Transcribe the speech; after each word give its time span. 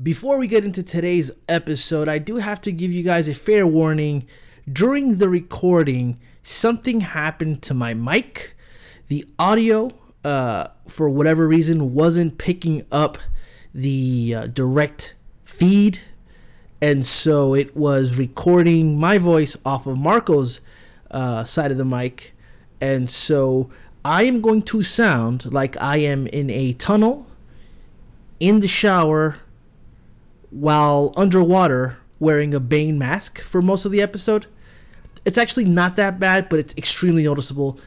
Before 0.00 0.38
we 0.38 0.46
get 0.46 0.64
into 0.64 0.84
today's 0.84 1.32
episode, 1.48 2.06
I 2.06 2.18
do 2.18 2.36
have 2.36 2.60
to 2.60 2.70
give 2.70 2.92
you 2.92 3.02
guys 3.02 3.28
a 3.28 3.34
fair 3.34 3.66
warning. 3.66 4.28
During 4.72 5.18
the 5.18 5.28
recording, 5.28 6.20
something 6.40 7.00
happened 7.00 7.62
to 7.62 7.74
my 7.74 7.94
mic. 7.94 8.54
The 9.08 9.24
audio, 9.40 9.90
uh, 10.22 10.68
for 10.86 11.10
whatever 11.10 11.48
reason, 11.48 11.94
wasn't 11.94 12.38
picking 12.38 12.84
up 12.92 13.18
the 13.74 14.34
uh, 14.36 14.46
direct 14.46 15.16
feed. 15.42 15.98
And 16.80 17.04
so 17.04 17.54
it 17.54 17.76
was 17.76 18.20
recording 18.20 19.00
my 19.00 19.18
voice 19.18 19.56
off 19.66 19.88
of 19.88 19.98
Marco's 19.98 20.60
uh, 21.10 21.42
side 21.42 21.72
of 21.72 21.76
the 21.76 21.84
mic. 21.84 22.36
And 22.80 23.10
so 23.10 23.68
I 24.04 24.22
am 24.22 24.42
going 24.42 24.62
to 24.62 24.80
sound 24.80 25.52
like 25.52 25.76
I 25.80 25.96
am 25.96 26.28
in 26.28 26.50
a 26.50 26.72
tunnel, 26.74 27.26
in 28.38 28.60
the 28.60 28.68
shower, 28.68 29.40
while 30.50 31.12
underwater 31.16 31.98
wearing 32.18 32.54
a 32.54 32.60
Bane 32.60 32.98
mask 32.98 33.40
for 33.40 33.62
most 33.62 33.84
of 33.84 33.92
the 33.92 34.02
episode. 34.02 34.46
It's 35.24 35.38
actually 35.38 35.64
not 35.64 35.96
that 35.96 36.18
bad, 36.18 36.48
but 36.48 36.58
it's 36.58 36.76
extremely 36.76 37.24
noticeable. 37.24 37.78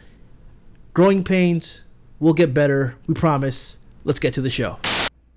Growing 0.93 1.23
pains 1.23 1.83
will 2.19 2.33
get 2.33 2.53
better, 2.53 2.97
we 3.07 3.13
promise. 3.13 3.79
Let's 4.03 4.19
get 4.19 4.33
to 4.33 4.41
the 4.41 4.49
show. 4.49 4.77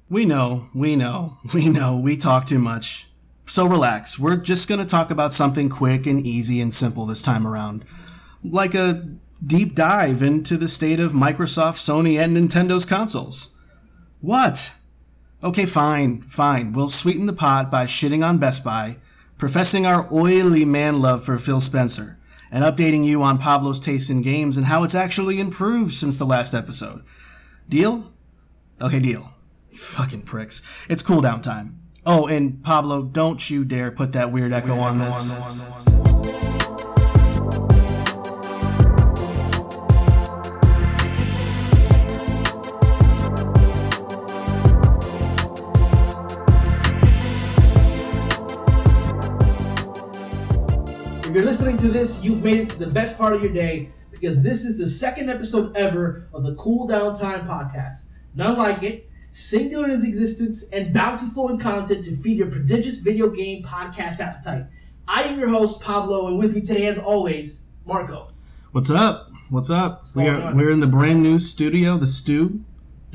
We 0.08 0.24
know, 0.24 0.68
we 0.74 0.96
know, 0.96 1.38
we 1.54 1.68
know, 1.68 1.98
we 1.98 2.16
talk 2.16 2.44
too 2.44 2.58
much. 2.58 3.08
So 3.46 3.66
relax. 3.66 4.18
We're 4.18 4.36
just 4.36 4.68
going 4.68 4.80
to 4.80 4.86
talk 4.86 5.10
about 5.10 5.32
something 5.32 5.68
quick 5.68 6.06
and 6.06 6.26
easy 6.26 6.60
and 6.60 6.72
simple 6.72 7.06
this 7.06 7.22
time 7.22 7.46
around. 7.46 7.84
Like 8.42 8.74
a 8.74 9.06
deep 9.44 9.74
dive 9.74 10.22
into 10.22 10.56
the 10.56 10.68
state 10.68 11.00
of 11.00 11.12
Microsoft, 11.12 11.76
Sony, 11.76 12.18
and 12.18 12.36
Nintendo's 12.36 12.86
consoles. 12.86 13.60
What? 14.20 14.74
Okay, 15.44 15.66
fine, 15.66 16.22
fine. 16.22 16.72
We'll 16.72 16.88
sweeten 16.88 17.26
the 17.26 17.34
pot 17.34 17.70
by 17.70 17.84
shitting 17.84 18.26
on 18.26 18.38
Best 18.38 18.64
Buy, 18.64 18.96
professing 19.36 19.84
our 19.84 20.08
oily 20.10 20.64
man 20.64 21.02
love 21.02 21.22
for 21.22 21.36
Phil 21.36 21.60
Spencer, 21.60 22.18
and 22.50 22.64
updating 22.64 23.04
you 23.04 23.22
on 23.22 23.36
Pablo's 23.36 23.78
taste 23.78 24.08
in 24.08 24.22
games 24.22 24.56
and 24.56 24.64
how 24.66 24.84
it's 24.84 24.94
actually 24.94 25.38
improved 25.38 25.92
since 25.92 26.16
the 26.16 26.24
last 26.24 26.54
episode. 26.54 27.04
Deal? 27.68 28.10
Okay, 28.80 29.00
deal. 29.00 29.34
You 29.70 29.76
fucking 29.76 30.22
pricks. 30.22 30.86
It's 30.88 31.02
cooldown 31.02 31.42
time. 31.42 31.78
Oh, 32.06 32.26
and 32.26 32.64
Pablo, 32.64 33.02
don't 33.02 33.50
you 33.50 33.66
dare 33.66 33.90
put 33.90 34.12
that 34.12 34.32
weird 34.32 34.54
echo, 34.54 34.78
on, 34.78 34.98
this. 34.98 35.86
If 35.86 36.03
you're 51.34 51.44
listening 51.44 51.76
to 51.78 51.88
this, 51.88 52.24
you've 52.24 52.44
made 52.44 52.60
it 52.60 52.68
to 52.68 52.78
the 52.78 52.90
best 52.90 53.18
part 53.18 53.34
of 53.34 53.42
your 53.42 53.52
day 53.52 53.90
because 54.12 54.44
this 54.44 54.64
is 54.64 54.78
the 54.78 54.86
second 54.86 55.28
episode 55.28 55.76
ever 55.76 56.28
of 56.32 56.44
the 56.44 56.54
Cool 56.54 56.86
Down 56.86 57.18
Time 57.18 57.48
podcast. 57.48 58.10
None 58.36 58.56
like 58.56 58.84
it, 58.84 59.10
singular 59.32 59.86
in 59.86 59.90
its 59.90 60.04
existence, 60.04 60.68
and 60.70 60.94
bountiful 60.94 61.48
in 61.48 61.58
content 61.58 62.04
to 62.04 62.16
feed 62.16 62.38
your 62.38 62.50
prodigious 62.50 63.00
video 63.00 63.30
game 63.30 63.64
podcast 63.64 64.20
appetite. 64.20 64.66
I 65.08 65.24
am 65.24 65.38
your 65.38 65.48
host, 65.48 65.82
Pablo, 65.82 66.28
and 66.28 66.38
with 66.38 66.54
me 66.54 66.60
today, 66.60 66.86
as 66.86 66.98
always, 66.98 67.64
Marco. 67.84 68.30
What's 68.70 68.90
up? 68.90 69.30
What's 69.50 69.70
up? 69.70 70.06
we 70.14 70.28
are 70.28 70.40
on? 70.40 70.56
we're 70.56 70.70
in 70.70 70.78
the 70.78 70.86
brand 70.86 71.22
new 71.22 71.40
studio, 71.40 71.96
the 71.96 72.06
stew. 72.06 72.64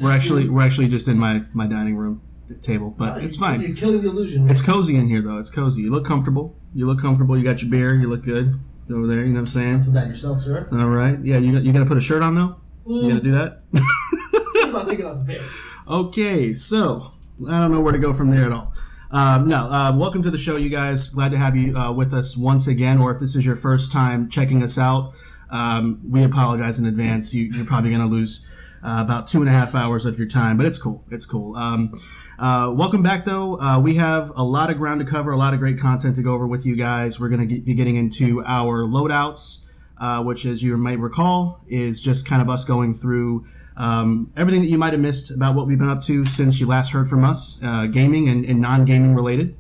We're 0.03 0.14
actually 0.14 0.50
we're 0.50 0.62
actually 0.62 0.90
just 0.90 1.08
in 1.08 1.17
my 1.17 1.44
my 1.53 1.67
dining 1.67 1.95
room 1.95 2.22
table, 2.62 2.94
but 2.97 3.23
it's 3.23 3.38
fine. 3.38 3.62
You're 3.62 3.75
killing 3.75 4.02
the 4.02 4.09
illusion. 4.09 4.44
man. 4.44 4.52
It's 4.52 4.62
cozy 4.62 4.97
in 4.97 5.08
here 5.08 5.22
though. 5.22 5.38
It's 5.38 5.50
cozy. 5.50 5.84
You 5.84 5.92
look 5.92 6.06
comfortable. 6.06 6.56
You 6.73 6.86
look 6.88 7.00
comfortable. 7.00 7.38
You 7.38 7.44
got 7.44 7.62
your 7.62 7.72
beer. 7.72 7.95
You 7.95 8.08
look 8.08 8.23
good 8.23 8.59
over 8.92 9.08
there. 9.08 9.20
You 9.22 9.28
know 9.28 9.34
what 9.34 9.39
I'm 9.39 9.45
saying? 9.48 9.81
Too 9.81 9.92
bad 9.92 10.08
yourself, 10.08 10.39
sir. 10.39 10.67
All 10.72 10.88
right. 10.90 11.18
Yeah. 11.24 11.38
You 11.38 11.57
you 11.59 11.74
gotta 11.74 11.85
put 11.85 11.97
a 11.97 12.02
shirt 12.02 12.22
on 12.22 12.35
though. 12.35 12.56
You 12.88 13.09
gotta 13.09 13.24
do 13.24 13.31
that. 13.31 13.62
I'm 14.63 14.69
about 14.69 14.88
taking 14.88 15.06
off 15.06 15.25
the 15.25 15.34
pants. 15.34 15.74
okay. 15.88 16.53
So 16.53 17.12
I 17.47 17.59
don't 17.59 17.72
know 17.72 17.81
where 17.81 17.94
to 17.94 18.00
go 18.00 18.13
from 18.13 18.30
there 18.30 18.46
at 18.46 18.52
all. 18.52 18.74
Um, 19.12 19.47
no. 19.47 19.68
Uh, 19.68 19.96
welcome 19.96 20.22
to 20.22 20.30
the 20.31 20.38
show, 20.38 20.57
you 20.57 20.69
guys. 20.69 21.07
Glad 21.09 21.31
to 21.31 21.38
have 21.38 21.56
you 21.56 21.75
uh, 21.75 21.91
with 21.91 22.13
us 22.13 22.38
once 22.38 22.68
again. 22.68 23.00
Or 23.00 23.12
if 23.12 23.19
this 23.19 23.36
is 23.36 23.46
your 23.46 23.56
first 23.56 23.91
time 23.91 24.30
checking 24.30 24.62
us 24.62 24.78
out, 24.78 25.13
um, 25.50 26.00
we 26.07 26.24
apologize 26.24 26.78
in 26.78 26.86
advance. 26.86 27.34
You, 27.34 27.46
you're 27.46 27.66
probably 27.66 27.91
gonna 27.91 28.07
lose. 28.07 28.47
Uh, 28.81 29.01
about 29.03 29.28
two 29.28 29.41
and 29.41 29.50
a 29.50 29.51
half 29.51 29.75
hours 29.75 30.06
of 30.06 30.17
your 30.17 30.28
time, 30.28 30.56
but 30.56 30.66
it's 30.66 30.78
cool. 30.78 31.03
It's 31.12 31.25
cool. 31.25 31.56
Um, 31.57 31.95
uh, 32.38 32.73
welcome 32.73 33.03
back, 33.03 33.25
though. 33.25 33.59
Uh, 33.59 33.81
we 33.81 33.95
have 33.95 34.31
a 34.38 34.44
lot 34.44 34.69
of 34.69 34.78
ground 34.78 35.01
to 35.01 35.06
cover, 35.06 35.31
a 35.31 35.38
lot 35.38 35.53
of 35.53 35.59
great 35.59 35.78
content 35.78 36.16
to 36.16 36.23
go 36.23 36.34
over 36.34 36.47
with 36.47 36.66
you 36.66 36.78
guys. 36.78 37.19
We're 37.19 37.28
going 37.28 37.45
to 37.47 37.59
be 37.59 37.73
getting 37.73 37.97
into 37.97 38.41
our 38.45 38.85
loadouts, 38.85 39.68
uh, 40.00 40.23
which, 40.23 40.45
as 40.45 40.63
you 40.63 40.78
might 40.78 40.97
recall, 41.00 41.62
is 41.68 42.00
just 42.00 42.25
kind 42.25 42.41
of 42.41 42.50
us 42.50 42.63
going 42.63 42.94
through 42.94 43.45
um, 43.75 44.31
everything 44.38 44.62
that 44.62 44.69
you 44.69 44.78
might 44.78 44.94
have 44.94 45.01
missed 45.01 45.29
about 45.29 45.56
what 45.56 45.68
we've 45.68 45.78
been 45.78 45.89
up 45.89 46.01
to 46.03 46.25
since 46.25 46.62
you 46.62 46.68
last 46.68 46.94
heard 46.94 47.09
from 47.09 47.25
us, 47.25 47.59
uh, 47.62 47.85
gaming 47.88 48.29
and, 48.29 48.45
and 48.45 48.62
non 48.62 48.85
gaming 48.85 49.13
related. 49.13 49.57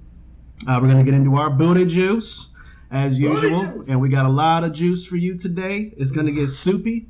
Uh, 0.65 0.79
we're 0.81 0.87
going 0.87 1.03
to 1.03 1.09
get 1.09 1.13
into 1.13 1.35
our 1.35 1.49
booty 1.49 1.85
juice 1.85 2.55
as 2.89 3.19
usual, 3.19 3.83
and 3.89 3.99
we 4.01 4.07
got 4.07 4.25
a 4.25 4.29
lot 4.29 4.63
of 4.63 4.71
juice 4.71 5.05
for 5.05 5.17
you 5.17 5.37
today. 5.37 5.93
It's 5.97 6.11
going 6.11 6.25
to 6.25 6.31
get 6.31 6.47
soupy. 6.47 7.07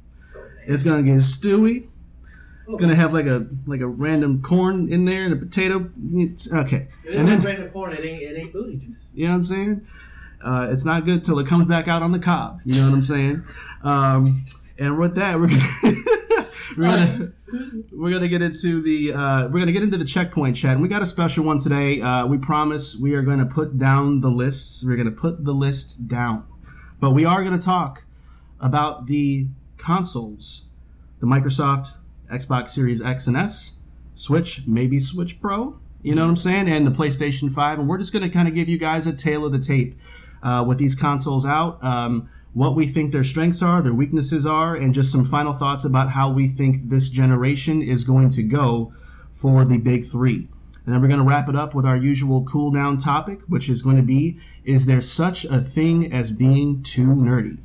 It's 0.70 0.84
gonna 0.84 1.02
get 1.02 1.16
stewy. 1.16 1.88
It's 2.70 2.82
gonna 2.82 2.96
have 2.96 3.14
like 3.14 3.26
a 3.26 3.48
like 3.66 3.82
a 3.82 3.88
random 3.88 4.42
corn 4.42 4.92
in 4.92 5.06
there 5.06 5.26
and 5.26 5.34
a 5.34 5.38
potato. 5.38 5.90
It's, 6.14 6.54
okay, 6.54 6.88
If 7.04 7.16
and 7.18 7.28
then 7.28 7.40
random 7.42 7.70
corn, 7.72 7.94
it 7.94 8.06
ain't, 8.06 8.22
it 8.22 8.38
ain't 8.38 8.54
booty 8.54 8.78
juice. 8.78 9.10
you 9.14 9.26
know 9.26 9.32
what 9.32 9.36
I'm 9.38 9.44
saying. 9.44 9.88
Uh, 10.42 10.70
it's 10.72 10.86
not 10.86 11.04
good 11.04 11.24
till 11.24 11.40
it 11.40 11.48
comes 11.48 11.66
back 11.66 11.88
out 11.88 12.02
on 12.02 12.12
the 12.12 12.20
cob. 12.20 12.62
You 12.66 12.76
know 12.80 12.88
what 12.88 12.94
I'm 12.94 13.02
saying. 13.02 13.44
Um, 13.84 14.46
and 14.78 14.98
with 14.98 15.16
that, 15.16 15.38
we're 15.40 15.48
gonna, 15.48 16.48
we're 16.78 16.84
gonna 16.84 17.32
we're 17.92 18.12
gonna 18.12 18.28
get 18.28 18.42
into 18.42 18.82
the 18.82 19.14
uh, 19.14 19.48
we're 19.50 19.60
gonna 19.60 19.72
get 19.72 19.84
into 19.84 19.98
the 19.98 20.06
checkpoint 20.06 20.56
chat, 20.56 20.74
and 20.74 20.82
we 20.82 20.88
got 20.88 21.02
a 21.02 21.06
special 21.06 21.44
one 21.46 21.58
today. 21.58 22.00
Uh, 22.02 22.28
we 22.28 22.38
promise 22.38 23.00
we 23.02 23.16
are 23.16 23.24
gonna 23.24 23.46
put 23.46 23.78
down 23.78 24.22
the 24.22 24.30
lists. 24.32 24.86
We're 24.86 24.96
gonna 24.96 25.12
put 25.12 25.44
the 25.44 25.54
list 25.54 26.08
down, 26.08 26.46
but 27.00 27.12
we 27.12 27.26
are 27.26 27.44
gonna 27.44 27.58
talk 27.58 28.06
about 28.62 29.08
the 29.08 29.48
consoles, 29.78 30.70
the 31.20 31.26
Microsoft 31.26 31.96
Xbox 32.32 32.70
Series 32.70 33.02
X 33.02 33.28
and 33.28 33.38
S, 33.38 33.84
Switch, 34.14 34.68
maybe 34.68 35.00
Switch 35.00 35.42
Pro. 35.42 35.80
You 36.02 36.16
know 36.16 36.24
what 36.24 36.30
I'm 36.30 36.36
saying? 36.36 36.70
And 36.70 36.88
the 36.88 36.92
PlayStation 36.92 37.52
5. 37.52 37.80
And 37.80 37.90
we're 37.90 37.98
just 37.98 38.14
going 38.14 38.24
to 38.24 38.30
kind 38.30 38.48
of 38.48 38.54
give 38.54 38.70
you 38.70 38.78
guys 38.78 39.06
a 39.06 39.16
tail 39.16 39.46
of 39.46 39.52
the 39.52 39.60
tape 39.60 39.96
uh, 40.42 40.64
with 40.68 40.78
these 40.78 40.96
consoles 40.96 41.46
out, 41.46 41.84
um, 41.84 42.30
what 42.54 42.76
we 42.76 42.88
think 42.88 43.12
their 43.12 43.24
strengths 43.24 43.62
are, 43.62 43.82
their 43.82 43.94
weaknesses 43.94 44.46
are, 44.46 44.76
and 44.76 44.94
just 44.94 45.12
some 45.12 45.24
final 45.24 45.54
thoughts 45.54 45.86
about 45.86 46.12
how 46.12 46.32
we 46.32 46.48
think 46.48 46.90
this 46.90 47.10
generation 47.10 47.82
is 47.82 48.04
going 48.04 48.30
to 48.30 48.44
go 48.44 48.94
for 49.32 49.66
the 49.66 49.78
big 49.78 50.04
three. 50.04 50.48
And 50.86 50.94
then 50.94 51.02
we're 51.02 51.08
going 51.08 51.20
to 51.20 51.26
wrap 51.26 51.48
it 51.50 51.56
up 51.56 51.76
with 51.76 51.86
our 51.86 51.98
usual 51.98 52.44
cool 52.46 52.72
down 52.72 52.98
topic, 52.98 53.42
which 53.48 53.70
is 53.70 53.82
going 53.82 53.98
to 53.98 54.02
be 54.02 54.40
Is 54.64 54.88
there 54.88 55.02
such 55.02 55.46
a 55.46 55.60
thing 55.60 56.12
as 56.12 56.32
being 56.32 56.82
too 56.82 57.10
nerdy? 57.10 57.60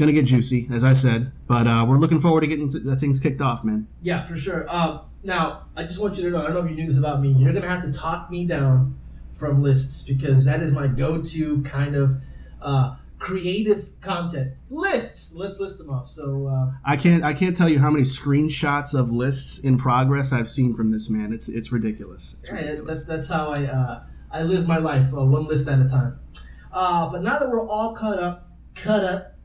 Going 0.00 0.14
to 0.14 0.18
get 0.18 0.24
juicy, 0.24 0.66
as 0.72 0.82
I 0.82 0.94
said, 0.94 1.30
but 1.46 1.66
uh, 1.66 1.84
we're 1.86 1.98
looking 1.98 2.20
forward 2.20 2.40
to 2.40 2.46
getting 2.46 2.70
to, 2.70 2.78
the 2.78 2.96
things 2.96 3.20
kicked 3.20 3.42
off, 3.42 3.62
man. 3.64 3.86
Yeah, 4.00 4.22
for 4.22 4.34
sure. 4.34 4.64
Um, 4.66 5.02
now, 5.22 5.66
I 5.76 5.82
just 5.82 6.00
want 6.00 6.16
you 6.16 6.22
to 6.22 6.30
know, 6.30 6.38
I 6.38 6.44
don't 6.44 6.54
know 6.54 6.64
if 6.64 6.70
you 6.70 6.76
knew 6.76 6.86
this 6.86 6.98
about 6.98 7.20
me. 7.20 7.28
You're 7.32 7.52
going 7.52 7.60
to 7.60 7.68
have 7.68 7.82
to 7.82 7.92
talk 7.92 8.30
me 8.30 8.46
down 8.46 8.98
from 9.30 9.60
lists 9.62 10.10
because 10.10 10.46
that 10.46 10.60
is 10.60 10.72
my 10.72 10.86
go 10.86 11.20
to 11.20 11.62
kind 11.64 11.96
of 11.96 12.16
uh, 12.62 12.96
creative 13.18 13.90
content. 14.00 14.54
Lists! 14.70 15.34
Let's 15.34 15.60
list 15.60 15.76
them 15.76 15.90
off. 15.90 16.06
So, 16.06 16.46
uh, 16.46 16.72
I 16.82 16.96
can't 16.96 17.22
I 17.22 17.34
can't 17.34 17.54
tell 17.54 17.68
you 17.68 17.78
how 17.78 17.90
many 17.90 18.04
screenshots 18.04 18.98
of 18.98 19.10
lists 19.10 19.62
in 19.62 19.76
progress 19.76 20.32
I've 20.32 20.48
seen 20.48 20.74
from 20.74 20.92
this 20.92 21.10
man. 21.10 21.30
It's 21.30 21.50
it's 21.50 21.70
ridiculous. 21.72 22.38
It's 22.40 22.48
yeah, 22.48 22.56
ridiculous. 22.56 23.04
that's, 23.04 23.26
that's 23.26 23.28
how 23.28 23.50
I, 23.50 23.64
uh, 23.64 24.02
I 24.30 24.44
live 24.44 24.66
my 24.66 24.78
life, 24.78 25.12
uh, 25.12 25.26
one 25.26 25.46
list 25.46 25.68
at 25.68 25.78
a 25.78 25.88
time. 25.90 26.18
Uh, 26.72 27.12
but 27.12 27.22
now 27.22 27.38
that 27.38 27.50
we're 27.50 27.68
all 27.68 27.94
cut 27.94 28.18
up, 28.18 28.48
cut 28.74 29.04
up, 29.04 29.36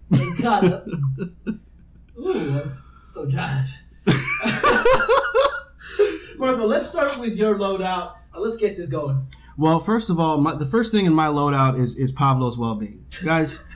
up. 0.45 0.87
Ooh, 2.17 2.61
I'm 2.61 2.77
so 3.03 3.25
jive. 3.27 3.67
Marco, 6.37 6.65
let's 6.65 6.89
start 6.89 7.19
with 7.19 7.37
your 7.37 7.57
loadout. 7.57 8.13
Uh, 8.33 8.39
let's 8.39 8.57
get 8.57 8.77
this 8.77 8.89
going. 8.89 9.27
Well, 9.57 9.79
first 9.79 10.09
of 10.09 10.19
all, 10.19 10.37
my, 10.39 10.55
the 10.55 10.65
first 10.65 10.93
thing 10.93 11.05
in 11.05 11.13
my 11.13 11.27
loadout 11.27 11.79
is 11.79 11.97
is 11.97 12.11
Pablo's 12.11 12.57
well 12.57 12.75
being, 12.75 13.05
guys. 13.23 13.67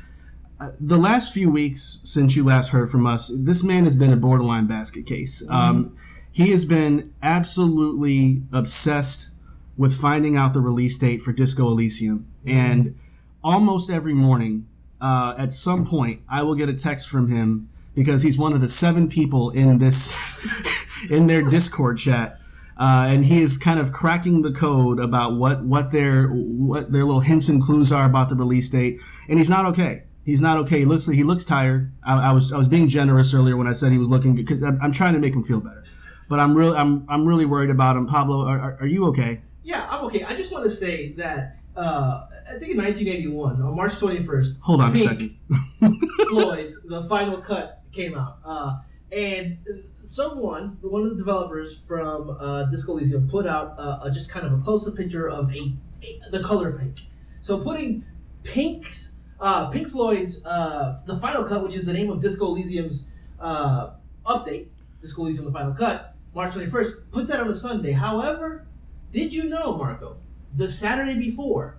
uh, 0.59 0.71
The 0.79 0.97
last 0.97 1.33
few 1.33 1.49
weeks 1.49 2.01
since 2.03 2.35
you 2.35 2.43
last 2.43 2.71
heard 2.71 2.89
from 2.91 3.07
us, 3.07 3.31
this 3.43 3.63
man 3.63 3.85
has 3.85 3.95
been 3.95 4.11
a 4.11 4.17
borderline 4.17 4.67
basket 4.67 5.05
case. 5.05 5.47
Um, 5.49 5.95
he 6.31 6.51
has 6.51 6.65
been 6.65 7.13
absolutely 7.23 8.43
obsessed 8.51 9.35
with 9.77 9.93
finding 9.99 10.35
out 10.35 10.53
the 10.53 10.59
release 10.61 10.97
date 10.97 11.21
for 11.21 11.31
Disco 11.31 11.67
Elysium, 11.69 12.27
and 12.45 12.97
almost 13.41 13.89
every 13.89 14.13
morning, 14.13 14.67
uh, 15.01 15.35
at 15.37 15.53
some 15.53 15.85
point, 15.85 16.21
I 16.29 16.43
will 16.43 16.55
get 16.55 16.69
a 16.69 16.73
text 16.73 17.09
from 17.09 17.29
him 17.29 17.69
because 17.95 18.23
he's 18.23 18.37
one 18.37 18.53
of 18.53 18.61
the 18.61 18.67
seven 18.67 19.09
people 19.09 19.49
in 19.51 19.79
this 19.79 21.05
in 21.09 21.27
their 21.27 21.41
Discord 21.41 21.97
chat 21.97 22.39
uh, 22.79 23.07
and 23.09 23.25
he 23.25 23.41
is 23.41 23.57
kind 23.57 23.77
of 23.77 23.91
cracking 23.91 24.41
the 24.41 24.51
code 24.51 24.99
about 24.99 25.35
what 25.35 25.63
what 25.65 25.91
their 25.91 26.29
what 26.29 26.93
their 26.93 27.03
little 27.03 27.19
hints 27.19 27.49
and 27.49 27.61
clues 27.61 27.91
are 27.91 28.05
about 28.05 28.29
the 28.29 28.35
release 28.35 28.69
date. 28.69 29.01
And 29.27 29.37
he's 29.37 29.49
not 29.49 29.65
okay. 29.65 30.03
He's 30.23 30.41
not 30.41 30.57
okay. 30.59 30.79
He 30.79 30.85
looks 30.85 31.05
he 31.05 31.23
looks 31.23 31.43
tired. 31.43 31.91
I, 32.03 32.29
I 32.29 32.31
was 32.31 32.53
I 32.53 32.57
was 32.57 32.69
being 32.69 32.87
generous 32.87 33.33
earlier 33.33 33.57
when 33.57 33.67
I 33.67 33.73
said 33.73 33.91
he 33.91 33.97
was 33.97 34.09
looking 34.09 34.33
good 34.33 34.45
because 34.45 34.63
I'm, 34.63 34.79
I'm 34.81 34.91
trying 34.93 35.13
to 35.13 35.19
make 35.19 35.33
him 35.33 35.43
feel 35.43 35.59
better. 35.59 35.83
But 36.29 36.39
I'm 36.39 36.55
really 36.55 36.77
I'm 36.77 37.05
I'm 37.09 37.27
really 37.27 37.45
worried 37.45 37.69
about 37.69 37.97
him. 37.97 38.07
Pablo, 38.07 38.47
are, 38.47 38.57
are, 38.57 38.77
are 38.79 38.87
you 38.87 39.07
okay? 39.07 39.41
Yeah, 39.61 39.85
I'm 39.89 40.05
okay. 40.05 40.23
I 40.23 40.33
just 40.35 40.49
want 40.49 40.63
to 40.63 40.69
say 40.69 41.11
that 41.13 41.57
uh, 41.75 42.27
I 42.49 42.57
think 42.57 42.71
in 42.71 42.77
1981, 42.77 43.61
on 43.61 43.75
March 43.75 43.93
21st, 43.93 44.61
Hold 44.61 44.81
on 44.81 44.89
a 44.89 44.93
Pink 44.93 45.07
second. 45.07 45.37
Floyd, 46.29 46.73
the 46.85 47.03
final 47.03 47.37
cut 47.37 47.83
came 47.91 48.17
out, 48.17 48.39
uh, 48.43 48.77
and 49.11 49.57
uh, 49.69 49.77
someone, 50.05 50.77
one 50.81 51.03
of 51.03 51.11
the 51.11 51.17
developers 51.17 51.79
from 51.85 52.29
uh, 52.39 52.65
Disco 52.69 52.93
Elysium, 52.93 53.27
put 53.27 53.45
out 53.45 53.75
uh, 53.77 53.99
a, 54.03 54.11
just 54.11 54.31
kind 54.31 54.45
of 54.45 54.53
a 54.53 54.57
close-up 54.57 54.95
picture 54.95 55.29
of 55.29 55.53
a, 55.53 55.73
a 56.03 56.29
the 56.31 56.41
color 56.43 56.71
pink. 56.73 57.01
So 57.41 57.59
putting 57.63 58.05
Pink's 58.43 59.15
uh, 59.39 59.69
Pink 59.71 59.89
Floyd's 59.89 60.45
uh, 60.45 61.01
the 61.05 61.17
final 61.17 61.45
cut, 61.45 61.63
which 61.63 61.75
is 61.75 61.85
the 61.85 61.93
name 61.93 62.09
of 62.09 62.19
Disco 62.19 62.47
Elysium's 62.47 63.11
uh, 63.39 63.91
update, 64.25 64.67
Disco 65.01 65.23
Elysium: 65.23 65.45
The 65.45 65.51
Final 65.51 65.73
Cut, 65.73 66.15
March 66.33 66.53
21st, 66.53 67.11
puts 67.11 67.29
that 67.29 67.39
on 67.39 67.47
a 67.47 67.55
Sunday. 67.55 67.91
However, 67.91 68.67
did 69.11 69.33
you 69.33 69.49
know, 69.49 69.77
Marco, 69.77 70.17
the 70.53 70.67
Saturday 70.67 71.17
before, 71.17 71.78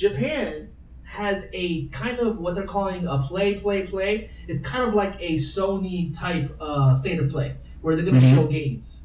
Japan 0.00 0.70
has 1.04 1.50
a 1.52 1.86
kind 1.88 2.18
of 2.20 2.38
what 2.38 2.54
they're 2.54 2.66
calling 2.66 3.06
a 3.06 3.18
play, 3.28 3.58
play, 3.60 3.86
play. 3.86 4.30
It's 4.48 4.60
kind 4.60 4.88
of 4.88 4.94
like 4.94 5.14
a 5.20 5.34
Sony 5.34 6.16
type 6.16 6.56
uh, 6.60 6.94
state 6.94 7.18
of 7.18 7.30
play 7.30 7.56
where 7.82 7.96
they're 7.96 8.04
going 8.04 8.18
to 8.20 8.24
Mhm. 8.26 8.34
show 8.34 8.46
games. 8.46 9.00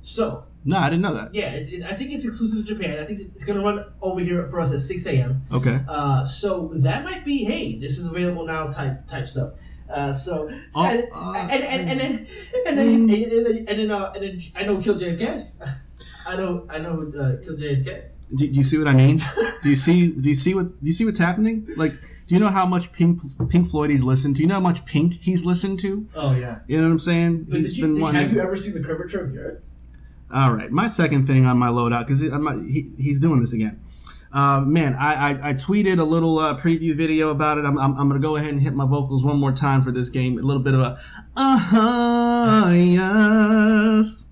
So 0.00 0.44
No, 0.64 0.78
I 0.78 0.90
didn't 0.90 1.02
know 1.02 1.14
that. 1.14 1.34
yeah, 1.34 1.50
it's, 1.52 1.68
it, 1.68 1.82
I 1.84 1.94
think 1.94 2.12
it's 2.12 2.24
exclusive 2.26 2.66
to 2.66 2.74
Japan. 2.74 2.98
I 2.98 3.04
think 3.06 3.20
it's, 3.20 3.34
it's 3.36 3.44
going 3.44 3.58
to 3.58 3.64
run 3.64 3.84
over 4.02 4.20
here 4.20 4.48
for 4.48 4.60
us 4.60 4.74
at 4.74 4.80
six 4.80 5.06
a.m. 5.06 5.42
Okay. 5.52 5.78
Uh, 5.88 6.24
so 6.24 6.68
that 6.74 7.04
might 7.04 7.24
be 7.24 7.44
hey, 7.44 7.78
this 7.78 7.98
is 7.98 8.10
available 8.10 8.46
now 8.46 8.68
type 8.68 9.06
type 9.06 9.26
stuff. 9.26 9.52
Uh, 9.88 10.12
so, 10.12 10.48
so 10.48 10.56
Oh, 10.76 10.84
and, 10.84 11.04
uh, 11.12 11.34
and, 11.50 11.62
and, 11.64 11.90
and 11.90 12.00
then 12.00 12.26
and 12.66 12.78
then 12.78 12.88
and 12.88 13.10
then, 13.10 13.22
and 13.22 13.46
then, 13.46 13.56
and 13.68 13.78
then, 13.78 13.90
uh, 13.90 14.12
and 14.14 14.22
then 14.24 14.40
I 14.56 14.64
know 14.64 14.80
Kill 14.80 14.94
JFK. 14.94 15.48
I 16.26 16.36
know 16.36 16.66
I 16.70 16.78
know 16.78 17.02
uh, 17.18 17.44
Kill 17.44 17.56
JFK. 17.56 18.04
Do, 18.34 18.46
do 18.48 18.58
you 18.58 18.64
see 18.64 18.78
what 18.78 18.88
I 18.88 18.94
mean? 18.94 19.18
do 19.62 19.70
you 19.70 19.76
see? 19.76 20.12
Do 20.12 20.28
you 20.28 20.34
see 20.34 20.54
what? 20.54 20.80
Do 20.80 20.86
you 20.86 20.92
see 20.92 21.04
what's 21.04 21.18
happening? 21.18 21.66
Like, 21.76 21.92
do 22.26 22.34
you 22.34 22.40
know 22.40 22.48
how 22.48 22.64
much 22.64 22.92
Pink 22.92 23.20
Pink 23.48 23.66
Floyd 23.66 23.90
he's 23.90 24.04
listened 24.04 24.36
to? 24.36 24.42
You 24.42 24.48
know 24.48 24.54
how 24.54 24.60
much 24.60 24.86
Pink 24.86 25.14
he's 25.14 25.44
listened 25.44 25.80
to? 25.80 26.06
Oh 26.14 26.32
yeah. 26.32 26.60
You 26.68 26.78
know 26.78 26.84
what 26.84 26.92
I'm 26.92 26.98
saying? 27.00 27.46
But 27.48 27.56
He's 27.56 27.70
did 27.72 27.78
you, 27.78 27.84
been 27.84 27.94
did 27.94 28.02
wanting. 28.02 28.20
have 28.22 28.32
you 28.32 28.40
ever 28.40 28.54
seen 28.54 28.80
the 28.80 28.86
curvature 28.86 29.20
of 29.20 29.32
the 29.32 29.38
Earth? 29.40 29.62
All 30.32 30.52
right, 30.52 30.70
my 30.70 30.86
second 30.86 31.24
thing 31.24 31.44
on 31.44 31.58
my 31.58 31.66
loadout 31.68 32.06
because 32.06 32.20
he, 32.20 32.92
he's 32.96 33.18
doing 33.18 33.40
this 33.40 33.52
again. 33.52 33.80
Uh, 34.32 34.60
man, 34.60 34.94
I, 34.94 35.14
I, 35.32 35.50
I 35.50 35.52
tweeted 35.54 35.98
a 35.98 36.04
little 36.04 36.38
uh, 36.38 36.54
preview 36.56 36.94
video 36.94 37.30
about 37.30 37.58
it. 37.58 37.64
I'm, 37.64 37.76
I'm, 37.76 37.98
I'm 37.98 38.08
gonna 38.08 38.20
go 38.20 38.36
ahead 38.36 38.52
and 38.52 38.62
hit 38.62 38.74
my 38.74 38.86
vocals 38.86 39.24
one 39.24 39.38
more 39.38 39.50
time 39.50 39.82
for 39.82 39.90
this 39.90 40.08
game. 40.08 40.38
A 40.38 40.42
little 40.42 40.62
bit 40.62 40.74
of 40.74 40.80
a 40.80 41.00
uh 41.36 41.58
huh 41.58 42.70
yes, 42.72 44.26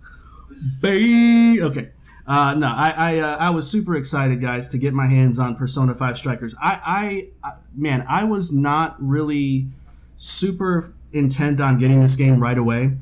baby. 0.80 1.60
Okay. 1.60 1.90
Uh, 2.28 2.54
no, 2.54 2.68
I 2.68 2.94
I, 2.96 3.18
uh, 3.18 3.36
I 3.38 3.50
was 3.50 3.68
super 3.68 3.96
excited, 3.96 4.40
guys, 4.40 4.68
to 4.68 4.78
get 4.78 4.94
my 4.94 5.06
hands 5.06 5.40
on 5.40 5.56
Persona 5.56 5.94
Five 5.94 6.16
Strikers. 6.16 6.54
I, 6.62 7.30
I, 7.42 7.48
I 7.48 7.52
man, 7.74 8.04
I 8.08 8.24
was 8.24 8.52
not 8.52 8.96
really 9.00 9.66
super 10.14 10.94
intent 11.12 11.60
on 11.60 11.78
getting 11.78 12.02
this 12.02 12.16
game 12.16 12.38
right 12.38 12.58
away 12.58 12.92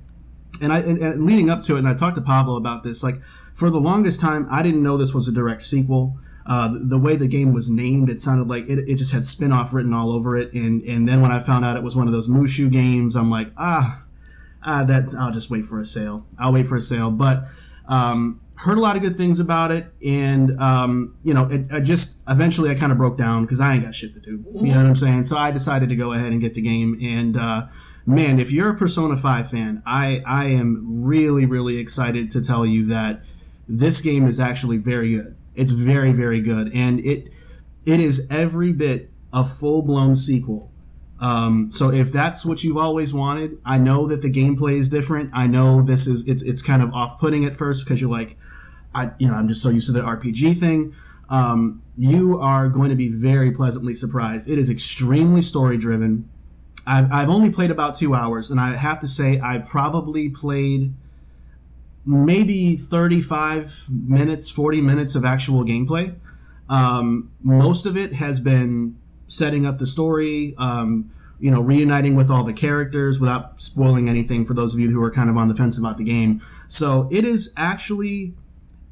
and 0.61 0.73
I 0.73 0.81
and, 0.81 0.99
and 0.99 1.27
leading 1.27 1.51
up 1.51 1.63
to 1.63 1.77
it, 1.77 1.79
and 1.81 1.89
I 1.89 1.95
talked 1.95 2.17
to 2.17 2.23
Pablo 2.23 2.57
about 2.57 2.83
this. 2.83 3.03
Like 3.03 3.17
for 3.55 3.71
the 3.71 3.81
longest 3.81 4.21
time, 4.21 4.47
I 4.51 4.63
didn't 4.63 4.83
know 4.83 4.97
this 4.97 5.15
was 5.15 5.29
a 5.29 5.33
direct 5.33 5.63
sequel. 5.63 6.19
Uh, 6.47 6.73
the, 6.73 6.79
the 6.79 6.99
way 6.99 7.17
the 7.17 7.27
game 7.27 7.53
was 7.53 7.69
named, 7.69 8.09
it 8.09 8.21
sounded 8.21 8.47
like 8.47 8.69
it, 8.69 8.79
it 8.89 8.95
just 8.95 9.13
had 9.13 9.25
spin-off 9.25 9.75
written 9.75 9.93
all 9.93 10.11
over 10.11 10.37
it. 10.37 10.53
And 10.53 10.83
and 10.83 11.09
then 11.09 11.21
when 11.21 11.33
I 11.33 11.41
found 11.41 11.65
out 11.65 11.77
it 11.77 11.83
was 11.83 11.97
one 11.97 12.07
of 12.07 12.13
those 12.13 12.29
Musou 12.29 12.71
games, 12.71 13.17
I'm 13.17 13.31
like, 13.31 13.49
ah, 13.57 14.05
ah, 14.65 14.85
that 14.85 15.15
I'll 15.19 15.33
just 15.33 15.51
wait 15.51 15.65
for 15.65 15.81
a 15.81 15.87
sale. 15.87 16.27
I'll 16.39 16.53
wait 16.53 16.67
for 16.67 16.77
a 16.77 16.81
sale. 16.81 17.11
But 17.11 17.45
um, 17.89 18.41
heard 18.57 18.79
a 18.79 18.81
lot 18.81 18.97
of 18.97 19.03
good 19.03 19.17
things 19.17 19.39
about 19.41 19.71
it, 19.71 19.87
and 20.05 20.59
um, 20.61 21.17
you 21.23 21.35
know, 21.35 21.49
it, 21.51 21.67
I 21.71 21.81
just 21.81 22.23
eventually 22.29 22.71
I 22.71 22.75
kind 22.75 22.93
of 22.93 22.99
broke 22.99 23.17
down 23.17 23.43
because 23.43 23.61
I 23.61 23.75
ain't 23.75 23.85
got 23.85 23.95
shit 23.95 24.15
to 24.15 24.21
do. 24.21 24.45
You 24.55 24.73
know 24.73 24.77
what 24.77 24.87
I'm 24.87 24.95
saying? 24.95 25.25
So 25.25 25.37
I 25.37 25.51
decided 25.51 25.89
to 25.91 25.97
go 25.97 26.13
ahead 26.13 26.33
and 26.33 26.41
get 26.41 26.55
the 26.55 26.63
game. 26.63 26.99
And 27.03 27.37
uh, 27.37 27.67
man, 28.07 28.41
if 28.41 28.51
you're 28.51 28.71
a 28.71 28.77
Persona 28.77 29.17
5 29.17 29.51
fan, 29.51 29.83
I 29.87 30.23
I 30.27 30.47
am 30.47 31.05
really 31.05 31.47
really 31.47 31.79
excited 31.79 32.31
to 32.31 32.43
tell 32.43 32.65
you 32.65 32.85
that 32.87 33.23
this 33.69 34.01
game 34.01 34.27
is 34.27 34.41
actually 34.41 34.79
very 34.79 35.15
good. 35.15 35.37
It's 35.55 35.73
very 35.73 36.13
very 36.13 36.41
good, 36.41 36.73
and 36.75 37.01
it 37.01 37.29
it 37.85 38.01
is 38.01 38.27
every 38.31 38.73
bit 38.73 39.11
a 39.33 39.45
full 39.45 39.83
blown 39.83 40.15
sequel. 40.15 40.71
Um, 41.19 41.71
so 41.71 41.91
if 41.91 42.13
that's 42.13 42.45
what 42.45 42.63
you've 42.63 42.77
always 42.77 43.15
wanted, 43.15 43.59
I 43.65 43.79
know 43.79 44.07
that 44.09 44.23
the 44.23 44.31
gameplay 44.31 44.75
is 44.75 44.89
different. 44.89 45.31
I 45.33 45.47
know 45.47 45.83
this 45.83 46.07
is 46.07 46.29
it's 46.29 46.43
it's 46.43 46.63
kind 46.63 46.83
of 46.83 46.93
off 46.93 47.19
putting 47.19 47.45
at 47.45 47.55
first 47.55 47.85
because 47.85 48.01
you're 48.01 48.11
like, 48.11 48.37
I 48.95 49.13
you 49.19 49.29
know 49.29 49.35
I'm 49.35 49.49
just 49.49 49.63
so 49.63 49.71
used 49.71 49.87
to 49.87 49.93
the 49.93 50.03
RPG 50.03 50.59
thing. 50.59 50.95
Um, 51.29 51.83
you 51.97 52.39
are 52.39 52.69
going 52.69 52.91
to 52.91 52.97
be 52.97 53.09
very 53.09 53.51
pleasantly 53.51 53.95
surprised. 53.95 54.49
It 54.49 54.59
is 54.59 54.71
extremely 54.71 55.43
story 55.43 55.77
driven. 55.77 56.29
I've, 56.87 57.11
I've 57.11 57.29
only 57.29 57.51
played 57.51 57.71
about 57.71 57.95
two 57.95 58.15
hours, 58.15 58.51
and 58.51 58.61
I 58.61 58.77
have 58.77 59.01
to 59.01 59.09
say 59.09 59.41
I've 59.41 59.67
probably 59.67 60.29
played 60.29 60.95
maybe 62.05 62.77
35 62.77 63.89
minutes, 63.91 64.51
40 64.51 64.81
minutes 64.83 65.17
of 65.17 65.25
actual 65.25 65.65
gameplay. 65.65 66.15
Um, 66.69 67.33
most 67.43 67.87
of 67.87 67.97
it 67.97 68.13
has 68.13 68.39
been 68.39 68.97
setting 69.29 69.67
up 69.67 69.79
the 69.79 69.87
story, 69.87 70.55
um, 70.59 71.11
you 71.39 71.51
know, 71.51 71.61
reuniting 71.61 72.15
with 72.15 72.31
all 72.31 72.45
the 72.45 72.53
characters 72.53 73.21
without 73.21 73.61
spoiling 73.61 74.09
anything 74.09 74.45
for 74.45 74.55
those 74.55 74.73
of 74.75 74.81
you 74.81 74.91
who 74.91 75.03
are 75.03 75.11
kind 75.11 75.29
of 75.29 75.37
on 75.37 75.49
the 75.49 75.55
fence 75.55 75.77
about 75.79 75.99
the 75.99 76.05
game. 76.05 76.41
So 76.69 77.09
it 77.11 77.25
is 77.25 77.53
actually, 77.57 78.35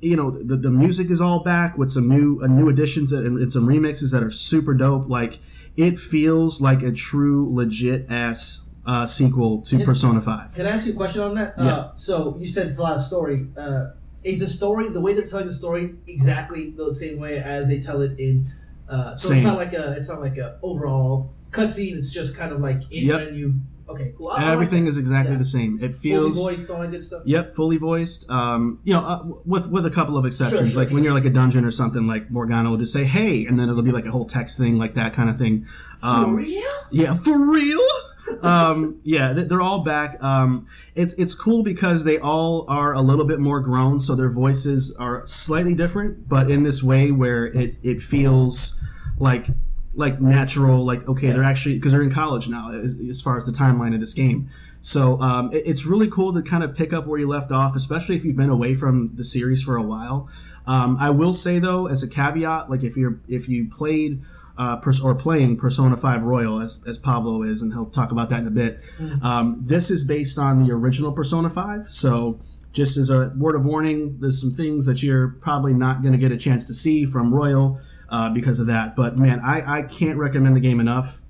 you 0.00 0.16
know, 0.16 0.30
the, 0.30 0.56
the 0.56 0.70
music 0.70 1.10
is 1.10 1.20
all 1.20 1.42
back 1.42 1.78
with 1.78 1.90
some 1.90 2.08
new 2.08 2.40
uh, 2.42 2.46
new 2.46 2.68
additions 2.68 3.10
that, 3.10 3.24
and 3.24 3.50
some 3.50 3.66
remixes 3.66 4.12
that 4.12 4.22
are 4.22 4.30
super 4.30 4.74
dope. 4.74 5.08
Like 5.08 5.38
it 5.76 5.98
feels 5.98 6.60
like 6.60 6.82
a 6.82 6.92
true 6.92 7.52
legit 7.52 8.10
ass 8.10 8.70
uh, 8.86 9.06
sequel 9.06 9.62
to 9.62 9.82
Persona 9.84 10.20
Five. 10.20 10.54
Can 10.54 10.66
I 10.66 10.70
ask 10.70 10.86
you 10.86 10.92
a 10.92 10.96
question 10.96 11.22
on 11.22 11.34
that? 11.36 11.54
Yeah. 11.56 11.64
Uh, 11.64 11.94
so 11.94 12.36
you 12.38 12.46
said 12.46 12.66
it's 12.66 12.78
a 12.78 12.82
lot 12.82 12.96
of 12.96 13.02
story. 13.02 13.46
Uh, 13.56 13.92
is 14.22 14.40
the 14.40 14.48
story 14.48 14.88
the 14.88 15.00
way 15.00 15.14
they're 15.14 15.26
telling 15.26 15.46
the 15.46 15.52
story 15.52 15.94
exactly 16.06 16.70
the 16.70 16.92
same 16.92 17.18
way 17.18 17.38
as 17.38 17.68
they 17.68 17.80
tell 17.80 18.02
it 18.02 18.18
in? 18.18 18.52
Uh, 18.88 19.14
so 19.14 19.32
it's 19.34 19.44
not 19.44 19.56
like 19.56 19.72
a 19.72 19.92
it's 19.96 20.08
not 20.08 20.20
like 20.20 20.36
a 20.36 20.58
overall 20.62 21.32
cutscene. 21.50 21.96
It's 21.96 22.12
just 22.12 22.36
kind 22.38 22.52
of 22.52 22.60
like 22.60 22.82
in 22.90 23.06
Yep. 23.08 23.26
when 23.26 23.34
you 23.34 23.54
okay 23.88 24.12
cool. 24.16 24.28
I- 24.28 24.36
I 24.36 24.42
like 24.44 24.52
Everything 24.52 24.84
that. 24.84 24.90
is 24.90 24.98
exactly 24.98 25.32
Yeah. 25.32 25.38
the 25.38 25.44
same. 25.44 25.78
It 25.82 25.94
fully 25.94 26.00
feels 26.10 26.42
voiced, 26.42 26.70
all 26.70 26.80
that 26.82 26.90
good 26.90 27.02
stuff. 27.02 27.22
Yep, 27.24 27.50
fully 27.50 27.76
voiced. 27.78 28.30
Um, 28.30 28.78
you 28.84 28.92
know, 28.92 29.00
uh, 29.00 29.22
with 29.46 29.70
with 29.70 29.86
a 29.86 29.90
couple 29.90 30.16
of 30.18 30.24
exceptions, 30.26 30.72
sure, 30.72 30.82
like 30.84 30.92
when 30.92 31.02
you're 31.04 31.14
like 31.14 31.24
a 31.24 31.30
dungeon 31.30 31.64
or 31.64 31.70
something, 31.70 32.06
like 32.06 32.30
Morgana 32.30 32.70
will 32.70 32.76
just 32.78 32.92
say 32.92 33.04
"Hey," 33.04 33.46
and 33.46 33.58
then 33.58 33.68
it'll 33.70 33.82
be 33.82 33.92
like 33.92 34.06
a 34.06 34.10
whole 34.10 34.26
text 34.26 34.58
thing, 34.58 34.76
like 34.78 34.94
that 34.94 35.12
kind 35.14 35.30
of 35.30 35.38
thing. 35.38 35.66
Um, 36.02 36.24
For 36.24 36.36
real? 36.36 36.62
yeah, 36.90 37.14
for 37.14 37.52
real. 37.52 37.80
Um, 38.42 39.00
yeah, 39.02 39.32
they- 39.32 39.44
they're 39.44 39.60
all 39.60 39.80
back. 39.84 40.16
Um, 40.22 40.66
it's 40.94 41.14
it's 41.14 41.34
cool 41.34 41.62
because 41.62 42.04
they 42.04 42.18
all 42.18 42.64
are 42.68 42.92
a 42.94 43.00
little 43.02 43.24
bit 43.24 43.40
more 43.40 43.60
grown, 43.60 44.00
so 44.00 44.14
their 44.14 44.30
voices 44.30 44.96
are 44.98 45.26
slightly 45.26 45.74
different, 45.74 46.28
but 46.28 46.50
in 46.50 46.62
this 46.62 46.82
way 46.82 47.10
where 47.10 47.44
it 47.46 47.76
it 47.82 48.00
feels 48.00 48.82
like 49.18 49.48
like 49.94 50.20
natural. 50.20 50.84
Like 50.84 51.08
okay, 51.08 51.30
they're 51.32 51.42
actually 51.42 51.76
because 51.76 51.92
they're 51.92 52.02
in 52.02 52.10
college 52.10 52.48
now, 52.48 52.70
as, 52.72 52.96
as 53.08 53.22
far 53.22 53.36
as 53.36 53.44
the 53.46 53.52
timeline 53.52 53.94
of 53.94 54.00
this 54.00 54.14
game. 54.14 54.48
So 54.80 55.18
um, 55.20 55.52
it- 55.52 55.62
it's 55.66 55.86
really 55.86 56.08
cool 56.08 56.32
to 56.34 56.42
kind 56.42 56.62
of 56.64 56.74
pick 56.76 56.92
up 56.92 57.06
where 57.06 57.18
you 57.18 57.28
left 57.28 57.50
off, 57.52 57.74
especially 57.76 58.16
if 58.16 58.24
you've 58.24 58.36
been 58.36 58.50
away 58.50 58.74
from 58.74 59.12
the 59.14 59.24
series 59.24 59.62
for 59.62 59.76
a 59.76 59.82
while. 59.82 60.28
Um, 60.66 60.96
I 60.98 61.10
will 61.10 61.32
say 61.32 61.58
though, 61.58 61.86
as 61.86 62.02
a 62.02 62.08
caveat, 62.08 62.70
like 62.70 62.82
if 62.82 62.96
you're 62.96 63.18
if 63.28 63.48
you 63.48 63.68
played 63.68 64.22
uh, 64.56 64.76
pers- 64.78 65.00
or 65.00 65.14
playing 65.14 65.56
Persona 65.56 65.96
5 65.96 66.22
Royal, 66.22 66.60
as, 66.60 66.84
as 66.86 66.98
Pablo 66.98 67.42
is, 67.42 67.62
and 67.62 67.72
he'll 67.72 67.86
talk 67.86 68.12
about 68.12 68.30
that 68.30 68.40
in 68.40 68.46
a 68.46 68.50
bit. 68.50 68.80
Um, 69.22 69.60
this 69.62 69.90
is 69.90 70.04
based 70.04 70.38
on 70.38 70.64
the 70.64 70.72
original 70.72 71.12
Persona 71.12 71.50
5, 71.50 71.84
so 71.84 72.40
just 72.72 72.96
as 72.96 73.08
a 73.08 73.32
word 73.36 73.54
of 73.54 73.64
warning, 73.64 74.18
there's 74.20 74.40
some 74.40 74.50
things 74.50 74.86
that 74.86 75.02
you're 75.02 75.28
probably 75.28 75.72
not 75.72 76.02
going 76.02 76.12
to 76.12 76.18
get 76.18 76.32
a 76.32 76.36
chance 76.36 76.66
to 76.66 76.74
see 76.74 77.06
from 77.06 77.32
Royal 77.32 77.80
uh, 78.10 78.30
because 78.32 78.60
of 78.60 78.66
that. 78.66 78.96
But 78.96 79.18
man, 79.18 79.40
I, 79.40 79.78
I 79.78 79.82
can't 79.82 80.18
recommend 80.18 80.56
the 80.56 80.60
game 80.60 80.80
enough. 80.80 81.22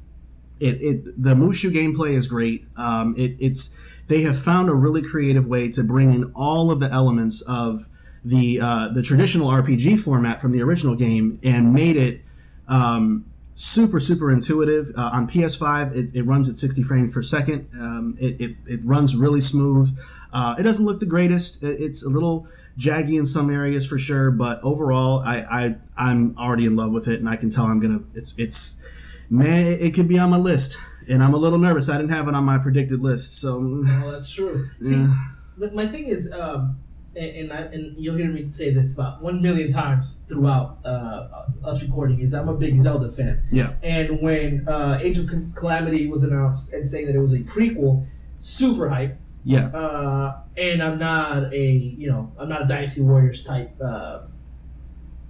It, 0.58 0.76
it 0.80 1.22
the 1.22 1.34
Musou 1.34 1.70
gameplay 1.70 2.10
is 2.10 2.26
great. 2.26 2.66
Um, 2.76 3.14
it, 3.18 3.36
it's 3.38 3.78
they 4.06 4.22
have 4.22 4.38
found 4.38 4.70
a 4.70 4.74
really 4.74 5.02
creative 5.02 5.46
way 5.46 5.70
to 5.70 5.84
bring 5.84 6.12
in 6.12 6.32
all 6.34 6.70
of 6.70 6.80
the 6.80 6.90
elements 6.90 7.42
of 7.42 7.88
the 8.24 8.60
uh, 8.60 8.88
the 8.88 9.02
traditional 9.02 9.48
RPG 9.48 10.00
format 10.00 10.40
from 10.40 10.52
the 10.52 10.62
original 10.62 10.94
game 10.94 11.38
and 11.42 11.74
made 11.74 11.96
it 11.96 12.22
um, 12.68 13.24
super 13.54 14.00
super 14.00 14.30
intuitive. 14.32 14.90
Uh, 14.96 15.10
on 15.12 15.28
ps5 15.28 15.94
it, 15.96 16.14
it 16.16 16.22
runs 16.24 16.48
at 16.48 16.56
60 16.56 16.82
frames 16.82 17.12
per 17.14 17.22
second. 17.22 17.68
Um, 17.74 18.16
it, 18.20 18.40
it, 18.40 18.56
it 18.66 18.80
runs 18.84 19.16
really 19.16 19.40
smooth. 19.40 19.96
Uh, 20.32 20.56
it 20.58 20.62
doesn't 20.64 20.84
look 20.84 21.00
the 21.00 21.06
greatest. 21.06 21.62
It- 21.62 21.80
it's 21.80 22.04
a 22.04 22.08
little 22.08 22.46
jaggy 22.76 23.16
in 23.16 23.24
some 23.24 23.50
areas 23.50 23.86
for 23.88 23.98
sure 23.98 24.32
but 24.32 24.58
overall 24.64 25.20
I, 25.24 25.36
I 25.48 25.76
i'm 25.96 26.34
already 26.36 26.66
in 26.66 26.74
love 26.74 26.90
with 26.90 27.06
it 27.06 27.20
and 27.20 27.28
i 27.28 27.36
can 27.36 27.48
tell 27.48 27.66
i'm 27.66 27.78
gonna 27.78 28.00
it's 28.14 28.34
it's 28.36 28.84
man 29.30 29.76
it 29.80 29.94
could 29.94 30.08
be 30.08 30.18
on 30.18 30.30
my 30.30 30.38
list 30.38 30.76
and 31.08 31.22
i'm 31.22 31.32
a 31.34 31.36
little 31.36 31.60
nervous. 31.60 31.88
I 31.88 31.98
didn't 31.98 32.10
have 32.10 32.26
it 32.26 32.34
on 32.34 32.42
my 32.42 32.58
predicted 32.58 33.00
list 33.00 33.40
so. 33.40 33.60
Well, 33.60 34.10
that's 34.10 34.32
true. 34.32 34.68
Yeah. 34.80 35.14
but 35.56 35.72
my 35.72 35.86
thing 35.86 36.06
is, 36.06 36.32
um, 36.32 36.80
and 37.16 37.36
and, 37.36 37.52
I, 37.52 37.60
and 37.74 37.96
you'll 37.98 38.16
hear 38.16 38.28
me 38.28 38.50
say 38.50 38.72
this 38.72 38.94
about 38.94 39.22
one 39.22 39.40
million 39.42 39.70
times 39.70 40.20
throughout 40.28 40.78
uh, 40.84 41.46
us 41.64 41.82
recording 41.82 42.20
is 42.20 42.34
I'm 42.34 42.48
a 42.48 42.54
big 42.54 42.78
Zelda 42.78 43.10
fan. 43.10 43.42
Yeah. 43.50 43.74
And 43.82 44.20
when 44.20 44.66
uh, 44.68 44.98
Age 45.02 45.18
of 45.18 45.30
Calamity 45.54 46.06
was 46.08 46.22
announced 46.22 46.72
and 46.74 46.88
saying 46.88 47.06
that 47.06 47.14
it 47.14 47.20
was 47.20 47.32
a 47.34 47.40
prequel, 47.40 48.06
super 48.38 48.88
hype. 48.88 49.16
yeah 49.44 49.66
Uh, 49.68 50.40
and 50.56 50.82
I'm 50.82 50.98
not 50.98 51.52
a 51.52 51.66
you 52.00 52.08
know 52.08 52.32
I'm 52.38 52.48
not 52.48 52.62
a 52.62 52.66
Dynasty 52.66 53.02
Warriors 53.02 53.42
type 53.44 53.70
uh, 53.80 54.26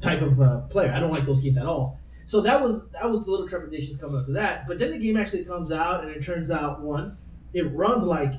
type 0.00 0.22
of 0.22 0.40
uh, 0.40 0.60
player. 0.72 0.92
I 0.92 1.00
don't 1.00 1.10
like 1.12 1.24
those 1.26 1.40
games 1.40 1.56
at 1.58 1.66
all. 1.66 1.98
So 2.26 2.40
that 2.42 2.62
was 2.62 2.88
that 2.90 3.10
was 3.10 3.24
the 3.26 3.30
little 3.30 3.48
trepidations 3.48 3.96
coming 3.98 4.16
up 4.16 4.26
to 4.26 4.32
that. 4.32 4.66
But 4.68 4.78
then 4.78 4.90
the 4.92 4.98
game 4.98 5.16
actually 5.16 5.44
comes 5.44 5.70
out 5.72 6.02
and 6.02 6.10
it 6.10 6.22
turns 6.24 6.50
out 6.50 6.80
one, 6.82 7.16
it 7.52 7.64
runs 7.72 8.04
like 8.04 8.32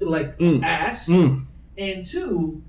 like 0.00 0.38
Mm. 0.38 0.62
ass, 0.62 1.08
Mm. 1.10 1.44
And 1.78 2.04
two, 2.04 2.62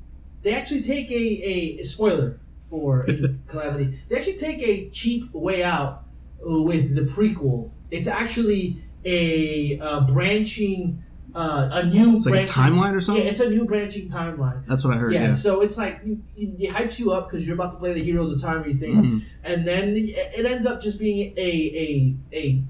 they 0.44 0.54
actually 0.54 0.82
take 0.82 1.10
a, 1.12 1.80
a, 1.80 1.84
spoiler 1.84 2.40
for 2.70 3.06
Calamity. 3.48 4.00
They 4.10 4.18
actually 4.18 4.38
take 4.38 4.60
a 4.68 4.90
cheap 4.90 5.34
way 5.34 5.64
out 5.64 6.04
with 6.40 6.96
the 6.96 7.02
prequel. 7.02 7.70
It's 7.92 8.08
actually 8.08 8.78
a, 9.06 9.78
uh 9.80 10.02
branching, 10.08 11.04
uh, 11.36 11.70
a 11.72 11.86
new 11.88 12.16
it's 12.16 12.26
like 12.26 12.46
a 12.48 12.50
timeline 12.50 12.94
or 12.96 13.02
something. 13.02 13.24
Yeah, 13.26 13.32
it's 13.32 13.40
a 13.40 13.50
new 13.50 13.66
branching 13.66 14.10
timeline. 14.10 14.66
that's 14.68 14.84
what 14.86 14.94
i 14.94 14.98
heard 14.98 15.14
Yeah, 15.14 15.28
yeah, 15.28 15.34
so 15.34 15.62
it's 15.62 15.78
like 15.78 16.02
it 16.38 16.70
hypes 16.74 17.00
you 17.00 17.12
up 17.12 17.30
because 17.30 17.46
you're 17.46 17.56
about 17.56 17.72
to 17.74 17.78
play 17.80 17.94
the 17.94 18.04
heroes 18.04 18.32
of 18.32 18.42
time 18.42 18.64
or 18.64 18.68
you 18.68 18.74
think, 18.76 18.96
Mhm. 18.98 19.22
and 19.44 19.66
then 19.68 19.96
it 19.96 20.10
it 20.38 20.46
ends 20.46 20.66
up 20.66 20.82
just 20.82 21.00
being 21.00 21.34
a 21.38 21.50
a 21.86 22.16
a 22.34 22.64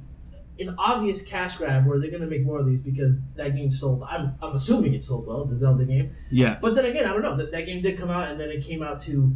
an 0.62 0.76
obvious 0.78 1.26
cash 1.26 1.58
grab 1.58 1.86
where 1.86 2.00
they're 2.00 2.12
gonna 2.12 2.28
make 2.28 2.44
more 2.44 2.60
of 2.60 2.66
these 2.66 2.80
because 2.80 3.22
that 3.36 3.56
game 3.56 3.72
sold. 3.72 4.04
I'm, 4.04 4.36
I'm 4.42 4.54
assuming 4.54 4.94
it 4.94 5.04
sold 5.04 5.28
well, 5.28 5.46
the 5.46 5.56
Zelda 5.56 5.86
game. 5.86 6.16
yeah 6.32 6.58
But 6.62 6.76
then 6.76 6.86
again, 6.86 7.06
I 7.06 7.14
don't 7.14 7.22
know. 7.22 7.36
That, 7.38 7.52
that 7.52 7.66
game 7.66 7.82
did 7.82 7.98
come 7.98 8.10
out 8.10 8.30
and 8.30 8.40
then 8.40 8.50
it 8.50 8.64
came 8.64 8.84
out 8.84 9.00
to 9.02 9.34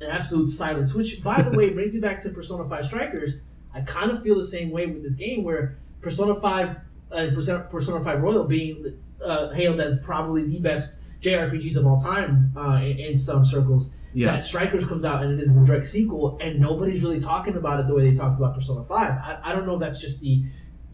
an 0.00 0.10
absolute 0.10 0.48
silence. 0.48 0.94
Which, 0.94 1.22
by 1.22 1.42
the 1.42 1.56
way, 1.56 1.70
brings 1.70 1.94
me 1.94 2.00
back 2.00 2.20
to 2.22 2.30
Persona 2.30 2.68
Five 2.68 2.84
Strikers. 2.84 3.36
I 3.74 3.80
kind 3.82 4.10
of 4.10 4.22
feel 4.22 4.36
the 4.36 4.44
same 4.44 4.70
way 4.70 4.86
with 4.86 5.02
this 5.02 5.16
game 5.16 5.42
where 5.44 5.78
Persona 6.00 6.34
Five 6.34 6.76
and 7.10 7.34
Persona, 7.34 7.66
Persona 7.70 8.04
Five 8.04 8.20
Royal 8.20 8.44
being 8.44 8.98
uh, 9.22 9.50
hailed 9.50 9.80
as 9.80 10.00
probably 10.00 10.46
the 10.48 10.60
best 10.60 11.02
JRPGs 11.20 11.76
of 11.76 11.86
all 11.86 12.00
time 12.00 12.52
uh, 12.56 12.80
in, 12.82 12.98
in 12.98 13.16
some 13.16 13.44
circles 13.44 13.94
yeah 14.14 14.32
that 14.32 14.44
Strikers 14.44 14.84
comes 14.84 15.04
out 15.04 15.22
and 15.22 15.32
it 15.32 15.42
is 15.42 15.58
the 15.58 15.66
direct 15.66 15.86
sequel, 15.86 16.38
and 16.40 16.60
nobody's 16.60 17.02
really 17.02 17.20
talking 17.20 17.56
about 17.56 17.80
it 17.80 17.86
the 17.86 17.94
way 17.94 18.08
they 18.08 18.14
talked 18.14 18.38
about 18.38 18.54
Persona 18.54 18.84
Five. 18.84 19.12
I, 19.12 19.40
I 19.42 19.52
don't 19.52 19.66
know 19.66 19.74
if 19.74 19.80
that's 19.80 20.00
just 20.00 20.20
the 20.20 20.44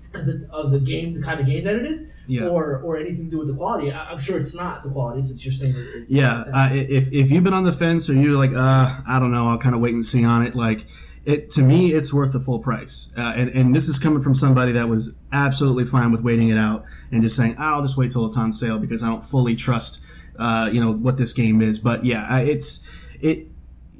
because 0.09 0.29
of, 0.29 0.43
of 0.51 0.71
the 0.71 0.81
game, 0.81 1.15
the 1.15 1.23
kind 1.23 1.41
of 1.41 1.47
game 1.47 1.65
that 1.65 1.77
it 1.77 1.85
is, 1.85 2.07
yeah 2.27 2.47
or 2.47 2.79
or 2.79 2.97
anything 2.97 3.25
to 3.25 3.31
do 3.31 3.39
with 3.39 3.49
the 3.49 3.55
quality. 3.55 3.91
I, 3.91 4.11
I'm 4.11 4.19
sure 4.19 4.39
it's 4.39 4.55
not 4.55 4.83
the 4.83 4.91
quality 4.91 5.23
since 5.23 5.45
you're 5.45 5.53
saying 5.53 5.75
it, 5.75 5.87
it's 5.97 6.11
Yeah, 6.11 6.45
uh, 6.53 6.71
if 6.73 7.13
if 7.13 7.31
you've 7.31 7.45
been 7.45 7.55
on 7.55 7.65
the 7.65 7.73
fence 7.73 8.09
or 8.09 8.15
you're 8.15 8.39
like, 8.39 8.53
uh, 8.55 9.01
I 9.09 9.19
don't 9.19 9.33
know, 9.33 9.49
I'll 9.49 9.59
kind 9.59 9.75
of 9.75 9.81
wait 9.81 9.95
and 9.95 10.05
see 10.05 10.25
on 10.25 10.45
it. 10.47 10.55
Like, 10.55 10.87
it 11.25 11.51
to 11.51 11.63
me, 11.63 11.93
it's 11.93 12.15
worth 12.15 12.33
the 12.33 12.41
full 12.41 12.61
price. 12.61 13.13
Uh, 13.17 13.35
and 13.37 13.51
and 13.51 13.75
this 13.75 13.89
is 13.89 13.99
coming 13.99 14.23
from 14.23 14.35
somebody 14.35 14.73
that 14.73 14.89
was 14.89 15.19
absolutely 15.33 15.85
fine 15.85 16.13
with 16.13 16.23
waiting 16.23 16.49
it 16.49 16.59
out 16.59 16.85
and 17.11 17.23
just 17.23 17.37
saying, 17.37 17.57
I'll 17.59 17.83
just 17.83 17.97
wait 17.97 18.11
till 18.13 18.25
it's 18.27 18.37
on 18.37 18.53
sale 18.53 18.79
because 18.79 19.03
I 19.03 19.09
don't 19.09 19.25
fully 19.25 19.57
trust, 19.57 20.07
uh, 20.39 20.71
you 20.73 20.81
know, 20.81 20.93
what 20.93 21.17
this 21.17 21.33
game 21.33 21.61
is. 21.61 21.79
But 21.79 22.05
yeah, 22.05 22.41
it's 22.41 22.89
it. 23.21 23.49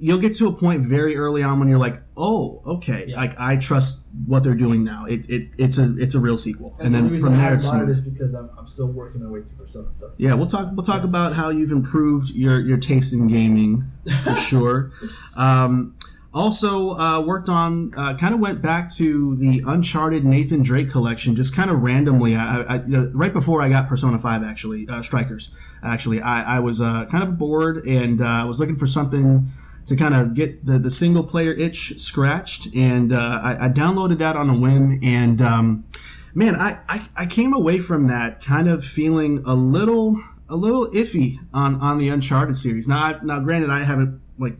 You'll 0.01 0.19
get 0.21 0.33
to 0.35 0.47
a 0.49 0.53
point 0.53 0.81
very 0.83 1.17
early 1.17 1.43
on 1.43 1.59
when 1.61 1.69
you're 1.69 1.79
like, 1.79 2.01
oh, 2.17 2.63
okay, 2.67 3.07
Yeah. 3.09 3.17
like 3.21 3.39
I 3.39 3.57
trust 3.57 4.09
what 4.27 4.43
they're 4.43 4.55
doing 4.55 4.83
now. 4.83 5.05
It, 5.07 5.29
it 5.29 5.51
it's 5.59 5.79
a 5.79 5.95
it's 5.99 6.15
a 6.15 6.21
real 6.21 6.37
sequel, 6.37 6.75
and, 6.79 6.95
the 6.95 6.99
then 7.03 7.11
reason 7.11 7.27
from 7.29 7.33
there, 7.35 7.43
haven't 7.43 7.55
it's 7.57 7.69
smooth. 7.69 7.89
is 7.91 8.01
because 8.01 8.35
I'm, 8.35 8.51
I'm 8.59 8.67
still 8.67 8.93
working 8.93 9.23
my 9.23 9.31
way 9.31 9.43
through 9.43 9.59
Persona. 9.59 9.89
So. 10.01 10.11
Yeah, 10.17 10.35
we'll 10.35 10.47
talk. 10.47 10.71
We'll 10.73 10.85
talk 10.85 11.05
about 11.05 11.35
how 11.35 11.51
you've 11.51 11.73
improved 11.73 12.31
your 12.35 12.61
your 12.61 12.79
taste 12.79 13.13
in 13.13 13.27
gaming 13.27 13.91
for 14.25 14.35
sure. 14.51 14.93
Um, 15.37 15.97
also, 16.33 16.91
uh, 16.91 17.21
worked 17.27 17.49
on. 17.49 17.93
Uh, 17.97 18.17
kind 18.17 18.33
of 18.33 18.41
went 18.41 18.63
back 18.63 18.89
to 18.95 19.35
the 19.37 19.63
Uncharted 19.67 20.25
Nathan 20.25 20.63
Drake 20.63 20.89
collection, 20.89 21.35
just 21.35 21.57
kind 21.57 21.71
of 21.71 21.83
randomly. 21.83 22.37
I, 22.37 22.61
I, 22.61 22.77
uh, 22.77 23.11
right 23.15 23.33
before 23.33 23.61
I 23.63 23.69
got 23.69 23.89
Persona 23.89 24.17
Five, 24.19 24.45
actually, 24.45 24.87
uh, 24.89 25.03
Strikers. 25.03 25.55
Actually, 25.83 26.21
I, 26.21 26.57
I 26.57 26.61
was 26.61 26.81
uh, 26.81 27.07
kind 27.11 27.25
of 27.25 27.37
bored 27.37 27.85
and 27.87 28.21
uh, 28.21 28.27
I 28.27 28.45
was 28.45 28.61
looking 28.61 28.77
for 28.77 28.87
something 28.87 29.49
to 29.87 29.97
kind 29.97 30.15
of 30.15 30.35
get 30.35 30.65
the, 30.65 30.79
the 30.79 30.91
single 30.91 31.25
player 31.25 31.53
itch 31.53 31.99
scratched, 31.99 32.75
and 32.75 33.13
uh, 33.13 33.41
I, 33.43 33.67
I 33.67 33.69
downloaded 33.69 34.19
that 34.19 34.37
on 34.37 34.51
a 34.51 34.57
whim 34.57 34.99
and. 35.03 35.41
Um, 35.41 35.85
man 36.33 36.55
I, 36.55 36.79
I 36.89 37.09
i 37.17 37.27
came 37.27 37.53
away 37.53 37.81
from 37.81 38.07
that 38.07 38.41
kind 38.41 38.69
of 38.69 38.85
feeling 38.85 39.43
a 39.47 39.55
little 39.55 40.23
a 40.49 40.55
little 40.55 40.87
iffy 40.93 41.39
on 41.53 41.81
on 41.81 41.99
the 41.99 42.09
uncharted 42.09 42.57
series 42.57 42.87
now 42.87 43.03
I, 43.03 43.19
now 43.25 43.41
granted 43.41 43.71
i 43.71 43.83
haven't 43.83 44.21
like 44.39 44.55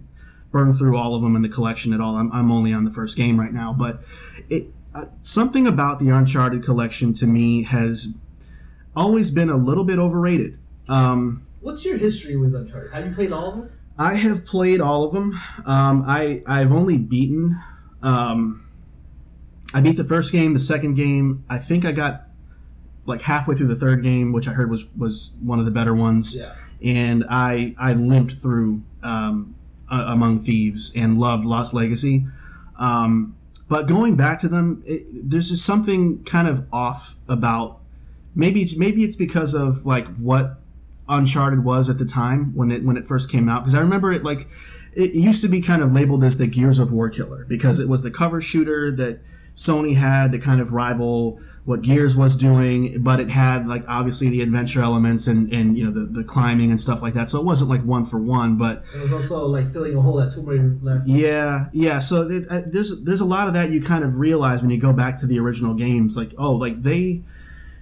burned 0.51 0.77
through 0.77 0.97
all 0.97 1.15
of 1.15 1.23
them 1.23 1.37
in 1.37 1.43
the 1.43 1.49
collection 1.49 1.93
at 1.93 2.01
all 2.01 2.17
i'm, 2.17 2.29
I'm 2.33 2.51
only 2.51 2.73
on 2.73 2.85
the 2.85 2.91
first 2.91 3.17
game 3.17 3.39
right 3.39 3.53
now 3.53 3.73
but 3.73 4.03
it 4.49 4.67
uh, 4.93 5.05
something 5.21 5.69
about 5.69 6.01
the 6.01 6.11
uncharted 6.11 6.65
collection 6.65 7.13
to 7.13 7.27
me 7.29 7.63
has 7.63 8.21
always 8.97 9.31
been 9.31 9.49
a 9.49 9.57
little 9.57 9.85
bit 9.85 10.01
overrated 10.01 10.59
um, 10.89 11.47
What's 11.61 11.85
your 11.85 11.99
history 11.99 12.37
with 12.37 12.55
Uncharted? 12.55 12.93
Have 12.93 13.07
you 13.07 13.13
played 13.13 13.33
all 13.33 13.51
of 13.51 13.57
them? 13.57 13.73
I 14.01 14.15
have 14.15 14.47
played 14.47 14.81
all 14.81 15.05
of 15.05 15.13
them. 15.13 15.39
Um, 15.67 16.03
I 16.07 16.43
I've 16.47 16.73
only 16.73 16.97
beaten. 16.97 17.61
Um, 18.03 18.67
I 19.75 19.83
beat 19.83 19.99
the 19.99 20.05
first 20.05 20.33
game, 20.33 20.55
the 20.55 20.59
second 20.59 20.95
game. 20.95 21.45
I 21.51 21.59
think 21.59 21.85
I 21.85 21.93
got 21.93 22.27
like 23.05 23.21
halfway 23.21 23.55
through 23.55 23.67
the 23.67 23.77
third 23.77 24.03
game, 24.03 24.33
which 24.33 24.49
I 24.49 24.53
heard 24.53 24.71
was 24.71 24.87
was 24.97 25.39
one 25.43 25.59
of 25.59 25.67
the 25.67 25.71
better 25.71 25.95
ones. 25.95 26.39
Yeah. 26.41 26.55
And 26.83 27.27
I 27.29 27.75
I 27.79 27.93
limped 27.93 28.33
through 28.33 28.83
um, 29.03 29.55
Among 29.91 30.41
Thieves 30.41 30.97
and 30.97 31.19
loved 31.19 31.45
Lost 31.45 31.75
Legacy. 31.75 32.27
Um, 32.79 33.37
but 33.69 33.87
going 33.87 34.17
back 34.17 34.39
to 34.39 34.49
them, 34.49 34.83
it, 34.87 35.05
there's 35.29 35.51
just 35.51 35.67
something 35.67 36.25
kind 36.25 36.49
of 36.49 36.67
off 36.73 37.17
about. 37.29 37.81
Maybe 38.35 38.67
maybe 38.79 39.03
it's 39.03 39.17
because 39.17 39.53
of 39.53 39.85
like 39.85 40.07
what 40.17 40.60
Uncharted 41.11 41.65
was 41.65 41.91
at 41.91 41.99
the 41.99 42.05
time 42.07 42.55
when 42.55 42.71
it 42.71 42.85
when 42.85 42.97
it 42.97 43.07
first 43.07 43.31
came 43.31 43.49
out 43.49 43.63
because 43.63 43.75
I 43.75 43.81
remember 43.81 44.13
it 44.13 44.23
like 44.23 44.47
it 44.93 45.15
used 45.15 45.43
to 45.43 45.49
be 45.49 45.61
kind 45.61 45.83
of 45.83 45.93
labeled 45.93 46.25
as 46.25 46.39
the 46.39 46.47
Gears 46.47 46.79
of 46.79 46.93
War 46.93 47.11
killer 47.11 47.45
because 47.49 47.79
it 47.81 47.89
was 47.89 48.03
the 48.03 48.11
cover 48.11 48.41
shooter 48.41 48.91
that 48.93 49.21
Sony 49.55 49.95
had 49.97 50.33
to 50.33 50.39
kind 50.39 50.61
of 50.61 50.73
rival 50.73 51.41
what 51.65 51.83
Gears 51.83 52.17
was 52.17 52.37
doing, 52.37 53.03
but 53.03 53.21
it 53.21 53.31
had 53.31 53.67
like 53.67 53.85
obviously 53.87 54.29
the 54.31 54.41
adventure 54.41 54.81
elements 54.81 55.27
and, 55.27 55.53
and 55.53 55.77
you 55.77 55.85
know 55.85 55.91
the, 55.91 56.07
the 56.07 56.25
climbing 56.25 56.71
and 56.71 56.81
stuff 56.81 57.03
like 57.03 57.15
that. 57.15 57.29
So 57.29 57.39
it 57.41 57.45
wasn't 57.45 57.71
like 57.71 57.83
one 57.83 58.05
for 58.05 58.19
one, 58.19 58.57
but 58.57 58.85
It 58.95 59.03
was 59.03 59.13
also 59.13 59.47
like 59.47 59.69
filling 59.69 59.97
a 59.97 60.01
hole 60.01 60.17
that 60.17 60.31
Tomb 60.33 60.47
Raider 60.47 60.77
left. 60.83 61.07
yeah, 61.07 61.67
yeah. 61.73 61.99
So 61.99 62.23
it, 62.23 62.47
uh, 62.51 62.63
there's 62.67 63.05
there's 63.05 63.21
a 63.21 63.27
lot 63.27 63.49
of 63.49 63.55
that 63.55 63.71
you 63.71 63.81
kind 63.83 64.05
of 64.05 64.19
realize 64.19 64.63
when 64.63 64.71
you 64.71 64.79
go 64.79 64.93
back 64.93 65.17
to 65.17 65.27
the 65.27 65.39
original 65.39 65.75
games, 65.75 66.17
like 66.17 66.33
oh, 66.39 66.53
like 66.53 66.81
they 66.81 67.23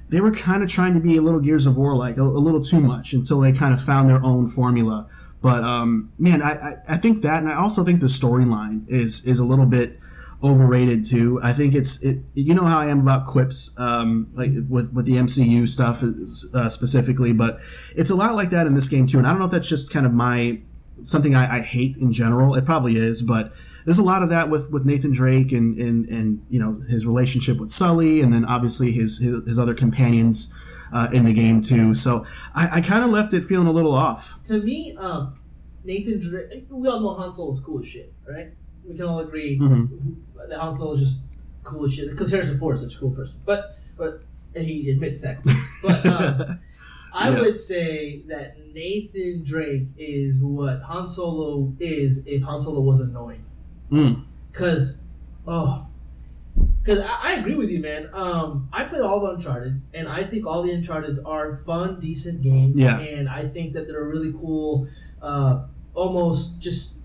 they 0.09 0.21
were 0.21 0.33
kind 0.33 0.63
of 0.63 0.69
trying 0.69 0.95
to 0.95 1.01
be 1.01 1.17
a 1.17 1.23
little 1.23 1.41
Gears 1.41 1.67
of 1.67 1.77
War 1.77 1.95
like 1.95 2.17
a, 2.17 2.23
a 2.23 2.41
little 2.41 2.61
too 2.61 2.81
much 2.81 3.13
until 3.13 3.41
they 3.41 3.53
kind 3.53 3.73
of 3.73 3.81
found 3.81 4.09
their 4.09 4.23
own 4.25 4.47
formula. 4.47 5.09
But 5.41 5.63
um, 5.63 6.13
man, 6.19 6.43
I, 6.43 6.53
I, 6.53 6.77
I 6.89 6.97
think 6.97 7.23
that, 7.23 7.39
and 7.39 7.49
I 7.49 7.55
also 7.55 7.85
think 7.85 8.01
the 8.01 8.07
storyline 8.07 8.89
is 8.89 9.27
is 9.27 9.39
a 9.39 9.45
little 9.45 9.67
bit 9.67 9.99
overrated 10.43 11.05
too. 11.05 11.39
I 11.43 11.53
think 11.53 11.75
it's 11.75 12.03
it. 12.03 12.19
You 12.35 12.55
know 12.55 12.65
how 12.65 12.79
I 12.79 12.87
am 12.87 13.01
about 13.01 13.27
quips, 13.27 13.79
um, 13.79 14.31
like 14.35 14.51
with 14.69 14.93
with 14.93 15.05
the 15.05 15.13
MCU 15.13 15.69
stuff 15.69 16.03
uh, 16.03 16.69
specifically, 16.69 17.33
but 17.33 17.61
it's 17.95 18.11
a 18.11 18.17
lot 18.17 18.35
like 18.35 18.51
that 18.51 18.67
in 18.67 18.75
this 18.75 18.89
game 18.89 19.07
too. 19.07 19.19
And 19.19 19.27
I 19.27 19.31
don't 19.31 19.39
know 19.39 19.47
if 19.47 19.53
that's 19.53 19.69
just 19.69 19.93
kind 19.93 20.07
of 20.07 20.13
my 20.13 20.61
something 21.03 21.35
I, 21.35 21.59
I 21.59 21.61
hate 21.61 21.97
in 21.97 22.13
general. 22.13 22.55
It 22.55 22.65
probably 22.65 22.97
is, 22.97 23.23
but 23.23 23.53
there's 23.89 23.99
a 23.99 24.03
lot 24.03 24.23
of 24.23 24.29
that 24.29 24.51
with, 24.51 24.71
with 24.71 24.85
Nathan 24.85 25.13
Drake 25.13 25.51
and, 25.51 25.79
and, 25.79 26.07
and 26.11 26.45
you 26.51 26.59
know 26.61 26.75
his 26.91 27.07
relationship 27.07 27.59
with 27.59 27.71
Sully, 27.71 28.21
and 28.21 28.31
then 28.35 28.45
obviously 28.45 28.93
his 28.93 29.19
his, 29.19 29.43
his 29.47 29.59
other 29.59 29.73
companions 29.75 30.55
uh, 30.93 31.09
in 31.11 31.25
the 31.25 31.33
game 31.33 31.63
too. 31.63 31.95
So 31.95 32.27
I, 32.55 32.69
I 32.75 32.81
kind 32.83 33.03
of 33.03 33.09
left 33.11 33.33
it 33.33 33.45
feeling 33.45 33.67
a 33.67 33.73
little 33.73 33.95
off. 33.95 34.39
To 34.45 34.63
me, 34.63 34.95
um, 34.99 35.39
Nathan 35.85 36.21
Drake. 36.21 36.67
We 36.69 36.87
all 36.87 37.01
know 37.01 37.15
Han 37.15 37.33
Solo 37.33 37.51
is 37.53 37.61
cool 37.61 37.81
as 37.81 37.89
shit, 37.89 38.13
right? 38.29 38.49
We 38.87 38.95
can 38.97 39.07
all 39.07 39.21
agree 39.21 39.59
Mhm. 39.59 40.17
that 40.51 40.59
Han 40.59 40.75
Solo 40.75 40.93
is 40.93 41.01
just 41.01 41.23
cool 41.63 41.87
as 41.87 41.95
shit 41.95 42.11
because 42.11 42.31
Harrison 42.31 42.59
Ford 42.59 42.75
is 42.77 42.83
such 42.83 42.97
a 42.97 42.99
cool 42.99 43.13
person. 43.13 43.37
But 43.47 43.79
but 43.97 44.21
and 44.55 44.65
he 44.67 44.91
admits 44.91 45.23
that. 45.23 45.43
But 45.83 46.07
um, 46.07 46.59
I 47.15 47.31
Yeah. 47.31 47.41
would 47.41 47.59
say 47.59 48.23
that 48.29 48.57
Nathan 48.75 49.45
Drake 49.45 49.87
is 49.97 50.43
what 50.43 50.83
Han 50.83 51.07
Solo 51.07 51.73
is 51.81 52.27
if 52.27 52.43
Han 52.43 52.61
Solo 52.61 52.81
was 52.83 53.01
annoying. 53.01 53.45
Mm. 53.91 54.25
Because, 54.53 55.01
oh, 55.47 55.87
because 56.83 57.01
I, 57.01 57.19
I 57.23 57.33
agree 57.35 57.55
with 57.55 57.71
you, 57.71 57.81
man. 57.81 58.09
Um, 58.13 58.69
I 58.73 58.85
played 58.85 59.03
all 59.03 59.21
the 59.21 59.33
Uncharted, 59.35 59.79
and 59.95 60.09
I 60.09 60.25
think 60.25 60.47
all 60.47 60.63
the 60.63 60.73
Uncharted 60.73 61.19
are 61.25 61.55
fun, 61.55 62.01
decent 62.01 62.43
games. 62.43 62.79
Yeah. 62.79 62.99
and 62.99 63.29
I 63.29 63.43
think 63.43 63.75
that 63.75 63.89
they're 63.89 64.05
really 64.05 64.33
cool. 64.33 64.87
Uh, 65.23 65.65
almost 65.95 66.63
just. 66.63 66.97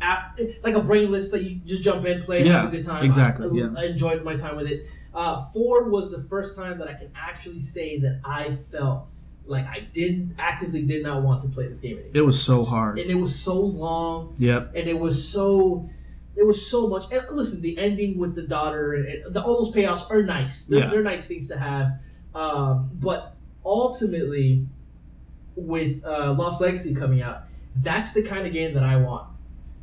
App, 0.00 0.38
like 0.62 0.76
a 0.76 0.80
brainless 0.80 1.32
that 1.32 1.42
you 1.42 1.56
just 1.66 1.82
jump 1.82 2.06
in, 2.06 2.22
play, 2.22 2.44
Yeah, 2.44 2.60
have 2.62 2.72
a 2.72 2.76
good 2.76 2.84
time. 2.84 3.04
exactly, 3.04 3.48
I, 3.48 3.64
yeah. 3.66 3.74
I 3.76 3.86
enjoyed 3.86 4.22
my 4.22 4.36
time 4.36 4.54
with 4.54 4.70
it. 4.70 4.86
Uh, 5.12 5.44
four 5.46 5.90
was 5.90 6.12
the 6.12 6.22
first 6.28 6.56
time 6.56 6.78
that 6.78 6.86
I 6.86 6.92
can 6.94 7.10
actually 7.16 7.58
say 7.58 7.98
that 7.98 8.20
I 8.24 8.54
felt 8.54 9.08
like 9.46 9.66
I 9.66 9.88
did 9.92 10.36
actively 10.38 10.84
did 10.84 11.02
not 11.02 11.24
want 11.24 11.42
to 11.42 11.48
play 11.48 11.66
this 11.66 11.80
game 11.80 11.94
anymore. 11.96 12.12
It 12.14 12.20
was 12.24 12.40
so 12.40 12.62
hard. 12.62 13.00
and 13.00 13.10
it 13.10 13.16
was 13.16 13.34
so 13.34 13.58
long, 13.60 14.34
Yep. 14.38 14.70
and 14.76 14.88
it 14.88 14.96
was 14.96 15.26
so. 15.26 15.90
There 16.38 16.46
was 16.46 16.64
so 16.70 16.86
much. 16.86 17.10
And 17.12 17.20
listen, 17.32 17.60
the 17.62 17.76
ending 17.78 18.16
with 18.16 18.36
the 18.36 18.46
daughter 18.46 18.92
and, 18.94 19.34
the, 19.34 19.42
all 19.42 19.56
those 19.58 19.74
payoffs 19.74 20.08
are 20.08 20.22
nice. 20.22 20.66
They're, 20.66 20.78
Yeah. 20.78 20.90
they're 20.90 21.02
nice 21.02 21.26
things 21.26 21.48
to 21.48 21.58
have. 21.58 21.98
Um, 22.32 22.90
but 22.94 23.34
ultimately, 23.66 24.64
with 25.56 26.04
uh, 26.04 26.34
Lost 26.38 26.62
Legacy 26.62 26.94
coming 26.94 27.22
out, 27.22 27.38
that's 27.74 28.14
the 28.14 28.22
kind 28.22 28.46
of 28.46 28.52
game 28.52 28.72
that 28.74 28.84
I 28.84 28.98
want. 28.98 29.26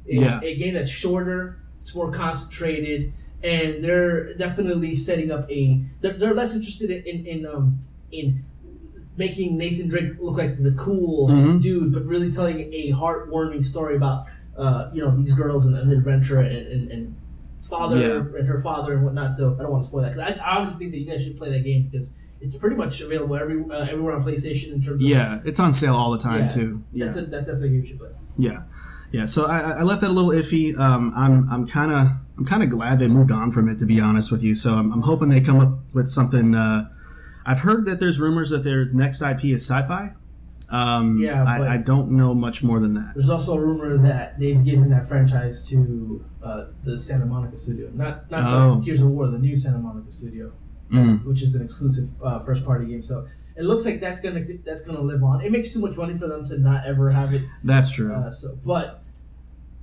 It's 0.05 0.21
Yeah. 0.21 0.39
a 0.41 0.55
game 0.55 0.75
that's 0.75 0.89
shorter, 0.89 1.57
it's 1.81 1.93
more 1.93 2.09
concentrated, 2.09 3.11
and 3.43 3.83
they're 3.83 4.33
definitely 4.35 4.95
setting 4.95 5.31
up 5.31 5.51
a. 5.51 5.81
They're, 5.99 6.13
they're 6.13 6.33
less 6.33 6.55
interested 6.55 6.89
in 6.89 7.03
in, 7.03 7.25
in 7.25 7.45
um 7.45 7.79
in 8.13 8.45
making 9.17 9.57
Nathan 9.57 9.87
Drake 9.89 10.13
look 10.19 10.37
like 10.37 10.61
the 10.63 10.71
cool 10.71 11.27
Mhm. 11.29 11.61
dude, 11.61 11.93
but 11.93 12.05
really 12.05 12.31
telling 12.31 12.59
a 12.73 12.91
heartwarming 12.93 13.63
story 13.65 13.95
about 13.97 14.25
uh, 14.57 14.89
you 14.93 15.01
know 15.03 15.15
these 15.15 15.33
girls 15.33 15.65
and, 15.65 15.77
and 15.77 15.89
their 15.89 15.97
adventure 15.99 16.39
and, 16.41 16.67
and, 16.67 16.91
and 16.91 17.15
father 17.63 17.99
Yeah. 17.99 18.39
and 18.39 18.47
her 18.47 18.59
father 18.59 18.93
and 18.93 19.03
whatnot. 19.03 19.33
So 19.33 19.55
I 19.59 19.63
don't 19.63 19.71
want 19.71 19.83
to 19.83 19.89
spoil 19.89 20.03
that 20.03 20.13
because 20.15 20.33
I, 20.33 20.43
I 20.43 20.57
honestly 20.57 20.79
think 20.85 20.91
that 20.93 20.99
you 20.99 21.05
guys 21.05 21.23
should 21.23 21.37
play 21.37 21.49
that 21.51 21.63
game 21.63 21.89
because 21.89 22.13
it's 22.41 22.55
pretty 22.57 22.75
much 22.75 23.01
available 23.01 23.35
every 23.35 23.63
uh, 23.71 23.87
everywhere 23.89 24.13
on 24.15 24.23
PlayStation 24.23 24.67
in 24.73 24.81
terms 24.81 24.89
of 24.89 25.01
Yeah, 25.01 25.41
it's 25.45 25.59
on 25.59 25.73
sale 25.73 25.95
all 25.95 26.11
the 26.11 26.19
time 26.19 26.41
Yeah. 26.43 26.47
too. 26.49 26.83
Yeah. 26.93 27.05
That's 27.05 27.17
a, 27.17 27.21
that's 27.23 27.47
definitely 27.47 27.67
a 27.67 27.71
game 27.71 27.79
you 27.81 27.85
should 27.87 27.99
play. 27.99 28.09
Yeah, 28.37 28.63
yeah. 29.11 29.25
So 29.25 29.45
I, 29.45 29.59
I 29.79 29.81
left 29.83 30.01
that 30.01 30.09
a 30.09 30.13
little 30.13 30.31
iffy. 30.31 30.77
Um, 30.77 31.11
I'm 31.15 31.49
I'm 31.49 31.65
kind 31.67 31.91
of 31.91 32.07
I'm 32.37 32.45
kind 32.45 32.61
of 32.63 32.69
glad 32.69 32.99
they 32.99 33.07
moved 33.07 33.31
on 33.31 33.49
from 33.51 33.69
it, 33.69 33.77
to 33.79 33.85
be 33.85 33.99
honest 33.99 34.31
with 34.31 34.43
you. 34.43 34.53
So 34.53 34.75
I'm, 34.75 34.91
I'm 34.91 35.01
hoping 35.01 35.29
they 35.29 35.39
come 35.41 35.59
up 35.59 35.79
with 35.93 36.07
something. 36.09 36.53
Uh, 36.53 36.89
I've 37.45 37.59
heard 37.59 37.85
that 37.85 37.99
there's 37.99 38.19
rumors 38.19 38.49
that 38.49 38.63
their 38.63 38.85
next 38.91 39.21
IP 39.21 39.45
is 39.45 39.65
sci-fi. 39.69 40.13
Um, 40.69 41.17
Yeah, 41.19 41.43
I, 41.43 41.75
I 41.75 41.77
don't 41.77 42.11
know 42.11 42.33
much 42.33 42.63
more 42.63 42.79
than 42.79 42.93
that. 42.95 43.13
There's 43.15 43.29
also 43.29 43.53
a 43.55 43.59
rumor 43.61 43.97
that 43.97 44.39
they've 44.39 44.63
given 44.63 44.89
that 44.89 45.07
franchise 45.07 45.67
to 45.69 46.23
uh, 46.43 46.65
the 46.83 46.97
Santa 46.97 47.25
Monica 47.25 47.57
studio, 47.57 47.89
not 47.93 48.29
not 48.31 48.41
Oh. 48.45 48.75
the 48.75 48.81
Gears 48.85 49.01
of 49.01 49.09
War, 49.09 49.27
the 49.27 49.37
new 49.39 49.55
Santa 49.55 49.77
Monica 49.79 50.11
studio, 50.11 50.51
Mm. 50.91 51.25
which 51.25 51.41
is 51.43 51.55
an 51.55 51.63
exclusive 51.63 52.09
uh, 52.23 52.39
first 52.39 52.65
party 52.65 52.85
game. 52.85 53.01
So 53.01 53.25
it 53.55 53.63
looks 53.63 53.85
like 53.85 53.99
that's 53.99 54.21
gonna 54.21 54.43
that's 54.65 54.81
gonna 54.81 55.01
live 55.01 55.23
on. 55.23 55.41
It 55.41 55.51
makes 55.51 55.73
too 55.73 55.81
much 55.81 55.95
money 55.97 56.17
for 56.17 56.27
them 56.27 56.43
to 56.45 56.57
not 56.59 56.85
ever 56.85 57.09
have 57.09 57.33
it. 57.33 57.41
That's 57.63 57.91
true. 57.91 58.13
Uh, 58.13 58.29
so, 58.29 58.57
but 58.65 59.01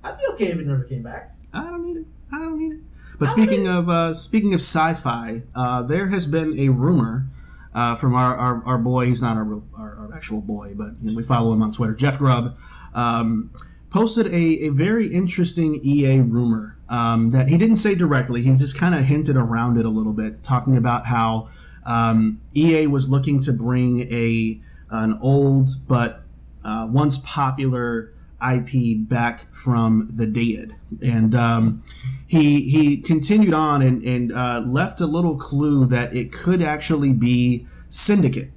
I'd 0.04 0.18
be 0.18 0.24
okay 0.34 0.46
if 0.48 0.58
it 0.58 0.66
never 0.66 0.84
came 0.84 1.02
back. 1.02 1.34
I 1.52 1.64
don't 1.64 1.82
need 1.82 1.96
it. 1.98 2.06
I 2.32 2.38
don't 2.38 2.56
need 2.58 2.72
it. 2.72 2.80
But 3.18 3.28
speaking 3.28 3.68
of 3.68 3.88
uh, 3.88 4.14
speaking 4.14 4.52
of 4.54 4.60
sci-fi, 4.60 5.42
uh, 5.54 5.82
there 5.84 6.08
has 6.08 6.26
been 6.26 6.58
a 6.58 6.68
rumor 6.70 7.26
uh, 7.74 7.94
from 7.94 8.14
our, 8.14 8.36
our, 8.36 8.62
our 8.64 8.78
boy, 8.78 9.06
who's 9.06 9.22
not 9.22 9.36
our, 9.36 9.62
our, 9.76 9.96
our 9.96 10.10
actual 10.14 10.40
boy, 10.40 10.72
but 10.74 10.92
you 11.00 11.10
know, 11.10 11.16
we 11.16 11.22
follow 11.22 11.52
him 11.52 11.62
on 11.62 11.72
Twitter, 11.72 11.94
Jeff 11.94 12.18
Grubb, 12.18 12.56
um, 12.94 13.50
posted 13.90 14.26
a, 14.26 14.66
a 14.66 14.68
very 14.68 15.08
interesting 15.08 15.80
EA 15.82 16.20
rumor 16.20 16.78
um, 16.88 17.30
that 17.30 17.48
he 17.48 17.58
didn't 17.58 17.76
say 17.76 17.94
directly. 17.94 18.42
He 18.42 18.50
just 18.54 18.78
kind 18.78 18.94
of 18.94 19.04
hinted 19.04 19.36
around 19.36 19.78
it 19.78 19.86
a 19.86 19.90
little 19.90 20.12
bit, 20.12 20.42
talking 20.42 20.76
about 20.76 21.06
how 21.06 21.48
um, 21.84 22.40
EA 22.54 22.86
was 22.86 23.08
looking 23.10 23.40
to 23.40 23.52
bring 23.52 24.00
a 24.12 24.60
an 24.90 25.18
old 25.22 25.70
but 25.88 26.22
uh, 26.64 26.86
once 26.90 27.18
popular 27.18 28.12
IP 28.42 29.08
back 29.08 29.40
from 29.54 30.08
the 30.12 30.26
dead, 30.26 30.76
and 31.02 31.34
um, 31.34 31.82
he 32.26 32.68
he 32.68 32.98
continued 32.98 33.54
on 33.54 33.82
and, 33.82 34.02
and 34.02 34.32
uh, 34.32 34.62
left 34.66 35.00
a 35.00 35.06
little 35.06 35.36
clue 35.36 35.86
that 35.86 36.14
it 36.14 36.32
could 36.32 36.62
actually 36.62 37.12
be 37.12 37.66
Syndicate. 37.88 38.50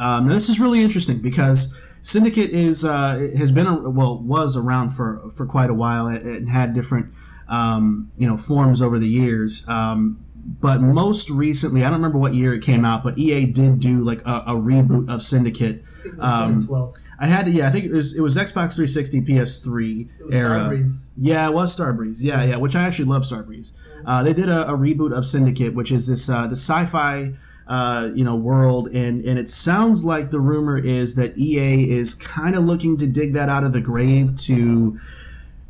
Um, 0.00 0.26
now 0.26 0.34
this 0.34 0.48
is 0.48 0.58
really 0.58 0.82
interesting 0.82 1.18
because 1.18 1.80
Syndicate 2.02 2.50
is 2.50 2.84
uh, 2.84 3.30
has 3.36 3.52
been 3.52 3.66
a, 3.66 3.88
well 3.88 4.18
was 4.18 4.56
around 4.56 4.90
for 4.90 5.30
for 5.34 5.46
quite 5.46 5.70
a 5.70 5.74
while 5.74 6.08
and, 6.08 6.48
had 6.48 6.72
different 6.72 7.12
um, 7.48 8.10
you 8.18 8.26
know 8.26 8.36
forms 8.36 8.82
over 8.82 8.98
the 8.98 9.08
years. 9.08 9.68
Um, 9.68 10.24
but 10.60 10.80
most 10.80 11.30
recently, 11.30 11.82
I 11.82 11.84
don't 11.84 11.94
remember 11.98 12.18
what 12.18 12.34
year 12.34 12.54
it 12.54 12.62
came 12.62 12.84
out, 12.84 13.04
but 13.04 13.18
EA 13.18 13.46
did 13.46 13.78
do 13.78 14.02
like 14.02 14.22
a, 14.26 14.44
a 14.46 14.54
reboot 14.54 15.08
of 15.08 15.22
Syndicate. 15.22 15.84
I 15.98 16.02
think 16.02 16.14
it 16.14 16.16
was 16.16 16.24
Um, 16.24 16.60
2012. 16.62 16.94
I 17.22 17.26
had 17.26 17.44
to, 17.44 17.52
yeah, 17.52 17.68
I 17.68 17.70
think 17.70 17.84
it 17.84 17.92
was 17.92 18.16
it 18.16 18.22
was 18.22 18.36
Xbox 18.38 18.76
360, 18.76 19.20
PS3 19.20 20.08
It 20.20 20.26
was 20.26 20.34
era. 20.34 20.58
Starbreeze. 20.58 21.04
Yeah, 21.18 21.48
it 21.48 21.52
was 21.52 21.78
Starbreeze. 21.78 22.22
Yeah, 22.22 22.42
yeah, 22.44 22.56
which 22.56 22.74
I 22.74 22.82
actually 22.82 23.04
love 23.04 23.22
Starbreeze. 23.22 23.78
Uh, 24.06 24.22
they 24.22 24.32
did 24.32 24.48
a, 24.48 24.66
a 24.70 24.72
reboot 24.72 25.12
of 25.16 25.26
Syndicate, 25.26 25.74
which 25.74 25.92
is 25.92 26.06
this 26.08 26.30
uh, 26.30 26.46
the 26.46 26.56
sci-fi 26.56 27.34
uh, 27.68 28.08
you 28.14 28.24
know 28.24 28.34
world, 28.34 28.88
and 28.88 29.20
and 29.22 29.38
it 29.38 29.50
sounds 29.50 30.02
like 30.02 30.30
the 30.30 30.40
rumor 30.40 30.78
is 30.78 31.14
that 31.16 31.36
EA 31.36 31.90
is 31.90 32.14
kind 32.14 32.56
of 32.56 32.64
looking 32.64 32.96
to 32.96 33.06
dig 33.06 33.34
that 33.34 33.50
out 33.50 33.64
of 33.64 33.72
the 33.72 33.80
grave 33.80 34.34
to. 34.36 34.98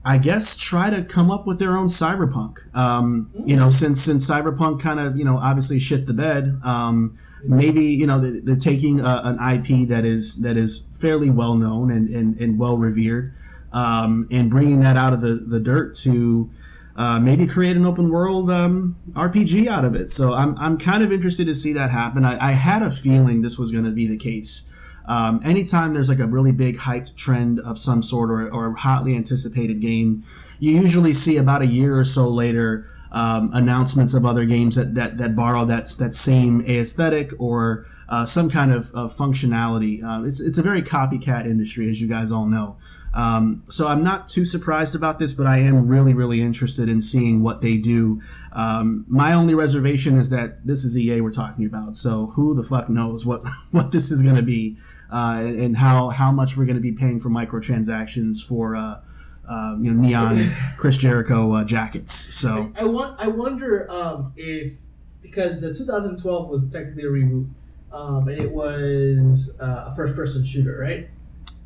I 0.03 0.17
guess 0.17 0.57
try 0.57 0.89
to 0.89 1.03
come 1.05 1.31
up 1.31 1.47
with 1.47 1.59
their 1.59 1.77
own 1.77 1.87
cyberpunk. 1.89 2.75
Um, 2.75 3.31
you 3.45 3.55
know, 3.55 3.69
since 3.69 4.01
since 4.01 4.31
cyberpunk 4.31 4.81
kind 4.81 4.99
of 4.99 5.19
you 5.19 5.25
know 5.27 5.37
obviously 5.37 5.79
shit 5.79 6.07
the 6.07 6.15
bed. 6.15 6.59
Um, 6.65 7.19
maybe 7.45 7.85
you 7.85 8.07
know 8.07 8.19
they- 8.19 8.41
they're 8.41 8.57
taking 8.57 9.01
a, 9.01 9.21
an 9.25 9.37
IP 9.55 9.89
that 9.89 10.05
is 10.05 10.43
that 10.43 10.57
is 10.57 10.89
fairly 11.01 11.31
well 11.31 11.55
known 11.55 11.91
and, 11.91 12.09
and, 12.09 12.39
and 12.41 12.59
well 12.59 12.77
revered, 12.77 13.33
um, 13.73 14.27
and 14.31 14.51
bringing 14.51 14.81
that 14.81 14.97
out 14.97 15.13
of 15.13 15.21
the, 15.21 15.35
the 15.47 15.61
dirt 15.61 15.95
to 15.95 16.51
uh, 16.97 17.19
maybe 17.21 17.47
create 17.47 17.77
an 17.77 17.87
open 17.87 18.11
world 18.11 18.51
um, 18.51 18.97
RPG 19.13 19.67
out 19.69 19.85
of 19.85 19.95
it. 19.95 20.11
So 20.11 20.35
I'm, 20.35 20.57
I'm 20.59 20.77
kind 20.77 21.03
of 21.03 21.13
interested 21.13 21.47
to 21.47 21.55
see 21.55 21.73
that 21.73 21.91
happen. 21.91 22.25
I, 22.25 22.51
I 22.51 22.53
had 22.53 22.83
a 22.83 22.91
feeling 22.91 23.41
this 23.43 23.59
was 23.59 23.73
going 23.73 23.85
to 23.85 23.93
be 23.93 24.07
the 24.07 24.19
case. 24.19 24.71
Um, 25.07 25.41
anytime 25.45 25.95
there's 25.95 26.09
like 26.11 26.19
a 26.19 26.27
really 26.27 26.53
big 26.53 26.77
hyped 26.77 27.17
trend 27.17 27.59
of 27.61 27.79
some 27.79 28.03
sort 28.03 28.31
or, 28.31 28.53
or 28.53 28.67
a 28.67 28.75
hotly 28.79 29.17
anticipated 29.17 29.81
game, 29.81 30.25
you 30.59 30.73
usually 30.73 31.13
see 31.15 31.37
about 31.39 31.63
a 31.63 31.67
year 31.67 31.97
or 31.99 32.05
so 32.05 32.29
later 32.29 32.87
um, 33.13 33.51
announcements 33.53 34.15
of 34.15 34.25
other 34.25 34.45
games 34.45 34.77
that, 34.77 34.95
that, 34.95 35.19
that 35.19 35.35
borrow 35.35 35.65
that, 35.65 35.89
that 35.99 36.13
same 36.13 36.61
aesthetic 36.63 37.33
or 37.39 37.87
uh, 38.09 38.25
some 38.25 38.51
kind 38.51 38.73
of, 38.73 38.91
of 38.95 39.13
functionality. 39.13 40.03
Uh, 40.03 40.25
it's, 40.25 40.41
it's 40.41 40.59
a 40.59 40.63
very 40.63 40.83
copycat 40.83 41.47
industry, 41.47 41.89
as 41.89 42.01
you 42.01 42.09
guys 42.09 42.31
all 42.31 42.47
know. 42.47 42.77
Um, 43.13 43.65
so 43.69 43.89
I'm 43.89 44.03
not 44.03 44.29
too 44.29 44.45
surprised 44.45 44.95
about 44.95 45.19
this, 45.19 45.35
but 45.35 45.47
I 45.47 45.59
am 45.59 45.89
really, 45.89 46.15
really 46.15 46.41
interested 46.41 46.89
in 46.89 47.01
seeing 47.01 47.43
what 47.43 47.61
they 47.61 47.77
do. 47.77 48.23
Um, 48.53 49.05
my 49.09 49.33
only 49.33 49.55
reservation 49.55 50.17
is 50.17 50.31
that 50.31 50.65
this 50.67 50.85
is 50.85 50.97
EA 50.97 51.21
we're 51.21 51.33
talking 51.33 51.65
about, 51.65 51.97
so 51.97 52.27
who 52.27 52.55
the 52.55 52.63
fuck 52.63 52.89
knows 52.89 53.27
what 53.27 53.45
what 53.73 53.91
this 53.91 54.11
is 54.11 54.23
going 54.23 54.37
to 54.37 54.43
be, 54.43 54.77
uh, 55.13 55.43
and 55.45 55.77
how 55.77 56.11
how 56.11 56.31
much 56.31 56.57
we're 56.57 56.67
going 56.67 56.77
to 56.77 56.83
be 56.83 56.93
paying 56.93 57.19
for 57.19 57.31
microtransactions 57.31 58.47
for 58.47 58.77
uh, 58.77 59.01
uh, 59.51 59.77
you 59.81 59.93
know 59.93 60.01
neon 60.01 60.51
Chris 60.77 60.97
Jericho 60.97 61.53
uh, 61.53 61.65
jackets. 61.65 62.13
So 62.13 62.73
I 62.77 62.85
want. 62.85 63.21
I 63.21 63.29
wonder 63.29 63.91
um, 63.91 64.33
if 64.37 64.79
because 65.21 65.61
the 65.61 65.75
2012 65.75 66.49
was 66.49 66.69
technically 66.71 67.03
a 67.03 67.07
reboot, 67.07 67.49
um, 67.93 68.29
and 68.29 68.41
it 68.41 68.51
was 68.51 69.59
uh, 69.61 69.91
a 69.91 69.95
first-person 69.97 70.45
shooter, 70.45 70.79
right? 70.79 71.09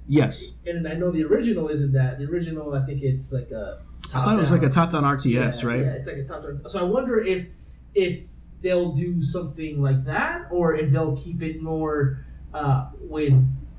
yes, 0.06 0.60
And 0.66 0.86
I 0.86 0.94
know 0.94 1.10
the 1.10 1.24
original 1.24 1.68
isn't 1.68 1.92
that. 1.92 2.18
The 2.18 2.26
original, 2.26 2.74
I 2.74 2.84
think 2.84 3.02
it's 3.02 3.32
like 3.32 3.50
a. 3.50 3.80
I 4.14 4.22
thought 4.22 4.36
it 4.36 4.40
was 4.40 4.52
like 4.52 4.62
a 4.62 4.68
top-down 4.68 5.02
RTS, 5.02 5.62
yeah, 5.62 5.68
right? 5.68 5.80
Yeah, 5.80 5.92
it's 5.92 6.06
like 6.06 6.18
a 6.18 6.24
top 6.24 6.42
down. 6.42 6.60
So 6.68 6.80
I 6.80 6.88
wonder 6.88 7.20
if 7.20 7.48
if 7.94 8.28
they'll 8.60 8.92
do 8.92 9.22
something 9.22 9.82
like 9.82 10.04
that, 10.04 10.46
or 10.50 10.74
if 10.74 10.90
they'll 10.90 11.16
keep 11.16 11.42
it 11.42 11.62
more 11.62 12.24
uh, 12.52 12.90
with 13.00 13.32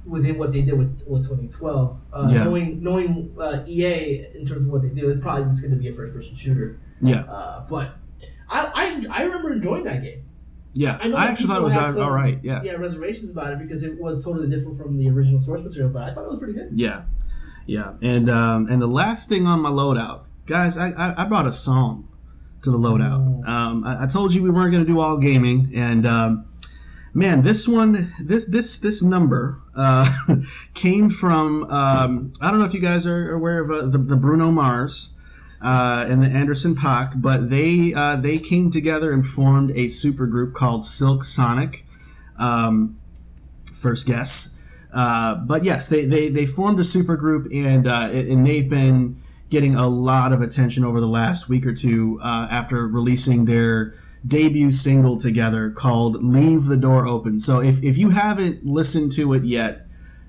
within 0.05 0.37
what 0.37 0.53
they 0.53 0.61
did 0.61 0.77
with, 0.77 1.03
with 1.07 1.23
2012. 1.23 1.97
Uh, 2.13 2.27
Yeah. 2.31 2.43
Knowing 2.43 2.83
knowing 2.83 3.35
uh, 3.39 3.63
EA 3.67 4.25
in 4.35 4.45
terms 4.45 4.65
of 4.65 4.71
what 4.71 4.81
they 4.81 4.89
do, 4.89 5.09
it's 5.09 5.21
probably 5.21 5.45
just 5.45 5.61
going 5.63 5.73
to 5.75 5.79
be 5.81 5.87
a 5.89 5.93
first 5.93 6.13
person 6.13 6.35
shooter. 6.35 6.79
Yeah, 7.01 7.21
Uh, 7.23 7.65
but 7.69 7.95
I, 8.49 8.71
I 9.11 9.19
I 9.19 9.23
remember 9.23 9.51
enjoying 9.53 9.83
that 9.85 10.01
game. 10.03 10.21
yeah. 10.73 10.97
I 11.01 11.09
I, 11.11 11.25
actually 11.27 11.47
thought 11.47 11.61
it 11.61 11.63
was 11.63 11.73
some- 11.73 12.01
all 12.01 12.11
right. 12.13 12.39
Yeah. 12.43 12.61
Yeah, 12.63 12.73
reservations 12.73 13.29
about 13.31 13.51
it 13.53 13.59
because 13.59 13.83
it 13.83 13.99
was 13.99 14.23
totally 14.23 14.49
different 14.49 14.77
from 14.77 14.97
the 14.97 15.09
original 15.09 15.39
source 15.39 15.61
material, 15.63 15.91
but 15.91 16.03
I 16.03 16.13
thought 16.13 16.23
it 16.25 16.29
was 16.29 16.39
pretty 16.39 16.53
good. 16.53 16.69
Yeah, 16.75 17.03
yeah, 17.65 17.93
and 18.01 18.29
um, 18.29 18.67
and 18.69 18.81
the 18.81 18.87
last 18.87 19.27
thing 19.29 19.47
on 19.47 19.59
my 19.61 19.69
loadout, 19.69 20.21
guys, 20.45 20.77
I, 20.77 20.91
I, 20.91 21.23
I 21.23 21.25
brought 21.25 21.47
a 21.47 21.51
song 21.51 22.07
to 22.61 22.71
the 22.71 22.77
loadout. 22.77 23.43
Oh. 23.45 23.51
Um, 23.51 23.83
I, 23.83 24.03
I 24.03 24.07
told 24.07 24.33
you 24.33 24.43
we 24.43 24.49
weren't 24.51 24.71
going 24.71 24.85
to 24.85 24.91
do 24.91 24.99
all 24.99 25.17
gaming, 25.17 25.71
and 25.75 26.05
um, 26.05 26.45
man, 27.15 27.41
this 27.41 27.67
one, 27.67 28.11
this 28.21 28.45
this 28.45 28.77
this 28.77 29.01
number 29.01 29.59
uh, 29.75 30.07
came 30.75 31.09
from 31.09 31.63
um, 31.71 32.33
I 32.39 32.51
don't 32.51 32.59
know 32.59 32.65
if 32.65 32.73
you 32.75 32.81
guys 32.81 33.07
are 33.07 33.33
aware 33.33 33.59
of 33.59 33.71
uh, 33.71 33.85
the, 33.87 33.97
the 33.97 34.17
Bruno 34.17 34.51
Mars. 34.51 35.17
uh, 35.61 36.05
and 36.07 36.21
the 36.21 36.27
Anderson 36.27 36.75
Paak, 36.75 37.21
but 37.21 37.49
they 37.49 37.93
uh, 37.95 38.17
they 38.17 38.37
came 38.37 38.69
together 38.69 39.11
and 39.11 39.25
formed 39.25 39.71
a 39.71 39.85
supergroup 39.85 40.53
called 40.53 40.85
Silk 40.85 41.23
Sonic. 41.23 41.85
Um, 42.37 42.99
first 43.73 44.05
guess, 44.05 44.59
uh, 44.93 45.35
but 45.35 45.63
yes, 45.63 45.89
they, 45.89 46.05
they 46.05 46.29
they 46.29 46.45
formed 46.45 46.77
a 46.79 46.83
supergroup 46.83 47.47
and 47.55 47.87
uh, 47.87 48.09
and 48.11 48.45
they've 48.45 48.69
been 48.69 49.21
getting 49.49 49.73
a 49.75 49.87
lot 49.87 50.33
of 50.33 50.41
attention 50.41 50.83
over 50.83 50.99
the 50.99 51.07
last 51.07 51.47
week 51.49 51.65
or 51.65 51.73
two 51.73 52.19
after 52.23 52.87
releasing 52.87 53.45
their 53.45 53.93
debut 54.25 54.71
single 54.71 55.17
together 55.17 55.69
called 55.69 56.23
"Leave 56.23 56.65
the 56.65 56.77
Door 56.77 57.07
Open." 57.07 57.39
So 57.39 57.61
if 57.61 57.83
if 57.83 57.97
you 57.97 58.09
haven't 58.09 58.65
listened 58.65 59.11
to 59.13 59.33
it 59.33 59.43
yet, 59.43 59.85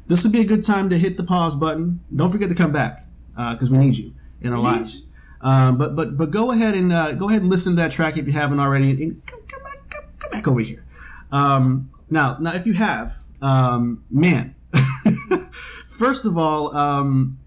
this 0.07 0.25
would 0.25 0.33
be 0.33 0.41
a 0.41 0.45
good 0.45 0.65
time 0.65 0.91
to 0.91 0.99
hit 0.99 1.17
the 1.17 1.25
pause 1.25 1.57
button. 1.57 2.01
Don't 2.15 2.31
forget 2.31 2.49
to 2.49 2.55
come 2.55 2.73
back 2.73 3.05
because 3.35 3.71
we 3.71 3.79
need 3.79 3.97
you 3.97 4.15
in 4.41 4.53
our 4.53 4.61
lives. 4.61 5.13
Um, 5.41 5.79
but 5.79 5.95
but 5.95 6.17
but 6.17 6.31
go 6.31 6.51
ahead 6.51 6.75
and 6.75 6.93
uh, 6.93 7.13
go 7.13 7.29
ahead 7.29 7.43
and 7.43 7.51
listen 7.51 7.73
to 7.73 7.77
that 7.77 7.91
track 7.91 8.17
if 8.17 8.27
you 8.27 8.33
haven't 8.33 8.59
already, 8.59 8.91
and 8.91 9.27
come, 9.27 9.41
come, 9.47 9.63
back, 9.63 9.91
come, 9.91 10.05
come 10.19 10.31
back 10.31 10.49
over 10.49 10.61
here. 10.61 10.85
Um, 11.31 11.91
now 12.11 12.39
now 12.41 12.55
if 12.55 12.67
you 12.67 12.73
have, 12.75 13.13
um, 13.43 14.05
man, 14.11 14.55
first 15.89 16.27
of 16.27 16.39
all, 16.39 16.75
um, 16.75 17.39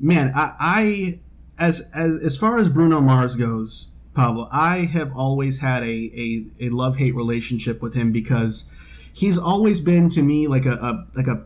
man, 0.00 0.32
I, 0.34 0.54
I 0.58 1.20
as 1.58 1.90
as 1.94 2.22
as 2.24 2.36
far 2.36 2.58
as 2.58 2.68
Bruno 2.68 3.00
Mars 3.00 3.36
goes, 3.36 3.92
Pablo, 4.18 4.48
I 4.52 4.78
have 4.86 5.12
always 5.16 5.60
had 5.60 5.82
a 5.82 5.86
a, 6.24 6.66
a 6.66 6.68
love 6.70 6.96
hate 6.96 7.14
relationship 7.14 7.80
with 7.80 7.94
him 7.94 8.10
because 8.12 8.74
he's 9.12 9.38
always 9.38 9.80
been 9.80 10.08
to 10.10 10.22
me 10.22 10.46
like 10.48 10.66
a, 10.66 10.72
a 10.72 11.06
like 11.14 11.26
a 11.28 11.44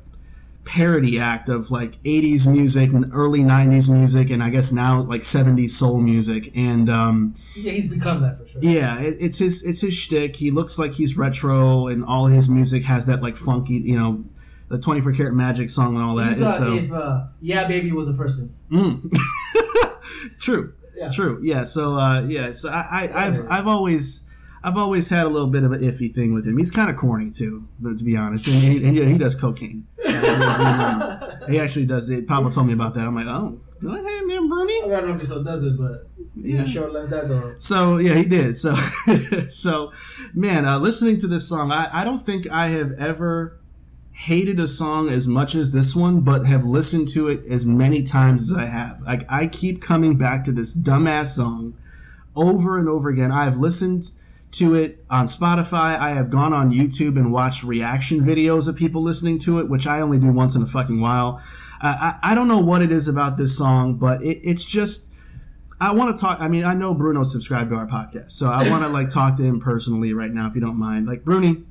parody 0.64 1.18
act 1.18 1.48
of 1.48 1.70
like 1.72 2.00
80s 2.04 2.46
music 2.50 2.92
and 2.92 3.10
early 3.12 3.40
90s 3.40 3.92
music 3.92 4.30
and 4.30 4.40
i 4.44 4.48
guess 4.48 4.70
now 4.70 5.02
like 5.02 5.22
70s 5.22 5.70
soul 5.70 6.00
music 6.00 6.52
and 6.56 6.88
um, 6.88 7.34
Yeah, 7.56 7.72
he's 7.72 7.92
become 7.92 8.22
that 8.22 8.38
for 8.38 8.46
sure. 8.46 8.60
yeah 8.62 9.00
it, 9.00 9.16
it's 9.18 9.38
his 9.38 9.64
it's 9.66 9.80
his 9.80 9.94
shtick. 9.94 10.36
he 10.36 10.52
looks 10.52 10.78
like 10.78 10.92
he's 10.92 11.18
retro 11.18 11.88
and 11.88 12.04
all 12.04 12.26
his 12.28 12.48
music 12.48 12.84
has 12.84 13.06
that 13.06 13.20
like 13.20 13.34
funky 13.36 13.74
you 13.74 13.98
know 13.98 14.22
the 14.68 14.78
24 14.78 15.12
karat 15.14 15.34
magic 15.34 15.68
song 15.68 15.96
and 15.96 16.04
all 16.04 16.14
that 16.14 16.28
He's, 16.36 16.42
uh, 16.42 16.50
so 16.52 16.74
if 16.74 16.92
uh, 16.92 17.26
yeah, 17.40 17.66
baby 17.66 17.90
was 17.90 18.08
a 18.08 18.14
person. 18.14 18.54
Mm. 18.70 19.12
true 20.38 20.72
Yeah. 20.96 21.10
true 21.10 21.40
yeah 21.42 21.64
so 21.64 21.94
uh, 21.94 22.22
yeah 22.28 22.52
so 22.52 22.68
I, 22.68 23.08
I 23.12 23.26
I've 23.26 23.34
Yeah. 23.36 23.46
I've 23.48 23.66
always 23.66 24.28
I've 24.64 24.76
always 24.76 25.08
had 25.10 25.26
a 25.26 25.28
little 25.28 25.48
bit 25.48 25.64
of 25.64 25.72
an 25.72 25.80
iffy 25.80 26.12
thing 26.14 26.32
with 26.32 26.46
him. 26.46 26.56
He's 26.56 26.70
kind 26.70 26.88
of 26.88 26.96
corny 26.96 27.30
too, 27.30 27.66
but 27.80 27.98
to 27.98 28.04
be 28.04 28.16
honest, 28.16 28.46
and 28.46 28.62
he, 28.62 28.76
and 29.02 29.10
he 29.10 29.18
does 29.18 29.34
cocaine. 29.34 29.86
He 31.48 31.58
actually 31.58 31.86
does 31.86 32.08
it. 32.10 32.28
Papa 32.28 32.50
told 32.50 32.68
me 32.68 32.72
about 32.72 32.94
that. 32.94 33.04
I'm 33.04 33.16
like, 33.16 33.26
oh, 33.26 33.60
ahead, 33.84 34.26
man, 34.26 34.48
Bruni. 34.48 34.82
I 34.84 34.88
don't 35.00 35.08
know 35.08 35.14
if 35.14 35.20
he 35.20 35.26
still 35.26 35.42
does 35.42 35.64
it, 35.66 35.76
but 35.76 36.06
Yeah. 36.36 36.58
yeah, 36.58 36.64
sure 36.64 36.88
left 36.90 37.10
that 37.10 37.26
door. 37.26 37.56
So 37.58 37.96
yeah, 37.96 38.14
he 38.14 38.24
did. 38.24 38.56
So 38.56 38.74
so, 39.50 39.90
man, 40.34 40.64
uh, 40.64 40.78
listening 40.78 41.18
to 41.18 41.26
this 41.26 41.48
song, 41.48 41.72
I, 41.72 41.88
I 41.92 42.04
don't 42.04 42.18
think 42.18 42.48
I 42.50 42.68
have 42.68 42.92
ever 42.92 43.58
hated 44.12 44.60
a 44.60 44.68
song 44.68 45.08
as 45.08 45.26
much 45.26 45.54
as 45.54 45.72
this 45.72 45.96
one, 45.96 46.20
but 46.20 46.46
have 46.46 46.64
listened 46.64 47.08
to 47.08 47.28
it 47.28 47.44
as 47.46 47.64
many 47.64 48.02
times 48.02 48.50
as 48.50 48.56
I 48.56 48.66
have. 48.66 49.00
Like 49.02 49.24
I 49.30 49.46
keep 49.46 49.80
coming 49.80 50.16
back 50.16 50.44
to 50.44 50.52
this 50.52 50.76
dumbass 50.76 51.28
song 51.28 51.74
over 52.36 52.78
and 52.78 52.88
over 52.88 53.08
again. 53.08 53.32
I 53.32 53.44
have 53.44 53.56
listened 53.56 54.12
to 54.52 54.74
it 54.74 55.02
on 55.08 55.26
Spotify. 55.26 55.98
I 55.98 56.10
have 56.12 56.30
gone 56.30 56.52
on 56.52 56.70
YouTube 56.70 57.16
and 57.16 57.32
watched 57.32 57.64
reaction 57.64 58.20
videos 58.20 58.68
of 58.68 58.76
people 58.76 59.02
listening 59.02 59.38
to 59.40 59.58
it, 59.60 59.68
which 59.68 59.86
I 59.86 60.00
only 60.00 60.18
do 60.18 60.30
once 60.30 60.54
in 60.54 60.62
a 60.62 60.66
fucking 60.66 61.00
while. 61.00 61.42
I, 61.80 62.18
I, 62.22 62.32
I 62.32 62.34
don't 62.34 62.48
know 62.48 62.60
what 62.60 62.82
it 62.82 62.92
is 62.92 63.08
about 63.08 63.38
this 63.38 63.56
song, 63.56 63.96
but 63.96 64.22
it, 64.22 64.40
it's 64.42 64.64
just. 64.64 65.10
I 65.80 65.92
want 65.92 66.16
to 66.16 66.20
talk. 66.20 66.40
I 66.40 66.46
mean, 66.46 66.64
I 66.64 66.74
know 66.74 66.94
Bruno 66.94 67.24
subscribed 67.24 67.70
to 67.70 67.76
our 67.76 67.88
podcast, 67.88 68.30
so 68.30 68.46
I 68.46 68.70
want 68.70 68.84
to 68.84 68.88
like 68.88 69.08
talk 69.08 69.36
to 69.38 69.42
him 69.42 69.58
personally 69.58 70.12
right 70.12 70.30
now, 70.30 70.46
if 70.46 70.54
you 70.54 70.60
don't 70.60 70.78
mind. 70.78 71.08
Like, 71.08 71.24
Bruni, 71.24 71.64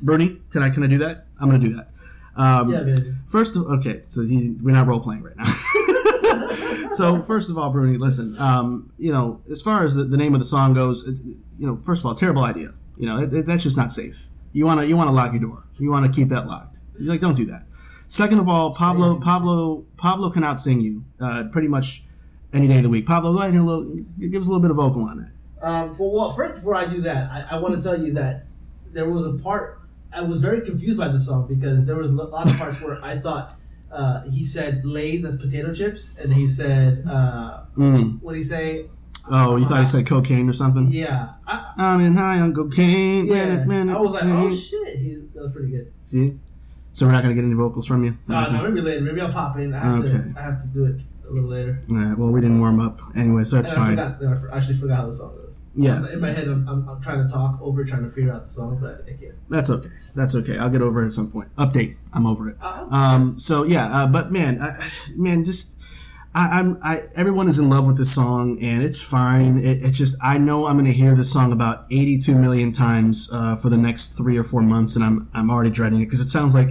Bruni, 0.00 0.36
can 0.50 0.62
I 0.62 0.70
can 0.70 0.84
I 0.84 0.86
do 0.86 0.98
that? 0.98 1.26
I'm 1.40 1.48
gonna 1.48 1.58
do 1.58 1.74
that. 1.74 1.88
Um, 2.36 2.70
Yeah, 2.70 2.82
baby. 2.82 3.14
First, 3.26 3.56
of, 3.56 3.64
okay, 3.78 4.02
so 4.06 4.22
he, 4.22 4.50
we're 4.62 4.72
not 4.74 4.86
role 4.86 5.00
playing 5.00 5.22
right 5.22 5.36
now. 5.36 5.44
so 6.92 7.20
first 7.22 7.50
of 7.50 7.58
all, 7.58 7.70
Bruni, 7.70 7.98
listen. 7.98 8.34
Um, 8.38 8.92
you 8.98 9.12
know, 9.12 9.40
as 9.50 9.62
far 9.62 9.84
as 9.84 9.94
the, 9.94 10.04
the 10.04 10.16
name 10.16 10.34
of 10.34 10.40
the 10.40 10.44
song 10.46 10.74
goes, 10.74 11.06
it, 11.06 11.16
you 11.58 11.66
know, 11.66 11.78
first 11.82 12.02
of 12.02 12.06
all, 12.06 12.14
terrible 12.14 12.42
idea. 12.44 12.72
You 12.96 13.06
know, 13.06 13.18
it, 13.18 13.32
it- 13.32 13.46
that's 13.46 13.62
just 13.62 13.76
not 13.76 13.92
safe. 13.92 14.28
You 14.52 14.66
wanna 14.66 14.84
you 14.84 14.96
wanna 14.96 15.12
lock 15.12 15.32
your 15.32 15.40
door. 15.40 15.62
You 15.78 15.90
wanna 15.90 16.08
keep 16.10 16.28
that 16.28 16.46
locked. 16.46 16.80
You're 16.98 17.10
like, 17.12 17.20
don't 17.20 17.36
do 17.36 17.46
that. 17.46 17.64
Second 18.08 18.40
of 18.40 18.48
all, 18.48 18.74
Pablo 18.74 19.18
Pablo 19.20 19.84
Pablo 19.96 20.30
can 20.30 20.42
outsing 20.42 20.82
you 20.82 21.04
uh, 21.20 21.44
pretty 21.52 21.68
much 21.68 22.02
any 22.52 22.66
day 22.66 22.78
of 22.78 22.82
the 22.82 22.88
week. 22.88 23.06
Pablo, 23.06 23.32
go 23.32 23.38
ahead 23.38 23.54
and 23.54 23.60
a 23.60 23.64
little, 23.64 23.84
give 24.18 24.34
us 24.40 24.48
a 24.48 24.50
little 24.50 24.60
bit 24.60 24.70
of 24.72 24.76
vocal 24.76 25.02
on 25.04 25.18
that. 25.18 25.30
Um, 25.66 25.92
for 25.92 26.12
well, 26.12 26.32
first 26.32 26.54
before 26.56 26.74
I 26.74 26.86
do 26.86 27.00
that, 27.02 27.30
I, 27.30 27.54
I 27.56 27.58
want 27.60 27.74
to 27.76 27.82
tell 27.82 27.98
you 28.02 28.12
that 28.14 28.46
there 28.92 29.08
was 29.08 29.24
a 29.24 29.34
part 29.34 29.79
I 30.12 30.22
was 30.22 30.40
very 30.40 30.60
confused 30.62 30.98
by 30.98 31.08
the 31.08 31.20
song 31.20 31.46
because 31.48 31.86
there 31.86 31.96
was 31.96 32.10
a 32.10 32.14
lot 32.14 32.50
of 32.50 32.58
parts 32.58 32.82
where 32.82 32.98
I 33.02 33.16
thought 33.16 33.56
uh, 33.92 34.22
he 34.24 34.42
said 34.42 34.84
Lay's 34.84 35.24
as 35.24 35.36
potato 35.40 35.72
chips, 35.72 36.18
and 36.18 36.32
he 36.32 36.46
said 36.46 37.04
uh, 37.08 37.64
Mm. 37.76 38.20
what 38.22 38.32
did 38.32 38.38
he 38.38 38.44
say? 38.44 38.86
Oh, 39.30 39.56
you 39.56 39.64
thought 39.66 39.80
he 39.80 39.86
said 39.86 40.06
cocaine 40.06 40.48
or 40.48 40.52
something? 40.52 40.88
Yeah, 40.90 41.34
I, 41.46 41.72
I'm 41.76 42.00
in 42.00 42.16
high 42.16 42.40
on 42.40 42.54
cocaine. 42.54 43.26
yeah. 43.26 43.46
minute, 43.46 43.66
minute, 43.66 43.96
I 43.96 44.00
was 44.00 44.12
like, 44.12 44.24
oh 44.24 44.52
shit, 44.54 44.96
he's, 44.98 45.20
that 45.34 45.42
was 45.42 45.52
pretty 45.52 45.70
good. 45.70 45.92
See? 46.04 46.38
So 46.92 47.06
we're 47.06 47.12
not 47.12 47.22
gonna 47.22 47.34
get 47.34 47.44
any 47.44 47.54
vocals 47.54 47.86
from 47.86 48.02
you? 48.04 48.16
Uh, 48.28 48.46
Okay. 48.46 48.56
no, 48.56 48.62
maybe 48.68 48.80
later. 48.80 49.00
Maybe 49.02 49.20
I'll 49.20 49.32
pop 49.32 49.56
in. 49.58 49.72
I 49.74 49.78
have 49.78 50.04
Okay. 50.04 50.12
to. 50.12 50.34
I 50.36 50.42
have 50.42 50.60
to 50.62 50.68
do 50.68 50.86
it 50.86 51.00
a 51.28 51.32
little 51.32 51.48
later. 51.50 51.80
All 51.90 51.96
right, 51.96 52.18
well, 52.18 52.30
we 52.30 52.40
didn't 52.40 52.58
warm 52.58 52.80
up 52.80 53.00
anyway, 53.14 53.44
so 53.44 53.56
that's 53.56 53.72
and 53.72 53.82
I 53.82 53.86
fine. 53.86 54.16
forgot. 54.18 54.52
I 54.52 54.56
actually 54.56 54.74
forgot 54.78 54.96
how 54.96 55.06
the 55.06 55.12
song 55.12 55.36
goes. 55.36 55.49
Yeah, 55.74 56.04
In 56.12 56.20
my 56.20 56.30
head, 56.30 56.48
I'm, 56.48 56.68
I'm, 56.68 56.88
I'm 56.88 57.00
trying 57.00 57.26
to 57.26 57.32
talk 57.32 57.60
over, 57.62 57.84
trying 57.84 58.02
to 58.02 58.10
figure 58.10 58.32
out 58.32 58.42
the 58.42 58.48
song, 58.48 58.78
but 58.80 59.04
I 59.06 59.12
can't. 59.12 59.34
that's 59.48 59.70
okay. 59.70 59.90
That's 60.16 60.34
okay. 60.34 60.58
I'll 60.58 60.70
get 60.70 60.82
over 60.82 61.00
it 61.02 61.06
at 61.06 61.12
some 61.12 61.30
point. 61.30 61.54
Update. 61.56 61.96
I'm 62.12 62.26
over 62.26 62.48
it. 62.48 62.56
Uh, 62.60 62.86
Um, 62.90 63.38
so 63.38 63.62
yeah, 63.62 63.86
uh, 63.86 64.06
but 64.08 64.32
man, 64.32 64.60
I, 64.60 64.88
man, 65.16 65.44
just 65.44 65.80
I, 66.34 66.58
I'm 66.58 66.78
I 66.82 67.02
everyone 67.14 67.46
is 67.48 67.58
in 67.58 67.68
love 67.68 67.86
with 67.86 67.96
this 67.96 68.12
song 68.12 68.58
and 68.62 68.82
it's 68.82 69.02
fine. 69.02 69.58
It, 69.58 69.82
it's 69.82 69.96
just 69.98 70.16
I 70.22 70.38
know 70.38 70.66
I'm 70.66 70.76
gonna 70.76 70.90
hear 70.90 71.14
this 71.14 71.32
song 71.32 71.52
about 71.52 71.86
82 71.90 72.36
million 72.36 72.72
times 72.72 73.30
uh, 73.32 73.54
for 73.56 73.68
the 73.68 73.76
next 73.76 74.16
three 74.16 74.36
or 74.36 74.42
four 74.42 74.62
months, 74.62 74.96
and 74.96 75.04
I'm 75.04 75.28
I'm 75.34 75.50
already 75.50 75.70
dreading 75.70 76.00
it 76.00 76.06
because 76.06 76.20
it 76.20 76.28
sounds 76.30 76.54
like 76.54 76.70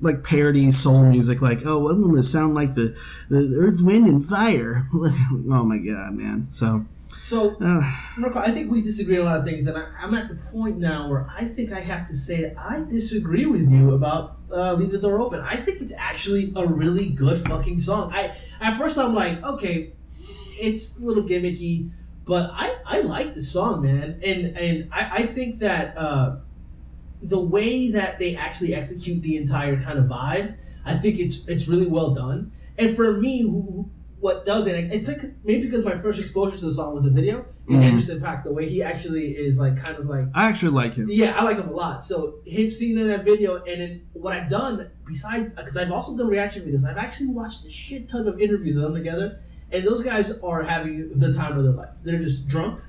like 0.00 0.24
parody 0.24 0.70
soul 0.72 1.04
music. 1.04 1.40
Like 1.42 1.66
oh, 1.66 1.88
I'm 1.88 2.02
gonna 2.02 2.22
sound 2.22 2.54
like 2.54 2.74
the 2.74 2.98
the 3.28 3.54
Earth, 3.58 3.82
Wind, 3.82 4.08
and 4.08 4.24
Fire. 4.24 4.88
oh 4.94 5.64
my 5.64 5.78
god, 5.78 6.14
man. 6.14 6.46
So 6.46 6.84
so 7.32 7.56
Marco, 8.18 8.38
I 8.38 8.50
think 8.50 8.70
we 8.70 8.82
disagree 8.82 9.16
on 9.18 9.22
a 9.22 9.24
lot 9.30 9.38
of 9.40 9.46
things, 9.46 9.66
and 9.66 9.76
I, 9.76 9.84
I'm 10.00 10.12
at 10.20 10.28
the 10.28 10.36
point 10.52 10.76
now 10.78 11.08
where 11.08 11.22
I 11.40 11.44
think 11.54 11.72
I 11.72 11.80
have 11.80 12.06
to 12.08 12.14
say 12.26 12.54
I 12.56 12.74
disagree 12.98 13.46
with 13.46 13.66
you 13.70 13.94
about 13.94 14.36
uh, 14.52 14.74
"Leave 14.78 14.92
the 14.92 14.98
Door 15.06 15.16
Open." 15.24 15.40
I 15.40 15.56
think 15.56 15.80
it's 15.80 15.94
actually 16.10 16.52
a 16.56 16.66
really 16.66 17.08
good 17.22 17.38
fucking 17.48 17.80
song. 17.80 18.10
I 18.12 18.22
at 18.60 18.72
first 18.76 18.98
I'm 18.98 19.14
like, 19.14 19.42
okay, 19.42 19.92
it's 20.60 21.00
a 21.00 21.04
little 21.04 21.22
gimmicky, 21.24 21.90
but 22.26 22.50
I 22.52 22.76
I 22.86 23.00
like 23.00 23.34
the 23.34 23.42
song, 23.42 23.82
man, 23.82 24.20
and 24.30 24.40
and 24.64 24.74
I, 24.92 25.02
I 25.20 25.22
think 25.36 25.60
that 25.60 25.96
uh, 25.96 26.36
the 27.22 27.40
way 27.40 27.92
that 27.92 28.18
they 28.18 28.36
actually 28.36 28.74
execute 28.74 29.22
the 29.22 29.36
entire 29.38 29.80
kind 29.80 29.98
of 29.98 30.04
vibe, 30.06 30.54
I 30.84 30.94
think 30.94 31.18
it's 31.18 31.48
it's 31.48 31.66
really 31.68 31.86
well 31.88 32.14
done. 32.14 32.52
And 32.78 32.94
for 32.96 33.08
me, 33.24 33.42
who- 33.42 33.88
what 34.22 34.44
does 34.46 34.66
it? 34.68 34.74
It's 34.94 35.04
because, 35.04 35.30
maybe 35.44 35.64
because 35.66 35.84
my 35.84 35.96
first 36.04 36.18
exposure 36.20 36.56
to 36.56 36.64
the 36.66 36.72
song 36.72 36.94
was 36.94 37.04
a 37.06 37.10
video. 37.10 37.44
Is 37.68 37.78
Mhm. 37.78 37.82
Anderson 37.90 38.20
Paak 38.20 38.42
the 38.44 38.52
way 38.52 38.68
he 38.68 38.82
actually 38.82 39.26
is 39.46 39.58
like 39.58 39.76
kind 39.76 39.96
of 39.98 40.06
like 40.06 40.26
I 40.34 40.48
actually 40.48 40.72
like 40.82 40.94
him. 40.94 41.06
yeah, 41.10 41.34
I 41.38 41.44
like 41.44 41.58
him 41.62 41.68
a 41.68 41.72
lot. 41.84 42.04
So 42.04 42.36
him 42.44 42.70
seeing 42.70 42.94
that 43.06 43.24
video, 43.24 43.56
and 43.70 43.80
then 43.80 44.02
what 44.14 44.32
I've 44.36 44.48
done 44.50 44.88
besides 45.06 45.54
because 45.54 45.76
I've 45.76 45.90
also 45.92 46.16
done 46.16 46.28
reaction 46.28 46.62
videos. 46.66 46.84
I've 46.84 46.96
actually 47.06 47.28
watched 47.28 47.64
a 47.66 47.70
shit 47.70 48.08
ton 48.08 48.26
of 48.26 48.40
interviews 48.40 48.76
of 48.76 48.82
them 48.84 48.94
together, 48.94 49.40
and 49.72 49.84
those 49.86 50.02
guys 50.02 50.38
are 50.40 50.62
having 50.62 51.18
the 51.18 51.32
time 51.32 51.56
of 51.58 51.62
their 51.64 51.72
life. 51.72 51.90
They're 52.04 52.18
just 52.20 52.48
drunk, 52.48 52.80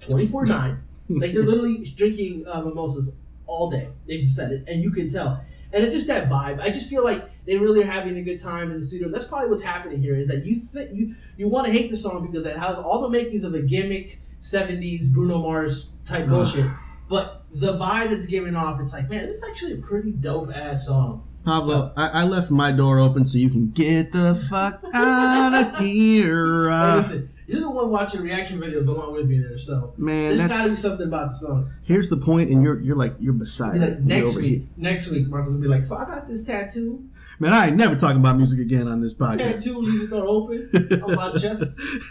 twenty 0.00 0.26
four 0.26 0.44
nine. 0.46 0.78
Like 1.08 1.32
they're 1.34 1.44
literally 1.44 1.84
drinking 1.96 2.44
uh, 2.46 2.62
mimosas 2.62 3.16
all 3.46 3.70
day. 3.70 3.88
They've 4.08 4.26
said 4.28 4.50
it, 4.52 4.64
and 4.68 4.82
you 4.82 4.90
can 4.92 5.08
tell. 5.08 5.42
And 5.74 5.82
it's 5.84 5.94
just 5.94 6.06
that 6.08 6.28
vibe. 6.28 6.60
I 6.60 6.66
just 6.66 6.90
feel 6.90 7.02
like 7.04 7.22
they 7.46 7.56
really 7.56 7.82
are 7.82 7.86
having 7.86 8.16
a 8.18 8.22
good 8.22 8.40
time 8.40 8.70
in 8.70 8.76
the 8.76 8.82
studio. 8.82 9.08
That's 9.08 9.24
probably 9.24 9.48
what's 9.50 9.62
happening 9.62 10.00
here. 10.02 10.14
Is 10.16 10.28
that 10.28 10.44
you 10.44 10.54
think 10.56 10.90
you 10.92 11.14
you 11.36 11.48
want 11.48 11.66
to 11.66 11.72
hate 11.72 11.90
the 11.90 11.96
song 11.96 12.26
because 12.26 12.46
it 12.46 12.56
has 12.56 12.76
all 12.76 13.02
the 13.02 13.08
makings 13.08 13.42
of 13.44 13.54
a 13.54 13.62
gimmick 13.62 14.20
'70s 14.40 15.12
Bruno 15.12 15.38
Mars 15.38 15.90
type 16.04 16.28
bullshit. 16.28 16.66
But 17.08 17.44
the 17.54 17.78
vibe 17.78 18.10
it's 18.12 18.26
giving 18.26 18.54
off, 18.54 18.80
it's 18.80 18.92
like, 18.92 19.08
man, 19.10 19.26
this 19.26 19.38
is 19.38 19.48
actually 19.48 19.72
a 19.74 19.78
pretty 19.78 20.12
dope 20.12 20.54
ass 20.54 20.86
song. 20.86 21.26
Pablo, 21.44 21.92
I, 21.96 22.06
I 22.08 22.22
left 22.24 22.50
my 22.52 22.70
door 22.70 22.98
open 23.00 23.24
so 23.24 23.36
you 23.36 23.50
can 23.50 23.70
get 23.70 24.12
the 24.12 24.34
fuck 24.34 24.82
out 24.94 25.52
of 25.54 25.78
here. 25.78 26.68
Hey, 26.70 26.74
Uh, 26.76 26.96
listen, 26.96 27.30
you're 27.52 27.60
the 27.60 27.70
one 27.70 27.90
watching 27.90 28.22
reaction 28.22 28.58
videos 28.58 28.88
along 28.88 29.12
with 29.12 29.26
me 29.26 29.38
there, 29.38 29.58
so 29.58 29.92
man, 29.98 30.28
there's 30.28 30.48
got 30.48 30.56
to 30.56 30.62
be 30.62 30.68
something 30.70 31.06
about 31.06 31.28
the 31.28 31.34
song. 31.34 31.70
here's 31.84 32.08
the 32.08 32.16
point, 32.16 32.50
and 32.50 32.64
you're 32.64 32.80
you're 32.80 32.96
like 32.96 33.14
you're 33.18 33.34
beside 33.34 33.74
Be 33.74 33.78
like. 33.80 33.98
Next 34.00 34.36
week, 34.36 34.44
here. 34.44 34.66
next 34.78 35.10
week, 35.10 35.28
Marcus 35.28 35.52
will 35.52 35.60
be 35.60 35.68
like, 35.68 35.84
so 35.84 35.96
I 35.96 36.06
got 36.06 36.28
this 36.28 36.44
tattoo. 36.44 37.08
Man, 37.38 37.52
I 37.52 37.68
ain't 37.68 37.76
never 37.76 37.94
talking 37.94 38.18
about 38.18 38.36
music 38.36 38.60
again 38.60 38.88
on 38.88 39.00
this 39.00 39.14
podcast. 39.14 39.64
Tattoo, 39.64 39.80
leave 39.80 40.08
the 40.08 40.16
door 40.16 40.26
open 40.28 41.02
on 41.02 41.14
my 41.14 41.32
chest. 41.38 41.62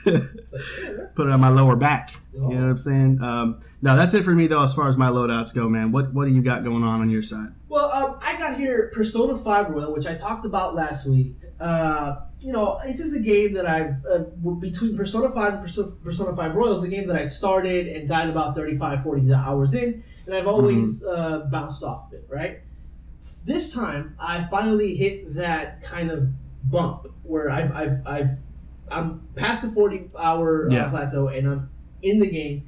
Like, 0.06 0.22
yeah, 0.84 1.06
Put 1.16 1.28
it 1.28 1.32
on 1.32 1.40
my 1.40 1.50
lower 1.50 1.76
back. 1.76 2.12
You 2.34 2.42
know 2.42 2.48
what 2.48 2.56
I'm 2.56 2.78
saying? 2.78 3.22
Um, 3.22 3.60
no, 3.82 3.96
that's 3.96 4.14
it 4.14 4.24
for 4.24 4.32
me 4.32 4.48
though. 4.48 4.64
As 4.64 4.74
far 4.76 4.88
as 4.88 4.98
my 4.98 5.10
loadouts 5.10 5.56
go, 5.56 5.68
man. 5.70 5.92
What 5.92 6.14
what 6.14 6.28
do 6.28 6.34
you 6.34 6.42
got 6.42 6.64
going 6.64 6.84
on 6.84 7.02
on 7.02 7.10
your 7.10 7.24
side? 7.24 7.50
Well, 7.68 7.90
um, 7.92 8.20
I 8.22 8.38
got 8.38 8.60
here 8.60 8.92
Persona 8.94 9.36
5 9.36 9.70
Royal, 9.70 9.94
which 9.94 10.06
I 10.06 10.16
talked 10.16 10.46
about 10.46 10.76
last 10.76 11.10
week. 11.10 11.36
Uh, 11.62 12.22
you 12.40 12.52
know, 12.52 12.80
this 12.86 13.00
is 13.00 13.16
a 13.16 13.22
game 13.22 13.54
that 13.54 13.68
I've, 13.68 14.04
uh, 14.12 14.20
between 14.60 14.98
Persona 14.98 15.30
5 15.30 15.54
and 15.54 15.62
Persona, 15.62 15.92
Persona 16.04 16.36
5 16.36 16.56
Royal, 16.56 16.74
is 16.74 16.84
a 16.84 16.88
game 16.90 17.08
that 17.08 17.16
I 17.16 17.26
started 17.26 17.88
and 17.88 18.10
got 18.10 18.28
about 18.30 18.56
35, 18.56 19.04
40 19.04 19.34
hours 19.34 19.74
in, 19.76 20.04
and 20.26 20.34
I've 20.36 20.48
always 20.48 21.04
uh, 21.06 21.48
bounced 21.52 21.84
off 21.84 22.08
of 22.08 22.14
it, 22.14 22.26
right? 22.30 22.62
This 23.46 23.76
time, 23.76 24.16
I 24.20 24.44
finally 24.50 24.96
hit 24.96 25.36
that 25.36 25.84
kind 25.84 26.10
of 26.10 26.30
bump 26.64 27.08
where 27.24 27.50
I've, 27.52 27.72
I've, 27.72 28.02
I've 28.08 28.30
I'm 28.90 29.22
past 29.36 29.62
the 29.62 29.70
40 29.70 30.10
hour 30.18 30.68
uh, 30.68 30.74
Yeah. 30.74 30.90
plateau 30.90 31.28
and 31.28 31.48
I'm 31.48 31.70
in 32.02 32.20
the 32.20 32.30
game. 32.30 32.68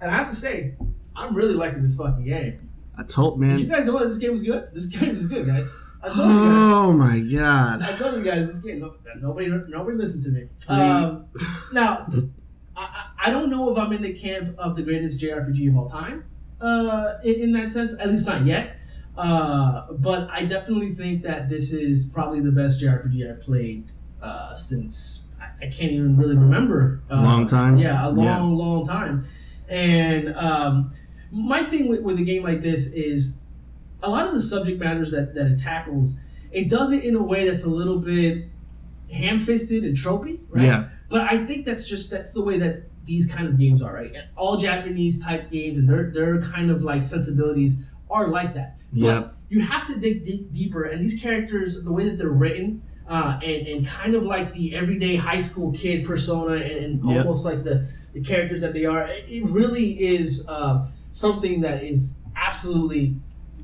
And 0.00 0.10
I 0.10 0.14
have 0.14 0.28
to 0.28 0.34
say, 0.34 0.76
I'm 1.16 1.34
really 1.34 1.54
liking 1.54 1.82
this 1.82 1.96
fucking 1.98 2.24
game. 2.24 2.56
I 2.96 3.02
told 3.02 3.38
man. 3.38 3.56
Did 3.56 3.66
you 3.66 3.68
guys 3.74 3.84
know 3.86 3.98
that 3.98 4.06
this 4.06 4.18
game 4.18 4.30
was 4.30 4.42
good? 4.42 4.68
This 4.72 4.86
game 4.98 5.12
was 5.12 5.26
good, 5.26 5.46
guys. 5.46 5.68
I 6.02 6.08
told 6.08 6.18
you 6.18 6.34
guys. 6.34 6.72
Oh 6.72 6.92
my 6.92 7.20
god. 7.20 7.82
I 7.82 7.92
told 7.92 8.16
you 8.16 8.22
guys 8.22 8.46
this 8.46 8.58
game. 8.60 8.80
No, 8.80 8.94
nobody, 9.20 9.48
nobody 9.68 9.96
listened 9.96 10.22
to 10.24 10.30
me. 10.30 10.48
Um, 10.68 11.26
now, 11.72 12.06
I, 12.76 12.82
I 12.82 13.04
I 13.26 13.30
don't 13.30 13.50
know 13.50 13.70
if 13.72 13.78
I'm 13.78 13.92
in 13.92 14.02
the 14.02 14.14
camp 14.14 14.56
of 14.58 14.76
the 14.76 14.82
greatest 14.82 15.20
JRPG 15.20 15.68
of 15.70 15.76
all 15.76 15.90
time. 15.90 16.24
Uh, 16.60 17.14
in, 17.24 17.34
in 17.40 17.52
that 17.52 17.70
sense, 17.72 17.94
at 18.00 18.08
least 18.08 18.26
not 18.26 18.44
yet. 18.46 18.76
Uh, 19.16 19.86
but 19.92 20.28
I 20.30 20.44
definitely 20.44 20.94
think 20.94 21.22
that 21.24 21.48
this 21.48 21.72
is 21.72 22.06
probably 22.06 22.40
the 22.40 22.52
best 22.52 22.80
JRPG 22.82 23.28
I've 23.30 23.42
played 23.42 23.90
uh, 24.22 24.54
since 24.54 25.28
I, 25.40 25.66
I 25.66 25.70
can't 25.70 25.90
even 25.92 26.16
really 26.16 26.36
remember. 26.36 27.00
Uh, 27.10 27.22
Long 27.22 27.44
time? 27.46 27.78
Yeah, 27.78 28.06
a 28.06 28.10
long, 28.10 28.24
Yeah. 28.24 28.40
long 28.42 28.86
time. 28.86 29.24
And 29.68 30.34
um, 30.36 30.92
my 31.32 31.60
thing 31.60 31.88
with, 31.88 32.00
with 32.02 32.18
a 32.20 32.24
game 32.24 32.44
like 32.44 32.62
this 32.62 32.92
is 32.92 33.37
a 34.02 34.10
lot 34.10 34.26
of 34.26 34.32
the 34.34 34.40
subject 34.40 34.78
matters 34.80 35.10
that, 35.10 35.34
that 35.34 35.46
it 35.46 35.58
tackles, 35.58 36.18
it 36.52 36.68
does 36.70 36.92
it 36.92 37.04
in 37.04 37.14
a 37.14 37.22
way 37.22 37.48
that's 37.48 37.64
a 37.64 37.68
little 37.70 37.98
bit 37.98 38.46
ham-fisted 39.12 39.84
and 39.84 39.96
tropey, 39.96 40.38
right? 40.50 40.64
Yeah. 40.64 40.88
But 41.08 41.22
I 41.32 41.44
think 41.46 41.64
that's 41.64 41.88
just 41.88 42.10
that's 42.10 42.34
the 42.34 42.44
way 42.44 42.58
that 42.58 42.82
these 43.04 43.32
kind 43.32 43.48
of 43.48 43.58
games 43.58 43.80
are, 43.82 43.94
right? 43.94 44.14
And 44.14 44.24
all 44.36 44.58
Japanese 44.58 45.22
type 45.24 45.50
games 45.50 45.78
and 45.78 45.88
their 45.88 46.10
their 46.10 46.40
kind 46.42 46.70
of 46.70 46.82
like 46.82 47.04
sensibilities 47.04 47.88
are 48.10 48.28
like 48.28 48.54
that. 48.54 48.76
But 48.92 48.98
Yep. 49.00 49.34
you 49.48 49.60
have 49.62 49.86
to 49.86 49.98
dig 49.98 50.24
deep, 50.24 50.52
deeper, 50.52 50.84
and 50.84 51.02
these 51.02 51.20
characters, 51.20 51.82
the 51.82 51.92
way 51.92 52.04
that 52.08 52.18
they're 52.18 52.30
written, 52.30 52.82
uh, 53.08 53.40
and 53.42 53.66
and 53.66 53.86
kind 53.86 54.14
of 54.14 54.24
like 54.24 54.52
the 54.52 54.74
everyday 54.74 55.16
high 55.16 55.40
school 55.40 55.72
kid 55.72 56.04
persona, 56.04 56.54
and, 56.56 56.84
and 56.84 57.10
Yep. 57.10 57.20
almost 57.24 57.46
like 57.46 57.64
the 57.64 57.88
the 58.12 58.20
characters 58.20 58.60
that 58.60 58.74
they 58.74 58.84
are, 58.84 59.04
it 59.04 59.24
it 59.28 59.44
really 59.50 59.92
is 60.06 60.46
uh, 60.48 60.86
something 61.10 61.62
that 61.62 61.82
is 61.82 62.18
absolutely 62.36 63.16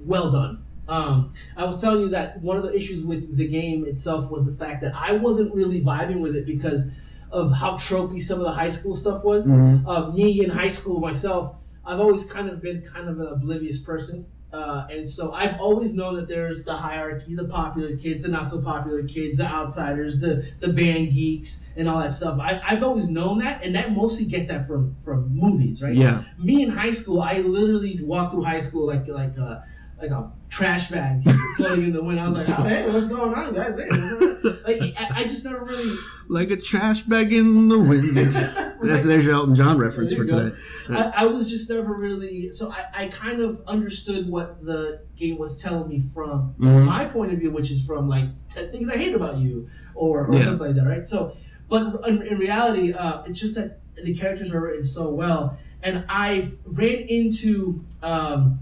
well 0.05 0.31
done. 0.31 0.65
Um, 0.87 1.33
I 1.57 1.65
was 1.65 1.81
telling 1.81 2.01
you 2.03 2.09
that 2.11 2.43
one 2.43 2.57
of 2.59 2.63
the 2.63 2.75
issues 2.77 3.03
with 3.03 3.37
the 3.37 3.49
game 3.49 3.87
itself 3.87 4.31
was 4.31 4.45
the 4.51 4.65
fact 4.65 4.83
that 4.83 4.95
I 4.95 5.13
wasn't 5.13 5.55
really 5.55 5.81
vibing 5.81 6.21
with 6.21 6.37
it 6.37 6.45
because 6.47 6.91
of 7.33 7.53
how 7.53 7.73
tropey 7.73 8.21
some 8.21 8.39
of 8.39 8.45
the 8.45 8.53
high 8.53 8.69
school 8.69 8.95
stuff 8.95 9.25
was. 9.25 9.47
Mhm. 9.47 9.83
Uh, 9.87 10.11
me 10.13 10.45
in 10.45 10.51
high 10.51 10.69
school 10.69 11.01
myself, 11.01 11.57
I've 11.87 12.01
always 12.01 12.31
kind 12.31 12.49
of 12.49 12.61
been 12.63 12.83
kind 12.83 13.09
of 13.09 13.19
an 13.19 13.27
oblivious 13.27 13.81
person. 13.81 14.27
Uh, 14.53 14.87
and 14.89 15.09
so 15.09 15.33
I've 15.33 15.61
always 15.61 15.97
known 15.97 16.15
that 16.15 16.29
there's 16.29 16.63
the 16.63 16.75
hierarchy, 16.75 17.35
the 17.35 17.45
popular 17.45 17.97
kids, 17.97 18.23
the 18.23 18.29
not 18.29 18.49
so 18.49 18.61
popular 18.63 19.03
kids, 19.03 19.39
the 19.39 19.47
outsiders, 19.47 20.21
the 20.21 20.45
the 20.61 20.69
band 20.69 21.13
geeks, 21.13 21.71
and 21.77 21.89
all 21.89 21.99
that 21.99 22.13
stuff. 22.13 22.39
I, 22.39 22.61
I've 22.65 22.85
always 22.85 23.11
known 23.11 23.39
that, 23.39 23.65
and 23.65 23.75
that 23.75 23.91
mostly 23.93 24.27
get 24.27 24.47
that 24.49 24.69
from 24.69 24.95
from 24.97 25.35
movies, 25.35 25.83
right? 25.83 25.97
Yeah. 25.97 26.23
me 26.39 26.63
in 26.63 26.71
high 26.71 26.93
school, 26.93 27.21
I 27.21 27.39
literally 27.41 27.99
walked 28.03 28.33
through 28.33 28.45
high 28.45 28.61
school 28.61 28.87
like 28.87 29.09
like 29.09 29.37
a 29.39 29.65
like 30.01 30.11
a 30.11 30.31
trash 30.49 30.91
bag 30.91 31.23
floating 31.57 31.85
in 31.87 31.93
the 31.93 32.03
wind. 32.03 32.21
I 32.21 32.27
was 32.27 32.37
like, 32.37 32.49
oh, 32.49 32.63
hey, 32.63 32.85
what's 32.93 33.09
going 33.09 33.35
on, 33.35 33.55
guys? 33.55 33.79
Hey, 33.79 33.89
on?" 33.89 34.61
like 34.65 34.81
I, 35.01 35.09
I 35.17 35.23
just 35.25 35.45
never 35.45 35.65
really. 35.65 35.95
Like 36.29 36.51
a 36.51 36.57
trash 36.57 37.03
bag 37.03 37.33
in 37.33 37.69
the 37.69 37.79
wind. 37.79 38.17
That's 38.83 39.05
there's 39.05 39.27
your 39.27 39.35
Elton 39.37 39.55
John 39.55 39.79
reference 39.79 40.15
for 40.15 40.25
today. 40.27 40.55
I, 40.91 41.13
I 41.19 41.27
was 41.27 41.49
just 41.49 41.71
never 41.71 41.95
really 41.95 42.51
so 42.51 42.71
I, 42.71 43.05
I 43.05 43.09
kind 43.09 43.41
of 43.41 43.63
understood 43.67 44.29
what 44.29 44.63
the 44.65 45.03
game 45.17 45.39
was 45.39 45.63
telling 45.63 45.89
me 45.89 46.03
from 46.13 46.55
Mhm. 46.59 46.85
my 46.85 47.05
point 47.07 47.33
of 47.33 47.39
view, 47.39 47.51
which 47.51 47.71
is 47.71 47.87
from 47.87 48.09
like 48.09 48.27
10 48.51 48.71
things 48.73 48.91
I 48.93 48.99
hate 48.99 49.15
about 49.15 49.39
you 49.39 49.71
or, 49.95 50.27
or 50.27 50.35
Yeah. 50.37 50.43
something 50.45 50.67
like 50.67 50.77
that, 50.77 50.87
right? 50.87 51.09
So, 51.09 51.35
but 51.69 52.07
in, 52.07 52.21
in 52.27 52.37
reality, 52.39 52.93
uh, 52.93 53.23
it's 53.25 53.41
just 53.41 53.55
that 53.55 53.81
the 54.03 54.15
characters 54.17 54.53
are 54.53 54.61
written 54.61 54.85
so 54.85 55.11
well, 55.11 55.57
and 55.83 56.05
I've 56.09 56.57
ran 56.67 56.99
into 57.09 57.85
um, 58.03 58.59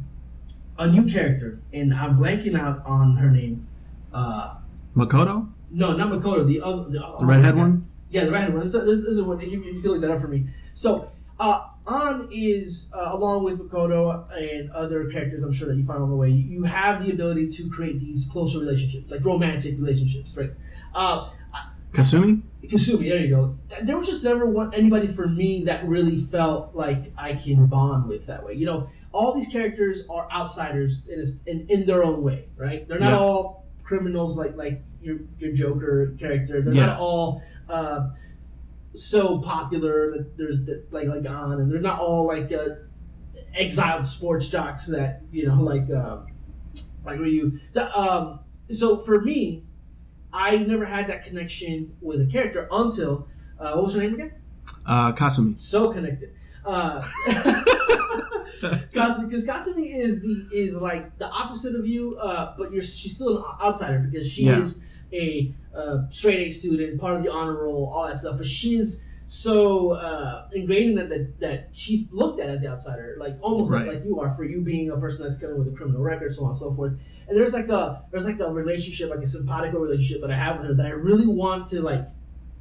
a 0.83 0.91
new 0.91 1.11
character, 1.11 1.61
and 1.73 1.95
I'm 1.95 2.19
blanking 2.19 2.59
out 2.59 2.83
on 2.85 3.17
her 3.17 3.31
name. 3.31 3.67
Uh, 4.13 4.57
Makoto, 4.97 5.49
no, 5.71 5.97
not 5.97 6.11
Makoto. 6.11 6.47
The 6.47 6.61
other, 6.61 6.91
the, 6.91 7.05
oh 7.05 7.25
redhead 7.25 7.57
one. 7.57 7.89
Yeah, 8.11 8.25
the 8.25 8.33
redhead 8.33 8.53
one. 8.53 8.63
This, 8.63 8.73
this, 8.73 8.85
this 8.85 9.17
is 9.17 9.23
one. 9.23 9.41
You, 9.41 9.63
you 9.63 9.81
can 9.81 9.91
look 9.91 10.01
that 10.03 10.11
up 10.11 10.21
for 10.21 10.29
me. 10.29 10.49
So, 10.75 11.11
uh, 11.41 11.69
An 11.87 12.29
is 12.31 12.93
uh, 12.95 13.11
along 13.13 13.45
with 13.45 13.59
Makoto 13.59 14.31
and 14.37 14.71
other 14.71 15.09
characters. 15.11 15.43
I'm 15.43 15.53
sure 15.53 15.69
that 15.69 15.77
you 15.77 15.85
find 15.85 16.03
on 16.03 16.11
the 16.11 16.17
way. 16.17 16.31
You, 16.31 16.59
you 16.59 16.63
have 16.65 17.05
the 17.05 17.13
ability 17.13 17.49
to 17.49 17.71
create 17.71 17.99
these 18.01 18.29
closer 18.31 18.59
relationships, 18.59 19.11
like 19.11 19.25
romantic 19.25 19.75
relationships, 19.79 20.37
right? 20.37 20.51
Uh, 20.95 21.31
Kasumi. 21.93 22.43
Kasumi, 22.65 23.09
there 23.09 23.19
you 23.19 23.29
go. 23.29 23.59
There 23.83 23.97
was 23.97 24.07
just 24.07 24.25
never 24.25 24.47
one 24.47 24.73
anybody 24.73 25.07
for 25.07 25.27
me 25.27 25.65
that 25.65 25.85
really 25.85 26.17
felt 26.17 26.75
like 26.75 27.13
I 27.19 27.35
can 27.35 27.67
bond 27.67 28.09
with 28.09 28.27
that 28.27 28.45
way. 28.45 28.55
You 28.55 28.67
know, 28.67 28.89
all 29.13 29.35
these 29.35 29.49
characters 29.49 30.07
are 30.09 30.27
outsiders 30.33 31.09
in, 31.09 31.21
a, 31.21 31.51
in, 31.51 31.67
in 31.69 31.85
their 31.87 32.03
own 32.03 32.23
way, 32.23 32.47
right? 32.57 32.87
They're 32.89 32.99
not 32.99 33.11
Yeah. 33.13 33.19
all 33.19 33.67
criminals 33.83 34.37
like 34.39 34.57
like 34.57 34.83
your 35.03 35.19
your 35.39 35.53
Joker 35.53 36.15
character. 36.19 36.63
They're 36.63 36.75
Yeah. 36.75 36.87
not 36.87 36.99
all 36.99 37.43
uh, 37.69 38.11
so 38.95 39.41
popular 39.41 40.11
that 40.13 40.37
there's 40.37 40.59
like 40.91 41.09
like 41.09 41.29
on, 41.29 41.61
and 41.61 41.71
they're 41.71 41.81
not 41.81 41.99
all 42.01 42.27
like 42.27 42.53
uh, 42.53 42.77
exiled 43.57 44.07
sports 44.07 44.49
jocks 44.49 44.87
that 44.89 45.23
you 45.31 45.47
know 45.47 45.63
like 45.73 45.91
um, 45.91 46.27
like 47.05 47.19
were 47.19 47.27
you. 47.27 47.59
Um, 47.95 48.41
so 48.69 48.97
for 48.99 49.21
me, 49.21 49.65
I 50.33 50.57
never 50.59 50.85
had 50.87 51.09
that 51.09 51.25
connection 51.25 51.95
with 52.01 52.21
a 52.23 52.27
character 52.27 52.67
until 52.71 53.29
uh, 53.59 53.75
what 53.75 53.85
was 53.85 53.95
her 53.95 54.01
name 54.03 54.15
again? 54.15 54.33
Uh, 54.87 55.13
Kasumi. 55.13 55.59
So 55.59 55.93
connected. 55.93 56.33
Kasumi, 58.95 59.29
because 59.29 59.47
Kasumi 59.47 59.95
is 59.95 60.23
the 60.23 60.49
is 60.53 60.75
like 60.77 61.19
the 61.19 61.29
opposite 61.29 61.75
of 61.75 61.87
you, 61.87 62.17
uh, 62.21 62.55
but 62.57 62.73
you're 62.73 62.83
she's 62.83 63.15
still 63.17 63.39
an 63.39 63.45
outsider 63.61 63.99
because 63.99 64.31
she 64.31 64.45
Yeah. 64.45 64.61
is 64.61 64.87
a 65.13 65.55
uh, 65.75 66.09
straight 66.09 66.47
A 66.47 66.51
student, 66.51 67.01
part 67.01 67.15
of 67.17 67.23
the 67.23 67.31
honor 67.33 67.65
roll, 67.65 67.91
all 67.93 68.07
that 68.09 68.17
stuff. 68.17 68.39
But 68.39 68.47
she 68.47 68.77
is 68.77 69.07
so 69.25 69.93
uh, 69.93 70.49
ingrained 70.53 70.91
in 70.91 70.97
that, 70.97 71.09
that 71.11 71.41
that 71.41 71.69
she's 71.73 72.11
looked 72.13 72.41
at 72.41 72.49
as 72.49 72.61
the 72.61 72.69
outsider, 72.69 73.17
like 73.19 73.37
almost 73.41 73.71
like, 73.73 73.87
Right. 73.87 73.95
like 73.97 74.05
you 74.05 74.21
are 74.21 74.31
for 74.35 74.45
you 74.45 74.61
being 74.63 74.91
a 74.91 74.97
person 74.97 75.25
that's 75.25 75.39
coming 75.39 75.59
with 75.59 75.69
a 75.69 75.73
criminal 75.73 76.03
record, 76.03 76.33
so 76.35 76.43
on 76.45 76.49
and 76.51 76.57
so 76.57 76.75
forth. 76.75 76.93
And 77.29 77.37
there's 77.39 77.53
like 77.53 77.69
a 77.69 78.05
there's 78.11 78.27
like 78.27 78.41
a 78.41 78.53
relationship, 78.53 79.11
like 79.11 79.21
a 79.21 79.27
simpatico 79.27 79.79
relationship 79.79 80.21
that 80.23 80.31
I 80.31 80.37
have 80.37 80.59
with 80.59 80.67
her 80.69 80.75
that 80.75 80.87
I 80.87 80.91
really 80.91 81.27
want 81.27 81.67
to 81.69 81.81
like 81.83 82.05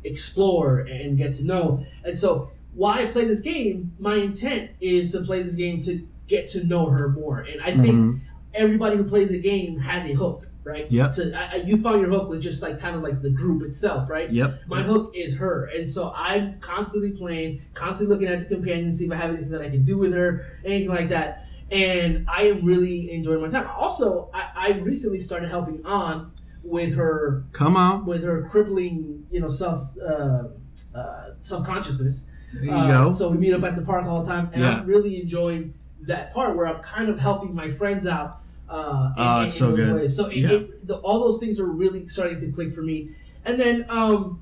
explore 0.03 0.79
and 0.79 1.17
get 1.17 1.35
to 1.35 1.45
know. 1.45 1.85
And 2.03 2.17
so 2.17 2.51
why 2.73 2.99
I 2.99 3.05
play 3.07 3.25
this 3.25 3.41
game, 3.41 3.93
my 3.99 4.15
intent 4.15 4.71
is 4.79 5.12
to 5.12 5.21
play 5.21 5.41
this 5.43 5.55
game 5.55 5.81
to 5.81 6.07
get 6.27 6.47
to 6.49 6.65
know 6.65 6.86
her 6.88 7.10
more. 7.10 7.39
And 7.41 7.62
I 7.62 7.71
think 7.75 7.95
Mhm. 7.95 8.19
everybody 8.53 8.97
who 8.97 9.03
plays 9.03 9.29
the 9.29 9.39
game 9.41 9.77
has 9.79 10.05
a 10.05 10.13
hook, 10.13 10.47
right? 10.63 10.89
Yep. 10.89 11.13
So 11.13 11.31
I- 11.36 11.63
you 11.65 11.75
found 11.75 12.01
your 12.01 12.10
hook 12.10 12.29
with 12.29 12.41
just 12.41 12.62
like 12.62 12.79
kind 12.79 12.95
of 12.95 13.01
like 13.01 13.21
the 13.21 13.29
group 13.31 13.63
itself, 13.63 14.10
right? 14.10 14.31
Yep. 14.31 14.62
My 14.67 14.81
hook 14.84 15.13
is 15.15 15.38
her, 15.38 15.65
and 15.75 15.86
so 15.88 16.13
I'm 16.15 16.60
constantly 16.62 17.12
playing, 17.12 17.62
constantly 17.73 18.15
looking 18.15 18.29
at 18.29 18.39
the 18.47 18.55
companion, 18.55 18.91
see 18.91 19.05
if 19.05 19.12
I 19.12 19.15
have 19.15 19.31
anything 19.31 19.51
that 19.51 19.62
I 19.62 19.69
can 19.69 19.84
do 19.84 19.97
with 19.97 20.13
her, 20.13 20.45
anything 20.63 20.89
like 20.89 21.10
that. 21.10 21.45
And 21.69 22.25
I 22.29 22.43
am 22.43 22.65
really 22.65 23.12
enjoying 23.12 23.41
my 23.41 23.47
time. 23.49 23.67
Also, 23.77 24.29
I, 24.34 24.43
I 24.55 24.79
recently 24.79 25.19
started 25.19 25.49
helping 25.49 25.86
on 25.86 26.31
with 26.63 26.93
her 26.95 27.43
Come 27.53 27.75
on. 27.75 28.05
with 28.05 28.23
her 28.23 28.43
crippling, 28.43 29.25
you 29.31 29.39
know, 29.41 29.47
self 29.49 29.89
uh, 29.99 30.43
uh, 30.95 31.23
self 31.41 31.65
consciousness. 31.65 32.27
There 32.53 32.63
you 32.65 32.71
Uh, 32.71 33.05
go. 33.05 33.11
So 33.11 33.31
we 33.31 33.37
meet 33.37 33.53
up 33.53 33.63
at 33.63 33.75
the 33.75 33.81
park 33.81 34.05
all 34.05 34.23
the 34.23 34.29
time, 34.29 34.49
and 34.53 34.61
Yeah. 34.63 34.79
I'm 34.79 34.85
really 34.85 35.21
enjoying 35.21 35.73
that 36.03 36.33
part 36.33 36.55
where 36.57 36.67
I'm 36.67 36.81
kind 36.81 37.09
of 37.09 37.19
helping 37.19 37.53
my 37.55 37.69
friends 37.69 38.05
out. 38.07 38.39
Uh, 38.69 39.11
Oh, 39.17 39.39
in- 39.39 39.45
it's 39.45 39.59
in 39.61 39.67
so 39.67 39.75
those 39.75 39.85
good. 39.85 39.95
Ways. 39.95 40.15
So 40.15 40.29
Yeah. 40.29 40.49
it, 40.51 40.87
the, 40.87 40.95
all 40.97 41.19
those 41.19 41.39
things 41.39 41.59
are 41.59 41.65
really 41.65 42.07
starting 42.07 42.39
to 42.41 42.51
click 42.51 42.71
for 42.71 42.81
me. 42.81 43.09
And 43.45 43.59
then 43.59 43.85
um, 43.89 44.39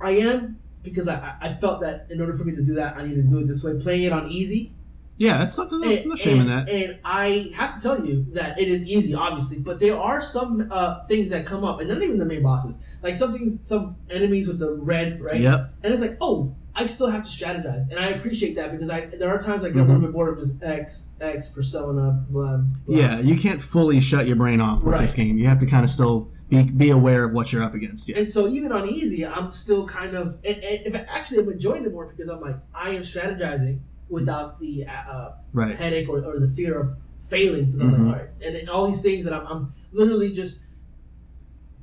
I 0.00 0.10
am 0.12 0.58
because 0.82 1.06
I, 1.08 1.34
I- 1.40 1.52
felt 1.54 1.80
that 1.82 2.06
in 2.10 2.20
order 2.20 2.32
for 2.32 2.44
me 2.44 2.54
to 2.56 2.62
do 2.62 2.74
that, 2.74 2.96
I 2.96 3.06
needed 3.06 3.24
to 3.24 3.30
do 3.30 3.38
it 3.38 3.46
this 3.46 3.62
way. 3.64 3.78
Playing 3.80 4.04
it 4.04 4.12
on 4.12 4.28
easy, 4.28 4.72
Yeah, 5.18 5.38
that's 5.38 5.56
not. 5.56 5.70
No, 5.70 5.78
no 5.78 6.16
shame 6.16 6.40
in 6.40 6.48
and- 6.48 6.50
that. 6.50 6.68
and 6.68 6.98
I 7.04 7.52
have 7.54 7.76
to 7.76 7.80
tell 7.80 8.04
you 8.04 8.26
that 8.32 8.58
it 8.60 8.66
is 8.68 8.86
easy, 8.86 9.14
obviously, 9.14 9.62
but 9.62 9.78
there 9.78 9.96
are 9.96 10.20
some 10.20 10.66
uh, 10.70 11.04
things 11.04 11.30
that 11.30 11.46
come 11.46 11.62
up, 11.64 11.78
and 11.80 11.88
not 11.88 12.02
even 12.02 12.18
the 12.18 12.24
main 12.26 12.42
bosses. 12.42 12.78
Like 13.02 13.14
some 13.14 13.32
things, 13.32 13.60
some 13.62 13.94
enemies 14.10 14.46
with 14.48 14.58
the 14.58 14.74
red, 14.74 15.20
right? 15.20 15.40
Yep. 15.40 15.72
And 15.84 15.92
it's 15.92 16.02
like, 16.02 16.16
oh, 16.20 16.54
I 16.74 16.86
still 16.86 17.10
have 17.10 17.24
to 17.24 17.30
strategize, 17.30 17.90
and 17.90 17.98
I 17.98 18.08
appreciate 18.08 18.54
that 18.54 18.72
because 18.72 18.88
I 18.88 19.00
there 19.06 19.28
are 19.28 19.38
times 19.38 19.62
I 19.62 19.68
get 19.68 19.76
a 19.76 19.80
Mhm. 19.80 19.86
little 19.88 20.00
bit 20.02 20.12
bored 20.12 20.38
of 20.38 20.40
this 20.40 20.54
X 20.62 21.08
X 21.20 21.48
persona, 21.50 22.24
blah, 22.30 22.56
blah. 22.86 22.96
Yeah, 22.96 23.20
you 23.20 23.36
can't 23.36 23.60
fully 23.60 24.00
shut 24.00 24.26
your 24.26 24.36
brain 24.36 24.60
off 24.60 24.82
with 24.84 24.98
this 24.98 25.14
game. 25.14 25.36
You 25.36 25.46
have 25.46 25.58
to 25.58 25.66
kind 25.66 25.84
of 25.84 25.90
still 25.90 26.28
be 26.48 26.62
be 26.62 26.88
aware 26.90 27.24
of 27.24 27.32
what 27.32 27.52
you're 27.52 27.62
up 27.62 27.74
against. 27.74 28.08
Yeah. 28.08 28.18
And 28.18 28.26
so 28.26 28.48
even 28.48 28.72
on 28.72 28.88
easy, 28.88 29.24
I'm 29.26 29.52
still 29.52 29.86
kind 29.86 30.14
of, 30.16 30.38
and, 30.44 30.56
and 30.64 30.86
if 30.86 30.94
I, 30.94 30.98
actually 31.10 31.42
I'm 31.42 31.50
enjoying 31.52 31.84
it 31.84 31.92
more 31.92 32.06
because 32.06 32.28
I'm 32.30 32.40
like 32.40 32.56
I 32.74 32.90
am 32.90 33.02
strategizing 33.02 33.80
without 34.08 34.58
the 34.60 34.86
uh, 34.86 35.30
Right. 35.52 35.74
headache 35.76 36.08
or, 36.08 36.24
or 36.24 36.38
the 36.38 36.48
fear 36.48 36.78
of 36.80 36.96
failing 37.20 37.66
because 37.66 37.80
I'm 37.80 37.90
Mhm. 37.90 37.92
like 37.92 38.00
all 38.00 38.12
right, 38.12 38.28
and, 38.46 38.56
and 38.56 38.70
all 38.70 38.86
these 38.86 39.02
things 39.02 39.24
that 39.24 39.34
I'm, 39.34 39.46
I'm 39.46 39.72
literally 39.92 40.32
just 40.32 40.64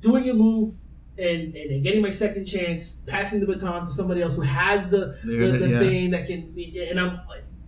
doing 0.00 0.28
a 0.28 0.34
move. 0.34 0.72
And, 1.20 1.54
and, 1.54 1.84
getting 1.84 2.00
my 2.00 2.10
second 2.10 2.46
chance, 2.46 3.02
passing 3.06 3.40
the 3.40 3.46
baton 3.46 3.80
to 3.80 3.86
somebody 3.86 4.22
else 4.22 4.36
who 4.36 4.42
has 4.42 4.90
the 4.90 5.18
the, 5.22 5.58
the 5.58 5.68
yeah. 5.68 5.78
thing 5.78 6.10
that 6.12 6.26
can 6.26 6.50
be, 6.52 6.88
and 6.88 6.98
I'm 6.98 7.20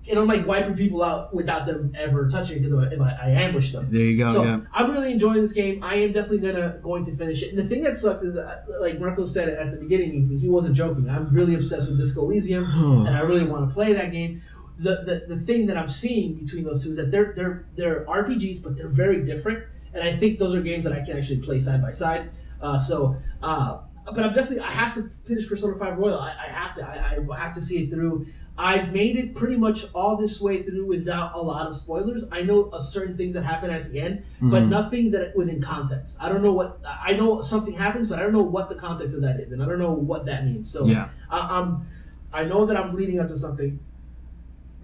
and 0.08 0.18
I'm 0.18 0.26
like 0.26 0.46
wiping 0.46 0.74
people 0.74 1.02
out 1.02 1.32
without 1.34 1.66
them 1.66 1.92
ever 1.96 2.28
touching 2.28 2.58
because 2.58 2.92
if 2.92 3.00
I, 3.00 3.10
I 3.22 3.28
ambush 3.30 3.72
them. 3.72 3.88
There 3.90 4.00
you 4.00 4.18
go. 4.18 4.30
so 4.30 4.42
yeah. 4.42 4.60
I'm 4.72 4.90
really 4.90 5.12
enjoying 5.12 5.40
this 5.40 5.52
game. 5.52 5.82
I 5.82 5.96
am 5.96 6.12
definitely 6.12 6.50
gonna 6.50 6.78
going 6.82 7.04
to 7.04 7.14
finish 7.14 7.42
it. 7.42 7.50
And 7.50 7.58
the 7.58 7.64
thing 7.64 7.82
that 7.84 7.96
sucks 7.96 8.22
is, 8.22 8.36
uh, 8.36 8.64
like 8.80 8.98
Marco 8.98 9.24
said 9.24 9.48
at 9.50 9.70
the 9.70 9.76
beginning, 9.76 10.38
he 10.38 10.48
wasn't 10.48 10.76
joking. 10.76 11.08
I'm 11.08 11.28
really 11.28 11.54
obsessed 11.54 11.88
with 11.88 11.98
Disco 11.98 12.22
Elysium, 12.22 12.64
and 13.06 13.16
I 13.16 13.20
really 13.20 13.44
want 13.44 13.68
to 13.68 13.74
play 13.74 13.92
that 13.92 14.10
game. 14.10 14.42
The, 14.78 15.02
the 15.28 15.34
the 15.34 15.40
thing 15.40 15.66
that 15.66 15.76
I'm 15.76 15.88
seeing 15.88 16.34
between 16.34 16.64
those 16.64 16.82
two 16.82 16.90
is 16.90 16.96
that 16.96 17.10
they're 17.10 17.32
they're 17.36 17.66
they're 17.76 18.04
RPGs, 18.06 18.62
but 18.64 18.76
they're 18.76 18.88
very 18.88 19.24
different. 19.24 19.64
And 19.94 20.02
I 20.02 20.16
think 20.16 20.38
those 20.38 20.54
are 20.54 20.62
games 20.62 20.84
that 20.84 20.92
I 20.94 21.04
can 21.04 21.18
actually 21.18 21.42
play 21.42 21.58
side 21.58 21.82
by 21.82 21.90
side. 21.92 22.30
Uh, 22.62 22.78
so, 22.78 23.16
uh, 23.42 23.78
but 24.06 24.18
I'm 24.24 24.32
definitely 24.32 24.60
I 24.60 24.70
have 24.70 24.94
to 24.94 25.02
finish 25.08 25.48
Persona 25.48 25.76
Five 25.76 25.98
Royal. 25.98 26.18
I, 26.18 26.34
I 26.44 26.48
have 26.48 26.74
to. 26.76 26.86
I, 26.86 27.18
I 27.34 27.38
have 27.38 27.54
to 27.54 27.60
see 27.60 27.84
it 27.84 27.90
through. 27.90 28.26
I've 28.58 28.92
made 28.92 29.16
it 29.16 29.34
pretty 29.34 29.56
much 29.56 29.86
all 29.94 30.18
this 30.18 30.38
way 30.42 30.62
through 30.62 30.84
without 30.86 31.34
a 31.34 31.40
lot 31.40 31.66
of 31.66 31.74
spoilers. 31.74 32.26
I 32.30 32.42
know 32.42 32.68
a 32.74 32.82
certain 32.82 33.16
things 33.16 33.32
that 33.34 33.44
happen 33.44 33.70
at 33.70 33.90
the 33.90 33.98
end, 33.98 34.24
but 34.42 34.64
Mhm. 34.64 34.68
nothing 34.68 35.10
that 35.12 35.34
within 35.34 35.62
context. 35.62 36.18
I 36.20 36.28
don't 36.28 36.42
know 36.42 36.52
what 36.52 36.78
I 36.84 37.14
know. 37.14 37.40
Something 37.40 37.72
happens, 37.72 38.10
but 38.10 38.18
I 38.18 38.22
don't 38.22 38.32
know 38.32 38.42
what 38.42 38.68
the 38.68 38.74
context 38.74 39.14
of 39.16 39.22
that 39.22 39.40
is, 39.40 39.52
and 39.52 39.62
I 39.62 39.66
don't 39.66 39.78
know 39.78 39.94
what 39.94 40.26
that 40.26 40.44
means. 40.44 40.68
So 40.70 40.84
Yeah. 40.84 41.08
I, 41.30 41.60
I'm, 41.60 41.86
I 42.32 42.44
know 42.44 42.66
that 42.66 42.76
I'm 42.76 42.94
leading 42.94 43.20
up 43.20 43.28
to 43.28 43.36
something, 43.38 43.78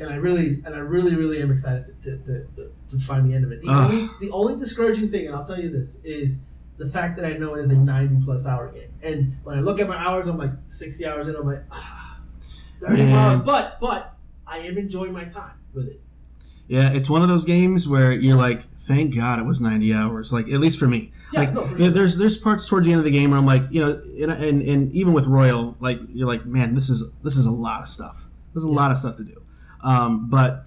and 0.01 0.09
I 0.09 0.17
really, 0.17 0.63
and 0.65 0.75
I 0.75 0.79
really, 0.79 1.15
really 1.15 1.43
am 1.43 1.51
excited 1.51 1.87
to, 2.05 2.17
to, 2.19 2.47
to, 2.57 2.71
to 2.91 2.99
find 2.99 3.29
the 3.29 3.35
end 3.35 3.45
of 3.45 3.53
it. 3.53 3.61
The 3.61 3.69
Ugh. 3.69 3.93
only, 3.93 4.09
the 4.21 4.31
only 4.31 4.57
discouraging 4.57 5.11
thing, 5.11 5.27
and 5.27 5.35
I'll 5.37 5.45
tell 5.45 5.61
you 5.61 5.69
this, 5.71 6.01
is 6.05 6.41
the 6.79 6.87
fact 6.87 7.17
that 7.17 7.25
I 7.27 7.37
know 7.37 7.55
it 7.55 7.61
is 7.61 7.71
a 7.71 7.77
90 7.77 8.25
plus 8.25 8.47
hour 8.47 8.71
game. 8.73 8.91
And 9.03 9.37
when 9.45 9.59
I 9.59 9.61
look 9.61 9.81
at 9.81 9.89
my 9.89 9.97
hours, 9.97 10.27
I'm 10.27 10.39
like 10.39 10.53
60 10.67 11.07
hours 11.07 11.29
in. 11.29 11.37
I'm 11.37 11.45
like, 11.47 11.63
ah, 11.71 12.21
30 12.81 13.03
Man. 13.03 13.13
hours. 13.15 13.41
But, 13.41 13.79
but 13.81 14.15
I 14.47 14.59
am 14.59 14.79
enjoying 14.79 15.13
my 15.13 15.25
time 15.25 15.55
with 15.75 15.89
it. 15.89 16.01
Yeah, 16.69 16.93
it's 16.93 17.09
one 17.09 17.23
of 17.23 17.29
those 17.29 17.45
games 17.47 17.89
where 17.89 18.13
you're 18.13 18.37
like, 18.37 18.61
thank 18.63 19.15
God 19.17 19.39
it 19.39 19.45
was 19.47 19.61
90 19.61 19.93
hours. 19.95 20.33
Like 20.33 20.47
at 20.49 20.61
least 20.61 20.79
for 20.79 20.87
me. 20.87 21.13
Yeah, 21.33 21.41
like 21.41 21.53
no, 21.55 21.63
for 21.65 21.73
yeah, 21.73 21.77
sure. 21.87 21.91
there's 21.91 22.19
there's 22.19 22.37
parts 22.39 22.69
towards 22.69 22.87
the 22.87 22.93
end 22.93 22.99
of 23.01 23.05
the 23.05 23.11
game 23.11 23.31
where 23.31 23.39
I'm 23.39 23.45
like, 23.47 23.63
you 23.71 23.83
know, 23.85 24.01
and, 24.21 24.31
and 24.33 24.63
and 24.63 24.93
even 24.93 25.13
with 25.15 25.27
Royal, 25.27 25.77
like 25.81 25.99
you're 26.13 26.27
like, 26.29 26.45
man, 26.47 26.75
this 26.75 26.89
is 26.91 27.15
this 27.23 27.37
is 27.37 27.45
a 27.47 27.51
lot 27.51 27.81
of 27.83 27.89
stuff. 27.89 28.25
There's 28.55 28.65
a 28.65 28.69
Yeah. 28.69 28.75
lot 28.75 28.91
of 28.91 28.97
stuff 28.99 29.17
to 29.17 29.25
do. 29.25 29.43
Um, 29.83 30.29
but 30.31 30.65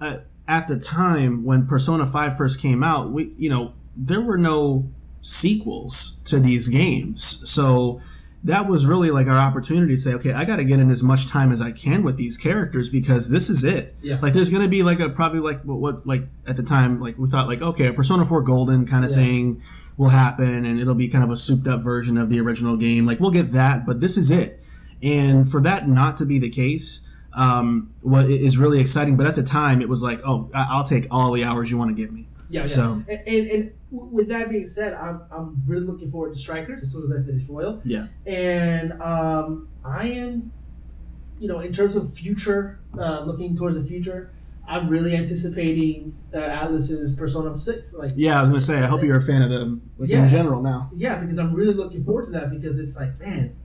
uh, 0.00 0.18
at 0.48 0.66
the 0.68 0.78
time 0.78 1.44
when 1.44 1.66
Persona 1.66 2.06
5 2.06 2.36
first 2.36 2.60
came 2.60 2.82
out, 2.84 3.10
we 3.10 3.32
you 3.36 3.50
know 3.50 3.72
there 3.96 4.20
were 4.20 4.38
no 4.38 4.88
sequels 5.20 6.22
to 6.26 6.38
these 6.40 6.68
games, 6.68 7.22
so 7.48 8.00
that 8.42 8.66
was 8.68 8.86
really 8.86 9.10
like 9.10 9.26
our 9.26 9.36
opportunity 9.36 9.92
to 9.92 9.98
say, 10.00 10.14
okay, 10.14 10.32
I 10.32 10.46
got 10.46 10.56
to 10.56 10.64
get 10.64 10.80
in 10.80 10.90
as 10.90 11.02
much 11.02 11.26
time 11.26 11.52
as 11.52 11.60
I 11.60 11.72
can 11.72 12.02
with 12.02 12.16
these 12.16 12.38
characters 12.38 12.88
because 12.88 13.28
this 13.28 13.50
is 13.50 13.64
it. 13.64 13.94
Yeah. 14.00 14.18
Like, 14.22 14.32
there's 14.32 14.48
gonna 14.48 14.66
be 14.68 14.82
like 14.82 14.98
a 14.98 15.10
probably 15.10 15.40
like 15.40 15.60
what, 15.62 15.78
what 15.78 16.06
like 16.06 16.22
at 16.46 16.56
the 16.56 16.62
time 16.62 17.00
like 17.00 17.18
we 17.18 17.28
thought 17.28 17.48
like 17.48 17.60
okay, 17.60 17.88
a 17.88 17.92
Persona 17.92 18.24
4 18.24 18.40
Golden 18.40 18.86
kind 18.86 19.04
of 19.04 19.10
Yeah. 19.10 19.16
thing 19.18 19.62
will 19.98 20.08
happen 20.08 20.64
and 20.64 20.80
it'll 20.80 20.94
be 20.94 21.08
kind 21.08 21.22
of 21.22 21.28
a 21.30 21.36
souped 21.36 21.66
up 21.68 21.82
version 21.82 22.16
of 22.16 22.30
the 22.30 22.40
original 22.40 22.78
game. 22.78 23.04
Like 23.04 23.20
we'll 23.20 23.30
get 23.30 23.52
that, 23.52 23.84
but 23.84 24.00
this 24.00 24.16
is 24.16 24.30
it. 24.30 24.62
And 25.02 25.46
for 25.46 25.60
that 25.60 25.86
not 25.86 26.16
to 26.16 26.24
be 26.24 26.38
the 26.38 26.48
case, 26.48 27.10
um, 27.34 27.92
what 28.00 28.30
is 28.30 28.56
really 28.56 28.80
exciting. 28.80 29.18
But 29.18 29.26
at 29.26 29.34
the 29.34 29.42
time, 29.42 29.82
it 29.82 29.88
was 29.90 30.02
like, 30.02 30.20
oh, 30.24 30.48
I- 30.54 30.68
I'll 30.70 30.84
take 30.84 31.06
all 31.10 31.32
the 31.32 31.44
hours 31.44 31.70
you 31.70 31.76
want 31.76 31.94
to 31.94 32.02
give 32.02 32.10
me. 32.10 32.26
Yeah, 32.48 32.60
yeah. 32.60 32.66
So- 32.66 33.04
and, 33.06 33.20
and, 33.26 33.46
and 33.50 33.72
with 33.90 34.28
that 34.28 34.48
being 34.50 34.66
said, 34.66 34.94
I'm, 34.94 35.22
I'm 35.30 35.62
really 35.66 35.84
looking 35.86 36.10
forward 36.10 36.32
to 36.34 36.38
Strikers 36.38 36.82
as 36.82 36.92
soon 36.92 37.04
as 37.04 37.12
I 37.12 37.24
finish 37.26 37.48
Royal. 37.48 37.80
Yeah. 37.84 38.06
And 38.26 38.92
um, 39.02 39.68
I 39.84 40.08
am, 40.08 40.52
you 41.38 41.48
know, 41.48 41.58
in 41.60 41.72
terms 41.72 41.96
of 41.96 42.12
future, 42.12 42.78
uh, 42.98 43.24
looking 43.26 43.56
towards 43.56 43.76
the 43.76 43.84
future, 43.84 44.30
I'm 44.68 44.88
really 44.88 45.16
anticipating 45.16 46.14
uh, 46.32 46.38
Atlus's 46.38 47.14
Persona 47.16 47.58
6. 47.58 47.94
Like, 47.94 48.12
Yeah, 48.14 48.38
I 48.38 48.42
was 48.42 48.50
gonna 48.50 48.60
say, 48.60 48.78
I 48.78 48.86
hope 48.86 49.02
you're 49.02 49.16
a 49.16 49.20
fan 49.20 49.42
of 49.42 49.50
them 49.50 49.82
like, 49.98 50.08
Yeah. 50.08 50.22
in 50.22 50.28
general 50.28 50.62
now. 50.62 50.90
yeah, 50.94 51.18
because 51.18 51.38
I'm 51.38 51.52
really 51.52 51.74
looking 51.74 52.04
forward 52.04 52.26
to 52.26 52.30
that 52.32 52.50
because 52.50 52.78
it's 52.78 52.96
like, 52.96 53.18
man, 53.18 53.56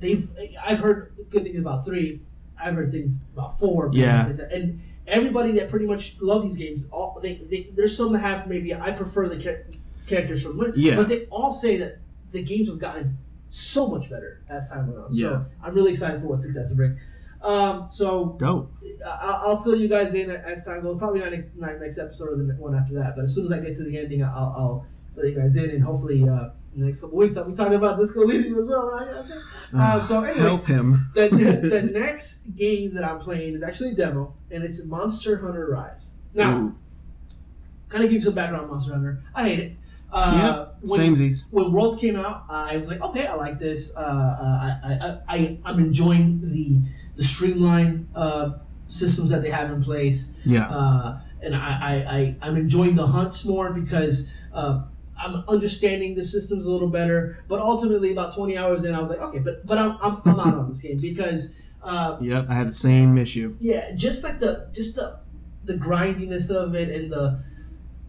they've, 0.00 0.28
I've 0.64 0.80
heard 0.80 1.12
good 1.30 1.44
things 1.44 1.58
about 1.60 1.84
3. 1.84 2.20
I've 2.60 2.74
heard 2.74 2.90
things 2.90 3.20
about 3.32 3.60
4. 3.60 3.90
Yeah. 3.92 4.26
And 4.50 4.80
everybody 5.06 5.52
that 5.52 5.68
pretty 5.70 5.86
much 5.86 6.20
love 6.22 6.42
these 6.42 6.56
games, 6.56 6.88
all 6.90 7.18
they, 7.22 7.34
they 7.50 7.70
there's 7.74 7.96
some 7.96 8.12
that 8.12 8.20
have 8.20 8.46
maybe 8.46 8.74
I 8.74 8.92
prefer 8.92 9.28
the 9.28 9.38
char- 9.42 9.64
characters 10.06 10.42
from 10.44 10.58
one, 10.58 10.72
Yeah. 10.76 10.96
but 10.96 11.08
they 11.08 11.26
all 11.26 11.50
say 11.50 11.76
that 11.78 11.98
the 12.32 12.42
games 12.42 12.68
have 12.68 12.78
gotten 12.78 13.18
so 13.48 13.88
much 13.88 14.10
better 14.10 14.40
as 14.48 14.70
time 14.70 14.86
went 14.88 14.98
on. 14.98 15.08
Yeah. 15.12 15.28
So 15.28 15.46
I'm 15.62 15.74
really 15.74 15.92
excited 15.92 16.20
for 16.20 16.26
what 16.28 16.40
success 16.40 16.70
to 16.70 16.74
bring. 16.74 16.98
Um, 17.42 17.86
so 17.90 18.36
Dope. 18.38 18.72
I- 19.06 19.40
I'll 19.44 19.62
fill 19.62 19.76
you 19.76 19.86
guys 19.88 20.14
in 20.14 20.30
as 20.30 20.64
time 20.64 20.82
goes. 20.82 20.98
Probably 20.98 21.20
not 21.20 21.32
not 21.56 21.78
next 21.80 21.98
episode 21.98 22.30
or 22.30 22.36
the 22.36 22.54
one 22.54 22.74
after 22.74 22.94
that. 22.94 23.14
But 23.16 23.24
as 23.24 23.34
soon 23.34 23.44
as 23.44 23.52
I 23.52 23.60
get 23.60 23.76
to 23.76 23.84
the 23.84 23.98
ending, 23.98 24.24
I'll, 24.24 24.54
I'll 24.56 24.86
fill 25.14 25.26
you 25.26 25.34
guys 25.36 25.54
in, 25.56 25.70
and 25.70 25.82
hopefully 25.84 26.26
uh, 26.28 26.48
next 26.76 27.00
couple 27.02 27.18
weeks 27.18 27.36
I'll 27.36 27.48
be 27.48 27.54
talking 27.54 27.74
about 27.74 27.98
Disco 27.98 28.22
Elysium 28.22 28.58
as 28.58 28.66
well. 28.66 28.90
Right? 28.90 29.08
Uh, 29.76 30.00
so 30.00 30.22
anyway, 30.22 30.40
Help 30.40 30.66
him. 30.66 31.10
the, 31.14 31.28
the, 31.70 31.82
next 31.82 32.56
game 32.56 32.94
that 32.94 33.04
I'm 33.04 33.18
playing 33.18 33.54
is 33.54 33.62
actually 33.62 33.90
a 33.90 33.94
demo, 33.94 34.34
and 34.50 34.62
it's 34.64 34.84
Monster 34.86 35.38
Hunter 35.38 35.66
Rise. 35.70 36.12
Now, 36.34 36.58
Ooh. 36.58 36.74
kind 37.88 38.04
of 38.04 38.10
give 38.10 38.14
you 38.14 38.20
some 38.20 38.34
background 38.34 38.64
on 38.64 38.70
Monster 38.70 38.92
Hunter. 38.92 39.22
I 39.34 39.48
hate 39.48 39.58
it. 39.58 39.72
Uh, 40.12 40.68
when, 40.82 41.14
Samesies. 41.14 41.52
when 41.52 41.72
World 41.72 41.98
came 42.00 42.14
out, 42.14 42.44
I 42.48 42.76
was 42.76 42.88
like, 42.88 43.00
okay, 43.02 43.26
I 43.26 43.34
like 43.34 43.58
this. 43.58 43.96
Uh, 43.96 44.00
uh, 44.00 44.04
I, 44.04 44.78
I, 44.84 45.18
I, 45.28 45.58
I'm 45.64 45.78
enjoying 45.80 46.40
the 46.40 46.80
the 47.16 47.24
streamlined 47.24 48.08
uh, 48.14 48.50
systems 48.88 49.30
that 49.30 49.42
they 49.42 49.50
have 49.50 49.70
in 49.70 49.82
place, 49.82 50.40
Yeah. 50.44 50.68
uh, 50.68 51.20
and 51.42 51.54
I, 51.54 51.58
I, 51.58 52.16
I, 52.16 52.36
I'm 52.42 52.56
enjoying 52.56 52.96
the 52.96 53.06
hunts 53.06 53.46
more 53.46 53.72
because 53.72 54.32
uh, 54.52 54.82
I'm 55.24 55.44
understanding 55.48 56.14
the 56.14 56.24
systems 56.24 56.66
a 56.66 56.70
little 56.70 56.88
better. 56.88 57.42
But 57.48 57.60
ultimately, 57.60 58.12
about 58.12 58.34
20 58.34 58.56
hours 58.58 58.84
in, 58.84 58.94
I 58.94 59.00
was 59.00 59.10
like, 59.10 59.20
okay, 59.20 59.38
but 59.38 59.64
but 59.66 59.78
I'm, 59.78 59.98
I'm, 60.02 60.20
I'm 60.24 60.38
out 60.40 60.54
on 60.58 60.68
this 60.68 60.82
game 60.82 60.98
because. 60.98 61.54
Uh, 61.82 62.16
Yep. 62.22 62.46
I 62.48 62.54
had 62.54 62.68
the 62.68 62.72
same 62.72 63.18
issue. 63.18 63.56
yeah, 63.60 63.92
just 63.94 64.24
like 64.24 64.38
the 64.38 64.68
just 64.72 64.96
the 64.96 65.20
the 65.64 65.76
grindiness 65.76 66.48
of 66.50 66.74
it 66.74 66.88
and 66.88 67.12
the 67.12 67.42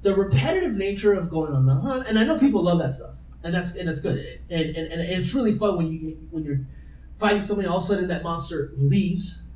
the 0.02 0.16
repetitive 0.16 0.74
nature 0.76 1.14
of 1.14 1.30
going 1.30 1.52
on 1.54 1.66
the 1.66 1.76
hunt. 1.76 2.08
And 2.08 2.18
I 2.18 2.24
know 2.24 2.40
people 2.40 2.64
love 2.64 2.80
that 2.80 2.94
stuff, 2.94 3.16
and 3.44 3.54
that's 3.54 3.76
and 3.76 3.90
that's 3.90 4.00
good. 4.00 4.40
And 4.50 4.68
and, 4.78 4.92
and 4.94 5.02
it's 5.02 5.34
really 5.34 5.52
fun 5.52 5.76
when 5.76 5.88
you 5.92 6.18
when 6.32 6.46
you're 6.46 6.62
fighting 7.18 7.42
somebody, 7.42 7.68
all 7.68 7.78
of 7.78 7.84
a 7.84 7.86
sudden 7.86 8.08
that 8.08 8.24
monster 8.24 8.72
leaves, 8.78 9.48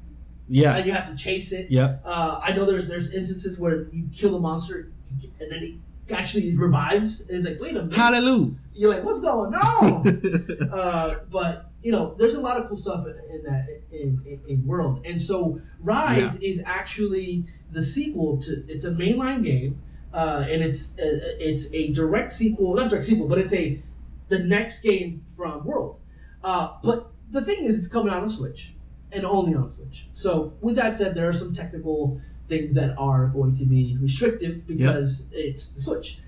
Yeah. 0.50 0.76
and 0.76 0.86
you 0.86 0.92
have 0.92 1.10
to 1.10 1.16
chase 1.16 1.54
it. 1.54 1.72
Yeah, 1.72 1.98
Uh, 2.04 2.42
I 2.44 2.52
know 2.52 2.66
there's 2.66 2.90
there's 2.90 3.14
instances 3.14 3.58
where 3.58 3.88
you 3.94 4.10
kill 4.12 4.32
the 4.34 4.40
monster, 4.40 4.92
and 5.40 5.50
then 5.50 5.60
he 5.62 5.80
actually 6.12 6.58
revives. 6.58 7.30
And 7.30 7.38
it's 7.38 7.48
like, 7.48 7.60
wait 7.60 7.72
a 7.72 7.84
minute, 7.84 7.96
Hallelujah. 7.96 8.52
you're 8.74 8.90
like, 8.90 9.04
what's 9.04 9.22
going 9.22 9.54
on? 9.54 10.70
uh, 10.72 11.16
but 11.32 11.72
you 11.82 11.92
know, 11.92 12.14
there's 12.16 12.36
a 12.36 12.42
lot 12.42 12.58
of 12.58 12.68
cool 12.68 12.76
stuff 12.76 13.06
in, 13.08 13.44
that 13.44 13.68
in, 13.92 14.22
in, 14.26 14.42
in 14.48 14.68
world, 14.68 15.02
and 15.06 15.20
so 15.20 15.62
Rise 15.80 16.42
is 16.44 16.62
actually 16.66 17.46
the 17.72 17.82
sequel 17.82 18.38
to. 18.40 18.66
It's 18.68 18.84
a 18.84 18.92
mainline 18.92 19.46
game, 19.46 19.82
uh, 20.14 20.46
and 20.50 20.62
it's 20.62 21.00
uh, 21.00 21.20
it's 21.40 21.74
a 21.74 21.94
direct 21.94 22.34
sequel, 22.34 22.76
not 22.76 22.90
direct 22.90 23.06
sequel, 23.06 23.30
but 23.30 23.38
it's 23.38 23.54
a 23.54 23.82
the 24.30 24.40
next 24.40 24.82
game 24.82 25.24
from 25.26 25.66
World. 25.66 26.00
Uh, 26.44 26.78
but 26.84 27.12
the 27.32 27.42
thing 27.42 27.64
is, 27.64 27.78
it's 27.78 27.88
coming 27.88 28.12
out 28.14 28.22
on 28.22 28.30
Switch 28.30 28.74
and 29.12 29.26
only 29.26 29.56
on 29.56 29.68
Switch. 29.68 30.08
So 30.14 30.54
with 30.62 30.76
that 30.78 30.96
said, 30.96 31.16
there 31.16 31.28
are 31.28 31.34
some 31.34 31.54
technical 31.54 32.20
things 32.50 32.76
that 32.76 32.98
are 32.98 33.28
going 33.28 33.54
to 33.54 33.66
be 33.66 33.98
restrictive 34.02 34.68
because 34.68 35.30
it's 35.32 35.76
the 35.76 35.82
Switch. 35.82 36.22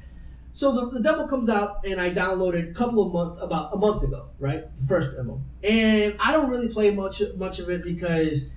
So 0.54 0.74
the, 0.74 0.92
the 0.92 1.00
demo 1.02 1.28
comes 1.28 1.50
out, 1.50 1.86
and 1.86 2.00
I 2.00 2.12
downloaded 2.12 2.72
a 2.72 2.74
couple 2.74 3.06
of 3.06 3.14
month 3.14 3.42
about 3.42 3.74
a 3.74 3.78
month 3.78 4.04
ago, 4.04 4.30
right? 4.40 4.66
The 4.78 4.86
first 4.86 5.16
demo, 5.16 5.42
and 5.64 6.16
I 6.20 6.32
don't 6.34 6.50
really 6.50 6.68
play 6.68 6.94
much 6.94 7.22
much 7.38 7.60
of 7.60 7.70
it 7.70 7.84
because 7.84 8.54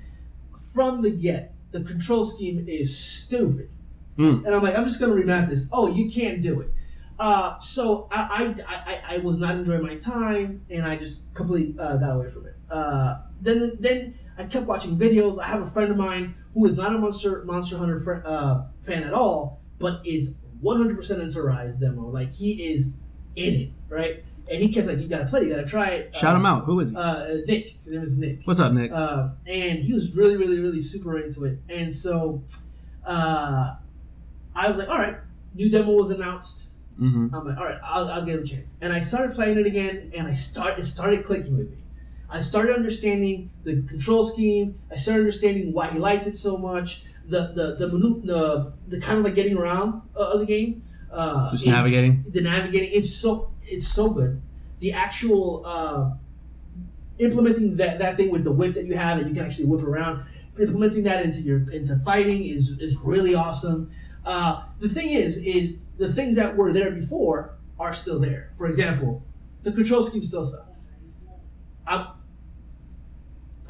from 0.75 1.03
the 1.03 1.11
get, 1.11 1.55
the 1.71 1.85
control 1.85 2.25
scheme 2.25 2.65
is 2.69 2.97
stupid. 2.97 3.71
Mm. 4.19 4.45
And 4.45 4.55
I'm 4.55 4.63
like, 4.63 4.77
I'm 4.77 4.85
just 4.85 5.01
gonna 5.01 5.15
remap 5.15 5.49
this. 5.49 5.71
Oh, 5.73 5.89
you 5.89 6.11
can't 6.11 6.43
do 6.43 6.61
it. 6.61 6.71
Uh, 7.17 7.57
so 7.59 8.09
I, 8.11 8.55
I, 8.67 8.75
I, 8.75 9.15
I 9.15 9.19
was 9.19 9.39
not 9.39 9.55
enjoying 9.55 9.83
my 9.83 9.97
time, 9.97 10.65
and 10.69 10.85
I 10.85 10.97
just 10.97 11.33
completely 11.33 11.79
uh, 11.79 11.97
got 11.97 12.17
away 12.17 12.29
from 12.29 12.47
it. 12.47 12.57
Uh, 12.69 13.21
then 13.41 13.77
then 13.79 14.19
I 14.37 14.45
kept 14.45 14.67
watching 14.67 14.97
videos. 14.97 15.39
I 15.39 15.45
have 15.45 15.63
a 15.63 15.67
friend 15.67 15.93
of 15.93 15.97
mine 15.97 16.35
who 16.55 16.65
is 16.65 16.77
not 16.77 16.95
a 16.95 16.99
Monster 16.99 17.45
Monster 17.45 17.77
Hunter 17.77 17.99
fr- 17.99 18.23
uh, 18.25 18.63
fan 18.81 19.03
at 19.03 19.13
all, 19.13 19.61
but 19.79 20.07
is 20.07 20.39
100% 20.63 21.21
into 21.21 21.43
Rise 21.43 21.77
demo. 21.77 22.09
Like 22.09 22.33
he 22.33 22.73
is 22.73 22.97
in 23.37 23.55
it, 23.55 23.71
right? 23.89 24.25
And 24.51 24.61
he 24.61 24.73
kept 24.73 24.87
like, 24.87 24.99
"You 24.99 25.09
gotta 25.09 25.27
play, 25.27 25.43
you 25.43 25.51
gotta 25.51 25.67
try 25.67 25.89
it." 25.91 26.15
Shout 26.15 26.35
uh, 26.35 26.39
him 26.39 26.47
out. 26.47 26.65
Who 26.65 26.79
is 26.81 26.91
he? 26.91 26.97
Uh, 26.97 27.37
Nick. 27.47 27.77
His 27.85 27.93
name 27.93 28.03
is 28.03 28.17
Nick. 28.17 28.41
What's 28.45 28.61
up, 28.61 28.73
Nick? 28.73 28.93
Uh, 28.93 29.31
and 29.47 29.79
he 29.79 29.93
was 29.93 30.17
really, 30.17 30.37
really, 30.37 30.61
really 30.61 30.81
super 30.81 31.19
into 31.19 31.45
it. 31.45 31.59
And 31.69 31.93
so 31.93 32.43
uh, 33.05 33.77
I 34.55 34.69
was 34.69 34.79
like, 34.79 34.89
all 34.89 34.99
right, 34.99 35.17
new 35.55 35.71
demo 35.71 35.93
was 35.93 36.11
announced. 36.11 36.71
mm-hmm. 37.01 37.35
I'm 37.35 37.47
like, 37.47 37.59
all 37.59 37.65
right, 37.65 37.79
I'll, 37.83 38.09
I'll 38.09 38.25
give 38.25 38.41
it 38.41 38.43
a 38.43 38.47
chance. 38.47 38.71
And 38.83 38.93
I 38.93 39.01
started 39.01 39.35
playing 39.35 39.59
it 39.59 39.67
again, 39.67 40.13
and 40.15 40.27
I 40.27 40.33
start 40.33 40.79
it 40.79 40.85
started 40.85 41.25
clicking 41.25 41.57
with 41.57 41.71
me. 41.71 41.79
I 42.35 42.41
started 42.41 42.75
understanding 42.75 43.51
the 43.63 43.83
control 43.83 44.25
scheme. 44.25 44.79
I 44.91 44.97
started 44.97 45.21
understanding 45.21 45.73
why 45.73 45.91
he 45.91 45.99
likes 46.01 46.27
it 46.27 46.35
so 46.35 46.59
much. 46.59 47.05
The 47.29 47.53
the 47.59 47.67
the 47.81 47.87
the, 47.89 48.73
the 48.89 49.01
kind 49.01 49.19
of 49.21 49.25
like 49.25 49.37
getting 49.37 49.57
around 49.57 50.03
uh, 50.17 50.33
of 50.35 50.41
the 50.41 50.47
game. 50.47 50.83
Uh, 51.11 51.53
Just 51.53 51.67
navigating. 51.67 52.25
the 52.29 52.41
navigating 52.41 52.91
it's 52.93 53.15
so 53.15 53.53
it's 53.63 53.87
so 53.87 54.13
good 54.13 54.43
the 54.81 54.93
actual 54.93 55.63
uh, 55.65 56.11
implementing 57.19 57.77
that, 57.77 58.01
that 58.01 58.17
thing 58.17 58.31
with 58.33 58.43
the 58.43 58.51
whip 58.51 58.75
that 58.75 58.85
you 58.85 58.97
have 58.97 59.19
that 59.19 59.29
you 59.29 59.35
can 59.35 59.45
actually 59.45 59.67
whip 59.67 59.83
around 59.83 60.27
implementing 60.59 61.05
that 61.05 61.25
into 61.25 61.41
your 61.43 61.71
into 61.71 61.97
fighting 62.01 62.45
is 62.45 62.71
is 62.81 62.99
really 63.05 63.33
awesome 63.35 63.91
uh, 64.25 64.65
the 64.81 64.89
thing 64.89 65.11
is 65.11 65.45
is 65.47 65.83
the 65.99 66.13
things 66.13 66.35
that 66.35 66.57
were 66.57 66.73
there 66.73 66.91
before 66.91 67.55
are 67.79 67.93
still 67.93 68.19
there 68.19 68.51
for 68.57 68.67
example 68.67 69.23
the 69.63 69.71
control 69.71 70.03
scheme 70.03 70.23
still 70.23 70.45
sucks 70.45 70.89
i'm 71.87 72.09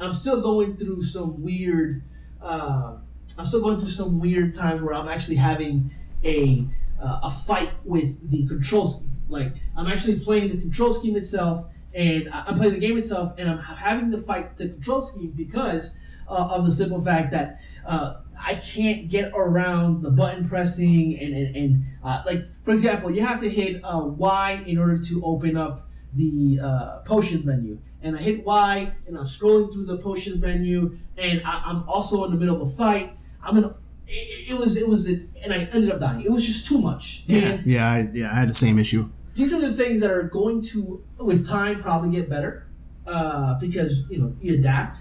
i'm 0.05 0.13
still 0.13 0.41
going 0.41 0.77
through 0.77 1.01
some 1.01 1.41
weird 1.41 2.01
uh, 2.41 2.95
i'm 3.37 3.45
still 3.45 3.61
going 3.61 3.77
through 3.77 3.89
some 3.89 4.19
weird 4.19 4.53
times 4.53 4.81
where 4.81 4.93
i'm 4.93 5.07
actually 5.07 5.35
having 5.35 5.89
a 6.23 6.65
uh, 7.01 7.19
a 7.23 7.31
fight 7.31 7.71
with 7.83 8.29
the 8.29 8.47
control 8.47 8.87
scheme. 8.87 9.11
Like 9.27 9.53
I'm 9.75 9.87
actually 9.87 10.19
playing 10.19 10.49
the 10.49 10.57
control 10.57 10.93
scheme 10.93 11.15
itself, 11.15 11.67
and 11.93 12.29
I'm 12.31 12.55
playing 12.55 12.73
the 12.73 12.79
game 12.79 12.97
itself, 12.97 13.33
and 13.37 13.49
I'm 13.49 13.59
having 13.59 14.11
to 14.11 14.17
fight 14.17 14.57
the 14.57 14.69
control 14.69 15.01
scheme 15.01 15.31
because 15.31 15.97
uh, 16.27 16.49
of 16.51 16.65
the 16.65 16.71
simple 16.71 17.01
fact 17.01 17.31
that 17.31 17.61
uh, 17.85 18.21
I 18.39 18.55
can't 18.55 19.09
get 19.09 19.31
around 19.35 20.03
the 20.03 20.11
button 20.11 20.47
pressing 20.47 21.17
and 21.19 21.33
and, 21.33 21.55
and 21.55 21.85
uh, 22.03 22.21
like 22.25 22.43
for 22.63 22.71
example, 22.71 23.11
you 23.11 23.25
have 23.25 23.39
to 23.41 23.49
hit 23.49 23.81
uh, 23.83 24.05
Y 24.05 24.63
in 24.67 24.77
order 24.77 24.97
to 24.97 25.21
open 25.23 25.57
up 25.57 25.87
the 26.13 26.59
uh, 26.61 26.99
potions 26.99 27.45
menu. 27.45 27.79
And 28.05 28.15
I 28.15 28.21
hit 28.21 28.45
Y, 28.45 28.91
and 29.07 29.17
I'm 29.17 29.25
scrolling 29.25 29.73
through 29.73 29.85
the 29.85 29.97
potions 29.97 30.39
menu, 30.41 30.97
and 31.17 31.41
I, 31.43 31.63
I'm 31.65 31.83
also 31.89 32.23
in 32.25 32.31
the 32.31 32.37
middle 32.37 32.55
of 32.55 32.61
a 32.69 32.71
fight. 32.71 33.07
I'm 33.43 33.57
in. 33.57 33.63
It, 34.07 34.51
it 34.51 34.57
was 34.57 34.77
it 34.77 34.87
was 34.87 35.07
and 35.07 35.49
I 35.51 35.57
ended 35.73 35.89
up 35.91 35.99
dying. 35.99 36.21
It 36.21 36.31
was 36.31 36.45
just 36.45 36.67
too 36.67 36.79
much. 36.79 37.23
Yeah, 37.27 37.39
And 37.53 37.65
yeah, 37.65 37.89
I, 37.91 38.09
yeah. 38.13 38.31
I 38.31 38.35
had 38.41 38.49
the 38.49 38.53
same 38.53 38.77
issue. 38.79 39.09
these 39.33 39.51
are 39.53 39.59
the 39.59 39.73
things 39.73 39.99
that 40.01 40.11
are 40.11 40.23
going 40.23 40.61
to, 40.61 41.03
with 41.17 41.47
time, 41.47 41.81
probably 41.81 42.11
get 42.11 42.29
better 42.29 42.67
uh, 43.07 43.57
because 43.59 44.07
you 44.11 44.19
know 44.21 44.35
you 44.41 44.53
adapt. 44.59 44.97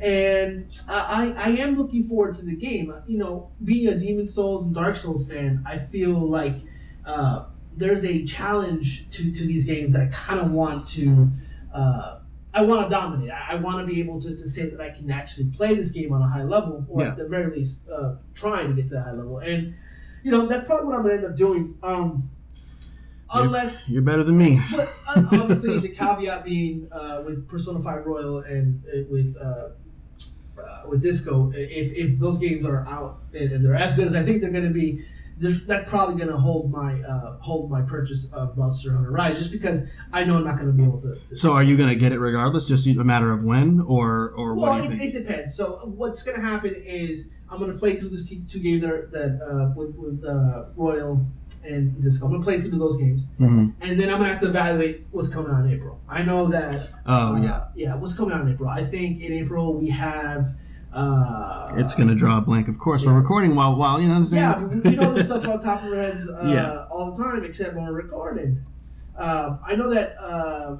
And 0.00 0.66
I, 0.88 1.34
I 1.36 1.44
I 1.46 1.48
am 1.64 1.76
looking 1.76 2.02
forward 2.04 2.34
to 2.34 2.44
the 2.44 2.56
game. 2.56 2.92
You 3.06 3.18
know, 3.18 3.50
being 3.62 3.86
a 3.88 3.96
Demon 3.98 4.26
Souls 4.26 4.64
and 4.64 4.74
Dark 4.74 4.96
Souls 4.96 5.30
fan, 5.30 5.62
I 5.64 5.76
feel 5.78 6.14
like 6.38 6.56
uh, 7.06 7.44
there's 7.76 8.04
a 8.04 8.24
challenge 8.24 9.10
to, 9.10 9.32
to 9.32 9.46
these 9.46 9.64
games 9.66 9.92
that 9.94 10.02
I 10.02 10.06
kind 10.06 10.40
of 10.40 10.50
want 10.50 10.86
to. 10.98 11.28
Uh, 11.72 12.17
I 12.54 12.62
want 12.62 12.84
to 12.84 12.90
dominate. 12.90 13.30
I, 13.30 13.52
I 13.52 13.54
want 13.56 13.86
to 13.86 13.92
be 13.92 14.00
able 14.00 14.20
to, 14.20 14.30
to 14.30 14.48
say 14.48 14.68
that 14.70 14.80
I 14.80 14.90
can 14.90 15.10
actually 15.10 15.50
play 15.56 15.74
this 15.74 15.92
game 15.92 16.12
on 16.12 16.22
a 16.22 16.28
high 16.28 16.42
level, 16.44 16.84
or 16.88 17.02
Yeah. 17.02 17.08
at 17.08 17.16
the 17.16 17.28
very 17.28 17.52
least, 17.54 17.88
uh, 17.90 18.16
trying 18.34 18.68
to 18.68 18.74
get 18.74 18.88
to 18.88 18.94
that 18.94 19.02
high 19.04 19.12
level. 19.12 19.38
And 19.38 19.74
you 20.22 20.30
know, 20.30 20.46
that's 20.46 20.66
probably 20.66 20.86
what 20.86 20.96
I'm 20.96 21.02
gonna 21.02 21.14
end 21.14 21.24
up 21.26 21.36
doing. 21.36 21.74
Um, 21.82 22.30
unless 23.32 23.90
You're 23.90 24.02
better 24.02 24.24
than 24.24 24.38
me. 24.38 24.58
but 24.76 24.88
uh, 25.06 25.24
obviously, 25.32 25.78
the 25.80 25.88
caveat 25.90 26.44
being 26.44 26.88
uh, 26.90 27.22
with 27.24 27.48
Persona 27.48 27.80
Five 27.80 28.06
Royal 28.06 28.38
and 28.40 28.82
uh, 28.86 28.98
with 29.10 29.36
uh, 29.40 29.68
uh, 30.60 30.82
with 30.88 31.02
Disco, 31.02 31.52
if, 31.54 31.92
if 31.92 32.18
those 32.18 32.38
games 32.38 32.64
are 32.66 32.86
out 32.86 33.20
and, 33.32 33.52
and 33.52 33.64
they're 33.64 33.74
as 33.76 33.94
good 33.94 34.06
as 34.06 34.14
I 34.16 34.22
think 34.22 34.40
they're 34.40 34.50
going 34.50 34.64
to 34.64 34.70
be, 34.70 35.04
there's- 35.38 35.62
that's 35.64 35.88
probably 35.90 36.16
going 36.16 36.28
to 36.28 36.36
hold 36.36 36.70
my 36.70 37.00
uh, 37.02 37.36
hold 37.40 37.70
my 37.70 37.82
purchase 37.82 38.32
of 38.32 38.56
Monster 38.56 38.92
Hunter 38.92 39.10
Rise, 39.10 39.38
just 39.38 39.52
because 39.52 39.88
I 40.12 40.24
know 40.24 40.36
I'm 40.36 40.44
not 40.44 40.56
going 40.56 40.66
to 40.66 40.72
be 40.72 40.82
able 40.82 41.00
to. 41.02 41.14
to 41.28 41.36
So, 41.36 41.52
are 41.52 41.62
you 41.62 41.76
gonna 41.76 41.94
get 41.94 42.12
it 42.12 42.18
regardless? 42.18 42.68
Just 42.68 42.86
a 42.86 43.04
matter 43.04 43.32
of 43.32 43.42
when, 43.44 43.80
or 43.80 44.30
or 44.36 44.54
what 44.54 44.80
well, 44.80 44.90
it, 44.92 45.00
it 45.00 45.12
depends. 45.12 45.54
So 45.54 45.64
what's 45.96 46.22
going 46.22 46.40
to 46.40 46.46
happen 46.46 46.74
is 46.74 47.30
I'm 47.50 47.58
going 47.58 47.72
to 47.72 47.78
play 47.78 47.96
through 47.96 48.10
these 48.10 48.28
two- 48.46 48.60
games 48.60 48.82
that, 48.82 48.90
are, 48.90 49.06
that 49.12 49.40
uh, 49.42 49.72
with, 49.74 49.94
with 49.96 50.24
uh, 50.24 50.66
Royal 50.76 51.24
and 51.64 51.98
Disco. 52.00 52.26
I'm 52.26 52.32
going 52.32 52.42
to 52.42 52.44
play 52.46 52.60
through 52.60 52.78
those 52.78 53.00
games, 53.00 53.26
Mhm. 53.40 53.72
and 53.80 53.98
then 53.98 54.08
I'm 54.10 54.18
going 54.18 54.24
to 54.28 54.34
have 54.34 54.40
to 54.42 54.48
evaluate 54.48 55.06
what's 55.12 55.28
coming 55.32 55.50
out 55.50 55.64
in 55.64 55.70
April. 55.72 55.98
I 56.08 56.22
know 56.22 56.48
that 56.48 56.90
Oh 57.06 57.34
Uh, 57.36 57.42
yeah, 57.42 57.64
yeah. 57.74 57.94
What's 57.96 58.16
coming 58.16 58.34
out 58.34 58.42
in 58.42 58.52
April? 58.52 58.68
I 58.68 58.82
think 58.84 59.20
in 59.22 59.32
April 59.32 59.74
we 59.78 59.88
have. 59.90 60.46
Uh, 60.98 61.66
it's 61.76 61.94
gonna 61.94 62.14
draw 62.14 62.38
a 62.38 62.40
blank. 62.40 62.66
Of 62.66 62.78
course, 62.80 63.06
we're 63.06 63.12
recording 63.12 63.54
while 63.54 63.76
while 63.76 64.00
you 64.00 64.08
know 64.08 64.14
what 64.14 64.18
I'm 64.18 64.24
saying. 64.24 64.42
Yeah, 64.42 64.90
we, 64.90 64.96
know 64.96 65.14
this 65.14 65.26
stuff 65.26 65.46
on 65.46 65.60
top 65.60 65.84
of 65.84 65.92
our 65.92 65.96
heads 65.96 66.28
uh, 66.42 66.44
Yeah. 66.44 66.86
all 66.90 67.14
the 67.14 67.22
time, 67.22 67.44
except 67.44 67.76
when 67.76 67.86
we're 67.86 67.92
recording. 67.92 68.60
Um, 69.16 69.60
I 69.64 69.76
know 69.76 69.88
that. 69.90 70.20
Uh, 70.20 70.78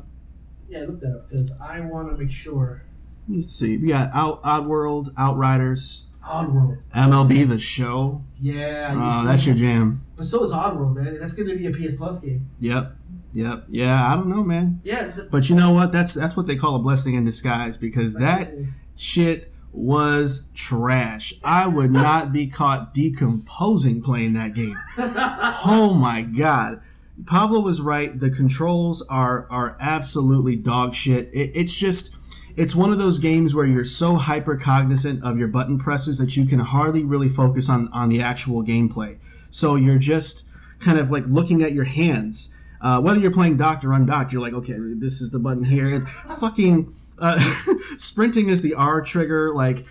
yeah, 0.69 0.81
look 0.81 1.01
that 1.01 1.15
up 1.15 1.29
because 1.31 1.53
I 1.61 1.81
want 1.81 2.11
to 2.11 2.17
make 2.17 2.33
sure. 2.33 2.83
Let's 3.29 3.51
see. 3.51 3.79
We 3.79 3.89
got 3.89 4.11
Out 4.13 4.43
Oddworld, 4.43 5.13
Outriders, 5.17 6.09
Oddworld. 6.25 6.79
MLB 6.95 7.49
The 7.49 7.59
Show. 7.59 8.23
Yeah. 8.41 8.95
Oh, 8.97 9.25
that's 9.25 9.47
your 9.47 9.55
jam. 9.55 10.05
But 10.17 10.25
so 10.27 10.43
is 10.43 10.51
Oddworld, 10.51 10.97
man. 10.97 11.19
That's 11.21 11.33
going 11.35 11.49
to 11.49 11.57
be 11.57 11.67
a 11.67 11.71
PS 11.71 11.95
Plus 11.97 12.21
game. 12.21 12.51
Yep, 12.59 12.93
yep, 13.33 13.65
yeah. 13.69 14.13
I 14.13 14.17
don't 14.17 14.29
know, 14.29 14.43
man. 14.43 14.81
Yeah. 14.83 15.13
The, 15.13 15.25
But 15.25 15.49
you 15.49 15.55
know 15.55 15.71
what? 15.71 15.93
That's 15.93 16.13
that's 16.15 16.37
what 16.37 16.49
they 16.49 16.57
call 16.57 16.75
a 16.75 16.81
blessing 16.81 17.15
in 17.15 17.25
disguise 17.25 17.77
because 17.79 18.15
that 18.15 18.51
shit 18.97 19.53
was 19.79 20.51
trash. 20.55 21.35
I 21.45 21.67
would 21.69 21.91
not 21.91 22.33
be 22.33 22.49
caught 22.49 22.93
decomposing 22.93 24.03
playing 24.03 24.33
that 24.35 24.55
game. 24.55 24.77
Oh 24.99 25.95
my 25.95 26.23
god. 26.23 26.81
Pablo 27.27 27.61
was 27.61 27.81
right. 27.81 28.19
The 28.19 28.31
controls 28.31 29.03
are 29.09 29.47
are 29.51 29.77
absolutely 29.81 30.57
dog 30.57 30.95
shit. 30.95 31.31
It, 31.33 31.53
it's 31.55 31.79
just 31.79 32.19
it's 32.57 32.75
one 32.75 32.91
of 32.91 32.99
those 32.99 33.19
games 33.19 33.55
where 33.55 33.67
you're 33.67 33.85
so 33.85 34.17
hyper 34.17 34.57
cognizant 34.57 35.25
of 35.25 35.39
your 35.39 35.49
button 35.49 35.79
presses 35.79 36.19
that 36.19 36.37
you 36.37 36.45
can 36.45 36.59
hardly 36.59 37.05
really 37.05 37.29
focus 37.29 37.71
on 37.71 37.89
on 37.93 38.09
the 38.09 38.21
actual 38.21 38.65
gameplay. 38.65 39.17
So 39.51 39.77
you're 39.77 39.99
just 39.99 40.49
kind 40.81 40.99
of 40.99 41.11
like 41.11 41.25
looking 41.27 41.63
at 41.63 41.73
your 41.73 41.85
hands. 41.85 42.57
Uh, 42.81 43.01
whether 43.01 43.19
you're 43.19 43.33
playing 43.33 43.57
docked 43.57 43.85
or 43.85 43.93
undocked, 43.93 44.33
you're 44.33 44.43
like, 44.43 44.53
okay, 44.53 44.75
this 44.79 45.21
is 45.21 45.33
the 45.33 45.39
button 45.41 45.65
here. 45.65 45.89
And 45.89 46.09
fucking 46.09 46.95
uh, 47.21 47.39
sprinting 47.97 48.49
is 48.49 48.63
the 48.63 48.75
R 48.75 49.01
trigger. 49.03 49.53
Like 49.55 49.85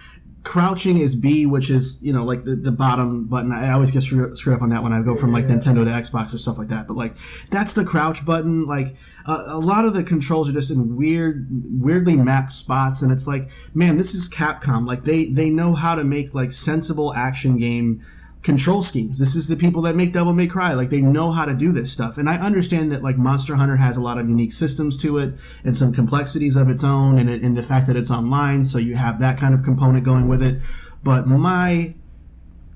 crouching 0.44 0.98
is 0.98 1.14
B, 1.14 1.46
which 1.46 1.70
is 1.70 2.02
you 2.04 2.14
know 2.14 2.24
like 2.24 2.46
the, 2.46 2.56
the 2.56 2.72
bottom 2.72 3.26
button. 3.26 3.52
I 3.52 3.74
always 3.74 3.92
get 3.92 4.02
screwed, 4.04 4.38
screwed 4.38 4.56
up 4.56 4.62
on 4.62 4.70
that 4.70 4.82
when 4.84 4.94
I 4.94 5.02
go 5.02 5.16
from 5.16 5.32
like 5.34 5.48
Yeah. 5.48 5.56
Nintendo 5.56 5.84
to 5.86 5.92
Xbox 5.92 6.34
or 6.34 6.38
stuff 6.38 6.58
like 6.58 6.70
that. 6.70 6.88
But 6.88 6.96
like 6.96 7.16
that's 7.50 7.74
the 7.74 7.84
crouch 7.84 8.26
button. 8.26 8.66
Like 8.66 8.96
uh, 9.26 9.44
a 9.48 9.60
lot 9.60 9.86
of 9.86 9.94
the 9.94 10.04
controls 10.04 10.50
are 10.50 10.54
just 10.54 10.72
in 10.72 10.96
weird, 10.96 11.48
weirdly 11.82 12.16
mapped 12.16 12.52
spots, 12.52 13.02
and 13.02 13.12
it's 13.12 13.28
like, 13.28 13.50
man, 13.74 13.98
this 13.98 14.14
is 14.14 14.30
Capcom. 14.30 14.88
Like 14.88 15.04
they 15.04 15.26
they 15.26 15.50
know 15.50 15.74
how 15.74 15.96
to 15.96 16.04
make 16.04 16.34
like 16.34 16.52
sensible 16.52 17.14
action 17.14 17.58
game 17.58 18.02
control 18.48 18.82
schemes. 18.82 19.20
This 19.20 19.36
is 19.36 19.50
the 19.50 19.58
people 19.58 19.82
that 19.84 19.98
make 19.98 20.14
Devil 20.14 20.32
May 20.32 20.48
Cry. 20.48 20.74
Like 20.74 20.90
they 20.90 21.02
know 21.02 21.32
how 21.32 21.44
to 21.44 21.54
do 21.54 21.74
this 21.74 21.92
stuff. 21.92 22.18
And 22.18 22.30
I 22.30 22.38
understand 22.38 22.94
that 22.94 23.04
like 23.04 23.18
Monster 23.18 23.56
Hunter 23.56 23.76
has 23.76 23.98
a 23.98 24.02
lot 24.02 24.18
of 24.18 24.30
unique 24.30 24.54
systems 24.54 24.96
to 25.00 25.18
it 25.18 25.34
and 25.66 25.76
some 25.76 25.92
complexities 25.92 26.56
of 26.56 26.70
its 26.70 26.82
own 26.82 27.20
and, 27.20 27.30
and 27.30 27.58
the 27.58 27.62
fact 27.62 27.88
that 27.88 27.98
it's 27.98 28.10
online, 28.10 28.64
so 28.64 28.80
you 28.80 28.96
have 28.96 29.20
that 29.20 29.38
kind 29.38 29.54
of 29.54 29.64
component 29.64 30.06
going 30.06 30.30
with 30.30 30.42
it. 30.42 30.62
But 31.04 31.28
my 31.28 31.94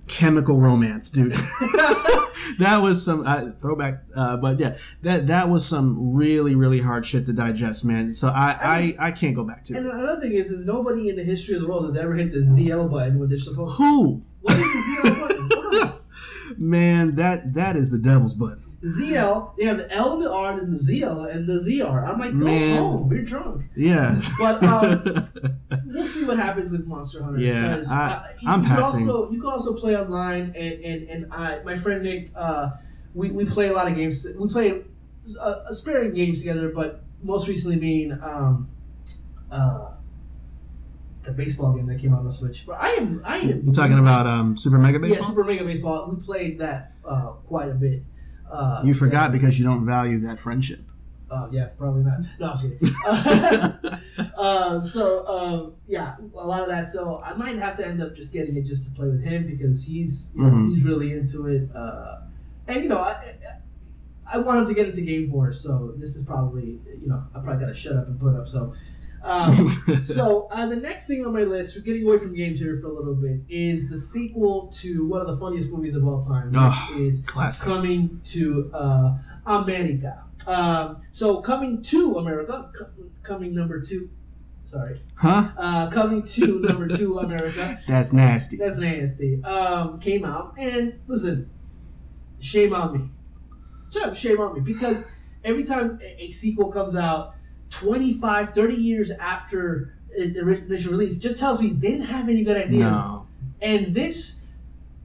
chemical 0.08 0.60
romance, 0.60 1.10
dude. 1.10 1.32
that 2.60 2.80
was 2.82 3.04
some 3.04 3.26
uh, 3.26 3.52
throwback, 3.62 4.04
uh, 4.14 4.36
but 4.38 4.60
yeah, 4.60 4.78
that 5.04 5.28
that 5.28 5.50
was 5.50 5.66
some 5.66 6.14
really 6.14 6.54
really 6.54 6.80
hard 6.80 7.06
shit 7.06 7.26
to 7.28 7.34
digest, 7.34 7.86
man. 7.86 8.12
So 8.12 8.28
I 8.28 8.96
I, 9.00 9.08
I 9.08 9.12
can't 9.12 9.38
go 9.38 9.46
back 9.46 9.64
to 9.66 9.74
it. 9.74 9.78
And 9.78 9.86
it. 9.86 9.94
another 9.94 10.20
thing 10.20 10.34
is, 10.34 10.52
is 10.52 10.66
nobody 10.66 11.10
in 11.10 11.16
the 11.16 11.24
history 11.24 11.56
of 11.56 11.62
the 11.62 11.70
world 11.70 11.86
has 11.86 11.98
ever 11.98 12.14
hit 12.14 12.34
the 12.34 12.40
ZL 12.40 12.92
button 12.92 13.20
when 13.20 13.30
they're 13.30 13.38
supposed 13.38 13.78
to. 13.78 13.84
Who 13.84 14.22
What 14.42 14.56
is 14.56 14.62
the 15.04 15.10
ZL 15.10 15.28
button? 15.28 15.41
Man? 16.62 17.16
That 17.16 17.54
that 17.56 17.76
is 17.76 17.92
the 17.92 17.98
devil's 17.98 18.34
button. 18.34 18.64
ZL, 18.84 19.56
they 19.58 19.66
have 19.66 19.78
the 19.78 19.92
L 19.92 20.14
and 20.14 20.22
the 20.24 20.32
R 20.32 20.54
and 20.54 20.74
the 20.74 20.78
ZL 20.80 21.32
and 21.32 21.48
the 21.48 21.54
ZR. 21.60 22.08
I'm 22.08 22.20
like, 22.20 22.32
go 22.32 22.46
Man. 22.46 22.78
home, 22.78 23.10
we're 23.10 23.22
drunk. 23.22 23.66
Yeah. 23.76 24.20
But 24.40 24.64
um, 24.64 25.04
we'll 25.86 26.04
see. 26.04 26.26
what 26.26 26.38
happens 26.38 26.72
with 26.72 26.88
Monster 26.88 27.22
Hunter. 27.24 27.40
Yeah, 27.40 27.74
because, 27.76 27.92
I- 27.92 28.08
uh, 28.12 28.24
you 28.42 28.48
can 28.48 28.64
passing. 28.64 29.08
Also, 29.08 29.32
you 29.32 29.40
can 29.40 29.52
also 29.52 29.76
play 29.80 29.96
online, 29.96 30.54
and 30.56 30.84
and, 30.84 31.10
and 31.10 31.32
I, 31.34 31.62
my 31.64 31.76
friend 31.76 32.02
Nick, 32.02 32.32
uh, 32.36 32.72
we, 33.14 33.30
we 33.30 33.46
play 33.46 33.68
a 33.68 33.74
lot 33.74 33.88
of 33.88 33.96
games. 33.96 34.26
We 34.40 34.48
play 34.48 34.82
a, 35.40 35.50
a 35.70 35.74
sparing 35.76 36.14
games 36.16 36.40
together, 36.40 36.70
but 36.70 37.04
most 37.22 37.48
recently 37.48 37.78
being 37.78 38.14
um, 38.24 38.68
uh, 39.52 39.91
the 41.24 41.32
baseball 41.32 41.76
game 41.76 41.86
that 41.88 42.00
came 42.00 42.14
out 42.14 42.20
on 42.20 42.26
the 42.26 42.32
Switch. 42.32 42.66
But 42.66 42.78
I 42.80 42.90
am 43.00 43.22
I 43.26 43.38
am. 43.38 43.62
You're 43.64 43.74
talking 43.74 44.00
about 44.00 44.26
um, 44.28 44.58
Super 44.58 44.78
Mega 44.78 45.00
Baseball. 45.00 45.22
yeah, 45.24 45.28
Super 45.30 45.44
Mega 45.44 45.64
Baseball. 45.64 46.10
We 46.10 46.24
played 46.24 46.60
that 46.60 46.94
uh, 47.06 47.32
quite 47.48 47.70
a 47.70 47.74
bit. 47.76 48.04
Uh, 48.50 48.82
you 48.84 48.94
forgot 48.94 49.32
because 49.32 49.58
you 49.60 49.66
don't 49.66 49.86
value 49.86 50.20
that 50.22 50.40
friendship. 50.40 50.82
Uh, 51.30 51.48
yeah, 51.52 51.68
probably 51.78 52.04
not. 52.04 52.20
No, 52.42 52.52
I'm 52.52 52.58
kidding. 52.58 52.80
uh, 54.38 54.80
so 54.82 55.26
um, 55.28 55.74
yeah, 55.88 56.16
a 56.36 56.46
lot 56.48 56.62
of 56.64 56.68
that. 56.68 56.90
So 56.90 57.22
I 57.24 57.34
might 57.34 57.56
have 57.58 57.78
to 57.78 57.88
end 57.88 58.02
up 58.02 58.16
just 58.16 58.34
getting 58.34 58.58
it 58.58 58.64
just 58.64 58.90
to 58.90 58.92
play 58.96 59.08
with 59.08 59.24
him 59.24 59.48
because 59.48 59.86
he's 59.86 60.34
you 60.36 60.44
know, 60.44 60.50
Mhm. 60.50 60.74
he's 60.74 60.84
really 60.84 61.14
into 61.14 61.48
it. 61.48 61.70
Uh, 61.74 62.22
and 62.68 62.84
you 62.84 62.90
know, 62.90 62.98
I, 62.98 63.36
I 64.34 64.40
want 64.40 64.60
him 64.60 64.66
to 64.68 64.74
get 64.74 64.88
into 64.90 65.02
games 65.02 65.30
more. 65.30 65.54
So 65.54 65.94
this 65.96 66.16
is 66.18 66.26
probably 66.26 66.80
you 67.02 67.08
know 67.08 67.24
I 67.34 67.40
probably 67.40 67.62
got 67.62 67.68
to 67.68 67.74
shut 67.74 67.96
up 67.96 68.08
and 68.08 68.20
put 68.20 68.36
up. 68.36 68.48
So. 68.48 68.74
Um, 69.24 69.70
so 70.04 70.48
uh, 70.52 70.66
the 70.68 70.78
next 70.78 71.08
thing 71.08 71.26
on 71.26 71.34
my 71.34 71.42
list, 71.44 71.76
we're 71.78 71.84
getting 71.84 72.08
away 72.08 72.18
from 72.18 72.34
games 72.34 72.60
here 72.60 72.78
for 72.82 72.88
a 72.88 72.94
little 72.94 73.16
bit, 73.16 73.42
is 73.50 73.90
the 73.90 74.00
sequel 74.00 74.68
to 74.80 75.08
one 75.08 75.22
of 75.22 75.28
the 75.28 75.38
funniest 75.38 75.72
movies 75.72 75.96
of 75.96 76.08
all 76.08 76.22
time, 76.22 76.46
which 76.48 76.56
Oh, 76.56 76.96
is 77.00 77.22
Classic. 77.26 77.66
coming 77.68 78.20
to 78.26 78.70
uh, 78.74 79.18
America. 79.46 80.24
Um, 80.48 81.02
so 81.12 81.42
coming 81.42 81.82
to 81.84 82.16
America, 82.18 82.72
co- 82.78 82.90
coming 83.24 83.54
number 83.54 83.80
two. 83.80 84.10
Sorry, 84.64 85.00
Huh? 85.16 85.50
uh, 85.58 85.90
coming 85.92 86.24
to 86.24 86.62
number 86.62 86.88
two 86.88 87.20
America. 87.20 87.78
That's 87.88 88.14
nasty. 88.14 88.58
That's 88.58 88.78
nasty. 88.78 89.44
Um, 89.44 90.00
came 90.00 90.24
out 90.24 90.56
and 90.58 91.00
listen, 91.08 91.50
shame 92.40 92.74
on 92.74 92.94
me. 92.94 93.10
Shame- 93.94 94.14
Shame 94.16 94.40
on 94.40 94.54
me 94.56 94.62
because 94.62 95.12
every 95.44 95.64
time 95.66 96.00
a 96.18 96.30
sequel 96.30 96.72
comes 96.72 96.96
out, 96.96 97.36
25, 97.72 98.54
30 98.54 98.76
years 98.76 99.12
after 99.12 99.96
the 100.10 100.64
initial 100.66 100.92
release, 100.92 101.20
just 101.20 101.40
tells 101.40 101.62
me 101.62 101.70
they 101.70 101.92
didn't 101.92 102.06
have 102.06 102.30
any 102.30 102.44
good 102.44 102.58
ideas. 102.58 102.84
No. 102.84 103.28
And 103.62 103.94
this 103.94 104.46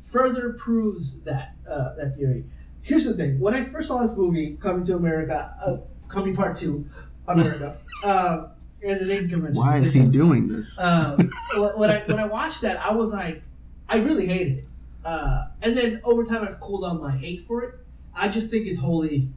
further 0.02 0.52
proves 0.52 1.22
that 1.22 1.54
uh, 1.68 1.94
that 1.94 2.16
theory. 2.16 2.44
Here's 2.82 3.04
the 3.04 3.14
thing: 3.14 3.40
when 3.40 3.54
I 3.54 3.64
first 3.64 3.88
saw 3.88 4.00
this 4.02 4.16
movie, 4.16 4.56
Coming 4.60 4.84
to 4.84 4.96
America, 4.96 5.54
uh, 5.64 5.78
Coming 6.08 6.34
Part 6.34 6.56
Two, 6.56 6.86
America, 7.28 7.78
uh, 8.04 8.48
and 8.82 9.00
the 9.00 9.06
name 9.06 9.28
convention. 9.28 9.56
Why 9.56 9.78
is 9.78 9.92
he 9.92 10.06
doing 10.06 10.48
this? 10.48 10.78
When 10.78 11.30
when 11.78 11.90
I 11.90 12.02
when 12.06 12.18
I 12.18 12.26
watched 12.26 12.62
that, 12.62 12.78
I 12.78 12.94
was 12.94 13.12
like, 13.12 13.42
I 13.88 13.98
really 13.98 14.26
hated 14.26 14.58
it. 14.58 14.64
Uh, 15.04 15.48
and 15.62 15.76
then 15.76 16.00
over 16.04 16.24
time, 16.24 16.42
I've 16.42 16.58
cooled 16.60 16.84
on 16.84 17.00
my 17.00 17.16
hate 17.16 17.46
for 17.46 17.62
it. 17.62 17.74
I 18.14 18.28
just 18.28 18.50
think 18.50 18.66
it's 18.66 18.80
wholly 18.80 19.28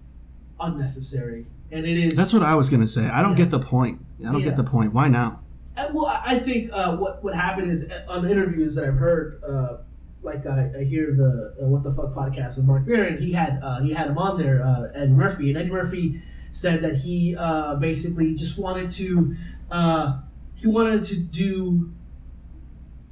unnecessary, 0.60 1.46
and 1.72 1.86
it 1.86 1.98
is. 1.98 2.18
That's 2.18 2.34
what 2.34 2.44
I 2.44 2.56
was 2.56 2.70
gonna 2.70 2.88
say. 2.88 3.08
I 3.08 3.22
don't 3.22 3.32
Yeah. 3.32 3.38
get 3.46 3.52
the 3.52 3.60
point. 3.60 4.02
I 4.22 4.32
don't 4.32 4.40
Yeah. 4.42 4.46
get 4.50 4.58
the 4.58 4.64
point. 4.64 4.94
Why 4.94 5.08
now? 5.08 5.40
Uh, 5.78 5.86
well, 5.94 6.22
I 6.26 6.36
think 6.40 6.70
uh, 6.74 6.98
what 6.98 7.24
what 7.24 7.34
happened 7.36 7.70
is 7.72 7.90
uh, 7.90 8.04
on 8.12 8.28
interviews 8.28 8.76
that 8.76 8.86
I've 8.86 8.96
heard, 8.98 9.42
uh, 9.48 9.78
like 10.22 10.46
I, 10.46 10.72
I 10.80 10.84
hear 10.84 11.14
the 11.16 11.56
uh, 11.62 11.68
what 11.68 11.84
the 11.84 11.94
fuck 11.94 12.14
podcast 12.14 12.58
with 12.58 12.66
Marc 12.66 12.86
Maron. 12.88 13.18
He 13.18 13.32
had 13.32 13.60
uh, 13.64 13.80
he 13.82 13.94
had 13.94 14.08
him 14.08 14.18
on 14.18 14.38
there, 14.38 14.64
uh, 14.64 14.90
Eddie 14.94 15.12
Murphy, 15.14 15.50
and 15.50 15.58
Eddie 15.58 15.70
Murphy 15.72 16.22
said 16.52 16.82
that 16.82 16.96
he 16.96 17.36
uh, 17.38 17.76
basically 17.76 18.36
just 18.36 18.60
wanted 18.60 18.90
to 18.92 19.34
uh, 19.72 20.20
he 20.56 20.68
wanted 20.68 21.04
to 21.06 21.20
do 21.22 21.92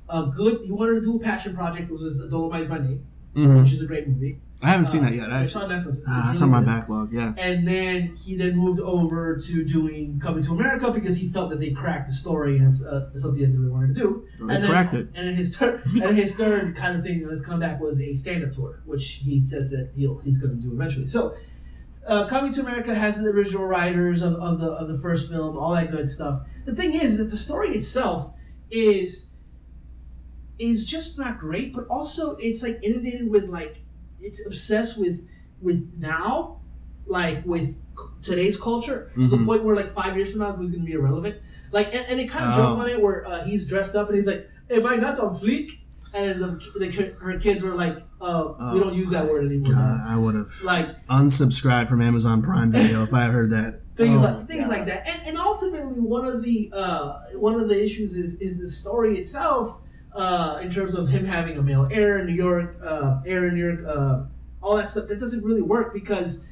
a 0.09 0.25
good 0.35 0.61
he 0.65 0.71
wanted 0.71 0.95
to 0.95 1.01
do 1.01 1.15
a 1.15 1.19
passion 1.19 1.55
project, 1.55 1.89
which 1.91 2.01
was 2.01 2.19
Dolemite's 2.31 2.67
My 2.67 2.79
Name, 2.79 3.05
Mhm. 3.35 3.59
which 3.59 3.71
is 3.73 3.81
a 3.81 3.85
great 3.85 4.07
movie. 4.07 4.39
I 4.63 4.69
haven't 4.69 4.85
seen 4.87 5.01
Uh, 5.01 5.09
that 5.09 5.15
yet. 5.15 5.29
It's 5.29 5.55
Actually. 5.55 5.75
on 5.75 5.81
Netflix. 5.83 5.97
Ah, 6.07 6.19
It's 6.21 6.27
that's 6.29 6.41
on 6.41 6.49
my 6.49 6.63
backlog. 6.63 7.13
Yeah. 7.13 7.33
And 7.37 7.67
then 7.67 8.15
he 8.15 8.35
then 8.35 8.55
moved 8.57 8.79
over 8.79 9.37
to 9.37 9.63
doing 9.63 10.19
Coming 10.19 10.41
to 10.43 10.53
America 10.53 10.91
because 10.91 11.17
he 11.17 11.27
felt 11.29 11.51
that 11.51 11.59
they 11.59 11.69
cracked 11.69 12.07
the 12.07 12.13
story 12.13 12.57
and 12.57 12.69
it's 12.69 12.83
uh, 12.83 13.11
something 13.15 13.43
that 13.43 13.49
they 13.51 13.55
really 13.57 13.69
wanted 13.69 13.93
to 13.93 14.01
do. 14.01 14.23
Well, 14.39 14.47
they 14.47 14.55
and 14.55 14.63
then, 14.63 14.69
cracked 14.71 14.93
it. 14.95 15.09
And 15.13 15.27
then 15.27 15.35
his 15.35 15.55
third, 15.55 15.81
and 16.03 16.17
his 16.17 16.35
third 16.35 16.75
kind 16.75 16.97
of 16.97 17.03
thing 17.03 17.23
on 17.23 17.29
his 17.29 17.41
comeback 17.45 17.79
was 17.79 18.01
a 18.01 18.15
stand-up 18.15 18.51
tour, 18.51 18.81
which 18.85 19.21
he 19.23 19.39
says 19.39 19.69
that 19.69 19.91
he'll 19.95 20.17
he's 20.19 20.39
going 20.39 20.55
to 20.59 20.61
do 20.61 20.73
eventually. 20.73 21.05
So, 21.05 21.35
uh, 22.07 22.25
Coming 22.25 22.51
to 22.53 22.61
America 22.61 22.95
has 22.95 23.21
the 23.21 23.29
original 23.29 23.65
writers 23.65 24.23
of, 24.23 24.33
of 24.33 24.59
the 24.59 24.71
of 24.71 24.87
the 24.87 24.97
first 24.97 25.29
film, 25.31 25.55
all 25.55 25.75
that 25.75 25.91
good 25.91 26.09
stuff. 26.09 26.41
The 26.65 26.73
thing 26.73 26.93
is 26.93 27.19
that 27.19 27.25
the 27.25 27.37
story 27.37 27.69
itself 27.69 28.33
is 28.71 29.33
is 30.59 30.85
just 30.85 31.19
not 31.19 31.39
great, 31.39 31.73
but 31.73 31.85
also 31.89 32.35
it's 32.37 32.63
like 32.63 32.77
inundated 32.83 33.29
with 33.29 33.45
like 33.45 33.79
it's 34.19 34.45
obsessed 34.45 34.99
with 34.99 35.27
with 35.61 35.91
now, 35.97 36.59
like 37.05 37.45
with 37.45 37.75
today's 38.21 38.59
culture 38.59 39.11
to 39.19 39.27
the 39.27 39.37
Mhm. 39.37 39.45
point 39.45 39.63
where 39.63 39.75
like 39.75 39.89
five 39.89 40.15
years 40.15 40.31
from 40.31 40.41
now, 40.41 40.53
who's 40.53 40.71
going 40.71 40.81
to 40.81 40.85
be 40.85 40.93
irrelevant. 40.93 41.35
Like, 41.71 41.87
and, 41.93 42.05
and 42.09 42.19
they 42.19 42.25
kind 42.27 42.45
of 42.45 42.53
Oh. 42.53 42.57
joke 42.57 42.79
on 42.79 42.89
it 42.89 43.01
where 43.01 43.27
uh, 43.27 43.43
he's 43.43 43.67
dressed 43.67 43.95
up 43.95 44.07
and 44.07 44.15
he's 44.15 44.27
like, 44.27 44.47
"Am 44.69 44.85
I 44.85 44.95
nuts 44.95 45.19
on 45.19 45.35
fleek?" 45.35 45.69
And 46.13 46.39
the, 46.41 46.59
the 46.79 46.89
her 47.19 47.37
kids 47.37 47.61
were 47.63 47.75
like, 47.75 47.95
"Uh, 48.21 48.53
we 48.73 48.79
Oh 48.79 48.83
don't 48.83 48.93
use 48.95 49.09
that 49.11 49.29
word 49.29 49.45
anymore." 49.45 49.73
God. 49.73 50.01
I 50.05 50.17
would 50.17 50.35
have 50.35 50.49
Like 50.63 50.87
unsubscribed 51.07 51.89
from 51.89 52.01
Amazon 52.01 52.41
Prime 52.41 52.71
Video 52.71 53.03
if 53.03 53.13
I 53.13 53.23
had 53.23 53.31
heard 53.31 53.49
that. 53.51 53.81
things 53.95 54.19
Oh, 54.19 54.23
like 54.23 54.47
things 54.47 54.61
God. 54.67 54.69
like 54.69 54.85
that, 54.85 55.07
and, 55.09 55.29
and 55.29 55.37
ultimately 55.37 55.99
one 55.99 56.25
of 56.25 56.43
the 56.43 56.71
uh, 56.73 57.17
one 57.35 57.55
of 57.59 57.67
the 57.67 57.83
issues 57.83 58.15
is 58.15 58.39
is 58.39 58.57
the 58.59 58.67
story 58.69 59.17
itself. 59.17 59.81
Uh, 60.17 60.59
in 60.63 60.69
terms 60.71 60.95
of 60.95 61.07
him 61.07 61.23
having 61.23 61.57
a 61.57 61.61
male 61.61 61.87
heir 61.91 62.17
in 62.19 62.25
New 62.25 62.33
York, 62.33 62.75
uh, 62.83 63.21
heir 63.23 63.47
in 63.49 63.53
New 63.53 63.63
York, 63.67 63.85
uh, 63.87 64.23
all 64.63 64.75
that 64.75 64.89
stuff, 64.89 65.07
that 65.07 65.19
doesn't 65.19 65.45
really 65.45 65.61
work 65.61 65.93
because 65.93 66.43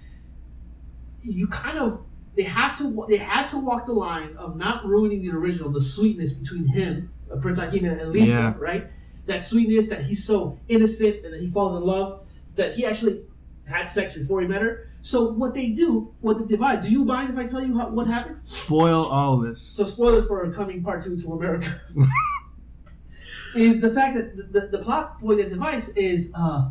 you 1.24 1.48
kind 1.48 1.80
of 1.80 2.02
they 2.36 2.44
have 2.44 2.78
to 2.78 3.06
they 3.10 3.18
had 3.18 3.48
to 3.48 3.58
walk 3.58 3.88
the 3.88 3.94
line 3.94 4.36
of 4.38 4.56
not 4.56 4.86
ruining 4.86 5.24
the 5.24 5.32
original, 5.32 5.72
the 5.72 5.82
sweetness 5.82 6.34
between 6.34 6.68
him, 6.68 7.10
uh, 7.32 7.38
Prince 7.38 7.60
Akeem, 7.60 7.90
and 7.90 8.12
Lisa, 8.12 8.32
Yeah. 8.32 8.54
right? 8.60 8.86
That 9.26 9.42
sweetness 9.44 9.88
that 9.88 10.02
he's 10.04 10.24
so 10.24 10.60
innocent 10.68 11.26
and 11.26 11.34
that 11.34 11.42
he 11.42 11.48
falls 11.48 11.76
in 11.76 11.84
love, 11.84 12.22
that 12.58 12.76
he 12.76 12.86
actually 12.86 13.24
had 13.68 13.90
sex 13.90 14.14
before 14.14 14.42
he 14.42 14.48
met 14.48 14.62
her. 14.62 14.90
So 15.02 15.32
what 15.34 15.56
they 15.56 15.72
do, 15.72 16.14
what 16.22 16.38
they 16.38 16.46
devise. 16.46 16.86
Do 16.86 16.92
you 16.92 17.04
mind 17.04 17.32
if 17.32 17.38
I 17.40 17.48
tell 17.48 17.64
you 17.66 17.76
how, 17.80 17.90
what 17.90 18.06
happened? 18.08 18.42
Spoil 18.44 19.06
all 19.06 19.38
this. 19.38 19.60
So 19.60 19.86
spoiler 19.86 20.22
for 20.22 20.52
coming 20.52 20.84
part 20.84 21.04
two 21.04 21.18
to 21.18 21.28
America 21.34 21.82
is 23.56 23.82
the 23.82 23.90
fact 23.90 24.16
that 24.16 24.36
the, 24.36 24.44
the, 24.62 24.68
the 24.78 24.80
plot 24.80 25.20
point 25.20 25.40
and 25.40 25.50
device 25.50 25.90
is 25.98 26.34
uh, 26.38 26.70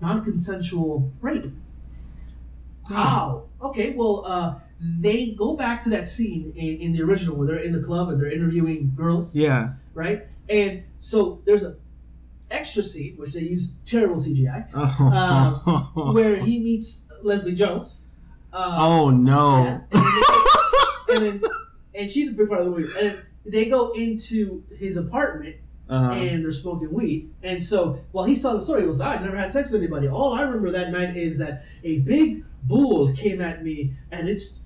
non-consensual 0.00 1.12
rape. 1.20 1.46
How? 2.88 3.44
Okay, 3.62 3.94
well, 3.96 4.24
uh, 4.26 4.54
they 4.80 5.32
go 5.32 5.56
back 5.56 5.82
to 5.84 5.90
that 5.90 6.08
scene 6.08 6.52
in, 6.56 6.76
in 6.80 6.92
the 6.92 7.02
original 7.02 7.36
where 7.36 7.46
they're 7.46 7.58
in 7.58 7.72
the 7.72 7.82
club 7.82 8.08
and 8.08 8.20
they're 8.20 8.30
interviewing 8.30 8.92
girls, 8.96 9.36
Yeah. 9.36 9.74
right? 9.94 10.26
And 10.48 10.82
so 11.00 11.40
there's 11.44 11.62
a 11.62 11.76
extra 12.50 12.82
scene 12.82 13.14
which 13.16 13.32
they 13.34 13.40
use 13.42 13.76
terrible 13.84 14.16
CGI 14.16 14.66
Oh, 14.74 16.10
where 16.14 16.36
he 16.36 16.58
meets 16.58 17.06
Leslie 17.22 17.54
Jones. 17.54 17.98
Uh, 18.52 18.76
oh 18.80 19.10
no. 19.10 19.62
yeah. 19.62 19.80
And, 19.92 21.24
then, 21.24 21.32
and 21.32 21.42
then 21.42 21.50
and 21.94 22.10
she's 22.10 22.30
a 22.32 22.34
big 22.34 22.48
part 22.48 22.62
of 22.62 22.66
the 22.66 22.80
movie. 22.80 22.92
And 23.00 23.18
they 23.46 23.66
go 23.66 23.92
into 23.92 24.64
his 24.76 24.96
apartment 24.96 25.56
Uh, 25.90 26.12
and 26.16 26.44
they're 26.44 26.52
smoking 26.52 26.92
weed. 26.92 27.28
And 27.42 27.62
so 27.62 28.00
while 28.12 28.24
he's 28.24 28.40
telling 28.40 28.58
the 28.58 28.62
story, 28.62 28.82
he 28.82 28.86
goes, 28.86 29.00
"I 29.00 29.20
never 29.20 29.36
had 29.36 29.50
sex 29.50 29.72
with 29.72 29.80
anybody. 29.82 30.06
All 30.08 30.32
I 30.34 30.42
remember 30.42 30.70
that 30.70 30.92
night 30.92 31.16
is 31.16 31.38
that 31.38 31.64
a 31.82 31.98
big 31.98 32.44
bull 32.62 33.12
came 33.14 33.40
at 33.40 33.64
me 33.64 33.94
and 34.12 34.28
it's 34.28 34.64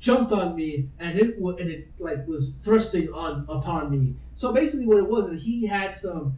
jumped 0.00 0.32
on 0.32 0.56
me 0.56 0.88
and 0.98 1.18
it 1.18 1.36
and 1.38 1.70
it 1.70 1.88
like 1.98 2.26
was 2.26 2.54
thrusting 2.64 3.08
on 3.12 3.46
upon 3.48 3.90
me. 3.90 4.14
So 4.34 4.52
basically, 4.52 4.86
what 4.86 4.98
it 4.98 5.06
was 5.08 5.30
is 5.32 5.44
he 5.44 5.66
had 5.66 5.94
some 5.94 6.34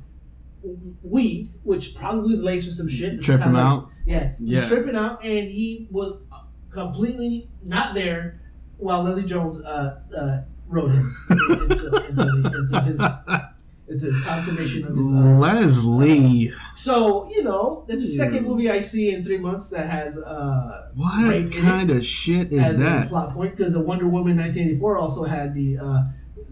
weed, 1.03 1.49
which 1.63 1.97
probably 1.97 2.29
was 2.31 2.43
laced 2.45 2.67
with 2.67 2.75
some 2.75 2.89
shit. 2.89 3.23
Tripped 3.23 3.45
him 3.45 3.55
like- 3.55 3.63
out. 3.65 3.89
yeah, 4.05 4.33
he 4.39 4.45
was 4.45 4.59
Yeah. 4.59 4.69
tripping 4.69 4.97
out, 4.97 5.25
and 5.25 5.49
he 5.49 5.89
was 5.91 6.19
completely 6.71 7.49
not 7.65 7.95
there 7.95 8.41
while 8.79 9.03
Leslie 9.03 9.25
Jones 9.25 9.63
uh, 9.65 10.01
uh, 10.17 10.39
rode 10.69 10.91
him 10.93 11.15
into, 11.31 12.05
into, 12.09 12.53
into 12.55 12.81
his 12.83 13.01
into 13.89 14.07
the 14.07 14.23
consummation 14.25 14.85
of 14.87 14.97
his. 14.97 15.07
Uh, 15.07 15.39
Leslie. 15.39 16.53
so 16.75 17.29
you 17.31 17.43
know, 17.45 17.85
that's 17.89 18.03
the 18.03 18.09
second 18.09 18.45
movie 18.47 18.69
I 18.71 18.81
see 18.81 19.13
in 19.15 19.23
three 19.25 19.39
months 19.39 19.69
that 19.71 19.89
has 19.89 20.19
uh, 20.19 20.91
What 20.95 21.31
Rape 21.31 21.43
in 21.47 21.49
it 21.49 21.55
kind 21.55 21.91
of 21.91 22.05
shit 22.05 22.53
as 22.53 22.73
is 22.73 22.81
a 22.81 22.85
that? 22.85 23.09
plot 23.09 23.33
point 23.35 23.57
because 23.57 23.75
the 23.75 23.83
Wonder 23.83 24.07
Woman 24.09 24.37
1984 24.37 24.99
also 24.99 25.25
had 25.25 25.55
the 25.55 25.79
uh, 25.81 26.03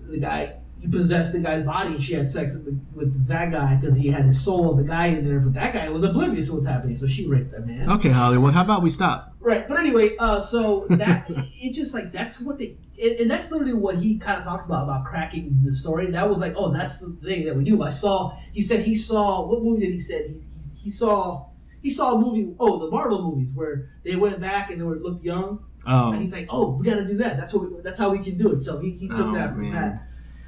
the 0.09 0.19
guy 0.21 0.57
he 0.85 0.91
possessed 0.91 1.33
the 1.33 1.41
guy's 1.41 1.65
body 1.65 1.95
and 1.95 2.03
she 2.03 2.13
had 2.15 2.29
sex 2.29 2.55
with, 2.57 2.67
the, 2.67 2.79
with 2.97 3.27
that 3.29 3.51
guy 3.51 3.77
because 3.77 3.97
he 3.97 4.09
had 4.09 4.27
the 4.29 4.33
soul 4.33 4.71
of 4.73 4.77
the 4.77 4.85
guy 4.85 5.07
in 5.07 5.27
there, 5.27 5.41
but 5.41 5.55
that 5.55 5.73
guy 5.73 5.89
was 5.89 6.05
oblivious 6.05 6.49
to 6.49 6.55
what's 6.55 6.67
happening, 6.67 6.95
so 6.95 7.07
she 7.07 7.27
raped 7.27 7.53
that 7.53 7.67
man. 7.67 7.89
Okay, 7.91 8.11
Hollywood. 8.11 8.53
How 8.53 8.63
about 8.63 8.83
we 8.83 8.91
stop? 8.91 9.33
Right, 9.41 9.67
but 9.67 9.79
anyway, 9.79 10.15
uh, 10.19 10.41
so 10.41 10.87
that 10.91 11.25
it 11.29 11.73
just 11.73 11.95
like 11.95 12.13
that's 12.13 12.43
what 12.43 12.59
they 12.59 12.77
and, 13.03 13.13
and 13.21 13.31
that's 13.31 13.51
literally 13.51 13.73
what 13.75 13.97
he 13.97 14.19
kind 14.19 14.39
of 14.39 14.45
talks 14.45 14.67
about 14.67 14.85
about 14.85 15.05
cracking 15.05 15.59
the 15.65 15.73
story. 15.73 16.07
That 16.11 16.29
was 16.29 16.41
like, 16.41 16.53
oh, 16.57 16.73
that's 16.73 17.01
the 17.01 17.13
thing 17.27 17.45
that 17.47 17.57
we 17.57 17.65
do. 17.65 17.83
I 17.83 17.89
saw. 17.89 18.37
He 18.53 18.61
said 18.61 18.81
he 18.85 18.95
saw 18.95 19.49
what 19.49 19.63
movie 19.63 19.81
did 19.87 19.93
he 19.93 19.99
said 19.99 20.27
he, 20.27 20.35
he, 20.35 20.79
he 20.85 20.91
saw 20.91 21.47
he 21.83 21.91
saw 21.91 22.15
a 22.17 22.21
movie. 22.21 22.55
Oh, 22.61 22.79
the 22.85 22.91
Marvel 22.91 23.23
movies 23.31 23.53
where 23.55 23.91
they 24.05 24.17
went 24.17 24.41
back 24.41 24.71
and 24.71 24.79
they 24.81 24.85
were 24.85 24.97
looked 24.97 25.25
young. 25.25 25.65
Oh, 25.87 26.13
And 26.13 26.23
he's 26.23 26.33
like, 26.33 26.47
oh, 26.49 26.77
we 26.79 26.87
got 26.87 26.95
to 26.95 27.05
do 27.07 27.17
that. 27.19 27.37
That's 27.37 27.53
what 27.53 27.71
we, 27.71 27.81
that's 27.83 27.99
how 27.99 28.09
we 28.11 28.19
can 28.21 28.39
do 28.39 28.53
it. 28.53 28.63
So 28.63 28.79
he, 28.79 28.93
he 28.93 29.09
took 29.09 29.19
Oh, 29.27 29.35
that 29.35 29.51
from 29.51 29.63
man. 29.71 29.73
that. 29.73 30.03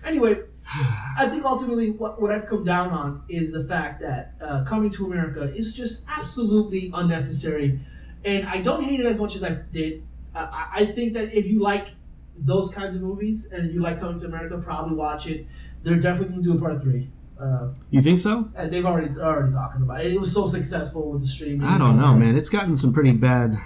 Anyway, 0.06 0.36
I 1.18 1.26
think 1.28 1.44
ultimately 1.44 1.90
what, 1.90 2.20
what 2.20 2.30
I've 2.30 2.46
come 2.46 2.64
down 2.64 2.90
on 2.90 3.22
is 3.28 3.52
the 3.52 3.64
fact 3.64 4.00
that 4.00 4.34
uh, 4.40 4.64
coming 4.64 4.90
to 4.90 5.06
America 5.06 5.52
is 5.54 5.74
just 5.76 6.06
absolutely 6.08 6.90
unnecessary, 6.94 7.80
and 8.24 8.46
I 8.48 8.60
don't 8.62 8.82
hate 8.84 9.00
it 9.00 9.06
as 9.06 9.18
much 9.18 9.36
as 9.36 9.42
I 9.44 9.50
did. 9.72 10.02
I, 10.34 10.40
I- 10.40 10.68
I 10.82 10.84
think 10.84 11.14
that 11.14 11.34
if 11.34 11.46
you 11.46 11.60
like 11.60 11.88
those 12.38 12.72
kinds 12.74 12.94
of 12.96 13.02
movies 13.02 13.46
and 13.50 13.72
you 13.72 13.80
like 13.80 13.98
coming 14.00 14.18
to 14.18 14.26
America, 14.26 14.58
probably 14.58 14.94
watch 14.96 15.26
it. 15.28 15.46
They're 15.82 15.96
definitely 15.96 16.32
going 16.34 16.42
to 16.44 16.50
do 16.52 16.58
a 16.58 16.60
part 16.60 16.82
three. 16.82 17.08
Uh, 17.40 17.68
you 17.90 18.00
think 18.00 18.18
so? 18.18 18.50
and 18.56 18.70
they've 18.72 18.84
already 18.84 19.08
they're 19.08 19.24
already 19.24 19.52
talking 19.52 19.82
about 19.82 20.04
it. 20.04 20.12
It 20.12 20.18
was 20.20 20.32
so 20.34 20.46
successful 20.46 21.12
with 21.12 21.20
the 21.22 21.26
streaming. 21.28 21.66
I 21.66 21.78
don't 21.78 21.98
know, 21.98 22.14
man. 22.14 22.34
It's 22.36 22.48
gotten 22.48 22.76
some 22.76 22.92
pretty 22.92 23.12
bad, 23.12 23.52
Yeah, 23.52 23.58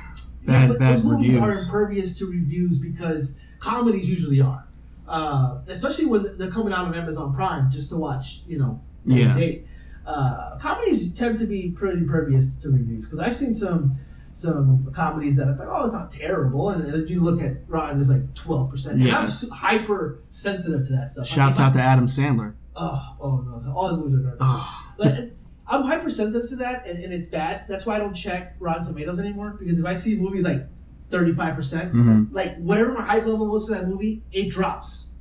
bad, 0.47 0.69
but 0.69 0.79
bad 0.81 0.97
those 0.97 1.05
movies 1.05 1.37
are 1.39 1.51
impervious 1.51 2.19
to 2.19 2.27
reviews 2.27 2.79
because 2.79 3.41
comedies 3.61 4.09
usually 4.11 4.41
are, 4.41 4.65
uh, 5.11 5.59
especially 5.69 6.07
when 6.07 6.39
they're 6.39 6.51
coming 6.51 6.73
out 6.73 6.87
on 6.87 6.95
Amazon 6.95 7.35
Prime 7.35 7.71
just 7.71 7.91
to 7.91 7.97
watch. 7.97 8.43
You 8.47 8.59
know, 8.59 8.81
Yeah. 9.05 9.35
day. 9.35 9.65
Uh, 10.07 10.57
comedies 10.59 11.13
tend 11.13 11.37
to 11.39 11.47
be 11.47 11.71
pretty 11.71 11.99
impervious 11.99 12.57
to 12.63 12.71
reviews 12.71 13.07
because 13.07 13.19
I've 13.19 13.37
seen 13.37 13.55
some 13.55 13.97
some 14.33 14.89
comedies 14.93 15.37
that 15.37 15.49
are 15.49 15.57
like, 15.57 15.69
oh, 15.69 15.85
it's 15.85 15.93
not 15.95 16.09
terrible, 16.11 16.71
and 16.71 16.85
then 16.85 17.07
you 17.09 17.21
look 17.21 17.43
at 17.43 17.57
Rotten, 17.69 18.01
it's 18.01 18.09
like 18.09 18.33
twelve 18.35 18.71
percent. 18.71 19.01
And 19.03 19.11
I'm 19.11 19.29
hyper 19.53 20.21
sensitive 20.31 20.87
to 20.87 20.93
that 20.95 21.11
stuff. 21.11 21.27
Shouts 21.27 21.59
Like, 21.59 21.67
out 21.69 21.73
to 21.75 21.81
Adam 21.81 22.07
Sandler. 22.07 22.55
Oh, 22.77 23.17
oh 23.21 23.37
no, 23.65 23.73
all 23.75 23.91
the 23.91 23.97
movies 23.99 24.15
are 24.21 24.23
garbage. 24.23 24.39
Oh, 24.41 24.95
But 24.99 25.19
I'm 25.67 25.83
hypersensitive 25.85 26.49
to 26.51 26.57
that, 26.57 26.87
and, 26.87 27.03
and 27.05 27.13
it's 27.13 27.29
bad. 27.29 27.65
That's 27.69 27.85
why 27.87 27.97
I 27.97 27.99
don't 27.99 28.15
check 28.15 28.57
Rotten 28.59 28.85
Tomatoes 28.85 29.19
anymore 29.21 29.57
because 29.59 29.79
if 29.79 29.85
I 29.85 29.95
see 29.95 30.17
movies 30.19 30.45
like 30.45 30.67
35 31.11 31.55
percent, 31.55 31.93
mhm. 31.93 32.29
like 32.33 32.57
whatever 32.59 32.93
my 32.93 33.03
hype 33.03 33.27
level 33.27 33.47
was 33.47 33.69
for 33.69 33.75
that 33.75 33.87
movie, 33.89 34.23
it 34.33 34.51
drops 34.51 35.15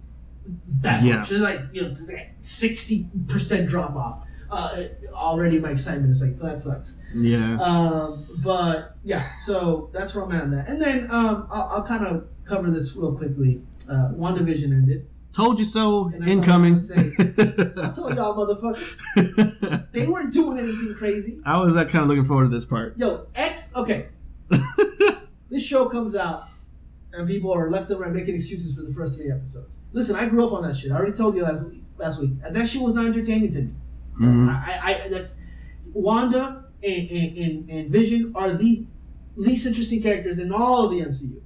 that 0.81 1.03
Yeah. 1.03 1.17
much. 1.17 1.31
It's 1.31 1.41
like 1.41 1.61
you 1.73 1.81
know, 1.81 1.89
like 2.11 2.33
60 2.37 3.09
percent 3.27 3.69
drop 3.69 3.95
off. 3.95 4.25
Uh, 4.51 4.85
already 5.13 5.59
my 5.59 5.69
excitement 5.71 6.09
is 6.09 6.23
like 6.23 6.35
so 6.35 6.47
that 6.47 6.59
sucks. 6.61 7.03
yeah. 7.13 7.55
Um, 7.61 8.23
but 8.43 8.95
yeah, 9.03 9.23
so 9.37 9.89
that's 9.93 10.15
where 10.15 10.23
I'm 10.25 10.31
at 10.31 10.43
on 10.43 10.51
that. 10.51 10.67
And 10.67 10.81
then 10.81 11.03
um, 11.11 11.47
I'll, 11.51 11.69
I'll 11.75 11.85
kind 11.85 12.05
of 12.05 12.27
cover 12.45 12.71
this 12.71 12.95
real 12.97 13.15
quickly. 13.15 13.61
Uh, 13.87 14.09
WandaVision 14.13 14.71
ended. 14.71 15.07
Told 15.31 15.59
you 15.59 15.65
so. 15.65 16.11
Incoming. 16.25 16.75
I 16.97 17.91
told 17.95 18.15
y'all 18.15 18.35
motherfuckers, 18.35 19.91
they 19.91 20.07
weren't 20.07 20.33
doing 20.33 20.57
anything 20.57 20.95
crazy. 20.97 21.39
I 21.45 21.59
was 21.61 21.75
uh, 21.75 21.85
kind 21.85 22.01
of 22.01 22.07
looking 22.07 22.23
forward 22.25 22.45
to 22.45 22.49
this 22.49 22.65
part. 22.65 22.97
Yo, 22.97 23.27
X. 23.35 23.71
Okay, 23.75 24.07
this 25.50 25.66
show 25.66 25.89
comes 25.89 26.16
out, 26.16 26.43
and 27.14 27.28
people 27.28 27.52
are 27.52 27.70
left 27.70 27.89
and 27.89 28.00
right 28.00 28.12
making 28.12 28.36
excuses 28.36 28.76
for 28.76 28.84
the 28.84 28.93
first 28.93 29.20
three 29.20 29.32
episodes. 29.32 29.80
Listen, 29.93 30.16
I 30.16 30.28
grew 30.30 30.45
up 30.45 30.54
on 30.54 30.62
that 30.64 30.76
shit. 30.76 30.91
I 30.91 30.95
already 30.95 31.14
told 31.14 31.36
you 31.36 31.43
last 31.43 31.68
week. 31.70 31.84
Last 31.97 32.22
week, 32.22 32.32
that 32.50 32.66
shit 32.68 32.82
was 32.82 32.93
not 32.93 33.08
entertaining 33.08 33.50
to 33.52 33.62
me. 33.64 33.74
Mhm. 34.22 34.47
I, 34.50 34.80
I, 34.93 35.04
I 35.06 35.10
that's 35.10 35.41
Wanda 35.93 36.66
and, 36.84 37.10
and, 37.10 37.38
and, 37.38 37.70
and 37.70 37.91
Vision 37.91 38.32
are 38.36 38.52
the 38.52 38.86
least 39.36 39.66
interesting 39.66 40.02
characters 40.02 40.39
in 40.39 40.52
all 40.52 40.86
of 40.86 40.91
the 40.91 41.02
MCU, 41.02 41.41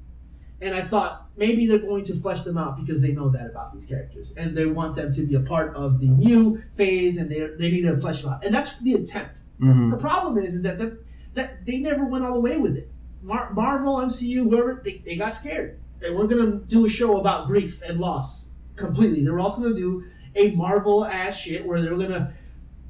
and 0.62 0.76
I 0.76 0.82
thought 0.82 1.28
maybe 1.38 1.66
they're 1.66 1.80
going 1.80 2.04
to 2.04 2.14
flesh 2.16 2.42
them 2.42 2.58
out 2.58 2.78
because 2.80 3.02
they 3.02 3.14
know 3.14 3.30
that 3.30 3.48
about 3.48 3.74
these 3.74 3.86
characters, 3.86 4.34
and 4.38 4.56
they 4.56 4.66
want 4.68 4.96
them 4.96 5.12
to 5.12 5.26
be 5.26 5.34
a 5.36 5.40
part 5.40 5.74
of 5.76 6.00
the 6.00 6.08
new 6.08 6.62
phase, 6.74 7.18
and 7.18 7.32
they 7.32 7.40
they 7.58 7.72
need 7.72 7.84
to 7.84 7.98
flesh 7.98 8.22
them 8.22 8.34
out, 8.34 8.46
and 8.46 8.54
that's 8.54 8.78
the 8.80 8.94
attempt. 8.94 9.42
Mhm. 9.60 9.90
The 9.92 9.98
problem 9.98 10.38
is, 10.38 10.54
is 10.54 10.62
that 10.64 10.78
the, 10.78 11.00
that 11.34 11.66
they 11.66 11.78
never 11.78 12.06
went 12.06 12.24
all 12.24 12.36
the 12.36 12.42
way 12.42 12.58
with 12.58 12.76
it. 12.76 12.92
Mar- 13.24 13.54
Marvel, 13.54 13.96
MCU, 13.98 14.44
whoever 14.44 14.82
they, 14.84 14.98
they 15.06 15.16
got 15.16 15.34
scared. 15.34 15.80
They 16.00 16.12
weren't 16.12 16.30
gonna 16.30 16.58
do 16.68 16.86
a 16.86 16.90
show 16.90 17.20
about 17.20 17.48
grief 17.48 17.82
and 17.88 18.00
loss 18.00 18.52
completely. 18.76 19.24
They 19.24 19.30
were 19.32 19.40
also 19.40 19.62
gonna 19.64 19.76
do 19.76 20.04
a 20.36 20.52
Marvel 20.52 21.06
ass 21.06 21.38
shit 21.38 21.66
where 21.66 21.82
they 21.82 21.90
were 21.90 21.98
gonna 21.98 22.34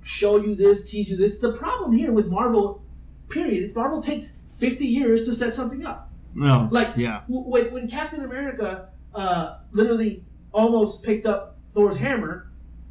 show 0.01 0.37
you 0.37 0.55
this, 0.55 0.89
tease 0.89 1.09
you 1.09 1.15
this. 1.17 1.39
The 1.39 1.53
problem 1.53 1.93
here 1.93 2.11
with 2.11 2.27
Marvel, 2.27 2.83
period, 3.29 3.63
is 3.63 3.75
Marvel 3.75 4.01
takes 4.01 4.39
fifty 4.49 4.85
years 4.87 5.25
to 5.27 5.33
set 5.33 5.53
something 5.53 5.85
up. 5.85 6.09
No. 6.33 6.67
Like 6.71 6.89
Yeah. 6.95 7.21
w- 7.29 7.47
when, 7.47 7.71
when 7.71 7.87
Captain 7.87 8.23
America 8.25 8.89
uh, 9.13 9.59
literally 9.71 10.23
almost 10.51 11.03
picked 11.03 11.27
up 11.27 11.57
Thor's 11.73 11.97
hammer, 11.97 12.47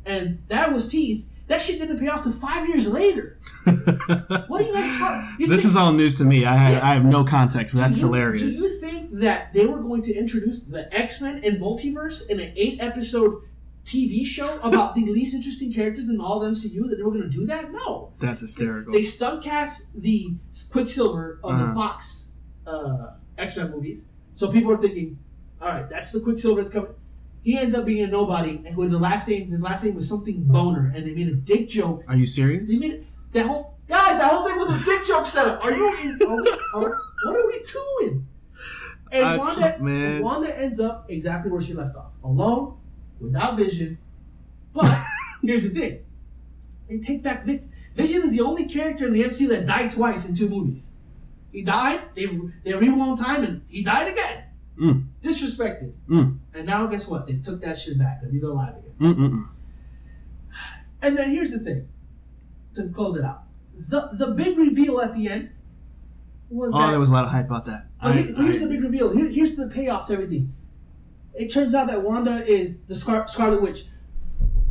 and 0.07 0.39
that 0.49 0.73
was 0.73 0.89
teased. 0.91 1.31
That 1.49 1.61
shit 1.61 1.81
didn't 1.81 1.99
pay 1.99 2.09
off 2.09 2.23
till 2.23 2.33
five 2.33 2.69
years 2.69 2.91
later. 2.91 3.39
What 3.67 4.63
are 4.63 4.65
you 4.65 4.73
guys 4.73 4.99
talking? 4.99 5.49
this 5.49 5.65
is 5.65 5.77
all 5.77 5.93
news 5.93 6.17
to 6.19 6.25
me. 6.25 6.45
I, 6.45 6.55
I 6.91 6.95
have 6.95 7.05
no 7.05 7.25
context, 7.25 7.75
but 7.75 7.81
that's 7.81 8.01
you, 8.01 8.07
hilarious. 8.07 8.43
Do 8.43 8.67
you 8.67 8.81
think 8.81 9.11
that 9.21 9.53
they 9.53 9.67
were 9.67 9.81
going 9.81 10.03
to 10.03 10.15
introduce 10.15 10.65
the 10.67 10.93
X 10.97 11.21
Men 11.23 11.41
and 11.45 11.61
multiverse 11.61 12.29
in 12.31 12.41
an 12.41 12.53
eight 12.57 12.83
episode 12.83 13.43
TV 13.85 14.25
show 14.25 14.59
about 14.63 14.95
the 14.95 15.05
least 15.07 15.35
interesting 15.35 15.73
characters 15.73 16.09
in 16.09 16.21
all 16.21 16.43
of 16.43 16.51
MCU? 16.53 16.89
That 16.89 16.97
they 16.97 17.03
were 17.03 17.11
going 17.11 17.23
to 17.23 17.37
do 17.37 17.47
that? 17.47 17.71
No. 17.73 18.13
That's 18.19 18.41
hysterical. 18.41 18.93
They 18.93 19.03
stunt 19.03 19.43
cast 19.45 20.01
the 20.01 20.35
Quicksilver 20.71 21.41
of 21.45 21.51
Uh-huh. 21.55 21.67
the 21.67 21.75
Fox 21.75 22.33
uh, 22.67 23.07
X 23.37 23.57
Men 23.57 23.71
movies, 23.71 24.05
so 24.33 24.51
people 24.53 24.71
are 24.73 24.77
thinking, 24.79 25.19
"All 25.61 25.69
right, 25.69 25.89
that's 25.91 26.13
the 26.13 26.21
Quicksilver 26.21 26.63
that's 26.63 26.73
coming." 26.73 26.93
He 27.43 27.59
ends 27.59 27.75
up 27.75 27.85
being 27.85 28.05
a 28.05 28.07
nobody, 28.07 28.63
and 28.65 28.77
with 28.77 28.93
the 28.93 28.99
last 28.99 29.29
name, 29.29 29.49
his 29.51 29.61
last 29.61 29.85
name 29.85 29.95
was 29.95 30.09
something 30.09 30.45
boner, 30.45 30.93
and 30.95 31.05
they 31.05 31.13
made 31.13 31.29
a 31.29 31.35
dick 31.35 31.69
joke. 31.69 32.05
Are 32.07 32.15
you 32.17 32.27
serious? 32.27 32.79
They 32.79 32.89
made 32.89 33.07
that 33.33 33.47
whole 33.47 33.75
guys. 33.89 34.19
That 34.19 34.31
whole 34.31 34.47
thing 34.47 34.57
was 34.59 34.71
a 34.81 34.85
dick 34.85 35.07
joke 35.07 35.27
setup. 35.27 35.65
Are 35.65 35.73
you? 35.73 35.97
In, 36.05 36.19
are 36.27 36.91
what 37.25 37.37
are 37.37 37.47
we 37.49 37.63
doing? 37.73 38.27
And 39.11 39.25
Uh, 39.25 39.39
Wanda, 39.39 39.79
man. 39.83 40.23
Wanda 40.23 40.61
ends 40.61 40.79
up 40.81 41.07
exactly 41.11 41.51
where 41.51 41.61
she 41.61 41.75
left 41.75 41.97
off, 41.97 42.13
alone, 42.23 42.77
without 43.21 43.57
Vision. 43.57 43.99
But 44.73 44.97
here's 45.43 45.65
the 45.65 45.79
thing: 45.81 45.99
they 46.89 46.99
take 46.99 47.23
back 47.25 47.45
Vic. 47.45 47.65
Vision 47.97 48.23
is 48.23 48.37
the 48.37 48.43
only 48.45 48.67
character 48.69 49.07
in 49.09 49.13
the 49.13 49.23
MCU 49.23 49.49
that 49.49 49.67
died 49.67 49.91
twice 49.91 50.29
in 50.29 50.35
two 50.37 50.49
movies. 50.49 50.91
He 51.51 51.63
died. 51.63 52.01
They 52.15 52.27
they 52.65 52.73
rewound 52.75 53.19
time, 53.19 53.43
and 53.43 53.63
he 53.69 53.83
died 53.83 54.11
again. 54.13 54.45
Mm. 54.79 55.07
Disrespected. 55.21 55.93
Mm. 56.09 56.39
And 56.55 56.67
now 56.67 56.87
guess 56.87 57.07
what? 57.09 57.27
They 57.27 57.35
took 57.35 57.61
that 57.61 57.77
shit 57.79 57.99
back 57.99 58.21
because 58.21 58.33
he's 58.33 58.43
alive 58.43 58.75
again. 58.77 58.95
Mm-mm-mm. 59.01 59.49
And 61.03 61.17
then 61.19 61.31
here's 61.31 61.51
the 61.51 61.59
thing, 61.59 61.89
to 62.75 62.89
close 62.91 63.17
it 63.17 63.25
out, 63.25 63.43
the 63.77 64.11
the 64.13 64.29
big 64.33 64.57
reveal 64.57 65.01
at 65.01 65.15
the 65.15 65.29
end 65.29 65.51
was 66.49 66.73
Oh, 66.75 66.79
that. 66.81 66.91
there 66.91 67.01
was 67.01 67.11
a 67.11 67.13
lot 67.15 67.25
of 67.25 67.31
hype 67.31 67.47
about 67.47 67.65
that. 67.67 67.87
but, 68.01 68.13
I- 68.13 68.23
here- 68.23 68.33
but 68.35 68.45
here's 68.45 68.57
I- 68.63 68.67
the 68.67 68.69
big 68.75 68.83
reveal. 68.83 69.13
Here, 69.15 69.29
here's 69.29 69.57
the 69.57 69.69
payoff 69.69 70.07
to 70.09 70.13
everything. 70.15 70.53
It 71.35 71.49
turns 71.53 71.75
out 71.75 71.87
that 71.89 72.03
Wanda 72.05 72.45
is 72.47 72.81
the 72.83 72.95
Scar- 72.95 73.27
Scarlet 73.29 73.61
Witch. 73.63 73.87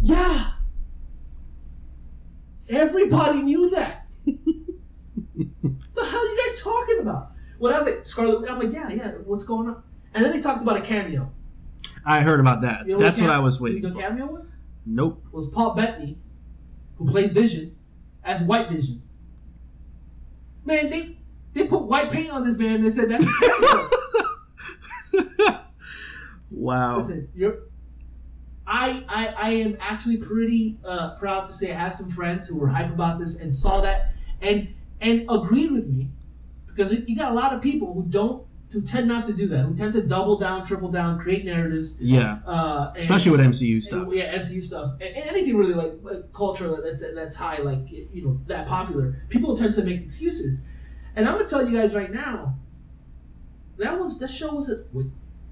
Yeah. 0.01 0.51
Everybody 2.69 3.41
knew 3.43 3.69
that. 3.71 4.07
the 4.25 4.33
hell 5.95 6.19
are 6.19 6.25
you 6.25 6.39
guys 6.47 6.61
talking 6.63 6.99
about? 7.01 7.31
When 7.59 7.73
I 7.73 7.79
was 7.79 7.85
like 7.95 8.05
Scarlet, 8.05 8.49
I'm 8.49 8.59
like, 8.59 8.71
yeah, 8.73 8.89
yeah. 8.89 9.11
What's 9.25 9.43
going 9.45 9.69
on? 9.69 9.83
And 10.13 10.25
then 10.25 10.31
they 10.33 10.41
talked 10.41 10.61
about 10.61 10.77
a 10.77 10.81
cameo. 10.81 11.31
I 12.05 12.21
heard 12.21 12.39
about 12.39 12.61
that. 12.61 12.85
You 12.87 12.93
know 12.93 12.99
That's 12.99 13.19
what 13.21 13.27
cam- 13.27 13.35
I 13.35 13.39
was 13.43 13.59
you 13.59 13.63
waiting. 13.65 13.81
know 13.83 13.89
The 13.89 13.95
for. 13.95 14.01
cameo 14.01 14.25
was 14.27 14.49
Nope. 14.85 15.21
It 15.27 15.33
was 15.33 15.47
Paul 15.49 15.75
Bettany, 15.75 16.17
who 16.97 17.05
plays 17.07 17.31
Vision, 17.33 17.75
as 18.23 18.43
White 18.43 18.67
Vision. 18.69 19.01
Man, 20.65 20.89
they 20.89 21.17
they 21.53 21.67
put 21.67 21.83
white 21.83 22.09
paint 22.11 22.31
on 22.33 22.43
this 22.43 22.57
man. 22.57 22.75
and 22.75 22.83
They 22.83 22.89
said 22.89 23.09
that's 23.09 23.25
a 23.25 23.49
cameo. 25.13 25.57
Wow. 26.51 26.97
Listen, 26.97 27.29
you're. 27.33 27.59
I, 28.67 29.03
I 29.09 29.33
I 29.37 29.49
am 29.51 29.77
actually 29.81 30.17
pretty 30.17 30.77
uh, 30.85 31.15
proud 31.15 31.45
to 31.45 31.51
say 31.53 31.71
I 31.71 31.75
have 31.75 31.93
some 31.93 32.09
friends 32.09 32.47
who 32.47 32.57
were 32.59 32.67
hype 32.67 32.89
about 32.91 33.19
this 33.19 33.41
and 33.41 33.53
saw 33.55 33.81
that 33.81 34.13
and 34.41 34.73
and 34.99 35.25
agreed 35.29 35.71
with 35.71 35.87
me 35.89 36.09
because 36.67 36.91
you 37.07 37.15
got 37.17 37.31
a 37.31 37.33
lot 37.35 37.53
of 37.53 37.61
people 37.61 37.93
who 37.93 38.05
don't 38.05 38.45
who 38.73 38.81
tend 38.81 39.07
not 39.07 39.25
to 39.25 39.33
do 39.33 39.47
that 39.47 39.65
who 39.65 39.73
tend 39.75 39.93
to 39.93 40.01
double 40.07 40.37
down, 40.37 40.65
triple 40.65 40.89
down, 40.89 41.19
create 41.19 41.43
narratives, 41.45 42.01
Yeah. 42.01 42.39
uh, 42.45 42.89
and, 42.93 42.97
Especially 42.99 43.31
with 43.31 43.41
MCU 43.41 43.73
and, 43.73 43.83
stuff. 43.83 44.07
yeah, 44.11 44.33
MCU 44.35 44.61
stuff, 44.61 44.93
and, 45.01 45.15
and 45.15 45.29
anything 45.29 45.57
really 45.57 45.73
like, 45.73 45.93
like 46.01 46.31
culture 46.33 46.67
that, 46.69 46.97
that, 46.99 47.15
that's 47.15 47.35
high, 47.35 47.57
like 47.59 47.79
you 47.89 48.23
know 48.25 48.39
that 48.47 48.67
popular. 48.67 49.21
People 49.29 49.55
tend 49.57 49.73
to 49.75 49.83
make 49.83 50.01
excuses, 50.01 50.61
and 51.15 51.27
I'm 51.27 51.37
gonna 51.37 51.47
tell 51.49 51.67
you 51.67 51.75
guys 51.75 51.93
right 51.95 52.11
now. 52.11 52.57
That 53.77 53.97
was 53.99 54.19
that 54.19 54.29
show 54.29 54.55
was 54.55 54.69
a, 54.69 54.83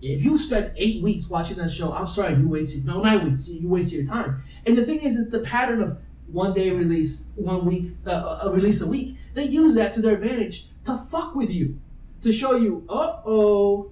If 0.02 0.22
you 0.24 0.38
spent 0.38 0.74
eight 0.78 1.02
weeks 1.04 1.30
watching 1.30 1.58
that 1.58 1.70
show, 1.72 1.92
I'm 1.94 2.06
sorry, 2.08 2.36
you 2.36 2.48
wasted 2.48 2.86
no 2.86 3.02
nine 3.02 3.26
weeks. 3.26 3.50
You 3.50 3.68
wasted 3.68 3.94
your 3.94 4.06
time. 4.06 4.44
And 4.66 4.78
the 4.78 4.86
thing 4.86 5.00
is, 5.00 5.16
is 5.16 5.30
the 5.30 5.40
pattern 5.42 5.82
of 5.82 5.98
one 6.32 6.54
day 6.54 6.72
release, 6.72 7.32
one 7.36 7.66
week, 7.66 7.94
uh, 8.06 8.42
a 8.44 8.52
release 8.52 8.82
a 8.82 8.88
week. 8.88 9.18
They 9.34 9.46
use 9.46 9.76
that 9.76 9.94
to 9.94 10.02
their 10.02 10.16
advantage 10.16 10.68
to 10.86 10.98
fuck 10.98 11.36
with 11.36 11.52
you, 11.54 11.80
to 12.22 12.32
show 12.32 12.56
you, 12.58 12.86
uh 12.90 13.22
oh, 13.26 13.92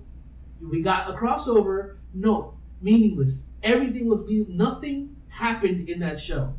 we 0.61 0.81
got 0.81 1.09
a 1.09 1.13
crossover. 1.13 1.97
No, 2.13 2.57
meaningless. 2.81 3.49
Everything 3.63 4.07
was 4.07 4.27
meaning. 4.27 4.57
Nothing 4.57 5.15
happened 5.29 5.87
in 5.89 5.99
that 5.99 6.19
show, 6.19 6.55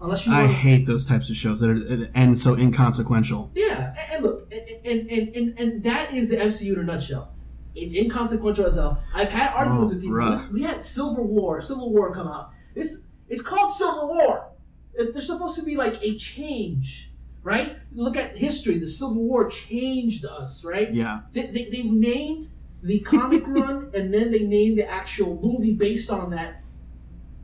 unless 0.00 0.26
you. 0.26 0.32
I 0.32 0.46
hate 0.46 0.86
those 0.86 1.08
types 1.08 1.30
of 1.30 1.36
shows 1.36 1.60
that 1.60 1.70
are 1.70 2.08
and 2.14 2.36
so 2.38 2.54
inconsequential. 2.54 3.50
Yeah, 3.54 3.94
and, 3.98 4.12
and 4.14 4.24
look, 4.24 4.52
and, 4.52 5.10
and, 5.10 5.36
and, 5.36 5.58
and, 5.58 5.82
that 5.82 6.12
is 6.12 6.30
the 6.30 6.36
MCU 6.36 6.74
in 6.74 6.80
a 6.80 6.82
nutshell. 6.84 7.32
It's 7.74 7.94
inconsequential 7.94 8.66
as 8.66 8.76
hell. 8.76 9.02
I've 9.14 9.30
had 9.30 9.52
arguments 9.52 9.92
Oh, 9.92 9.94
with 9.96 10.02
people. 10.04 10.16
bruh. 10.16 10.52
We 10.52 10.62
had 10.62 10.84
Civil 10.84 11.26
War, 11.26 11.60
Civil 11.60 11.90
War 11.92 12.12
come 12.14 12.28
out. 12.28 12.50
It's 12.76 13.06
it's 13.28 13.42
called 13.42 13.70
Civil 13.70 14.08
War. 14.08 14.50
It's, 14.94 15.10
there's 15.12 15.26
supposed 15.26 15.58
to 15.58 15.64
be 15.66 15.76
like 15.76 15.98
a 16.02 16.14
change, 16.14 17.10
right? 17.44 17.76
Look 17.92 18.16
at 18.16 18.36
history. 18.36 18.78
The 18.78 18.86
Civil 18.86 19.22
War 19.22 19.48
changed 19.48 20.24
us, 20.24 20.64
right? 20.64 20.92
Yeah. 20.92 21.20
They, 21.32 21.46
they, 21.46 21.64
they 21.66 21.82
named 21.82 22.48
the 22.82 23.00
comic 23.00 23.44
run 23.46 23.92
and 23.94 24.12
then 24.12 24.32
they 24.32 24.40
named 24.40 24.78
the 24.78 24.90
actual 24.90 25.40
movie 25.40 25.74
based 25.74 26.10
on 26.10 26.30
that. 26.30 26.62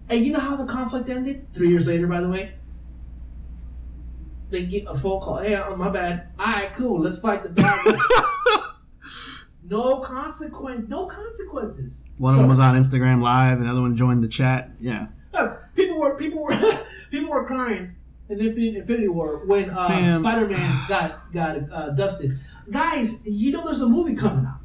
And 0.09 0.26
you 0.26 0.32
know 0.32 0.40
how 0.40 0.57
the 0.57 0.66
conflict 0.66 1.09
ended? 1.09 1.53
Three 1.53 1.68
years 1.68 1.86
later, 1.86 2.09
by 2.09 2.20
the 2.20 2.28
way. 2.28 2.55
They 4.48 4.64
get 4.64 4.84
a 4.88 4.94
phone 4.96 5.20
call. 5.20 5.36
Hey, 5.36 5.55
oh, 5.55 5.76
my 5.76 5.90
bad. 5.90 6.30
All 6.36 6.46
right, 6.46 6.72
cool. 6.72 7.01
Let's 7.01 7.20
fight 7.20 7.44
the 7.44 7.51
guy. 7.51 7.78
no 9.70 10.01
consequence. 10.01 10.88
No 10.88 11.07
consequences. 11.07 12.03
One 12.18 12.34
of 12.34 12.40
them 12.40 12.48
was 12.48 12.59
on 12.59 12.74
Instagram 12.74 13.22
Live, 13.22 13.61
another 13.61 13.82
one 13.82 13.94
joined 13.94 14.24
the 14.24 14.28
chat. 14.28 14.70
Yeah. 14.80 15.07
Uh, 15.32 15.55
people 15.76 16.01
were 16.01 16.18
people 16.18 16.42
were 16.42 16.57
people 17.12 17.30
were 17.30 17.46
crying 17.46 17.94
in 18.30 18.38
Infinity, 18.38 18.78
Infinity 18.78 19.08
War 19.08 19.44
when 19.44 19.70
uh, 19.70 20.18
Spider 20.18 20.46
Man 20.46 20.84
got 20.88 21.32
got 21.32 21.56
uh, 21.72 21.90
dusted. 21.90 22.32
Guys, 22.70 23.26
you 23.26 23.52
know 23.52 23.64
there's 23.64 23.80
a 23.80 23.88
movie 23.88 24.14
coming 24.14 24.46
out. 24.46 24.60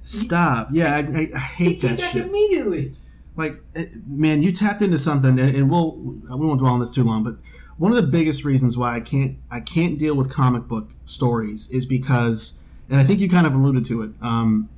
Stop. 0.00 0.68
Yeah, 0.72 0.96
I, 0.96 0.98
I, 1.00 1.26
I 1.34 1.38
hate 1.38 1.82
that 1.82 1.98
back 1.98 2.12
shit. 2.12 2.26
immediately. 2.26 2.94
Like, 3.36 3.60
eh, 3.76 3.86
man, 4.06 4.42
you 4.42 4.50
tapped 4.50 4.80
into 4.80 4.96
something, 4.98 5.38
and, 5.38 5.54
and 5.54 5.70
we'll 5.70 5.96
we 5.96 6.46
won't 6.46 6.58
dwell 6.58 6.72
on 6.72 6.80
this 6.80 6.90
too 6.90 7.04
long. 7.04 7.22
But 7.22 7.36
one 7.76 7.92
of 7.92 7.96
the 7.96 8.10
biggest 8.10 8.44
reasons 8.44 8.78
why 8.78 8.96
I 8.96 9.00
can't 9.00 9.36
I 9.50 9.60
can't 9.60 9.98
deal 9.98 10.14
with 10.14 10.32
comic 10.32 10.66
book 10.66 10.88
stories 11.04 11.70
is 11.70 11.84
because, 11.84 12.64
and 12.88 13.00
I 13.00 13.04
think 13.04 13.20
you 13.20 13.28
kind 13.28 13.46
of 13.46 13.54
alluded 13.54 13.84
to 13.86 14.02
it. 14.02 14.10
Um, 14.22 14.70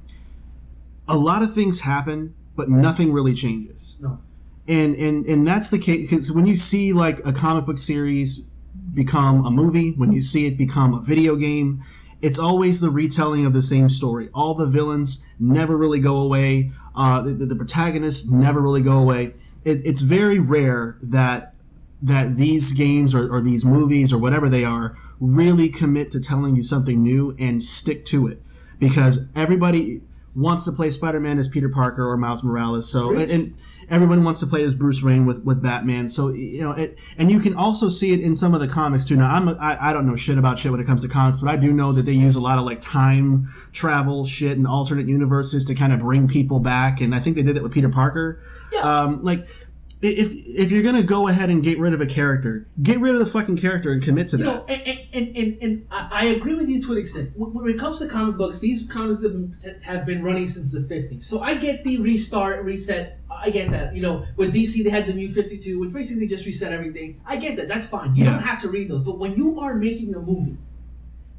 a 1.08 1.16
lot 1.16 1.42
of 1.42 1.52
things 1.52 1.80
happen, 1.80 2.34
but 2.56 2.68
nothing 2.68 3.12
really 3.12 3.34
changes. 3.34 3.98
No. 4.00 4.20
And 4.68 4.94
and 4.94 5.26
and 5.26 5.46
that's 5.46 5.70
the 5.70 5.78
case 5.78 6.10
because 6.10 6.32
when 6.32 6.46
you 6.46 6.54
see 6.54 6.92
like 6.92 7.20
a 7.26 7.32
comic 7.32 7.66
book 7.66 7.78
series 7.78 8.48
become 8.94 9.44
a 9.46 9.50
movie 9.50 9.92
when 9.96 10.12
you 10.12 10.22
see 10.22 10.46
it 10.46 10.56
become 10.56 10.94
a 10.94 11.00
video 11.00 11.36
game 11.36 11.82
it's 12.22 12.38
always 12.38 12.80
the 12.80 12.88
retelling 12.88 13.44
of 13.44 13.52
the 13.52 13.60
same 13.60 13.88
story. 13.88 14.30
All 14.32 14.54
the 14.54 14.66
villains 14.66 15.26
never 15.40 15.76
really 15.76 15.98
go 15.98 16.18
away. 16.18 16.70
Uh, 16.94 17.20
the, 17.22 17.32
the 17.32 17.56
protagonists 17.56 18.30
never 18.30 18.60
really 18.60 18.80
go 18.80 18.98
away. 18.98 19.34
It, 19.64 19.84
it's 19.84 20.02
very 20.02 20.38
rare 20.38 20.96
that 21.02 21.54
that 22.00 22.36
these 22.36 22.72
games 22.72 23.14
or, 23.14 23.32
or 23.32 23.40
these 23.40 23.64
movies 23.64 24.12
or 24.12 24.18
whatever 24.18 24.48
they 24.48 24.64
are 24.64 24.96
really 25.20 25.68
commit 25.68 26.10
to 26.10 26.20
telling 26.20 26.56
you 26.56 26.62
something 26.62 27.00
new 27.00 27.34
and 27.38 27.62
stick 27.62 28.04
to 28.06 28.26
it. 28.26 28.42
Because 28.80 29.30
everybody 29.36 30.00
wants 30.34 30.64
to 30.64 30.72
play 30.72 30.90
Spider-Man 30.90 31.38
as 31.38 31.48
Peter 31.48 31.68
Parker 31.68 32.08
or 32.08 32.16
Miles 32.16 32.42
Morales. 32.42 32.90
So 32.90 33.10
and, 33.10 33.30
and 33.30 33.56
everyone 33.92 34.24
wants 34.24 34.40
to 34.40 34.46
play 34.46 34.64
as 34.64 34.74
Bruce 34.74 35.02
Wayne 35.02 35.26
with, 35.26 35.44
with 35.44 35.62
Batman 35.62 36.08
so 36.08 36.30
you 36.30 36.62
know 36.62 36.72
it, 36.72 36.98
and 37.18 37.30
you 37.30 37.38
can 37.38 37.54
also 37.54 37.88
see 37.88 38.12
it 38.12 38.20
in 38.20 38.34
some 38.34 38.54
of 38.54 38.60
the 38.60 38.66
comics 38.66 39.04
too 39.06 39.16
now 39.16 39.32
I'm 39.32 39.46
a, 39.48 39.52
I, 39.60 39.90
I 39.90 39.92
don't 39.92 40.06
know 40.06 40.16
shit 40.16 40.38
about 40.38 40.58
shit 40.58 40.72
when 40.72 40.80
it 40.80 40.86
comes 40.86 41.02
to 41.02 41.08
comics 41.08 41.38
but 41.38 41.48
I 41.48 41.56
do 41.56 41.72
know 41.72 41.92
that 41.92 42.04
they 42.06 42.12
use 42.12 42.34
a 42.34 42.40
lot 42.40 42.58
of 42.58 42.64
like 42.64 42.80
time 42.80 43.48
travel 43.72 44.24
shit 44.24 44.56
and 44.56 44.66
alternate 44.66 45.06
universes 45.06 45.64
to 45.66 45.74
kind 45.74 45.92
of 45.92 46.00
bring 46.00 46.26
people 46.26 46.58
back 46.58 47.00
and 47.00 47.14
I 47.14 47.20
think 47.20 47.36
they 47.36 47.42
did 47.42 47.56
it 47.56 47.62
with 47.62 47.72
Peter 47.72 47.88
Parker 47.90 48.40
Yeah. 48.72 48.80
um, 48.80 49.22
like 49.22 49.46
if 50.04 50.32
if 50.46 50.72
you're 50.72 50.82
gonna 50.82 51.04
go 51.04 51.28
ahead 51.28 51.48
and 51.48 51.62
get 51.62 51.78
rid 51.78 51.94
of 51.94 52.00
a 52.00 52.06
character, 52.06 52.66
get 52.82 52.98
rid 52.98 53.14
of 53.14 53.20
the 53.20 53.26
fucking 53.26 53.56
character 53.56 53.92
and 53.92 54.02
commit 54.02 54.26
to 54.28 54.36
You 54.36 54.44
that. 54.44 54.50
know, 54.50 54.64
and, 54.68 54.98
and, 55.12 55.36
and, 55.36 55.62
and, 55.62 55.86
I 55.92 56.24
agree 56.26 56.56
with 56.56 56.68
you 56.68 56.82
to 56.82 56.92
an 56.92 56.98
extent. 56.98 57.30
When, 57.36 57.54
when 57.54 57.68
it 57.72 57.78
comes 57.78 58.00
to 58.00 58.08
comic 58.08 58.36
books, 58.36 58.58
these 58.58 58.90
comics 58.90 59.22
have 59.22 59.30
been, 59.32 59.54
have 59.84 60.04
been 60.04 60.24
running 60.24 60.46
since 60.46 60.72
the 60.72 60.80
50s. 60.80 61.22
So 61.22 61.40
I 61.40 61.54
get 61.54 61.84
the 61.84 61.98
restart, 61.98 62.64
reset. 62.64 63.20
I 63.40 63.50
get 63.50 63.70
that. 63.70 63.94
You 63.94 64.02
know, 64.02 64.24
with 64.36 64.54
DC, 64.54 64.82
they 64.84 64.90
had 64.90 65.06
the 65.06 65.14
new 65.14 65.28
52, 65.28 65.78
which 65.80 65.92
basically 65.92 66.26
just 66.26 66.44
reset 66.46 66.72
everything. 66.72 67.20
I 67.26 67.36
get 67.36 67.56
that. 67.56 67.68
That's 67.68 67.86
fine. 67.86 68.14
You 68.16 68.24
Yeah. 68.24 68.32
don't 68.34 68.42
have 68.42 68.60
to 68.62 68.68
read 68.68 68.88
those. 68.88 69.02
But 69.02 69.18
when 69.18 69.34
you 69.36 69.58
are 69.60 69.76
making 69.76 70.14
a 70.14 70.20
movie, 70.20 70.56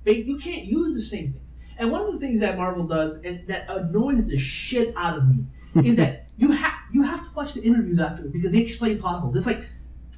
you 0.06 0.38
can't 0.38 0.66
use 0.66 0.94
the 0.94 1.02
same 1.02 1.34
things. 1.34 1.40
And 1.78 1.92
one 1.92 2.02
of 2.02 2.12
the 2.14 2.20
things 2.20 2.40
that 2.42 2.58
Marvel 2.58 2.86
does, 2.86 3.22
and 3.24 3.46
that 3.48 3.66
annoys 3.70 4.30
the 4.30 4.38
shit 4.38 4.94
out 4.96 5.18
of 5.18 5.28
me, 5.28 5.46
is 5.88 5.96
that 5.98 6.30
you 6.38 6.52
have 6.52 6.74
you 6.92 7.02
have 7.04 7.24
to 7.24 7.30
watch 7.36 7.56
the 7.56 7.62
interviews 7.64 8.00
after 8.00 8.24
because 8.24 8.52
they 8.52 8.60
explain 8.60 9.00
plot 9.00 9.22
holes. 9.22 9.36
It's 9.36 9.48
like 9.48 9.66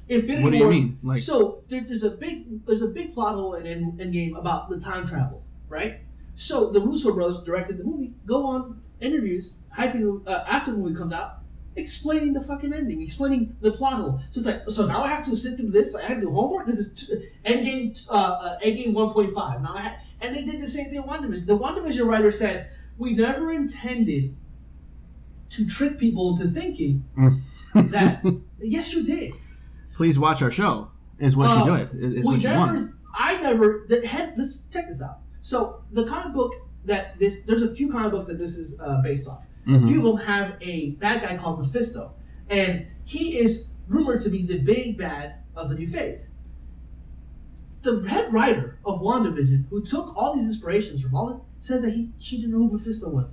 Infinity 0.08 0.42
What 0.44 0.50
do 0.50 0.56
you 0.56 0.62
War. 0.64 0.72
mean? 0.72 0.98
Like- 1.02 1.18
so 1.18 1.62
there, 1.68 1.80
there's 1.80 2.04
a 2.04 2.10
big 2.10 2.64
there's 2.66 2.82
a 2.82 2.88
big 2.88 3.14
plot 3.14 3.34
hole 3.36 3.54
in 3.54 3.66
End 3.66 3.98
Endgame 4.00 4.38
about 4.38 4.68
the 4.68 4.78
time 4.78 5.06
travel, 5.06 5.42
right? 5.68 6.00
So 6.34 6.70
the 6.70 6.80
Russo 6.80 7.14
brothers 7.14 7.40
directed 7.42 7.78
the 7.78 7.84
movie. 7.84 8.12
Go 8.26 8.44
on 8.46 8.80
interviews, 9.00 9.56
hyping 9.76 10.26
uh, 10.28 10.44
after 10.46 10.72
the 10.72 10.78
movie 10.78 10.94
comes 10.94 11.12
out, 11.14 11.38
explaining 11.76 12.32
the 12.32 12.40
fucking 12.40 12.72
ending, 12.72 13.02
explaining 13.02 13.56
the 13.60 13.70
plot 13.72 13.94
hole. 13.94 14.20
So 14.30 14.38
it's 14.40 14.46
like, 14.46 14.62
so 14.68 14.86
now 14.86 15.02
I 15.02 15.08
have 15.08 15.24
to 15.24 15.36
sit 15.36 15.58
through 15.58 15.70
this. 15.70 15.94
I 15.94 16.06
have 16.06 16.16
to 16.18 16.22
do 16.22 16.30
homework. 16.32 16.66
This 16.66 16.78
is 16.78 17.08
t- 17.08 17.28
Endgame, 17.44 18.08
uh, 18.10 18.14
uh, 18.14 18.58
Endgame 18.60 18.94
1.5. 18.94 19.62
Now 19.62 19.74
I 19.74 19.80
ha- 19.80 19.96
and 20.20 20.34
they 20.34 20.44
did 20.44 20.60
the 20.60 20.66
same 20.66 20.86
thing 20.86 21.02
in 21.02 21.08
WandaVision. 21.08 21.46
The 21.46 21.58
WandaVision 21.58 22.06
writer 22.06 22.30
said, 22.30 22.70
"We 22.98 23.14
never 23.14 23.52
intended 23.52 24.34
to 25.50 25.66
trick 25.66 25.98
people 25.98 26.30
into 26.32 26.48
thinking 26.48 27.04
that." 27.74 28.22
yes, 28.60 28.94
you 28.94 29.04
did. 29.04 29.34
Please 29.94 30.18
watch 30.18 30.42
our 30.42 30.50
show. 30.50 30.90
Is 31.18 31.36
what 31.36 31.50
Uh, 31.50 31.58
you 31.60 31.64
do 31.66 31.74
it. 31.74 31.90
Is, 31.92 32.14
is 32.20 32.26
what 32.26 32.42
you 32.42 32.48
never, 32.48 32.58
want. 32.58 32.94
I 33.14 33.40
never. 33.42 33.84
The 33.88 34.06
head. 34.06 34.34
Let's 34.36 34.62
check 34.70 34.88
this 34.88 35.00
out. 35.02 35.18
So 35.40 35.82
the 35.92 36.06
comic 36.06 36.34
book 36.34 36.52
that 36.84 37.18
this 37.18 37.44
there's 37.44 37.62
a 37.62 37.74
few 37.74 37.90
comic 37.92 38.12
books 38.12 38.26
that 38.26 38.38
this 38.38 38.56
is 38.56 38.78
uh, 38.80 39.02
based 39.02 39.28
off. 39.28 39.46
A 39.66 39.70
Mhm. 39.70 39.88
few 39.88 39.98
of 40.08 40.16
them 40.18 40.26
have 40.26 40.56
a 40.60 40.90
bad 40.92 41.22
guy 41.22 41.36
called 41.36 41.58
Mephisto, 41.58 42.14
and 42.48 42.86
he 43.04 43.36
is 43.36 43.70
rumored 43.88 44.20
to 44.20 44.30
be 44.30 44.42
the 44.42 44.58
big 44.60 44.96
bad 44.96 45.36
of 45.56 45.68
the 45.70 45.74
new 45.74 45.86
phase. 45.86 46.28
The 47.82 48.00
head 48.08 48.32
writer 48.32 48.78
of 48.84 49.00
WandaVision, 49.00 49.64
who 49.70 49.82
took 49.82 50.16
all 50.16 50.34
these 50.34 50.46
inspirations 50.46 51.02
from 51.02 51.14
all, 51.14 51.28
it, 51.30 51.42
says 51.58 51.82
that 51.82 51.92
he 51.92 52.10
she 52.18 52.36
didn't 52.36 52.52
know 52.52 52.58
who 52.68 52.72
Mephisto 52.72 53.10
was. 53.10 53.30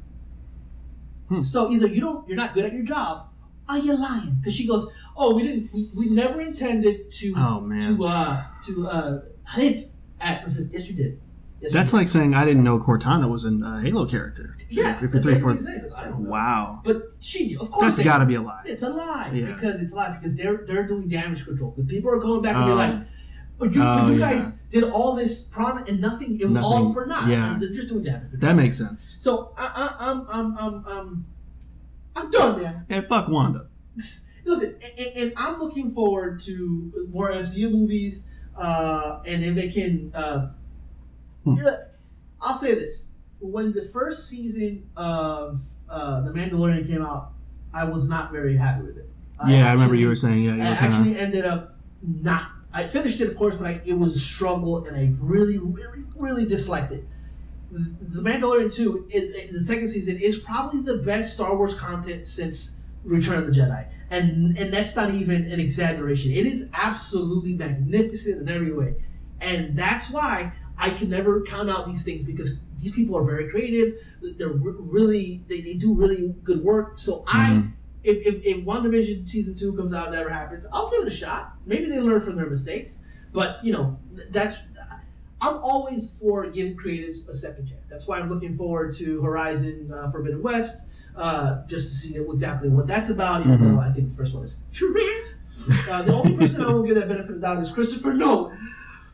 Hmm. 1.30 1.42
So 1.42 1.70
either 1.70 1.88
you 1.88 2.02
don't, 2.02 2.28
you're 2.28 2.38
not 2.38 2.54
good 2.54 2.66
at 2.66 2.74
your 2.74 2.84
job, 2.84 3.28
or 3.70 3.78
you're 3.78 3.98
lying. 3.98 4.36
Because 4.40 4.56
she 4.56 4.68
goes, 4.68 4.90
"Oh, 5.16 5.36
we 5.36 5.44
didn't, 5.44 5.74
we, 5.74 5.90
we 5.96 6.10
never 6.10 6.42
intended 6.42 7.10
to 7.12 7.34
Oh 7.38 7.70
to 7.80 8.06
uh 8.06 8.44
to 8.64 8.88
uh 8.88 9.22
hint 9.56 9.82
at 10.20 10.48
Mephisto. 10.48 10.72
Yes, 10.74 10.90
you 10.90 10.96
did. 10.96 11.20
Yes, 11.64 11.74
that's 11.74 11.94
like 11.94 12.08
saying 12.08 12.34
I 12.34 12.46
didn't 12.46 12.64
know 12.64 12.78
Cortana 12.78 13.30
was 13.30 13.46
a 13.46 13.58
uh, 13.66 13.80
Halo 13.80 14.06
character. 14.06 14.56
yeah. 14.70 14.96
If 15.02 15.14
you're 15.14 15.22
three, 15.22 15.36
four, 15.36 15.54
the. 15.54 15.92
I 15.98 16.06
don't 16.10 16.24
know. 16.24 16.30
wow, 16.30 16.82
But 16.84 17.04
she. 17.20 17.56
Of 17.60 17.72
course, 17.72 17.96
that's 17.98 18.04
got 18.04 18.18
to 18.20 18.26
be 18.26 18.36
a 18.36 18.42
lie. 18.42 18.62
It's 18.66 18.84
a 18.84 18.90
lie 18.90 19.32
Yeah. 19.34 19.54
because 19.54 19.82
it's 19.82 19.94
a 19.94 19.96
lie 19.96 20.18
because 20.18 20.36
they're 20.36 20.64
they're 20.68 20.86
doing 20.86 21.08
damage 21.08 21.46
control. 21.46 21.74
The 21.78 21.84
people 21.86 22.12
are 22.12 22.20
going 22.20 22.42
back 22.42 22.56
and 22.56 22.66
be 22.66 22.74
like, 22.74 22.96
"Oh, 23.62 23.66
you, 23.66 23.82
Oh, 23.84 24.08
you 24.12 24.20
yeah. 24.20 24.32
guys 24.34 24.58
did 24.70 24.84
all 24.84 25.16
this 25.16 25.48
prom 25.50 25.78
and 25.88 26.02
nothing. 26.02 26.40
It 26.40 26.46
was 26.46 26.58
all 26.58 26.92
for 26.94 27.06
naught. 27.06 27.28
Yeah. 27.30 27.54
And 27.54 27.62
they're 27.62 27.70
just 27.72 27.88
doing 27.90 28.04
damage. 28.04 28.32
Control. 28.32 28.50
That 28.50 28.56
makes 28.62 28.78
sense. 28.78 29.02
So 29.02 29.54
I, 29.58 29.72
I, 30.00 30.12
I'm 30.12 30.26
I'm 30.30 30.58
I'm 30.58 30.86
I'm 30.88 31.26
I'm 32.16 32.30
done, 32.30 32.62
man. 32.62 32.86
And 32.90 33.08
fuck 33.08 33.30
Wanda. 33.30 33.68
Listen, 34.46 34.76
and, 34.84 35.00
and- 35.08 35.18
and 35.18 35.34
I'm 35.38 35.58
looking 35.60 35.92
forward 35.92 36.42
to 36.42 37.08
more 37.14 37.32
MCU 37.32 37.72
movies, 37.72 38.24
uh, 38.58 39.22
and 39.26 39.42
if 39.46 39.56
they 39.56 39.70
can, 39.70 40.12
uh, 40.14 40.52
Hmm. 41.44 41.56
yeah, 41.56 41.72
I'll 42.42 42.54
say 42.54 42.74
this: 42.76 43.08
when 43.40 43.74
the 43.74 43.84
first 43.84 44.30
season 44.30 44.90
of 44.96 45.62
uh, 45.90 46.22
The 46.22 46.32
Mandalorian 46.32 46.88
came 46.88 47.02
out, 47.02 47.32
I 47.74 47.86
was 47.86 48.08
not 48.08 48.32
very 48.32 48.56
happy 48.56 48.84
with 48.84 48.98
it. 48.98 49.10
yeah, 49.48 49.70
I 49.70 49.74
remember 49.74 49.96
you 49.96 50.08
were 50.08 50.16
saying 50.16 50.44
yeah. 50.44 50.56
You 50.56 50.62
I 50.62 50.76
kinda, 50.76 50.82
actually 50.82 51.20
ended 51.20 51.46
up 51.46 51.76
not. 52.02 52.50
I 52.74 52.86
finished 52.88 53.22
it, 53.22 53.28
of 53.28 53.36
course, 53.38 53.56
but 53.56 53.68
I, 53.68 53.82
it 53.86 53.94
was 53.94 54.16
a 54.16 54.20
struggle, 54.20 54.86
and 54.86 54.98
I 54.98 55.12
really, 55.22 55.60
really, 55.60 56.04
really 56.16 56.46
disliked 56.46 56.92
it. 56.92 57.06
The 57.72 58.22
Mandalorian 58.22 58.74
2, 58.74 59.08
it, 59.10 59.52
the 59.52 59.60
second 59.60 59.88
season, 59.90 60.20
is 60.20 60.38
probably 60.40 60.82
the 60.82 61.04
best 61.04 61.36
Star 61.36 61.56
Wars 61.56 61.74
content 61.76 62.26
since 62.28 62.84
Return 63.04 63.40
of 63.40 63.46
the 63.48 63.52
Jedi. 63.52 63.86
And, 64.10 64.56
and 64.58 64.72
that's 64.72 64.96
not 64.96 65.12
even 65.12 65.52
an 65.52 65.60
exaggeration. 65.60 66.32
It 66.32 66.46
is 66.46 66.70
absolutely 66.74 67.54
magnificent 67.54 68.42
in 68.42 68.50
every 68.50 68.72
way. 68.72 68.96
And 69.42 69.76
that's 69.76 70.12
why 70.12 70.54
I 70.78 70.90
can 70.90 71.10
never 71.10 71.42
count 71.42 71.70
out 71.70 71.86
these 71.86 72.04
things 72.04 72.24
because 72.24 72.60
these 72.78 72.92
people 72.92 73.16
are 73.18 73.24
very 73.24 73.50
creative. 73.50 73.96
They're 74.38 74.50
really 74.50 75.42
they, 75.48 75.62
they 75.62 75.74
do 75.76 75.94
really 75.94 76.34
good 76.44 76.62
work. 76.64 76.98
So 76.98 77.24
I 77.28 77.52
Mhm. 77.52 77.72
if, 78.04 78.18
if 78.28 78.46
if 78.46 78.66
WandaVision 78.66 79.28
season 79.30 79.56
two 79.56 79.74
comes 79.74 79.94
out, 79.94 80.12
never 80.12 80.30
happens, 80.30 80.66
I'll 80.74 80.90
give 80.92 81.02
it 81.04 81.08
a 81.08 81.16
shot. 81.16 81.54
Maybe 81.66 81.86
they 81.86 82.00
learn 82.02 82.20
from 82.22 82.36
their 82.36 82.50
mistakes. 82.50 83.02
But 83.32 83.64
you 83.64 83.72
know, 83.74 83.98
that's 84.32 84.68
I'm 85.42 85.56
always 85.58 86.18
for 86.20 86.50
giving 86.50 86.76
creatives 86.78 87.28
a 87.30 87.36
second 87.36 87.68
chance. 87.68 87.82
That's 87.90 88.08
why 88.08 88.20
I'm 88.20 88.30
looking 88.30 88.58
forward 88.58 88.94
to 88.96 89.22
Horizon 89.22 89.92
uh, 89.94 90.10
Forbidden 90.10 90.42
West, 90.42 90.90
uh, 91.18 91.66
just 91.68 91.88
to 91.88 91.94
see 91.94 92.18
exactly 92.20 92.70
what 92.70 92.88
that's 92.88 93.10
about. 93.10 93.42
Even 93.42 93.60
Mhm. 93.60 93.62
though 93.76 93.80
I 93.80 93.92
think 93.92 94.10
the 94.10 94.16
first 94.16 94.34
one 94.36 94.44
is. 94.44 94.58
Uh, 95.92 96.02
the 96.02 96.14
only 96.14 96.36
person 96.36 96.62
I 96.64 96.72
will 96.74 96.84
give 96.84 96.96
that 96.96 97.08
benefit 97.08 97.30
of 97.30 97.42
the 97.42 97.42
doubt 97.48 97.60
is 97.62 97.70
Christopher 97.72 98.14
Nolan, 98.14 98.58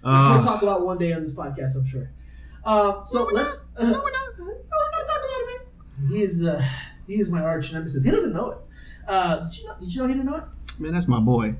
Uh, 0.03 0.33
we'll 0.35 0.45
talk 0.45 0.61
about 0.61 0.85
one 0.85 0.97
day 0.97 1.11
on 1.13 1.21
this 1.23 1.35
podcast, 1.35 1.75
I'm 1.77 1.85
sure. 1.85 2.09
Uh, 2.63 3.03
so 3.03 3.25
let's. 3.31 3.65
Uh, 3.77 3.83
no, 3.83 3.99
we're 3.99 4.11
not. 4.11 4.37
No, 4.37 4.45
we 4.45 4.51
gotta 4.53 5.07
talk 5.07 5.17
about 5.17 5.39
it, 5.39 5.61
man. 5.99 6.11
He 6.11 6.21
is 6.23 6.45
uh, 6.47 6.63
he 7.07 7.15
is 7.19 7.31
my 7.31 7.41
arch 7.41 7.73
nemesis. 7.73 8.03
He 8.03 8.11
doesn't 8.11 8.33
know 8.33 8.51
it. 8.51 8.57
Uh, 9.07 9.43
did 9.43 9.57
you 9.59 9.67
know? 9.67 9.75
Did 9.79 9.93
you 9.95 10.01
know 10.01 10.07
he 10.07 10.13
didn't 10.13 10.25
know 10.27 10.35
it? 10.37 10.43
man, 10.79 10.93
that's 10.93 11.07
my 11.07 11.19
boy. 11.19 11.55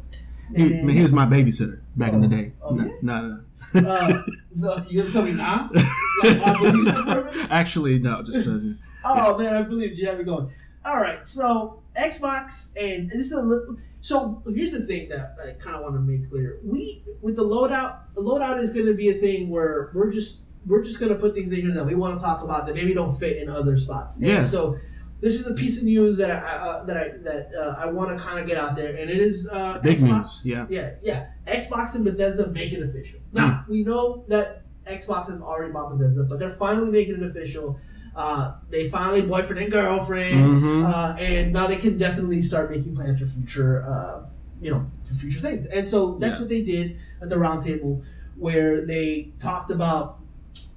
He, 0.55 0.63
And- 0.63 0.85
man, 0.85 0.95
he 0.95 1.01
was 1.01 1.11
my 1.11 1.25
babysitter 1.25 1.81
back 1.95 2.13
in 2.13 2.21
the 2.21 2.27
day. 2.27 2.53
Oh, 2.61 2.73
no, 2.73 2.85
yeah? 2.85 2.91
no, 3.01 3.21
no, 3.21 3.41
no. 3.81 3.89
Uh, 3.89 4.23
no, 4.55 4.85
you 4.89 5.01
gonna 5.01 5.13
tell 5.13 5.23
me 5.23 5.31
now? 5.33 5.69
Like, 6.23 6.35
I 6.47 6.53
believe 6.59 6.75
you 6.87 6.91
for 6.91 6.99
a 7.19 7.23
minute? 7.25 7.47
Actually, 7.51 7.99
no. 7.99 8.21
Just 8.23 8.43
to, 8.45 8.75
Oh 9.05 9.37
man, 9.37 9.55
I 9.55 9.61
believe 9.61 9.93
you 9.97 10.05
have 10.07 10.19
it 10.19 10.25
going. 10.25 10.51
All 10.85 10.97
right, 10.99 11.25
so 11.27 11.81
Xbox 11.97 12.73
and 12.81 13.09
this 13.09 13.17
is 13.21 13.31
a 13.31 13.41
li- 13.41 13.77
so 14.02 14.41
here's 14.54 14.72
the 14.72 14.86
thing 14.86 15.10
that 15.10 15.36
I 15.43 15.52
kind 15.52 15.76
of 15.76 15.84
want 15.84 15.95
to 15.95 16.00
make 16.00 16.30
clear. 16.30 16.60
We 16.64 17.04
with 17.22 17.36
the 17.36 17.43
loadout, 17.43 18.14
the 18.16 18.22
loadout 18.22 18.60
is 18.60 18.74
going 18.74 18.86
to 18.86 18.93
be 18.93 19.10
a 19.10 19.14
thing 19.16 19.50
where 19.50 19.91
we're 19.93 20.12
just 20.12 20.43
we're 20.66 20.84
just 20.84 21.00
going 21.00 21.12
to 21.12 21.18
put 21.18 21.36
things 21.36 21.52
in 21.52 21.62
here 21.62 21.74
that 21.74 21.86
we 21.86 21.95
want 21.95 22.18
to 22.18 22.24
talk 22.24 22.43
about 22.43 22.66
that 22.68 22.76
maybe 22.76 22.93
don't 22.93 23.18
fit 23.18 23.38
in 23.38 23.50
other 23.50 23.76
spots. 23.76 24.18
And 24.18 24.28
Yeah. 24.28 24.43
So 24.43 24.78
this 25.22 25.36
is 25.36 25.52
a 25.52 25.54
piece 25.54 25.80
of 25.80 25.86
news 25.86 26.18
that 26.18 26.32
I 26.32 26.36
uh, 26.36 26.86
that 26.86 26.97
I 26.97 27.10
that 27.24 27.50
uh, 27.58 27.76
I 27.78 27.91
want 27.91 28.18
to 28.18 28.24
kind 28.24 28.39
of 28.39 28.47
get 28.47 28.58
out 28.58 28.76
there, 28.76 28.95
and 28.95 29.10
it 29.10 29.18
is 29.18 29.50
uh, 29.52 29.80
big 29.82 29.97
Xbox. 29.97 30.02
news. 30.02 30.41
Yeah. 30.45 30.66
Yeah, 30.70 30.91
yeah. 31.04 31.28
Xbox 31.45 31.95
and 31.95 32.06
Bethesda 32.06 32.47
make 32.52 32.72
it 32.72 32.82
official. 32.82 33.20
Now 33.34 33.66
we 33.68 33.84
know 33.84 34.24
that 34.30 34.64
Xbox 34.86 35.30
has 35.30 35.41
already 35.41 35.74
bought 35.74 35.97
Bethesda, 35.97 36.24
but 36.24 36.39
they're 36.39 36.50
finally 36.50 36.91
making 36.91 37.16
it 37.16 37.24
official. 37.24 37.80
Uh, 38.16 38.53
they 38.70 38.89
finally 38.89 39.22
boyfriend 39.22 39.62
and 39.62 39.72
girlfriend, 39.72 40.62
Mhm. 40.62 40.86
uh, 40.86 41.16
and 41.18 41.53
now 41.53 41.68
they 41.68 41.78
can 41.78 41.97
definitely 41.97 42.41
start 42.41 42.70
making 42.70 42.95
plans 42.95 43.20
for 43.20 43.26
future, 43.26 43.84
uh, 43.88 44.28
you 44.62 44.72
know, 44.72 44.86
for 45.03 45.14
future 45.16 45.39
things. 45.39 45.66
And 45.68 45.88
so 45.88 46.18
that's 46.20 46.36
Yeah. 46.38 46.41
what 46.41 46.49
they 46.49 46.64
did 46.64 46.97
at 47.22 47.30
the 47.30 47.36
roundtable, 47.38 48.03
where 48.38 48.86
they 48.86 49.32
talked 49.39 49.72
about 49.72 50.20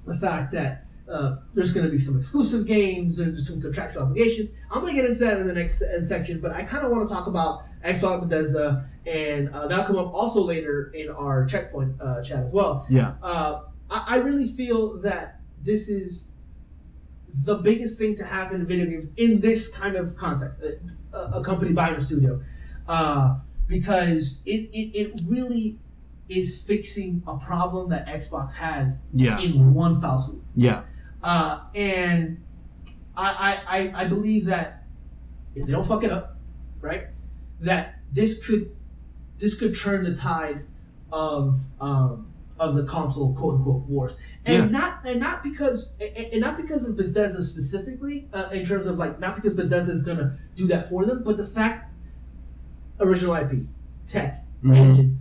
the 0.05 0.15
fact 0.15 0.51
that 0.53 0.79
uh, 1.09 1.35
there's 1.53 1.73
going 1.73 1.85
to 1.85 1.91
be 1.91 1.99
some 1.99 2.17
exclusive 2.17 2.65
games, 2.65 3.17
there's 3.17 3.45
some 3.45 3.59
contractual 3.61 4.03
obligations. 4.03 4.51
I'm 4.71 4.81
going 4.81 4.95
to 4.95 5.01
get 5.01 5.09
into 5.09 5.19
that 5.25 5.37
in 5.41 5.45
the 5.47 5.53
next 5.53 5.81
uh, 5.81 6.01
section, 6.01 6.39
but 6.39 6.51
I 6.53 6.63
kind 6.63 6.85
of 6.85 6.91
want 6.93 7.05
to 7.07 7.13
talk 7.13 7.27
about 7.27 7.63
Xbox 7.85 8.21
Bethesda, 8.21 8.85
and 9.05 9.49
uh, 9.49 9.67
that'll 9.67 9.83
come 9.83 9.97
up 9.97 10.13
also 10.13 10.41
later 10.41 10.91
in 10.95 11.09
our 11.09 11.45
checkpoint 11.45 12.01
uh, 12.01 12.21
chat 12.23 12.41
as 12.43 12.53
well. 12.53 12.85
Yeah. 12.89 13.15
Uh, 13.21 13.63
I, 13.91 14.05
I 14.07 14.15
really 14.19 14.47
feel 14.47 14.97
that 15.01 15.41
this 15.61 15.89
is 15.89 16.31
the 17.33 17.55
biggest 17.57 17.97
thing 17.99 18.15
to 18.17 18.23
happen 18.23 18.61
in 18.61 18.67
video 18.67 18.85
games 18.85 19.07
in 19.17 19.41
this 19.41 19.75
kind 19.77 19.95
of 19.95 20.15
context, 20.15 20.61
a, 20.63 21.17
a- 21.17 21.39
a 21.39 21.43
company 21.43 21.73
buying 21.73 21.95
a 21.95 22.01
studio, 22.01 22.41
uh, 22.87 23.37
because 23.67 24.43
it, 24.45 24.69
it, 24.71 24.95
it 24.97 25.21
really 25.27 25.79
is 26.29 26.61
fixing 26.63 27.23
a 27.27 27.37
problem 27.37 27.89
that 27.89 28.07
Xbox 28.07 28.55
has 28.55 29.01
Yeah. 29.13 29.39
in 29.39 29.73
one 29.73 29.99
foul 29.99 30.17
swoop. 30.17 30.43
Yeah. 30.55 30.83
Uh, 31.21 31.63
and 31.73 32.43
I, 33.15 33.59
I, 33.67 33.77
I, 33.79 34.03
I 34.03 34.07
believe 34.07 34.45
that 34.45 34.83
if 35.55 35.65
they 35.65 35.71
don't 35.71 35.85
fuck 35.85 36.03
it 36.03 36.11
up, 36.11 36.37
right, 36.81 37.07
that 37.61 37.99
this 38.11 38.45
could 38.45 38.75
this 39.39 39.59
could 39.59 39.75
turn 39.77 40.03
the 40.03 40.15
tide 40.15 40.65
of 41.11 41.59
um, 41.81 42.32
of 42.59 42.75
the 42.75 42.83
console 42.85 43.35
quote 43.35 43.55
unquote 43.55 43.83
wars, 43.87 44.15
and 44.45 44.71
not 44.71 45.05
and 45.05 45.19
not 45.19 45.43
because 45.43 45.97
and 45.99 46.39
not 46.41 46.55
because 46.57 46.87
of 46.87 46.95
Bethesda 46.97 47.41
specifically 47.43 48.27
uh, 48.33 48.49
in 48.53 48.63
terms 48.65 48.85
of 48.85 48.97
like 48.97 49.19
not 49.19 49.35
because 49.35 49.53
Bethesda 49.53 49.91
is 49.91 50.03
gonna 50.03 50.37
do 50.55 50.67
that 50.67 50.89
for 50.89 51.05
them, 51.05 51.23
but 51.23 51.37
the 51.37 51.47
fact 51.47 51.91
original 52.99 53.33
IP, 53.35 53.67
tech, 54.05 54.45
Mhm. 54.63 54.75
engine. 54.77 55.19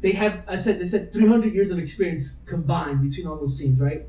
They 0.00 0.12
have, 0.12 0.42
I 0.48 0.56
said, 0.56 0.80
they 0.80 0.84
said 0.84 1.12
300 1.12 1.54
years 1.54 1.70
of 1.70 1.78
experience 1.78 2.40
combined 2.46 3.00
between 3.02 3.26
all 3.26 3.36
those 3.38 3.58
teams, 3.58 3.80
right? 3.80 4.06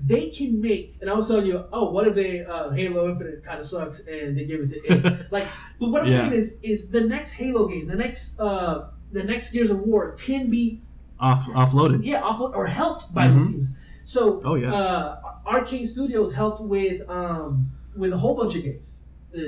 They 0.00 0.30
can 0.30 0.60
make, 0.60 0.96
and 1.00 1.10
I 1.10 1.14
was 1.14 1.28
telling 1.28 1.46
you, 1.46 1.64
oh, 1.72 1.90
what 1.90 2.06
if 2.06 2.14
they 2.14 2.44
uh, 2.44 2.70
Halo 2.70 3.08
Infinite 3.10 3.42
kind 3.42 3.58
of 3.58 3.66
sucks 3.66 4.06
and 4.06 4.38
they 4.38 4.44
give 4.44 4.60
it 4.60 4.68
to 4.70 5.26
like, 5.30 5.46
but 5.80 5.90
what 5.90 6.02
I'm 6.02 6.08
Yeah. 6.08 6.16
saying 6.20 6.32
is, 6.32 6.58
is 6.62 6.90
the 6.90 7.02
next 7.06 7.32
Halo 7.32 7.66
game, 7.68 7.86
the 7.88 7.96
next, 7.96 8.38
uh, 8.40 8.90
the 9.10 9.24
next 9.24 9.52
Gears 9.52 9.70
of 9.70 9.80
War 9.80 10.12
can 10.12 10.48
be, 10.48 10.80
Off 11.20 11.46
offloaded. 11.48 12.00
yeah, 12.04 12.20
off 12.22 12.40
or 12.40 12.66
helped 12.66 13.12
by 13.14 13.28
these 13.28 13.48
Mhm. 13.48 13.52
teams. 13.52 13.76
So, 14.04 14.40
Oh 14.44 14.54
yeah. 14.54 14.72
uh, 14.72 15.16
Arkane 15.46 15.84
Studios 15.86 16.34
helped 16.34 16.60
with 16.62 17.02
um, 17.10 17.70
with 17.96 18.12
a 18.12 18.16
whole 18.16 18.36
bunch 18.36 18.54
of 18.56 18.62
games 18.62 19.02
uh, 19.36 19.40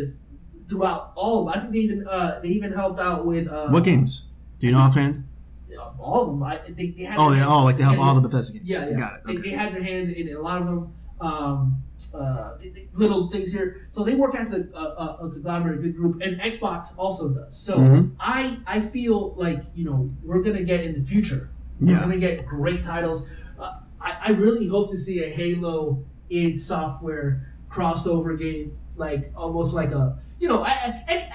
throughout 0.69 1.13
all. 1.15 1.41
of 1.41 1.47
them. 1.47 1.55
I 1.55 1.61
think 1.61 1.73
they 1.73 1.79
even 1.81 2.07
uh, 2.09 2.41
they 2.43 2.49
even 2.49 2.73
helped 2.73 3.01
out 3.01 3.27
with 3.27 3.49
uh, 3.49 3.69
what 3.69 3.85
games? 3.85 4.27
Do 4.59 4.67
you 4.67 4.73
know 4.73 4.81
offhand? 4.81 5.25
uh, 5.79 5.93
all 5.99 6.23
of 6.23 6.29
them. 6.31 6.43
I, 6.43 6.59
they, 6.69 6.89
they 6.91 7.05
had 7.05 7.19
Oh, 7.19 7.31
they 7.31 7.37
hand- 7.39 7.49
oh 7.51 7.65
like 7.65 7.77
they 7.77 7.85
help 7.85 7.99
all 7.99 8.15
the 8.17 8.21
Bethesda 8.23 8.59
games. 8.59 8.69
yeah, 8.69 8.89
yeah. 8.89 8.97
Got 8.97 9.15
it. 9.15 9.21
They, 9.27 9.33
Okay. 9.35 9.43
they 9.51 9.57
had 9.57 9.73
their 9.73 9.83
hands 9.83 10.13
in 10.13 10.29
a 10.35 10.41
lot 10.41 10.61
of 10.61 10.67
them. 10.67 10.93
Um, 11.21 11.83
uh, 12.17 12.57
they- 12.59 12.71
they- 12.71 12.89
little 12.95 13.31
things 13.31 13.53
here, 13.53 13.87
so 13.91 14.03
they 14.05 14.15
work 14.15 14.35
as 14.35 14.53
a, 14.55 14.67
a, 14.75 14.79
a 14.81 15.17
a 15.27 15.31
conglomerate, 15.31 15.83
good 15.83 15.95
group, 15.95 16.21
and 16.23 16.41
Xbox 16.41 16.97
also 16.99 17.33
does. 17.35 17.55
So 17.57 17.77
Mhm. 17.79 18.11
I 18.19 18.59
I 18.67 18.81
feel 18.81 19.35
like 19.37 19.63
you 19.75 19.85
know 19.85 20.11
we're 20.25 20.43
gonna 20.43 20.65
get 20.65 20.83
in 20.85 20.95
the 20.95 21.03
future. 21.07 21.50
We're 21.81 21.99
gonna 21.99 22.19
get 22.19 22.47
great 22.47 22.83
titles. 22.83 23.31
Uh, 23.59 23.81
I 24.01 24.17
I 24.27 24.31
really 24.31 24.67
hope 24.67 24.91
to 24.91 24.99
see 24.99 25.25
a 25.25 25.29
Halo 25.29 26.05
id 26.29 26.59
Software 26.59 27.55
crossover 27.71 28.39
game, 28.39 28.77
like 28.97 29.33
almost 29.37 29.75
like 29.75 29.91
a 29.93 30.19
you 30.39 30.49
know 30.49 30.63
I, 30.63 30.71
I, 30.71 31.05
and- 31.09 31.35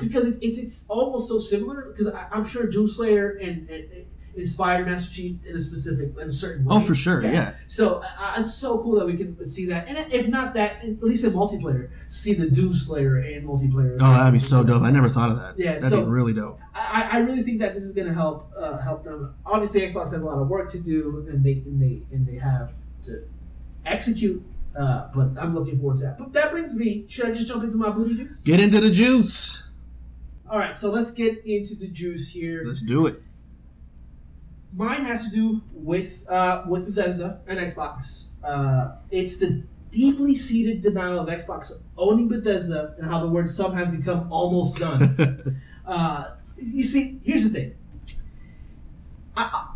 because 0.00 0.26
it's, 0.28 0.38
it's 0.42 0.58
it's 0.58 0.86
almost 0.90 1.28
so 1.28 1.38
similar 1.38 1.86
because 1.90 2.08
I, 2.08 2.26
I'm 2.32 2.44
sure 2.44 2.66
Doomslayer 2.66 3.40
and, 3.40 3.68
and, 3.70 3.90
and 3.92 4.06
inspired 4.36 4.86
Master 4.86 5.12
Chief 5.14 5.36
in 5.46 5.56
a 5.56 5.60
specific 5.60 6.16
in 6.18 6.28
a 6.28 6.30
certain 6.30 6.64
way. 6.64 6.76
Oh, 6.76 6.80
for 6.80 6.94
sure. 6.94 7.22
Yeah. 7.22 7.54
So 7.66 8.02
uh, 8.18 8.34
it's 8.38 8.54
so 8.54 8.82
cool 8.82 8.98
that 8.98 9.06
we 9.06 9.16
can 9.16 9.44
see 9.46 9.66
that, 9.66 9.88
and 9.88 9.98
if 10.12 10.28
not 10.28 10.54
that, 10.54 10.82
at 10.84 11.02
least 11.02 11.24
in 11.24 11.32
multiplayer, 11.32 11.90
see 12.06 12.34
the 12.34 12.50
Doom 12.50 12.74
Slayer 12.74 13.18
in 13.20 13.46
multiplayer. 13.46 13.96
Oh, 14.00 14.12
that'd 14.12 14.32
be 14.32 14.38
so 14.38 14.62
dope. 14.64 14.82
I 14.82 14.90
never 14.90 15.08
thought 15.08 15.30
of 15.30 15.36
that. 15.38 15.58
Yeah, 15.58 15.74
That'd 15.74 15.90
so- 15.90 16.04
be 16.04 16.10
really 16.10 16.32
dope. 16.32 16.58
I, 16.74 17.08
I 17.12 17.18
really 17.20 17.42
think 17.42 17.60
that 17.60 17.74
this 17.74 17.82
is 17.82 17.92
going 17.92 18.06
to 18.08 18.14
help 18.14 18.50
uh, 18.56 18.78
help 18.78 19.04
them. 19.04 19.34
Obviously, 19.44 19.80
Xbox 19.82 20.12
has 20.12 20.22
a 20.22 20.24
lot 20.24 20.38
of 20.38 20.48
work 20.48 20.70
to 20.70 20.82
do, 20.82 21.26
and 21.28 21.44
they 21.44 21.52
and 21.66 21.80
they 21.82 22.02
and 22.12 22.26
they 22.26 22.36
have 22.36 22.72
to 23.02 23.24
execute. 23.84 24.42
Uh, 24.76 25.08
but 25.14 25.30
I'm 25.38 25.52
looking 25.52 25.78
forward 25.80 25.98
to 25.98 26.04
that. 26.04 26.18
But 26.18 26.32
that 26.34 26.52
brings 26.52 26.76
me. 26.76 27.04
Should 27.08 27.26
I 27.26 27.28
just 27.30 27.48
jump 27.48 27.64
into 27.64 27.76
my 27.76 27.90
booty 27.90 28.14
juice? 28.14 28.40
Get 28.40 28.60
into 28.60 28.80
the 28.80 28.90
juice. 28.90 29.68
All 30.48 30.58
right, 30.58 30.78
so 30.78 30.90
let's 30.90 31.12
get 31.12 31.44
into 31.44 31.74
the 31.76 31.88
juice 31.88 32.30
here. 32.32 32.62
Let's 32.64 32.82
do 32.82 33.06
it. 33.06 33.22
Mine 34.72 35.04
has 35.04 35.28
to 35.28 35.34
do 35.34 35.62
with 35.72 36.24
uh, 36.28 36.64
with 36.68 36.86
Bethesda 36.86 37.40
and 37.46 37.58
Xbox. 37.58 38.28
Uh, 38.44 38.96
it's 39.10 39.38
the 39.38 39.64
deeply 39.90 40.34
seated 40.34 40.82
denial 40.82 41.18
of 41.18 41.28
Xbox 41.28 41.82
owning 41.96 42.28
Bethesda 42.28 42.94
and 42.98 43.10
how 43.10 43.20
the 43.20 43.28
word 43.28 43.50
"sub" 43.50 43.74
has 43.74 43.90
become 43.90 44.30
almost 44.32 44.78
done. 44.78 45.60
Uh, 45.90 46.36
you 46.56 46.84
see, 46.84 47.20
here's 47.24 47.42
the 47.42 47.50
thing. 47.50 47.74
I, 49.36 49.42
I, 49.42 49.70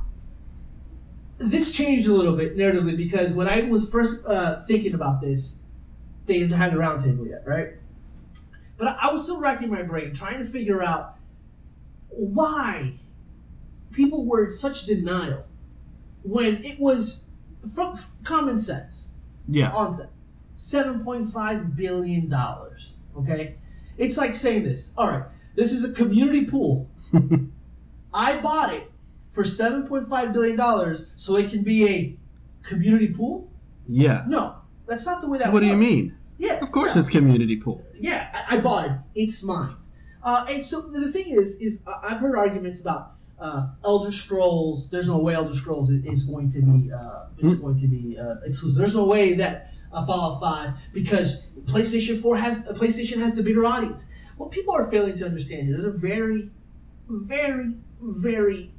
this 1.38 1.76
changed 1.76 2.07
a 2.07 2.12
little 2.12 2.36
bit 2.36 2.57
narratively 2.57 2.97
because 2.97 3.34
when 3.34 3.49
I 3.49 3.62
was 3.62 3.90
first 3.90 4.24
uh, 4.24 4.61
thinking 4.61 4.95
about 4.95 5.20
this, 5.20 5.62
they 6.26 6.38
didn't 6.38 6.57
have 6.57 6.72
the 6.72 6.78
roundtable 6.78 7.28
yet, 7.28 7.42
right? 7.47 7.70
But 8.76 8.88
I, 8.88 9.09
I 9.09 9.12
was 9.12 9.24
still 9.24 9.40
racking 9.40 9.70
my 9.70 9.82
brain 9.82 10.14
trying 10.14 10.38
to 10.38 10.45
figure 10.45 10.82
out 10.82 11.16
why 12.11 13.01
people 13.95 14.24
were 14.24 14.47
in 14.47 14.53
such 14.53 14.86
denial 14.86 15.47
when 16.22 16.62
it 16.64 16.78
was 16.78 17.30
from 17.74 17.97
common 18.22 18.59
sense 18.59 19.12
yeah. 19.49 19.70
onset. 19.70 20.11
$7.5 20.57 21.76
billion. 21.76 22.34
Okay? 23.16 23.57
It's 23.99 24.16
like 24.16 24.34
saying 24.34 24.64
this. 24.64 24.92
All 24.97 25.09
right, 25.09 25.24
this 25.55 25.72
is 25.72 25.90
a 25.90 25.95
community 25.95 26.47
pool. 26.47 26.88
I 28.14 28.40
bought 28.40 28.72
it 28.74 28.90
for 29.30 29.42
$7.5 29.42 30.32
billion 30.32 30.97
so 31.16 31.36
it 31.36 31.51
can 31.51 31.62
be 31.62 31.88
a 31.88 32.16
community 32.62 33.09
pool? 33.09 33.51
Yeah. 33.88 34.24
No, 34.26 34.57
that's 34.86 35.07
not 35.07 35.20
the 35.20 35.28
way 35.28 35.38
that 35.38 35.53
What 35.53 35.61
do 35.61 35.66
you 35.66 35.76
mean? 35.76 36.16
Yeah. 36.38 36.61
Of 36.61 36.72
course, 36.72 36.95
no. 36.95 37.01
it's 37.01 37.09
community 37.09 37.57
pool. 37.57 37.84
Yeah, 37.95 38.28
I, 38.32 38.57
I 38.57 38.61
bought 38.61 38.86
it. 38.86 38.92
It's 39.14 39.45
mine. 39.45 39.76
Uh, 40.22 40.47
and 40.49 40.64
so 40.64 40.80
the 40.80 41.12
thing 41.12 41.26
is, 41.28 41.61
is 41.61 41.82
I- 41.86 42.11
I've 42.11 42.20
heard 42.20 42.36
arguments 42.36 42.80
about 42.80 43.14
uh, 43.39 43.68
Elder 43.85 44.11
Scrolls. 44.11 44.91
There's 44.91 45.09
no 45.09 45.20
way 45.20 45.35
Elder 45.35 45.55
Scrolls 45.55 45.91
is, 45.91 46.24
going 46.24 46.49
to 46.51 46.62
be 46.62 46.93
uh, 46.93 47.26
it's 47.39 47.59
going 47.59 47.76
to 47.76 47.89
be 47.89 48.18
uh, 48.18 48.37
exclusive. 48.45 48.78
There's 48.78 48.95
no 48.97 49.07
way 49.07 49.35
that 49.35 49.72
uh, 49.93 50.05
Fallout 50.07 50.41
Five 50.41 50.74
because 50.93 51.47
PlayStation 51.64 52.20
Four 52.20 52.37
has 52.37 52.68
uh, 52.68 52.74
PlayStation 52.74 53.18
has 53.18 53.37
the 53.37 53.43
bigger 53.43 53.64
audience. 53.64 54.12
What 54.37 54.51
people 54.51 54.74
are 54.74 54.91
failing 54.91 55.16
to 55.18 55.26
understand 55.26 55.68
is 55.68 55.82
there's 55.82 55.95
a 55.95 55.99
very, 55.99 56.51
very, 57.09 57.74
very 58.01 58.72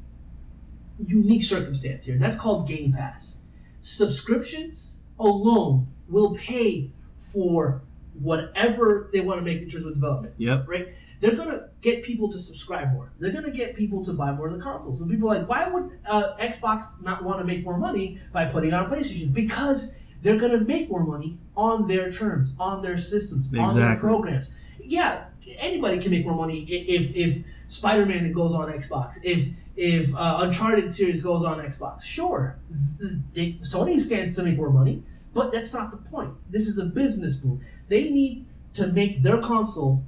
unique 1.05 1.43
circumstance 1.43 2.05
here. 2.05 2.17
That's 2.17 2.39
called 2.39 2.67
Game 2.67 2.93
Pass. 2.93 3.43
Subscriptions 3.81 5.01
alone 5.19 5.87
will 6.09 6.35
pay 6.35 6.91
for 7.19 7.81
whatever 8.19 9.09
they 9.13 9.19
want 9.19 9.39
to 9.39 9.45
make 9.45 9.61
in 9.61 9.69
terms 9.69 9.85
of 9.85 9.93
development 9.93 10.33
Yep. 10.37 10.67
right? 10.67 10.87
They're 11.25 11.35
gonna 11.35 11.69
get 11.81 12.03
people 12.03 12.29
to 12.31 12.37
subscribe 12.37 12.91
more. 12.93 13.11
They're 13.17 13.33
gonna 13.33 13.49
get 13.49 13.75
people 13.75 14.03
to 14.05 14.13
buy 14.13 14.31
more 14.31 14.45
of 14.45 14.53
the 14.53 14.59
consoles. 14.59 15.01
And 15.01 15.09
people 15.09 15.31
are 15.31 15.39
like, 15.39 15.49
why 15.49 15.67
would 15.67 15.97
uh, 16.07 16.35
Xbox 16.39 17.01
not 17.01 17.23
want 17.23 17.39
to 17.39 17.45
make 17.45 17.63
more 17.63 17.79
money 17.79 18.19
by 18.31 18.45
putting 18.45 18.71
a 18.71 18.83
PlayStation? 18.83 19.33
Because 19.33 19.99
they're 20.21 20.37
gonna 20.37 20.61
make 20.61 20.87
more 20.87 21.03
money 21.03 21.39
on 21.55 21.87
their 21.87 22.11
terms, 22.11 22.53
on 22.59 22.83
their 22.83 22.97
systems, 22.99 23.47
on 23.57 23.75
their 23.75 23.95
programs. 23.95 24.51
Yeah, 24.83 25.25
anybody 25.57 25.99
can 25.99 26.11
make 26.11 26.25
more 26.25 26.35
money 26.35 26.59
if 26.69 27.15
if 27.15 27.43
Spider-Man 27.69 28.31
goes 28.31 28.53
on 28.53 28.71
Xbox, 28.71 29.17
if 29.23 29.49
if 29.75 30.13
uh, 30.15 30.41
Uncharted 30.43 30.91
series 30.91 31.23
goes 31.23 31.43
on 31.43 31.57
Xbox. 31.59 32.03
Sure, 32.03 32.59
they, 33.33 33.53
Sony 33.61 33.97
stands 33.97 34.35
to 34.37 34.43
make 34.43 34.57
more 34.57 34.69
money, 34.69 35.01
but 35.33 35.51
that's 35.51 35.73
not 35.73 35.89
the 35.89 35.97
point. 35.97 36.35
This 36.51 36.67
is 36.67 36.77
a 36.77 36.85
business 36.85 37.43
move. 37.43 37.61
They 37.87 38.11
need 38.11 38.45
to 38.73 38.87
make 38.87 39.23
their 39.23 39.41
console 39.41 40.03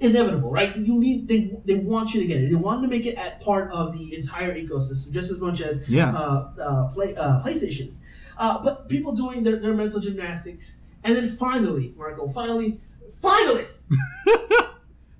inevitable, 0.00 0.50
right? 0.50 0.74
You 0.76 0.98
need 1.00 1.28
they 1.28 1.52
they 1.64 1.74
want 1.76 2.14
you 2.14 2.20
to 2.22 2.26
get 2.26 2.42
it. 2.42 2.48
They 2.50 2.56
want 2.56 2.82
to 2.82 2.88
make 2.88 3.04
it 3.06 3.16
at 3.16 3.40
part 3.40 3.70
of 3.70 3.92
the 3.96 4.14
entire 4.14 4.54
ecosystem, 4.54 5.12
just 5.12 5.30
as 5.30 5.40
much 5.40 5.60
as 5.60 5.88
Yeah. 5.88 6.10
uh, 6.12 6.52
uh, 6.60 6.88
play 6.94 7.14
uh, 7.16 7.42
PlayStations. 7.42 7.98
Uh, 8.36 8.62
but 8.62 8.88
people 8.88 9.12
doing 9.12 9.42
their, 9.42 9.56
their 9.56 9.74
mental 9.74 10.00
gymnastics, 10.00 10.82
and 11.04 11.16
then 11.16 11.26
finally, 11.28 11.92
Marco, 11.96 12.28
finally, 12.28 12.80
finally, 13.20 13.64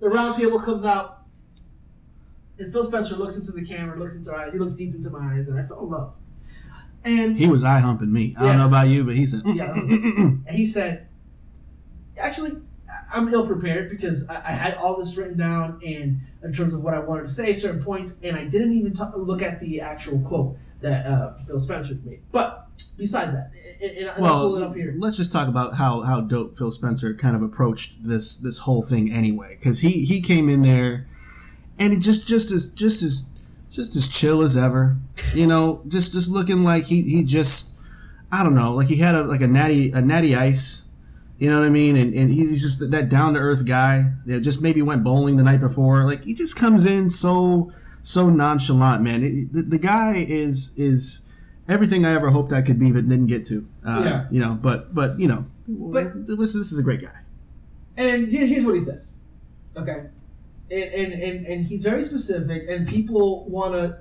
the 0.01 0.09
round 0.09 0.37
table 0.37 0.61
comes 0.61 0.85
out, 0.85 1.25
and 2.59 2.73
Phil 2.73 2.85
Spencer 2.85 3.17
looks 3.17 3.37
into 3.37 3.53
the 3.53 3.65
camera, 3.65 3.99
looks 3.99 4.15
into 4.17 4.33
our 4.33 4.41
eyes. 4.43 4.53
He 4.53 4.59
looks 4.59 4.75
deep 4.77 4.95
into 4.95 5.11
my 5.11 5.35
eyes, 5.35 5.49
and 5.49 5.59
I 5.59 5.63
fell 5.65 5.81
in 5.85 5.91
love. 5.91 6.15
And 7.05 7.37
He 7.37 7.47
was 7.47 7.65
eye 7.65 7.81
humping 7.81 8.13
me. 8.13 8.35
I 8.39 8.43
Yeah. 8.45 8.49
don't 8.51 8.59
know 8.59 8.67
about 8.67 8.89
you, 8.89 9.05
but 9.05 9.17
he 9.17 9.27
said, 9.27 9.43
Yeah. 9.47 9.73
and 9.75 10.49
he 10.51 10.65
said, 10.67 11.09
actually, 12.17 12.51
I'm 13.13 13.33
ill 13.33 13.47
prepared 13.47 13.91
because 13.91 14.29
I, 14.29 14.37
I 14.37 14.53
had 14.53 14.75
all 14.75 14.97
this 14.97 15.17
written 15.17 15.37
down 15.37 15.81
and 15.85 16.21
in 16.43 16.53
terms 16.53 16.75
of 16.75 16.83
what 16.83 16.95
I 16.95 17.01
wanted 17.01 17.23
to 17.23 17.29
say, 17.29 17.53
certain 17.53 17.83
points, 17.83 18.21
and 18.23 18.37
I 18.37 18.45
didn't 18.45 18.73
even 18.73 18.93
ta- 18.93 19.13
look 19.17 19.43
at 19.43 19.61
the 19.61 19.81
actual 19.81 20.21
quote 20.21 20.57
that 20.81 21.07
uh, 21.07 21.37
Phil 21.37 21.59
Spencer 21.59 21.95
made. 22.05 22.21
But 22.31 22.69
besides 22.97 23.33
that, 23.33 23.51
and, 23.81 24.09
and 24.09 24.23
well, 24.23 24.49
pull 24.49 24.57
it 24.57 24.63
up 24.63 24.75
here. 24.75 24.95
let's 24.99 25.17
just 25.17 25.33
talk 25.33 25.49
about 25.49 25.75
how 25.75 26.01
how 26.03 26.21
dope 26.21 26.57
Phil 26.57 26.71
Spencer 26.71 27.15
kind 27.15 27.35
of 27.35 27.43
approached 27.43 28.07
this 28.07 28.37
this 28.37 28.59
whole 28.59 28.83
thing 28.83 29.13
anyway, 29.13 29.57
because 29.59 29.81
he 29.81 30.05
he 30.05 30.21
came 30.21 30.49
in 30.49 30.63
there, 30.63 31.07
and 31.79 31.93
it 31.93 32.01
just 32.01 32.27
just 32.27 32.53
as 32.53 32.73
just 32.73 33.03
as 33.03 33.33
just 33.71 33.97
as 33.97 34.09
chill 34.09 34.43
as 34.43 34.57
ever, 34.57 34.97
you 35.35 35.47
know, 35.47 35.83
just 35.89 36.13
just 36.13 36.31
looking 36.31 36.65
like 36.65 36.85
he 36.85 37.03
he 37.03 37.25
just 37.25 37.81
I 38.31 38.43
don't 38.43 38.55
know, 38.55 38.75
like 38.75 38.89
he 38.89 38.97
had 38.97 39.15
a 39.15 39.23
like 39.23 39.41
a 39.41 39.49
natty 39.49 39.91
a 39.93 40.01
natty 40.01 40.35
ice. 40.37 40.88
You 41.39 41.51
know 41.51 41.59
what 41.61 41.67
I 41.67 41.71
mean? 41.71 41.97
And, 41.97 42.15
and 42.15 42.31
he's 42.31 42.63
just 42.63 42.91
that 42.91 43.09
down 43.09 43.35
to 43.35 43.41
earth 43.41 43.65
guy 43.65 44.13
that 44.27 44.41
just 44.41 44.61
maybe 44.61 44.83
went 44.83 45.05
bowling 45.05 45.37
the 45.37 45.45
night 45.45 45.61
before. 45.61 46.05
Like 46.05 46.25
he 46.25 46.35
just 46.35 46.57
comes 46.57 46.85
in 46.85 47.09
so 47.11 47.73
so 48.03 48.29
nonchalant, 48.29 49.03
man. 49.03 49.23
It, 49.23 49.53
the, 49.53 49.63
the 49.63 49.79
guy 49.79 50.17
is 50.29 50.77
is 50.79 51.33
everything 51.69 52.05
I 52.05 52.13
ever 52.13 52.31
hoped 52.31 52.53
I 52.53 52.63
could 52.63 52.81
be, 52.81 52.91
but 52.91 53.09
didn't 53.09 53.27
get 53.29 53.45
to. 53.47 53.69
Uh, 53.87 54.03
Yeah. 54.05 54.27
You 54.31 54.41
know, 54.41 54.55
but 54.61 54.95
but 54.95 55.19
you 55.21 55.29
know, 55.29 55.47
But- 55.69 56.27
this, 56.27 56.37
this 56.39 56.73
is 56.73 56.79
a 56.79 56.83
great 56.83 57.03
guy. 57.03 57.21
And 57.97 58.29
here, 58.29 58.47
here's 58.47 58.65
what 58.65 58.75
he 58.75 58.81
says. 58.81 59.11
Okay. 59.77 60.07
And, 60.71 60.83
and, 60.93 61.13
and, 61.23 61.47
and 61.47 61.65
he's 61.67 61.83
very 61.83 62.03
specific, 62.03 62.69
and 62.69 62.87
people 62.87 63.45
want 63.49 63.75
to 63.75 64.01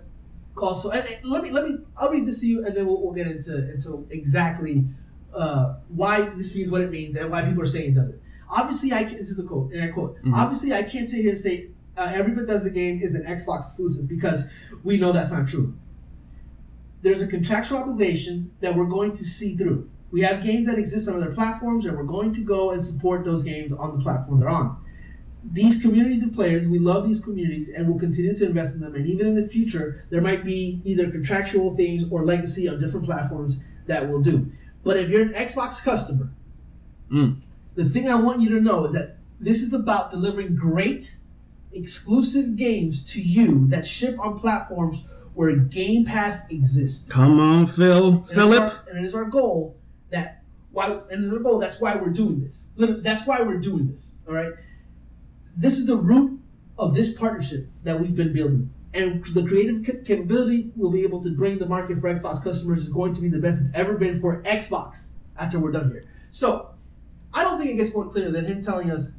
also. 0.57 0.89
And, 0.91 1.03
and 1.07 1.25
let 1.25 1.41
me 1.43 1.49
let 1.51 1.65
me. 1.67 1.77
I'll 1.97 2.11
read 2.11 2.25
this 2.27 2.41
to 2.41 2.47
you, 2.47 2.65
and 2.65 2.75
then 2.75 2.85
we'll, 2.88 3.01
we'll 3.01 3.13
get 3.13 3.27
into 3.27 3.71
into 3.71 4.05
exactly 4.09 4.85
uh, 5.34 5.75
why 5.89 6.21
this 6.36 6.55
means 6.55 6.71
what 6.71 6.82
it 6.82 6.91
means 6.91 7.15
and 7.15 7.30
why 7.30 7.43
people 7.43 7.61
are 7.61 7.67
saying 7.67 7.91
it 7.91 7.95
doesn't. 7.95 8.19
Obviously, 8.49 8.93
I 8.93 9.03
can, 9.03 9.17
this 9.17 9.30
is 9.30 9.43
a 9.43 9.47
quote, 9.47 9.71
and 9.73 9.84
I 9.84 9.89
quote. 9.89 10.21
Mhm. 10.23 10.34
Obviously, 10.34 10.73
I 10.73 10.84
can't 10.84 11.07
sit 11.09 11.21
here 11.21 11.30
and 11.30 11.38
say 11.38 11.69
uh, 11.97 12.11
every 12.13 12.34
Bethesda 12.34 12.69
game 12.69 12.99
is 13.01 13.15
an 13.15 13.23
Xbox 13.23 13.59
exclusive 13.59 14.07
because 14.07 14.53
we 14.84 14.97
know 14.97 15.11
that's 15.11 15.34
not 15.34 15.47
true. 15.47 15.73
There's 17.01 17.21
a 17.21 17.28
contractual 17.28 17.80
obligation 17.80 18.51
that 18.61 18.75
we're 18.75 18.86
going 18.88 19.11
to 19.13 19.23
see 19.23 19.55
through. 19.55 19.89
We 20.11 20.21
have 20.21 20.43
games 20.43 20.67
that 20.67 20.78
exist 20.80 21.09
on 21.09 21.15
other 21.21 21.34
platforms, 21.34 21.86
and 21.86 21.97
we're 21.97 22.03
going 22.03 22.32
to 22.34 22.41
go 22.41 22.71
and 22.71 22.82
support 22.82 23.25
those 23.25 23.43
games 23.43 23.73
on 23.73 23.97
the 23.97 24.03
platform 24.03 24.39
they're 24.39 24.49
on. 24.49 24.78
These 25.49 25.82
communities 25.82 26.25
of 26.28 26.34
players, 26.34 26.67
we 26.67 26.80
love 26.80 27.07
these 27.07 27.23
communities, 27.23 27.69
and 27.69 27.88
we'll 27.88 27.99
continue 27.99 28.34
to 28.34 28.45
invest 28.45 28.75
in 28.75 28.82
them. 28.82 28.95
And 28.95 29.05
even 29.07 29.28
in 29.28 29.36
the 29.36 29.45
future, 29.47 30.05
there 30.09 30.21
might 30.21 30.43
be 30.43 30.82
either 30.86 31.09
contractual 31.11 31.75
things 31.75 32.09
or 32.11 32.25
legacy 32.25 32.67
on 32.67 32.80
different 32.80 33.05
platforms 33.05 33.59
that 33.86 34.07
we'll 34.07 34.21
do. 34.21 34.47
But 34.84 34.97
if 34.97 35.09
you're 35.09 35.21
an 35.21 35.34
Xbox 35.34 35.84
customer, 35.84 36.30
Mm. 37.11 37.38
the 37.75 37.86
thing 37.86 38.07
I 38.07 38.21
want 38.21 38.41
you 38.41 38.49
to 38.49 38.61
know 38.61 38.86
is 38.86 38.93
that 38.93 39.17
this 39.39 39.61
is 39.61 39.73
about 39.73 40.11
delivering 40.11 40.55
great, 40.55 41.17
exclusive 41.71 42.55
games 42.55 43.13
to 43.13 43.21
you 43.21 43.67
that 43.69 43.86
ship 43.86 44.17
on 44.19 44.39
platforms 44.39 45.03
where 45.34 45.55
Game 45.55 46.05
Pass 46.05 46.49
exists. 46.51 47.11
Come 47.11 47.39
on, 47.39 47.65
Phil, 47.65 48.07
And 48.09 48.17
it 48.23 48.28
Philip. 48.28 48.61
our- 48.63 48.84
and 48.89 48.97
it 48.99 49.05
is 49.05 49.13
our 49.15 49.25
goal 49.25 49.75
that 50.09 50.43
why 50.71 50.88
and 51.11 51.23
it 51.23 51.25
is 51.25 51.34
our 51.34 51.39
goal. 51.39 51.59
That's 51.59 51.80
why 51.80 51.95
we're 51.95 52.09
doing 52.09 52.41
this. 52.41 52.67
That's 52.78 53.25
why 53.28 53.41
we're 53.43 53.59
doing 53.59 53.88
this. 53.88 54.15
All 54.28 54.34
right. 54.34 54.53
This 55.55 55.78
is 55.80 55.88
the 55.88 55.95
root 55.97 56.39
of 56.78 56.93
this 56.95 57.17
partnership 57.17 57.67
that 57.84 57.99
we've 57.99 58.15
been 58.15 58.34
building, 58.34 58.69
and 58.93 59.23
the 59.25 59.45
creative 59.45 60.05
capability 60.05 60.71
we'll 60.75 60.91
be 60.91 61.03
able 61.03 61.21
to 61.21 61.29
bring 61.35 61.57
the 61.59 61.65
market 61.65 61.99
for 61.99 62.13
Xbox 62.13 62.43
customers 62.43 62.83
is 62.83 62.89
going 62.89 63.13
to 63.13 63.21
be 63.21 63.29
the 63.29 63.39
best 63.39 63.65
it's 63.65 63.75
ever 63.75 63.93
been 63.95 64.19
for 64.19 64.41
Xbox. 64.43 65.11
After 65.39 65.59
we're 65.59 65.71
done 65.71 65.91
here, 65.91 66.05
so 66.31 66.71
I 67.31 67.43
don't 67.43 67.59
think 67.59 67.71
it 67.71 67.75
gets 67.75 67.93
more 67.93 68.05
clear 68.05 68.31
than 68.31 68.45
him 68.45 68.61
telling 68.61 68.89
us. 68.89 69.15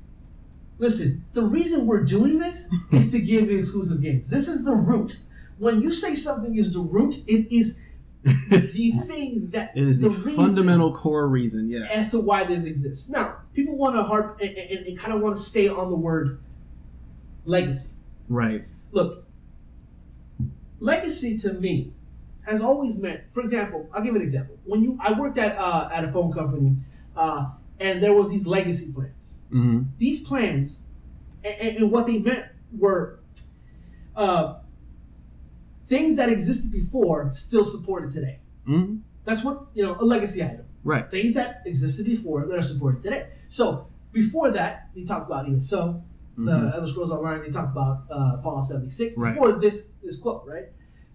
Listen, 0.79 1.25
the 1.33 1.43
reason 1.43 1.87
we're 1.87 2.05
doing 2.05 2.39
this 2.39 2.73
is 2.93 3.13
to 3.13 3.21
give 3.21 3.51
you 3.51 3.59
exclusive 3.59 4.03
games. 4.03 4.31
This 4.31 4.49
is 4.49 4.65
the 4.65 4.75
root. 4.75 5.21
When 5.59 5.81
you 5.81 5.93
say 5.93 6.15
something 6.15 6.57
is 6.57 6.73
the 6.73 6.81
root, 6.81 7.17
it 7.27 7.53
is 7.53 7.81
the 8.25 8.91
thing 9.07 9.51
that 9.51 9.77
It 9.77 9.85
is 9.85 10.01
the, 10.01 10.09
reason 10.09 10.45
fundamental 10.45 10.93
core 10.93 11.29
reason. 11.29 11.69
Yeah. 11.69 11.87
as 11.91 12.11
to 12.13 12.21
why 12.21 12.45
this 12.45 12.65
exists. 12.65 13.11
Now, 13.11 13.39
people 13.55 13.77
want 13.77 13.97
to 13.97 14.03
harp 14.03 14.41
and, 14.41 14.57
and, 14.57 14.87
and 14.87 14.99
kind 14.99 15.13
of 15.13 15.21
want 15.21 15.37
to 15.37 15.43
stay 15.43 15.69
on 15.69 15.91
the 15.91 15.97
word 15.97 16.41
legacy. 17.45 17.95
Right. 18.29 18.65
Look, 18.93 19.25
legacy 20.81 21.39
to 21.39 21.55
me 21.55 21.93
has 22.47 22.63
always 22.63 23.01
meant. 23.01 23.23
For 23.31 23.41
example, 23.41 23.89
I'll 23.93 24.03
give 24.03 24.15
an 24.15 24.23
example. 24.23 24.59
When 24.65 24.83
you, 24.83 24.99
I 25.01 25.19
worked 25.19 25.39
at 25.39 25.57
uh, 25.59 25.91
at 25.93 26.05
a 26.05 26.09
phone 26.09 26.33
company, 26.33 26.77
uh, 27.17 27.51
and 27.81 28.03
there 28.03 28.15
was 28.15 28.31
these 28.31 28.47
legacy 28.47 28.93
plans. 28.93 29.39
hmm 29.51 29.83
These 29.99 30.27
plans, 30.27 30.87
and, 31.45 31.77
and, 31.79 31.91
what 31.91 32.07
they 32.07 32.19
meant 32.19 32.47
were 32.77 33.19
uh, 34.17 34.59
things 35.87 36.17
that 36.17 36.29
existed 36.29 36.73
before 36.73 37.33
still 37.35 37.65
supported 37.65 38.11
today. 38.11 38.41
hmm 38.65 38.97
That's 39.25 39.45
what 39.45 39.67
you 39.75 39.85
know, 39.85 39.97
a 39.99 40.05
legacy 40.05 40.43
item. 40.43 40.65
Right. 40.85 41.11
things 41.11 41.35
that 41.35 41.63
existed 41.67 42.07
before 42.07 42.47
that 42.47 42.59
are 42.59 42.63
supported 42.63 43.03
today. 43.03 43.29
So 43.49 43.89
before 44.13 44.53
that, 44.53 44.89
they 44.95 45.05
talked 45.05 45.27
about 45.27 45.51
ESO, 45.51 46.03
Mhm. 46.39 46.47
the 46.47 46.75
Elder 46.77 46.87
Scrolls 46.87 47.11
Online. 47.11 47.43
They 47.43 47.51
talked 47.51 47.73
about 47.73 48.05
uh, 48.11 48.39
Fallout 48.39 48.65
76. 48.65 49.17
Right. 49.17 49.35
Before 49.35 49.53
this 49.59 49.93
this 50.03 50.19
quote, 50.19 50.45
right? 50.47 50.67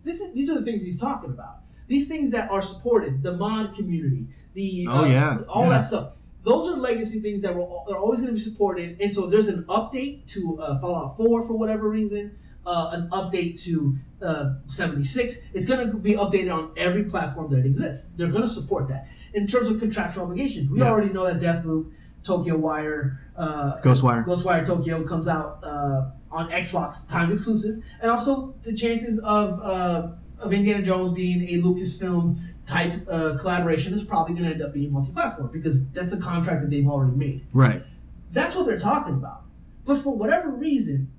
This 0.03 0.19
is, 0.19 0.33
these 0.33 0.49
are 0.49 0.55
the 0.55 0.65
things 0.65 0.83
he's 0.83 0.99
talking 0.99 1.29
about. 1.29 1.59
These 1.87 2.07
things 2.07 2.31
that 2.31 2.51
are 2.51 2.61
supported, 2.61 3.23
the 3.23 3.37
mod 3.37 3.73
community, 3.75 4.27
the 4.53 4.85
Oh, 4.89 5.03
uh, 5.03 5.07
yeah. 5.07 5.37
all 5.47 5.63
Yeah. 5.63 5.69
that 5.69 5.81
stuff. 5.85 6.11
Those 6.43 6.67
are 6.69 6.77
legacy 6.77 7.19
things 7.21 7.41
that 7.43 7.55
were 7.55 7.65
they're 7.87 7.97
always 7.97 8.19
going 8.19 8.27
to 8.27 8.33
be 8.33 8.39
supported. 8.39 8.97
And 8.99 9.09
so 9.11 9.27
there's 9.29 9.47
an 9.47 9.63
update 9.69 10.25
to 10.33 10.59
uh, 10.59 10.77
Fallout 10.79 11.15
4 11.15 11.47
for 11.47 11.57
whatever 11.57 11.89
reason, 11.89 12.35
uh, 12.65 12.89
an 12.93 13.07
update 13.11 13.61
to 13.63 13.97
uh, 14.21 14.55
76. 14.67 15.45
It's 15.53 15.65
going 15.65 15.89
to 15.89 15.97
be 15.97 16.15
updated 16.15 16.53
on 16.53 16.71
every 16.75 17.03
platform 17.05 17.49
that 17.51 17.65
exists. 17.65 18.11
They're 18.13 18.27
going 18.29 18.41
to 18.43 18.47
support 18.49 18.89
that. 18.89 19.07
In 19.33 19.47
terms 19.47 19.69
of 19.69 19.79
contractual 19.79 20.23
obligations, 20.25 20.69
we 20.69 20.79
Yeah. 20.79 20.89
already 20.91 21.11
know 21.13 21.25
that 21.31 21.41
Deathloop, 21.41 21.89
Tokyo 22.23 22.57
Wire, 22.57 23.19
uh, 23.35 23.79
Ghostwire. 23.81 24.25
Ghostwire 24.25 24.65
Tokyo 24.65 25.05
comes 25.05 25.27
out 25.27 25.59
uh, 25.63 26.09
on 26.31 26.49
Xbox, 26.49 27.09
time 27.09 27.31
exclusive, 27.31 27.83
and 28.01 28.09
also 28.09 28.53
the 28.63 28.73
chances 28.73 29.23
of 29.23 29.59
uh, 29.61 30.11
of 30.39 30.53
Indiana 30.53 30.83
Jones 30.83 31.11
being 31.11 31.43
a 31.49 31.61
Lucasfilm 31.61 32.37
type 32.65 32.93
uh, 33.09 33.37
collaboration 33.39 33.93
is 33.93 34.03
probably 34.03 34.35
going 34.35 34.45
to 34.45 34.53
end 34.53 34.61
up 34.61 34.73
being 34.73 34.91
multi-platform 34.91 35.49
because 35.51 35.89
that's 35.91 36.13
a 36.13 36.19
contract 36.19 36.61
that 36.61 36.69
they've 36.69 36.87
already 36.87 37.15
made. 37.15 37.45
Right. 37.53 37.83
That's 38.31 38.55
what 38.55 38.65
they're 38.65 38.77
talking 38.77 39.15
about. 39.15 39.43
But 39.85 39.97
for 39.97 40.15
whatever 40.15 40.49
reason, 40.49 41.11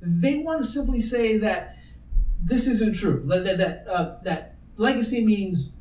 they 0.00 0.38
want 0.38 0.60
to 0.62 0.66
simply 0.66 1.00
say 1.00 1.38
that 1.38 1.76
this 2.42 2.66
isn't 2.66 2.96
true. 2.96 3.22
That 3.26 3.44
that 3.44 3.58
that, 3.58 3.86
uh, 3.88 4.16
that 4.22 4.54
legacy 4.76 5.24
means 5.24 5.76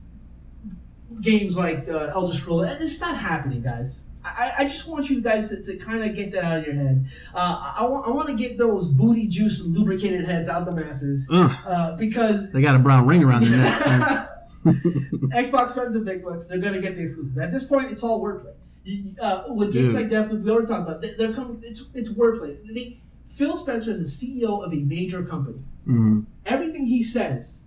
games 1.21 1.57
like 1.57 1.87
uh, 1.89 2.11
Elder 2.13 2.33
Scrolls. 2.33 2.81
It's 2.81 3.01
not 3.01 3.17
happening, 3.17 3.61
guys. 3.61 4.03
I, 4.23 4.51
I 4.59 4.63
just 4.65 4.87
want 4.87 5.09
you 5.09 5.21
guys 5.21 5.49
to, 5.49 5.63
to 5.71 5.77
kind 5.83 6.03
of 6.03 6.15
get 6.15 6.31
that 6.33 6.43
out 6.43 6.59
of 6.59 6.65
your 6.65 6.75
head. 6.75 7.05
Uh, 7.33 7.37
I, 7.37 7.75
I 7.79 7.89
want 7.89 8.07
I 8.07 8.11
want 8.11 8.29
to 8.29 8.35
get 8.35 8.57
those 8.57 8.93
booty 8.93 9.27
juice 9.27 9.65
lubricated 9.67 10.25
heads 10.25 10.47
out 10.49 10.65
the 10.65 10.71
masses 10.73 11.27
Ugh, 11.31 11.51
uh, 11.65 11.97
because 11.97 12.51
they 12.51 12.61
got 12.61 12.75
a 12.75 12.79
brown 12.79 13.07
ring 13.07 13.23
around 13.23 13.43
their 13.45 13.57
neck. 13.57 13.81
so- 13.81 14.25
Xbox 15.33 15.69
spent 15.69 15.93
the 15.93 16.01
big 16.01 16.23
bucks. 16.23 16.47
They're 16.47 16.59
gonna 16.59 16.79
get 16.81 16.95
the 16.95 17.01
exclusive. 17.03 17.37
At 17.39 17.51
this 17.51 17.65
point, 17.67 17.91
it's 17.91 18.03
all 18.03 18.23
wordplay. 18.23 18.53
You- 18.83 19.15
Uh, 19.21 19.45
with 19.49 19.71
Dude. 19.71 19.91
games 19.91 19.95
like 19.95 20.05
Deathloop, 20.11 20.43
we 20.43 20.51
already 20.51 20.67
talked 20.67 20.87
about. 20.87 21.01
They, 21.01 21.13
they're 21.17 21.33
coming. 21.33 21.59
It's 21.63 21.89
it's 21.93 22.09
wordplay. 22.11 22.57
They, 22.73 22.99
Phil 23.27 23.57
Spencer 23.57 23.91
is 23.91 23.99
the 24.19 24.41
CEO 24.43 24.63
of 24.63 24.73
a 24.73 24.77
major 24.77 25.23
company. 25.23 25.59
Mhm. 25.87 26.25
Everything 26.45 26.85
he 26.85 27.01
says 27.01 27.61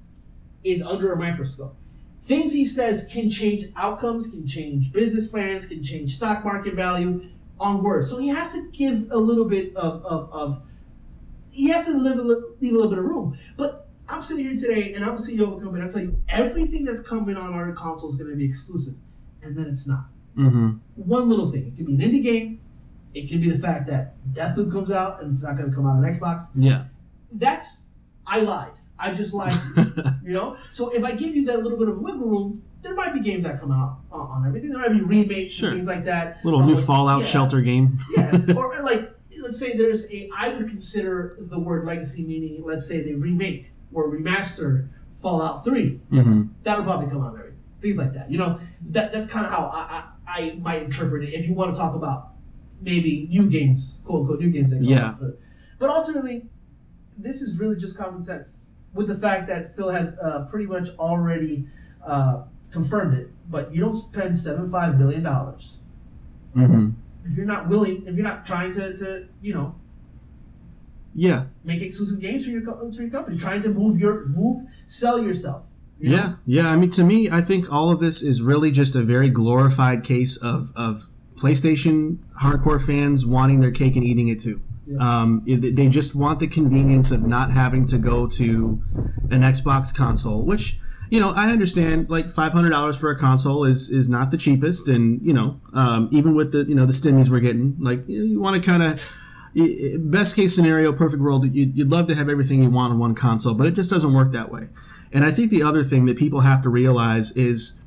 is 0.62 0.82
under 0.82 1.12
a 1.12 1.16
microscope. 1.16 1.74
Things 2.24 2.54
he 2.54 2.64
says 2.64 3.06
can 3.12 3.28
change 3.28 3.64
outcomes, 3.76 4.30
can 4.30 4.46
change 4.46 4.92
business 4.92 5.28
plans, 5.28 5.66
can 5.66 5.82
change 5.82 6.16
stock 6.16 6.42
market 6.42 6.72
value 6.72 7.28
on 7.60 7.82
words. 7.82 8.10
So 8.10 8.18
he 8.18 8.28
has 8.28 8.54
to 8.54 8.70
give 8.72 9.10
a 9.10 9.18
little 9.18 9.44
bit 9.44 9.76
of, 9.76 10.02
of, 10.06 10.32
of 10.32 10.62
he 11.50 11.68
has 11.68 11.84
to 11.86 11.92
live 11.98 12.16
a 12.18 12.22
little, 12.22 12.54
leave 12.60 12.72
a 12.72 12.76
little 12.76 12.90
bit 12.90 12.98
of 12.98 13.04
room. 13.04 13.38
But 13.58 13.88
I'm 14.08 14.22
sitting 14.22 14.46
here 14.46 14.54
today 14.56 14.94
and 14.94 15.04
I'm 15.04 15.12
a 15.12 15.16
CEO 15.18 15.42
of 15.54 15.58
a 15.58 15.60
company. 15.64 15.84
I 15.84 15.88
tell 15.88 16.00
you, 16.00 16.18
everything 16.30 16.82
that's 16.84 17.06
coming 17.06 17.36
on 17.36 17.52
our 17.52 17.70
console 17.72 18.08
is 18.08 18.16
going 18.16 18.30
to 18.30 18.36
be 18.36 18.46
exclusive, 18.46 18.94
and 19.42 19.54
then 19.54 19.66
it's 19.66 19.86
not. 19.86 20.06
Mhm. 20.36 20.80
One 20.96 21.28
little 21.28 21.50
thing. 21.52 21.66
It 21.66 21.76
could 21.76 21.86
be 21.86 21.94
an 21.94 22.00
indie 22.00 22.22
game. 22.22 22.58
It 23.12 23.28
could 23.28 23.42
be 23.42 23.50
the 23.50 23.58
fact 23.58 23.86
that 23.88 24.14
Deathloop 24.32 24.72
comes 24.72 24.90
out 24.90 25.22
and 25.22 25.30
it's 25.30 25.44
not 25.44 25.58
going 25.58 25.68
to 25.68 25.76
come 25.76 25.86
out 25.86 25.96
on 25.96 26.02
Xbox. 26.02 26.44
Yeah. 26.54 26.86
That's 27.30 27.92
I 28.26 28.40
lied. 28.40 28.72
I 28.98 29.12
just 29.12 29.34
like, 29.34 29.52
you, 30.24 30.32
know. 30.32 30.56
So 30.72 30.90
if 30.94 31.02
I 31.04 31.12
give 31.12 31.34
you 31.34 31.44
that 31.46 31.60
little 31.62 31.78
bit 31.78 31.88
of 31.88 31.98
wiggle 32.00 32.28
room, 32.28 32.62
there 32.82 32.94
might 32.94 33.12
be 33.12 33.20
games 33.20 33.44
that 33.44 33.58
come 33.60 33.72
out 33.72 33.98
on, 34.12 34.20
on 34.20 34.46
everything. 34.46 34.70
There 34.70 34.80
might 34.80 34.92
be 34.96 35.00
remakes 35.00 35.52
Sure. 35.54 35.70
and 35.70 35.78
things 35.78 35.88
like 35.88 36.04
that. 36.04 36.44
Little 36.44 36.60
Uh, 36.62 36.66
new 36.66 36.76
Fallout 36.76 37.20
yeah. 37.20 37.26
shelter 37.26 37.60
game. 37.60 37.98
yeah, 38.16 38.36
or, 38.56 38.76
or 38.80 38.82
like 38.84 39.10
let's 39.40 39.58
say 39.58 39.76
there's 39.76 40.10
a 40.12 40.30
I 40.36 40.50
would 40.50 40.68
consider 40.68 41.36
the 41.40 41.58
word 41.58 41.84
legacy 41.84 42.24
meaning 42.26 42.62
let's 42.64 42.86
say 42.86 43.02
they 43.02 43.14
remake 43.14 43.72
or 43.92 44.10
remaster 44.10 44.88
Fallout 45.14 45.64
Three. 45.64 45.96
hmm 46.10 46.44
That 46.62 46.76
would 46.78 46.86
probably 46.86 47.08
come 47.10 47.22
out 47.22 47.32
on 47.34 47.38
everything. 47.40 47.58
Things 47.80 47.98
like 47.98 48.12
that. 48.14 48.30
You 48.30 48.38
know, 48.38 48.60
that 48.90 49.12
that's 49.12 49.26
kind 49.26 49.44
of 49.46 49.52
how 49.52 49.64
I, 49.74 50.04
I 50.26 50.40
I 50.40 50.58
might 50.60 50.82
interpret 50.84 51.24
it. 51.24 51.34
If 51.34 51.46
you 51.48 51.54
want 51.54 51.74
to 51.74 51.78
talk 51.80 51.94
about 51.94 52.28
maybe 52.80 53.26
new 53.30 53.50
games, 53.50 54.02
quote 54.04 54.20
unquote 54.22 54.40
new 54.40 54.50
games 54.50 54.70
that 54.70 54.76
come 54.78 54.84
Yeah. 54.86 55.06
out. 55.08 55.20
But, 55.20 55.38
but 55.78 55.90
ultimately, 55.90 56.48
this 57.18 57.42
is 57.42 57.58
really 57.60 57.76
just 57.76 57.96
common 57.98 58.22
sense 58.22 58.66
with 58.94 59.08
the 59.08 59.16
fact 59.16 59.46
that 59.48 59.74
Phil 59.76 59.90
has 59.90 60.16
uh, 60.22 60.46
pretty 60.50 60.66
much 60.66 60.88
already 60.98 61.66
uh, 62.06 62.44
confirmed 62.70 63.18
it. 63.18 63.28
But 63.50 63.74
you 63.74 63.80
don't 63.80 63.92
spend 63.92 64.38
seven 64.38 64.66
five 64.66 64.96
billion 64.98 65.22
dollars 65.22 65.78
hmm 66.54 66.90
if 67.26 67.36
you're 67.36 67.46
not 67.46 67.68
willing, 67.68 68.06
if 68.06 68.14
you're 68.14 68.22
not 68.24 68.44
trying 68.44 68.70
to, 68.72 68.96
to 68.98 69.28
you 69.40 69.54
know, 69.54 69.74
Yeah. 71.14 71.44
make 71.64 71.80
exclusive 71.80 72.20
games 72.20 72.44
for 72.44 72.50
your, 72.50 72.62
for 72.92 73.00
your 73.02 73.10
company, 73.10 73.38
trying 73.38 73.62
to 73.62 73.70
move 73.70 73.98
your 73.98 74.26
move, 74.26 74.58
sell 74.86 75.22
yourself. 75.24 75.62
you 75.98 76.10
know? 76.10 76.16
Yeah, 76.16 76.34
yeah. 76.44 76.68
I 76.70 76.76
mean, 76.76 76.90
to 76.90 77.02
me, 77.04 77.30
I 77.30 77.40
think 77.40 77.72
all 77.72 77.90
of 77.90 77.98
this 78.00 78.22
is 78.22 78.42
really 78.42 78.70
just 78.70 78.94
a 78.94 79.00
very 79.02 79.30
glorified 79.30 80.04
case 80.04 80.36
of 80.42 80.70
of 80.76 81.06
PlayStation 81.36 82.18
hardcore 82.42 82.84
fans 82.84 83.24
wanting 83.26 83.60
their 83.60 83.70
cake 83.72 83.96
and 83.96 84.04
eating 84.04 84.28
it 84.28 84.38
too. 84.40 84.60
Um, 85.00 85.42
they 85.46 85.88
just 85.88 86.14
want 86.14 86.40
the 86.40 86.46
convenience 86.46 87.10
of 87.10 87.26
not 87.26 87.50
having 87.50 87.86
to 87.86 87.98
go 87.98 88.26
to 88.26 88.82
an 89.30 89.42
Xbox 89.42 89.94
console, 89.94 90.42
which 90.42 90.78
you 91.10 91.20
know 91.20 91.32
I 91.34 91.50
understand. 91.50 92.10
Like 92.10 92.28
five 92.28 92.52
hundred 92.52 92.70
dollars 92.70 92.98
for 92.98 93.10
a 93.10 93.18
console 93.18 93.64
is 93.64 93.90
is 93.90 94.08
not 94.08 94.30
the 94.30 94.36
cheapest, 94.36 94.88
and 94.88 95.20
you 95.22 95.32
know 95.32 95.60
um, 95.72 96.08
even 96.12 96.34
with 96.34 96.52
the 96.52 96.64
you 96.64 96.74
know 96.74 96.86
the 96.86 96.92
stimmies 96.92 97.30
we're 97.30 97.40
getting, 97.40 97.76
like 97.80 98.08
you, 98.08 98.24
you 98.24 98.40
want 98.40 98.62
to 98.62 98.70
kind 98.70 98.82
of 98.82 99.12
best 99.98 100.36
case 100.36 100.54
scenario, 100.54 100.92
perfect 100.92 101.22
world, 101.22 101.44
you'd, 101.52 101.76
you'd 101.76 101.90
love 101.90 102.08
to 102.08 102.14
have 102.14 102.28
everything 102.28 102.62
you 102.62 102.70
want 102.70 102.92
on 102.92 102.98
one 102.98 103.14
console, 103.14 103.54
but 103.54 103.66
it 103.66 103.72
just 103.72 103.90
doesn't 103.90 104.12
work 104.12 104.32
that 104.32 104.50
way. 104.50 104.68
And 105.12 105.24
I 105.24 105.30
think 105.30 105.50
the 105.50 105.62
other 105.62 105.84
thing 105.84 106.06
that 106.06 106.16
people 106.18 106.40
have 106.40 106.62
to 106.62 106.68
realize 106.68 107.36
is 107.36 107.80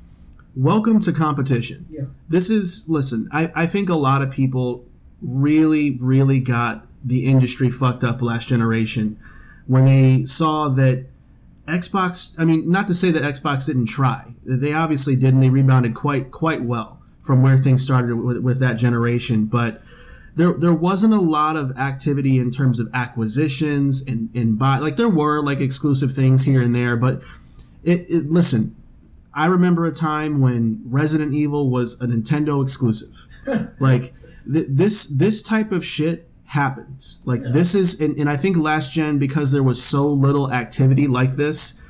welcome 0.56 1.00
to 1.02 1.12
competition. 1.12 1.86
Yeah. 1.90 2.06
This 2.30 2.50
is, 2.50 2.86
listen, 2.88 3.28
I, 3.34 3.52
I 3.54 3.68
think 3.68 3.90
a 3.90 3.96
lot 3.96 4.22
of 4.22 4.32
people 4.32 4.86
really, 5.22 5.98
really 6.00 6.40
got 6.40 6.87
the 7.08 7.26
industry 7.26 7.70
fucked 7.70 8.04
up 8.04 8.22
last 8.22 8.50
generation 8.50 9.18
when 9.66 9.86
they 9.86 10.24
saw 10.24 10.70
that 10.70 11.06
Xbox, 11.68 12.40
I 12.40 12.46
mean, 12.46 12.70
not 12.70 12.88
to 12.88 12.94
say 12.94 13.12
that 13.12 13.24
Xbox 13.24 13.66
didn't 13.68 13.88
try. 13.88 14.34
They 14.46 14.72
obviously 14.72 15.16
did, 15.16 15.34
and 15.34 15.44
they 15.44 15.50
rebounded 15.50 15.94
quite, 15.94 16.32
quite 16.32 16.64
well 16.64 17.00
from 17.22 17.42
where 17.42 17.58
things 17.58 17.84
started 17.84 18.16
with, 18.16 18.38
with 18.38 18.60
that 18.62 18.76
generation. 18.76 19.46
But 19.46 19.82
there 20.36 20.54
there 20.54 20.74
wasn't 20.74 21.14
a 21.14 21.20
lot 21.20 21.58
of 21.58 21.78
activity 21.78 22.38
in 22.38 22.52
terms 22.52 22.80
of 22.80 22.90
acquisitions 22.94 24.06
and 24.08 24.30
and 24.36 24.58
buy 24.58 24.78
like 24.78 24.96
there 24.96 25.10
were 25.10 25.42
like 25.42 25.60
exclusive 25.60 26.14
things 26.14 26.46
here 26.46 26.62
and 26.62 26.76
there 26.76 26.96
but 26.96 27.24
it, 27.84 28.06
it 28.08 28.30
listen 28.30 28.76
I 29.34 29.48
remember 29.48 29.86
a 29.86 29.92
time 29.92 30.40
when 30.40 30.82
Resident 30.86 31.34
Evil 31.34 31.70
was 31.70 32.00
a 32.02 32.06
Nintendo 32.08 32.62
exclusive 32.62 33.28
like 33.80 34.14
th- 34.52 34.68
this 34.70 35.08
this 35.08 35.42
type 35.42 35.72
of 35.72 35.84
shit 35.84 36.27
happens. 36.48 37.22
Like 37.26 37.42
this 37.42 37.76
is 37.76 38.00
and, 38.00 38.18
and 38.18 38.30
I 38.30 38.38
think 38.38 38.58
last 38.58 38.94
gen 38.94 39.20
because 39.20 39.52
there 39.52 39.64
was 39.64 39.84
so 39.84 40.08
little 40.08 40.52
activity 40.52 41.08
like 41.08 41.34
this 41.34 41.84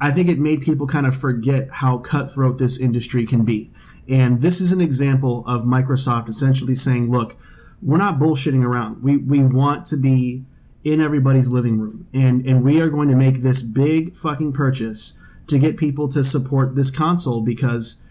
I 0.00 0.12
think 0.12 0.28
it 0.28 0.38
made 0.38 0.60
people 0.60 0.86
kind 0.86 1.06
of 1.06 1.16
forget 1.16 1.68
how 1.70 1.98
cutthroat 1.98 2.58
this 2.58 2.80
industry 2.80 3.26
can 3.26 3.44
be. 3.44 3.72
And 4.08 4.40
this 4.40 4.60
is 4.60 4.70
an 4.70 4.80
example 4.80 5.42
of 5.48 5.62
Microsoft 5.62 6.28
essentially 6.28 6.76
saying 6.76 7.10
look 7.10 7.36
we're 7.82 7.98
not 7.98 8.18
bullshitting 8.18 8.64
around. 8.64 9.02
We 9.02 9.18
we 9.18 9.42
want 9.42 9.86
to 9.86 9.96
be 9.96 10.44
in 10.84 11.00
everybody's 11.00 11.50
living 11.50 11.78
room, 11.78 12.06
and 12.14 12.46
and 12.46 12.64
we 12.64 12.80
are 12.80 12.88
going 12.88 13.08
to 13.08 13.16
make 13.16 13.42
this 13.42 13.62
big 13.62 14.16
fucking 14.16 14.52
purchase 14.52 15.20
to 15.48 15.58
get 15.58 15.76
people 15.76 16.08
to 16.08 16.22
support 16.22 16.74
this 16.74 16.90
console 16.90 17.40
because 17.40 18.02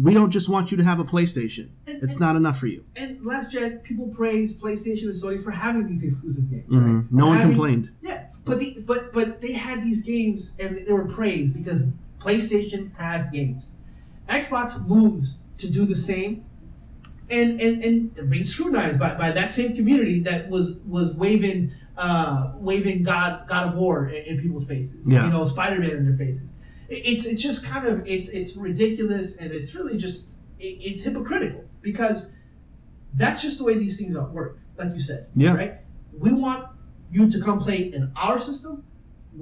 we 0.00 0.14
don't 0.14 0.30
just 0.30 0.48
want 0.48 0.70
you 0.70 0.76
to 0.78 0.84
have 0.84 0.98
a 1.00 1.04
PlayStation. 1.04 1.68
And- 1.86 2.02
It's 2.02 2.14
and- 2.14 2.20
not 2.20 2.36
enough 2.36 2.58
for 2.58 2.66
you. 2.66 2.84
And 2.96 3.24
last 3.24 3.52
gen, 3.52 3.78
people 3.78 4.06
praise 4.08 4.56
PlayStation 4.56 5.04
and 5.04 5.14
Sony 5.14 5.38
for 5.42 5.50
having 5.50 5.86
these 5.86 6.02
exclusive 6.04 6.50
games. 6.50 6.68
Mhm. 6.70 6.96
Right? 6.96 7.12
No 7.12 7.26
one 7.26 7.36
Having- 7.38 7.52
complained. 7.52 7.90
Yeah, 8.02 8.24
but 8.44 8.58
the, 8.58 8.82
but 8.86 9.12
but 9.12 9.40
they 9.40 9.52
had 9.52 9.82
these 9.82 10.02
games 10.02 10.54
and 10.58 10.76
they 10.76 10.92
were 10.92 11.06
praised 11.06 11.56
because 11.56 11.92
PlayStation 12.20 12.90
has 12.96 13.28
games. 13.30 13.70
Xbox 14.28 14.86
moves 14.88 15.42
to 15.58 15.70
do 15.70 15.84
the 15.84 15.96
same, 15.96 16.44
and 17.28 17.60
and 17.60 17.84
and 17.84 18.14
they're 18.14 18.24
being 18.26 18.42
scrutinized 18.44 18.98
by, 18.98 19.14
by 19.16 19.30
that 19.32 19.52
same 19.52 19.74
community 19.76 20.20
that 20.20 20.48
was 20.48 20.76
was 20.86 21.14
waving 21.14 21.72
uh 21.98 22.52
waving 22.56 23.02
God 23.02 23.46
God 23.46 23.68
of 23.68 23.74
War 23.74 24.08
in, 24.08 24.24
in 24.36 24.40
people's 24.42 24.66
faces. 24.66 25.10
Yeah. 25.10 25.24
You 25.26 25.30
know, 25.30 25.44
Spider 25.44 25.78
Man 25.80 25.90
in 25.90 26.04
their 26.06 26.16
faces. 26.16 26.54
It- 26.94 27.02
It's 27.10 27.24
it's 27.30 27.42
just 27.48 27.60
kind 27.72 27.84
of 27.90 27.94
it's 28.14 28.28
it's 28.38 28.52
ridiculous 28.68 29.26
and 29.40 29.48
it's 29.58 29.74
really 29.74 29.96
just 30.06 30.20
it, 30.58 30.74
it's 30.88 31.00
hypocritical 31.06 31.64
because 31.88 32.34
that's 33.14 33.40
just 33.46 33.56
the 33.58 33.64
way 33.68 33.74
these 33.84 33.96
things 33.98 34.12
work. 34.38 34.58
Like 34.78 34.92
you 34.92 34.98
said, 35.10 35.22
Yeah. 35.34 35.54
right? 35.56 35.74
We 36.24 36.32
want 36.44 36.62
you 37.10 37.30
to 37.30 37.38
come 37.46 37.58
play 37.66 37.80
in 37.96 38.02
our 38.16 38.38
system. 38.38 38.84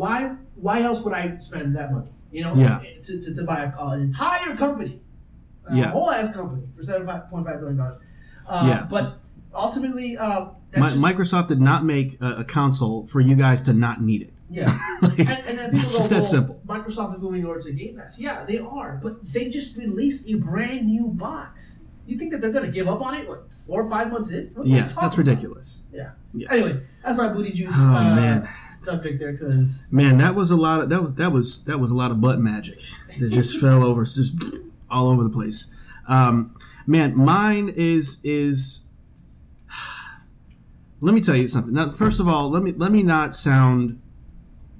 Why 0.01 0.36
why 0.66 0.76
else 0.82 1.03
would 1.05 1.14
I 1.14 1.36
spend 1.38 1.74
that 1.76 1.88
money? 1.92 2.11
You 2.32 2.42
know, 2.44 2.55
Yeah. 2.55 2.80
to, 3.07 3.12
to, 3.22 3.28
to 3.38 3.42
buy 3.44 3.59
a, 3.64 3.70
an 3.94 4.01
entire 4.03 4.55
company, 4.57 5.01
a 5.66 5.76
Yeah. 5.76 5.90
whole 5.90 6.11
ass 6.11 6.32
company 6.34 6.62
for 6.76 6.82
seven 6.84 7.07
point 7.30 7.44
five 7.46 7.59
billion 7.61 7.78
dollars. 7.78 8.01
Uh, 8.46 8.64
Yeah. 8.70 8.86
But 8.88 9.18
ultimately, 9.55 10.16
uh, 10.16 10.51
Mi- 10.76 10.82
just, 10.82 10.98
Microsoft 11.09 11.48
did 11.48 11.61
not 11.61 11.84
make 11.84 12.09
a, 12.20 12.30
a 12.42 12.44
console 12.44 13.07
for 13.07 13.20
you 13.20 13.34
guys 13.34 13.62
to 13.62 13.72
not 13.72 14.01
need 14.02 14.22
it. 14.22 14.32
Yeah. 14.51 14.70
Like, 15.02 15.18
And, 15.20 15.28
and 15.31 15.59
then 15.59 15.70
people 15.70 15.81
it's 15.81 15.93
go, 15.93 15.98
just 15.98 16.10
that 16.10 16.16
well, 16.16 16.24
simple. 16.24 16.60
Microsoft 16.66 17.14
is 17.14 17.20
moving 17.20 17.47
over 17.47 17.59
to 17.60 17.72
Game 17.72 17.97
Pass. 17.97 18.18
Yeah, 18.20 18.44
they 18.44 18.59
are, 18.59 18.98
but 19.02 19.24
they 19.24 19.48
just 19.48 19.77
released 19.78 20.28
a 20.28 20.35
brand 20.35 20.86
new 20.86 21.09
box. 21.09 21.85
You 22.06 22.18
think 22.18 22.32
that 22.32 22.39
they're 22.40 22.52
gonna 22.52 22.72
give 22.72 22.89
up 22.89 23.01
on 23.01 23.14
it? 23.14 23.28
What 23.28 23.52
four 23.52 23.82
or 23.86 23.90
five 23.90 24.10
months 24.10 24.32
in? 24.32 24.51
What 24.55 24.66
Yeah, 24.66 24.82
that's 25.01 25.16
ridiculous. 25.16 25.85
Anyway, 26.51 26.81
that's 27.05 27.16
my 27.16 27.32
booty 27.32 27.52
juice 27.52 27.72
Oh, 27.77 27.94
uh, 27.94 28.16
man. 28.16 28.48
subject 28.72 29.20
there, 29.20 29.32
because 29.32 29.86
Man, 29.93 30.16
that 30.16 30.35
was 30.35 30.51
a 30.51 30.56
lot 30.56 30.81
of 30.81 30.89
that 30.89 31.01
was 31.02 31.14
that 31.14 31.31
was 31.32 31.64
that 31.66 31.78
was 31.78 31.90
a 31.93 31.97
lot 31.97 32.10
of 32.10 32.20
butt 32.20 32.40
magic 32.40 32.81
that 33.20 33.31
just 33.31 33.60
fell 33.60 33.85
over, 33.85 34.02
just 34.05 34.70
all 34.90 35.09
over 35.09 35.22
the 35.22 35.31
place. 35.31 35.72
Um, 36.09 36.56
man, 36.86 37.16
mine 37.16 37.72
is 37.77 38.20
is. 38.24 38.89
Let 41.01 41.14
me 41.14 41.20
tell 41.20 41.36
you 41.36 41.47
something. 41.48 41.72
Now, 41.72 41.90
first 41.90 42.20
of 42.20 42.28
all, 42.28 42.51
let 42.51 42.62
me 42.62 42.72
let 42.72 42.93
me 42.93 43.02
not 43.02 43.35
sound 43.35 44.01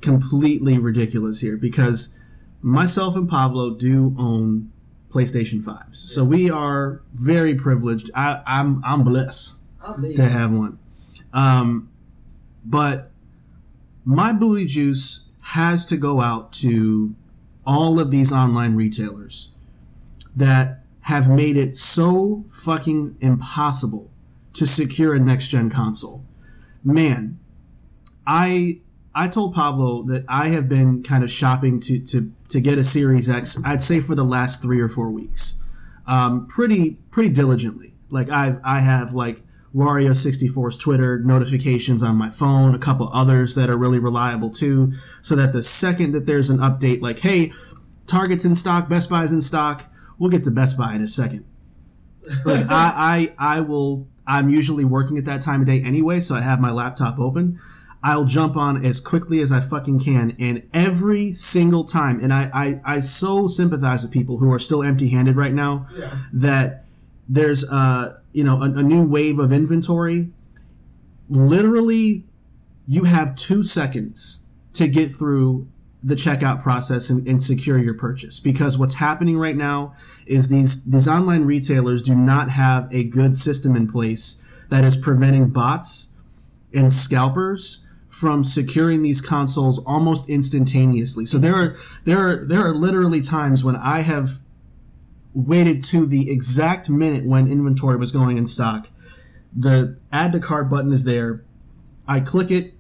completely 0.01 0.79
ridiculous 0.79 1.41
here 1.41 1.57
because 1.57 2.19
myself 2.63 3.17
and 3.17 3.29
Pablo 3.29 3.71
do 3.71 4.15
own 4.19 4.73
PlayStation 5.11 5.63
fives, 5.63 5.99
so 5.99 6.25
we 6.25 6.51
are 6.51 7.03
very 7.13 7.55
privileged. 7.55 8.11
I, 8.15 8.43
I'm 8.47 8.83
I'm 8.85 9.03
blessed 9.05 9.57
to 10.15 10.29
have 10.29 10.53
one. 10.53 10.79
Um, 11.33 11.91
but 12.65 13.11
my 14.05 14.33
booty 14.33 14.67
juice 14.67 15.31
has 15.43 15.85
to 15.87 15.97
go 15.97 16.21
out 16.21 16.53
to 16.53 17.15
all 17.67 17.99
of 17.99 18.11
these 18.11 18.33
online 18.33 18.75
retailers 18.75 19.53
that 20.35 20.81
have 21.03 21.29
made 21.29 21.57
it 21.57 21.75
so 21.75 22.45
fucking 22.49 23.17
impossible 23.21 24.11
to 24.53 24.67
secure 24.67 25.15
a 25.15 25.19
next 25.19 25.49
gen 25.49 25.71
console. 25.71 26.25
Man, 26.85 27.39
I 28.27 28.81
I 29.15 29.29
told 29.29 29.55
Pablo 29.55 30.03
that 30.05 30.25
I 30.29 30.49
have 30.49 30.69
been 30.69 31.03
kind 31.03 31.25
of 31.25 31.31
shopping 31.31 31.81
to 31.81 31.99
to 31.99 32.33
to 32.49 32.61
get 32.61 32.79
a 32.79 32.85
Series 32.85 33.29
X. 33.29 33.61
I'd 33.65 33.83
say 33.83 34.01
for 34.01 34.15
the 34.15 34.25
last 34.25 34.63
three 34.63 34.81
or 34.81 34.89
four 34.89 35.11
weeks, 35.11 35.63
um, 36.07 36.47
pretty 36.47 36.99
pretty 37.11 37.31
diligently. 37.31 37.95
Like 38.09 38.31
I've 38.31 38.61
I 38.65 38.81
have 38.81 39.13
like 39.13 39.43
Wario 39.75 40.11
64's 40.11 40.77
Twitter 40.77 41.19
notifications 41.19 42.03
on 42.03 42.17
my 42.17 42.31
phone, 42.31 42.75
a 42.75 42.79
couple 42.79 43.09
others 43.13 43.55
that 43.57 43.69
are 43.69 43.77
really 43.77 43.99
reliable 43.99 44.51
too, 44.51 44.93
so 45.21 45.35
that 45.37 45.53
the 45.53 45.63
second 45.63 46.13
that 46.13 46.27
there's 46.27 46.51
an 46.51 46.59
update, 46.59 47.01
like 47.01 47.19
hey, 47.19 47.53
Target's 48.07 48.45
in 48.45 48.55
stock, 48.55 48.89
Best 48.89 49.11
Buy's 49.11 49.33
in 49.33 49.41
stock, 49.41 49.87
we'll 50.19 50.31
get 50.31 50.45
to 50.45 50.51
Best 50.53 50.79
Buy 50.79 50.95
in 50.95 51.03
a 51.03 51.09
second. 51.09 51.45
Like 52.45 52.67
I 52.71 53.33
I 53.39 53.57
I 53.57 53.61
will. 53.61 54.07
I'm 54.27 54.49
usually 54.49 54.85
working 54.85 55.19
at 55.19 55.25
that 55.25 55.41
time 55.41 55.63
of 55.63 55.67
day 55.67 55.83
anyway, 55.83 56.21
so 56.21 56.37
I 56.37 56.41
have 56.41 56.61
my 56.61 56.71
laptop 56.71 57.19
open. 57.19 57.59
I'll 58.03 58.25
jump 58.25 58.57
on 58.57 58.85
as 58.85 58.99
quickly 59.01 59.41
as 59.43 59.53
I 59.53 59.61
fucking 59.61 60.01
can. 60.01 60.35
And 60.39 60.63
every 60.73 61.35
single 61.35 61.85
time, 61.85 62.23
and 62.23 62.33
I, 62.33 62.51
I, 62.55 62.81
I 62.97 62.99
so 63.01 63.47
sympathize 63.47 64.03
with 64.03 64.11
people 64.13 64.39
who 64.39 64.51
are 64.53 64.59
still 64.59 64.83
empty 64.83 65.09
handed 65.11 65.37
right 65.37 65.53
now 65.53 65.87
Yeah. 65.97 66.11
that 66.33 66.85
there's 67.29 67.71
uh 67.71 68.19
you 68.33 68.43
know 68.43 68.61
a, 68.63 68.71
a 68.73 68.83
new 68.83 69.07
wave 69.07 69.39
of 69.39 69.53
inventory. 69.53 70.31
Literally, 71.29 72.25
you 72.87 73.05
have 73.05 73.35
two 73.37 73.63
seconds 73.63 74.47
to 74.73 74.89
get 74.89 75.13
through 75.13 75.69
the 76.03 76.15
checkout 76.15 76.63
process 76.63 77.11
and, 77.11 77.27
and 77.29 77.43
secure 77.43 77.79
your 77.79 77.93
purchase 77.95 78.41
because 78.41 78.79
what's 78.79 78.95
happening 78.95 79.37
right 79.37 79.57
now 79.57 79.95
is 80.27 80.49
these 80.49 80.87
these 80.87 81.07
online 81.07 81.45
retailers 81.45 82.03
do 82.03 82.15
not 82.17 82.51
have 82.51 82.93
a 82.93 83.05
good 83.05 83.35
system 83.35 83.77
in 83.77 83.87
place 83.87 84.45
that 84.71 84.83
is 84.83 84.97
preventing 84.97 85.51
bots 85.51 86.15
and 86.73 86.91
scalpers 86.93 87.87
from 88.11 88.43
securing 88.43 89.03
these 89.03 89.21
consoles 89.21 89.83
almost 89.87 90.29
instantaneously. 90.29 91.25
So 91.25 91.39
there 91.39 91.55
are 91.55 91.77
there 92.05 92.29
are 92.29 92.45
there 92.45 92.67
are 92.67 92.75
literally 92.75 93.21
times 93.21 93.65
when 93.65 93.77
I 93.77 94.01
have 94.01 94.41
waited 95.33 95.81
to 95.81 96.07
the 96.07 96.31
exact 96.31 96.91
minute 96.91 97.25
when 97.25 97.47
inventory 97.47 97.97
was 97.97 98.11
going 98.11 98.37
in 98.37 98.47
stock. 98.47 98.89
The 99.57 99.97
add 100.13 100.33
to 100.33 100.41
cart 100.41 100.69
button 100.69 100.93
is 100.93 101.05
there. 101.05 101.45
I 102.07 102.19
click 102.19 102.51
it. 102.51 102.75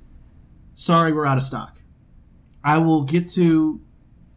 Sorry, 0.74 1.12
we're 1.12 1.26
out 1.26 1.36
of 1.36 1.44
stock. 1.44 1.78
I 2.64 2.78
will 2.78 3.04
get 3.04 3.28
to 3.28 3.80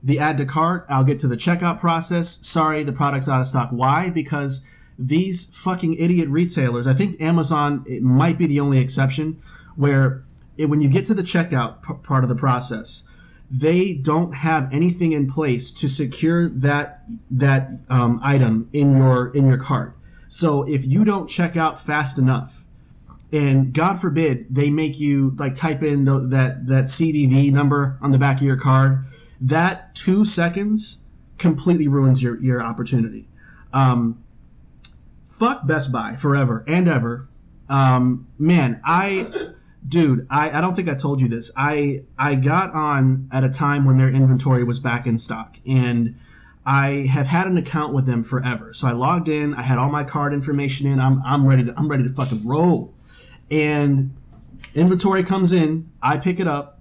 the 0.03 0.20
add 0.20 0.38
to 0.38 0.45
cart. 0.45 0.86
I'll 0.90 1.03
get 1.03 1.18
to 1.20 1.28
the 1.28 1.36
checkout 1.36 1.80
process. 1.80 2.45
Sorry, 2.45 2.84
the 2.84 2.94
product's 2.94 3.28
out 3.28 3.40
of 3.40 3.48
stock. 3.48 3.70
Why? 3.72 4.11
Because 4.11 4.65
these 4.99 5.45
fucking 5.57 5.95
idiot 5.95 6.30
retailers, 6.30 6.86
I 6.86 6.94
think 6.94 7.20
Amazon 7.20 7.84
it 7.88 8.03
might 8.03 8.38
be 8.38 8.45
the 8.45 8.60
only 8.60 8.78
exception, 8.78 9.41
where 9.76 10.24
it, 10.57 10.67
when 10.67 10.81
you 10.81 10.89
get 10.89 11.05
to 11.05 11.13
the 11.13 11.23
checkout 11.23 11.81
p- 11.81 11.93
part 12.03 12.23
of 12.23 12.30
the 12.30 12.35
process, 12.35 13.09
they 13.49 13.93
don't 13.93 14.34
have 14.35 14.71
anything 14.73 15.11
in 15.11 15.27
place 15.27 15.71
to 15.71 15.88
secure 15.88 16.49
that 16.49 17.03
that 17.30 17.69
um, 17.89 18.19
item 18.23 18.69
in 18.73 18.97
your 18.97 19.30
in 19.35 19.47
your 19.47 19.57
cart. 19.57 19.95
So 20.27 20.63
if 20.63 20.85
you 20.88 21.05
don't 21.05 21.27
check 21.27 21.55
out 21.55 21.80
fast 21.80 22.17
enough, 22.17 22.65
and 23.31 23.73
God 23.73 23.99
forbid 23.99 24.47
they 24.53 24.71
make 24.71 24.99
you 24.99 25.35
like 25.38 25.53
type 25.53 25.84
in 25.84 26.05
the, 26.05 26.19
that 26.30 26.67
that 26.67 26.85
CVV 26.85 27.51
number 27.51 27.97
on 28.01 28.11
the 28.11 28.17
back 28.17 28.38
of 28.38 28.43
your 28.43 28.57
card, 28.57 29.05
that 29.39 29.93
two 29.93 30.25
seconds 30.25 31.07
completely 31.38 31.88
ruins 31.88 32.23
your 32.23 32.39
your 32.41 32.61
opportunity. 32.61 33.27
Um, 33.71 34.23
fuck 35.27 35.67
Best 35.67 35.91
Buy 35.91 36.15
forever 36.15 36.63
and 36.67 36.88
ever. 36.88 37.27
Um, 37.69 38.27
man, 38.38 38.81
I 38.84 39.52
dude, 39.88 40.27
I, 40.30 40.57
I 40.57 40.61
don't 40.61 40.76
think 40.76 40.89
I 40.89 40.95
told 40.95 41.22
you 41.22 41.27
this. 41.27 41.51
I 41.57 42.03
I 42.18 42.35
got 42.35 42.73
on 42.73 43.30
at 43.31 43.43
a 43.43 43.49
time 43.49 43.85
when 43.85 43.97
their 43.97 44.10
inventory 44.10 44.64
was 44.64 44.80
back 44.80 45.05
in 45.05 45.18
stock 45.18 45.57
and 45.68 46.15
I 46.65 47.07
have 47.11 47.27
had 47.27 47.47
an 47.47 47.57
account 47.57 47.93
with 47.93 48.05
them 48.05 48.23
forever. 48.23 48.73
So 48.73 48.88
I 48.88 48.93
logged 48.93 49.27
in, 49.27 49.53
I 49.53 49.64
had 49.64 49.77
all 49.77 49.91
my 49.91 50.03
card 50.03 50.34
information 50.34 50.88
in. 50.88 50.99
I'm 50.99 51.22
I'm 51.23 51.45
ready 51.45 51.65
to 51.65 51.73
I'm 51.77 51.89
ready 51.89 52.03
to 52.03 52.14
fucking 52.14 52.45
roll. 52.47 52.93
And 53.51 54.15
inventory 54.73 55.23
comes 55.23 55.51
in, 55.51 55.91
I 56.01 56.18
pick 56.18 56.39
it 56.39 56.47
up, 56.47 56.80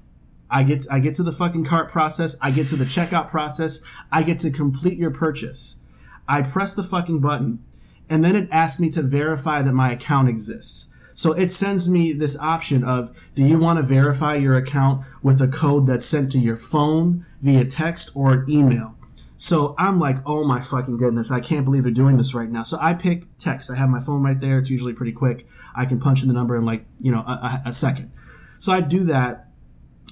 I 0.50 0.62
get 0.62 0.86
I 0.90 1.00
get 1.00 1.14
to 1.14 1.22
the 1.22 1.32
fucking 1.32 1.64
cart 1.64 1.90
process, 1.90 2.36
I 2.40 2.50
get 2.52 2.68
to 2.68 2.76
the 2.76 2.84
checkout 2.84 3.28
process, 3.28 3.84
I 4.12 4.22
get 4.22 4.38
to 4.40 4.50
complete 4.50 4.98
your 4.98 5.10
purchase. 5.10 5.80
I 6.28 6.42
press 6.42 6.74
the 6.74 6.84
fucking 6.84 7.18
button, 7.18 7.62
and 8.08 8.22
then 8.22 8.36
it 8.36 8.48
asks 8.52 8.78
me 8.78 8.88
to 8.90 9.02
verify 9.02 9.60
that 9.62 9.72
my 9.72 9.90
account 9.90 10.28
exists. 10.28 10.91
So 11.14 11.32
it 11.32 11.48
sends 11.48 11.88
me 11.88 12.12
this 12.12 12.38
option 12.38 12.84
of 12.84 13.30
do 13.34 13.44
you 13.44 13.58
want 13.58 13.78
to 13.78 13.82
verify 13.82 14.36
your 14.36 14.56
account 14.56 15.04
with 15.22 15.40
a 15.40 15.48
code 15.48 15.86
that's 15.86 16.04
sent 16.04 16.32
to 16.32 16.38
your 16.38 16.56
phone 16.56 17.26
via 17.40 17.64
text 17.64 18.12
or 18.14 18.32
an 18.32 18.44
email? 18.48 18.96
So 19.36 19.74
I'm 19.76 19.98
like, 19.98 20.18
oh 20.24 20.44
my 20.44 20.60
fucking 20.60 20.98
goodness, 20.98 21.32
I 21.32 21.40
can't 21.40 21.64
believe 21.64 21.82
they're 21.82 21.92
doing 21.92 22.16
this 22.16 22.32
right 22.32 22.48
now. 22.48 22.62
So 22.62 22.78
I 22.80 22.94
pick 22.94 23.24
text. 23.38 23.70
I 23.70 23.74
have 23.74 23.88
my 23.88 23.98
phone 23.98 24.22
right 24.22 24.38
there. 24.38 24.58
It's 24.58 24.70
usually 24.70 24.92
pretty 24.92 25.12
quick. 25.12 25.46
I 25.74 25.84
can 25.84 25.98
punch 25.98 26.22
in 26.22 26.28
the 26.28 26.34
number 26.34 26.56
in 26.56 26.64
like, 26.64 26.84
you 26.98 27.10
know, 27.10 27.20
a, 27.20 27.62
a, 27.66 27.72
second. 27.72 28.12
So 28.58 28.72
I 28.72 28.80
do 28.80 29.02
that. 29.04 29.48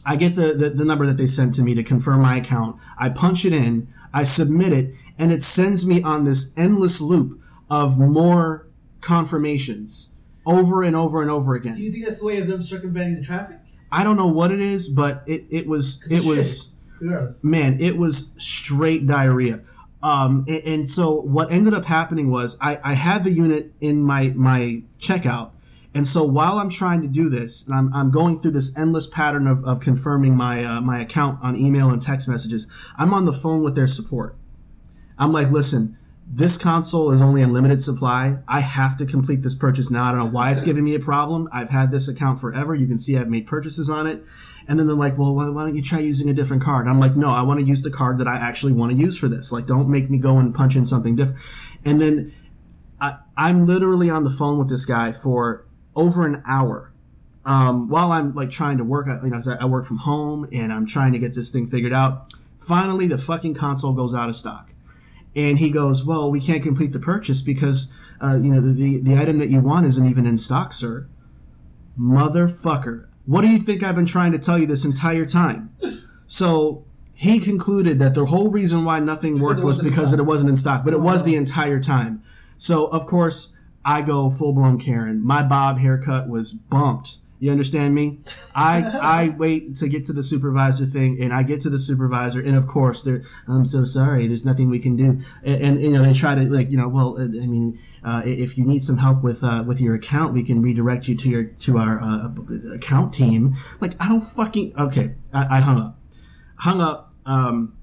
I 0.05 0.17
get 0.17 0.35
the, 0.35 0.55
the, 0.55 0.71
the 0.71 0.85
number 0.85 1.07
that 1.07 1.17
they 1.17 1.27
sent 1.27 1.55
to 1.55 1.63
me 1.63 1.77
to 1.77 1.85
confirm 1.85 2.23
my 2.23 2.39
account. 2.39 2.81
I 2.99 3.09
punch 3.11 3.45
it 3.45 3.53
in, 3.53 3.87
I 4.13 4.25
submit 4.25 4.73
it, 4.73 4.95
and 5.17 5.31
it 5.31 5.43
sends 5.43 5.87
me 5.87 6.03
on 6.03 6.25
this 6.25 6.53
endless 6.57 7.01
loop 7.01 7.41
of 7.71 8.01
more 8.01 8.67
confirmations 9.01 10.17
over 10.51 10.83
and 10.83 10.97
over 10.97 11.23
and 11.23 11.31
over 11.31 11.55
again. 11.55 11.75
Do 11.75 11.83
you 11.83 11.93
think 11.93 12.05
that's 12.05 12.21
the 12.21 12.27
way 12.27 12.41
of 12.41 12.49
them 12.49 12.63
circumventing 12.63 13.17
the 13.17 13.23
traffic? 13.23 13.59
I 13.93 14.05
don't 14.05 14.17
know 14.17 14.27
what 14.27 14.53
it 14.53 14.61
is, 14.61 14.89
but 14.89 15.23
it, 15.27 15.45
it 15.51 15.67
was 15.67 16.07
it 16.11 16.25
was 16.25 16.75
man, 17.43 17.81
it 17.81 17.97
was 17.97 18.35
straight 18.43 19.07
diarrhea. 19.07 19.63
Um, 20.03 20.45
and, 20.49 20.65
and 20.65 20.89
so 20.89 21.21
what 21.21 21.51
ended 21.51 21.75
up 21.75 21.85
happening 21.85 22.31
was 22.31 22.59
I, 22.61 22.81
I 22.83 22.95
had 22.95 23.25
the 23.25 23.31
unit 23.31 23.73
in 23.81 24.03
my 24.03 24.33
my 24.35 24.83
checkout, 24.99 25.51
and 25.95 26.07
so 26.07 26.25
while 26.25 26.59
I'm 26.59 26.71
trying 26.71 27.03
to 27.03 27.09
do 27.09 27.29
this, 27.29 27.67
and 27.67 27.77
I'm, 27.77 27.93
I'm 27.93 28.11
going 28.11 28.41
through 28.41 28.53
this 28.53 28.77
endless 28.79 29.07
pattern 29.07 29.47
of, 29.47 29.65
of 29.65 29.81
confirming 29.81 30.37
my 30.37 30.65
uh, 30.65 30.81
my 30.81 31.01
account 31.01 31.39
on 31.43 31.57
email 31.57 31.91
and 31.91 32.01
text 32.01 32.29
messages, 32.29 32.71
I'm 32.97 33.13
on 33.13 33.25
the 33.25 33.33
phone 33.33 33.63
with 33.63 33.75
their 33.75 33.87
support. 33.87 34.37
I'm 35.19 35.33
like, 35.33 35.51
listen, 35.51 35.99
this 36.33 36.57
console 36.57 37.11
is 37.11 37.21
only 37.21 37.43
in 37.43 37.53
limited 37.53 37.83
supply. 37.83 38.39
I 38.47 38.61
have 38.61 38.97
to 38.99 39.07
complete 39.07 39.43
this 39.43 39.57
purchase 39.57 39.91
now. 39.91 40.05
I 40.05 40.13
don't 40.13 40.21
know 40.21 40.31
why 40.31 40.53
it's 40.53 40.63
giving 40.63 40.85
me 40.85 40.95
a 40.95 41.01
problem. 41.01 41.49
I've 41.53 41.71
had 41.71 41.91
this 41.91 42.09
account 42.09 42.39
forever. 42.39 42.73
You 42.73 42.87
can 42.87 42.99
see 42.99 43.19
I've 43.19 43.29
made 43.29 43.49
purchases 43.49 43.91
on 43.91 44.07
it. 44.07 44.23
And 44.69 44.79
then 44.79 44.87
they're 44.87 44.95
like, 44.95 45.19
well, 45.19 45.35
why, 45.35 45.47
don't 45.47 45.75
you 45.75 45.83
try 45.83 45.99
using 45.99 46.31
a 46.31 46.33
different 46.33 46.63
card? 46.63 46.87
I'm 46.87 47.01
like, 47.01 47.17
no, 47.17 47.31
I 47.31 47.43
want 47.43 47.59
to 47.59 47.67
use 47.67 47.83
the 47.83 47.91
card 47.91 48.19
that 48.19 48.29
I 48.29 48.37
actually 48.37 48.73
want 48.73 48.93
to 48.93 48.99
use 48.99 49.19
for 49.19 49.27
this. 49.27 49.51
Like, 49.51 49.67
don't 49.67 49.89
make 49.89 50.09
me 50.09 50.19
go 50.19 50.39
and 50.39 50.55
punch 50.55 50.77
in 50.77 50.85
something 50.85 51.17
different. 51.17 51.43
And 51.85 52.01
then 52.01 52.33
I, 53.01 53.17
I'm 53.37 53.67
literally 53.67 54.09
on 54.09 54.23
the 54.23 54.31
phone 54.31 54.59
with 54.59 54.69
this 54.69 54.85
guy 54.85 55.11
for 55.11 55.67
over 55.97 56.25
an 56.25 56.45
hour 56.47 56.93
um, 57.45 57.89
while 57.89 58.13
I'm 58.13 58.35
like 58.35 58.51
trying 58.51 58.79
to 58.79 58.85
work. 58.85 59.07
You 59.07 59.31
know, 59.31 59.41
I 59.61 59.65
work 59.65 59.85
from 59.85 59.99
home 59.99 60.47
and 60.53 60.73
I'm 60.73 60.87
trying 60.87 61.13
to 61.13 61.19
get 61.19 61.35
this 61.35 61.51
thing 61.51 61.67
figured 61.67 61.93
out. 61.93 62.33
Finally, 62.61 63.09
the 63.09 63.19
fucking 63.19 63.55
console 63.55 63.95
goes 63.95 64.15
out 64.15 64.29
of 64.29 64.37
stock, 64.37 64.73
and 65.35 65.59
he 65.59 65.71
goes, 65.71 66.05
"Well, 66.05 66.31
we 66.31 66.41
can't 66.41 66.63
complete 66.63 66.93
the 66.93 66.99
purchase 66.99 67.43
because 67.43 67.93
uh, 68.21 68.39
you 68.41 68.53
know 68.53 68.61
the, 68.61 69.01
the 69.01 69.17
item 69.17 69.39
that 69.39 69.49
you 69.51 69.61
want 69.61 69.87
isn't 69.87 70.07
even 70.07 70.27
in 70.27 70.37
stock, 70.37 70.73
sir." 70.73 71.09
Motherfucker, 71.99 73.07
what 73.27 73.43
do 73.43 73.49
you 73.49 73.59
think 73.59 73.83
I've 73.83 73.95
been 73.95 74.07
trying 74.07 74.33
to 74.33 74.39
tell 74.39 74.59
you 74.59 74.67
this 74.67 74.85
entire 74.85 75.27
time? 75.27 75.75
So 76.27 76.85
he 77.13 77.39
concluded 77.39 77.99
that 77.99 78.15
the 78.15 78.27
whole 78.27 78.51
reason 78.51 78.85
why 78.85 79.01
nothing 79.01 79.41
worked 79.41 79.63
was 79.63 79.79
because 79.79 80.13
it 80.13 80.25
wasn't 80.25 80.51
in 80.51 80.57
stock, 80.57 80.85
but 80.85 80.95
it 80.95 81.01
was 81.01 81.25
the 81.25 81.37
entire 81.37 81.79
time. 81.81 82.23
So 82.57 82.87
of 82.87 83.07
course 83.07 83.59
I 83.85 84.03
go 84.03 84.31
full 84.31 84.53
blown 84.53 84.79
Karen. 84.79 85.23
My 85.23 85.43
bob 85.43 85.79
haircut 85.79 86.29
was 86.29 86.53
bumped. 86.53 87.19
You 87.41 87.51
understand 87.51 87.95
me? 87.95 88.21
I 88.55 88.83
I 89.03 89.29
wait 89.31 89.75
to 89.77 89.89
get 89.89 90.05
to 90.05 90.13
the 90.13 90.23
supervisor 90.23 90.85
thing, 90.85 91.21
and 91.21 91.33
I 91.33 91.43
get 91.43 91.61
to 91.63 91.71
the 91.71 91.79
supervisor, 91.79 92.41
and 92.41 92.55
of 92.55 92.69
course 92.69 93.03
they're 93.03 93.23
I'm 93.49 93.65
so 93.65 93.85
sorry. 93.85 94.29
There's 94.29 94.45
nothing 94.45 94.71
we 94.71 94.79
can 94.79 94.95
do, 94.95 95.21
and, 95.43 95.63
and 95.63 95.81
you 95.81 95.91
know 95.91 96.05
they 96.05 96.13
try 96.13 96.37
to 96.37 96.43
like 96.43 96.71
you 96.71 96.77
know 96.77 96.89
well 96.89 97.19
uh, 97.19 97.25
I 97.25 97.47
mean 97.47 97.79
uh, 98.05 98.23
if 98.25 98.57
you 98.57 98.65
need 98.65 98.81
some 98.81 98.99
help 98.99 99.25
with 99.25 99.43
uh, 99.43 99.65
with 99.67 99.81
your 99.81 99.95
account, 99.95 100.35
we 100.35 100.45
can 100.45 100.63
redirect 100.63 101.09
you 101.09 101.17
to 101.17 101.29
your 101.29 101.45
to 101.45 101.79
our 101.79 101.99
uh, 102.01 102.29
account 102.75 103.13
team. 103.13 103.57
Like 103.81 103.93
I 104.01 104.09
don't 104.09 104.21
fucking 104.21 104.75
okay. 104.79 105.17
I, 105.33 105.59
I 105.59 105.61
hung 105.61 105.81
up 105.81 105.97
hung 106.61 106.81
up, 106.81 107.13
um, 107.27 107.77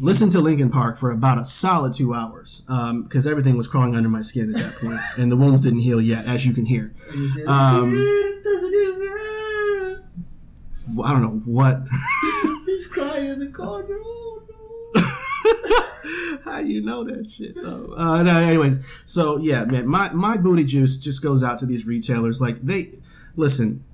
listened 0.00 0.32
to 0.32 0.40
Linkin 0.40 0.70
Park 0.70 0.96
for 0.96 1.10
about 1.10 1.38
a 1.38 1.44
solid 1.44 1.92
two 1.92 2.14
hours 2.14 2.62
because 3.02 3.26
everything 3.26 3.56
was 3.56 3.68
crawling 3.68 3.94
under 3.94 4.08
my 4.08 4.22
skin 4.22 4.54
at 4.54 4.56
that 4.56 4.74
point, 4.76 5.00
and 5.16 5.30
the 5.30 5.36
wounds 5.36 5.60
didn't 5.60 5.80
heal 5.80 6.00
yet, 6.00 6.26
as 6.26 6.46
you 6.46 6.52
can 6.52 6.64
hear. 6.64 6.92
Um, 7.46 7.94
I 11.04 11.12
don't 11.12 11.22
know 11.22 11.42
what. 11.44 11.88
He's 12.66 12.86
crying 12.88 13.30
in 13.30 13.38
the 13.38 13.46
corner. 13.46 13.98
Oh 14.02 14.26
How 16.44 16.58
you 16.58 16.80
know 16.82 17.04
that 17.04 17.28
shit 17.28 17.54
though? 17.54 17.94
Uh, 17.96 18.22
no, 18.22 18.36
anyways, 18.36 19.02
so 19.04 19.38
yeah, 19.38 19.64
man, 19.64 19.86
my 19.86 20.12
my 20.12 20.36
booty 20.36 20.64
juice 20.64 20.98
just 20.98 21.22
goes 21.22 21.44
out 21.44 21.58
to 21.58 21.66
these 21.66 21.86
retailers. 21.86 22.40
Like 22.40 22.60
they, 22.62 22.92
listen, 23.36 23.84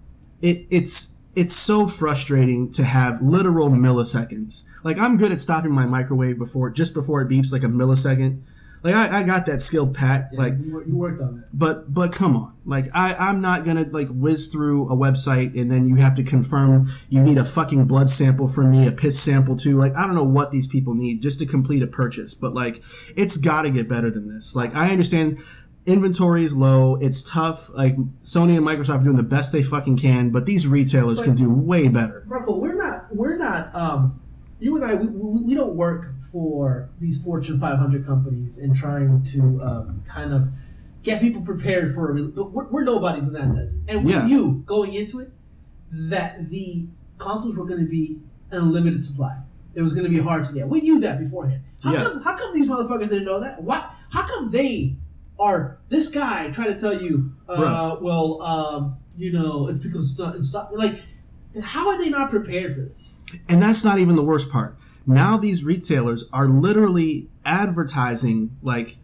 it 0.40 0.66
it's 0.70 1.15
it's 1.36 1.52
so 1.52 1.86
frustrating 1.86 2.70
to 2.72 2.82
have 2.82 3.20
literal 3.20 3.70
milliseconds. 3.70 4.68
Like 4.82 4.98
I'm 4.98 5.16
good 5.16 5.32
at 5.32 5.38
stopping 5.40 5.70
my 5.70 5.86
microwave 5.86 6.38
before 6.38 6.70
just 6.70 6.94
before 6.94 7.20
it 7.22 7.28
beeps, 7.28 7.52
like 7.52 7.62
a 7.62 7.66
millisecond. 7.66 8.42
Like 8.82 8.94
I, 8.94 9.20
I 9.20 9.22
got 9.24 9.46
that 9.46 9.60
skill 9.60 9.88
pat. 9.88 10.28
Yeah, 10.32 10.38
like 10.38 10.54
you, 10.60 10.82
you 10.86 10.96
worked 10.96 11.20
on 11.20 11.36
that. 11.36 11.48
but 11.52 11.92
but 11.92 12.12
come 12.12 12.36
on 12.36 12.52
like 12.66 12.86
i 12.94 13.14
i'm 13.14 13.40
not 13.40 13.64
gonna 13.64 13.82
like 13.84 14.08
whiz 14.10 14.48
through 14.48 14.84
a 14.88 14.96
website 14.96 15.58
and 15.60 15.70
then 15.70 15.86
you 15.86 15.96
have 15.96 16.14
to 16.16 16.22
confirm 16.24 16.90
you 17.08 17.22
need 17.22 17.38
a 17.38 17.44
fucking 17.44 17.84
blood 17.86 18.08
sample 18.10 18.46
from 18.48 18.70
me 18.72 18.86
a 18.86 18.92
piss 18.92 19.18
sample 19.18 19.54
too 19.56 19.76
like 19.76 19.94
i 19.96 20.04
don't 20.04 20.14
know 20.16 20.24
what 20.24 20.50
these 20.50 20.66
people 20.66 20.94
need 20.94 21.22
just 21.22 21.38
to 21.38 21.46
complete 21.46 21.82
a 21.82 21.86
purchase 21.86 22.34
but 22.34 22.54
like 22.54 22.82
it's 23.16 23.36
gotta 23.36 23.70
get 23.70 23.88
better 23.88 24.10
than 24.10 24.28
this 24.28 24.54
like 24.56 24.74
i 24.74 24.90
understand 24.90 25.38
inventory 25.86 26.44
is 26.44 26.56
low. 26.56 26.96
It's 26.96 27.22
tough. 27.28 27.70
Like 27.74 27.96
sony 28.22 28.56
and 28.56 28.66
microsoft 28.66 29.00
are 29.00 29.04
doing 29.04 29.16
the 29.16 29.22
best 29.22 29.52
they 29.52 29.62
fucking 29.62 29.96
can 29.96 30.30
but 30.30 30.44
these 30.46 30.66
retailers 30.66 31.22
can 31.22 31.34
do 31.34 31.50
way 31.50 31.88
better. 31.88 32.24
Rocco, 32.26 32.56
we're 32.58 32.74
not 32.74 33.06
we're 33.14 33.36
not 33.36 33.74
um 33.74 34.20
you 34.58 34.74
and 34.76 34.84
I 34.84 34.94
we, 34.94 35.06
we, 35.06 35.42
we 35.44 35.54
don't 35.54 35.74
work 35.76 36.12
for 36.32 36.88
these 36.98 37.22
Fortune 37.22 37.60
500 37.60 38.04
companies 38.04 38.58
and 38.58 38.74
trying 38.74 39.22
to 39.24 39.60
um, 39.62 40.02
kind 40.06 40.32
of 40.32 40.46
get 41.02 41.20
people 41.20 41.40
prepared 41.42 41.92
for 41.92 42.10
a 42.10 42.14
re- 42.14 42.22
but 42.34 42.50
we're, 42.50 42.66
we're 42.68 42.82
nobodies 42.84 43.28
in 43.28 43.32
that 43.34 43.52
sense. 43.52 43.78
And 43.86 44.04
we 44.04 44.12
Yeah. 44.12 44.24
knew 44.24 44.62
going 44.66 44.92
into 44.94 45.20
it 45.20 45.30
that 45.92 46.50
the 46.50 46.88
consoles 47.18 47.56
were 47.56 47.64
going 47.64 47.80
to 47.80 47.88
be 47.88 48.20
an 48.50 48.62
unlimited 48.62 49.04
supply. 49.04 49.36
It 49.74 49.82
was 49.82 49.92
going 49.92 50.04
to 50.04 50.10
be 50.10 50.18
hard 50.18 50.44
to 50.44 50.52
get. 50.54 50.68
We 50.68 50.80
knew 50.80 51.00
that 51.00 51.18
beforehand. 51.20 51.62
How 51.82 51.92
Yeah. 51.92 52.02
come 52.02 52.22
how 52.22 52.36
come 52.36 52.54
these 52.54 52.68
motherfuckers 52.68 53.10
didn't 53.10 53.26
know 53.26 53.40
that? 53.40 53.62
What 53.62 53.88
how 54.10 54.26
come 54.26 54.50
they 54.50 54.96
are 55.38 55.78
this 55.88 56.10
guy 56.10 56.50
trying 56.50 56.72
to 56.72 56.78
tell 56.78 57.00
you 57.00 57.32
uh, 57.48 57.96
well 58.00 58.40
um, 58.42 58.96
you 59.16 59.32
know 59.32 59.68
it's 59.68 59.82
because 59.82 60.10
it's 60.10 60.18
not 60.18 60.34
in 60.36 60.42
stock 60.42 60.70
like 60.72 61.00
how 61.62 61.88
are 61.88 61.98
they 61.98 62.10
not 62.10 62.30
prepared 62.30 62.74
for 62.74 62.82
this 62.82 63.16
And 63.48 63.62
that's 63.62 63.84
not 63.84 63.98
even 63.98 64.16
the 64.16 64.22
worst 64.22 64.50
part. 64.50 64.76
Now 65.06 65.36
these 65.36 65.64
retailers 65.64 66.28
are 66.32 66.46
literally 66.46 67.28
advertising 67.44 68.56
like 68.62 68.96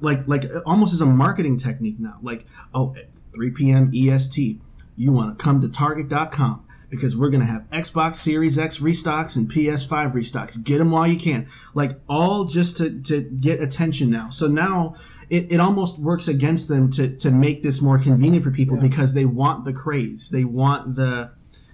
like 0.00 0.26
like 0.26 0.44
almost 0.64 0.94
as 0.94 1.00
a 1.00 1.06
marketing 1.06 1.58
technique 1.58 1.96
now. 1.98 2.18
Like, 2.22 2.46
oh, 2.72 2.94
it's 2.96 3.20
3 3.34 3.50
p.m. 3.50 3.90
EST. 3.94 4.60
You 4.96 5.12
want 5.12 5.38
to 5.38 5.42
come 5.42 5.60
to 5.60 5.68
target.com 5.68 6.66
because 6.88 7.16
we're 7.16 7.30
going 7.30 7.42
to 7.42 7.46
have 7.46 7.68
Xbox 7.70 8.16
Series 8.16 8.58
X 8.58 8.78
restocks 8.78 9.36
and 9.36 9.50
PS5 9.50 10.12
restocks. 10.12 10.62
Get 10.62 10.78
them 10.78 10.90
while 10.90 11.06
you 11.06 11.18
can. 11.18 11.48
Like 11.74 12.00
all 12.08 12.46
just 12.46 12.78
to, 12.78 13.00
to 13.02 13.20
get 13.20 13.60
attention 13.60 14.10
now. 14.10 14.30
So 14.30 14.48
now 14.48 14.96
it, 15.30 15.52
it 15.52 15.60
almost 15.60 16.02
works 16.02 16.26
against 16.26 16.68
them 16.68 16.90
to, 16.90 17.16
to 17.18 17.30
make 17.30 17.62
this 17.62 17.80
more 17.80 17.98
convenient 17.98 18.42
for 18.44 18.50
people 18.50 18.76
because 18.76 19.14
they 19.14 19.24
want 19.24 19.64
the 19.64 19.72
craze. 19.72 20.30
They 20.30 20.44
want 20.44 20.96
the 20.96 21.30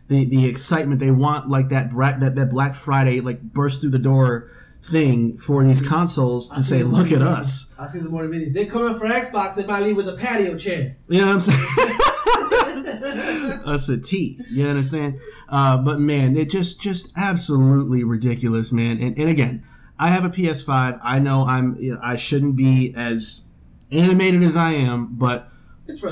the 0.09 0.27
the 0.27 0.47
excitement. 0.47 1.01
They 1.01 1.11
want 1.11 1.49
like 1.49 1.70
that 1.70 1.91
bra- 1.91 2.19
that 2.19 2.37
that 2.37 2.51
Black 2.51 2.74
Friday 2.74 3.20
like 3.20 3.41
burst 3.41 3.81
through 3.81 3.91
the 3.91 3.99
door 3.99 4.51
thing 4.83 5.39
for 5.39 5.65
these 5.65 5.87
consoles 5.87 6.51
to 6.51 6.62
say 6.62 6.83
look 6.83 7.11
at 7.11 7.23
us. 7.23 7.74
I 7.78 7.87
see 7.87 8.01
the 8.01 8.11
morning 8.11 8.31
meetings. 8.31 8.55
They 8.55 8.66
come 8.66 8.87
in 8.87 8.95
for 8.95 9.07
Xbox, 9.07 9.57
they 9.57 9.66
might 9.66 9.81
leave 9.81 9.97
with 9.97 10.09
a 10.09 10.16
patio 10.16 10.57
chair. 10.57 10.97
you 11.09 11.20
know 11.20 11.27
what 11.27 11.33
I'm 11.33 11.41
saying? 11.41 11.99
That's 13.66 13.89
a 13.89 14.01
T. 14.01 14.39
You 14.51 14.66
understand? 14.66 15.19
Uh, 15.49 15.78
but 15.78 15.99
man 15.99 16.37
it 16.37 16.51
just 16.51 16.81
just 16.81 17.16
absolutely 17.16 18.05
ridiculous 18.05 18.70
man. 18.70 19.01
And, 19.01 19.19
and 19.19 19.28
again 19.31 19.65
I 19.99 20.11
have 20.11 20.24
a 20.24 20.31
PS5 20.31 21.01
I 21.03 21.19
know 21.19 21.43
I'm 21.43 21.77
I 22.03 22.16
shouldn't 22.16 22.55
be 22.55 22.95
as 22.97 23.45
animated 23.92 24.42
as 24.42 24.56
I 24.56 24.72
am 24.72 25.08
but 25.16 25.48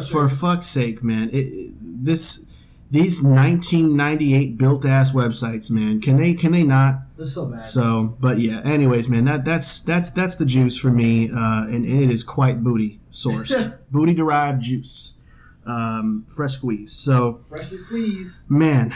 for 0.08 0.28
fuck's 0.28 0.66
sake, 0.66 1.02
man, 1.02 1.28
it, 1.30 1.36
it- 1.36 1.74
this 2.04 2.50
these 2.90 3.24
1998 3.24 4.56
built 4.58 4.84
ass 4.84 5.12
websites, 5.12 5.70
man, 5.70 6.00
can 6.00 6.16
they 6.16 6.34
can 6.34 6.52
they 6.52 6.62
not? 6.62 7.00
They're 7.16 7.26
so 7.26 7.46
bad. 7.50 7.60
So, 7.60 8.16
but 8.20 8.38
yeah. 8.38 8.60
Anyways, 8.64 9.08
man, 9.08 9.24
that 9.24 9.44
that's 9.44 9.80
that's 9.82 10.10
that's 10.12 10.36
the 10.36 10.46
juice 10.46 10.78
for 10.78 10.90
me, 10.90 11.30
uh, 11.30 11.64
and, 11.64 11.84
and 11.84 12.02
it 12.02 12.10
is 12.10 12.22
quite 12.22 12.62
booty 12.62 13.00
sourced, 13.10 13.78
booty 13.90 14.14
derived 14.14 14.62
juice, 14.62 15.18
um, 15.66 16.24
fresh 16.28 16.52
squeeze. 16.52 16.92
So, 16.92 17.40
fresh 17.48 17.66
squeeze, 17.70 18.42
man, 18.48 18.92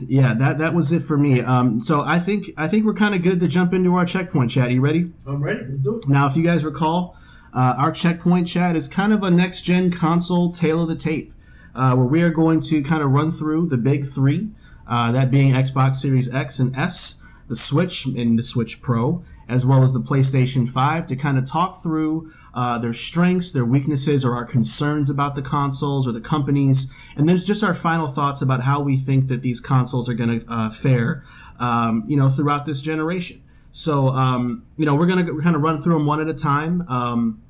yeah, 0.00 0.34
that 0.34 0.58
that 0.58 0.74
was 0.74 0.92
it 0.92 1.02
for 1.02 1.16
me. 1.18 1.40
Um, 1.40 1.80
so 1.80 2.00
I 2.00 2.18
think 2.18 2.46
I 2.56 2.66
think 2.68 2.84
we're 2.86 2.94
kind 2.94 3.14
of 3.14 3.22
good 3.22 3.38
to 3.40 3.48
jump 3.48 3.74
into 3.74 3.94
our 3.94 4.06
checkpoint 4.06 4.50
chat. 4.50 4.70
You 4.70 4.80
ready? 4.80 5.12
I'm 5.26 5.42
ready. 5.42 5.64
Let's 5.68 5.82
do 5.82 5.98
it. 5.98 6.08
Now, 6.08 6.26
if 6.26 6.36
you 6.36 6.42
guys 6.42 6.64
recall, 6.64 7.16
uh, 7.56 7.74
our 7.78 7.90
checkpoint 7.90 8.46
chat 8.46 8.76
is 8.76 8.86
kind 8.86 9.14
of 9.14 9.22
a 9.22 9.30
next 9.30 9.62
gen 9.62 9.90
console 9.90 10.50
tail 10.50 10.82
of 10.82 10.88
the 10.88 10.94
tape, 10.94 11.32
uh, 11.74 11.94
where 11.96 12.06
we 12.06 12.20
are 12.20 12.30
going 12.30 12.60
to 12.60 12.82
kind 12.82 13.02
of 13.02 13.10
run 13.10 13.30
through 13.30 13.66
the 13.66 13.78
big 13.78 14.04
three, 14.04 14.50
uh, 14.86 15.10
that 15.10 15.30
being 15.30 15.54
Xbox 15.54 15.94
Series 15.94 16.32
X 16.32 16.58
and 16.58 16.76
S, 16.76 17.26
the 17.48 17.56
Switch 17.56 18.04
and 18.04 18.38
the 18.38 18.42
Switch 18.42 18.82
Pro, 18.82 19.24
as 19.48 19.64
well 19.64 19.82
as 19.82 19.94
the 19.94 20.00
PlayStation 20.00 20.68
5, 20.68 21.06
to 21.06 21.16
kind 21.16 21.38
of 21.38 21.46
talk 21.46 21.82
through 21.82 22.30
uh, 22.52 22.78
their 22.78 22.92
strengths, 22.92 23.54
their 23.54 23.64
weaknesses, 23.64 24.22
or 24.22 24.34
our 24.34 24.44
concerns 24.44 25.08
about 25.08 25.34
the 25.34 25.42
consoles 25.42 26.06
or 26.06 26.12
the 26.12 26.20
companies. 26.20 26.94
And 27.16 27.26
there's 27.26 27.46
just 27.46 27.64
our 27.64 27.72
final 27.72 28.06
thoughts 28.06 28.42
about 28.42 28.64
how 28.64 28.82
we 28.82 28.98
think 28.98 29.28
that 29.28 29.40
these 29.40 29.60
consoles 29.60 30.10
are 30.10 30.14
going 30.14 30.40
to 30.40 30.46
uh, 30.46 30.68
fare, 30.68 31.24
um, 31.58 32.04
you 32.06 32.18
know, 32.18 32.28
throughout 32.28 32.66
this 32.66 32.82
generation. 32.82 33.42
So, 33.70 34.08
um, 34.08 34.66
you 34.76 34.84
know, 34.84 34.94
we're 34.94 35.06
going 35.06 35.24
to 35.24 35.40
kind 35.40 35.56
of 35.56 35.62
run 35.62 35.80
through 35.80 35.94
them 35.94 36.06
one 36.06 36.20
at 36.20 36.28
a 36.28 36.34
time. 36.34 36.82
Um, 36.88 37.42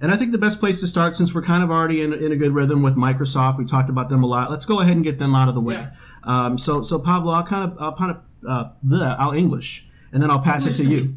and 0.00 0.12
I 0.12 0.16
think 0.16 0.32
the 0.32 0.38
best 0.38 0.60
place 0.60 0.80
to 0.80 0.86
start, 0.86 1.14
since 1.14 1.34
we're 1.34 1.42
kind 1.42 1.62
of 1.62 1.70
already 1.70 2.02
in, 2.02 2.12
in 2.12 2.32
a 2.32 2.36
good 2.36 2.52
rhythm 2.52 2.82
with 2.82 2.96
Microsoft, 2.96 3.58
we 3.58 3.64
talked 3.64 3.90
about 3.90 4.08
them 4.08 4.22
a 4.22 4.26
lot. 4.26 4.50
Let's 4.50 4.64
go 4.64 4.80
ahead 4.80 4.94
and 4.94 5.04
get 5.04 5.18
them 5.18 5.34
out 5.34 5.48
of 5.48 5.54
the 5.54 5.60
way. 5.60 5.74
Yeah. 5.74 5.90
Um, 6.24 6.58
so, 6.58 6.82
so 6.82 6.98
Pablo, 6.98 7.32
I'll 7.32 7.44
kind 7.44 7.70
of, 7.72 7.78
I'll 7.80 7.94
kind 7.94 8.12
of, 8.12 8.18
uh, 8.48 8.70
bleh, 8.86 9.16
I'll 9.18 9.32
English, 9.32 9.88
and 10.12 10.22
then 10.22 10.30
I'll 10.30 10.42
pass 10.42 10.66
it 10.66 10.74
to 10.74 10.84
you. 10.84 11.16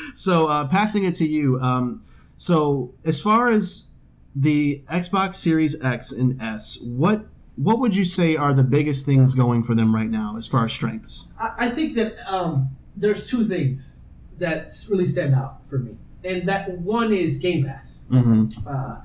so, 0.14 0.46
uh, 0.46 0.66
passing 0.68 1.04
it 1.04 1.14
to 1.16 1.26
you. 1.26 1.58
Um, 1.58 2.04
so, 2.36 2.94
as 3.04 3.20
far 3.20 3.48
as 3.48 3.90
the 4.34 4.82
Xbox 4.86 5.34
Series 5.34 5.82
X 5.84 6.10
and 6.12 6.40
S, 6.40 6.82
what 6.82 7.26
what 7.56 7.78
would 7.78 7.94
you 7.94 8.04
say 8.04 8.34
are 8.34 8.54
the 8.54 8.64
biggest 8.64 9.04
things 9.04 9.34
going 9.34 9.62
for 9.62 9.74
them 9.74 9.94
right 9.94 10.08
now, 10.08 10.36
as 10.36 10.48
far 10.48 10.64
as 10.64 10.72
strengths? 10.72 11.32
I, 11.38 11.66
I 11.66 11.68
think 11.68 11.94
that 11.94 12.14
um, 12.26 12.70
there's 12.96 13.30
two 13.30 13.44
things 13.44 13.96
that 14.38 14.72
really 14.90 15.04
stand 15.04 15.34
out 15.34 15.68
for 15.68 15.78
me, 15.78 15.96
and 16.24 16.48
that 16.48 16.70
one 16.78 17.12
is 17.12 17.38
Game 17.38 17.64
Pass. 17.64 18.00
Mm-hmm. 18.10 18.66
Uh, 18.66 19.00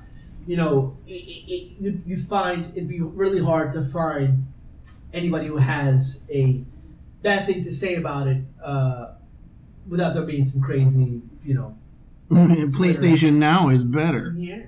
you 0.46 0.56
know, 0.56 0.96
it, 1.06 1.12
it, 1.12 1.72
you, 1.80 2.00
you 2.06 2.16
find 2.16 2.66
it'd 2.74 2.88
be 2.88 3.00
really 3.00 3.42
hard 3.42 3.72
to 3.72 3.84
find 3.84 4.46
anybody 5.12 5.46
who 5.46 5.56
has 5.56 6.26
a 6.32 6.62
bad 7.22 7.46
thing 7.46 7.62
to 7.62 7.72
say 7.72 7.96
about 7.96 8.26
it 8.28 8.42
uh, 8.62 9.12
without 9.88 10.14
there 10.14 10.24
being 10.24 10.46
some 10.46 10.62
crazy, 10.62 11.20
you 11.44 11.54
know, 11.54 11.76
PlayStation 12.30 13.34
Now 13.34 13.68
is 13.68 13.84
better. 13.84 14.34
yeah, 14.36 14.66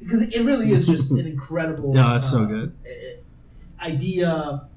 because 0.00 0.22
it 0.22 0.42
really 0.42 0.70
is 0.70 0.86
just 0.86 1.10
an 1.12 1.26
incredible. 1.26 1.94
Yeah, 1.94 2.10
that's 2.12 2.30
so 2.30 2.42
uh, 2.42 2.46
good. 2.46 2.76
uh, 2.86 3.84
idea 3.84 4.68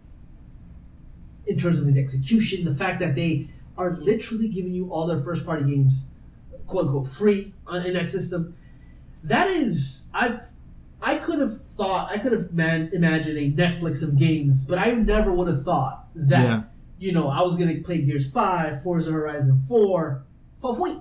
in 1.48 1.58
terms 1.58 1.80
of 1.80 1.86
his 1.86 1.98
execution, 1.98 2.64
the 2.66 2.74
fact 2.76 3.00
that 3.00 3.16
they 3.16 3.50
are 3.78 3.94
literally 3.94 4.48
giving 4.48 4.74
you 4.74 4.91
all 4.91 5.08
their 5.08 5.20
first 5.22 5.46
party 5.46 5.64
games, 5.64 6.08
quote 6.70 6.86
unquote, 6.86 7.08
free 7.08 7.54
on, 7.68 7.86
in 7.86 7.94
that 7.94 8.08
system. 8.08 8.56
That 9.24 9.48
is, 9.50 10.10
I've, 10.14 10.40
I 11.02 11.16
could 11.16 11.40
have 11.40 11.56
thought, 11.58 12.12
I 12.12 12.18
could 12.20 12.32
have 12.32 12.54
man, 12.54 12.90
imagined 12.94 13.38
a 13.38 13.52
Netflix 13.52 14.04
of 14.08 14.18
games, 14.18 14.64
but 14.64 14.78
I 14.78 14.91
never 14.91 15.34
would 15.34 15.48
have 15.48 15.64
thought 15.64 16.08
that, 16.16 16.44
Yeah. 16.44 16.64
you 17.00 17.12
know, 17.12 17.28
I 17.30 17.41
was 17.41 17.56
going 17.56 17.76
to 17.76 17.82
play 17.82 18.00
Gears 18.02 18.32
5, 18.32 18.84
Forza 18.84 19.12
Horizon 19.12 19.62
4, 19.68 20.24
for 20.62 20.76
free, 20.76 20.98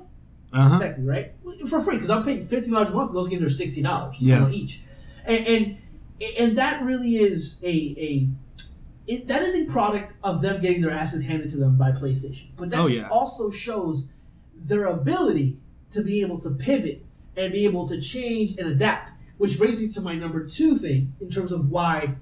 Uh 0.52 0.68
huh. 0.68 0.78
technically, 0.80 1.04
right? 1.04 1.32
For 1.68 1.80
free, 1.80 1.96
because 1.96 2.10
I'm 2.10 2.24
paying 2.24 2.40
$15 2.40 2.68
a 2.68 2.94
month, 2.94 3.10
and 3.10 3.16
those 3.16 3.28
games 3.28 3.42
are 3.42 3.64
$60 3.64 4.14
you 4.20 4.34
know, 4.34 4.48
each. 4.50 4.82
And, 5.24 5.46
and, 5.46 5.76
and 6.38 6.58
that 6.58 6.82
really 6.82 7.16
is 7.16 7.62
a, 7.64 7.68
a 7.68 8.28
it, 9.06 9.26
that 9.28 9.42
is 9.42 9.54
a 9.56 9.70
product 9.72 10.12
of 10.22 10.42
them 10.42 10.60
getting 10.60 10.82
their 10.82 10.90
asses 10.90 11.24
handed 11.24 11.48
to 11.50 11.56
them 11.56 11.76
by 11.76 11.92
PlayStation. 11.92 12.46
But 12.56 12.70
that 12.70 12.80
Oh, 12.80 12.88
yeah. 12.88 13.08
also 13.10 13.50
shows 13.50 14.08
their 14.60 14.86
ability 14.86 15.56
to 15.90 16.02
be 16.02 16.20
able 16.22 16.38
to 16.40 16.50
pivot 16.50 17.04
and 17.36 17.52
be 17.52 17.64
able 17.64 17.86
to 17.88 18.00
change 18.00 18.58
and 18.58 18.68
adapt. 18.68 19.12
Which 19.38 19.58
brings 19.58 19.78
me 19.78 19.88
to 19.90 20.00
my 20.00 20.14
number 20.14 20.44
two 20.44 20.74
thing 20.76 21.12
in 21.20 21.30
terms 21.30 21.52
of 21.52 21.70
why 21.70 22.16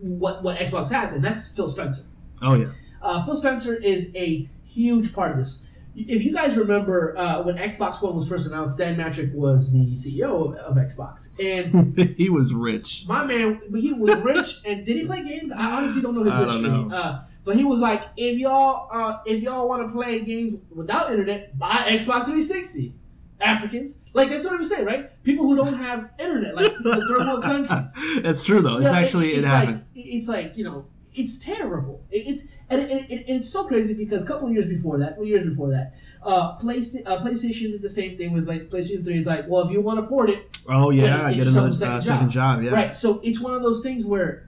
what 0.00 0.42
what 0.42 0.58
Xbox 0.58 0.90
has, 0.92 1.12
and 1.12 1.24
that's 1.24 1.54
Phil 1.54 1.68
Spencer. 1.68 2.04
Oh 2.42 2.54
yeah. 2.54 2.66
Uh, 3.02 3.24
Phil 3.24 3.34
Spencer 3.36 3.74
is 3.80 4.10
a 4.14 4.48
huge 4.64 5.14
part 5.14 5.32
of 5.32 5.38
this. 5.38 5.66
if 5.96 6.22
you 6.22 6.32
guys 6.32 6.56
remember 6.56 7.14
uh, 7.16 7.42
when 7.42 7.56
Xbox 7.56 8.00
One 8.02 8.14
was 8.14 8.28
first 8.28 8.46
announced, 8.46 8.78
Dan 8.78 8.96
Mattrick 8.96 9.34
was 9.34 9.72
the 9.72 9.92
CEO 9.94 10.50
of, 10.50 10.54
of 10.56 10.76
Xbox, 10.76 11.32
and 11.42 11.96
he 12.16 12.28
was 12.28 12.54
rich. 12.54 13.04
my 13.08 13.24
man, 13.24 13.60
he 13.74 13.92
was 13.92 14.20
rich. 14.22 14.60
and 14.64 14.84
did 14.86 14.96
he 14.96 15.06
play 15.06 15.24
games? 15.24 15.52
I 15.52 15.78
honestly 15.78 16.02
don't 16.02 16.14
know 16.14 16.22
his 16.24 16.34
I 16.34 16.40
history. 16.40 16.86
Uh, 16.92 17.18
but 17.48 17.56
he 17.56 17.64
was 17.64 17.78
like, 17.80 18.02
if 18.18 18.38
y'all, 18.38 18.90
uh, 18.92 19.20
if 19.24 19.42
y'all 19.42 19.66
want 19.70 19.82
to 19.86 19.90
play 19.90 20.20
games 20.20 20.60
without 20.70 21.10
internet, 21.10 21.58
buy 21.58 21.76
Xbox 21.88 22.26
360. 22.26 22.92
Africans, 23.40 23.96
like 24.12 24.28
that's 24.28 24.44
what 24.44 24.54
I'm 24.56 24.64
saying, 24.64 24.84
right? 24.84 25.22
People 25.24 25.46
who 25.46 25.56
don't 25.56 25.78
have 25.78 26.10
internet, 26.18 26.54
like 26.56 26.72
the 26.82 26.96
third 27.08 27.26
world 27.26 27.42
countries. 27.42 28.20
That's 28.22 28.42
true 28.42 28.60
though. 28.60 28.78
It's 28.78 28.92
actually 28.92 29.32
it, 29.32 29.38
it's 29.38 29.46
happened. 29.46 29.84
Like, 29.94 30.04
it's 30.06 30.28
like 30.28 30.56
you 30.56 30.64
know, 30.64 30.86
it's 31.14 31.38
terrible. 31.38 32.04
It- 32.10 32.26
It's 32.26 32.48
and, 32.68 32.82
it, 32.82 33.08
it, 33.08 33.24
it's 33.28 33.48
so 33.48 33.64
crazy 33.68 33.94
because 33.94 34.24
a 34.24 34.26
couple 34.26 34.48
of 34.48 34.52
years 34.54 34.66
before 34.66 34.98
that, 34.98 35.24
years 35.24 35.44
before 35.48 35.70
that, 35.70 35.94
uh, 36.24 36.58
Playsta- 36.58 37.06
uh, 37.06 37.18
PlayStation 37.18 37.70
did 37.70 37.80
the 37.80 37.88
same 37.88 38.18
thing 38.18 38.32
with 38.32 38.48
like 38.48 38.70
PlayStation 38.70 39.04
Three. 39.04 39.16
Is 39.18 39.26
like, 39.26 39.46
well, 39.46 39.64
if 39.64 39.70
you 39.70 39.80
want 39.82 40.00
to 40.00 40.04
afford 40.04 40.30
it, 40.30 40.58
oh 40.68 40.90
yeah, 40.90 41.32
get 41.32 41.46
another 41.46 41.70
second 41.72 41.94
uh, 41.94 42.00
second 42.00 42.30
job. 42.30 42.64
Yeah. 42.64 42.72
right? 42.72 42.92
So 42.92 43.20
it's 43.22 43.38
one 43.40 43.54
of 43.54 43.62
those 43.62 43.84
things 43.84 44.04
where 44.04 44.47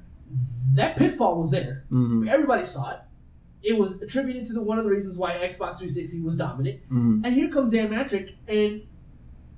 that 0.75 0.97
pitfall 0.97 1.39
was 1.39 1.51
there. 1.51 1.85
hmm 1.89 2.29
Everybody 2.29 2.65
saw 2.65 2.91
it. 2.93 3.01
It 3.63 3.77
was 3.79 4.01
attributed 4.01 4.45
to 4.47 4.55
the, 4.55 4.63
one 4.63 4.79
of 4.79 4.85
the 4.85 4.91
reasons 4.91 5.19
why 5.19 5.33
Xbox 5.33 5.79
360 5.79 6.23
was 6.23 6.37
dominant. 6.37 6.81
hmm 6.89 7.21
And 7.25 7.35
here 7.35 7.49
comes 7.51 7.73
Dan 7.73 7.91
Mattrick 7.91 8.35
and 8.49 8.83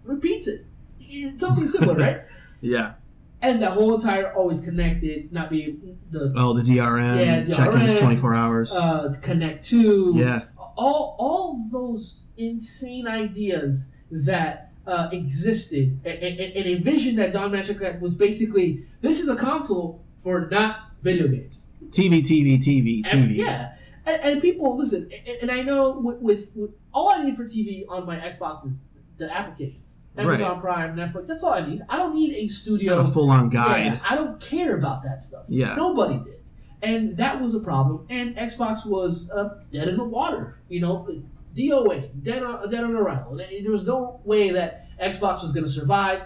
repeats 0.05 0.49
it. 0.49 0.67
It's 1.01 1.41
something 1.41 1.67
similar, 1.67 1.95
right? 1.95 2.21
Yeah. 2.61 2.95
And 3.41 3.61
the 3.61 3.69
whole 3.71 3.97
entire 3.97 4.33
always 4.35 4.61
connected, 4.61 5.33
not 5.33 5.51
being 5.51 5.99
the 6.13 6.33
Oh, 6.37 6.53
the 6.53 6.63
DRM. 6.63 7.17
Yeah, 7.27 7.41
DRM, 7.43 7.99
24 7.99 8.35
hours. 8.35 8.73
uh, 8.73 9.13
Kinect 9.21 9.63
Two, 9.63 10.13
yeah. 10.15 10.43
all 10.77 11.17
all 11.19 11.65
those 11.73 12.27
insane 12.37 13.09
ideas 13.09 13.91
that 14.13 14.71
uh, 14.87 15.09
existed, 15.11 15.99
and, 16.05 16.23
and, 16.23 16.41
and 16.41 16.67
a 16.67 16.75
vision 16.77 17.17
that 17.17 17.33
Don 17.33 17.51
Mattrick 17.51 17.83
had 17.83 18.01
was 18.01 18.15
basically 18.15 18.85
this 19.01 19.21
is 19.21 19.29
a 19.29 19.35
console 19.37 20.02
for 20.23 20.49
not 20.51 20.77
video 21.03 21.29
games. 21.29 21.65
TV, 21.91 22.21
TV, 22.21 22.57
TV, 22.59 23.03
And- 23.13 23.31
TV. 23.31 23.37
yeah, 23.37 23.75
and, 24.07 24.23
and 24.23 24.41
people 24.41 24.77
listen, 24.77 25.11
and, 25.27 25.39
and 25.43 25.51
I 25.51 25.63
know 25.63 25.99
with, 25.99 26.19
with, 26.21 26.51
with 26.55 26.71
all 26.93 27.11
I 27.11 27.25
need 27.25 27.37
for 27.37 27.45
TV 27.45 27.85
on 27.89 28.07
my 28.07 28.17
Xbox 28.19 28.67
is 28.67 28.83
the 29.19 29.31
applications, 29.35 29.99
Amazon 30.17 30.61
Prime, 30.61 30.97
Netflix. 30.97 31.27
That's 31.27 31.43
all 31.43 31.53
I 31.53 31.67
need. 31.69 31.83
I 31.89 31.99
don't 31.99 32.15
need 32.15 32.35
a 32.35 32.47
studio 32.49 32.97
got 32.97 33.07
a 33.09 33.13
full-on 33.13 33.49
guide. 33.51 33.85
Yeah, 33.95 33.99
I 34.09 34.15
don't 34.15 34.41
care 34.41 34.77
about 34.79 35.03
that 35.05 35.21
stuff. 35.21 35.45
Yeah. 35.49 35.75
Nobody 35.75 36.19
did. 36.23 36.39
And 36.83 37.17
that 37.19 37.41
was 37.41 37.55
a 37.55 37.61
problem. 37.61 38.07
And 38.11 38.35
Xbox 38.37 38.85
was 38.87 39.31
uh, 39.31 39.61
dead 39.71 39.87
in 39.89 39.97
the 39.97 40.05
water. 40.05 40.59
You 40.69 40.81
know, 40.81 41.23
DOA, 41.55 42.11
dead 42.23 42.43
on, 42.43 42.69
dead 42.71 42.83
on 42.83 42.97
arrival. 42.97 43.37
There 43.37 43.71
was 43.71 43.87
no 43.87 44.21
way 44.25 44.51
that 44.51 44.87
Xbox 45.01 45.43
was 45.43 45.53
going 45.53 45.65
to 45.65 45.71
survive. 45.71 46.23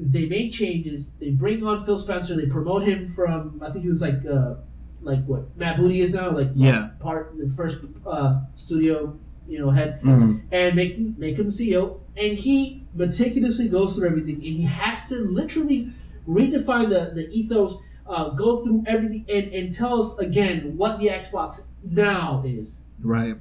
They 0.00 0.26
make 0.26 0.52
changes. 0.52 1.14
They 1.14 1.30
bring 1.30 1.66
on 1.66 1.84
Phil 1.84 1.96
Spencer. 1.98 2.36
They 2.36 2.46
promote 2.46 2.84
him 2.86 3.06
from, 3.08 3.60
I 3.60 3.70
think 3.72 3.82
he 3.82 3.88
was 3.88 4.00
like, 4.00 4.24
uh, 4.24 4.54
like 5.02 5.24
what 5.26 5.56
Matt 5.56 5.78
Booty 5.78 6.00
is 6.00 6.14
now, 6.14 6.30
like 6.30 6.48
Yeah. 6.54 6.90
part 7.00 7.34
the 7.36 7.48
first 7.48 7.84
uh, 8.06 8.40
studio, 8.54 9.16
you 9.48 9.58
know, 9.58 9.70
head 9.70 10.00
Mhm. 10.02 10.40
and 10.52 10.76
make 10.76 11.18
make 11.18 11.36
him 11.36 11.50
CEO. 11.50 12.00
And 12.16 12.36
he 12.38 12.84
meticulously 12.94 13.68
goes 13.68 13.96
through 13.96 14.08
everything, 14.08 14.36
and 14.36 14.44
he 14.44 14.62
has 14.62 15.08
to 15.08 15.16
literally 15.16 15.92
redefine 16.28 16.88
the 16.90 17.12
the 17.14 17.28
ethos, 17.30 17.80
uh, 18.06 18.30
go 18.30 18.62
through 18.64 18.84
everything, 18.86 19.24
and 19.28 19.52
and 19.52 19.74
tell 19.74 20.00
us 20.00 20.18
again 20.18 20.76
what 20.76 20.98
the 21.00 21.08
Xbox 21.08 21.68
now 21.82 22.42
is. 22.46 22.82
Right. 23.02 23.36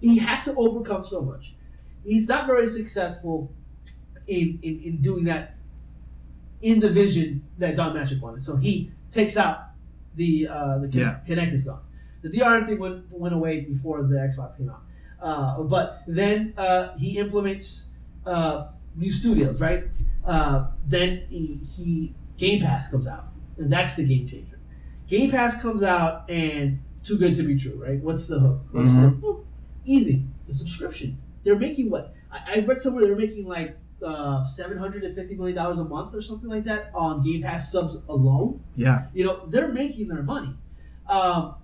He 0.00 0.18
has 0.18 0.44
to 0.46 0.54
overcome 0.56 1.04
so 1.04 1.22
much. 1.22 1.54
He's 2.04 2.28
not 2.28 2.46
very 2.46 2.66
successful 2.66 3.50
in 4.26 4.58
in, 4.62 4.80
in 4.82 4.96
doing 5.00 5.24
that 5.24 5.55
in 6.62 6.80
the 6.80 6.88
vision 6.90 7.44
that 7.58 7.76
Don 7.76 7.94
Mattrick 7.94 8.20
wanted. 8.20 8.42
So 8.42 8.56
he 8.56 8.90
takes 9.10 9.36
out 9.36 9.58
the 10.14 10.48
uh, 10.48 10.78
the 10.78 10.88
Yeah. 10.88 11.20
Kinect 11.26 11.52
is 11.52 11.64
gone. 11.64 11.80
The 12.22 12.30
DRM 12.30 12.66
thing 12.66 12.78
went 12.78 13.04
went 13.12 13.34
away 13.34 13.60
before 13.60 14.02
the 14.02 14.16
Xbox 14.16 14.56
came 14.56 14.70
out. 14.70 14.82
Uh, 15.20 15.62
but 15.62 16.02
then 16.06 16.54
uh, 16.56 16.96
he 16.96 17.18
implements 17.18 17.90
uh, 18.26 18.68
new 18.96 19.10
studios, 19.10 19.60
right? 19.60 19.84
Uh, 20.24 20.66
then 20.86 21.22
he, 21.30 21.60
he 21.76 22.14
Game 22.36 22.60
Pass 22.60 22.90
comes 22.90 23.06
out, 23.06 23.28
and 23.56 23.72
that's 23.72 23.96
the 23.96 24.06
game 24.06 24.26
changer. 24.26 24.58
Game 25.08 25.30
Pass 25.30 25.62
comes 25.62 25.82
out, 25.82 26.28
and 26.28 26.80
too 27.02 27.16
good 27.18 27.34
to 27.34 27.42
be 27.44 27.56
true, 27.56 27.82
right? 27.82 28.00
What's 28.00 28.28
the 28.28 28.40
hook? 28.40 28.60
What's 28.72 28.96
the 28.96 29.16
well, 29.22 29.44
easy? 29.84 30.24
The 30.46 30.52
subscription. 30.52 31.18
They're 31.42 31.58
making 31.58 31.90
what? 31.90 32.14
I, 32.30 32.56
I 32.56 32.58
read 32.60 32.80
somewhere 32.80 33.06
they're 33.06 33.16
making 33.16 33.46
like 33.46 33.76
uh, 34.04 34.42
seven 34.44 34.76
hundred 34.78 35.02
and 35.04 35.14
fifty 35.14 35.34
million 35.34 35.56
dollars 35.56 35.78
a 35.78 35.84
month 35.84 36.14
or 36.14 36.20
something 36.20 36.48
like 36.50 36.64
that 36.64 36.90
on 36.94 37.22
Game 37.24 37.42
Pass 37.42 37.72
subs 37.72 37.96
alone. 38.08 38.62
Yeah. 38.74 39.06
You 39.14 39.24
know, 39.24 39.46
they're 39.46 39.72
making 39.72 40.08
their 40.08 40.22
money. 40.22 40.54
Um, 41.08 41.54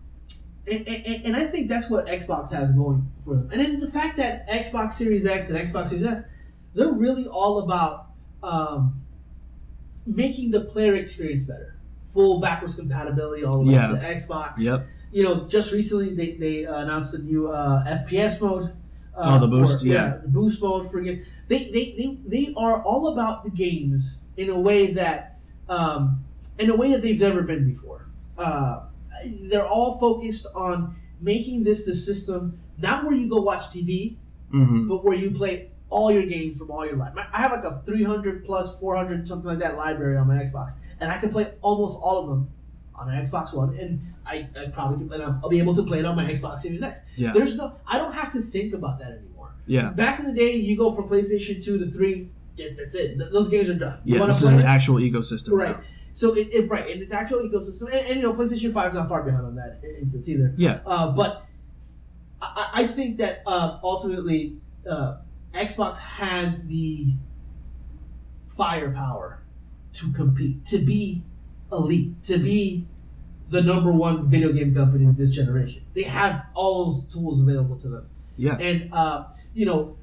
and, 0.70 0.86
and, 0.86 1.24
and 1.26 1.36
I 1.36 1.44
think 1.46 1.68
that's 1.68 1.90
what 1.90 2.06
Xbox 2.06 2.52
has 2.52 2.72
going 2.72 3.10
for 3.24 3.34
them. 3.36 3.48
And 3.52 3.60
then 3.60 3.80
the 3.80 3.88
fact 3.90 4.16
that 4.18 4.48
Xbox 4.48 4.92
Series 4.92 5.26
X 5.26 5.50
and 5.50 5.58
Xbox 5.58 5.88
Series 5.88 6.06
S, 6.06 6.24
they're 6.74 6.92
really 6.92 7.26
all 7.26 7.60
about 7.64 8.06
um, 8.42 9.02
making 10.06 10.50
the 10.50 10.60
player 10.62 10.94
experience 10.94 11.44
better. 11.44 11.76
Full 12.12 12.40
backwards 12.40 12.74
compatibility 12.76 13.44
all 13.44 13.58
the 13.58 13.64
way 13.66 13.72
Yeah. 13.74 13.88
to 13.88 13.96
Xbox. 13.96 14.54
Yep. 14.58 14.86
You 15.12 15.24
know, 15.24 15.46
just 15.48 15.72
recently 15.72 16.14
they, 16.14 16.32
they 16.36 16.66
uh, 16.66 16.78
announced 16.80 17.14
a 17.18 17.22
new 17.22 17.48
uh, 17.50 17.84
FPS 17.84 18.40
mode. 18.40 18.70
Uh, 19.14 19.36
Oh, 19.36 19.40
the 19.40 19.46
boost, 19.48 19.82
for- 19.82 19.88
yeah. 19.88 20.18
the 20.22 20.28
boost 20.28 20.62
mode 20.62 20.90
for 20.90 21.00
games. 21.00 21.26
They, 21.52 21.64
they, 21.64 21.94
they, 21.98 22.18
they 22.24 22.54
are 22.56 22.82
all 22.82 23.12
about 23.12 23.44
the 23.44 23.50
games 23.50 24.20
in 24.38 24.48
a 24.48 24.58
way 24.58 24.94
that 24.94 25.38
um, 25.68 26.24
in 26.58 26.70
a 26.70 26.76
way 26.76 26.92
that 26.92 27.02
they've 27.02 27.20
never 27.20 27.42
been 27.42 27.68
before. 27.68 28.06
Uh, 28.38 28.84
they're 29.50 29.66
all 29.66 29.98
focused 29.98 30.46
on 30.56 30.96
making 31.20 31.64
this 31.64 31.84
the 31.84 31.94
system 31.94 32.58
not 32.78 33.04
where 33.04 33.14
you 33.14 33.28
go 33.28 33.42
watch 33.42 33.60
TV, 33.60 34.16
hmm 34.50 34.88
but 34.88 35.04
where 35.04 35.14
you 35.14 35.30
play 35.30 35.70
all 35.90 36.10
your 36.10 36.24
games 36.24 36.56
from 36.58 36.70
all 36.70 36.86
your 36.86 36.96
life. 36.96 37.12
I 37.16 37.38
have 37.42 37.52
like 37.52 37.64
a 37.64 37.82
300 37.84 38.46
plus 38.46 38.80
400 38.80 39.28
something 39.28 39.46
like 39.46 39.58
that 39.58 39.76
library 39.76 40.16
on 40.16 40.28
my 40.28 40.36
Xbox, 40.36 40.78
and 41.00 41.12
I 41.12 41.18
can 41.18 41.30
play 41.30 41.52
almost 41.60 42.00
all 42.02 42.22
of 42.22 42.28
them 42.30 42.50
on 42.94 43.10
an 43.10 43.22
Xbox 43.22 43.54
One, 43.54 43.76
and 43.76 44.00
I, 44.26 44.48
I 44.58 44.70
probably 44.72 45.06
can, 45.06 45.20
and 45.20 45.38
I'll 45.42 45.50
be 45.50 45.58
able 45.58 45.74
to 45.74 45.82
play 45.82 45.98
it 45.98 46.06
on 46.06 46.16
my 46.16 46.24
Xbox 46.24 46.60
Series 46.60 46.82
X. 46.82 47.02
Yeah. 47.16 47.32
There's 47.32 47.56
no, 47.56 47.76
I 47.86 47.98
don't 47.98 48.14
have 48.14 48.32
to 48.32 48.40
think 48.40 48.72
about 48.72 48.98
that 49.00 49.08
anymore. 49.08 49.31
Yeah. 49.66 49.90
Back 49.90 50.20
in 50.20 50.26
the 50.26 50.34
day, 50.34 50.52
you 50.52 50.76
go 50.76 50.94
from 50.94 51.08
PlayStation 51.08 51.64
2 51.64 51.78
to 51.78 51.86
3, 51.86 52.28
that's 52.76 52.94
it. 52.94 53.18
Those 53.32 53.48
games 53.48 53.68
are 53.68 53.74
done. 53.74 54.00
You 54.04 54.18
Yeah. 54.18 54.26
This 54.26 54.42
is 54.42 54.52
an 54.52 54.60
it? 54.60 54.64
actual 54.64 54.96
ecosystem. 54.96 55.52
Right. 55.52 55.76
So 56.12 56.34
it, 56.36 56.48
it 56.52 56.70
right, 56.70 56.90
and 56.90 57.00
it's 57.00 57.12
actual 57.12 57.38
ecosystem, 57.38 57.84
and, 57.84 58.06
and 58.06 58.16
you 58.16 58.22
know 58.22 58.34
PlayStation 58.34 58.72
Five 58.72 58.88
is 58.88 58.94
not 58.94 59.08
far 59.08 59.22
behind 59.22 59.46
on 59.46 59.54
that 59.56 59.80
instance 59.98 60.28
either. 60.28 60.52
Yeah. 60.58 60.80
Uh, 60.84 61.12
but 61.12 61.46
I, 62.42 62.70
I 62.74 62.86
think 62.86 63.16
that 63.18 63.42
uh, 63.46 63.78
ultimately 63.82 64.58
uh, 64.88 65.18
Xbox 65.54 65.98
has 66.00 66.66
the 66.66 67.14
firepower 68.48 69.42
to 69.94 70.12
compete, 70.12 70.66
to 70.66 70.78
be 70.78 71.22
elite, 71.70 72.22
to 72.24 72.38
be 72.38 72.86
the 73.48 73.62
number 73.62 73.92
one 73.92 74.28
video 74.28 74.52
game 74.52 74.74
company 74.74 75.06
of 75.06 75.16
this 75.16 75.30
generation. 75.30 75.82
They 75.94 76.02
have 76.02 76.44
all 76.54 76.84
those 76.84 77.06
tools 77.06 77.40
available 77.40 77.78
to 77.78 77.88
them. 77.88 78.08
Yeah. 78.42 78.56
And 78.58 78.92
uh, 78.92 79.30
you 79.54 79.66
know, 79.66 79.96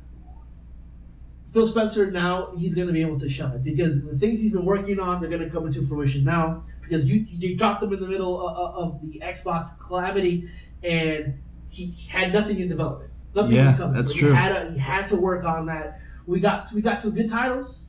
Phil 1.52 1.68
Spencer 1.68 2.10
now 2.12 2.52
he's 2.58 2.74
going 2.76 2.88
to 2.88 2.94
be 2.94 3.02
able 3.02 3.20
to 3.20 3.28
shine 3.30 3.62
because 3.64 4.06
the 4.06 4.16
things 4.18 4.40
he's 4.42 4.52
been 4.54 4.66
working 4.66 5.00
on 5.00 5.20
they're 5.20 5.30
going 5.30 5.44
to 5.44 5.50
come 5.50 5.66
into 5.66 5.82
fruition 5.82 6.24
now 6.24 6.64
because 6.82 7.12
you 7.12 7.26
you 7.30 7.58
dropped 7.58 7.82
them 7.82 7.92
in 7.92 8.00
the 8.00 8.08
middle 8.08 8.40
of, 8.48 8.76
of 8.94 9.02
the 9.02 9.20
Xbox 9.20 9.78
calamity 9.80 10.48
and 10.84 11.34
he 11.70 11.94
had 12.10 12.32
nothing 12.32 12.60
in 12.60 12.68
development. 12.68 13.12
Nothing 13.36 13.56
Yeah, 13.58 13.66
was 13.66 13.78
coming. 13.78 13.96
that's 13.98 14.12
so 14.14 14.20
true. 14.20 14.30
He 14.30 14.36
had, 14.36 14.64
to, 14.68 14.72
he 14.74 14.80
had 14.80 15.08
to 15.08 15.18
work 15.18 15.44
on 15.44 15.66
that. 15.68 16.00
We 16.26 16.40
got 16.40 16.72
we 16.72 16.82
got 16.82 17.02
some 17.02 17.12
good 17.14 17.30
titles, 17.30 17.88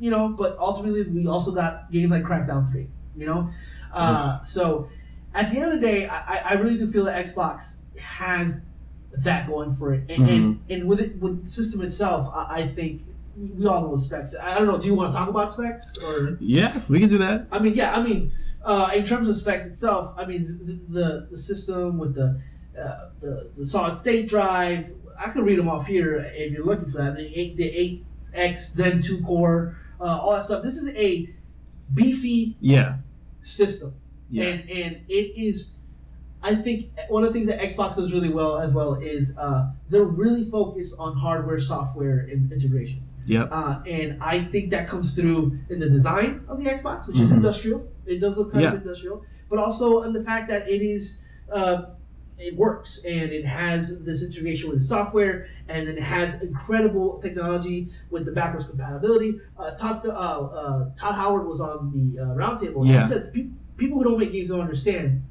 you 0.00 0.10
know, 0.10 0.34
but 0.36 0.56
ultimately 0.58 1.02
we 1.04 1.26
also 1.28 1.54
got 1.54 1.92
games 1.92 2.10
like 2.10 2.24
Crackdown 2.24 2.68
Three, 2.70 2.88
you 3.16 3.26
know. 3.26 3.50
Uh, 3.92 4.40
so 4.40 4.88
at 5.34 5.50
the 5.52 5.60
end 5.60 5.72
of 5.72 5.80
the 5.80 5.86
day, 5.86 6.06
I- 6.06 6.42
I 6.50 6.52
really 6.54 6.76
do 6.76 6.86
feel 6.86 7.04
that 7.04 7.24
Xbox 7.24 7.82
has 7.98 8.64
that 9.24 9.46
going 9.46 9.72
for 9.72 9.94
it, 9.94 10.10
and, 10.10 10.28
and, 10.28 10.60
and 10.68 10.88
with 10.88 11.00
it 11.00 11.16
with 11.20 11.44
the 11.44 11.48
system 11.50 11.82
itself, 11.82 12.28
I, 12.34 12.60
I 12.60 12.66
think 12.66 13.02
we 13.58 13.66
all 13.66 13.82
know 13.82 13.96
specs. 13.96 14.34
I 14.42 14.54
don't 14.56 14.66
know. 14.66 14.78
Do 14.78 14.86
you 14.86 14.94
want 14.94 15.12
to 15.12 15.16
talk 15.18 15.28
about 15.28 15.52
specs 15.52 15.98
or? 16.02 16.38
Yeah. 16.40 16.72
We 16.88 17.00
can 17.00 17.08
do 17.08 17.18
that. 17.18 17.46
I 17.52 17.58
mean, 17.58 17.74
yeah. 17.74 17.96
I 17.96 18.02
mean, 18.02 18.32
uh, 18.64 18.90
in 18.94 19.04
terms 19.04 19.28
of 19.28 19.36
specs 19.36 19.66
itself, 19.66 20.14
I 20.18 20.24
mean 20.26 20.58
the 20.64 20.72
the, 21.00 21.26
the 21.30 21.36
system 21.38 21.98
with 21.98 22.14
the, 22.14 22.40
uh, 22.80 23.10
the 23.20 23.50
the 23.56 23.64
solid 23.64 23.96
state 23.96 24.28
drive. 24.28 24.92
I 25.18 25.30
could 25.30 25.44
read 25.46 25.58
them 25.58 25.68
off 25.68 25.86
here 25.86 26.16
if 26.34 26.52
you're 26.52 26.64
looking 26.64 26.88
for 26.88 26.98
that. 26.98 27.16
The 27.16 27.38
eight 27.38 27.56
the 27.56 27.68
eight 27.68 28.04
X 28.34 28.74
Zen 28.74 29.00
two 29.00 29.22
core, 29.22 29.78
uh, 30.00 30.04
all 30.04 30.32
that 30.32 30.44
stuff. 30.44 30.62
This 30.62 30.76
is 30.76 30.94
a 30.96 31.30
beefy 31.94 32.56
Yeah. 32.60 32.96
system, 33.40 33.94
Yeah. 34.30 34.44
and 34.44 34.70
and 34.70 34.96
it 35.08 35.32
is. 35.36 35.75
I 36.46 36.54
think 36.54 36.90
one 37.08 37.24
of 37.24 37.28
the 37.30 37.32
things 37.32 37.48
that 37.48 37.60
Xbox 37.60 37.96
does 37.96 38.12
really 38.12 38.32
well 38.32 38.58
as 38.58 38.72
well 38.72 38.94
is 38.94 39.36
uh, 39.36 39.72
they're 39.90 40.04
really 40.04 40.44
focused 40.44 40.94
on 41.00 41.16
hardware, 41.16 41.58
software, 41.58 42.20
and 42.30 42.52
integration. 42.52 43.02
Yep. 43.26 43.48
Uh, 43.50 43.82
and 43.86 44.22
I 44.22 44.38
think 44.38 44.70
that 44.70 44.86
comes 44.86 45.16
through 45.16 45.58
in 45.68 45.80
the 45.80 45.90
design 45.90 46.44
of 46.48 46.62
the 46.62 46.70
Xbox, 46.70 47.08
which 47.08 47.18
is 47.18 47.32
Mhm. 47.32 47.36
industrial. 47.38 47.88
It 48.06 48.20
does 48.20 48.38
look 48.38 48.52
kind 48.52 48.62
Yeah. 48.62 48.72
of 48.74 48.82
industrial, 48.82 49.24
but 49.50 49.58
also 49.58 50.02
in 50.02 50.12
the 50.12 50.22
fact 50.22 50.48
that 50.50 50.68
it 50.70 50.82
is 50.82 51.22
uh, 51.52 51.76
it 52.38 52.54
works 52.56 53.04
and 53.06 53.30
it 53.32 53.44
has 53.46 54.04
this 54.04 54.22
integration 54.28 54.68
with 54.68 54.78
the 54.80 54.84
software, 54.84 55.46
and 55.68 55.88
then 55.88 55.96
it 55.96 56.02
has 56.02 56.42
incredible 56.42 57.18
technology 57.18 57.88
with 58.10 58.24
the 58.26 58.32
backwards 58.32 58.66
compatibility. 58.66 59.40
Uh, 59.58 59.70
Todd 59.70 60.04
uh, 60.04 60.10
uh, 60.10 60.90
Todd 60.96 61.14
Howard 61.14 61.46
was 61.46 61.60
on 61.60 61.90
the 61.96 62.20
uh, 62.22 62.26
roundtable, 62.36 62.82
and 62.82 62.90
Yeah. 62.90 63.02
he 63.02 63.08
says 63.12 63.30
pe- 63.34 63.48
people 63.76 63.98
who 63.98 64.04
don't 64.04 64.18
make 64.20 64.32
games 64.32 64.48
don't 64.50 64.60
understand 64.60 65.22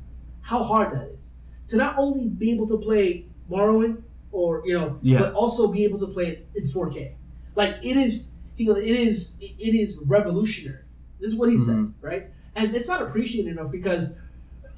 how 0.46 0.64
hard 0.64 0.94
that 0.94 1.08
is 1.16 1.32
to 1.68 1.76
not 1.76 1.98
only 1.98 2.30
be 2.30 2.54
able 2.54 2.68
to 2.68 2.78
play 2.78 3.26
Morrowind 3.50 4.04
or 4.32 4.62
you 4.66 4.78
know, 4.78 5.00
Yeah. 5.02 5.20
but 5.20 5.34
also 5.34 5.72
be 5.72 5.84
able 5.86 5.98
to 6.00 6.08
play 6.08 6.28
it 6.28 6.48
in 6.56 6.68
4K. 6.68 7.14
Like 7.56 7.78
it 7.84 7.98
is, 7.98 8.32
he 8.56 8.66
goes, 8.66 8.78
it 8.78 8.86
is, 8.86 9.40
it 9.42 9.74
is 9.76 10.02
revolutionary. 10.06 10.84
This 11.20 11.34
is 11.34 11.40
what 11.40 11.50
he 11.50 11.58
said, 11.58 11.78
mm-hmm. 11.78 12.06
right? 12.06 12.28
And 12.56 12.76
it's 12.76 12.88
not 12.88 13.02
appreciated 13.02 13.52
enough 13.58 13.72
because 13.72 14.18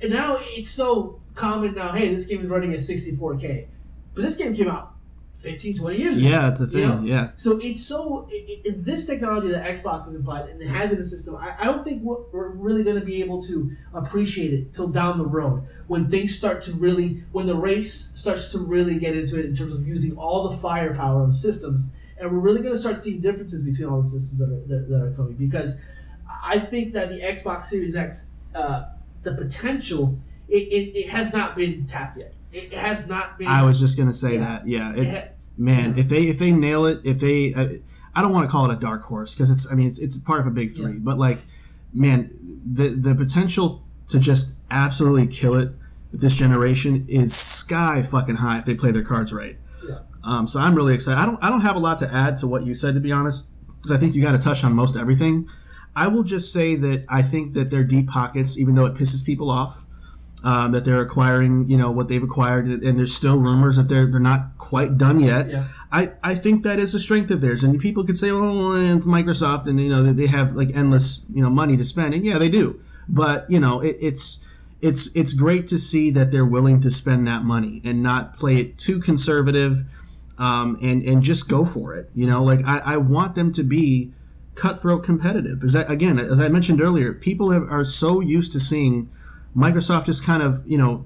now 0.08 0.38
it's 0.40 0.70
so 0.70 1.20
common 1.34 1.76
now. 1.76 1.92
Hey, 1.92 2.10
this 2.10 2.26
game 2.26 2.42
is 2.42 2.50
running 2.50 2.72
at 2.74 2.80
64K, 2.80 3.68
but 4.14 4.22
this 4.22 4.38
game 4.38 4.56
came 4.56 4.68
out 4.70 4.94
15, 5.38 5.78
20 5.78 5.98
years 5.98 6.18
ago. 6.18 6.30
Yeah, 6.30 6.42
that's 6.42 6.60
the 6.60 6.68
thing. 6.68 6.82
You 6.82 6.88
know? 6.88 7.02
Yeah. 7.04 7.30
So 7.36 7.60
it's 7.62 7.86
so 7.86 8.28
i 8.32 8.60
i 8.66 8.72
this 8.76 9.06
technology 9.06 9.50
that 9.50 9.70
Xbox 9.70 10.06
has 10.06 10.16
implied 10.16 10.50
and 10.50 10.62
has 10.64 10.92
in 10.92 10.98
the 10.98 11.06
system. 11.06 11.36
I, 11.36 11.56
I 11.60 11.66
don't 11.66 11.84
think 11.84 12.02
we're, 12.02 12.24
we're 12.32 12.56
really 12.56 12.84
going 12.84 13.00
to 13.00 13.06
be 13.06 13.22
able 13.22 13.44
to 13.44 13.70
appreciate 13.94 14.52
it 14.52 14.74
till 14.74 14.90
down 14.90 15.20
the 15.20 15.28
road 15.28 15.64
when 15.86 16.10
things 16.10 16.36
start 16.36 16.62
to 16.64 16.72
really 16.74 17.24
when 17.34 17.46
the 17.46 17.56
race 17.56 17.94
starts 17.94 18.52
to 18.54 18.60
really 18.60 18.98
get 18.98 19.16
into 19.16 19.40
it 19.40 19.46
in 19.46 19.54
terms 19.54 19.74
of 19.74 19.88
using 19.88 20.18
all 20.18 20.50
the 20.50 20.58
firepower 20.58 21.24
of 21.24 21.34
systems, 21.34 21.92
and 22.18 22.32
we're 22.32 22.40
really 22.40 22.62
going 22.62 22.74
to 22.74 22.80
start 22.80 22.98
seeing 22.98 23.22
differences 23.22 23.64
between 23.64 23.88
all 23.90 24.02
the 24.02 24.10
systems 24.10 24.40
that 24.40 24.50
are 24.50 24.66
that, 24.68 24.90
that 24.90 25.02
are 25.04 25.12
coming 25.12 25.34
because 25.34 25.84
I 26.44 26.58
think 26.58 26.94
that 26.94 27.10
the 27.10 27.22
Xbox 27.22 27.66
Series 27.66 27.96
X, 27.96 28.30
uh, 28.56 28.86
the 29.22 29.36
potential, 29.36 30.18
it, 30.50 30.64
it, 30.64 30.98
it 30.98 31.10
has 31.10 31.32
not 31.32 31.56
been 31.56 31.86
tapped 31.86 32.18
yet. 32.18 32.34
It 32.58 32.74
has 32.74 33.08
not 33.08 33.38
been. 33.38 33.48
I 33.48 33.64
was 33.64 33.80
just 33.80 33.98
gonna 33.98 34.14
say 34.14 34.34
Yeah. 34.36 34.40
that. 34.42 34.68
Yeah, 34.68 34.92
it 34.94 35.00
it's 35.00 35.22
ha- 35.22 35.34
man. 35.58 35.98
If 35.98 36.10
they 36.10 36.24
if 36.28 36.40
they 36.40 36.52
nail 36.52 36.86
it, 36.86 37.02
if 37.04 37.20
they, 37.20 37.54
uh, 37.54 37.68
I 38.16 38.22
don't 38.22 38.34
want 38.34 38.48
to 38.48 38.52
call 38.52 38.70
it 38.70 38.74
a 38.74 38.80
dark 38.80 39.04
horse 39.04 39.34
because 39.36 39.50
it's. 39.52 39.72
I 39.72 39.76
mean, 39.76 39.88
it's 39.88 40.00
it's 40.00 40.18
part 40.18 40.40
of 40.42 40.48
a 40.48 40.52
big 40.52 40.72
three. 40.72 40.94
Yeah. 40.94 41.00
But 41.02 41.18
like, 41.18 41.40
man, 41.94 42.32
the 42.66 42.90
the 42.90 43.16
potential 43.16 43.84
to 44.08 44.20
just 44.20 44.58
absolutely 44.72 45.28
kill 45.28 45.56
it 45.56 45.72
this 46.14 46.36
generation 46.38 47.06
is 47.10 47.36
sky 47.36 48.02
fucking 48.02 48.36
high 48.36 48.58
if 48.58 48.66
they 48.66 48.74
play 48.74 48.92
their 48.92 49.04
cards 49.04 49.34
right. 49.34 49.58
Yeah. 49.88 50.00
Um, 50.24 50.48
so 50.48 50.60
I'm 50.60 50.74
really 50.74 50.94
excited. 50.94 51.20
I 51.20 51.26
don't 51.26 51.38
I 51.44 51.50
don't 51.50 51.62
have 51.62 51.76
a 51.76 51.80
lot 51.80 51.98
to 52.00 52.14
add 52.14 52.38
to 52.38 52.48
what 52.48 52.66
you 52.66 52.74
said 52.74 52.94
to 52.96 53.02
be 53.02 53.12
honest, 53.12 53.50
because 53.76 53.92
I 53.92 53.98
think 53.98 54.16
you 54.16 54.22
got 54.22 54.32
to 54.32 54.38
touch 54.38 54.64
on 54.64 54.74
most 54.74 54.96
everything. 54.98 55.48
I 55.96 56.08
will 56.08 56.24
just 56.24 56.54
say 56.54 56.76
that 56.76 57.06
I 57.10 57.22
think 57.24 57.54
that 57.54 57.70
their 57.72 57.84
deep 57.84 58.08
pockets, 58.08 58.58
even 58.58 58.76
though 58.76 58.86
it 58.86 58.94
pisses 58.94 59.26
people 59.26 59.50
off, 59.50 59.86
um, 60.50 60.72
that 60.72 60.86
they're 60.86 61.02
acquiring, 61.02 61.68
you 61.68 61.78
know, 61.82 61.92
what 61.92 62.08
they've 62.08 62.24
acquired, 62.24 62.68
and 62.68 62.98
there's 62.98 63.14
still 63.14 63.38
rumors 63.38 63.76
that 63.78 63.90
they're 63.90 64.08
they're 64.12 64.20
not 64.34 64.58
quite 64.58 64.98
done 64.98 65.20
yet. 65.20 65.50
Yeah. 65.50 65.66
I, 65.92 66.12
I 66.24 66.36
think 66.36 66.64
that 66.64 66.80
is 66.80 66.94
a 66.96 67.00
strength 67.08 67.32
of 67.32 67.42
theirs, 67.42 67.64
and 67.66 67.80
people 67.88 68.04
could 68.06 68.16
say, 68.18 68.30
"Oh, 68.32 68.56
well, 68.58 68.76
it's 68.96 69.06
Microsoft, 69.06 69.68
and 69.68 69.78
you 69.86 69.90
know 69.90 70.04
they- 70.04 70.14
they 70.22 70.28
have 70.28 70.56
like 70.56 70.70
endless 70.74 71.30
you 71.36 71.42
know 71.44 71.50
money 71.50 71.76
to 71.76 71.84
spend," 71.84 72.14
and 72.14 72.24
yeah, 72.24 72.38
they 72.38 72.50
do. 72.50 72.80
But 73.10 73.50
you 73.50 73.60
know, 73.60 73.82
it, 73.82 73.98
it's 74.00 74.46
it's 74.82 75.02
it's 75.18 75.34
great 75.34 75.68
to 75.68 75.78
see 75.78 76.12
that 76.12 76.32
they're 76.32 76.46
willing 76.58 76.80
to 76.82 76.90
spend 76.92 77.28
that 77.28 77.44
money 77.44 77.82
and 77.84 78.02
not 78.02 78.38
play 78.40 78.56
it 78.64 78.78
too 78.78 79.00
conservative, 79.02 79.84
um, 80.38 80.78
and 80.82 81.04
and 81.04 81.24
just 81.24 81.50
go 81.50 81.66
for 81.66 81.94
it. 81.96 82.10
You 82.16 82.28
know, 82.28 82.42
like 82.52 82.62
I, 82.66 82.78
I 82.94 82.98
want 82.98 83.36
them 83.36 83.52
to 83.54 83.64
be 83.64 84.14
cutthroat 84.56 85.04
competitive 85.04 85.60
because 85.60 85.76
I, 85.76 85.82
again, 85.84 86.20
as 86.20 86.40
I 86.40 86.48
mentioned 86.48 86.80
earlier, 86.82 87.14
people 87.14 87.52
have, 87.52 87.64
are 87.70 87.84
so 87.84 88.22
used 88.22 88.52
to 88.54 88.60
seeing 88.60 89.10
Microsoft 89.56 90.06
just 90.06 90.26
kind 90.26 90.44
of 90.44 90.62
you 90.66 90.78
know 90.78 91.06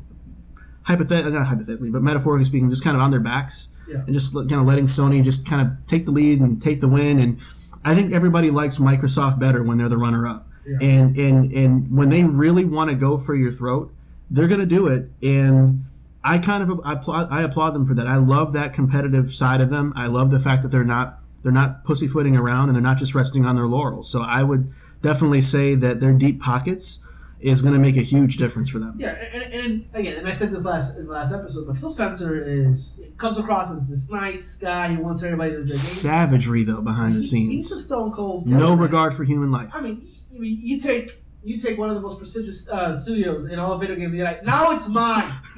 hypothetically 0.83 1.31
not 1.31 1.45
hypothetically 1.47 1.89
but 1.89 2.01
metaphorically 2.01 2.43
speaking 2.45 2.69
just 2.69 2.83
kind 2.83 2.95
of 2.97 3.03
on 3.03 3.11
their 3.11 3.19
backs 3.19 3.73
Yeah. 3.87 3.97
and 4.05 4.13
just 4.13 4.33
kind 4.33 4.53
of 4.53 4.65
letting 4.65 4.85
Sony 4.85 5.23
just 5.23 5.47
kind 5.47 5.61
of 5.61 5.85
take 5.85 6.05
the 6.05 6.11
lead 6.11 6.39
and 6.39 6.61
take 6.61 6.81
the 6.81 6.87
win. 6.87 7.19
And 7.19 7.37
I 7.85 7.93
think 7.95 8.13
everybody 8.13 8.49
likes 8.51 8.77
Microsoft 8.79 9.39
better 9.39 9.63
when 9.63 9.77
they're 9.77 9.89
the 9.89 9.97
runner 9.97 10.25
up 10.27 10.47
Yeah. 10.65 10.77
and 10.81 11.15
and 11.17 11.51
and 11.51 11.95
when 11.95 12.09
they 12.09 12.23
really 12.23 12.65
want 12.65 12.89
to 12.89 12.95
go 12.95 13.17
for 13.17 13.35
your 13.35 13.51
throat 13.51 13.93
they're 14.33 14.47
going 14.47 14.61
to 14.61 14.65
do 14.65 14.87
it. 14.87 15.11
And 15.21 15.83
I 16.23 16.37
kind 16.37 16.63
of 16.63 16.79
I 16.85 16.93
applaud, 16.93 17.27
I 17.29 17.41
applaud 17.43 17.71
them 17.75 17.85
for 17.85 17.93
that. 17.95 18.07
I 18.07 18.15
love 18.15 18.53
that 18.53 18.71
competitive 18.73 19.33
side 19.33 19.59
of 19.59 19.69
them. 19.69 19.91
I 19.95 20.07
love 20.07 20.31
the 20.31 20.39
fact 20.39 20.61
that 20.63 20.69
they're 20.69 20.85
not 20.85 21.19
they're 21.43 21.51
not 21.51 21.83
pussyfooting 21.83 22.35
around 22.37 22.69
and 22.69 22.75
they're 22.75 22.81
not 22.81 22.97
just 22.97 23.13
resting 23.13 23.43
on 23.45 23.55
their 23.55 23.67
laurels. 23.67 24.09
So 24.09 24.21
I 24.21 24.43
would 24.43 24.71
definitely 25.01 25.41
say 25.41 25.75
that 25.75 25.99
their 25.99 26.13
deep 26.13 26.39
pockets 26.39 27.05
is 27.41 27.61
going 27.61 27.73
to 27.73 27.79
make 27.79 27.97
a 27.97 28.01
huge 28.01 28.37
difference 28.37 28.69
for 28.69 28.79
them 28.79 28.95
Yeah, 28.97 29.09
and, 29.33 29.43
and, 29.43 29.53
and 29.53 29.85
again, 29.93 30.17
and 30.17 30.27
I 30.27 30.31
said 30.31 30.51
this 30.51 30.63
last 30.63 30.97
in 30.99 31.05
the 31.07 31.11
last 31.11 31.33
episode, 31.33 31.65
but 31.67 31.75
Phil 31.77 31.89
Spencer 31.89 32.43
is 32.43 33.11
comes 33.17 33.39
across 33.39 33.71
as 33.71 33.89
this 33.89 34.09
nice 34.11 34.57
guy 34.57 34.93
who 34.93 35.01
wants 35.03 35.23
everybody 35.23 35.51
to 35.51 35.67
savagery 35.67 36.63
though 36.63 36.81
behind 36.81 37.15
the 37.15 37.19
He- 37.21 37.47
He's 37.55 37.65
a 37.71 37.75
scenes 37.75 37.85
stone 37.85 38.11
cold. 38.11 38.47
no 38.47 38.57
killer, 38.57 38.75
regard 38.77 39.13
for 39.13 39.23
human 39.23 39.51
life 39.51 39.69
I 39.73 39.81
mean, 39.81 40.07
you, 40.31 40.43
you- 40.43 40.75
you 40.75 40.79
take 40.79 41.17
you 41.43 41.57
take 41.57 41.75
one 41.79 41.89
of 41.89 41.95
the 41.95 42.01
most 42.01 42.19
prestigious 42.19 42.69
uh, 42.69 42.93
studios 42.95 43.49
in 43.49 43.57
all 43.57 43.73
of 43.73 43.81
video 43.81 43.95
games. 43.95 44.11
And 44.11 44.17
you're 44.19 44.27
like, 44.27 44.45
now 44.45 44.69
it's 44.73 44.87
mine. 44.89 45.33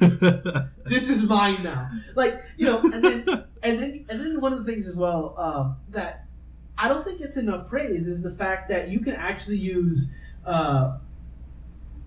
this 0.86 1.10
is 1.10 1.28
mine 1.28 1.62
now. 1.62 1.90
Like 2.14 2.32
you 2.56 2.64
know, 2.66 2.80
and 2.82 3.04
then 3.04 3.28
and 3.62 3.78
then 3.78 4.06
and 4.08 4.18
then 4.20 4.40
one 4.40 4.54
of 4.54 4.64
the 4.64 4.70
things 4.72 4.88
as 4.88 4.96
well 4.96 5.34
um, 5.38 5.76
that 5.90 6.24
I 6.78 6.88
don't 6.88 7.04
think 7.04 7.18
gets 7.20 7.36
enough 7.36 7.68
praise 7.68 8.06
is 8.08 8.22
the 8.22 8.30
fact 8.32 8.70
that 8.70 8.88
you 8.88 9.00
can 9.00 9.12
actually 9.14 9.58
use 9.58 10.10
uh, 10.46 10.98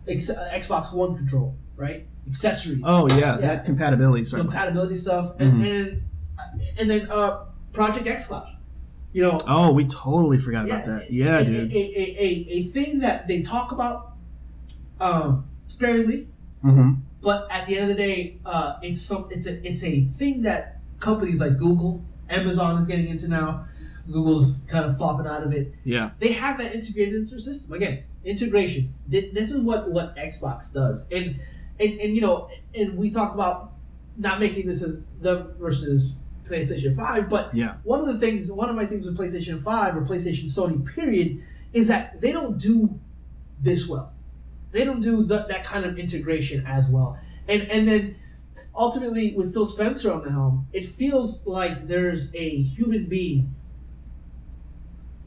X, 0.07 0.29
uh, 0.29 0.49
Xbox 0.53 0.93
One 0.93 1.15
control, 1.17 1.55
right? 1.75 2.05
Accessories, 2.27 2.81
oh 2.83 3.07
yeah, 3.09 3.17
Yeah. 3.19 3.37
that 3.37 3.65
compatibility 3.65 4.25
certainly. 4.25 4.51
compatibility 4.51 4.95
stuff, 4.95 5.35
and 5.39 5.53
Mhm. 5.53 5.65
and 5.65 6.01
and 6.79 6.89
then 6.89 7.07
uh, 7.09 7.45
Project 7.73 8.05
xCloud. 8.07 8.53
You 9.13 9.23
know, 9.23 9.39
Oh, 9.47 9.71
we 9.71 9.85
totally 9.85 10.37
forgot 10.37 10.65
about 10.65 10.85
that. 10.85 11.11
Yeah, 11.11 11.39
a, 11.39 11.45
dude. 11.45 11.71
A, 11.71 11.75
a, 11.75 12.15
a, 12.19 12.47
a 12.59 12.63
thing 12.63 12.99
that 12.99 13.27
they 13.27 13.41
talk 13.41 13.71
about 13.71 14.13
um, 14.99 15.45
sparingly, 15.65 16.27
hmm 16.61 16.93
but 17.21 17.47
at 17.51 17.65
the 17.67 17.77
end 17.77 17.89
of 17.91 17.97
the 17.97 18.03
day, 18.03 18.37
uh, 18.45 18.75
it's 18.81 19.01
some 19.01 19.27
it's 19.31 19.47
a 19.47 19.67
it's 19.67 19.83
a 19.83 20.05
thing 20.05 20.43
that 20.43 20.79
companies 20.99 21.39
like 21.39 21.57
Google, 21.57 22.03
Amazon 22.29 22.79
is 22.81 22.87
getting 22.87 23.07
into 23.09 23.27
now. 23.27 23.65
Google's 24.09 24.63
kind 24.69 24.85
of 24.85 24.95
flopping 24.97 25.27
out 25.27 25.43
of 25.43 25.51
it. 25.51 25.73
Yeah. 25.83 26.11
They 26.19 26.31
have 26.33 26.57
that 26.59 26.73
integrated 26.73 27.15
into 27.15 27.31
their 27.31 27.39
system. 27.41 27.73
Again, 27.73 28.03
integration. 28.27 28.93
This 29.07 29.51
is 29.51 29.61
what 29.61 29.89
what 29.91 30.15
Xbox 30.15 30.73
does, 30.73 31.07
and 31.11 31.39
and, 31.79 31.99
and 31.99 32.15
you 32.15 32.21
know, 32.21 32.49
and 32.75 32.97
we 32.97 33.09
talk 33.09 33.33
about 33.33 33.73
not 34.17 34.39
making 34.39 34.67
this 34.67 34.83
a 34.83 35.01
them 35.21 35.53
versus 35.59 36.15
PlayStation 36.47 36.95
Five, 36.95 37.29
but 37.29 37.53
Yeah. 37.53 37.75
one 37.83 37.99
of 37.99 38.07
the 38.07 38.17
things, 38.19 38.51
one 38.51 38.69
of 38.69 38.75
my 38.75 38.85
things 38.85 39.05
with 39.05 39.17
PlayStation 39.17 39.61
Five 39.61 39.95
or 39.95 40.01
PlayStation 40.01 40.45
Sony, 40.45 40.85
period, 40.85 41.41
is 41.73 41.87
that 41.89 42.19
they 42.21 42.31
don't 42.31 42.57
do 42.57 42.99
this 43.59 43.87
well. 43.87 44.13
They 44.71 44.83
don't 44.85 45.01
do 45.01 45.23
the, 45.23 45.45
that 45.49 45.63
kind 45.63 45.85
of 45.85 45.97
integration 45.99 46.65
as 46.65 46.89
well. 46.89 47.19
And 47.47 47.63
and 47.63 47.87
then 47.87 48.15
ultimately 48.75 49.33
with 49.33 49.53
Phil 49.53 49.65
Spencer 49.65 50.11
on 50.11 50.23
the 50.23 50.31
helm, 50.31 50.67
it 50.73 50.85
feels 50.85 51.45
like 51.45 51.87
there's 51.87 52.33
a 52.35 52.61
human 52.61 53.05
being 53.05 53.53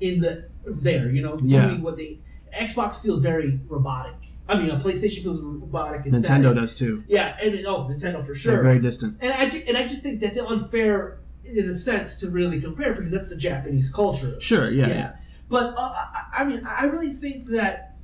in 0.01 0.21
the 0.21 0.45
there, 0.67 1.11
you 1.11 1.23
know, 1.23 1.37
doing 1.37 1.51
Yeah. 1.51 1.79
what 1.81 1.97
they 1.97 2.19
Xbox 2.53 3.03
feels 3.03 3.21
very 3.21 3.61
robotic. 3.69 4.15
I 4.49 4.59
mean, 4.61 4.71
a 4.71 4.77
PlayStation 4.77 5.23
feels 5.23 5.43
robotic. 5.43 6.05
and 6.07 6.15
Nintendo 6.15 6.23
static. 6.25 6.55
does 6.57 6.75
too. 6.75 7.05
Yeah, 7.07 7.37
and 7.43 7.65
oh, 7.67 7.89
Nintendo 7.91 8.21
for 8.21 8.27
They're 8.29 8.35
sure. 8.35 8.63
very 8.63 8.81
distant. 8.81 9.19
And 9.21 9.33
I 9.33 9.45
and 9.69 9.77
I 9.77 9.85
just 9.87 10.03
think 10.03 10.21
that's 10.21 10.39
unfair 10.39 11.21
in 11.45 11.69
a 11.69 11.73
sense 11.75 12.21
to 12.21 12.31
really 12.31 12.61
compare 12.61 12.95
because 12.95 13.11
that's 13.11 13.31
the 13.31 13.37
Japanese 13.37 13.93
culture. 13.93 14.41
Sure. 14.41 14.71
Yeah. 14.71 14.89
Yeah. 14.89 14.95
yeah. 14.95 15.13
But 15.49 15.75
uh, 15.77 15.93
I, 16.33 16.45
mean, 16.45 16.65
I 16.65 16.85
really 16.87 17.13
think 17.13 17.47
that 17.47 17.97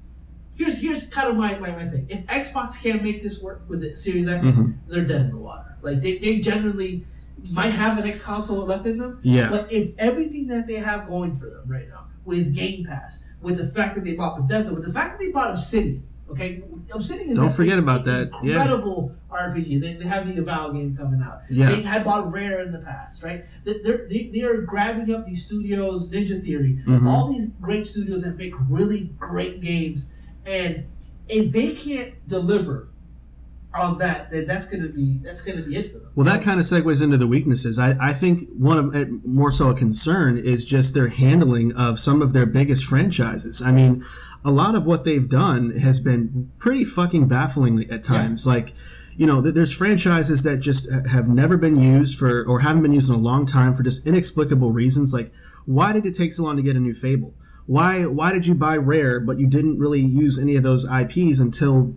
here's 0.55 0.81
here's 0.81 1.09
kind 1.09 1.29
of 1.29 1.37
my, 1.37 1.59
my, 1.59 1.71
my 1.71 1.85
thing. 1.85 2.07
If 2.09 2.27
Xbox 2.27 2.83
can't 2.83 3.03
make 3.03 3.23
this 3.23 3.43
work 3.43 3.63
with 3.69 3.81
the 3.83 3.95
Series 3.95 4.29
X, 4.29 4.57
Mhm. 4.57 4.79
they're 4.89 5.05
dead 5.05 5.21
in 5.23 5.31
the 5.31 5.37
water. 5.39 5.77
Like 5.83 6.01
they, 6.01 6.19
they 6.19 6.39
generally 6.41 7.05
might 7.53 7.69
have 7.71 7.99
an 7.99 8.05
X 8.07 8.23
console 8.23 8.65
left 8.67 8.87
in 8.87 8.99
them, 8.99 9.21
Yeah. 9.23 9.49
but 9.49 9.71
if 9.71 9.91
everything 9.99 10.49
that 10.49 10.67
they 10.67 10.75
have 10.75 11.07
going 11.07 11.33
for 11.37 11.47
them 11.47 11.63
right 11.67 11.89
now, 11.89 12.07
with 12.25 12.53
Game 12.55 12.85
Pass, 12.85 13.23
with 13.47 13.59
the 13.59 13.67
fact 13.69 13.95
that 13.95 14.05
they 14.05 14.15
bought 14.15 14.37
Bethesda, 14.41 14.75
with 14.75 14.85
the 14.85 14.93
fact 14.93 15.13
that 15.19 15.25
they 15.25 15.31
bought 15.33 15.51
Obsidian, 15.53 16.03
okay, 16.31 16.63
Obsidian 16.93 17.31
is 17.31 17.39
Don't 17.39 17.53
forget 17.53 17.79
about 17.79 18.01
an 18.01 18.05
that. 18.07 18.31
Yeah. 18.43 18.61
Incredible 18.61 19.15
RPG. 19.31 19.81
They, 19.81 19.93
they 19.95 20.05
have 20.05 20.27
the 20.27 20.37
Avowed 20.43 20.75
game 20.75 20.97
coming 20.97 21.23
out. 21.23 21.43
Yeah. 21.49 21.71
They 21.71 21.83
had 21.83 22.05
bought 22.05 22.33
Rare 22.33 22.61
in 22.63 22.73
the 22.73 22.81
past, 22.81 23.23
right? 23.23 23.45
They- 23.65 23.81
They're, 23.85 24.07
they, 24.09 24.31
they 24.33 24.43
are 24.43 24.63
grabbing 24.63 25.15
up 25.15 25.25
these 25.27 25.47
studios, 25.47 26.11
Ninja 26.13 26.43
Theory, 26.43 26.83
Mhm. 26.87 27.07
all 27.07 27.33
these 27.33 27.47
great 27.61 27.87
studios 27.87 28.23
that 28.25 28.37
make 28.37 28.53
really 28.69 29.13
great 29.19 29.61
games. 29.61 30.11
And 30.45 30.87
if 31.29 31.53
they 31.53 31.73
can't 31.75 32.15
deliver 32.29 32.89
on 33.79 33.99
that, 33.99 34.31
that's 34.47 34.71
gonna 34.71 34.89
be 34.89 35.19
that's 35.23 35.43
gonna 35.43 35.63
be 35.63 35.77
it 35.77 35.93
for 35.93 35.99
them. 35.99 36.11
Well, 36.15 36.25
that 36.27 36.43
kind 36.43 36.59
of 36.59 36.67
segues 36.67 37.03
into 37.03 37.17
the 37.17 37.27
weaknesses. 37.27 37.79
I, 37.79 37.97
I 38.01 38.13
think 38.13 38.49
one 38.57 38.79
of 38.79 39.25
more 39.25 39.51
so 39.51 39.71
a 39.71 39.75
concern 39.75 40.39
is 40.39 40.65
just 40.65 40.95
their 40.95 41.09
handling 41.09 41.73
of 41.75 41.99
some 41.99 42.23
of 42.23 42.33
their 42.33 42.47
biggest 42.47 42.85
franchises. 42.85 43.63
I 43.63 43.73
mean, 43.73 44.03
a 44.45 44.51
lot 44.51 44.75
of 44.75 44.87
what 44.87 45.05
they've 45.05 45.29
done 45.29 45.73
has 45.79 46.01
been 46.01 46.53
pretty 46.59 46.85
fucking 46.85 47.29
baffling 47.29 47.91
at 47.91 48.03
times. 48.03 48.47
Like, 48.47 48.75
you 49.17 49.27
know, 49.27 49.41
there's 49.41 49.75
franchises 49.75 50.43
that 50.45 50.59
just 50.59 50.91
have 51.09 51.29
never 51.29 51.57
been 51.57 51.77
used 51.77 52.19
for 52.19 52.45
or 52.45 52.61
haven't 52.61 52.83
been 52.83 52.93
used 52.93 53.11
in 53.11 53.17
a 53.17 53.19
long 53.19 53.47
time 53.47 53.75
for 53.75 53.83
just 53.83 54.07
inexplicable 54.07 54.71
reasons. 54.71 55.13
Like, 55.13 55.33
why 55.65 55.93
did 55.93 56.07
it 56.07 56.15
take 56.15 56.33
so 56.33 56.45
long 56.45 56.57
to 56.57 56.63
get 56.63 56.77
a 56.77 56.81
new 56.81 56.95
Fable? 56.95 57.35
Why 57.67 58.07
why 58.07 58.33
did 58.33 58.47
you 58.47 58.55
buy 58.55 58.77
Rare 58.77 59.19
but 59.19 59.41
you 59.41 59.49
didn't 59.49 59.79
really 59.79 60.01
use 60.01 60.39
any 60.39 60.55
of 60.55 60.63
those 60.63 60.87
IPs 60.89 61.41
until 61.41 61.97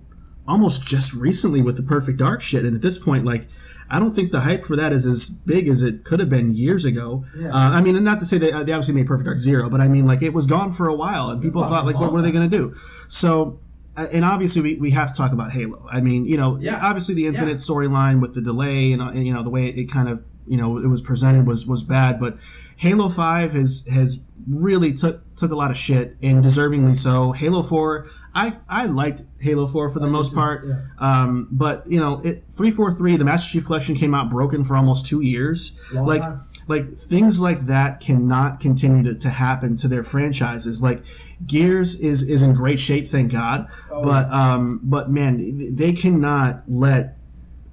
almost 0.50 0.86
just 0.86 1.14
recently 1.14 1.62
with 1.62 1.78
the 1.78 1.84
Perfect 1.84 2.18
Dark 2.18 2.42
shit? 2.42 2.66
And 2.66 2.76
at 2.76 2.82
this 2.82 2.98
point, 2.98 3.24
like. 3.26 3.48
I 3.92 3.98
don't 3.98 4.12
think 4.12 4.32
the 4.32 4.42
hype 4.42 4.64
for 4.64 4.76
that 4.76 4.92
is 4.92 5.08
as 5.08 5.30
big 5.48 5.68
as 5.68 5.82
it 5.82 6.04
could 6.04 6.20
have 6.20 6.30
been 6.30 6.54
years 6.54 6.86
ago. 6.86 7.26
Yeah. 7.36 7.48
Uh, 7.48 7.72
I 7.72 7.82
mean, 7.82 8.04
not 8.04 8.20
to 8.20 8.26
say 8.28 8.38
that 8.38 8.52
uh, 8.54 8.64
they 8.64 8.72
obviously 8.72 8.94
made 8.94 9.08
Perfect 9.08 9.26
Dark 9.26 9.40
Zero, 9.40 9.68
but 9.68 9.82
I 9.82 9.88
mean, 9.88 10.06
like 10.06 10.22
it 10.22 10.32
was 10.32 10.46
gone 10.46 10.70
for 10.70 10.88
a 10.88 10.94
while, 10.94 11.32
and 11.32 11.42
people 11.42 11.64
thought, 11.64 11.88
like, 11.88 11.96
what 11.96 12.14
were 12.14 12.22
they 12.22 12.32
going 12.32 12.48
to 12.48 12.56
do? 12.56 12.76
So, 13.08 13.60
uh, 13.98 14.06
and 14.12 14.24
obviously, 14.24 14.62
we, 14.62 14.76
we 14.76 14.92
have 14.92 15.12
to 15.12 15.18
talk 15.18 15.32
about 15.32 15.52
Halo. 15.54 15.88
I 15.90 16.02
mean, 16.02 16.26
you 16.28 16.38
know, 16.38 16.60
Yeah. 16.62 16.80
obviously 16.84 17.16
the 17.16 17.26
Infinite 17.26 17.50
Yeah. 17.54 17.56
storyline 17.56 18.22
with 18.22 18.36
the 18.36 18.42
delay 18.42 18.92
and, 18.92 19.02
uh, 19.02 19.08
and 19.10 19.26
you 19.26 19.34
know 19.34 19.42
the 19.42 19.50
way 19.50 19.70
it 19.70 19.86
kind 19.86 20.08
of 20.08 20.22
you 20.46 20.58
know 20.58 20.78
it 20.78 20.86
was 20.88 21.02
presented 21.02 21.48
was 21.48 21.66
was 21.66 21.82
bad, 21.82 22.20
but 22.20 22.38
Halo 22.80 23.10
Five 23.10 23.52
has 23.54 23.86
has 23.92 24.24
really 24.48 24.94
took 24.94 25.36
took 25.36 25.52
a 25.52 25.56
lot 25.56 25.70
of 25.70 25.78
shit 25.78 26.16
and 26.22 26.44
deservingly 26.44 26.96
so. 26.96 27.34
Halo 27.34 27.62
Four. 27.62 28.08
I, 28.34 28.58
I 28.70 28.86
liked 28.86 29.24
Halo 29.40 29.66
4 29.66 29.90
for 29.90 30.00
the 30.00 30.08
most 30.08 30.36
part. 30.36 30.66
yeah. 30.66 30.82
Um, 31.00 31.48
but, 31.52 31.88
you 31.88 32.00
know, 32.00 32.22
it 32.24 32.44
343, 32.52 33.18
the 33.18 33.26
Master 33.26 33.52
Chief 33.52 33.66
Collection 33.66 33.96
came 33.96 34.14
out 34.14 34.30
broken 34.30 34.64
for 34.64 34.76
almost 34.76 35.08
two 35.08 35.22
years. 35.22 35.80
Long 35.94 36.06
like, 36.06 36.22
time. 36.22 36.42
like 36.68 36.96
things 36.96 37.42
like 37.42 37.66
that 37.66 38.02
cannot 38.02 38.60
continue 38.60 39.02
to, 39.12 39.20
to 39.20 39.30
happen 39.30 39.76
to 39.78 39.88
their 39.88 40.04
franchises. 40.04 40.84
Like 40.84 41.02
Gears 41.46 42.00
is 42.00 42.30
is 42.30 42.44
in 42.44 42.54
great 42.54 42.78
shape, 42.78 43.08
thank 43.08 43.32
God. 43.32 43.68
Oh, 43.92 44.04
but 44.04 44.30
um, 44.30 44.80
but 44.84 45.10
man, 45.10 45.76
they 45.76 45.94
cannot 45.94 46.62
let 46.68 47.18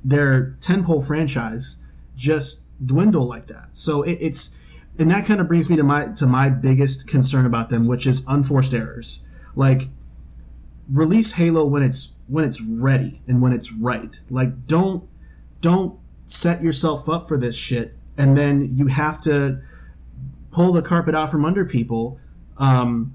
their 0.02 0.56
tentpole 0.60 1.06
franchise 1.06 1.84
just 2.16 2.66
dwindle 2.84 3.26
like 3.26 3.46
that. 3.48 3.76
So 3.76 4.02
it, 4.02 4.18
it's 4.20 4.58
and 4.98 5.10
that 5.10 5.27
kind 5.27 5.40
of 5.40 5.48
brings 5.48 5.68
me 5.68 5.77
to 5.77 5.85
my 5.85 6.06
to 6.16 6.27
my 6.27 6.48
biggest 6.48 7.09
concern 7.09 7.47
about 7.47 7.68
them, 7.68 7.86
which 7.86 8.06
is 8.06 8.24
unforced 8.27 8.74
errors. 8.74 9.24
Like 9.55 9.89
release 10.90 11.35
Halo 11.35 11.64
when 11.64 11.82
it's 11.82 12.16
when 12.28 12.44
it's 12.44 12.62
ready 12.62 13.20
and 13.27 13.43
when 13.43 13.52
it's 13.52 13.73
right. 13.73 14.18
Like 14.31 14.66
don't 14.66 15.09
don't 15.60 15.98
set 16.27 16.62
yourself 16.62 17.09
up 17.09 17.28
for 17.28 17.39
this 17.39 17.56
shit 17.56 17.97
and 18.18 18.36
then 18.36 18.68
you 18.70 18.86
have 18.86 19.20
to 19.23 19.60
pull 20.51 20.73
the 20.73 20.82
carpet 20.82 21.14
out 21.14 21.31
from 21.31 21.44
under 21.44 21.64
people 21.64 22.18
um, 22.59 23.14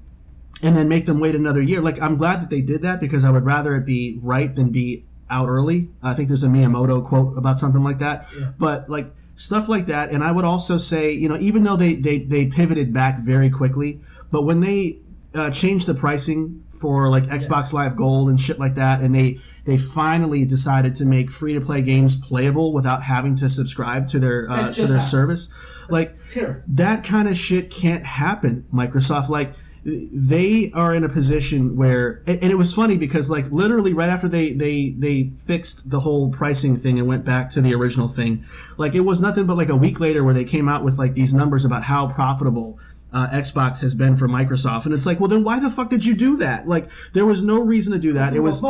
and 0.63 0.75
then 0.75 0.87
make 0.87 1.05
them 1.05 1.19
wait 1.19 1.35
another 1.35 1.61
year. 1.61 1.81
Like 1.81 2.01
I'm 2.01 2.17
glad 2.17 2.41
that 2.41 2.49
they 2.49 2.61
did 2.61 2.83
that 2.83 2.99
because 2.99 3.25
I 3.25 3.31
would 3.31 3.45
rather 3.45 3.75
it 3.75 3.85
be 3.85 4.19
right 4.21 4.53
than 4.53 4.71
be 4.71 5.05
out 5.29 5.47
early. 5.47 5.89
I 6.03 6.13
think 6.13 6.27
there's 6.27 6.43
a 6.43 6.49
Miyamoto 6.49 7.03
quote 7.03 7.37
about 7.37 7.57
something 7.57 7.83
like 7.83 7.99
that. 7.99 8.27
Yeah. 8.37 8.51
But 8.57 8.89
like 8.89 9.11
stuff 9.41 9.67
like 9.67 9.87
that, 9.87 10.11
and 10.11 10.23
I 10.23 10.31
would 10.31 10.45
also 10.45 10.77
say, 10.77 11.11
you 11.11 11.27
know, 11.27 11.37
even 11.37 11.63
though 11.63 11.75
they 11.75 11.95
they, 11.95 12.19
they 12.19 12.45
pivoted 12.45 12.93
back 12.93 13.19
very 13.19 13.49
quickly, 13.49 13.99
but 14.31 14.43
when 14.43 14.59
they 14.59 14.99
uh, 15.33 15.49
changed 15.49 15.87
the 15.87 15.95
pricing 15.95 16.63
for 16.69 17.09
like 17.09 17.23
Xbox 17.23 17.73
Live 17.73 17.95
Gold 17.95 18.29
and 18.29 18.39
shit 18.39 18.59
like 18.59 18.75
that, 18.75 19.01
and 19.01 19.15
they 19.15 19.39
they 19.65 19.77
finally 19.77 20.45
decided 20.45 20.93
to 20.95 21.05
make 21.05 21.31
free 21.31 21.53
to 21.53 21.61
play 21.61 21.81
games 21.81 22.15
playable 22.15 22.71
without 22.71 23.01
having 23.03 23.33
to 23.35 23.49
subscribe 23.49 24.05
to 24.07 24.19
their 24.19 24.47
uh, 24.49 24.71
to 24.71 24.81
their 24.81 24.87
happened. 24.87 25.03
service. 25.03 25.57
Like 25.89 26.15
Terrible. 26.29 26.61
that 26.67 27.03
kind 27.03 27.27
of 27.27 27.35
shit 27.35 27.69
can't 27.71 28.05
happen 28.05 28.65
microsoft 28.73 29.27
like 29.29 29.53
they 29.83 30.71
are 30.75 30.93
in 30.93 31.03
a 31.03 31.09
position 31.09 31.75
where 31.75 32.21
and 32.27 32.51
it 32.51 32.57
was 32.57 32.71
funny 32.71 32.97
because 32.97 33.31
like 33.31 33.49
literally 33.51 33.93
right 33.93 34.09
after 34.09 34.27
they 34.27 34.51
they 34.53 34.91
they 34.91 35.31
fixed 35.35 35.89
the 35.89 35.99
whole 35.99 36.29
pricing 36.29 36.77
thing 36.77 36.99
and 36.99 37.07
went 37.07 37.25
back 37.25 37.49
to 37.49 37.61
the 37.61 37.73
original 37.73 38.07
thing 38.07 38.43
like 38.77 38.93
it 38.93 38.99
was 38.99 39.23
nothing 39.23 39.47
but 39.47 39.57
like 39.57 39.69
a 39.69 39.75
week 39.75 39.99
later 39.99 40.23
where 40.23 40.35
they 40.35 40.43
came 40.43 40.69
out 40.69 40.83
with 40.83 40.99
like 40.99 41.15
these 41.15 41.33
numbers 41.33 41.65
about 41.65 41.81
how 41.83 42.07
profitable 42.07 42.77
uh, 43.13 43.29
Xbox 43.31 43.81
has 43.81 43.93
been 43.93 44.15
for 44.15 44.27
Microsoft, 44.27 44.85
and 44.85 44.93
it's 44.93 45.05
like, 45.05 45.19
well, 45.19 45.27
then 45.27 45.43
why 45.43 45.59
the 45.59 45.69
fuck 45.69 45.89
did 45.89 46.05
you 46.05 46.15
do 46.15 46.37
that? 46.37 46.67
Like, 46.67 46.89
there 47.13 47.25
was 47.25 47.43
no 47.43 47.61
reason 47.61 47.93
to 47.93 47.99
do 47.99 48.13
that. 48.13 48.35
It 48.35 48.39
was 48.39 48.63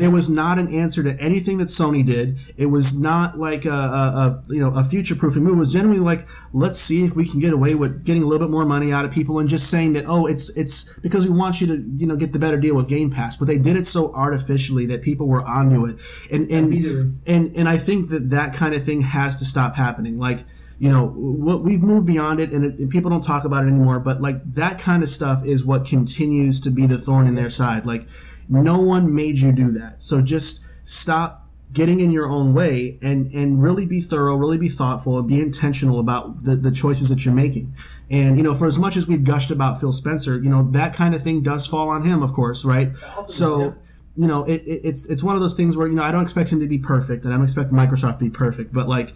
it 0.00 0.08
was 0.08 0.30
not 0.30 0.58
an 0.58 0.72
answer 0.72 1.02
to 1.02 1.20
anything 1.20 1.58
that 1.58 1.64
Sony 1.64 2.04
did. 2.04 2.38
It 2.56 2.66
was 2.66 3.00
not 3.00 3.38
like 3.38 3.64
a, 3.64 3.70
a, 3.70 3.72
a 3.72 4.42
you 4.48 4.60
know 4.60 4.68
a 4.68 4.84
future 4.84 5.14
proofing 5.14 5.44
move. 5.44 5.54
It 5.54 5.58
was 5.58 5.72
genuinely 5.72 6.04
like 6.04 6.26
let's 6.52 6.78
see 6.78 7.04
if 7.04 7.14
we 7.14 7.28
can 7.28 7.40
get 7.40 7.52
away 7.52 7.74
with 7.74 8.04
getting 8.04 8.22
a 8.22 8.26
little 8.26 8.46
bit 8.46 8.50
more 8.50 8.64
money 8.64 8.92
out 8.92 9.04
of 9.04 9.12
people 9.12 9.38
and 9.38 9.48
just 9.48 9.70
saying 9.70 9.94
that 9.94 10.04
oh 10.06 10.26
it's 10.26 10.56
it's 10.56 10.98
because 11.00 11.28
we 11.28 11.36
want 11.36 11.60
you 11.60 11.66
to 11.66 11.84
you 11.96 12.06
know 12.06 12.16
get 12.16 12.32
the 12.32 12.38
better 12.38 12.58
deal 12.58 12.76
with 12.76 12.88
Game 12.88 13.10
Pass. 13.10 13.36
But 13.36 13.48
they 13.48 13.58
did 13.58 13.76
it 13.76 13.86
so 13.86 14.14
artificially 14.14 14.86
that 14.86 15.02
people 15.02 15.26
were 15.26 15.42
onto 15.42 15.86
it, 15.86 15.98
and 16.30 16.48
and 16.50 17.20
and 17.26 17.56
and 17.56 17.68
I 17.68 17.78
think 17.78 18.10
that 18.10 18.30
that 18.30 18.54
kind 18.54 18.74
of 18.74 18.84
thing 18.84 19.00
has 19.00 19.38
to 19.38 19.44
stop 19.44 19.74
happening. 19.74 20.18
Like 20.18 20.44
you 20.78 20.90
know 20.90 21.08
what 21.08 21.62
we've 21.62 21.82
moved 21.82 22.06
beyond 22.06 22.38
it 22.40 22.52
and, 22.52 22.64
it, 22.64 22.78
and 22.78 22.90
people 22.90 23.10
don't 23.10 23.22
talk 23.22 23.44
about 23.44 23.64
it 23.64 23.68
anymore 23.68 23.98
but 23.98 24.20
like 24.20 24.36
that 24.54 24.78
kind 24.78 25.02
of 25.02 25.08
stuff 25.08 25.44
is 25.44 25.64
what 25.64 25.84
continues 25.84 26.60
to 26.60 26.70
be 26.70 26.86
the 26.86 26.98
thorn 26.98 27.26
in 27.26 27.34
their 27.34 27.50
side. 27.50 27.84
Like 27.84 28.06
no 28.48 28.80
one 28.80 29.14
made 29.14 29.38
you 29.38 29.52
do 29.52 29.70
that. 29.72 30.00
So 30.02 30.22
just 30.22 30.66
stop 30.82 31.46
getting 31.70 32.00
in 32.00 32.10
your 32.10 32.26
own 32.26 32.54
way 32.54 32.98
and 33.02 33.30
and 33.32 33.62
really 33.62 33.84
be 33.84 34.00
thorough 34.00 34.34
really 34.36 34.56
be 34.56 34.70
thoughtful 34.70 35.18
and 35.18 35.28
be 35.28 35.38
intentional 35.38 35.98
about 35.98 36.44
the, 36.44 36.56
the 36.56 36.70
choices 36.70 37.10
that 37.10 37.24
you're 37.24 37.34
making. 37.34 37.74
And 38.10 38.38
you 38.38 38.42
know 38.42 38.54
for 38.54 38.66
as 38.66 38.78
much 38.78 38.96
as 38.96 39.06
we've 39.06 39.24
gushed 39.24 39.50
about 39.50 39.78
phil 39.78 39.92
spencer 39.92 40.40
you 40.40 40.48
know 40.48 40.70
that 40.70 40.94
kind 40.94 41.14
of 41.14 41.22
thing 41.22 41.42
does 41.42 41.66
fall 41.66 41.90
on 41.90 42.02
him 42.02 42.22
of 42.22 42.32
course 42.32 42.64
right? 42.64 42.92
So 43.26 43.74
you 44.18 44.26
know, 44.26 44.42
it, 44.44 44.62
it, 44.66 44.80
it's 44.82 45.08
it's 45.08 45.22
one 45.22 45.36
of 45.36 45.40
those 45.40 45.56
things 45.56 45.76
where 45.76 45.86
you 45.86 45.94
know 45.94 46.02
I 46.02 46.10
don't 46.10 46.24
expect 46.24 46.52
him 46.52 46.58
to 46.58 46.66
be 46.66 46.78
perfect, 46.78 47.24
and 47.24 47.32
I 47.32 47.36
don't 47.36 47.44
expect 47.44 47.70
Microsoft 47.70 48.18
to 48.18 48.24
be 48.24 48.30
perfect, 48.30 48.72
but 48.72 48.88
like 48.88 49.14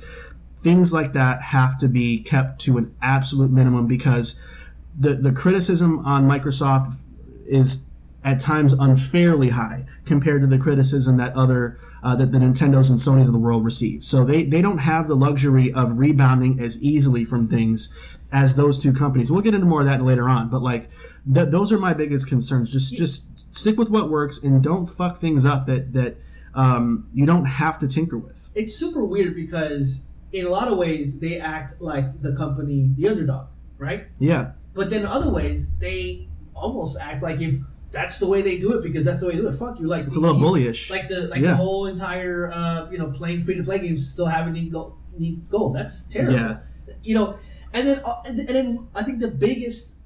things 0.63 0.93
like 0.93 1.13
that 1.13 1.43
have 1.43 1.77
to 1.79 1.89
be 1.89 2.21
kept 2.21 2.61
to 2.63 2.79
an 2.79 2.95
absolute 3.03 3.51
minimum 3.51 3.87
because 3.87 4.45
the 4.99 5.15
the 5.15 5.33
criticism 5.33 5.99
on 6.01 6.25
Microsoft 6.25 6.95
is 7.47 7.91
at 8.25 8.39
times 8.39 8.73
unfairly 8.73 9.49
high 9.49 9.85
compared 10.05 10.43
to 10.43 10.47
the 10.47 10.59
criticism 10.59 11.17
that 11.17 11.35
other 11.37 11.79
uh, 12.03 12.15
that 12.17 12.33
the 12.33 12.39
Nintendos 12.39 12.89
and 12.91 12.99
Sonys 12.99 13.27
of 13.27 13.33
the 13.33 13.39
world 13.39 13.65
receive. 13.65 14.05
So 14.05 14.25
they 14.25 14.45
they 14.45 14.63
don't 14.63 14.79
have 14.79 15.09
the 15.09 15.17
luxury 15.17 15.73
of 15.73 15.99
rebounding 15.99 16.61
as 16.61 16.83
easily 16.83 17.25
from 17.25 17.49
things 17.49 17.99
as 18.33 18.57
those 18.57 18.83
two 18.83 18.93
companies. 18.93 19.31
We'll 19.31 19.43
get 19.43 19.55
into 19.55 19.67
more 19.67 19.81
of 19.81 19.87
that 19.87 20.03
later 20.03 20.29
on, 20.29 20.49
but 20.49 20.63
like 20.63 20.91
th- 21.33 21.49
those 21.51 21.73
are 21.73 21.79
my 21.79 21.95
biggest 21.95 22.29
concerns. 22.29 22.73
Just 22.73 22.97
just 22.97 23.55
stick 23.55 23.77
with 23.77 23.91
what 23.91 24.11
works 24.11 24.43
and 24.43 24.63
don't 24.63 24.87
fuck 24.87 25.19
things 25.19 25.45
up 25.45 25.67
that 25.67 25.93
that 25.93 26.17
um, 26.55 27.09
you 27.13 27.27
don't 27.27 27.47
have 27.47 27.79
to 27.79 27.89
tinker 27.89 28.19
with. 28.19 28.51
It's 28.55 28.75
super 28.75 29.05
weird 29.05 29.35
because 29.35 30.07
in 30.33 30.47
a 30.47 30.49
lot 30.49 30.69
of 30.69 30.79
ways 30.79 31.19
they 31.21 31.39
act 31.39 31.81
like 31.81 32.21
the 32.23 32.35
company, 32.37 32.91
the 32.97 33.09
underdog, 33.09 33.47
right? 33.79 34.07
Yeah, 34.19 34.53
But 34.75 34.91
then 34.91 35.05
other 35.07 35.31
ways 35.31 35.71
they 35.79 36.29
almost 36.55 37.01
act 37.01 37.23
like 37.23 37.41
if 37.41 37.59
that's 37.91 38.19
the 38.19 38.29
way 38.29 38.41
they 38.41 38.59
do 38.59 38.73
it 38.79 38.83
because 38.83 39.05
that's 39.05 39.21
the 39.21 39.27
way 39.29 39.35
they 39.37 39.43
do 39.43 39.49
it. 39.49 39.53
Fuck 39.55 39.79
you, 39.81 39.87
like 39.87 40.05
it's 40.07 40.17
a 40.17 40.21
little 40.21 40.39
you- 40.39 40.45
bullyish. 40.71 40.91
Like 40.91 41.09
the 41.09 41.29
like 41.29 41.41
Yeah. 41.43 41.51
the 41.51 41.57
whole 41.57 41.87
entire 41.87 42.51
uh, 42.53 42.89
you 42.91 42.97
know 42.99 43.11
playing 43.11 43.41
free 43.41 43.57
to 43.57 43.63
play 43.65 43.79
games 43.81 44.09
still 44.09 44.27
having 44.27 44.55
need 44.55 44.73
gold. 44.73 44.97
Need 45.19 45.49
gold. 45.51 45.77
That's 45.77 46.05
terrible. 46.09 46.33
Yeah. 46.35 46.59
You 47.05 47.15
know, 47.17 47.39
and 47.75 47.87
then 47.87 48.01
uh, 48.05 48.23
and, 48.27 48.39
and 48.39 48.49
then 48.49 48.89
I 48.95 49.03
think 49.03 49.21
the 49.21 49.29
biggest 49.29 49.99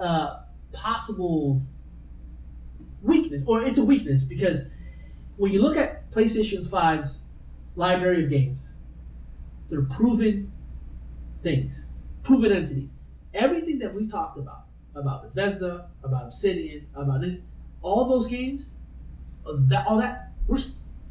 uh, 0.00 0.40
possible 0.72 1.62
weakness, 3.02 3.44
or 3.46 3.62
it's 3.62 3.78
a 3.78 3.84
weakness 3.84 4.24
because 4.24 4.70
when 5.36 5.52
you 5.52 5.62
look 5.62 5.76
at 5.76 6.10
PlayStation 6.10 6.66
5's 6.66 7.22
library 7.76 8.24
of 8.24 8.30
games, 8.30 8.66
they're 9.68 9.82
proven 9.82 10.50
things, 11.42 11.86
proven 12.22 12.52
entities. 12.52 12.90
Everything 13.34 13.78
that 13.80 13.94
we 13.94 14.06
talked 14.08 14.38
about 14.38 14.64
about 14.94 15.22
Bethesda, 15.22 15.88
about 16.02 16.24
Obsidian, 16.24 16.86
about 16.94 17.22
it, 17.22 17.42
all 17.82 18.06
those 18.08 18.26
games, 18.26 18.70
uh, 19.46 19.52
that 19.68 19.86
all 19.86 19.98
that 19.98 20.32
we're 20.46 20.58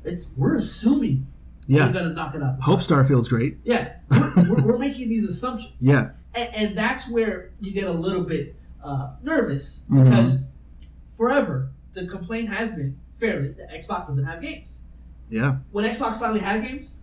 it's 0.03 0.33
we're 0.37 0.55
assuming 0.55 1.27
yeah. 1.67 1.85
they're 1.87 2.03
gonna 2.03 2.13
knock 2.13 2.35
it 2.35 2.43
out. 2.43 2.59
Hope. 2.61 2.79
Starfield's 2.79 3.27
great. 3.29 3.57
Yeah, 3.63 3.93
we're, 4.09 4.49
we're, 4.49 4.63
we're 4.65 4.77
making 4.79 5.09
these 5.09 5.23
assumptions. 5.23 5.75
Yeah. 5.79 6.11
and, 6.35 6.55
and 6.55 6.77
that's 6.77 7.09
where 7.09 7.51
you 7.61 7.71
get 7.71 7.85
a 7.85 7.91
little 7.91 8.23
bit 8.23 8.55
uh, 8.83 9.15
nervous 9.21 9.83
Mhm. 9.89 10.05
because 10.05 10.43
forever 11.15 11.69
the 11.93 12.05
complaint 12.07 12.49
has 12.49 12.73
been 12.75 12.97
fairly 13.15 13.49
that 13.49 13.69
Xbox 13.71 14.07
doesn't 14.07 14.25
have 14.25 14.41
games. 14.41 14.81
Yeah. 15.29 15.57
When 15.71 15.83
Xbox 15.85 16.19
finally 16.19 16.39
had 16.39 16.63
games 16.63 16.99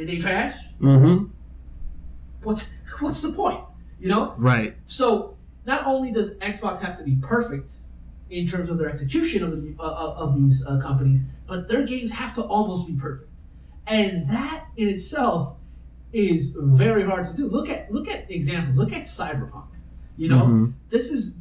and 0.00 0.08
they 0.08 0.18
trash, 0.18 0.56
Mm-hmm. 0.80 1.26
what's 2.42 2.74
what's 3.00 3.22
the 3.22 3.32
point? 3.36 3.60
You 4.00 4.08
know. 4.08 4.34
Right. 4.38 4.76
So 4.86 5.36
not 5.66 5.86
only 5.86 6.10
does 6.10 6.36
Xbox 6.38 6.80
have 6.80 6.96
to 6.98 7.04
be 7.04 7.16
perfect 7.20 7.72
in 8.30 8.46
terms 8.46 8.70
of 8.70 8.78
their 8.78 8.88
execution 8.88 9.44
of 9.44 9.50
the 9.52 9.74
uh, 9.78 10.14
of 10.16 10.34
these 10.36 10.66
uh, 10.66 10.80
companies, 10.80 11.26
but 11.46 11.68
their 11.68 11.82
games 11.84 12.12
have 12.12 12.34
to 12.36 12.42
almost 12.42 12.88
be 12.88 12.94
perfect, 12.96 13.30
and 13.86 14.28
that 14.30 14.66
in 14.76 14.88
itself 14.88 15.56
is 16.12 16.56
very 16.58 17.02
hard 17.04 17.24
to 17.26 17.36
do. 17.36 17.46
Look 17.46 17.68
at 17.68 17.92
look 17.92 18.08
at 18.08 18.30
examples. 18.30 18.78
Look 18.78 18.92
at 18.92 19.02
Cyberpunk. 19.02 19.66
You 20.16 20.28
know, 20.28 20.44
Mhm. 20.46 20.72
this 20.90 21.10
is 21.12 21.36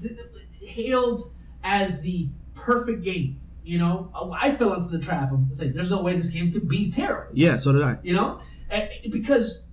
hailed 0.61 1.22
as 1.64 2.02
the 2.02 2.27
perfect 2.56 3.03
game. 3.03 3.39
You 3.70 3.78
know, 3.78 4.10
I 4.46 4.52
fell 4.52 4.74
into 4.74 4.88
the 4.88 4.98
trap 5.00 5.32
of 5.32 5.40
saying, 5.54 5.74
"There's 5.74 5.91
no 5.91 6.02
way 6.02 6.16
this 6.16 6.32
game 6.32 6.52
could 6.52 6.68
be 6.68 6.90
terrible." 6.90 7.32
Yeah, 7.36 7.56
so 7.58 7.72
did 7.72 7.84
I. 7.84 8.00
you 8.02 8.14
know, 8.14 8.40
And- 8.72 8.90
because 9.12 9.68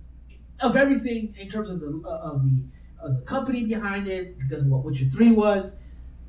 of 0.61 0.75
everything 0.75 1.33
in 1.39 1.47
terms 1.49 1.69
of 1.71 1.79
the 1.79 1.91
uh, 2.05 2.29
of 2.31 2.43
the 2.45 2.55
of 3.03 3.15
the 3.15 3.21
company 3.21 3.65
behind 3.65 4.07
it, 4.07 4.37
because 4.37 4.61
of 4.63 4.69
what 4.71 4.83
Witcher 4.85 5.05
Three 5.05 5.31
was, 5.31 5.79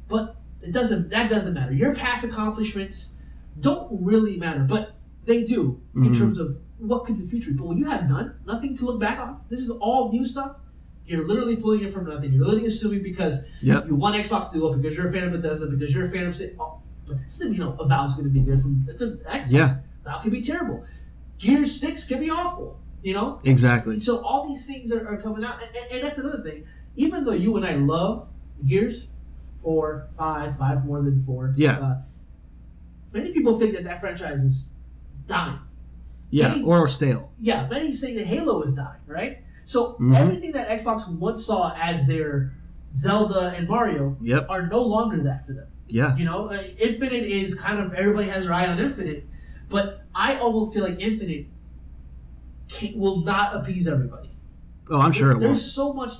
but 0.08 0.36
it 0.62 0.72
doesn't 0.72 1.10
that 1.10 1.28
doesn't 1.28 1.52
matter. 1.52 1.72
Your 1.74 1.94
past 1.94 2.24
accomplishments 2.24 3.18
don't 3.60 3.86
really 4.10 4.36
matter, 4.38 4.64
but 4.76 4.94
they 5.26 5.44
do 5.44 5.78
in 5.94 6.04
Mhm. 6.04 6.18
terms 6.18 6.38
of 6.38 6.56
what 6.78 7.04
could 7.04 7.18
the 7.22 7.26
future 7.26 7.50
be. 7.50 7.56
But 7.58 7.66
when 7.66 7.76
you 7.76 7.84
have 7.94 8.08
none, 8.08 8.32
nothing 8.46 8.74
to 8.78 8.86
look 8.86 8.98
back 8.98 9.18
on, 9.18 9.40
this 9.50 9.60
is 9.60 9.70
all 9.72 10.10
new 10.10 10.24
stuff. 10.24 10.52
You're 11.06 11.26
literally 11.26 11.56
pulling 11.56 11.82
it 11.82 11.90
from 11.90 12.06
nothing. 12.08 12.32
You're 12.32 12.44
literally 12.46 12.66
assuming 12.66 13.02
because 13.02 13.46
Yep. 13.62 13.88
you 13.88 13.94
want 13.96 14.14
Xbox 14.16 14.50
to 14.52 14.58
do 14.58 14.72
it, 14.72 14.76
because 14.80 14.96
you're 14.96 15.08
a 15.08 15.12
fan 15.12 15.24
of 15.28 15.32
Bethesda, 15.32 15.66
because 15.74 15.90
you're 15.94 16.06
a 16.06 16.10
fan 16.10 16.26
of 16.26 16.34
say, 16.34 16.52
but 17.08 17.18
you 17.52 17.58
know, 17.58 17.76
a 17.78 17.84
Avowed's 17.84 18.16
going 18.16 18.28
to 18.28 18.32
be 18.32 18.40
good 18.40 18.60
from 18.60 18.84
that, 18.86 19.44
Yeah, 19.48 19.76
that 20.04 20.22
could 20.22 20.32
be 20.32 20.40
terrible. 20.42 20.84
Gears 21.38 21.80
Six 21.80 22.08
could 22.08 22.20
be 22.20 22.30
awful. 22.30 22.78
You 23.02 23.14
know, 23.14 23.38
exactly. 23.44 24.00
so 24.00 24.24
all 24.24 24.48
these 24.48 24.66
things 24.66 24.90
are, 24.92 25.06
are 25.06 25.18
coming 25.22 25.44
out, 25.44 25.62
and, 25.62 25.74
and, 25.76 25.92
and 25.92 26.02
that's 26.04 26.18
another 26.18 26.42
thing. 26.42 26.64
Even 26.96 27.24
though 27.24 27.32
you 27.32 27.56
and 27.56 27.64
I 27.64 27.74
love 27.76 28.26
Gears 28.66 29.06
four, 29.62 30.08
five, 30.18 30.58
five 30.58 30.84
more 30.84 31.00
than 31.00 31.20
four, 31.20 31.52
Yeah. 31.56 31.78
uh, 31.78 31.96
many 33.12 33.32
people 33.32 33.56
think 33.58 33.74
that 33.74 33.84
that 33.84 34.00
franchise 34.00 34.42
is 34.42 34.74
dying. 35.28 35.60
Yeah, 36.30 36.48
Many- 36.48 36.64
or 36.64 36.88
stale. 36.88 37.30
Yeah, 37.40 37.68
many 37.70 37.92
say 37.92 38.16
that 38.16 38.26
Halo 38.26 38.62
is 38.62 38.74
dying, 38.74 39.00
right? 39.06 39.38
So 39.64 39.94
Mhm. 40.00 40.16
everything 40.16 40.52
that 40.52 40.68
Xbox 40.68 41.08
once 41.08 41.44
saw 41.46 41.72
as 41.80 42.06
their 42.06 42.52
Zelda 42.94 43.52
and 43.56 43.68
Mario 43.68 44.16
Yep. 44.20 44.46
are 44.50 44.66
no 44.66 44.82
longer 44.82 45.22
that 45.22 45.46
for 45.46 45.52
them. 45.52 45.68
Yeah. 45.88 46.16
You 46.16 46.24
know, 46.24 46.48
uh, 46.50 46.62
Infinite 46.78 47.24
is 47.24 47.58
kind 47.60 47.78
of 47.80 47.94
everybody 47.94 48.28
has 48.28 48.44
their 48.44 48.52
eye 48.54 48.66
on 48.66 48.78
Infinite, 48.78 49.26
but 49.68 50.04
I 50.14 50.36
almost 50.36 50.74
feel 50.74 50.84
like 50.84 51.00
Infinite 51.00 51.46
can, 52.68 52.98
will 52.98 53.22
not 53.22 53.54
appease 53.56 53.86
everybody. 53.88 54.30
Oh, 54.90 55.00
I'm 55.00 55.12
sure 55.12 55.32
it 55.32 55.38
There's 55.40 55.56
will. 55.76 55.92
so 55.92 55.92
much 55.92 56.12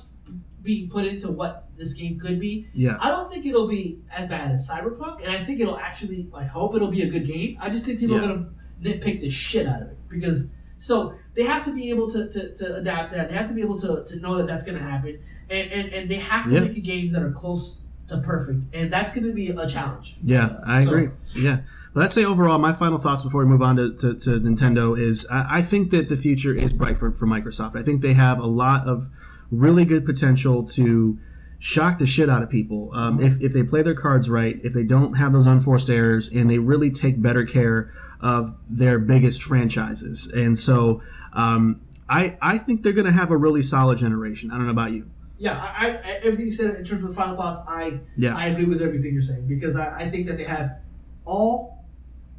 being 0.61 0.89
put 0.89 1.05
into 1.05 1.31
what 1.31 1.69
this 1.77 1.93
game 1.93 2.19
could 2.19 2.39
be. 2.39 2.67
Yeah. 2.73 2.97
I 2.99 3.09
don't 3.09 3.31
think 3.31 3.45
it'll 3.45 3.67
be 3.67 3.99
as 4.11 4.27
bad 4.27 4.51
as 4.51 4.69
Cyberpunk, 4.69 5.23
and 5.23 5.31
I 5.35 5.43
think 5.43 5.59
it'll 5.59 5.77
actually. 5.77 6.27
I 6.33 6.43
hope 6.43 6.75
it'll 6.75 6.91
be 6.91 7.03
a 7.03 7.09
good 7.09 7.25
game. 7.27 7.57
I 7.59 7.69
just 7.69 7.85
think 7.85 7.99
people 7.99 8.17
Yeah. 8.17 8.23
are 8.25 8.27
gonna 8.27 8.49
nitpick 8.81 9.21
the 9.21 9.29
shit 9.29 9.67
out 9.67 9.81
of 9.81 9.87
it 9.89 9.97
because 10.09 10.53
so 10.77 11.13
they 11.35 11.43
have 11.43 11.63
to 11.65 11.73
be 11.75 11.89
able 11.89 12.09
to, 12.09 12.29
to, 12.29 12.55
to 12.55 12.75
adapt 12.77 13.09
to 13.09 13.15
that. 13.15 13.29
They 13.29 13.35
have 13.35 13.47
to 13.49 13.53
be 13.53 13.61
able 13.61 13.77
to, 13.79 14.03
to 14.05 14.19
know 14.19 14.35
that 14.37 14.47
that's 14.47 14.63
gonna 14.63 14.79
happen, 14.81 15.19
and 15.49 15.71
and, 15.71 15.93
and 15.93 16.09
they 16.09 16.15
have 16.15 16.45
to 16.47 16.53
Yeah. 16.53 16.59
make 16.61 16.83
games 16.83 17.13
that 17.13 17.23
are 17.23 17.31
close 17.31 17.81
to 18.09 18.17
perfect, 18.19 18.63
and 18.73 18.91
that's 18.91 19.13
gonna 19.13 19.33
be 19.33 19.49
a 19.49 19.67
challenge. 19.67 20.17
Yeah, 20.23 20.59
I 20.65 20.83
so- 20.83 20.91
agree. 20.91 21.09
Yeah. 21.35 21.59
But 21.91 22.03
I'd 22.03 22.11
say 22.11 22.23
overall, 22.23 22.59
my 22.59 22.71
final 22.71 22.99
thoughts 22.99 23.23
before 23.23 23.43
we 23.43 23.49
move 23.49 23.63
on 23.63 23.75
to, 23.77 23.93
to, 23.95 24.13
to 24.13 24.29
Nintendo 24.39 24.97
is 24.97 25.27
I, 25.31 25.57
I 25.57 25.61
think 25.63 25.89
that 25.89 26.07
the 26.07 26.15
future 26.15 26.55
is 26.55 26.71
bright 26.71 26.97
for, 26.97 27.11
for 27.11 27.25
Microsoft. 27.25 27.75
I 27.75 27.81
think 27.81 28.01
they 28.01 28.13
have 28.13 28.37
a 28.39 28.45
lot 28.45 28.87
of 28.87 29.09
really 29.49 29.85
good 29.85 30.05
potential 30.05 30.63
to 30.63 31.17
shock 31.57 31.97
the 31.97 32.05
shit 32.05 32.29
out 32.29 32.41
of 32.41 32.49
people 32.49 32.91
um, 32.93 33.19
if, 33.19 33.41
if 33.41 33.53
they 33.53 33.63
play 33.63 33.81
their 33.81 33.95
cards 33.95 34.29
right, 34.29 34.59
if 34.63 34.73
they 34.73 34.83
don't 34.83 35.15
have 35.15 35.33
those 35.33 35.47
unforced 35.47 35.89
errors, 35.89 36.29
and 36.29 36.49
they 36.49 36.59
really 36.59 36.91
take 36.91 37.21
better 37.21 37.43
care 37.43 37.91
of 38.21 38.55
their 38.69 38.99
biggest 38.99 39.41
franchises. 39.41 40.31
And 40.33 40.57
so 40.57 41.01
um, 41.33 41.81
I, 42.07 42.37
I 42.41 42.57
think 42.59 42.83
they're 42.83 42.93
going 42.93 43.07
to 43.07 43.13
have 43.13 43.31
a 43.31 43.37
really 43.37 43.61
solid 43.61 43.97
generation. 43.97 44.51
I 44.51 44.55
don't 44.55 44.65
know 44.65 44.71
about 44.71 44.91
you. 44.91 45.09
Yeah, 45.39 45.57
I, 45.57 45.91
I, 46.03 46.11
everything 46.21 46.45
you 46.45 46.51
said 46.51 46.75
in 46.75 46.83
terms 46.85 47.01
of 47.01 47.09
the 47.09 47.15
final 47.15 47.35
thoughts, 47.37 47.61
I 47.67 47.99
Yeah. 48.17 48.35
I 48.35 48.47
agree 48.47 48.65
with 48.65 48.81
everything 48.81 49.13
you're 49.13 49.21
saying 49.21 49.47
because 49.47 49.75
I, 49.77 50.01
I 50.01 50.09
think 50.09 50.27
that 50.27 50.37
they 50.37 50.43
have 50.43 50.77
all 51.25 51.85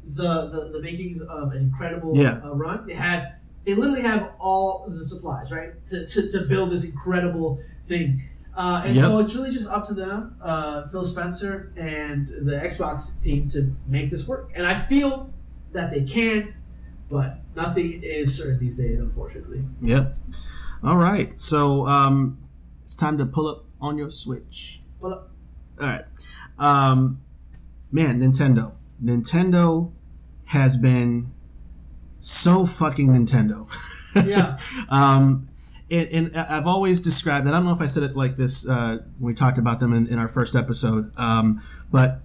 the 0.07 0.47
the, 0.53 0.69
the 0.73 0.81
makings 0.81 1.19
of 1.21 1.51
an 1.51 1.57
incredible 1.57 2.15
Yeah. 2.15 2.41
uh, 2.43 2.55
run. 2.55 2.85
They 2.85 2.93
have 2.93 3.33
they 3.65 3.73
literally 3.75 4.01
have 4.01 4.31
all 4.39 4.85
the 4.87 5.03
supplies 5.05 5.51
right 5.51 5.73
to, 5.87 6.05
to, 6.05 6.31
to 6.31 6.41
build 6.47 6.69
this 6.71 6.85
incredible 6.89 7.59
thing. 7.85 8.21
Uh, 8.55 8.83
and 8.85 8.95
Yep. 8.95 9.05
so 9.05 9.19
it's 9.19 9.33
really 9.35 9.51
just 9.51 9.69
up 9.69 9.85
to 9.85 9.93
them, 9.93 10.35
uh, 10.41 10.87
Phil 10.89 11.03
Spencer 11.05 11.71
and 11.77 12.27
the 12.27 12.59
Xbox 12.63 13.21
team, 13.21 13.47
to 13.49 13.71
make 13.87 14.09
this 14.09 14.27
work. 14.27 14.51
And 14.55 14.65
I 14.67 14.73
feel 14.73 15.31
that 15.71 15.89
they 15.89 16.03
can, 16.03 16.53
but 17.09 17.37
nothing 17.55 18.01
is 18.03 18.35
certain 18.37 18.59
these 18.59 18.75
days, 18.77 18.99
unfortunately. 18.99 19.63
Yep. 19.81 20.17
All 20.83 20.97
right. 20.97 21.37
So 21.37 21.87
um, 21.87 22.37
it's 22.83 22.95
time 22.95 23.17
to 23.17 23.25
pull 23.25 23.47
up 23.47 23.65
on 23.79 23.97
your 23.97 24.09
Switch. 24.09 24.81
But 25.01 25.29
All 25.79 25.87
right. 25.87 26.05
Um, 26.57 27.21
man, 27.91 28.19
Nintendo. 28.19 28.73
Nintendo 29.03 29.91
has 30.45 30.77
been 30.77 31.31
so 32.19 32.65
fucking 32.65 33.07
Nintendo. 33.07 33.69
Yeah. 34.27 34.57
um, 34.89 35.49
and, 35.89 36.07
and 36.09 36.37
I've 36.37 36.67
always 36.67 37.01
described, 37.01 37.45
and 37.45 37.55
I 37.55 37.59
don't 37.59 37.65
know 37.65 37.73
if 37.73 37.81
I 37.81 37.85
said 37.85 38.03
it 38.03 38.15
like 38.15 38.37
this 38.37 38.67
uh, 38.67 38.99
when 39.19 39.31
we 39.31 39.33
talked 39.33 39.57
about 39.57 39.79
them 39.79 39.93
in, 39.93 40.07
in 40.07 40.19
our 40.19 40.27
first 40.27 40.55
episode, 40.55 41.11
um, 41.17 41.61
but 41.91 42.21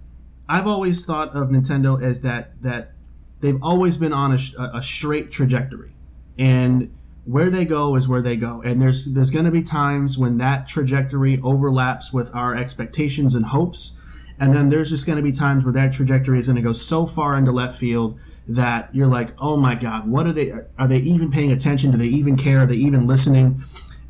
I've 0.48 0.68
always 0.68 1.04
thought 1.04 1.34
of 1.34 1.48
Nintendo 1.48 2.00
as 2.00 2.22
that 2.22 2.62
that 2.62 2.92
they've 3.40 3.60
always 3.62 3.96
been 3.96 4.12
on 4.12 4.32
a, 4.32 4.38
a 4.74 4.82
straight 4.82 5.32
trajectory, 5.32 5.92
and 6.38 6.95
where 7.26 7.50
they 7.50 7.64
go 7.64 7.96
is 7.96 8.08
where 8.08 8.22
they 8.22 8.36
go. 8.36 8.62
And 8.64 8.80
there's 8.80 9.12
there's 9.12 9.30
going 9.30 9.44
to 9.44 9.50
be 9.50 9.62
times 9.62 10.16
when 10.16 10.38
that 10.38 10.66
trajectory 10.68 11.38
overlaps 11.42 12.12
with 12.12 12.34
our 12.34 12.54
expectations 12.54 13.34
and 13.34 13.46
hopes, 13.46 14.00
and 14.38 14.54
then 14.54 14.68
there's 14.68 14.90
just 14.90 15.06
going 15.06 15.16
to 15.16 15.22
be 15.22 15.32
times 15.32 15.64
where 15.64 15.72
that 15.74 15.92
trajectory 15.92 16.38
is 16.38 16.46
going 16.46 16.56
to 16.56 16.62
go 16.62 16.72
so 16.72 17.04
far 17.06 17.36
into 17.36 17.52
left 17.52 17.78
field 17.78 18.18
that 18.48 18.94
you're 18.94 19.08
like, 19.08 19.30
oh 19.40 19.56
my 19.56 19.74
god, 19.74 20.08
what 20.08 20.26
are 20.26 20.32
they? 20.32 20.52
Are 20.78 20.86
they 20.86 20.98
even 20.98 21.30
paying 21.30 21.50
attention? 21.50 21.90
Do 21.90 21.98
they 21.98 22.06
even 22.06 22.36
care? 22.36 22.62
Are 22.62 22.66
they 22.66 22.76
even 22.76 23.06
listening? 23.06 23.60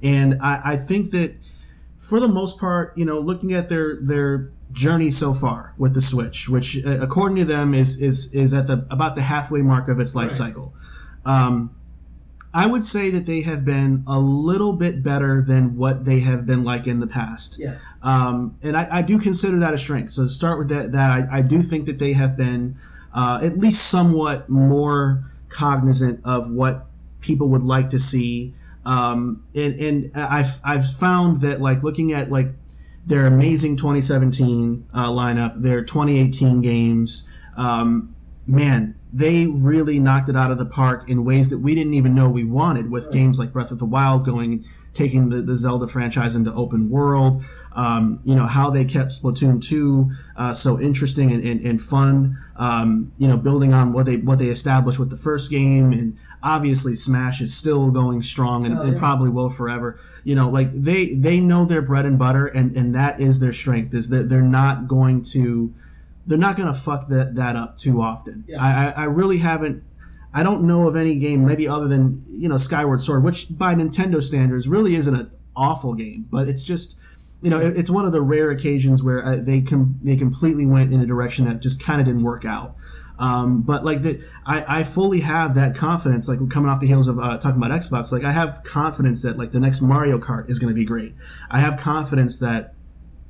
And 0.02 0.36
I, 0.42 0.60
I 0.72 0.76
think 0.76 1.10
that 1.12 1.36
for 1.96 2.20
the 2.20 2.28
most 2.28 2.60
part, 2.60 2.96
you 2.98 3.06
know, 3.06 3.18
looking 3.18 3.54
at 3.54 3.68
their 3.70 3.96
their 4.02 4.50
journey 4.72 5.10
so 5.10 5.32
far 5.32 5.72
with 5.78 5.94
the 5.94 6.02
Switch, 6.02 6.48
which 6.50 6.84
uh, 6.84 6.98
according 7.00 7.36
to 7.38 7.44
them 7.46 7.72
is 7.72 8.02
is 8.02 8.34
is 8.34 8.52
at 8.52 8.66
the 8.66 8.86
about 8.90 9.16
the 9.16 9.22
halfway 9.22 9.62
mark 9.62 9.88
of 9.88 9.98
its 10.00 10.14
life 10.14 10.24
Right. 10.24 10.32
cycle. 10.32 10.74
Um, 11.24 11.70
I 12.54 12.66
would 12.66 12.82
say 12.82 13.10
that 13.10 13.26
they 13.26 13.42
have 13.42 13.64
been 13.64 14.02
a 14.06 14.18
little 14.18 14.72
bit 14.72 15.02
better 15.02 15.42
than 15.42 15.76
what 15.76 16.04
they 16.04 16.20
have 16.20 16.46
been 16.46 16.64
like 16.64 16.86
in 16.86 17.00
the 17.00 17.06
past. 17.06 17.58
yes. 17.58 17.98
Um, 18.02 18.56
and 18.62 18.76
I, 18.76 18.88
I 18.90 19.02
do 19.02 19.18
consider 19.18 19.58
that 19.58 19.74
a 19.74 19.78
strength. 19.78 20.10
So 20.10 20.22
to 20.22 20.28
start 20.28 20.58
with 20.58 20.68
that, 20.68 20.92
that 20.92 21.10
I, 21.10 21.38
I 21.38 21.42
do 21.42 21.60
think 21.60 21.86
that 21.86 21.98
they 21.98 22.14
have 22.14 22.36
been 22.36 22.76
uh, 23.14 23.40
at 23.42 23.58
least 23.58 23.90
somewhat 23.90 24.48
more 24.48 25.24
cognizant 25.48 26.20
of 26.24 26.50
what 26.50 26.86
people 27.20 27.48
would 27.48 27.62
like 27.62 27.90
to 27.90 27.98
see. 27.98 28.54
Um, 28.84 29.44
and 29.54 29.74
and 29.80 30.10
I've 30.14 30.60
I've 30.64 30.88
found 30.88 31.40
that 31.40 31.60
like 31.60 31.82
looking 31.82 32.12
at 32.12 32.30
like 32.30 32.48
their 33.04 33.26
amazing 33.26 33.76
2017 33.76 34.86
uh, 34.92 35.08
lineup, 35.08 35.62
their 35.62 35.82
2018 35.82 36.60
games, 36.60 37.32
um, 37.56 38.14
man, 38.46 38.95
they 39.12 39.46
really 39.46 40.00
knocked 40.00 40.28
it 40.28 40.36
out 40.36 40.50
of 40.50 40.58
the 40.58 40.66
park 40.66 41.08
in 41.08 41.24
ways 41.24 41.50
that 41.50 41.58
we 41.58 41.74
didn't 41.74 41.94
even 41.94 42.14
know 42.14 42.28
we 42.28 42.44
wanted 42.44 42.90
with 42.90 43.10
games 43.12 43.38
like 43.38 43.52
Breath 43.52 43.70
of 43.70 43.78
the 43.78 43.84
Wild 43.84 44.24
going 44.24 44.64
taking 44.94 45.28
the, 45.28 45.42
the 45.42 45.54
Zelda 45.54 45.86
franchise 45.86 46.34
into 46.34 46.52
open 46.52 46.90
world. 46.90 47.44
Um, 47.72 48.20
you 48.24 48.34
know 48.34 48.46
how 48.46 48.70
they 48.70 48.84
kept 48.84 49.12
Splatoon 49.12 49.62
2 49.62 50.10
uh, 50.36 50.54
so 50.54 50.80
interesting 50.80 51.30
and, 51.30 51.46
and, 51.46 51.60
and 51.60 51.80
fun. 51.80 52.38
Um, 52.56 53.12
you 53.18 53.28
know, 53.28 53.36
building 53.36 53.72
on 53.72 53.92
what 53.92 54.06
they 54.06 54.16
what 54.16 54.38
they 54.38 54.48
established 54.48 54.98
with 54.98 55.10
the 55.10 55.16
first 55.16 55.50
game, 55.50 55.92
and 55.92 56.16
obviously 56.42 56.94
Smash 56.94 57.40
is 57.40 57.54
still 57.54 57.90
going 57.90 58.22
strong 58.22 58.64
and, 58.64 58.76
Oh, 58.78 58.82
and 58.82 58.96
probably 58.96 59.30
will 59.30 59.50
forever. 59.50 60.00
You 60.24 60.34
know, 60.34 60.48
like 60.48 60.70
they 60.72 61.14
they 61.14 61.38
know 61.38 61.64
their 61.64 61.82
bread 61.82 62.06
and 62.06 62.18
butter, 62.18 62.46
and 62.46 62.74
and 62.76 62.94
that 62.94 63.20
is 63.20 63.40
their 63.40 63.52
strength. 63.52 63.94
Is 63.94 64.08
that 64.10 64.28
they're 64.28 64.42
not 64.42 64.88
going 64.88 65.22
to 65.32 65.72
they're 66.26 66.38
not 66.38 66.56
going 66.56 66.72
to 66.72 66.78
fuck 66.78 67.08
that 67.08 67.36
that 67.36 67.56
up 67.56 67.76
too 67.76 68.00
often. 68.00 68.44
Yeah. 68.46 68.62
I, 68.62 69.02
I 69.02 69.04
really 69.04 69.38
haven't. 69.38 69.84
I 70.34 70.42
don't 70.42 70.64
know 70.64 70.86
of 70.86 70.96
any 70.96 71.14
game, 71.14 71.46
maybe 71.46 71.66
other 71.66 71.88
than 71.88 72.24
you 72.26 72.48
know 72.48 72.56
Skyward 72.56 73.00
Sword, 73.00 73.24
which 73.24 73.56
by 73.56 73.74
Nintendo 73.74 74.22
standards 74.22 74.68
really 74.68 74.94
isn't 74.94 75.14
an 75.14 75.30
awful 75.54 75.94
game, 75.94 76.26
but 76.30 76.48
it's 76.48 76.62
just 76.62 77.00
you 77.40 77.50
know 77.50 77.58
it's 77.58 77.90
one 77.90 78.04
of 78.04 78.12
the 78.12 78.20
rare 78.20 78.50
occasions 78.50 79.02
where 79.02 79.24
uh, 79.24 79.36
they 79.36 79.62
com- 79.62 79.98
they 80.02 80.16
completely 80.16 80.66
went 80.66 80.92
in 80.92 81.00
a 81.00 81.06
direction 81.06 81.44
that 81.46 81.62
just 81.62 81.82
kind 81.82 82.00
of 82.00 82.06
didn't 82.06 82.24
work 82.24 82.44
out. 82.44 82.76
Um, 83.18 83.62
but 83.62 83.82
like 83.82 84.02
the, 84.02 84.22
I, 84.44 84.80
I 84.80 84.84
fully 84.84 85.20
have 85.20 85.54
that 85.54 85.74
confidence. 85.74 86.28
Like 86.28 86.50
coming 86.50 86.70
off 86.70 86.80
the 86.80 86.86
heels 86.86 87.08
of 87.08 87.18
uh, 87.18 87.38
talking 87.38 87.62
about 87.62 87.70
Xbox, 87.70 88.12
like 88.12 88.24
I 88.24 88.32
have 88.32 88.62
confidence 88.62 89.22
that 89.22 89.38
like 89.38 89.52
the 89.52 89.60
next 89.60 89.80
Mario 89.80 90.18
Kart 90.18 90.50
is 90.50 90.58
going 90.58 90.68
to 90.68 90.74
be 90.74 90.84
great. 90.84 91.14
I 91.50 91.60
have 91.60 91.78
confidence 91.78 92.38
that 92.40 92.74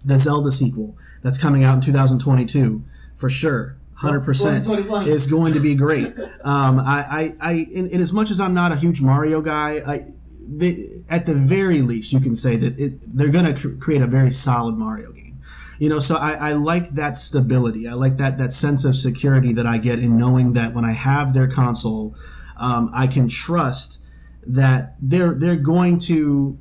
the 0.05 0.18
Zelda 0.18 0.51
sequel 0.51 0.97
that's 1.27 1.39
coming 1.39 1.65
out 1.65 1.74
in 1.74 1.81
2022 1.81 2.85
for 3.15 3.28
sure 3.28 3.77
hundred 3.94 4.20
percent 4.20 4.62
2021. 4.62 5.09
is 5.09 5.27
going 5.27 5.55
to 5.55 5.61
be 5.61 5.74
great. 5.86 6.15
Um, 6.44 6.78
I, 6.78 7.35
I, 7.40 7.51
I 7.51 7.53
in, 7.53 7.89
in 7.89 8.01
as 8.01 8.12
much 8.12 8.31
as 8.31 8.40
I'm 8.40 8.55
not 8.55 8.70
a 8.70 8.77
huge 8.77 9.01
Mario 9.01 9.40
guy, 9.40 9.81
I, 9.85 10.07
they, 10.47 11.03
at 11.09 11.27
the 11.27 11.35
very 11.35 11.82
least, 11.82 12.12
you 12.12 12.20
can 12.20 12.35
say 12.35 12.57
that 12.57 12.78
it, 12.78 13.16
they're 13.16 13.31
going 13.31 13.53
to 13.53 13.61
cr- 13.61 13.77
create 13.77 14.03
a 14.03 14.07
very 14.07 14.31
solid 14.31 14.77
Mario 14.77 15.12
game. 15.12 15.40
You 15.78 15.89
know, 15.89 15.98
so 15.98 16.16
I, 16.16 16.32
I 16.32 16.53
like 16.53 16.90
that 16.90 17.16
stability. 17.16 17.89
I 17.89 17.94
like 17.94 18.19
that 18.19 18.39
that 18.39 18.53
sense 18.53 18.85
of 18.85 18.94
security 18.94 19.53
that 19.55 19.66
I 19.66 19.78
get 19.78 19.98
in 19.98 20.16
knowing 20.16 20.53
that 20.53 20.74
when 20.74 20.85
I 20.85 20.93
have 20.93 21.35
their 21.35 21.48
console, 21.48 22.15
um, 22.57 22.90
I 22.94 23.07
can 23.07 23.28
trust 23.28 24.03
that 24.47 24.94
they're 25.01 25.35
they're 25.35 25.57
going 25.57 25.98
to 25.98 26.59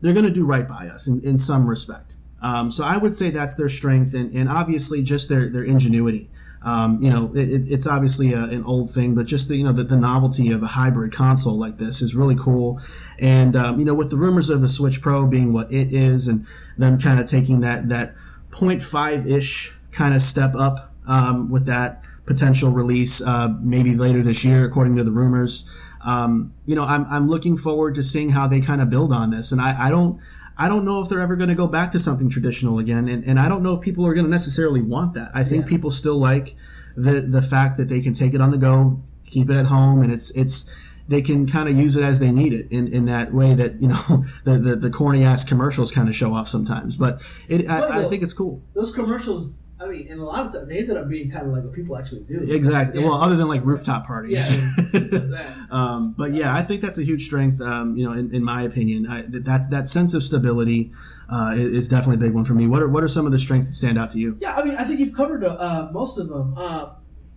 they're 0.00 0.14
going 0.14 0.24
to 0.24 0.32
do 0.32 0.46
right 0.46 0.66
by 0.66 0.88
us 0.88 1.06
in, 1.06 1.20
in 1.22 1.36
some 1.36 1.68
respect. 1.68 2.16
Um, 2.46 2.70
so 2.70 2.84
I 2.84 2.96
would 2.96 3.12
say 3.12 3.30
that's 3.30 3.56
their 3.56 3.68
strength 3.68 4.14
and, 4.14 4.32
and 4.32 4.48
obviously 4.48 5.02
just 5.02 5.28
their, 5.28 5.48
their 5.48 5.64
ingenuity. 5.64 6.30
Um, 6.62 7.02
you 7.02 7.10
know, 7.10 7.32
it, 7.34 7.64
it's 7.70 7.86
obviously 7.86 8.32
a, 8.32 8.42
an 8.44 8.64
old 8.64 8.90
thing, 8.90 9.14
but 9.14 9.26
just 9.26 9.48
the, 9.48 9.56
you 9.56 9.64
know 9.64 9.72
the, 9.72 9.84
the 9.84 9.96
novelty 9.96 10.50
of 10.52 10.62
a 10.62 10.66
hybrid 10.66 11.12
console 11.12 11.56
like 11.56 11.78
this 11.78 12.02
is 12.02 12.14
really 12.14 12.36
cool. 12.36 12.80
And 13.18 13.54
um, 13.56 13.78
you 13.78 13.84
know, 13.84 13.94
with 13.94 14.10
the 14.10 14.16
rumors 14.16 14.50
of 14.50 14.60
the 14.60 14.68
Switch 14.68 15.00
Pro 15.00 15.26
being 15.26 15.52
what 15.52 15.72
it 15.72 15.92
is, 15.92 16.28
and 16.28 16.46
them 16.78 16.98
kind 16.98 17.20
of 17.20 17.26
taking 17.26 17.60
that 17.60 17.88
that 17.88 18.14
0.5 18.50 19.30
ish 19.30 19.76
kind 19.92 20.14
of 20.14 20.22
step 20.22 20.54
up 20.56 20.92
um, 21.06 21.50
with 21.50 21.66
that 21.66 22.04
potential 22.26 22.70
release, 22.70 23.22
uh, 23.24 23.48
maybe 23.60 23.94
later 23.94 24.22
this 24.22 24.44
year, 24.44 24.64
according 24.64 24.96
to 24.96 25.04
the 25.04 25.12
rumors. 25.12 25.70
Um, 26.04 26.52
you 26.66 26.74
know, 26.74 26.84
I'm, 26.84 27.04
I'm 27.06 27.28
looking 27.28 27.56
forward 27.56 27.94
to 27.96 28.02
seeing 28.02 28.30
how 28.30 28.46
they 28.46 28.60
kind 28.60 28.80
of 28.80 28.90
build 28.90 29.12
on 29.12 29.30
this, 29.30 29.52
and 29.52 29.60
I, 29.60 29.86
I 29.86 29.90
don't. 29.90 30.20
I 30.58 30.68
don't 30.68 30.84
know 30.84 31.02
if 31.02 31.08
they're 31.08 31.20
ever 31.20 31.36
going 31.36 31.48
to 31.50 31.54
go 31.54 31.66
back 31.66 31.90
to 31.92 31.98
something 31.98 32.30
traditional 32.30 32.78
again, 32.78 33.08
and, 33.08 33.24
and 33.24 33.38
I 33.38 33.48
don't 33.48 33.62
know 33.62 33.74
if 33.74 33.80
people 33.82 34.06
are 34.06 34.14
going 34.14 34.24
to 34.24 34.30
necessarily 34.30 34.80
want 34.82 35.14
that. 35.14 35.30
I 35.34 35.44
think 35.44 35.64
Yeah. 35.64 35.70
people 35.70 35.90
still 35.90 36.18
like 36.18 36.56
the 36.96 37.20
the 37.20 37.42
fact 37.42 37.76
that 37.76 37.88
they 37.88 38.00
can 38.00 38.12
take 38.14 38.32
it 38.34 38.40
on 38.40 38.50
the 38.50 38.58
go, 38.58 39.02
keep 39.24 39.50
it 39.50 39.56
at 39.56 39.66
home, 39.66 40.02
and 40.02 40.10
it's 40.12 40.34
it's 40.36 40.74
they 41.08 41.22
can 41.22 41.46
kind 41.46 41.68
of 41.68 41.76
use 41.76 41.94
it 41.96 42.02
as 42.02 42.18
they 42.20 42.32
need 42.32 42.52
it 42.52 42.66
in, 42.70 42.88
in 42.88 43.04
that 43.04 43.32
way 43.32 43.54
that 43.54 43.80
you 43.80 43.88
know 43.88 44.24
the, 44.44 44.58
the, 44.58 44.76
the 44.76 44.90
corny 44.90 45.24
ass 45.24 45.44
commercials 45.44 45.92
kind 45.92 46.08
of 46.08 46.16
show 46.16 46.32
off 46.34 46.48
sometimes. 46.48 46.96
But 46.96 47.22
it 47.48 47.68
I, 47.70 48.00
I 48.00 48.04
think 48.04 48.22
it's 48.22 48.32
cool. 48.32 48.62
Those 48.74 48.94
commercials, 48.94 49.60
I 49.78 49.86
mean, 49.88 50.06
and 50.08 50.20
a 50.20 50.24
lot 50.24 50.46
of 50.46 50.52
times 50.54 50.68
they 50.68 50.78
ended 50.78 50.96
up 50.96 51.06
being 51.08 51.30
kind 51.30 51.46
of 51.46 51.52
like 51.52 51.62
what 51.62 51.74
people 51.74 51.98
actually 51.98 52.22
do. 52.22 52.50
Exactly. 52.50 53.00
Yeah. 53.00 53.08
Well, 53.08 53.20
other 53.20 53.36
than 53.36 53.46
like 53.46 53.62
rooftop 53.62 54.06
parties. 54.06 54.48
that. 54.92 55.66
um, 55.70 56.14
but 56.16 56.32
yeah, 56.32 56.54
I 56.54 56.62
think 56.62 56.80
that's 56.80 56.98
a 56.98 57.02
huge 57.04 57.24
strength. 57.26 57.60
Um, 57.60 57.94
you 57.94 58.04
know, 58.06 58.12
in, 58.12 58.34
in 58.34 58.42
my 58.42 58.62
opinion, 58.62 59.06
I, 59.06 59.22
that 59.22 59.44
that 59.44 59.70
that 59.70 59.86
sense 59.88 60.14
of 60.14 60.22
stability 60.22 60.92
uh, 61.28 61.54
is, 61.56 61.88
definitely 61.88 62.24
a 62.24 62.28
big 62.28 62.34
one 62.34 62.44
for 62.44 62.54
me. 62.54 62.66
What 62.66 62.80
are 62.82 62.88
what 62.88 63.04
are 63.04 63.08
some 63.08 63.26
of 63.26 63.32
the 63.32 63.38
strengths 63.38 63.66
that 63.68 63.74
stand 63.74 63.98
out 63.98 64.10
to 64.12 64.18
you? 64.18 64.38
Yeah, 64.40 64.56
I 64.56 64.64
mean, 64.64 64.76
I 64.76 64.84
think 64.84 64.98
you've 64.98 65.14
covered 65.14 65.44
uh, 65.44 65.90
most 65.92 66.18
of 66.18 66.28
them. 66.30 66.54
Uh, 66.56 66.94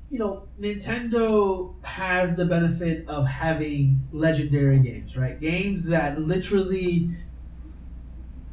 you 0.10 0.18
know, 0.18 0.48
Nintendo 0.60 1.76
has 1.84 2.36
the 2.38 2.46
benefit 2.46 3.08
of 3.10 3.28
having 3.28 4.00
legendary 4.14 4.80
games, 4.80 5.18
right? 5.18 5.40
Games 5.40 5.88
that 5.88 6.20
literally 6.20 7.12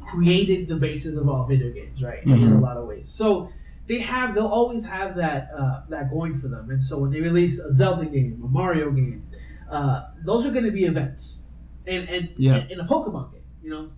created 0.01 0.67
the 0.67 0.75
basis 0.75 1.17
of 1.17 1.27
all 1.27 1.45
video 1.45 1.71
games, 1.71 2.03
right? 2.03 2.23
In 2.23 2.31
a 2.31 2.35
Mhm. 2.35 2.61
lot 2.61 2.77
of 2.77 2.87
ways. 2.87 3.07
So 3.09 3.49
they 3.87 3.99
have, 3.99 4.35
they'll 4.35 4.45
always 4.47 4.85
have 4.85 5.15
that 5.17 5.49
uh, 5.55 5.81
that 5.89 6.09
going 6.11 6.37
for 6.39 6.47
them. 6.47 6.69
And 6.69 6.81
so 6.81 6.99
when 7.01 7.11
they 7.11 7.21
release 7.21 7.59
a 7.59 7.71
Zelda 7.71 8.05
game, 8.05 8.41
a 8.43 8.47
Mario 8.47 8.91
game, 8.91 9.25
uh, 9.69 10.09
those 10.25 10.45
are 10.45 10.51
going 10.51 10.65
to 10.65 10.71
be 10.71 10.85
events, 10.85 11.43
and 11.85 12.07
and 12.09 12.29
Yeah. 12.37 12.57
and, 12.57 12.71
and 12.71 12.81
a 12.81 12.85
Pokemon 12.85 13.31
game, 13.31 13.41
you 13.63 13.69
know. 13.71 13.91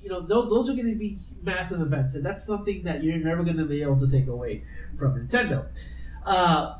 You 0.00 0.10
know, 0.14 0.20
those, 0.20 0.48
those 0.48 0.70
are 0.70 0.72
going 0.74 0.88
to 0.90 0.94
be 0.98 1.18
massive 1.42 1.82
events, 1.82 2.14
and 2.14 2.24
that's 2.24 2.42
something 2.42 2.84
that 2.84 3.02
you're 3.02 3.18
never 3.18 3.42
going 3.42 3.58
to 3.58 3.66
be 3.66 3.82
able 3.82 3.98
to 4.00 4.08
take 4.08 4.26
away 4.28 4.64
from 4.96 5.18
Nintendo. 5.20 5.66
Uh, 6.24 6.76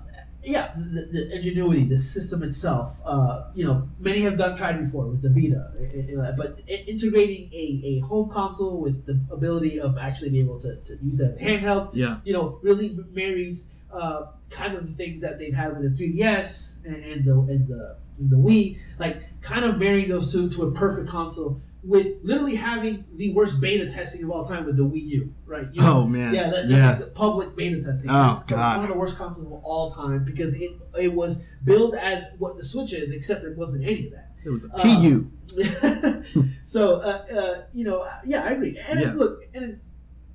yeah, 0.48 0.72
the, 0.76 1.02
the 1.12 1.36
ingenuity, 1.36 1.84
the 1.84 1.98
system 1.98 2.42
itself. 2.42 3.00
Uh, 3.04 3.50
you 3.54 3.64
know, 3.66 3.88
many 4.00 4.20
have 4.22 4.36
done 4.38 4.56
tried 4.56 4.78
before 4.84 5.06
with 5.06 5.22
the 5.22 5.30
Vita, 5.30 5.72
i- 5.80 6.28
i- 6.28 6.32
but 6.36 6.60
integrating 6.66 7.50
a, 7.52 7.82
a 7.84 7.98
home 8.00 8.28
console 8.30 8.80
with 8.80 9.06
the 9.06 9.20
ability 9.32 9.80
of 9.80 9.96
actually 9.98 10.30
being 10.30 10.44
able 10.44 10.58
to, 10.60 10.76
to 10.76 10.96
use 11.02 11.20
it 11.20 11.36
as 11.36 11.42
a 11.42 11.44
handheld, 11.44 11.90
Yeah. 11.94 12.18
you 12.24 12.32
know, 12.32 12.58
really 12.62 12.98
marries 13.12 13.70
uh, 13.92 14.26
kind 14.50 14.74
of 14.76 14.86
the 14.86 14.92
things 14.94 15.20
that 15.22 15.38
they've 15.38 15.54
had 15.54 15.76
with 15.76 15.82
the 15.82 16.04
3DS 16.04 16.84
and, 16.84 16.96
and 17.04 17.24
the 17.24 17.34
and 17.52 17.68
the 17.68 17.96
and 18.18 18.30
the 18.30 18.36
Wii, 18.36 18.78
like 18.98 19.22
kind 19.42 19.64
of 19.64 19.78
marrying 19.78 20.08
those 20.08 20.32
two 20.32 20.48
to 20.50 20.64
a 20.64 20.72
perfect 20.72 21.08
console 21.08 21.60
with 21.88 22.06
literally 22.22 22.54
having 22.54 23.04
the 23.16 23.32
worst 23.32 23.60
beta 23.62 23.90
testing 23.90 24.22
of 24.24 24.30
all 24.30 24.44
time 24.44 24.66
with 24.66 24.76
the 24.76 24.82
Wii 24.84 25.06
U, 25.08 25.34
right? 25.46 25.66
You 25.72 25.80
know, 25.80 26.00
Oh 26.02 26.06
man. 26.06 26.34
yeah, 26.34 26.50
that, 26.50 26.68
that's 26.68 26.70
yeah. 26.70 26.90
like 26.90 26.98
the 26.98 27.06
public 27.06 27.56
beta 27.56 27.80
testing. 27.82 28.10
Oh, 28.10 28.34
it's 28.34 28.44
God. 28.44 28.76
one 28.76 28.84
of 28.86 28.92
the 28.92 28.98
worst 28.98 29.16
consoles 29.16 29.46
of 29.46 29.52
all 29.64 29.90
time 29.90 30.22
because 30.24 30.54
it 30.60 30.72
it 31.00 31.12
was 31.12 31.44
billed 31.64 31.94
as 31.94 32.20
what 32.38 32.56
the 32.56 32.64
Switch 32.64 32.92
is, 32.92 33.10
except 33.12 33.42
it 33.44 33.56
wasn't 33.56 33.84
any 33.84 34.06
of 34.06 34.12
that. 34.12 34.26
It 34.44 34.50
was 34.50 34.64
a 34.66 34.74
Uh, 34.74 34.82
PU. 34.82 35.30
so 36.62 36.96
uh, 36.96 37.24
uh, 37.34 37.62
you 37.72 37.84
know, 37.84 38.00
uh, 38.00 38.20
yeah, 38.26 38.44
I 38.44 38.50
agree. 38.50 38.78
And 38.88 39.00
Yeah. 39.00 39.12
look, 39.14 39.40
and 39.54 39.80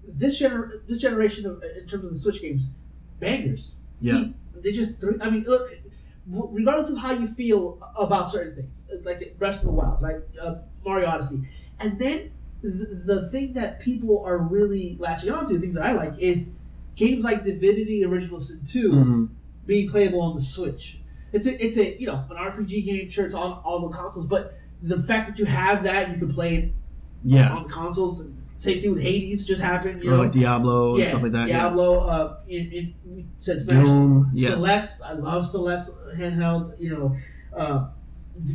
this 0.07 0.41
gener- 0.41 0.85
this 0.87 0.99
generation 1.01 1.45
of 1.45 1.63
in 1.63 1.85
terms 1.87 2.03
of 2.05 2.09
the 2.09 2.17
Switch 2.17 2.41
games, 2.41 2.71
bangers. 3.19 3.75
yeah. 4.01 4.25
They 4.55 4.71
just, 4.71 5.03
I 5.21 5.29
mean, 5.29 5.43
look, 5.43 5.69
regardless 6.27 6.89
of 6.91 6.97
how 6.97 7.11
you 7.11 7.27
feel 7.27 7.79
about 7.97 8.31
certain 8.31 8.55
things, 8.55 9.05
like 9.05 9.37
Breath 9.37 9.57
of 9.59 9.65
the 9.65 9.71
Wild, 9.71 10.01
right, 10.01 10.21
uh, 10.41 10.55
Mario 10.85 11.07
Odyssey, 11.07 11.47
and 11.79 11.99
then 11.99 12.31
the, 12.61 12.69
the 13.05 13.29
thing 13.29 13.53
that 13.53 13.79
people 13.81 14.23
are 14.25 14.37
really 14.37 14.95
latching 14.99 15.31
onto, 15.31 15.53
the 15.55 15.59
thing 15.59 15.73
that 15.73 15.83
I 15.83 15.91
like, 15.93 16.17
is 16.19 16.53
games 16.95 17.23
like 17.23 17.43
Divinity 17.43 18.03
Original 18.05 18.39
Sin 18.39 18.61
2 18.65 18.91
Mhm. 18.93 19.29
being 19.65 19.89
playable 19.89 20.21
on 20.21 20.35
the 20.35 20.41
Switch. 20.41 21.01
It's 21.33 21.47
a, 21.47 21.65
it's 21.65 21.77
a, 21.77 21.99
you 21.99 22.07
know, 22.07 22.23
an 22.29 22.37
RPG 22.37 22.85
game. 22.85 23.09
Sure, 23.09 23.25
it's 23.25 23.33
on 23.35 23.53
all 23.65 23.89
the 23.89 23.95
consoles, 23.95 24.27
but 24.27 24.57
the 24.81 25.01
fact 25.01 25.27
that 25.29 25.39
you 25.39 25.45
have 25.45 25.83
that, 25.83 26.09
you 26.11 26.17
can 26.17 26.31
play 26.33 26.55
it 26.57 26.73
Yeah. 27.23 27.53
on 27.53 27.63
the 27.63 27.69
consoles. 27.69 28.27
Same 28.59 28.81
thing 28.81 28.91
with 28.93 29.01
Hades 29.01 29.45
just 29.45 29.61
happened. 29.61 30.01
You 30.03 30.09
Or 30.09 30.13
know, 30.13 30.19
like 30.23 30.31
Diablo 30.31 30.93
yeah, 30.93 30.99
and 30.99 31.07
stuff 31.07 31.23
like 31.23 31.31
that. 31.33 31.47
Diablo. 31.47 31.97
Uh, 32.07 32.37
it, 32.47 32.71
in, 32.73 32.93
we 33.05 33.25
said 33.39 33.59
Smash. 33.59 33.85
Doom. 33.85 34.29
Yeah. 34.33 34.49
Celeste. 34.51 35.01
I 35.03 35.13
love 35.13 35.45
Celeste 35.45 35.97
handheld. 36.15 36.79
You 36.79 36.97
know, 36.97 37.15
uh, 37.57 37.87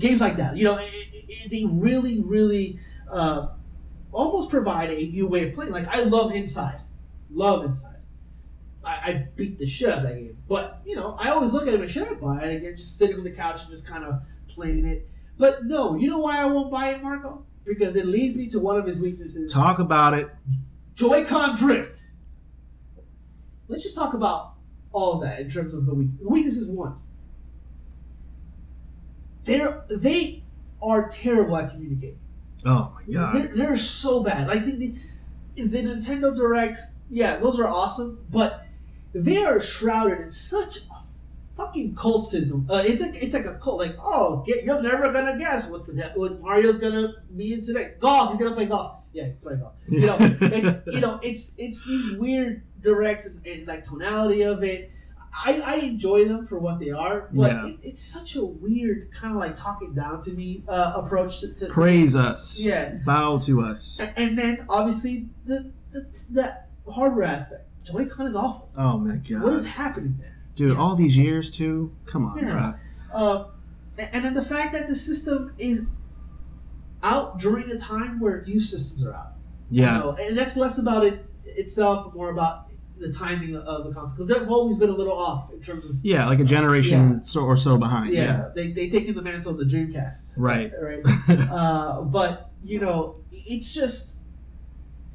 games 0.01 0.21
like 0.21 0.37
that. 0.37 0.57
You 0.57 0.65
know, 0.65 0.77
it, 0.79 0.91
it, 0.93 1.51
they 1.51 1.65
really, 1.65 2.21
really 2.21 2.81
uh, 3.11 3.49
almost 4.13 4.51
provide 4.51 4.91
a 4.91 5.07
new 5.07 5.27
way 5.27 5.49
of 5.49 5.55
playing. 5.55 5.73
Like 5.73 5.89
I 5.89 6.03
love 6.03 6.35
Inside. 6.35 6.81
Love 7.31 7.65
Inside. 7.65 7.95
I, 8.85 8.91
I 8.91 9.29
beat 9.37 9.59
the 9.59 9.67
shit 9.67 9.91
out 9.91 9.99
of 9.99 10.05
that 10.05 10.15
game. 10.15 10.37
But 10.49 10.81
you 10.85 10.97
know, 10.97 11.17
I 11.19 11.31
always 11.31 11.53
look 11.53 11.67
at 11.69 11.75
it 11.75 11.81
and 11.81 11.91
should 11.91 12.09
I 12.09 12.15
buy 12.15 12.43
it? 12.43 12.57
Again, 12.57 12.77
just 12.77 12.99
sitting 12.99 13.17
on 13.17 13.25
the 13.25 13.31
couch 13.31 13.63
and 13.63 13.71
just 13.71 13.87
kind 13.87 14.05
of 14.05 14.23
playing 14.49 14.87
it. 14.87 15.09
But 15.37 15.65
no, 15.65 15.97
you 15.97 16.09
know 16.09 16.19
why 16.19 16.39
I 16.39 16.47
won't 16.47 16.71
buy 16.71 16.91
it, 16.91 17.03
Marco? 17.03 17.45
Because 17.65 17.95
it 17.97 18.07
leads 18.07 18.35
me 18.37 18.49
to 18.49 18.59
one 18.59 18.77
of 18.77 18.87
his 18.87 19.01
weaknesses. 19.01 19.53
Talk 19.53 19.79
about 19.79 20.15
it. 20.15 20.29
Joy-Con 20.95 21.57
drift. 21.57 22.05
Let's 23.69 23.83
just 23.83 23.95
talk 23.95 24.15
about 24.15 24.55
all 24.91 25.13
of 25.13 25.21
that 25.23 25.41
in 25.41 25.49
terms 25.49 25.75
of 25.75 25.87
the 25.87 25.95
weak. 25.95 26.09
The 26.19 26.29
weakness 26.29 26.57
is 26.57 26.71
one. 26.71 26.97
They're 29.49 29.85
they 30.01 30.45
are 30.83 31.09
terrible 31.09 31.57
at 31.57 31.71
communicating. 31.71 32.19
Oh 32.65 32.93
my 32.95 33.13
god. 33.13 33.35
They're, 33.35 33.49
they're 33.49 33.77
so 33.77 34.23
bad. 34.23 34.49
Like 34.49 34.65
the, 34.65 34.73
the 34.73 34.95
the 35.65 35.79
Nintendo 35.79 36.37
Directs, 36.37 36.97
yeah, 37.11 37.39
those 37.39 37.59
are 37.59 37.67
awesome, 37.67 38.25
but 38.31 38.67
they 39.13 39.39
are 39.39 39.61
shrouded 39.61 40.21
in 40.21 40.31
such 40.31 40.79
a 40.79 40.81
fucking 41.57 41.95
cultism. 41.95 42.71
Uh, 42.71 42.83
it's 42.85 43.03
like 43.03 43.23
it's 43.23 43.35
like 43.35 43.45
a 43.45 43.55
cult. 43.55 43.79
Like, 43.79 43.97
oh, 44.03 44.45
get, 44.47 44.65
you're 44.65 44.83
never 44.83 45.13
gonna 45.13 45.39
guess 45.39 45.71
what's 45.71 45.93
the, 45.93 46.13
what 46.15 46.41
Mario's 46.41 46.79
gonna 46.79 47.15
be 47.37 47.55
in 47.55 47.61
today. 47.61 47.95
Golf. 47.99 48.31
He's 48.31 48.39
gonna 48.39 48.55
play 48.55 48.67
golf. 48.67 49.03
Yeah, 49.13 49.29
playing 49.43 49.61
golf. 49.61 49.75
You 49.89 50.07
know, 50.07 50.17
it's 50.21 50.87
you 50.87 51.01
know, 51.01 51.19
it's 51.23 51.57
it's 51.59 51.87
these 51.87 52.17
weird 52.17 52.63
directs 52.81 53.27
and, 53.27 53.47
and 53.47 53.67
like 53.67 53.83
tonality 53.83 54.43
of 54.43 54.63
it. 54.63 54.93
I, 55.33 55.61
I 55.65 55.75
enjoy 55.87 56.25
them 56.25 56.47
for 56.47 56.59
what 56.59 56.81
they 56.81 56.91
are, 56.91 57.29
but 57.33 57.53
Yeah. 57.53 57.67
it, 57.69 57.77
it's 57.83 58.03
such 58.03 58.35
a 58.37 58.45
weird 58.45 59.11
kind 59.13 59.35
of 59.35 59.39
like 59.41 59.55
talking 59.55 59.95
down 59.95 60.21
to 60.23 60.33
me 60.33 60.65
uh, 60.69 60.95
approach 60.97 61.41
to, 61.41 61.55
to 61.55 61.67
Praise 61.69 62.17
us. 62.17 62.61
Yeah. 62.63 62.95
Bow 63.07 63.39
to 63.41 63.61
us. 63.61 64.01
A- 64.01 64.19
and 64.19 64.37
then 64.39 64.65
obviously 64.69 65.29
the 65.45 65.73
the, 65.91 66.01
the 66.31 66.93
hardware 66.93 67.25
aspect. 67.25 67.65
Joy-Con 67.85 68.27
is 68.27 68.37
awful. 68.37 68.71
Oh 68.77 68.99
my 68.99 69.17
god. 69.17 69.43
What 69.43 69.53
is 69.55 69.67
happening 69.67 70.17
there? 70.21 70.37
Dude, 70.55 70.77
all 70.77 70.97
these 70.97 71.17
years 71.17 71.51
too? 71.51 71.95
Come 72.05 72.27
on, 72.27 72.39
Yeah. 72.39 72.45
bruh. 72.45 72.79
Uh, 73.13 73.45
and 74.13 74.25
then 74.25 74.35
the 74.35 74.43
fact 74.45 74.73
that 74.73 74.87
the 74.89 74.95
system 74.95 75.55
is 75.59 75.87
out 77.03 77.39
during 77.39 77.71
a 77.71 77.79
time 77.79 78.19
where 78.21 78.43
new 78.47 78.59
systems 78.59 79.07
are 79.07 79.15
out. 79.15 79.33
Yeah. 79.71 79.97
You 79.99 80.05
know, 80.05 80.17
and 80.21 80.37
that's 80.37 80.57
less 80.57 80.79
about 80.79 81.05
it 81.07 81.21
itself, 81.45 82.13
more 82.15 82.31
about 82.31 82.68
the 83.01 83.13
timing 83.13 83.55
of 83.57 83.85
the 83.85 83.93
console. 83.93 84.27
Because 84.27 84.41
they've 84.41 84.51
always 84.51 84.79
been 84.79 84.89
a 84.91 84.93
little 84.97 85.13
off 85.17 85.53
in 85.53 85.61
terms 85.61 85.85
of 85.85 85.97
Yeah, 86.03 86.27
like 86.27 86.41
a 86.41 86.45
generation 86.45 87.11
Yeah. 87.15 87.21
so 87.21 87.41
or 87.43 87.57
so 87.57 87.79
behind. 87.79 88.13
yeah, 88.15 88.23
Yeah. 88.23 88.49
they 88.55 88.73
they 88.73 88.89
taken 88.91 89.15
the 89.15 89.23
mantle 89.23 89.53
of 89.53 89.59
the 89.59 89.65
Dreamcast. 89.65 90.35
Right. 90.37 90.73
Right. 90.81 91.03
uh, 91.51 92.03
but 92.03 92.51
you 92.65 92.81
know, 92.81 93.17
it's 93.33 93.73
just 93.75 94.17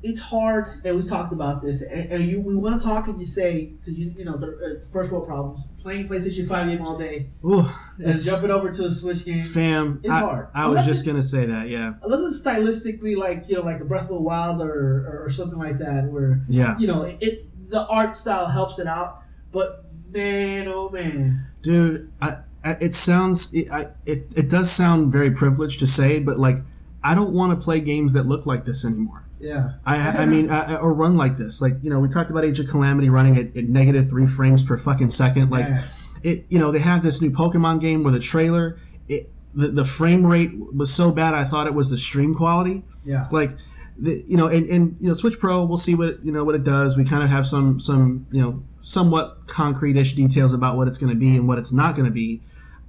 it's 0.05 0.19
hard, 0.19 0.81
and 0.85 0.97
we 0.97 1.03
talked 1.07 1.31
about 1.31 1.61
this, 1.61 1.81
and, 1.81 2.11
and 2.11 2.23
you 2.25 2.41
we 2.41 2.55
want 2.57 2.77
to 2.79 2.85
talk, 2.85 3.07
and 3.07 3.17
you 3.17 3.23
say, 3.23 3.67
because 3.79 3.97
you 3.97 4.13
you 4.17 4.25
know 4.25 4.35
the 4.35 4.47
uh, 4.81 4.85
first 4.91 5.13
world 5.13 5.25
problems, 5.27 5.61
playing 5.81 6.09
PlayStation 6.09 6.45
Five 6.45 6.67
game 6.67 6.81
all 6.81 6.97
day, 6.97 7.29
Ooh, 7.45 7.63
and 7.97 8.13
jumping 8.13 8.51
over 8.51 8.69
to 8.69 8.83
a 8.83 8.91
Switch 8.91 9.23
game. 9.23 9.37
fam. 9.37 10.01
It's 10.03 10.11
I, 10.11 10.19
hard. 10.19 10.47
I 10.53 10.67
was 10.67 10.85
just 10.85 11.05
gonna 11.05 11.23
say 11.23 11.45
that. 11.45 11.69
Yeah, 11.69 11.93
Unless 12.01 12.19
it's 12.35 12.45
stylistically 12.45 13.15
like 13.15 13.45
you 13.47 13.55
know 13.55 13.61
like 13.61 13.79
a 13.79 13.85
Breath 13.85 14.03
of 14.03 14.09
the 14.09 14.19
Wild 14.19 14.61
or, 14.61 15.07
or, 15.07 15.23
or 15.25 15.29
something 15.29 15.57
like 15.57 15.77
that, 15.77 16.11
where 16.11 16.41
yeah, 16.49 16.77
you 16.77 16.87
know 16.87 17.03
it 17.03 17.45
the 17.69 17.85
art 17.87 18.17
style 18.17 18.47
helps 18.47 18.79
it 18.79 18.87
out, 18.87 19.21
but 19.51 19.85
man, 20.11 20.65
oh 20.67 20.89
man, 20.89 21.47
dude. 21.61 22.11
I, 22.21 22.37
I, 22.63 22.71
it 22.79 22.93
sounds. 22.93 23.53
It, 23.53 23.69
I, 23.71 23.87
it 24.05 24.33
it 24.35 24.49
does 24.49 24.71
sound 24.71 25.11
very 25.11 25.31
privileged 25.31 25.79
to 25.81 25.87
say, 25.87 26.19
but 26.19 26.37
like, 26.39 26.57
I 27.03 27.13
don't 27.15 27.33
want 27.33 27.57
to 27.59 27.63
play 27.63 27.79
games 27.81 28.13
that 28.13 28.23
look 28.23 28.45
like 28.45 28.63
this 28.65 28.85
anymore. 28.85 29.25
yeah, 29.39 29.71
I, 29.85 29.97
I 30.23 30.25
mean, 30.25 30.49
I, 30.49 30.77
or 30.77 30.93
run 30.93 31.17
like 31.17 31.35
this. 31.35 31.61
Like, 31.61 31.73
you 31.81 31.89
know, 31.89 31.99
we 31.99 32.07
talked 32.07 32.31
about 32.31 32.45
Age 32.45 32.59
of 32.59 32.67
Calamity 32.69 33.09
running 33.09 33.37
at, 33.37 33.57
at 33.57 33.65
negative 33.65 34.09
three 34.09 34.27
frames 34.27 34.63
per 34.63 34.77
fucking 34.77 35.09
second. 35.09 35.49
Like, 35.49 35.65
Yeah. 35.67 35.83
it. 36.23 36.45
You 36.47 36.59
know, 36.59 36.71
they 36.71 36.79
have 36.79 37.03
this 37.03 37.21
new 37.21 37.31
Pokemon 37.31 37.81
game 37.81 38.03
where 38.03 38.13
the 38.13 38.21
trailer, 38.21 38.77
it 39.09 39.29
the, 39.53 39.67
the 39.67 39.83
frame 39.83 40.25
rate 40.25 40.51
was 40.73 40.93
so 40.93 41.11
bad 41.11 41.33
I 41.33 41.43
thought 41.43 41.67
it 41.67 41.73
was 41.73 41.89
the 41.89 41.97
stream 41.97 42.33
quality. 42.33 42.83
yeah, 43.03 43.27
Like, 43.31 43.51
the, 43.97 44.23
you 44.27 44.37
know, 44.37 44.47
and, 44.47 44.67
and 44.67 44.97
you 44.99 45.07
know, 45.07 45.13
Switch 45.13 45.39
Pro, 45.39 45.63
we'll 45.63 45.77
see 45.77 45.95
what 45.95 46.23
you 46.23 46.31
know 46.31 46.43
what 46.43 46.55
it 46.55 46.63
does. 46.63 46.97
We 46.97 47.05
kind 47.05 47.23
of 47.23 47.29
have 47.29 47.45
some 47.45 47.79
some 47.79 48.25
you 48.31 48.41
know 48.41 48.63
somewhat 48.79 49.47
concrete-ish 49.47 50.13
details 50.13 50.53
about 50.53 50.77
what 50.77 50.87
it's 50.87 50.97
going 50.97 51.11
to 51.11 51.19
be 51.19 51.35
and 51.35 51.47
what 51.47 51.57
it's 51.57 51.71
not 51.71 51.95
going 51.95 52.05
to 52.05 52.11
be. 52.11 52.41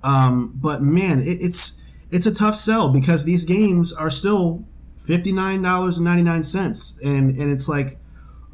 Um, 0.03 0.53
but 0.55 0.83
man, 0.83 1.23
it, 1.23 1.43
it's 1.43 1.87
it's 2.11 2.27
a 2.27 2.35
tough 2.35 2.55
sell 2.55 2.91
because 2.91 3.25
these 3.25 3.45
games 3.45 3.93
are 3.93 4.11
still 4.11 4.65
fifty 4.97 5.33
nine 5.33 5.63
dollars 5.63 5.99
and 5.99 6.05
ninety 6.05 6.23
nine 6.23 6.43
cents, 6.43 6.99
and 7.03 7.37
and 7.37 7.51
it's 7.51 7.69
like, 7.69 7.99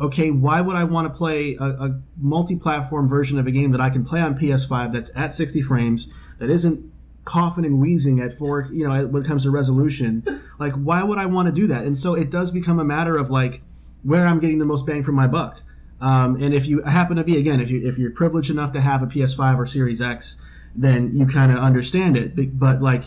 okay, 0.01 0.31
why 0.31 0.60
would 0.60 0.77
I 0.77 0.85
want 0.85 1.12
to 1.12 1.16
play 1.16 1.56
a, 1.60 1.64
a 1.64 2.01
multi 2.18 2.56
platform 2.56 3.06
version 3.06 3.39
of 3.39 3.47
a 3.47 3.51
game 3.51 3.70
that 3.70 3.81
I 3.81 3.90
can 3.90 4.05
play 4.05 4.20
on 4.20 4.36
PS 4.36 4.64
Five 4.64 4.93
that's 4.93 5.14
at 5.16 5.32
sixty 5.32 5.62
frames 5.62 6.12
that 6.39 6.51
isn't 6.51 6.90
coughing 7.31 7.65
and 7.65 7.78
wheezing 7.81 8.20
at 8.20 8.32
four, 8.32 8.66
you 8.73 8.86
know, 8.86 9.07
when 9.07 9.23
it 9.23 9.27
comes 9.27 9.44
to 9.44 9.51
resolution? 9.51 10.24
Like, 10.59 10.73
why 10.74 11.02
would 11.05 11.19
I 11.19 11.27
want 11.27 11.47
to 11.47 11.52
do 11.52 11.66
that? 11.69 11.85
And 11.85 11.97
so 11.97 12.15
it 12.15 12.31
does 12.31 12.51
become 12.51 12.78
a 12.81 12.85
matter 12.85 13.16
of 13.16 13.31
like 13.31 13.62
where 14.02 14.27
I'm 14.27 14.40
getting 14.40 14.59
the 14.59 14.65
most 14.65 14.86
bang 14.86 15.02
for 15.02 15.12
my 15.12 15.27
buck. 15.27 15.62
Um, 16.01 16.36
and 16.43 16.52
if 16.55 16.66
you 16.66 16.82
happen 16.82 17.16
to 17.16 17.24
be 17.24 17.39
again, 17.39 17.61
if 17.61 17.70
you 17.70 17.86
if 17.86 17.98
you're 17.98 18.11
privileged 18.11 18.51
enough 18.51 18.73
to 18.73 18.81
have 18.81 19.02
a 19.02 19.07
PS5 19.07 19.59
or 19.59 19.66
Series 19.66 20.01
X, 20.02 20.44
then 20.74 21.11
you 21.16 21.27
kind 21.27 21.52
of 21.52 21.59
understand 21.59 22.16
it. 22.16 22.35
But, 22.35 22.59
but 22.59 22.82
like, 22.82 23.05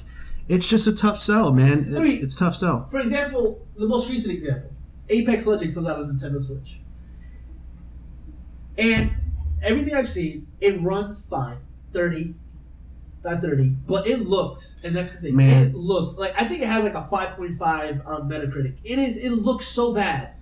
it's 0.48 0.70
just 0.70 0.88
a 0.88 0.96
tough 0.96 1.18
sell, 1.18 1.52
man. 1.52 1.94
It- 1.94 1.98
I 2.00 2.04
mean- 2.04 2.22
it's 2.24 2.36
tough 2.36 2.56
sell. 2.56 2.86
For 2.88 3.00
example, 3.00 3.66
the 3.78 3.88
most 3.88 4.10
recent 4.12 4.34
example, 4.34 4.70
Apex 5.10 5.46
Legend 5.48 5.74
comes 5.74 5.88
out 5.88 6.00
on 6.00 6.06
Nintendo 6.16 6.42
Switch, 6.42 6.80
and 8.78 9.12
everything 9.62 9.94
I've 9.96 10.08
seen, 10.08 10.48
it 10.62 10.82
runs 10.82 11.24
fine, 11.26 11.58
thirty, 11.92 12.36
not 13.24 13.42
thirty, 13.42 13.70
but 13.88 14.08
it 14.08 14.28
looks, 14.28 14.80
and 14.84 14.96
that's 14.96 15.16
the 15.16 15.28
thing, 15.28 15.36
Man. 15.36 15.68
it 15.68 15.76
looks 15.76 16.18
like 16.18 16.34
I 16.40 16.46
think 16.46 16.62
it 16.62 16.68
has 16.68 16.84
like 16.84 16.94
a 16.94 17.08
five 17.08 17.36
point 17.38 17.58
five 17.58 18.02
on 18.06 18.30
Metacritic. 18.30 18.76
It 18.84 19.00
is, 19.00 19.18
it 19.18 19.32
looks 19.32 19.66
so 19.66 19.94
bad 19.94 20.34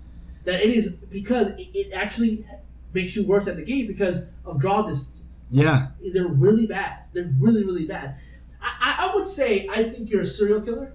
that 0.46 0.62
it 0.62 0.70
is 0.70 0.96
because 0.96 1.52
it, 1.52 1.68
it 1.74 1.94
actually 1.94 2.46
makes 2.94 3.16
you 3.16 3.26
worse 3.28 3.48
at 3.48 3.56
the 3.56 3.64
game 3.64 3.88
because 3.88 4.32
of 4.46 4.60
draw 4.60 4.82
distance. 4.82 5.28
Yeah, 5.50 5.88
They're 6.14 6.28
really 6.28 6.66
bad. 6.66 7.00
They're 7.14 7.30
really, 7.40 7.66
really 7.66 7.86
bad. 7.86 8.16
I, 8.62 9.10
I, 9.10 9.16
would 9.16 9.26
say 9.26 9.68
I 9.70 9.84
think 9.84 10.10
you're 10.10 10.22
a 10.22 10.26
serial 10.26 10.62
killer 10.62 10.94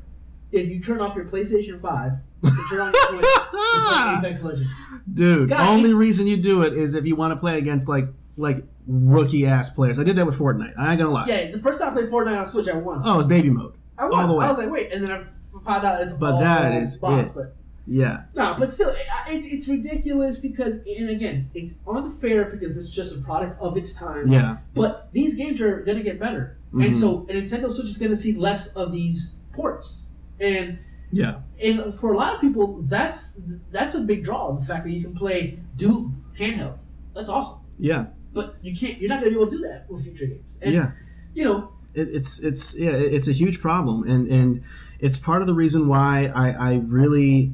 if 0.51 0.69
you 0.69 0.81
turn 0.81 1.01
off 1.01 1.15
your 1.15 1.27
PlayStation 1.27 1.81
5 1.81 2.13
and 2.43 2.53
turn 2.71 2.81
on 2.81 2.93
your 2.93 3.03
Switch 3.07 3.21
to 3.21 3.49
play 3.51 4.15
Apex 4.19 4.43
Legends. 4.43 4.71
dude. 5.13 5.51
Guys. 5.51 5.69
only 5.69 5.93
reason 5.93 6.27
you 6.27 6.37
do 6.39 6.63
it 6.63 6.73
is 6.73 6.95
if 6.95 7.05
you 7.07 7.17
want 7.17 7.33
to 7.33 7.37
play 7.37 7.59
against 7.59 7.89
like 7.89 8.07
like 8.39 8.59
rookie 8.87 9.47
ass 9.47 9.71
players. 9.71 9.99
I 9.99 10.05
did 10.05 10.17
that 10.17 10.27
with 10.27 10.39
Fortnite. 10.39 10.75
I 10.79 10.91
ain't 10.93 11.01
gonna 11.01 11.13
lie. 11.13 11.27
Yeah, 11.27 11.51
the 11.51 11.59
first 11.59 11.81
time 11.81 11.93
I 11.93 11.97
played 11.97 12.11
Fortnite 12.11 12.39
on 12.39 12.47
Switch, 12.47 12.69
I 12.69 12.75
won. 12.77 13.03
Oh, 13.05 13.19
it's 13.19 13.27
baby 13.27 13.51
mode. 13.51 13.75
I 13.99 14.05
won. 14.09 14.15
all 14.23 14.29
the 14.29 14.35
way. 14.35 14.45
I 14.45 14.49
was 14.49 14.59
like, 14.59 14.71
wait, 14.73 14.93
and 14.93 15.03
then 15.05 15.11
I 15.11 15.25
found 15.65 15.85
out 15.85 16.03
it's 16.03 16.15
But 16.15 16.35
all 16.35 16.41
that 16.41 16.81
is 16.83 16.97
bots, 16.99 17.27
it. 17.29 17.35
But 17.35 17.57
Yeah, 17.87 18.25
no, 18.35 18.55
but 18.59 18.73
still, 18.73 18.89
it, 18.91 19.07
it's 19.29 19.47
it's 19.53 19.69
ridiculous 19.69 20.41
because, 20.41 20.81
and 20.87 21.09
again, 21.09 21.51
it's 21.55 21.75
unfair 21.87 22.45
because 22.47 22.77
it's 22.77 22.91
just 22.91 23.21
a 23.21 23.25
product 23.25 23.61
of 23.61 23.77
its 23.77 23.95
time. 23.99 24.29
yeah, 24.31 24.59
But 24.75 25.09
these 25.13 25.35
games 25.37 25.61
are 25.61 25.83
gonna 25.83 26.03
get 26.03 26.19
better, 26.19 26.57
Mhm. 26.75 26.87
and 26.87 26.97
so 26.97 27.27
and 27.29 27.39
Nintendo 27.39 27.71
Switch 27.71 27.87
is 27.87 27.97
gonna 27.99 28.17
see 28.17 28.35
less 28.37 28.75
of 28.77 28.93
these 28.93 29.39
ports, 29.53 30.09
and 30.41 30.79
yeah. 31.13 31.37
and 31.63 31.95
for 31.95 32.13
a 32.13 32.17
lot 32.17 32.35
of 32.35 32.41
people, 32.41 32.83
that's 32.83 33.41
that's 33.73 33.95
a 33.95 34.01
big 34.03 34.25
draw. 34.25 34.53
The 34.53 34.65
fact 34.65 34.85
that 34.85 34.91
you 34.91 35.03
can 35.03 35.15
play 35.15 35.61
Doom 35.77 36.25
handheld, 36.39 36.81
that's 37.15 37.31
awesome. 37.31 37.65
Yeah, 37.79 38.07
But 38.37 38.55
you 38.63 38.77
can't. 38.77 38.99
You're 38.99 39.09
not 39.09 39.19
gonna 39.21 39.31
be 39.31 39.37
able 39.37 39.47
to 39.51 39.57
do 39.57 39.63
that 39.63 39.87
with 39.91 40.05
future 40.05 40.27
games. 40.27 40.57
And, 40.63 40.73
yeah. 40.75 40.91
You 41.35 41.45
know, 41.45 41.73
It, 41.95 42.09
it's 42.15 42.43
it's 42.45 42.79
yeah, 42.79 42.93
it's 42.93 43.29
a 43.29 43.33
huge 43.33 43.61
problem, 43.61 44.05
and 44.09 44.29
and 44.29 44.63
it's 45.01 45.17
part 45.17 45.41
of 45.41 45.47
the 45.47 45.55
reason 45.55 45.89
why 45.89 46.31
I 46.35 46.51
I 46.51 46.75
really 46.87 47.53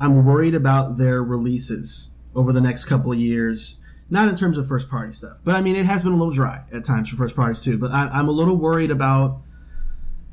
I'm 0.00 0.24
worried 0.26 0.54
about 0.54 0.96
their 0.96 1.22
releases 1.22 2.16
over 2.34 2.52
the 2.52 2.60
next 2.60 2.86
couple 2.86 3.12
of 3.12 3.18
years. 3.18 3.80
Not 4.10 4.28
in 4.28 4.34
terms 4.34 4.58
of 4.58 4.66
first 4.68 4.90
party 4.90 5.12
stuff, 5.12 5.38
but 5.44 5.54
I 5.54 5.62
mean 5.62 5.76
it 5.76 5.86
has 5.86 6.02
been 6.02 6.12
a 6.12 6.16
little 6.16 6.34
dry 6.34 6.64
at 6.72 6.84
times 6.84 7.08
for 7.08 7.16
first 7.16 7.34
parties 7.36 7.62
too. 7.62 7.78
But 7.78 7.90
I, 7.92 8.08
I'm 8.12 8.28
a 8.28 8.32
little 8.32 8.56
worried 8.56 8.90
about 8.90 9.40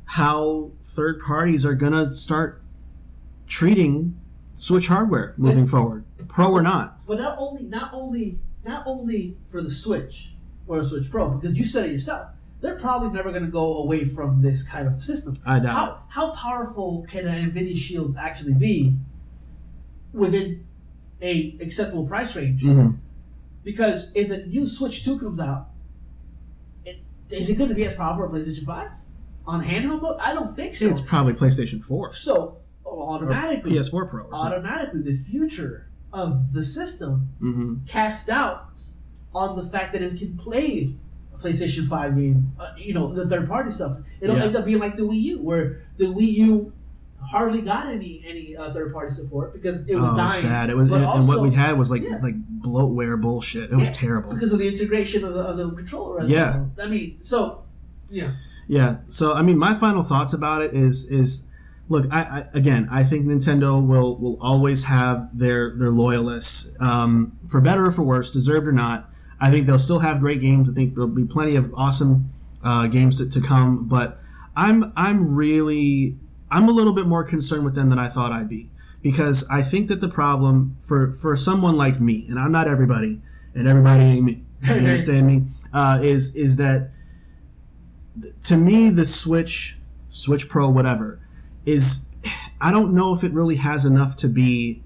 how 0.06 0.72
third 0.84 1.22
parties 1.22 1.66
are 1.66 1.76
gonna 1.76 2.14
start 2.14 2.62
treating 3.48 4.20
Switch 4.54 4.88
hardware 4.88 5.34
moving 5.38 5.66
forward, 5.66 6.04
pro 6.28 6.52
or 6.52 6.62
not. 6.62 7.00
but 7.08 7.18
not 7.18 7.38
only 7.40 7.64
not 7.64 7.94
only 7.94 8.38
not 8.70 8.84
only 8.86 9.36
for 9.48 9.62
the 9.62 9.72
Switch 9.72 10.34
or 10.68 10.78
the 10.80 10.86
Switch 10.86 11.10
Pro, 11.10 11.32
because 11.32 11.58
you 11.58 11.66
said 11.66 11.90
it 11.90 11.92
yourself, 11.92 12.30
they're 12.62 12.78
probably 12.78 13.10
never 13.10 13.32
gonna 13.32 13.48
go 13.48 13.84
away 13.84 14.06
from 14.06 14.42
this 14.42 14.68
kind 14.68 14.88
of 14.88 15.02
system. 15.02 15.36
I 15.46 15.60
doubt. 15.60 15.76
How 15.76 16.04
how 16.10 16.36
powerful 16.36 17.06
can 17.10 17.28
an 17.28 17.52
Nvidia 17.52 17.76
Shield 17.76 18.16
actually 18.18 18.54
be 18.54 18.96
within 20.14 20.66
a 21.22 21.58
acceptable 21.60 22.06
price 22.08 22.36
range? 22.36 22.64
it. 22.64 22.72
hmm 22.72 22.90
Because 23.64 24.14
if 24.16 24.30
the 24.30 24.46
new 24.46 24.68
Switch 24.68 25.04
2 25.04 25.20
comes 25.20 25.40
out, 25.40 25.70
it, 26.86 27.00
is 27.30 27.50
it 27.50 27.58
going 27.58 27.70
to 27.70 27.76
be 27.76 27.86
as 27.86 27.96
powerful 27.96 28.36
as 28.36 28.48
PlayStation 28.48 28.66
5 28.66 28.90
on 29.48 29.64
handheld 29.64 30.02
mode? 30.02 30.18
I 30.22 30.34
don't 30.34 30.54
think 30.54 30.76
so. 30.76 30.88
It's 30.88 31.02
probably 31.02 31.34
PlayStation 31.34 31.84
4 31.84 32.14
so 32.14 32.58
or 32.84 33.16
automatically, 33.16 33.72
PS4 33.72 34.10
Pro. 34.10 34.24
Or 34.26 34.34
automatically, 34.34 35.02
the 35.02 35.16
future 35.16 35.89
of 36.14 36.54
the 36.54 36.64
system 36.64 37.30
hmm 37.40 37.76
casts 37.88 38.26
doubts 38.26 39.00
on 39.34 39.56
the 39.56 39.64
fact 39.64 39.94
that 39.94 40.02
it 40.02 40.18
can 40.18 40.36
play 40.38 40.96
a 41.34 41.38
PlayStation 41.38 41.88
5 41.88 42.16
game, 42.18 42.52
uh, 42.60 42.74
you 42.78 42.94
know, 42.94 43.14
the 43.14 43.28
third 43.28 43.48
party 43.48 43.70
stuff. 43.72 43.98
It'll 44.20 44.36
Yeah. 44.36 44.46
end 44.46 44.56
up 44.56 44.66
being 44.66 44.80
like 44.80 44.96
the 44.96 45.04
Wii 45.04 45.22
U, 45.22 45.42
where 45.42 45.84
the 45.98 46.06
Wii 46.06 46.34
U 46.34 46.74
hardly 47.22 47.62
got 47.62 47.88
any 47.90 48.24
any 48.26 48.56
uh, 48.56 48.72
third 48.74 48.92
party 48.94 49.12
support 49.12 49.54
because 49.54 49.86
it 49.88 49.96
was 49.96 50.04
oh, 50.06 50.08
it 50.16 50.22
was 50.24 50.34
bad. 50.44 50.70
It 50.70 50.76
was, 50.78 50.90
but 50.90 50.96
and, 50.96 51.04
and 51.04 51.12
also- 51.12 51.28
what 51.34 51.42
we 51.44 51.54
had 51.54 51.78
was 51.78 51.92
like 51.92 52.02
yeah. 52.02 52.18
like 52.24 52.36
bloatware 52.62 53.20
bullshit. 53.22 53.72
It 53.72 53.76
was 53.76 53.92
terrible. 53.92 54.34
because 54.34 54.52
of 54.54 54.60
the 54.60 54.68
integration 54.68 55.24
of 55.24 55.34
the, 55.34 55.42
of 55.42 55.58
the 55.58 55.70
controller. 55.72 56.22
As 56.22 56.30
Yeah. 56.30 56.56
well. 56.58 56.72
I 56.82 56.88
mean, 56.88 57.18
so 57.22 57.64
yeah, 58.10 58.32
Yeah. 58.68 59.00
So 59.08 59.34
I 59.34 59.42
mean, 59.44 59.58
my 59.60 59.74
final 59.76 60.02
thoughts 60.02 60.34
about 60.34 60.62
it 60.64 60.74
is 60.74 61.12
is 61.12 61.49
look. 61.90 62.06
I, 62.12 62.22
I 62.22 62.46
again, 62.54 62.88
I 62.92 63.04
think 63.04 63.26
Nintendo 63.26 63.86
will 63.86 64.18
will 64.18 64.38
always 64.42 64.86
have 64.86 65.38
their 65.38 65.76
their 65.76 65.92
loyalists, 65.92 66.76
um, 66.80 67.38
for 67.48 67.60
better 67.60 67.86
or 67.88 67.92
for 67.92 68.04
worse, 68.04 68.32
deserved 68.32 68.68
or 68.68 68.72
not. 68.72 69.10
I 69.42 69.52
think 69.52 69.68
they'll 69.68 69.80
still 69.80 70.00
have 70.00 70.20
great 70.20 70.42
games. 70.42 70.70
I 70.70 70.74
think 70.74 70.96
there'll 70.96 71.10
be 71.10 71.26
plenty 71.26 71.56
of 71.56 71.74
awesome 71.74 72.32
uh, 72.64 72.88
games 72.88 73.18
to, 73.18 73.30
to 73.40 73.46
come. 73.46 73.88
But 73.88 74.20
I'm 74.56 74.94
I'm 74.96 75.36
really 75.36 76.18
I'm 76.52 76.68
a 76.68 76.72
little 76.72 76.94
bit 76.94 77.08
more 77.08 77.24
concerned 77.24 77.66
with 77.66 77.76
them 77.76 77.90
than 77.90 78.00
I 78.00 78.08
thought 78.08 78.32
I'd 78.32 78.50
be 78.50 78.70
because 79.02 79.50
I 79.50 79.62
think 79.62 79.88
that 79.88 80.02
the 80.02 80.10
problem 80.10 80.76
for 80.80 81.14
for 81.14 81.36
someone 81.36 81.76
like 81.78 82.00
me, 82.00 82.26
and 82.30 82.40
I'm 82.40 82.52
not 82.52 82.68
everybody, 82.68 83.22
and 83.56 83.68
everybody 83.68 84.04
ain't 84.04 84.26
me. 84.26 84.44
You 84.62 84.74
understand 84.74 85.26
me? 85.26 85.46
Uh, 85.72 86.00
is 86.02 86.36
is 86.36 86.58
that 86.58 86.92
to 88.42 88.58
me 88.58 88.90
the 88.90 89.06
Switch, 89.06 89.78
Switch 90.10 90.50
Pro, 90.50 90.70
whatever, 90.70 91.19
is 91.70 92.10
I 92.62 92.72
don't 92.72 92.94
know 92.94 93.14
if 93.14 93.24
it 93.24 93.32
really 93.32 93.56
has 93.58 93.86
enough 93.86 94.16
to 94.18 94.28
be 94.28 94.82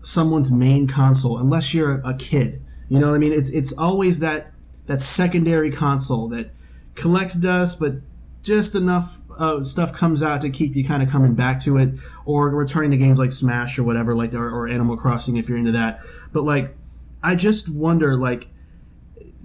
someone's 0.00 0.50
main 0.50 0.86
console 0.86 1.38
unless 1.38 1.74
you're 1.74 2.00
a 2.04 2.14
kid. 2.14 2.62
You 2.88 2.98
know 2.98 3.08
what 3.08 3.16
I 3.16 3.18
mean? 3.18 3.32
It's 3.32 3.50
it's 3.50 3.76
always 3.76 4.20
that 4.20 4.52
that 4.86 5.00
secondary 5.00 5.70
console 5.70 6.28
that 6.28 6.50
collects 6.94 7.34
dust, 7.34 7.80
but 7.80 7.94
just 8.42 8.74
enough 8.74 9.22
uh, 9.38 9.62
stuff 9.62 9.94
comes 9.94 10.22
out 10.22 10.42
to 10.42 10.50
keep 10.50 10.76
you 10.76 10.84
kind 10.84 11.02
of 11.02 11.10
coming 11.10 11.34
back 11.34 11.58
to 11.60 11.78
it, 11.78 11.98
or 12.26 12.50
returning 12.50 12.90
to 12.90 12.96
games 12.98 13.18
like 13.18 13.32
Smash 13.32 13.78
or 13.78 13.84
whatever, 13.84 14.14
like 14.14 14.34
or, 14.34 14.48
or 14.48 14.68
Animal 14.68 14.96
Crossing 14.96 15.36
if 15.36 15.48
you're 15.48 15.58
into 15.58 15.72
that. 15.72 16.00
But 16.32 16.44
like, 16.44 16.76
I 17.22 17.36
just 17.36 17.74
wonder, 17.74 18.18
like, 18.18 18.48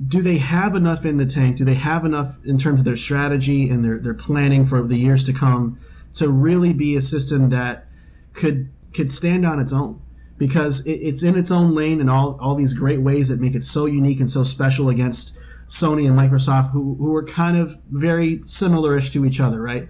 do 0.06 0.22
they 0.22 0.38
have 0.38 0.76
enough 0.76 1.06
in 1.06 1.16
the 1.16 1.26
tank? 1.26 1.56
Do 1.56 1.64
they 1.64 1.76
have 1.76 2.04
enough 2.04 2.40
in 2.44 2.58
terms 2.58 2.82
of 2.82 2.86
their 2.86 2.98
strategy 2.98 3.70
and 3.70 3.86
their, 3.86 4.00
their 4.00 4.14
planning 4.14 4.66
for 4.66 4.86
the 4.86 4.98
years 4.98 5.24
to 5.26 5.34
come 5.34 5.80
to 6.16 6.30
really 6.30 6.74
be 6.74 6.96
a 6.96 7.02
system 7.02 7.50
that 7.50 7.86
could 8.34 8.70
could 8.94 9.10
stand 9.10 9.46
on 9.46 9.60
its 9.60 9.72
own? 9.74 10.02
because 10.40 10.88
it, 10.88 10.94
it's 10.94 11.22
in 11.22 11.38
its 11.38 11.52
own 11.52 11.76
lane 11.76 12.02
and 12.02 12.10
all 12.10 12.40
all 12.42 12.56
these 12.56 12.74
great 12.74 13.02
ways 13.02 13.28
that 13.28 13.40
make 13.40 13.54
it 13.54 13.62
so 13.62 13.86
unique 13.86 14.20
and 14.20 14.30
so 14.30 14.42
special 14.42 14.90
against 14.90 15.38
Sony 15.68 16.08
and 16.08 16.18
Microsoft, 16.18 16.72
who 16.72 16.96
who 16.96 17.16
are 17.16 17.24
kind 17.24 17.56
of 17.56 17.76
very 17.92 18.40
similarish 18.40 19.12
to 19.12 19.24
each 19.26 19.40
other, 19.40 19.62
right? 19.62 19.88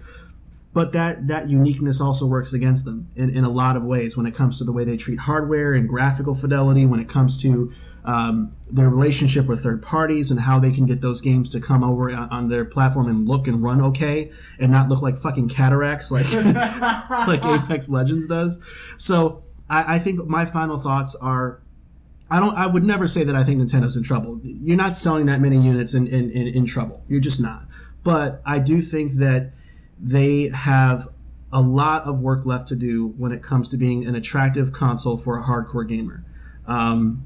But 0.74 0.92
that 0.92 1.28
that 1.28 1.48
uniqueness 1.48 2.00
also 2.00 2.26
works 2.26 2.52
against 2.52 2.84
them 2.84 3.08
in, 3.16 3.30
in 3.30 3.44
a 3.44 3.48
lot 3.48 3.76
of 3.76 3.84
ways 3.84 4.16
when 4.16 4.26
it 4.26 4.34
comes 4.34 4.58
to 4.58 4.64
the 4.64 4.72
way 4.72 4.84
they 4.84 4.98
treat 4.98 5.20
hardware 5.20 5.72
and 5.72 5.88
graphical 5.88 6.34
fidelity, 6.34 6.84
when 6.84 7.00
it 7.00 7.08
comes 7.08 7.40
to 7.42 7.72
um, 8.04 8.54
their 8.70 8.88
relationship 8.88 9.46
with 9.46 9.62
third 9.62 9.82
parties 9.82 10.30
and 10.30 10.40
how 10.40 10.58
they 10.58 10.70
can 10.70 10.86
get 10.86 11.00
those 11.00 11.20
games 11.20 11.50
to 11.50 11.60
come 11.60 11.84
over 11.84 12.10
on, 12.10 12.28
on 12.30 12.48
their 12.48 12.64
platform 12.64 13.08
and 13.08 13.28
look 13.28 13.46
and 13.46 13.62
run 13.62 13.80
okay 13.80 14.30
and 14.58 14.72
not 14.72 14.88
look 14.88 15.02
like 15.02 15.16
fucking 15.16 15.48
cataracts 15.48 16.10
like 16.10 16.32
like 17.28 17.44
Apex 17.64 17.88
Legends 17.88 18.26
does. 18.26 18.64
So 18.96 19.42
I, 19.68 19.96
I 19.96 19.98
think 19.98 20.26
my 20.26 20.46
final 20.46 20.78
thoughts 20.78 21.14
are 21.16 21.60
I 22.30 22.38
don't. 22.38 22.56
I 22.56 22.66
would 22.66 22.84
never 22.84 23.08
say 23.08 23.24
that 23.24 23.34
I 23.34 23.42
think 23.42 23.60
Nintendo's 23.60 23.96
in 23.96 24.04
trouble. 24.04 24.40
You're 24.44 24.76
not 24.76 24.94
selling 24.94 25.26
that 25.26 25.40
many 25.40 25.60
units 25.60 25.94
in, 25.94 26.06
in, 26.06 26.30
in, 26.30 26.46
in 26.46 26.64
trouble. 26.64 27.02
You're 27.08 27.20
just 27.20 27.42
not. 27.42 27.66
But 28.04 28.40
I 28.46 28.60
do 28.60 28.80
think 28.80 29.14
that 29.14 29.52
they 29.98 30.48
have 30.48 31.08
a 31.52 31.60
lot 31.60 32.04
of 32.04 32.20
work 32.20 32.46
left 32.46 32.68
to 32.68 32.76
do 32.76 33.08
when 33.18 33.32
it 33.32 33.42
comes 33.42 33.68
to 33.68 33.76
being 33.76 34.06
an 34.06 34.14
attractive 34.14 34.72
console 34.72 35.16
for 35.16 35.38
a 35.38 35.42
hardcore 35.42 35.86
gamer. 35.86 36.24
Um, 36.66 37.24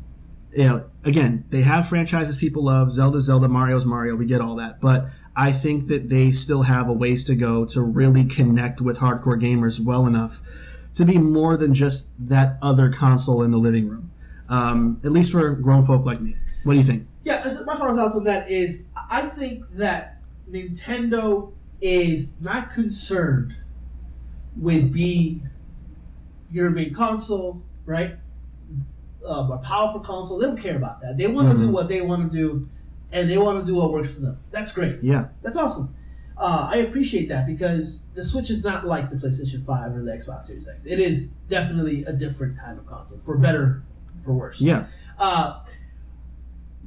you 0.57 0.69
know, 0.69 0.85
again, 1.05 1.45
they 1.51 1.63
have 1.63 1.89
franchises 1.89 2.39
people 2.39 2.65
love. 2.65 2.93
Zelda, 2.93 3.21
Zelda, 3.21 3.49
Mario's 3.49 3.85
Mario. 3.85 4.17
We 4.17 4.27
get 4.27 4.41
all 4.41 4.57
that, 4.57 4.81
but 4.81 5.07
I 5.37 5.53
think 5.53 5.89
that 5.89 6.09
they 6.09 6.31
still 6.31 6.63
have 6.63 6.89
a 6.89 6.93
ways 6.93 7.25
to 7.25 7.35
go 7.35 7.65
to 7.67 7.83
really 7.83 8.25
connect 8.25 8.81
with 8.81 8.99
hardcore 8.99 9.41
gamers 9.41 9.85
well 9.85 10.07
enough 10.07 10.41
to 10.95 11.05
be 11.05 11.19
more 11.19 11.57
than 11.57 11.75
just 11.75 12.29
that 12.29 12.57
other 12.63 12.91
console 12.91 13.43
in 13.43 13.51
the 13.51 13.59
living 13.59 13.89
room. 13.89 14.11
Um, 14.49 15.01
at 15.05 15.11
least 15.11 15.33
for 15.33 15.55
grown 15.55 15.83
folk 15.83 16.05
like 16.05 16.21
me. 16.21 16.37
What 16.63 16.75
do 16.75 16.79
you 16.79 16.85
think? 16.85 17.09
Yeah, 17.25 17.43
my 17.67 17.77
final 17.77 17.97
thoughts 17.97 18.15
on 18.15 18.25
that 18.25 18.51
is 18.51 18.87
I 19.11 19.23
think 19.23 19.65
that 19.73 20.19
Nintendo 20.51 21.53
is 21.81 22.41
not 22.41 22.71
concerned 22.71 23.57
with 24.57 24.93
being 24.93 25.49
your 26.51 26.71
main 26.71 26.95
console, 26.95 27.63
right? 27.87 28.17
Um, 29.27 29.51
a 29.53 29.59
powerful 29.59 30.01
console. 30.01 30.39
They 30.39 30.47
don't 30.47 30.61
care 30.61 30.77
about 30.77 31.01
that. 31.01 31.17
They 31.17 31.27
want 31.27 31.51
to 31.53 31.57
do 31.59 31.69
Mhm. 31.69 31.73
what 31.73 31.89
they 31.89 32.03
want 32.03 32.31
to 32.31 32.37
do, 32.37 32.69
and 33.11 33.29
they 33.31 33.39
want 33.39 33.59
to 33.61 33.65
do 33.65 33.75
what 33.77 33.91
works 33.91 34.13
for 34.15 34.21
them. 34.21 34.37
That's 34.51 34.71
great. 34.73 35.03
Yeah, 35.03 35.29
That's 35.43 35.57
awesome. 35.57 35.95
Uh, 36.37 36.69
I 36.73 36.79
appreciate 36.79 37.29
that 37.31 37.47
because 37.47 38.05
the 38.15 38.25
Switch 38.25 38.51
is 38.51 38.63
not 38.65 38.85
like 38.87 39.09
the 39.11 39.17
PlayStation 39.17 39.65
5 39.65 39.95
or 39.97 40.03
the 40.03 40.11
Xbox 40.11 40.45
Series 40.45 40.67
X. 40.69 40.85
It 40.85 40.99
is 40.99 41.29
definitely 41.49 42.05
a 42.05 42.13
different 42.13 42.59
kind 42.59 42.77
of 42.79 42.87
console, 42.87 43.19
for 43.19 43.39
better, 43.39 43.83
for 44.19 44.33
worse. 44.35 44.61
yeah, 44.61 44.87
Uh, 45.19 45.63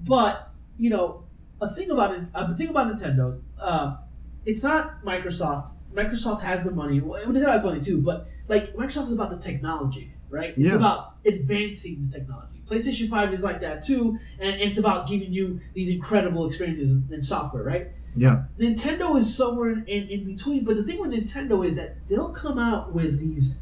but 0.05 0.51
you 0.77 0.89
know, 0.89 1.23
a 1.61 1.67
thing 1.73 1.89
about 1.89 2.13
it, 2.13 2.21
a 2.35 2.53
thing 2.55 2.69
about 2.69 2.93
Nintendo, 2.95 3.39
uh, 3.61 3.97
it's 4.45 4.63
not 4.63 5.03
Microsoft. 5.03 5.69
Microsoft 5.93 6.41
has 6.41 6.63
the 6.63 6.71
money. 6.75 6.99
Well, 6.99 7.23
Nintendo 7.25 7.47
has 7.47 7.63
money 7.63 7.79
too, 7.79 8.01
but 8.01 8.27
like 8.47 8.73
Microsoft 8.75 9.05
is 9.05 9.13
about 9.13 9.29
the 9.31 9.37
technology, 9.39 10.13
right? 10.29 10.49
It's 10.57 10.59
Yeah. 10.69 10.75
about 10.75 11.15
advancing 11.25 12.05
the 12.07 12.17
technology. 12.19 12.61
PlayStation 12.69 13.07
Five 13.09 13.31
is 13.33 13.43
like 13.43 13.61
that 13.61 13.81
too, 13.81 14.19
and 14.39 14.59
it's 14.61 14.77
about 14.77 15.07
giving 15.07 15.31
you 15.33 15.59
these 15.73 15.89
incredible 15.89 16.45
experiences 16.47 17.01
in 17.11 17.23
software, 17.23 17.63
right? 17.63 17.87
yeah, 18.15 18.45
Nintendo 18.57 19.15
is 19.15 19.35
somewhere 19.35 19.69
in, 19.71 20.07
in, 20.07 20.25
between, 20.25 20.65
but 20.65 20.75
the 20.75 20.83
thing 20.83 20.99
with 20.99 21.11
Nintendo 21.13 21.63
is 21.63 21.75
that 21.77 21.97
they'll 22.09 22.33
come 22.33 22.57
out 22.57 22.91
with 22.93 23.19
these 23.19 23.61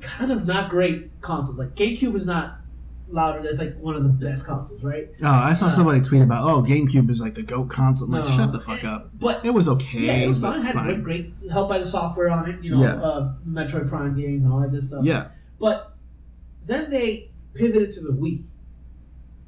kind 0.00 0.32
of 0.32 0.46
not 0.46 0.68
great 0.68 1.20
consoles. 1.20 1.58
Like 1.60 1.74
GameCube 1.76 2.14
is 2.16 2.26
not 2.26 2.58
louder. 3.08 3.40
That's 3.42 3.58
like 3.60 3.78
one 3.78 3.94
of 3.94 4.02
the 4.02 4.08
best 4.08 4.46
consoles, 4.46 4.82
right? 4.82 5.08
Oh, 5.22 5.28
I 5.28 5.52
saw 5.52 5.66
Uh, 5.66 5.70
somebody 5.70 6.00
tweet 6.00 6.22
about, 6.22 6.44
oh, 6.50 6.62
GameCube 6.62 7.08
is 7.08 7.20
like 7.20 7.34
the 7.34 7.42
GOAT 7.44 7.68
console. 7.68 8.08
I'm 8.08 8.14
like, 8.14 8.24
No. 8.24 8.30
shut 8.36 8.50
the 8.52 8.60
fuck 8.60 8.82
up. 8.84 9.10
But 9.20 9.44
It 9.44 9.50
was 9.50 9.68
okay. 9.68 10.00
yeah, 10.00 10.12
it 10.14 10.28
was 10.28 10.40
fine. 10.40 10.62
Had 10.62 10.74
great, 10.84 11.04
great 11.04 11.34
help 11.52 11.68
by 11.68 11.78
the 11.78 11.86
software 11.86 12.30
on 12.30 12.50
it. 12.50 12.64
You 12.64 12.72
know, 12.72 12.80
Yeah. 12.82 12.94
uh, 13.00 13.34
Metroid 13.48 13.88
Prime 13.88 14.16
games 14.18 14.42
and 14.44 14.52
all 14.52 14.60
that 14.60 14.72
good 14.72 14.82
stuff. 14.82 15.04
Yeah, 15.04 15.28
But 15.62 15.94
then 16.66 16.90
they 16.90 17.30
pivoted 17.54 17.92
to 17.92 18.00
the 18.00 18.12
Wii, 18.12 18.42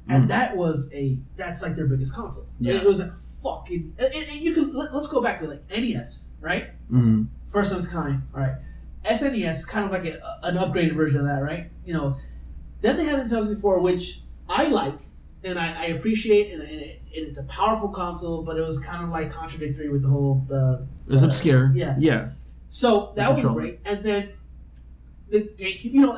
and 0.07 0.23
Mm. 0.23 0.27
that 0.29 0.55
was 0.55 0.89
a 0.93 1.17
that's 1.35 1.61
like 1.61 1.75
their 1.75 1.87
biggest 1.87 2.15
console. 2.15 2.47
Yeah. 2.61 2.75
It 2.75 2.85
was 2.85 3.01
a 3.01 3.13
fucking. 3.43 3.93
And, 3.99 4.13
and 4.13 4.39
you 4.41 4.53
can 4.53 4.73
let, 4.73 4.91
us 4.91 5.07
go 5.09 5.21
back 5.21 5.37
to 5.39 5.47
like 5.47 5.69
NES, 5.69 6.29
right? 6.39 6.69
mm 6.89 7.27
first 7.47 7.73
of 7.73 7.77
its 7.79 7.87
kind. 7.87 8.21
All 8.33 8.39
right, 8.39 8.55
SNES 9.03 9.51
is 9.51 9.65
kind 9.65 9.85
of 9.85 9.91
like 9.91 10.05
a, 10.05 10.19
an 10.43 10.55
upgraded 10.55 10.95
version 10.95 11.19
of 11.19 11.25
that, 11.25 11.43
right? 11.43 11.69
You 11.85 11.93
know, 11.93 12.17
then 12.79 12.95
they 12.95 13.03
have 13.03 13.17
the 13.19 13.35
Nintendo 13.35 13.43
64, 13.43 13.81
which 13.81 14.21
I 14.47 14.67
like 14.67 14.97
and 15.43 15.59
I, 15.59 15.83
I 15.83 15.85
appreciate, 15.87 16.53
and, 16.53 16.61
and, 16.61 16.81
it, 16.81 17.01
and 17.13 17.27
it's 17.27 17.37
a 17.39 17.43
powerful 17.45 17.89
console, 17.89 18.41
but 18.41 18.57
it 18.57 18.61
was 18.61 18.79
kind 18.79 19.03
of 19.03 19.09
like 19.09 19.31
contradictory 19.31 19.89
with 19.89 20.01
the 20.01 20.09
whole 20.09 20.45
the. 20.47 20.87
it 21.05 21.11
was 21.11 21.23
uh, 21.23 21.27
obscure. 21.27 21.71
yeah. 21.75 21.95
yeah, 21.99 22.29
So 22.69 23.11
that 23.17 23.29
was 23.31 23.43
great, 23.43 23.79
and 23.83 24.01
then 24.03 24.29
the 25.29 25.41
GameCube. 25.41 25.93
You 25.93 26.01
know, 26.01 26.17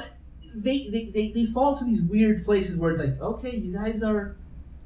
they, 0.56 0.88
they, 0.90 1.06
they, 1.14 1.32
they 1.32 1.46
fall 1.46 1.76
to 1.78 1.86
these 1.86 2.02
weird 2.02 2.46
places 2.46 2.78
where 2.78 2.92
it's 2.92 3.02
like, 3.02 3.20
okay, 3.22 3.56
you 3.56 3.74
guys 3.74 4.04
are, 4.04 4.36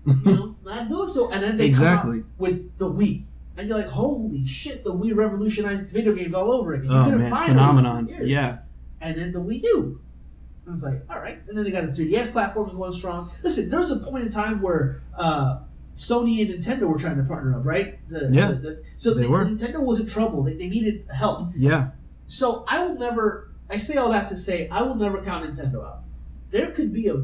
you 0.06 0.16
know, 0.26 0.56
not 0.64 0.88
doing 0.90 1.10
so, 1.10 1.32
and 1.32 1.44
then 1.44 1.58
they 1.58 1.68
Exactly. 1.68 2.20
come 2.22 2.30
out 2.30 2.40
with 2.40 2.78
the 2.78 2.86
Wii. 2.92 3.24
And 3.58 3.68
you're 3.68 3.78
like, 3.78 3.88
holy 3.88 4.46
shit! 4.46 4.84
The 4.86 4.94
Wii 4.94 5.14
revolutionized 5.16 5.90
video 5.92 6.14
games 6.16 6.34
all 6.34 6.52
over 6.52 6.74
again. 6.74 6.90
You 6.90 6.98
Oh 6.98 7.04
couldn't 7.04 7.20
man, 7.20 7.30
find 7.32 7.44
it 7.44 7.48
phenomenon. 7.50 8.10
Yeah, 8.22 8.60
And 9.02 9.16
then 9.18 9.34
the 9.34 9.40
Wii 9.40 9.62
U. 9.64 10.02
I 10.68 10.72
was 10.72 10.84
like, 10.84 11.02
all 11.10 11.20
right. 11.20 11.40
And 11.48 11.58
then 11.58 11.66
they 11.66 11.72
got 11.72 11.82
the 11.86 11.92
3DS 11.92 12.32
platforms 12.32 12.72
going 12.72 12.94
strong. 12.94 13.30
Listen, 13.44 13.70
there 13.70 13.80
was 13.80 13.92
a 13.92 14.00
point 14.00 14.24
in 14.24 14.32
time 14.32 14.62
where 14.62 15.02
uh, 15.18 15.60
Sony 15.96 16.40
and 16.50 16.64
Nintendo 16.64 16.84
were 16.88 16.98
trying 16.98 17.18
to 17.18 17.24
partner 17.24 17.60
up, 17.60 17.66
right? 17.66 18.00
The- 18.08 18.30
Yeah, 18.32 18.48
the- 18.52 18.56
the- 18.56 18.84
so 18.96 19.14
they. 19.14 19.26
Nintendo 19.26 19.82
was 19.82 20.00
in 20.00 20.08
trouble. 20.08 20.44
They, 20.44 20.54
they 20.56 20.68
needed 20.70 21.06
help. 21.14 21.50
yeah, 21.58 21.90
So 22.26 22.64
I 22.70 22.86
will 22.86 22.96
never. 22.98 23.51
I 23.72 23.78
say 23.78 23.96
all 23.98 24.12
that 24.12 24.28
to 24.30 24.36
say 24.36 24.68
I 24.70 24.82
will 24.84 24.96
never 24.96 25.22
count 25.22 25.46
Nintendo 25.46 25.86
out. 25.86 26.00
There 26.52 26.72
could 26.72 26.94
be 26.94 27.08
a. 27.08 27.16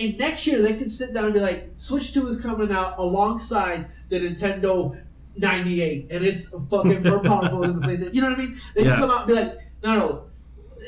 And 0.00 0.18
next 0.18 0.46
year 0.46 0.60
they 0.62 0.74
could 0.74 0.90
sit 0.90 1.12
down 1.14 1.26
and 1.26 1.34
be 1.34 1.40
like, 1.40 1.70
Switch 1.74 2.12
Two 2.14 2.26
is 2.26 2.40
coming 2.40 2.72
out 2.72 2.98
alongside 2.98 3.86
the 4.08 4.20
Nintendo 4.20 4.98
98, 5.36 6.06
and 6.10 6.24
it's 6.24 6.48
fucking 6.70 7.02
more 7.02 7.20
powerful 7.24 7.60
than 7.60 7.80
the 7.80 7.86
PlayStation. 7.86 8.14
You 8.14 8.22
know 8.22 8.30
what 8.30 8.38
I 8.38 8.42
mean? 8.44 8.60
They 8.74 8.84
Yeah. 8.84 8.90
can 8.96 9.00
come 9.00 9.10
out 9.10 9.18
and 9.20 9.28
be 9.28 9.34
like, 9.34 9.58
no, 9.84 9.98
no, 9.98 10.24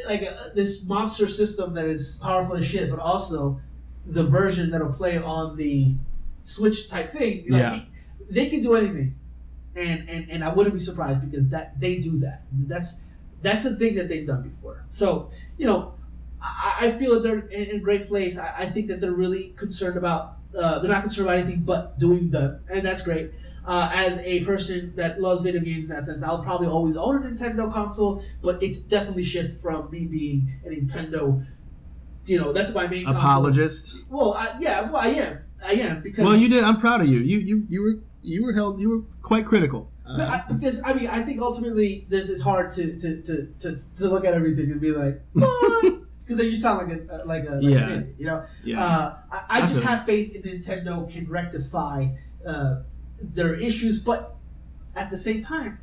like 0.06 0.22
uh 0.22 0.48
this 0.54 0.86
monster 0.86 1.26
system 1.28 1.74
that 1.74 1.84
is 1.86 2.18
powerful 2.22 2.56
as 2.56 2.66
shit, 2.66 2.90
but 2.90 2.98
also 2.98 3.60
the 4.06 4.24
version 4.24 4.70
that'll 4.70 4.92
play 4.92 5.18
on 5.18 5.56
the 5.56 5.94
Switch 6.42 6.90
type 6.90 7.08
thing. 7.08 7.44
Like, 7.48 7.60
Yeah. 7.62 7.80
they 8.30 8.48
can 8.50 8.62
do 8.62 8.74
anything, 8.74 9.14
and 9.76 10.08
and 10.08 10.30
and 10.30 10.42
I 10.44 10.52
wouldn't 10.52 10.74
be 10.74 10.80
surprised 10.80 11.20
because 11.30 11.48
that 11.48 11.78
they 11.78 11.98
do 11.98 12.18
that. 12.20 12.42
That's 12.52 13.02
that's 13.44 13.64
a 13.64 13.74
thing 13.76 13.94
that 13.96 14.08
they've 14.08 14.26
done 14.26 14.42
before. 14.42 14.84
So 14.90 15.28
you 15.58 15.66
know, 15.66 15.94
I, 16.40 16.76
I 16.82 16.90
feel 16.90 17.14
that 17.14 17.22
they're 17.22 17.46
in, 17.48 17.76
a 17.76 17.78
great 17.78 18.08
place. 18.08 18.38
I, 18.38 18.54
I 18.58 18.66
think 18.66 18.88
that 18.88 19.00
they're 19.00 19.12
really 19.12 19.54
concerned 19.56 19.96
about. 19.96 20.38
Uh, 20.56 20.78
they're 20.78 20.90
not 20.90 21.02
concerned 21.02 21.28
about 21.28 21.38
anything 21.38 21.60
but 21.60 21.98
doing 21.98 22.30
them, 22.30 22.60
and 22.68 22.84
that's 22.84 23.02
great. 23.02 23.32
Uh, 23.66 23.90
as 23.94 24.18
a 24.18 24.44
person 24.44 24.94
that 24.94 25.20
loves 25.20 25.42
video 25.42 25.60
games 25.60 25.84
in 25.84 25.90
that 25.90 26.04
sense, 26.04 26.22
I'll 26.22 26.42
probably 26.42 26.68
always 26.68 26.96
own 26.96 27.16
a 27.16 27.20
Nintendo 27.20 27.72
console, 27.72 28.22
but 28.42 28.62
it's 28.62 28.78
definitely 28.78 29.22
shifted 29.22 29.58
from 29.60 29.90
me 29.90 30.04
being 30.06 30.52
a 30.66 30.68
Nintendo. 30.68 31.44
You 32.26 32.40
know, 32.40 32.52
that's 32.52 32.74
my 32.74 32.86
main 32.86 33.04
console. 33.04 33.22
apologist. 33.22 34.04
Well, 34.10 34.34
I, 34.34 34.54
yeah, 34.60 34.82
well, 34.82 34.96
I 34.96 35.08
am. 35.08 35.38
I 35.64 35.72
am 35.72 36.02
because 36.02 36.24
Well, 36.24 36.36
you 36.36 36.48
did. 36.48 36.62
I'm 36.62 36.76
proud 36.76 37.00
of 37.00 37.08
you. 37.08 37.20
You 37.20 37.38
you 37.38 37.66
you 37.68 37.82
were 37.82 37.94
you 38.22 38.44
were 38.44 38.52
held. 38.52 38.80
You 38.80 38.90
were 38.90 39.02
quite 39.22 39.46
critical. 39.46 39.90
Uh, 40.06 40.16
But 40.18 40.28
I, 40.28 40.44
because 40.52 40.82
I 40.84 40.92
mean, 40.92 41.06
I 41.06 41.22
think 41.22 41.40
ultimately, 41.40 42.06
there's 42.10 42.28
it's 42.30 42.42
hard 42.42 42.70
to 42.72 42.98
to, 42.98 43.22
to, 43.22 43.46
to, 43.60 43.94
to 43.96 44.08
look 44.08 44.24
at 44.24 44.34
everything 44.34 44.70
and 44.70 44.80
be 44.80 44.92
like, 44.92 45.20
because 45.34 46.36
then 46.38 46.46
you 46.46 46.54
sound 46.54 46.88
like 46.88 46.98
a 46.98 47.24
like 47.26 47.44
a 47.48 47.54
like 47.54 47.62
Yeah. 47.62 47.90
idiot, 47.90 48.14
you 48.18 48.26
know. 48.26 48.44
yeah, 48.64 48.84
Uh, 48.84 49.16
I, 49.32 49.36
I 49.36 49.58
I 49.58 49.60
just 49.62 49.82
have 49.84 50.04
faith 50.04 50.34
in 50.36 50.42
Nintendo 50.42 51.10
can 51.10 51.26
rectify 51.28 52.08
uh, 52.46 52.82
their 53.22 53.54
issues, 53.54 54.02
but 54.04 54.36
at 54.94 55.10
the 55.10 55.16
same 55.16 55.42
time, 55.42 55.78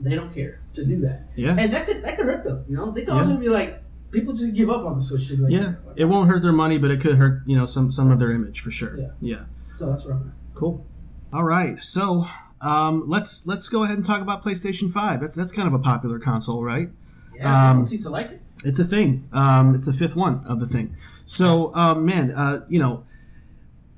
they 0.00 0.14
don't 0.14 0.32
care 0.32 0.60
to 0.74 0.84
do 0.84 1.00
that, 1.00 1.20
yeah, 1.36 1.56
and 1.58 1.72
that 1.72 1.86
could 1.86 2.02
that 2.04 2.16
could 2.16 2.26
hurt 2.26 2.44
them. 2.44 2.64
You 2.68 2.76
know, 2.76 2.90
they 2.90 3.02
could 3.04 3.14
Yeah. 3.14 3.20
also 3.20 3.36
be 3.36 3.48
like, 3.48 3.82
people 4.10 4.32
just 4.32 4.54
give 4.54 4.70
up 4.70 4.84
on 4.86 4.94
the 4.96 5.02
Switch. 5.02 5.38
Like, 5.38 5.52
yeah. 5.52 5.74
It 5.96 6.06
won't 6.06 6.28
hurt 6.30 6.42
their 6.42 6.52
money, 6.64 6.78
but 6.78 6.90
it 6.90 7.00
could 7.00 7.16
hurt 7.16 7.42
you 7.46 7.56
know 7.56 7.66
some 7.66 7.92
some 7.92 8.10
of 8.10 8.18
their 8.18 8.32
image 8.32 8.60
for 8.60 8.70
sure. 8.70 8.96
Yeah. 8.98 9.10
yeah. 9.20 9.42
So 9.76 9.90
that's 9.90 10.04
where 10.06 10.14
I'm 10.16 10.28
at. 10.28 10.34
Cool. 10.54 10.84
All 11.32 11.44
right, 11.44 11.78
so 11.82 12.26
um, 12.60 13.04
let's 13.06 13.46
let's 13.46 13.68
go 13.68 13.82
ahead 13.84 13.96
and 13.96 14.04
talk 14.04 14.20
about 14.22 14.42
PlayStation 14.42 14.90
Five. 14.90 15.20
That's 15.20 15.34
that's 15.34 15.52
kind 15.52 15.68
of 15.68 15.74
a 15.74 15.78
popular 15.78 16.18
console, 16.18 16.62
right? 16.64 16.88
Yeah, 17.34 17.70
Um, 17.70 17.84
seem 17.86 18.02
to 18.02 18.10
like 18.10 18.30
it. 18.30 18.42
It's 18.64 18.78
a 18.78 18.84
thing. 18.84 19.28
Um, 19.32 19.74
it's 19.74 19.86
the 19.86 19.92
fifth 19.92 20.16
one 20.16 20.42
of 20.46 20.58
the 20.60 20.66
thing. 20.66 20.96
So, 21.26 21.72
um, 21.74 22.06
man, 22.06 22.30
uh, 22.32 22.64
you 22.68 22.78
know, 22.78 23.04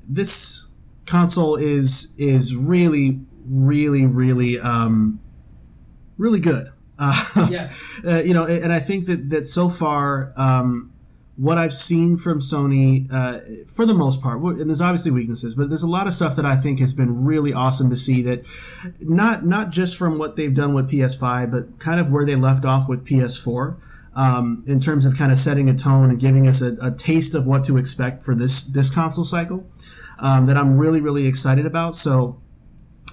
this 0.08 0.72
console 1.06 1.56
is 1.56 2.14
is 2.18 2.56
really, 2.56 3.20
really, 3.46 4.06
really, 4.06 4.58
um, 4.58 5.20
really 6.16 6.40
good. 6.40 6.68
Uh, 6.98 7.48
Yes. 7.50 7.84
uh, 8.04 8.18
you 8.18 8.34
know, 8.34 8.44
and 8.44 8.72
I 8.72 8.80
think 8.80 9.06
that 9.06 9.30
that 9.30 9.46
so 9.46 9.68
far, 9.68 10.32
um, 10.36 10.92
what 11.38 11.56
I've 11.56 11.72
seen 11.72 12.16
from 12.16 12.40
Sony, 12.40 13.06
uh, 13.12 13.64
for 13.64 13.86
the 13.86 13.94
most 13.94 14.20
part, 14.20 14.42
and 14.42 14.68
there's 14.68 14.80
obviously 14.80 15.12
weaknesses, 15.12 15.54
but 15.54 15.68
there's 15.68 15.84
a 15.84 15.88
lot 15.88 16.08
of 16.08 16.12
stuff 16.12 16.34
that 16.34 16.44
I 16.44 16.56
think 16.56 16.80
has 16.80 16.94
been 16.94 17.24
really 17.24 17.52
awesome 17.52 17.88
to 17.90 17.96
see. 17.96 18.22
That 18.22 18.44
not 19.00 19.46
not 19.46 19.70
just 19.70 19.96
from 19.96 20.18
what 20.18 20.34
they've 20.34 20.52
done 20.52 20.74
with 20.74 20.90
PS5, 20.90 21.52
but 21.52 21.78
kind 21.78 22.00
of 22.00 22.10
where 22.10 22.26
they 22.26 22.34
left 22.34 22.64
off 22.64 22.88
with 22.88 23.06
PS4. 23.06 23.76
Um, 24.16 24.64
in 24.66 24.80
terms 24.80 25.06
of 25.06 25.16
kind 25.16 25.30
of 25.30 25.38
setting 25.38 25.68
a 25.68 25.74
tone 25.76 26.10
and 26.10 26.18
giving 26.18 26.48
us 26.48 26.60
a, 26.60 26.76
a 26.82 26.90
taste 26.90 27.36
of 27.36 27.46
what 27.46 27.62
to 27.64 27.76
expect 27.76 28.24
for 28.24 28.34
this 28.34 28.64
this 28.64 28.90
console 28.90 29.22
cycle, 29.22 29.64
um, 30.18 30.46
that 30.46 30.56
I'm 30.56 30.76
really 30.76 31.00
really 31.00 31.28
excited 31.28 31.66
about. 31.66 31.94
So 31.94 32.40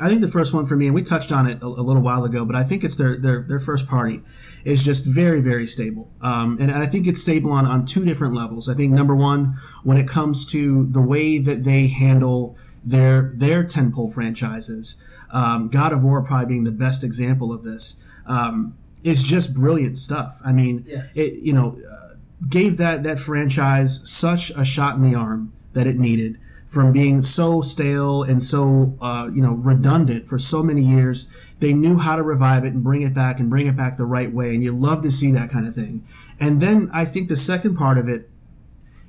I 0.01 0.09
think 0.09 0.21
the 0.21 0.27
first 0.27 0.51
one 0.51 0.65
for 0.65 0.75
me, 0.75 0.87
and 0.87 0.95
we 0.95 1.03
touched 1.03 1.31
on 1.31 1.47
it 1.47 1.61
a, 1.61 1.67
a, 1.67 1.85
little 1.85 2.01
while 2.01 2.23
ago, 2.23 2.43
but 2.43 2.55
I 2.55 2.63
think 2.63 2.83
it's 2.83 2.97
their 2.97 3.19
their, 3.19 3.43
their 3.43 3.59
first 3.59 3.87
party 3.87 4.21
is 4.65 4.83
just 4.83 5.05
very 5.05 5.39
very 5.41 5.67
stable, 5.67 6.11
um, 6.21 6.57
and 6.59 6.71
I 6.71 6.87
think 6.87 7.07
it's 7.07 7.21
stable 7.21 7.51
on 7.51 7.65
on 7.65 7.85
two 7.85 8.03
different 8.03 8.33
levels. 8.33 8.67
I 8.67 8.73
think 8.73 8.91
number 8.91 9.15
one, 9.15 9.57
when 9.83 9.97
it 9.97 10.07
comes 10.07 10.45
to 10.47 10.87
the 10.87 11.01
way 11.01 11.37
that 11.37 11.63
they 11.63 11.87
handle 11.87 12.57
their 12.83 13.31
their 13.35 13.63
tentpole 13.63 14.13
franchises, 14.13 15.03
um, 15.31 15.69
God 15.69 15.93
of 15.93 16.03
War 16.03 16.21
probably 16.23 16.47
being 16.47 16.63
the 16.63 16.71
best 16.71 17.03
example 17.03 17.53
of 17.53 17.63
this, 17.63 18.03
um, 18.25 18.75
is 19.03 19.23
just 19.23 19.55
brilliant 19.55 19.97
stuff. 19.97 20.41
I 20.43 20.51
mean, 20.51 20.83
yes. 20.87 21.15
it 21.15 21.35
you 21.35 21.53
know 21.53 21.79
uh, 21.89 22.15
gave 22.49 22.77
that 22.77 23.03
that 23.03 23.19
franchise 23.19 24.09
such 24.09 24.49
a 24.57 24.65
shot 24.65 24.97
in 24.97 25.03
the 25.03 25.15
arm 25.15 25.53
that 25.73 25.85
it 25.85 25.97
needed 25.97 26.39
from 26.67 26.91
being 26.91 27.21
so 27.21 27.61
stale 27.61 28.23
and 28.23 28.41
so 28.41 28.95
uh, 29.01 29.29
you 29.33 29.41
know 29.41 29.53
redundant 29.53 30.27
for 30.27 30.37
so 30.37 30.63
many 30.63 30.81
years. 30.81 31.35
They 31.59 31.73
knew 31.73 31.97
how 31.97 32.15
to 32.15 32.23
revive 32.23 32.65
it 32.65 32.73
and 32.73 32.83
bring 32.83 33.01
it 33.01 33.13
back 33.13 33.39
and 33.39 33.49
bring 33.49 33.67
it 33.67 33.77
back 33.77 33.97
the 33.97 34.05
right 34.05 34.31
way, 34.31 34.53
and 34.53 34.63
you 34.63 34.75
love 34.75 35.01
to 35.03 35.11
see 35.11 35.31
that 35.31 35.49
kind 35.49 35.67
of 35.67 35.75
thing. 35.75 36.05
And 36.39 36.61
then 36.61 36.89
I 36.93 37.05
think 37.05 37.29
the 37.29 37.37
second 37.37 37.75
part 37.75 37.97
of 37.97 38.09
it 38.09 38.29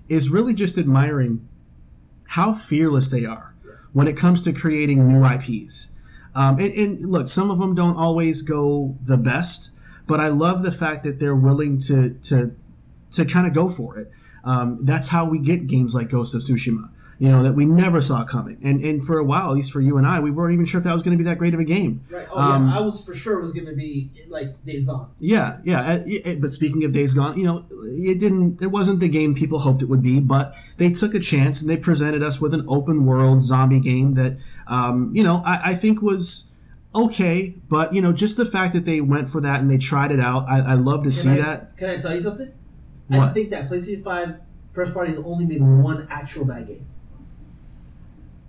is 0.08 0.30
really 0.30 0.54
just 0.54 0.78
admiring 0.78 1.46
how 2.30 2.52
fearless 2.52 3.10
they 3.10 3.24
are 3.24 3.54
when 3.92 4.06
it 4.06 4.16
comes 4.16 4.40
to 4.42 4.52
creating 4.52 5.08
new 5.08 5.24
IPs. 5.26 5.94
Um, 6.34 6.58
and, 6.58 6.70
and 6.72 7.00
look, 7.10 7.28
some 7.28 7.50
of 7.50 7.58
them 7.58 7.74
don't 7.74 7.96
always 7.96 8.42
go 8.42 8.96
the 9.02 9.16
best, 9.16 9.74
but 10.06 10.20
I 10.20 10.28
love 10.28 10.62
the 10.62 10.70
fact 10.70 11.02
that 11.04 11.18
they're 11.18 11.34
willing 11.34 11.78
to 11.78 12.10
to 12.10 12.54
to 13.12 13.24
kind 13.24 13.46
of 13.46 13.54
go 13.54 13.68
for 13.68 13.98
it. 13.98 14.10
Um, 14.44 14.78
that's 14.82 15.08
how 15.08 15.28
we 15.28 15.40
get 15.40 15.66
games 15.66 15.94
like 15.94 16.10
Ghost 16.10 16.34
of 16.34 16.42
Tsushima 16.42 16.90
you 17.18 17.28
know, 17.28 17.42
that 17.42 17.54
we 17.54 17.64
never 17.64 18.00
saw 18.00 18.24
coming. 18.24 18.58
And 18.62 18.82
and 18.84 19.02
for 19.02 19.18
a 19.18 19.24
while, 19.24 19.50
at 19.50 19.54
least 19.54 19.72
for 19.72 19.80
you 19.80 19.96
and 19.96 20.06
I, 20.06 20.20
we 20.20 20.30
weren't 20.30 20.52
even 20.52 20.66
sure 20.66 20.78
if 20.78 20.84
that 20.84 20.92
was 20.92 21.02
going 21.02 21.16
to 21.16 21.22
be 21.22 21.28
that 21.28 21.38
great 21.38 21.54
of 21.54 21.60
a 21.60 21.64
game. 21.64 22.04
Right. 22.10 22.28
Oh 22.30 22.38
um, 22.38 22.68
yeah, 22.68 22.78
I 22.78 22.80
was 22.80 23.04
for 23.04 23.14
sure 23.14 23.38
it 23.38 23.40
was 23.40 23.52
going 23.52 23.66
to 23.66 23.74
be 23.74 24.10
like 24.28 24.62
Days 24.64 24.84
Gone. 24.86 25.10
Yeah, 25.18 25.58
yeah. 25.64 25.94
It, 25.94 26.00
uh, 26.00 26.30
it, 26.30 26.40
but 26.40 26.50
speaking 26.50 26.84
of 26.84 26.92
Days 26.92 27.14
Gone, 27.14 27.38
you 27.38 27.44
know, 27.44 27.64
it 27.84 28.18
didn't. 28.18 28.60
It 28.60 28.68
wasn't 28.68 29.00
the 29.00 29.08
game 29.08 29.34
people 29.34 29.60
hoped 29.60 29.82
it 29.82 29.88
would 29.88 30.02
be, 30.02 30.20
but 30.20 30.54
they 30.76 30.90
took 30.90 31.14
a 31.14 31.20
chance 31.20 31.60
and 31.60 31.70
they 31.70 31.76
presented 31.76 32.22
us 32.22 32.40
with 32.40 32.52
an 32.52 32.64
open 32.68 33.06
world 33.06 33.42
zombie 33.42 33.80
game 33.80 34.14
that, 34.14 34.36
um, 34.66 35.10
you 35.14 35.24
know, 35.24 35.42
I, 35.44 35.70
I 35.70 35.74
think 35.74 36.02
was 36.02 36.54
okay, 36.94 37.54
but 37.68 37.94
you 37.94 38.02
know, 38.02 38.12
just 38.12 38.36
the 38.36 38.44
fact 38.44 38.74
that 38.74 38.84
they 38.84 39.00
went 39.00 39.28
for 39.28 39.40
that 39.40 39.60
and 39.60 39.70
they 39.70 39.78
tried 39.78 40.12
it 40.12 40.20
out, 40.20 40.46
I, 40.48 40.60
I 40.60 40.74
love 40.74 41.00
to 41.00 41.04
can 41.04 41.10
see 41.12 41.30
I, 41.30 41.36
that. 41.36 41.76
Can 41.76 41.90
I 41.90 41.98
tell 41.98 42.14
you 42.14 42.20
something? 42.20 42.52
What? 43.08 43.20
I 43.20 43.32
think 43.32 43.50
that 43.50 43.68
PlayStation 43.70 44.02
Five 44.02 44.40
first 44.72 44.92
party 44.92 45.10
has 45.10 45.18
only 45.20 45.46
made 45.46 45.62
one 45.62 46.06
actual 46.10 46.46
bad 46.46 46.66
game. 46.66 46.86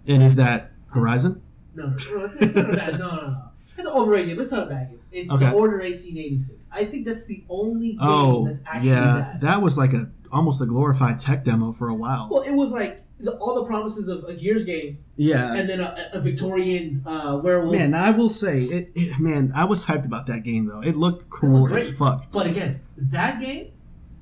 And 0.07 0.23
is 0.23 0.35
that 0.37 0.71
Horizon? 0.89 1.41
No, 1.75 1.83
no, 1.83 1.89
no, 1.89 1.95
it's, 2.25 2.41
it's 2.41 2.55
not 2.55 2.73
a 2.73 2.75
bad. 2.75 2.99
No, 2.99 3.15
no, 3.15 3.27
no. 3.27 3.43
It's 3.77 3.87
overrated. 3.87 4.39
It's 4.39 4.51
not 4.51 4.67
a 4.67 4.69
bad 4.69 4.89
game. 4.89 4.99
It's 5.11 5.31
okay. 5.31 5.45
the 5.45 5.51
Order 5.51 5.77
1886. 5.77 6.69
I 6.71 6.83
think 6.85 7.05
that's 7.05 7.27
the 7.27 7.43
only 7.49 7.91
game 7.91 7.99
oh, 8.01 8.47
that's 8.47 8.59
actually 8.65 8.89
yeah, 8.89 9.29
bad. 9.31 9.41
That 9.41 9.61
was 9.61 9.77
like 9.77 9.93
a 9.93 10.09
almost 10.31 10.61
a 10.61 10.65
glorified 10.65 11.19
tech 11.19 11.43
demo 11.43 11.71
for 11.71 11.89
a 11.89 11.93
while. 11.93 12.27
Well, 12.31 12.41
it 12.41 12.53
was 12.53 12.71
like 12.71 13.01
the, 13.19 13.37
all 13.37 13.61
the 13.61 13.67
promises 13.67 14.07
of 14.07 14.23
a 14.25 14.33
Gears 14.33 14.65
game. 14.65 14.99
Yeah. 15.15 15.53
And 15.53 15.69
then 15.69 15.79
a, 15.79 16.09
a 16.13 16.21
Victorian 16.21 17.03
uh, 17.05 17.39
werewolf. 17.43 17.75
Man, 17.75 17.93
I 17.93 18.11
will 18.11 18.29
say, 18.29 18.63
it, 18.63 18.91
it, 18.95 19.19
man, 19.19 19.51
I 19.55 19.65
was 19.65 19.85
hyped 19.85 20.05
about 20.05 20.27
that 20.27 20.43
game 20.43 20.65
though. 20.65 20.81
It 20.81 20.95
looked 20.95 21.29
cool 21.29 21.67
it 21.67 21.69
looked 21.71 21.83
as 21.83 21.97
fuck. 21.97 22.31
But 22.31 22.47
again, 22.47 22.81
that 22.97 23.39
game 23.39 23.71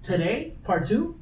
today, 0.02 0.54
part 0.64 0.86
two, 0.86 1.20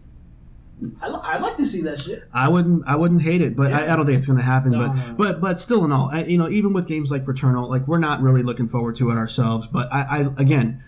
I, 1.01 1.35
would 1.35 1.43
like 1.43 1.57
to 1.57 1.65
see 1.65 1.81
that 1.83 1.99
shit. 1.99 2.23
I 2.33 2.49
wouldn't. 2.49 2.83
I 2.85 2.95
wouldn't 2.95 3.21
hate 3.21 3.41
it, 3.41 3.55
but 3.55 3.71
yeah. 3.71 3.79
I, 3.79 3.93
I, 3.93 3.95
don't 3.95 4.05
think 4.05 4.17
it's 4.17 4.25
going 4.25 4.39
to 4.39 4.43
happen. 4.43 4.71
No, 4.71 4.87
but 4.87 4.95
no. 4.95 5.13
but 5.15 5.41
but 5.41 5.59
still, 5.59 5.85
in 5.85 5.91
all, 5.91 6.09
I, 6.11 6.23
you 6.23 6.37
know, 6.37 6.49
even 6.49 6.73
with 6.73 6.87
games 6.87 7.11
like 7.11 7.25
Returnal, 7.25 7.69
like 7.69 7.87
we're 7.87 7.99
not 7.99 8.21
really 8.21 8.43
looking 8.43 8.67
forward 8.67 8.95
to 8.95 9.09
it 9.11 9.15
ourselves. 9.15 9.67
But 9.67 9.91
I, 9.93 10.01
I 10.01 10.19
again, 10.37 10.83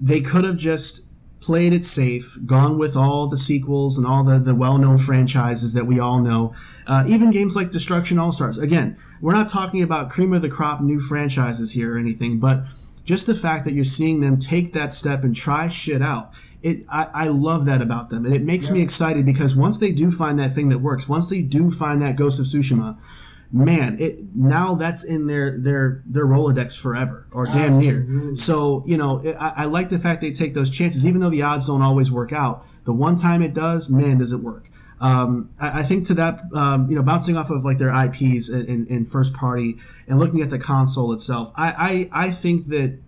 they 0.00 0.20
could 0.20 0.44
have 0.44 0.56
just 0.56 1.08
played 1.40 1.72
it 1.72 1.84
safe, 1.84 2.38
gone 2.46 2.78
with 2.78 2.96
all 2.96 3.26
the 3.28 3.36
sequels 3.36 3.98
and 3.98 4.06
all 4.06 4.24
the 4.24 4.38
the 4.38 4.54
well 4.54 4.78
known 4.78 4.98
franchises 4.98 5.74
that 5.74 5.86
we 5.86 5.98
all 5.98 6.20
know. 6.20 6.54
Uh, 6.86 7.04
even 7.06 7.30
games 7.30 7.54
like 7.54 7.70
Destruction 7.70 8.18
All 8.18 8.32
Stars. 8.32 8.56
Again, 8.56 8.96
we're 9.20 9.34
not 9.34 9.48
talking 9.48 9.82
about 9.82 10.10
cream 10.10 10.32
of 10.32 10.42
the 10.42 10.48
crop 10.48 10.80
new 10.80 11.00
franchises 11.00 11.72
here 11.72 11.94
or 11.94 11.98
anything, 11.98 12.38
but 12.38 12.64
just 13.04 13.26
the 13.26 13.34
fact 13.34 13.64
that 13.64 13.72
you're 13.72 13.84
seeing 13.84 14.20
them 14.20 14.38
take 14.38 14.72
that 14.72 14.92
step 14.92 15.24
and 15.24 15.34
try 15.34 15.68
shit 15.68 16.02
out 16.02 16.34
it 16.62 16.84
I, 16.88 17.08
I 17.12 17.28
love 17.28 17.66
that 17.66 17.80
about 17.80 18.10
them 18.10 18.24
and 18.26 18.34
it 18.34 18.42
makes 18.42 18.68
yeah. 18.68 18.74
me 18.74 18.82
excited 18.82 19.24
because 19.24 19.56
once 19.56 19.78
they 19.78 19.92
do 19.92 20.10
find 20.10 20.38
that 20.38 20.52
thing 20.52 20.68
that 20.70 20.78
works 20.78 21.08
once 21.08 21.30
they 21.30 21.42
do 21.42 21.70
find 21.70 22.02
that 22.02 22.16
ghost 22.16 22.40
of 22.40 22.46
tsushima 22.46 22.98
man 23.52 23.96
it 23.98 24.20
now 24.34 24.74
that's 24.74 25.04
in 25.04 25.26
their 25.26 25.58
their 25.58 26.02
their 26.06 26.26
rolodex 26.26 26.80
forever 26.80 27.26
or 27.32 27.46
damn 27.46 27.74
Absolutely. 27.74 28.16
near 28.16 28.34
so 28.34 28.82
you 28.86 28.96
know 28.96 29.22
I, 29.38 29.52
I 29.56 29.64
like 29.66 29.88
the 29.88 29.98
fact 29.98 30.20
they 30.20 30.32
take 30.32 30.54
those 30.54 30.70
chances 30.70 31.06
even 31.06 31.20
though 31.20 31.30
the 31.30 31.42
odds 31.42 31.66
don't 31.66 31.82
always 31.82 32.10
work 32.10 32.32
out 32.32 32.66
the 32.84 32.92
one 32.92 33.16
time 33.16 33.42
it 33.42 33.54
does 33.54 33.88
man 33.88 34.18
does 34.18 34.32
it 34.32 34.40
work 34.40 34.68
um, 35.00 35.50
I, 35.60 35.80
I, 35.80 35.82
think 35.84 36.06
to 36.06 36.14
that, 36.14 36.40
um, 36.54 36.90
you 36.90 36.96
know, 36.96 37.04
bouncing 37.04 37.36
off 37.36 37.50
of 37.50 37.64
like 37.64 37.78
their 37.78 37.94
IPs 37.94 38.50
in, 38.50 38.66
in, 38.66 38.86
in, 38.88 39.04
first 39.04 39.32
party 39.32 39.78
and 40.08 40.18
looking 40.18 40.40
at 40.40 40.50
the 40.50 40.58
console 40.58 41.12
itself, 41.12 41.52
I, 41.54 42.08
I, 42.12 42.26
I 42.26 42.30
think 42.32 42.66
that 42.66 42.98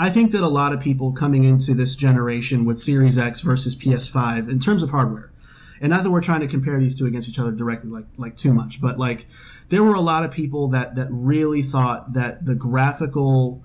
I 0.00 0.08
think 0.08 0.30
that 0.30 0.40
a 0.40 0.48
lot 0.48 0.72
of 0.72 0.80
people 0.80 1.12
coming 1.12 1.44
into 1.44 1.74
this 1.74 1.94
generation 1.94 2.64
with 2.64 2.78
Series 2.78 3.18
X 3.18 3.42
versus 3.42 3.76
PS5 3.76 4.48
in 4.50 4.58
terms 4.58 4.82
of 4.82 4.92
hardware, 4.92 5.30
and 5.78 5.90
not 5.90 6.04
that 6.04 6.10
we're 6.10 6.22
trying 6.22 6.40
to 6.40 6.46
compare 6.46 6.78
these 6.80 6.98
two 6.98 7.04
against 7.04 7.28
each 7.28 7.38
other 7.38 7.50
directly, 7.50 7.90
like 7.90 8.06
like 8.16 8.34
too 8.34 8.54
much, 8.54 8.80
but 8.80 8.98
like 8.98 9.26
there 9.68 9.84
were 9.84 9.94
a 9.94 10.00
lot 10.00 10.24
of 10.24 10.30
people 10.30 10.68
that 10.68 10.94
that 10.94 11.08
really 11.10 11.60
thought 11.60 12.14
that 12.14 12.46
the 12.46 12.54
graphical 12.54 13.62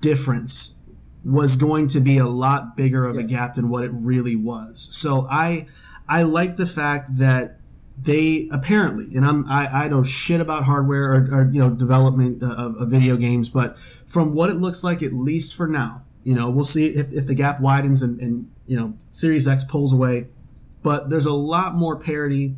difference 0.00 0.80
was 1.22 1.56
going 1.56 1.88
to 1.88 2.00
be 2.00 2.16
a 2.16 2.26
lot 2.26 2.74
bigger 2.74 3.04
of 3.04 3.16
yes. 3.16 3.24
a 3.24 3.26
gap 3.26 3.54
than 3.54 3.68
what 3.68 3.84
it 3.84 3.90
really 3.92 4.34
was. 4.34 4.88
So 4.90 5.26
I 5.30 5.66
I 6.08 6.22
like 6.22 6.56
the 6.56 6.66
fact 6.66 7.18
that 7.18 7.60
they 7.98 8.48
apparently, 8.52 9.16
and 9.16 9.24
I'm 9.24 9.50
I, 9.50 9.84
I 9.84 9.88
know 9.88 10.02
shit 10.02 10.40
about 10.40 10.64
hardware 10.64 11.14
or, 11.14 11.28
or 11.32 11.50
you 11.50 11.58
know 11.58 11.70
development 11.70 12.42
of, 12.42 12.76
of, 12.76 12.90
video 12.90 13.16
games, 13.16 13.48
but 13.48 13.78
from 14.06 14.34
what 14.34 14.50
it 14.50 14.54
looks 14.54 14.84
like, 14.84 15.02
at 15.02 15.12
least 15.12 15.56
for 15.56 15.66
now, 15.66 16.02
you 16.22 16.34
know, 16.34 16.50
we'll 16.50 16.64
see 16.64 16.88
if, 16.88 17.10
if 17.12 17.26
the 17.26 17.34
gap 17.34 17.60
widens 17.60 18.02
and, 18.02 18.20
and 18.20 18.50
you 18.66 18.76
know 18.76 18.94
Series 19.10 19.48
X 19.48 19.64
pulls 19.64 19.92
away. 19.92 20.26
But 20.82 21.08
there's 21.08 21.26
a 21.26 21.34
lot 21.34 21.74
more 21.74 21.96
parity, 21.96 22.54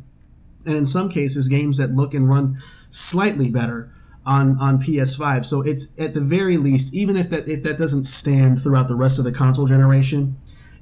and 0.65 0.75
in 0.75 0.85
some 0.85 1.09
cases, 1.09 1.47
games 1.47 1.77
that 1.77 1.91
look 1.91 2.13
and 2.13 2.29
run 2.29 2.61
slightly 2.89 3.49
better 3.49 3.93
on 4.25 4.59
on 4.59 4.79
PS5. 4.79 5.45
So 5.45 5.61
it's 5.61 5.97
at 5.97 6.13
the 6.13 6.21
very 6.21 6.57
least, 6.57 6.93
even 6.93 7.15
if 7.15 7.29
that 7.29 7.47
if 7.47 7.63
that 7.63 7.77
doesn't 7.77 8.03
stand 8.03 8.61
throughout 8.61 8.89
the 8.89 8.95
rest 8.95 9.19
of 9.19 9.25
the 9.25 9.31
console 9.31 9.65
generation, 9.65 10.37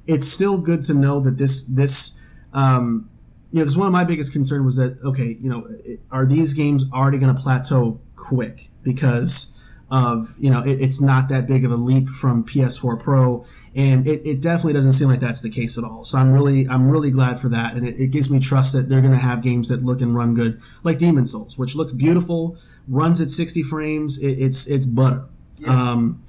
it's 0.06 0.26
still 0.26 0.60
good 0.60 0.82
to 0.84 0.94
know 0.94 1.20
that 1.20 1.38
this 1.38 1.64
this 1.64 2.20
um, 2.52 3.08
you 3.50 3.58
know, 3.58 3.64
because 3.64 3.76
one 3.76 3.86
of 3.86 3.92
my 3.92 4.04
biggest 4.04 4.32
concern 4.32 4.64
was 4.64 4.76
that 4.76 4.98
okay, 5.04 5.36
you 5.40 5.48
know, 5.48 5.68
are 6.10 6.26
these 6.26 6.54
games 6.54 6.84
already 6.92 7.18
going 7.18 7.34
to 7.34 7.40
plateau 7.40 8.00
quick 8.16 8.68
because 8.82 9.58
of 9.90 10.36
you 10.38 10.50
know 10.50 10.62
it, 10.62 10.80
it's 10.80 11.00
not 11.00 11.28
that 11.28 11.46
big 11.46 11.64
of 11.64 11.70
a 11.70 11.76
leap 11.76 12.08
from 12.08 12.44
PS4 12.44 13.00
Pro, 13.00 13.46
and 13.74 14.06
it, 14.06 14.20
it 14.26 14.42
definitely 14.42 14.74
doesn't 14.74 14.92
seem 14.92 15.08
like 15.08 15.20
that's 15.20 15.40
the 15.40 15.48
case 15.48 15.78
at 15.78 15.84
all. 15.84 16.04
So 16.04 16.18
I'm 16.18 16.32
really 16.32 16.68
I'm 16.68 16.90
really 16.90 17.10
glad 17.10 17.40
for 17.40 17.48
that, 17.48 17.74
and 17.74 17.88
it, 17.88 17.98
it 17.98 18.06
gives 18.08 18.30
me 18.30 18.38
trust 18.38 18.74
that 18.74 18.88
they're 18.88 19.00
going 19.00 19.14
to 19.14 19.18
have 19.18 19.42
games 19.42 19.70
that 19.70 19.82
look 19.82 20.02
and 20.02 20.14
run 20.14 20.34
good, 20.34 20.60
like 20.84 20.98
Demon 20.98 21.24
Souls, 21.24 21.58
which 21.58 21.74
looks 21.74 21.92
beautiful, 21.92 22.58
runs 22.86 23.20
at 23.20 23.30
60 23.30 23.62
frames, 23.62 24.22
it, 24.22 24.38
it's 24.38 24.66
it's 24.68 24.84
butter. 24.84 25.24
Yeah. 25.56 25.70
Um, 25.70 26.22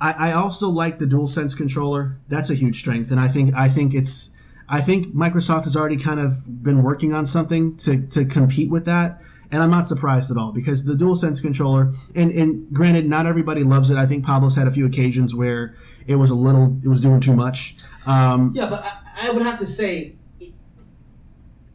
I, 0.00 0.30
I 0.30 0.32
also 0.32 0.68
like 0.68 0.98
the 0.98 1.06
DualSense 1.06 1.56
controller. 1.56 2.18
That's 2.28 2.50
a 2.50 2.54
huge 2.54 2.80
strength, 2.80 3.10
and 3.12 3.20
I 3.20 3.28
think 3.28 3.54
I 3.54 3.68
think 3.68 3.94
it's 3.94 4.36
I 4.68 4.80
think 4.80 5.14
Microsoft 5.14 5.64
has 5.64 5.76
already 5.76 5.96
kind 5.96 6.20
of 6.20 6.62
been 6.62 6.82
working 6.82 7.14
on 7.14 7.26
something 7.26 7.76
to, 7.78 8.06
to 8.08 8.24
compete 8.24 8.70
with 8.70 8.84
that. 8.84 9.20
And 9.50 9.62
I'm 9.62 9.70
not 9.70 9.86
surprised 9.86 10.30
at 10.30 10.36
all 10.36 10.52
because 10.52 10.84
the 10.84 10.92
DualSense 10.92 11.40
controller, 11.40 11.90
and, 12.14 12.30
and 12.30 12.70
granted, 12.70 13.08
not 13.08 13.26
everybody 13.26 13.64
loves 13.64 13.90
it. 13.90 13.96
I 13.96 14.04
think 14.04 14.26
Pablo's 14.26 14.56
had 14.56 14.66
a 14.66 14.70
few 14.70 14.84
occasions 14.84 15.34
where 15.34 15.74
it 16.06 16.16
was 16.16 16.30
a 16.30 16.34
little, 16.34 16.78
it 16.84 16.88
was 16.88 17.00
doing 17.00 17.20
too 17.20 17.34
much. 17.34 17.76
Um, 18.06 18.52
yeah, 18.54 18.68
but 18.68 18.84
I, 18.84 19.28
I 19.28 19.30
would 19.30 19.42
have 19.42 19.58
to 19.60 19.66
say, 19.66 20.16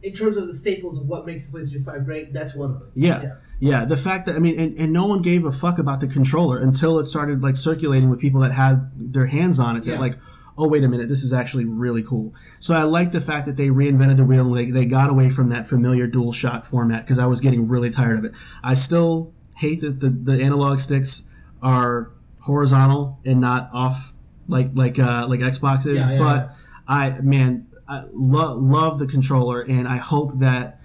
in 0.04 0.12
terms 0.12 0.36
of 0.36 0.46
the 0.46 0.54
staples 0.54 1.00
of 1.00 1.08
what 1.08 1.26
makes 1.26 1.48
the 1.48 1.58
PlayStation 1.58 1.84
5 1.84 2.04
great, 2.04 2.32
that's 2.32 2.54
one 2.54 2.70
of 2.70 2.78
them. 2.78 2.92
Yeah. 2.94 3.22
yeah. 3.22 3.34
Yeah, 3.60 3.84
the 3.84 3.96
fact 3.96 4.26
that 4.26 4.36
I 4.36 4.40
mean, 4.40 4.58
and, 4.58 4.76
and 4.76 4.92
no 4.92 5.06
one 5.06 5.22
gave 5.22 5.44
a 5.44 5.52
fuck 5.52 5.78
about 5.78 6.00
the 6.00 6.08
controller 6.08 6.58
until 6.58 6.98
it 6.98 7.04
started 7.04 7.42
like 7.42 7.56
circulating 7.56 8.10
with 8.10 8.20
people 8.20 8.40
that 8.40 8.52
had 8.52 8.90
their 8.94 9.26
hands 9.26 9.58
on 9.58 9.76
it. 9.76 9.84
That 9.84 9.92
yeah. 9.92 9.98
like, 9.98 10.18
oh 10.56 10.68
wait 10.68 10.84
a 10.84 10.88
minute, 10.88 11.08
this 11.08 11.22
is 11.22 11.32
actually 11.32 11.64
really 11.64 12.02
cool. 12.02 12.34
So 12.60 12.74
I 12.74 12.82
like 12.82 13.12
the 13.12 13.20
fact 13.20 13.46
that 13.46 13.56
they 13.56 13.68
reinvented 13.68 14.16
the 14.16 14.24
wheel. 14.24 14.50
They, 14.50 14.70
they 14.70 14.84
got 14.84 15.10
away 15.10 15.28
from 15.28 15.48
that 15.48 15.66
familiar 15.66 16.06
dual 16.06 16.32
shock 16.32 16.64
format 16.64 17.04
because 17.04 17.18
I 17.18 17.26
was 17.26 17.40
getting 17.40 17.68
really 17.68 17.90
tired 17.90 18.18
of 18.18 18.24
it. 18.24 18.32
I 18.62 18.74
still 18.74 19.32
hate 19.56 19.80
that 19.80 20.00
the, 20.00 20.10
the 20.10 20.40
analog 20.40 20.78
sticks 20.78 21.32
are 21.62 22.10
horizontal 22.40 23.18
and 23.24 23.40
not 23.40 23.70
off 23.72 24.12
like 24.48 24.70
like 24.74 24.98
uh, 24.98 25.26
like 25.28 25.40
Xbox 25.40 25.86
is. 25.86 26.02
Yeah, 26.02 26.12
yeah, 26.12 26.18
but 26.18 26.36
yeah. 26.36 26.54
I 26.86 27.20
man, 27.20 27.66
I 27.88 28.04
lo- 28.12 28.56
love 28.56 28.98
the 28.98 29.06
controller, 29.06 29.62
and 29.62 29.88
I 29.88 29.96
hope 29.96 30.38
that 30.38 30.80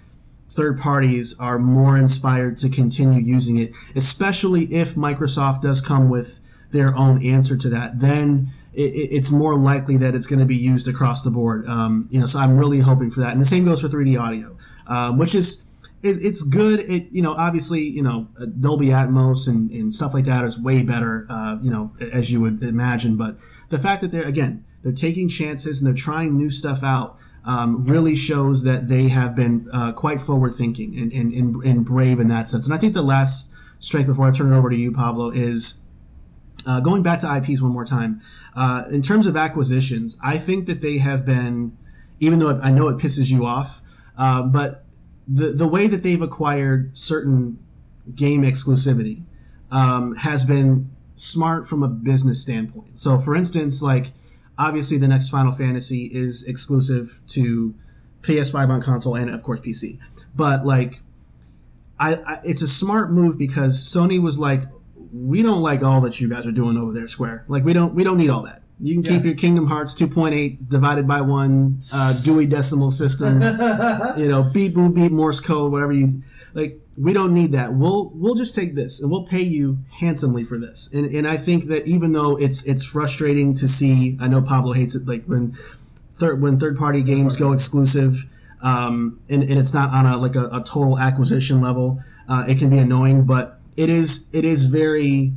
third 0.48 0.80
parties 0.80 1.38
are 1.38 1.58
more 1.58 1.96
inspired 1.96 2.56
to 2.56 2.68
continue 2.68 3.20
using 3.20 3.58
it, 3.58 3.72
especially 3.94 4.64
if 4.74 4.94
Microsoft 4.94 5.62
does 5.62 5.80
come 5.80 6.08
with 6.08 6.40
their 6.70 6.96
own 6.96 7.24
answer 7.24 7.56
to 7.56 7.68
that. 7.68 8.00
Then 8.00 8.52
it, 8.72 8.82
it- 8.82 9.08
it's 9.16 9.30
more 9.32 9.58
likely 9.58 9.96
that 9.98 10.14
it's 10.14 10.26
going 10.26 10.40
to 10.40 10.46
be 10.46 10.56
used 10.56 10.88
across 10.88 11.22
the 11.24 11.30
board. 11.30 11.66
Um, 11.66 12.08
you 12.10 12.20
know, 12.20 12.26
so 12.26 12.38
I'm 12.38 12.56
really 12.56 12.80
hoping 12.80 13.10
for 13.10 13.20
that, 13.20 13.32
and 13.32 13.40
the 13.40 13.44
same 13.46 13.64
goes 13.64 13.80
for 13.80 13.88
3D 13.88 14.18
audio, 14.20 14.56
um, 14.86 15.18
which 15.18 15.34
is. 15.34 15.66
It, 16.02 16.16
it's 16.22 16.42
good. 16.42 16.80
It 16.80 17.08
you 17.10 17.20
know 17.20 17.34
obviously 17.34 17.82
you 17.82 18.02
know 18.02 18.26
Dolby 18.58 18.86
Atmos 18.86 19.46
and, 19.46 19.70
and 19.70 19.92
stuff 19.92 20.14
like 20.14 20.24
that 20.24 20.44
is 20.44 20.58
way 20.58 20.82
better. 20.82 21.26
Uh, 21.28 21.58
you 21.60 21.70
know 21.70 21.92
as 22.10 22.32
you 22.32 22.40
would 22.40 22.62
imagine, 22.62 23.18
but 23.18 23.36
the 23.68 23.78
fact 23.78 24.00
that 24.00 24.10
they're 24.10 24.22
again 24.26 24.64
they're 24.82 24.92
taking 24.92 25.28
chances 25.28 25.78
and 25.78 25.86
they're 25.86 26.02
trying 26.02 26.38
new 26.38 26.48
stuff 26.48 26.82
out 26.82 27.18
um, 27.44 27.84
really 27.84 28.16
shows 28.16 28.62
that 28.64 28.88
they 28.88 29.08
have 29.08 29.36
been 29.36 29.68
uh, 29.74 29.92
quite 29.92 30.22
forward 30.22 30.54
thinking 30.54 30.98
and, 30.98 31.12
and, 31.12 31.34
and, 31.34 31.62
and 31.64 31.84
brave 31.84 32.18
in 32.18 32.28
that 32.28 32.48
sense. 32.48 32.64
And 32.64 32.74
I 32.74 32.78
think 32.78 32.94
the 32.94 33.02
last 33.02 33.54
strength 33.78 34.06
before 34.06 34.26
I 34.26 34.30
turn 34.30 34.50
it 34.50 34.56
over 34.56 34.70
to 34.70 34.76
you, 34.76 34.92
Pablo, 34.92 35.28
is 35.28 35.84
uh, 36.66 36.80
going 36.80 37.02
back 37.02 37.18
to 37.18 37.36
IPs 37.36 37.60
one 37.60 37.72
more 37.72 37.84
time. 37.84 38.22
Uh, 38.54 38.84
in 38.90 39.02
terms 39.02 39.26
of 39.26 39.36
acquisitions, 39.36 40.18
I 40.24 40.38
think 40.38 40.66
that 40.66 40.80
they 40.80 40.98
have 40.98 41.24
been, 41.24 41.76
even 42.18 42.38
though 42.38 42.58
I 42.62 42.70
know 42.70 42.88
it 42.88 42.98
pisses 42.98 43.30
you 43.30 43.46
off, 43.46 43.80
uh, 44.18 44.42
but 44.42 44.84
the 45.28 45.52
the 45.52 45.66
way 45.66 45.86
that 45.86 46.02
they've 46.02 46.20
acquired 46.20 46.96
certain 46.96 47.58
game 48.14 48.42
exclusivity 48.42 49.22
um, 49.70 50.16
has 50.16 50.44
been 50.44 50.90
smart 51.14 51.66
from 51.66 51.82
a 51.82 51.88
business 51.88 52.42
standpoint. 52.42 52.98
So, 52.98 53.18
for 53.18 53.36
instance, 53.36 53.82
like 53.82 54.12
obviously 54.58 54.98
the 54.98 55.08
next 55.08 55.28
Final 55.30 55.52
Fantasy 55.52 56.06
is 56.06 56.46
exclusive 56.46 57.20
to 57.28 57.74
PS5 58.22 58.68
on 58.68 58.82
console 58.82 59.14
and 59.14 59.30
of 59.30 59.42
course 59.42 59.60
PC, 59.60 59.98
but 60.34 60.66
like 60.66 61.00
I, 61.98 62.14
I 62.16 62.40
it's 62.44 62.62
a 62.62 62.68
smart 62.68 63.12
move 63.12 63.38
because 63.38 63.78
Sony 63.78 64.20
was 64.20 64.38
like, 64.38 64.64
we 65.12 65.42
don't 65.42 65.62
like 65.62 65.82
all 65.82 66.00
that 66.02 66.20
you 66.20 66.28
guys 66.28 66.46
are 66.46 66.52
doing 66.52 66.76
over 66.76 66.92
there, 66.92 67.08
Square. 67.08 67.44
Like 67.48 67.64
we 67.64 67.72
don't 67.72 67.94
we 67.94 68.04
don't 68.04 68.18
need 68.18 68.30
all 68.30 68.42
that. 68.42 68.62
You 68.82 68.94
can 68.94 69.02
keep 69.02 69.24
your 69.24 69.34
Kingdom 69.34 69.66
Hearts 69.66 69.94
2.8 69.94 70.66
divided 70.66 71.06
by 71.06 71.20
one 71.20 71.80
uh, 71.92 72.14
Dewey 72.24 72.46
Decimal 72.46 72.88
System. 72.88 73.34
you 74.16 74.26
know, 74.26 74.42
beep 74.42 74.72
boop 74.72 74.94
beep 74.94 75.12
Morse 75.12 75.38
code, 75.38 75.70
whatever 75.70 75.92
you 75.92 76.22
like. 76.54 76.80
We 76.96 77.12
don't 77.12 77.34
need 77.34 77.52
that. 77.52 77.74
We'll 77.74 78.10
we'll 78.14 78.34
just 78.34 78.54
take 78.54 78.74
this 78.74 79.00
and 79.02 79.10
we'll 79.10 79.24
pay 79.24 79.42
you 79.42 79.78
handsomely 80.00 80.44
for 80.44 80.58
this. 80.58 80.90
And 80.92 81.06
and 81.06 81.28
I 81.28 81.36
think 81.36 81.66
that 81.66 81.86
even 81.86 82.12
though 82.12 82.36
it's 82.36 82.66
it's 82.66 82.84
frustrating 82.84 83.52
to 83.54 83.68
see, 83.68 84.16
I 84.20 84.28
know 84.28 84.40
Pablo 84.40 84.72
hates 84.72 84.94
it, 84.94 85.06
like 85.06 85.24
when 85.24 85.56
third 86.14 86.40
when 86.40 86.56
third 86.56 86.76
party 86.76 87.02
games 87.02 87.36
go 87.36 87.52
exclusive, 87.52 88.24
um, 88.62 89.20
and, 89.28 89.42
and 89.42 89.58
it's 89.58 89.74
not 89.74 89.92
on 89.92 90.06
a 90.06 90.16
like 90.16 90.36
a, 90.36 90.46
a 90.46 90.62
total 90.62 90.98
acquisition 90.98 91.60
level. 91.60 92.02
Uh, 92.28 92.44
it 92.48 92.58
can 92.58 92.70
be 92.70 92.78
annoying, 92.78 93.24
but 93.24 93.59
it 93.80 93.88
is 93.88 94.28
it 94.34 94.44
is 94.44 94.66
very 94.66 95.32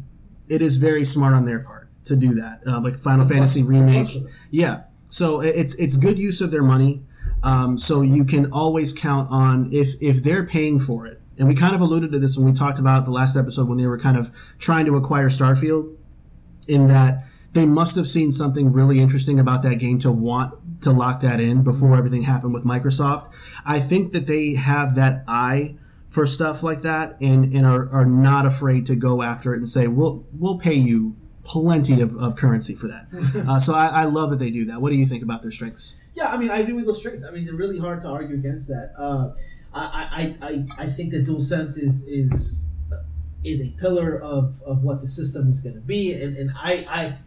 it 0.50 0.62
is 0.62 0.76
very 0.76 1.06
smart 1.06 1.34
on 1.34 1.46
their 1.46 1.60
part 1.60 1.88
to 2.04 2.18
do 2.18 2.34
that. 2.36 2.62
Uh, 2.68 2.82
like 2.82 2.98
Final 2.98 3.26
Fantasy 3.26 3.64
remake, 3.64 4.10
yeah. 4.52 4.84
So 5.08 5.40
it's 5.40 5.76
it's 5.76 5.96
good 5.96 6.20
use 6.20 6.42
of 6.42 6.52
their 6.52 6.64
money. 6.64 7.02
Um, 7.42 7.78
so 7.78 8.02
you 8.02 8.26
can 8.26 8.52
always 8.52 8.92
count 8.92 9.30
on 9.32 9.72
if 9.72 9.96
if 10.02 10.24
they're 10.24 10.46
paying 10.46 10.78
for 10.78 11.08
it. 11.08 11.22
And 11.38 11.48
we 11.48 11.56
kind 11.56 11.74
of 11.74 11.80
alluded 11.80 12.12
to 12.12 12.20
this 12.20 12.38
when 12.38 12.46
we 12.46 12.54
talked 12.54 12.80
about 12.80 13.06
the 13.06 13.12
last 13.12 13.38
episode 13.38 13.70
when 13.70 13.78
they 13.78 13.88
were 13.88 13.98
kind 13.98 14.18
of 14.18 14.30
trying 14.60 14.86
to 14.88 14.98
acquire 14.98 15.30
Starfield 15.30 15.96
in 16.68 16.88
that 16.88 17.24
they 17.54 17.66
must 17.66 17.96
have 17.96 18.08
seen 18.08 18.32
something 18.32 18.74
really 18.74 19.00
interesting 19.00 19.40
about 19.40 19.64
that 19.64 19.76
game 19.76 20.00
to 20.00 20.12
want 20.12 20.82
to 20.82 20.92
lock 20.92 21.22
that 21.22 21.40
in 21.40 21.64
before 21.64 21.96
everything 21.96 22.24
happened 22.24 22.54
with 22.54 22.66
Microsoft. 22.66 23.34
I 23.66 23.80
think 23.80 24.12
that 24.12 24.28
they 24.28 24.56
have 24.56 24.96
that 24.96 25.24
eye 25.28 25.76
for 26.14 26.28
stuff 26.28 26.62
like 26.62 26.84
that 26.84 27.20
and, 27.22 27.56
and 27.56 27.66
are, 27.66 27.90
are 27.90 28.06
not 28.06 28.46
afraid 28.46 28.86
to 28.86 28.96
go 28.96 29.24
after 29.24 29.56
it 29.56 29.58
and 29.58 29.68
say, 29.68 29.88
we'll, 29.88 30.24
we'll 30.32 30.60
pay 30.60 30.76
you 30.76 31.16
plenty 31.44 32.02
of, 32.02 32.16
of 32.18 32.36
currency 32.36 32.76
for 32.76 32.88
that. 32.88 33.08
uh, 33.50 33.60
so 33.60 33.74
I, 33.74 33.88
I 33.88 34.04
love 34.04 34.30
that 34.30 34.38
they 34.38 34.52
do 34.52 34.66
that. 34.66 34.80
What 34.80 34.92
do 34.92 34.96
you 34.96 35.08
think 35.08 35.24
about 35.24 35.42
their 35.42 35.50
strengths? 35.50 36.08
Yeah, 36.14 36.28
I 36.28 36.38
mean, 36.38 36.52
I 36.52 36.60
agree 36.60 36.74
with 36.74 36.86
those 36.86 37.00
strengths. 37.00 37.26
I 37.26 37.32
mean, 37.32 37.46
they're 37.46 37.56
really 37.56 37.80
hard 37.80 38.00
to 38.02 38.10
argue 38.10 38.36
against 38.36 38.68
that. 38.68 38.94
Uh, 38.96 39.32
I, 39.74 40.36
I, 40.40 40.48
I, 40.48 40.68
I 40.84 40.86
think 40.86 41.12
that 41.14 41.26
DualSense 41.26 41.80
is 41.80 42.06
is 42.08 42.68
is 43.44 43.60
a 43.60 43.72
pillar 43.72 44.20
of, 44.22 44.62
of 44.68 44.84
what 44.84 45.02
the 45.02 45.08
system 45.08 45.50
is 45.50 45.60
going 45.62 45.76
to 45.76 45.82
be, 45.82 46.14
and, 46.14 46.38
and 46.38 46.52
I, 46.56 46.86
I 46.88 47.18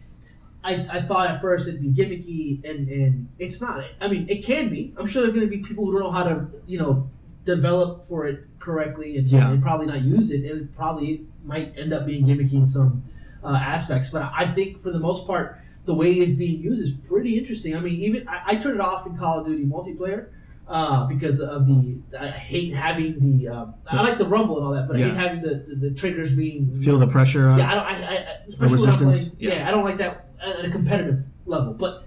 I 0.63 0.73
I 0.91 1.01
thought 1.01 1.29
at 1.29 1.41
first 1.41 1.67
it'd 1.67 1.81
be 1.81 1.89
gimmicky, 1.89 2.65
and, 2.65 2.87
and 2.87 3.29
it's 3.37 3.61
not. 3.61 3.83
I 3.99 4.07
mean, 4.07 4.27
it 4.29 4.45
can 4.45 4.69
be. 4.69 4.93
I'm 4.97 5.05
sure 5.05 5.23
there's 5.23 5.35
going 5.35 5.45
to 5.45 5.55
be 5.55 5.61
people 5.61 5.85
who 5.85 5.93
don't 5.93 6.03
know 6.03 6.11
how 6.11 6.23
to 6.23 6.47
you 6.65 6.79
know 6.79 7.09
develop 7.47 8.05
for 8.05 8.27
it 8.27 8.43
correctly, 8.59 9.17
and, 9.17 9.27
Yeah. 9.27 9.49
and 9.51 9.63
probably 9.63 9.87
not 9.87 10.01
use 10.01 10.31
it, 10.31 10.41
and 10.49 10.61
it 10.61 10.75
probably 10.75 11.25
might 11.43 11.73
end 11.77 11.91
up 11.93 12.05
being 12.05 12.25
gimmicky 12.27 12.53
in 12.53 12.67
some 12.67 13.03
uh, 13.43 13.57
aspects. 13.59 14.09
But 14.11 14.29
I 14.35 14.45
think 14.45 14.77
for 14.77 14.91
the 14.91 14.99
most 14.99 15.25
part, 15.25 15.59
the 15.85 15.95
way 15.95 16.11
it's 16.13 16.33
being 16.33 16.61
used 16.61 16.81
is 16.81 16.91
pretty 17.09 17.37
interesting. 17.37 17.75
I 17.75 17.79
mean, 17.79 17.99
even 18.01 18.27
I, 18.27 18.41
I 18.47 18.55
turned 18.57 18.75
it 18.75 18.81
off 18.81 19.07
in 19.07 19.17
Call 19.17 19.39
of 19.39 19.45
Duty 19.47 19.63
multiplayer 19.65 20.27
uh, 20.67 21.07
because 21.07 21.39
of 21.39 21.65
the. 21.65 21.97
I 22.19 22.27
hate 22.27 22.73
having 22.73 23.19
the. 23.21 23.47
Um, 23.47 23.73
I 23.89 24.01
like 24.03 24.17
the 24.17 24.25
rumble 24.27 24.57
and 24.57 24.65
all 24.67 24.73
that, 24.73 24.87
but 24.87 24.97
I 24.97 24.99
hate 25.03 25.13
having 25.13 25.41
the, 25.41 25.55
the, 25.67 25.75
the 25.89 25.91
triggers 25.91 26.35
being. 26.35 26.75
Feel 26.75 26.99
the 26.99 27.07
pressure 27.07 27.55
Yeah, 27.57 27.71
I 27.71 27.75
don't. 27.75 27.85
I, 27.85 27.93
I 28.15 28.37
especially 28.47 28.73
resistance? 28.73 29.29
playing- 29.29 29.49
Yeah. 29.53 29.59
yeah. 29.61 29.67
I 29.67 29.71
don't 29.71 29.85
like 29.85 29.97
that 29.97 30.27
at 30.43 30.65
a 30.65 30.69
competitive 30.69 31.23
level, 31.45 31.73
but 31.73 32.03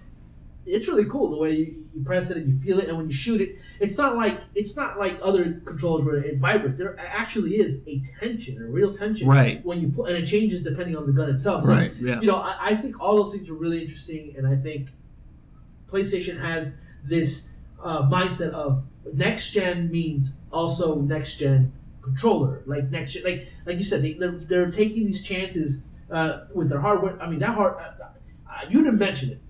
it's 0.66 0.86
really 0.88 1.06
cool 1.06 1.30
the 1.30 1.38
way 1.38 1.52
you, 1.56 1.79
you 1.94 2.04
press 2.04 2.30
it 2.30 2.36
and 2.36 2.48
you 2.48 2.56
feel 2.60 2.78
it, 2.78 2.88
and 2.88 2.96
when 2.96 3.06
you 3.06 3.12
shoot 3.12 3.40
it, 3.40 3.56
it's 3.80 3.98
not 3.98 4.16
like 4.16 4.38
it's 4.54 4.76
not 4.76 4.98
like 4.98 5.18
other 5.22 5.60
controllers 5.64 6.04
where 6.04 6.16
it 6.16 6.38
vibrates. 6.38 6.78
There 6.78 6.98
actually 6.98 7.56
is 7.56 7.82
a 7.86 8.00
tension, 8.20 8.62
a 8.62 8.66
real 8.66 8.94
tension, 8.94 9.28
Right. 9.28 9.64
When 9.64 9.80
you 9.80 9.88
put, 9.88 10.08
and 10.08 10.16
it 10.16 10.26
changes 10.26 10.62
depending 10.62 10.96
on 10.96 11.06
the 11.06 11.12
gun 11.12 11.30
itself. 11.30 11.64
So, 11.64 11.74
Right, 11.74 11.92
yeah. 12.00 12.20
You 12.20 12.28
know, 12.28 12.36
I, 12.36 12.56
I 12.60 12.74
think 12.76 13.00
all 13.00 13.16
those 13.16 13.34
things 13.34 13.50
are 13.50 13.54
really 13.54 13.80
interesting, 13.80 14.34
and 14.36 14.46
I 14.46 14.56
think 14.56 14.88
PlayStation 15.88 16.40
has 16.40 16.80
this 17.04 17.54
uh, 17.82 18.08
mindset 18.08 18.50
of 18.50 18.84
next 19.12 19.52
gen 19.52 19.90
means 19.90 20.34
also 20.52 21.00
next 21.00 21.38
gen 21.38 21.72
controller, 22.02 22.62
like 22.66 22.90
next 22.90 23.14
gen, 23.14 23.24
like 23.24 23.48
like 23.66 23.76
you 23.76 23.84
said, 23.84 24.02
they, 24.02 24.12
they're 24.12 24.30
they're 24.32 24.70
taking 24.70 25.06
these 25.06 25.22
chances 25.26 25.84
uh, 26.10 26.44
with 26.54 26.68
their 26.68 26.80
hardware. 26.80 27.20
I 27.20 27.28
mean, 27.28 27.40
that 27.40 27.54
hard. 27.54 27.76
Uh, 27.76 28.04
uh, 28.48 28.66
you 28.68 28.82
didn't 28.82 28.98
mention 28.98 29.30
it 29.30 29.40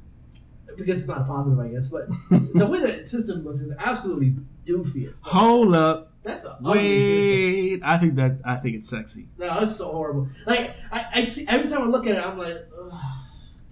because 0.80 0.96
it's 1.02 1.08
not 1.08 1.20
a 1.20 1.24
positive, 1.24 1.58
I 1.60 1.68
guess, 1.68 1.88
but 1.88 2.08
the 2.30 2.66
way 2.66 2.80
that 2.80 3.08
system 3.08 3.44
looks 3.44 3.60
is 3.60 3.72
absolutely 3.78 4.34
doofy. 4.64 5.08
As. 5.10 5.20
Hold 5.24 5.74
up. 5.74 6.12
That's 6.22 6.44
a. 6.44 6.58
Wait. 6.60 7.80
I 7.82 7.96
think 7.98 8.16
that 8.16 8.40
I 8.44 8.56
think 8.56 8.76
it's 8.76 8.88
sexy. 8.90 9.28
No, 9.38 9.46
that's 9.60 9.76
so 9.76 9.90
horrible. 9.92 10.28
Like 10.46 10.74
I, 10.92 11.06
I 11.16 11.22
see 11.24 11.46
every 11.48 11.68
time 11.68 11.82
I 11.82 11.86
look 11.86 12.06
at 12.06 12.16
it, 12.16 12.26
I'm 12.26 12.36
like, 12.38 12.56
Ugh. 12.78 13.00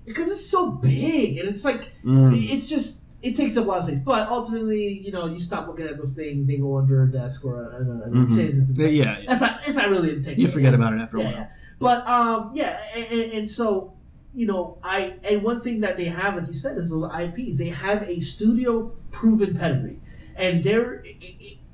because 0.07 0.29
it's 0.31 0.47
so 0.47 0.73
big 0.77 1.39
and 1.39 1.49
it's 1.49 1.65
like 1.65 1.93
Mm. 2.05 2.35
it's 2.51 2.69
just 2.69 3.07
it 3.21 3.35
takes 3.37 3.57
up 3.57 3.65
a 3.65 3.69
lot 3.69 3.79
of 3.81 3.85
space. 3.85 3.99
But 3.99 4.29
ultimately, 4.29 5.01
you 5.05 5.11
know, 5.13 5.27
you 5.27 5.39
stop 5.39 5.67
looking 5.67 5.87
at 5.87 5.97
those 5.99 6.15
things, 6.17 6.47
they 6.47 6.57
go 6.57 6.79
under 6.79 7.03
a 7.03 7.11
desk 7.13 7.45
or 7.45 7.63
a, 7.63 7.67
a, 7.67 7.81
a 7.81 8.09
Mhm. 8.09 8.37
system. 8.51 8.77
Yeah, 8.79 8.89
yeah. 8.89 9.25
That's 9.29 9.41
not. 9.43 9.61
It's 9.67 9.77
not 9.77 9.91
really 9.91 10.11
intended. 10.11 10.39
You 10.39 10.49
forget 10.49 10.73
about 10.73 10.95
it 10.95 11.01
after 11.03 11.19
a 11.19 11.21
while. 11.25 11.33
yeah. 11.33 11.49
But 11.81 12.07
um, 12.09 12.53
yeah, 12.55 12.81
and, 12.97 13.07
and, 13.13 13.33
and 13.33 13.51
so 13.51 13.93
you 14.39 14.47
know, 14.47 14.79
I 14.85 15.15
and 15.25 15.43
one 15.43 15.61
thing 15.61 15.81
that 15.81 15.97
they 15.97 16.05
have, 16.07 16.37
like 16.37 16.47
you 16.47 16.53
said, 16.53 16.79
is 16.79 16.91
those 16.91 17.11
IPs. 17.13 17.59
They 17.59 17.71
have 17.71 18.03
a 18.03 18.21
studio 18.21 18.93
proven 19.11 19.59
pedigree, 19.59 19.99
and 20.37 20.63
there, 20.63 21.03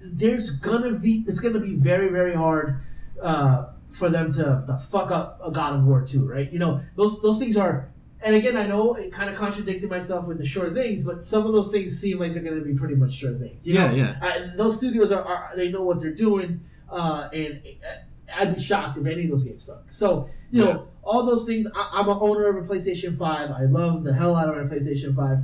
there's 0.01 0.59
gonna 0.61 0.93
be 0.93 1.25
it's 1.29 1.41
gonna 1.41 1.61
be 1.61 1.75
very 1.75 2.09
very 2.09 2.35
hard 2.35 2.81
uh, 3.23 3.67
for 3.91 4.09
them 4.09 4.33
to, 4.33 4.65
to 4.67 4.79
fuck 4.79 5.11
up 5.11 5.41
a 5.45 5.51
God 5.53 5.75
of 5.77 5.85
War 5.85 6.03
too, 6.03 6.27
right? 6.29 6.51
You 6.53 6.59
know, 6.59 6.83
those 6.97 7.21
those 7.23 7.39
things 7.39 7.57
are. 7.57 7.91
And 8.23 8.35
again, 8.35 8.57
I 8.57 8.67
know 8.67 8.95
it 8.95 9.13
kind 9.13 9.29
of 9.29 9.37
contradicted 9.37 9.91
myself 9.91 10.27
with 10.27 10.39
the 10.39 10.47
short 10.47 10.73
things, 10.73 11.05
but 11.05 11.23
some 11.25 11.45
of 11.47 11.53
those 11.53 11.71
things 11.71 12.01
seem 12.01 12.19
like 12.19 12.33
they're 12.33 12.43
going 12.43 12.59
to 12.59 12.65
be 12.65 12.73
pretty 12.75 12.95
much 12.95 13.13
short 13.13 13.39
things. 13.39 13.67
You 13.67 13.75
Yeah, 13.75 13.89
know? 13.89 13.95
yeah. 13.95 14.19
Uh, 14.23 14.57
those 14.57 14.79
studios 14.79 15.13
are, 15.13 15.23
are 15.23 15.51
they 15.55 15.71
know 15.71 15.83
what 15.83 16.01
they're 16.01 16.15
doing, 16.15 16.61
uh, 16.91 17.29
and 17.35 17.61
uh, 17.67 18.35
I'd 18.41 18.55
be 18.55 18.61
shocked 18.63 18.97
if 18.97 19.05
any 19.07 19.25
of 19.25 19.31
those 19.31 19.45
games 19.45 19.65
suck. 19.65 19.93
So 19.93 20.31
you 20.51 20.65
know 20.65 20.89
all 21.05 21.27
those 21.27 21.47
things. 21.47 21.67
I, 21.75 21.91
I'm 21.95 22.09
an 22.09 22.19
owner 22.21 22.47
of 22.49 22.57
a 22.57 22.69
PlayStation 22.75 23.17
Five. 23.19 23.51
I 23.51 23.63
love 23.65 24.05
the 24.05 24.13
hell 24.15 24.37
out 24.37 24.49
of 24.57 24.57
my 24.71 24.77
PlayStation 24.77 25.15
Five, 25.15 25.39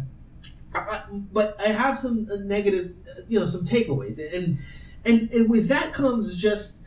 I- 0.74 1.04
but 1.32 1.56
I 1.60 1.68
have 1.68 1.98
some 1.98 2.28
uh, 2.32 2.36
negative, 2.36 2.94
uh, 3.08 3.22
you 3.28 3.38
know, 3.38 3.44
some 3.44 3.62
takeaways, 3.64 4.18
and 4.34 4.58
and 5.04 5.30
and 5.32 5.50
with 5.50 5.68
that 5.68 5.92
comes 5.92 6.36
just, 6.36 6.84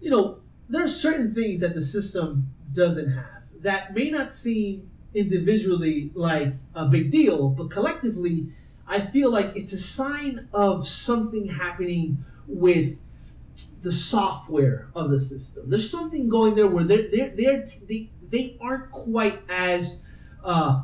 you 0.00 0.10
know, 0.10 0.38
there 0.68 0.84
are 0.84 0.88
certain 0.88 1.34
things 1.34 1.60
that 1.60 1.74
the 1.74 1.82
system 1.82 2.48
doesn't 2.72 3.10
have 3.12 3.24
that 3.62 3.94
may 3.94 4.10
not 4.10 4.32
seem 4.32 4.90
individually 5.14 6.10
like 6.14 6.54
a 6.74 6.86
big 6.88 7.10
deal, 7.10 7.48
but 7.50 7.70
collectively, 7.70 8.48
I 8.86 9.00
feel 9.00 9.30
like 9.30 9.56
it's 9.56 9.72
a 9.72 9.78
sign 9.78 10.48
of 10.52 10.86
something 10.86 11.48
happening 11.48 12.24
with 12.46 13.00
the 13.82 13.92
software 13.92 14.88
of 14.94 15.10
the 15.10 15.20
system. 15.20 15.70
There's 15.70 15.90
something 15.90 16.28
going 16.28 16.54
there 16.54 16.68
where 16.68 16.84
they're 16.84 17.08
they're, 17.08 17.32
they're 17.34 17.64
they 17.88 18.10
they 18.28 18.58
aren't 18.60 18.90
quite 18.90 19.40
as 19.48 20.06
uh, 20.44 20.82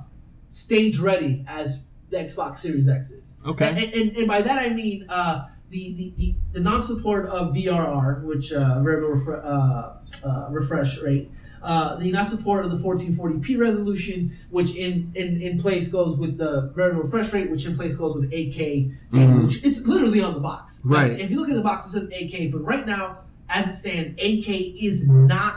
stage 0.49 0.99
ready 0.99 1.45
as 1.47 1.85
the 2.11 2.19
Xbox 2.19 2.59
Series 2.59 2.89
X 2.89 3.11
is. 3.11 3.37
Okay. 3.47 3.69
And, 3.69 3.79
and, 3.79 4.17
and 4.17 4.29
by 4.29 4.43
that 4.43 4.59
I 4.59 4.75
mean 4.75 5.07
uh, 5.09 5.49
the, 5.73 5.95
the, 5.95 6.13
the, 6.17 6.35
the 6.53 6.61
non 6.61 6.83
support 6.83 7.27
of 7.27 7.55
VRR, 7.55 8.23
which 8.23 8.53
uh, 8.53 8.81
variable 8.81 9.17
refre- 9.17 9.45
uh, 9.45 10.27
uh, 10.27 10.49
refresh 10.51 11.03
rate. 11.03 11.31
Uh, 11.63 11.97
the 11.97 12.11
not 12.11 12.29
support 12.29 12.65
of 12.65 12.71
the 12.73 12.77
1440p 12.77 13.57
resolution, 13.59 14.37
which 14.51 14.75
in, 14.77 15.13
in, 15.15 15.41
in 15.41 15.59
place 15.61 15.89
goes 15.93 16.17
with 16.17 16.37
the 16.37 16.73
variable 16.75 17.03
refresh 17.03 17.33
rate, 17.33 17.51
which 17.51 17.67
in 17.67 17.77
place 17.77 17.95
goes 17.97 18.15
with 18.17 18.31
8K, 18.33 18.93
Mhm. 19.13 19.43
which 19.45 19.65
it's 19.65 19.87
literally 19.87 20.21
on 20.21 20.35
the 20.35 20.41
box. 20.41 20.83
Right. 20.85 21.13
If 21.21 21.31
you 21.31 21.39
look 21.39 21.49
at 21.49 21.55
the 21.55 21.63
box, 21.63 21.87
it 21.87 21.91
says 21.91 22.09
8K, 22.13 22.51
but 22.51 22.65
right 22.65 22.85
now, 22.87 23.19
as 23.49 23.69
it 23.69 23.75
stands, 23.77 24.15
8K 24.19 24.75
is 24.83 25.07
not 25.09 25.55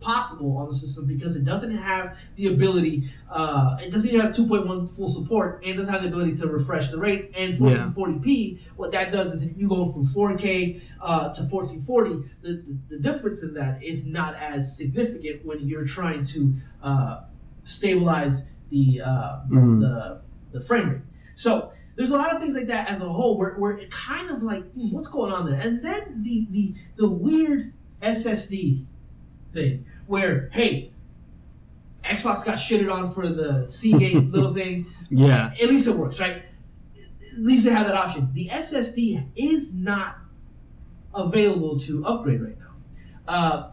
possible 0.00 0.58
on 0.58 0.68
the 0.68 0.74
system 0.74 1.06
because 1.06 1.36
it 1.36 1.44
doesn't 1.44 1.74
have 1.76 2.18
the 2.36 2.46
ability, 2.52 3.08
uh, 3.30 3.76
it 3.80 3.90
doesn't 3.90 4.08
even 4.10 4.20
have 4.20 4.34
2.1 4.34 4.94
full 4.94 5.08
support 5.08 5.62
and 5.64 5.76
doesn't 5.78 5.92
have 5.92 6.02
the 6.02 6.08
ability 6.08 6.34
to 6.36 6.46
refresh 6.48 6.90
the 6.90 6.98
rate. 6.98 7.32
And 7.36 7.54
1440p, 7.54 8.60
what 8.76 8.92
that 8.92 9.10
does 9.10 9.32
is 9.34 9.42
if 9.50 9.56
you 9.58 9.68
go 9.68 9.90
from 9.90 10.04
4K 10.04 10.82
uh, 11.00 11.32
to 11.32 11.42
1440, 11.44 12.30
the, 12.42 12.52
the, 12.62 12.78
the 12.96 12.98
difference 12.98 13.42
in 13.42 13.54
that 13.54 13.82
is 13.82 14.06
not 14.06 14.34
as 14.36 14.76
significant 14.76 15.44
when 15.44 15.66
you're 15.66 15.86
trying 15.86 16.24
to 16.24 16.54
uh, 16.82 17.22
stabilize 17.64 18.48
the, 18.70 19.00
uh, 19.04 19.40
Mhm. 19.50 19.80
the, 19.80 20.20
the 20.52 20.60
frame 20.60 20.90
rate. 20.90 21.00
So 21.34 21.70
there's 21.96 22.10
a 22.10 22.16
lot 22.16 22.32
of 22.34 22.40
things 22.40 22.54
like 22.54 22.66
that 22.66 22.88
as 22.90 23.00
a 23.02 23.08
whole 23.08 23.38
where, 23.38 23.56
where 23.58 23.76
it 23.78 23.90
kind 23.90 24.30
of 24.30 24.42
like, 24.42 24.62
hmm, 24.72 24.90
what's 24.92 25.08
going 25.08 25.32
on 25.32 25.46
there? 25.50 25.58
And 25.60 25.82
then 25.82 26.22
the, 26.22 26.46
the, 26.50 26.74
the 26.96 27.10
weird 27.10 27.72
SSD 28.02 28.84
thing 29.56 29.86
where, 30.06 30.48
hey, 30.52 30.92
Xbox 32.04 32.44
got 32.44 32.56
shitted 32.56 32.92
on 32.92 33.10
for 33.12 33.28
the 33.28 33.66
Seagate 33.66 34.14
little 34.30 34.54
thing. 34.54 34.86
Yeah. 35.10 35.50
At 35.60 35.68
least 35.68 35.88
it 35.88 35.96
works, 35.96 36.20
right? 36.20 36.36
At 36.36 37.42
least 37.42 37.66
they 37.66 37.72
have 37.72 37.86
that 37.86 37.96
option. 37.96 38.32
The 38.32 38.48
SSD 38.48 39.28
is 39.36 39.74
not 39.74 40.18
available 41.14 41.78
to 41.80 42.04
upgrade 42.04 42.40
right 42.40 42.58
now. 42.58 42.66
Uh, 43.26 43.70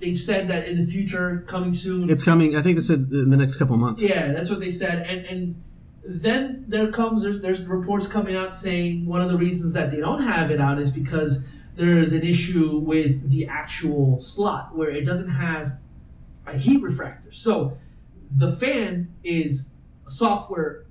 they 0.00 0.14
said 0.14 0.48
that 0.48 0.66
in 0.66 0.76
the 0.76 0.86
future, 0.86 1.44
coming 1.46 1.72
soon. 1.72 2.08
It's 2.08 2.22
coming. 2.22 2.56
I 2.56 2.62
think 2.62 2.76
this 2.76 2.88
is 2.88 3.10
in 3.10 3.30
the 3.30 3.36
next 3.36 3.56
couple 3.56 3.76
months. 3.76 4.00
Yeah, 4.00 4.32
that's 4.32 4.48
what 4.48 4.60
they 4.60 4.70
said. 4.70 5.06
And 5.06 5.26
and 5.26 5.62
then 6.06 6.64
there 6.68 6.90
comes 6.90 7.22
there's, 7.22 7.40
there's 7.40 7.68
reports 7.68 8.06
coming 8.06 8.34
out 8.34 8.54
saying 8.54 9.04
one 9.06 9.20
of 9.20 9.30
the 9.30 9.36
reasons 9.36 9.74
that 9.74 9.90
they 9.90 10.00
don't 10.00 10.22
have 10.22 10.50
it 10.50 10.60
out 10.60 10.78
is 10.78 10.90
because 10.90 11.48
there's 11.76 12.12
an 12.12 12.22
issue 12.22 12.78
with 12.78 13.30
the 13.30 13.46
actual 13.46 14.18
slot 14.18 14.74
where 14.76 14.90
it 14.90 15.04
doesn't 15.04 15.30
have 15.30 15.78
a 16.46 16.56
heat 16.56 16.82
refractor. 16.82 17.30
So 17.30 17.76
the 18.30 18.50
fan 18.50 19.08
is 19.24 19.74
a 20.06 20.10
software 20.10 20.84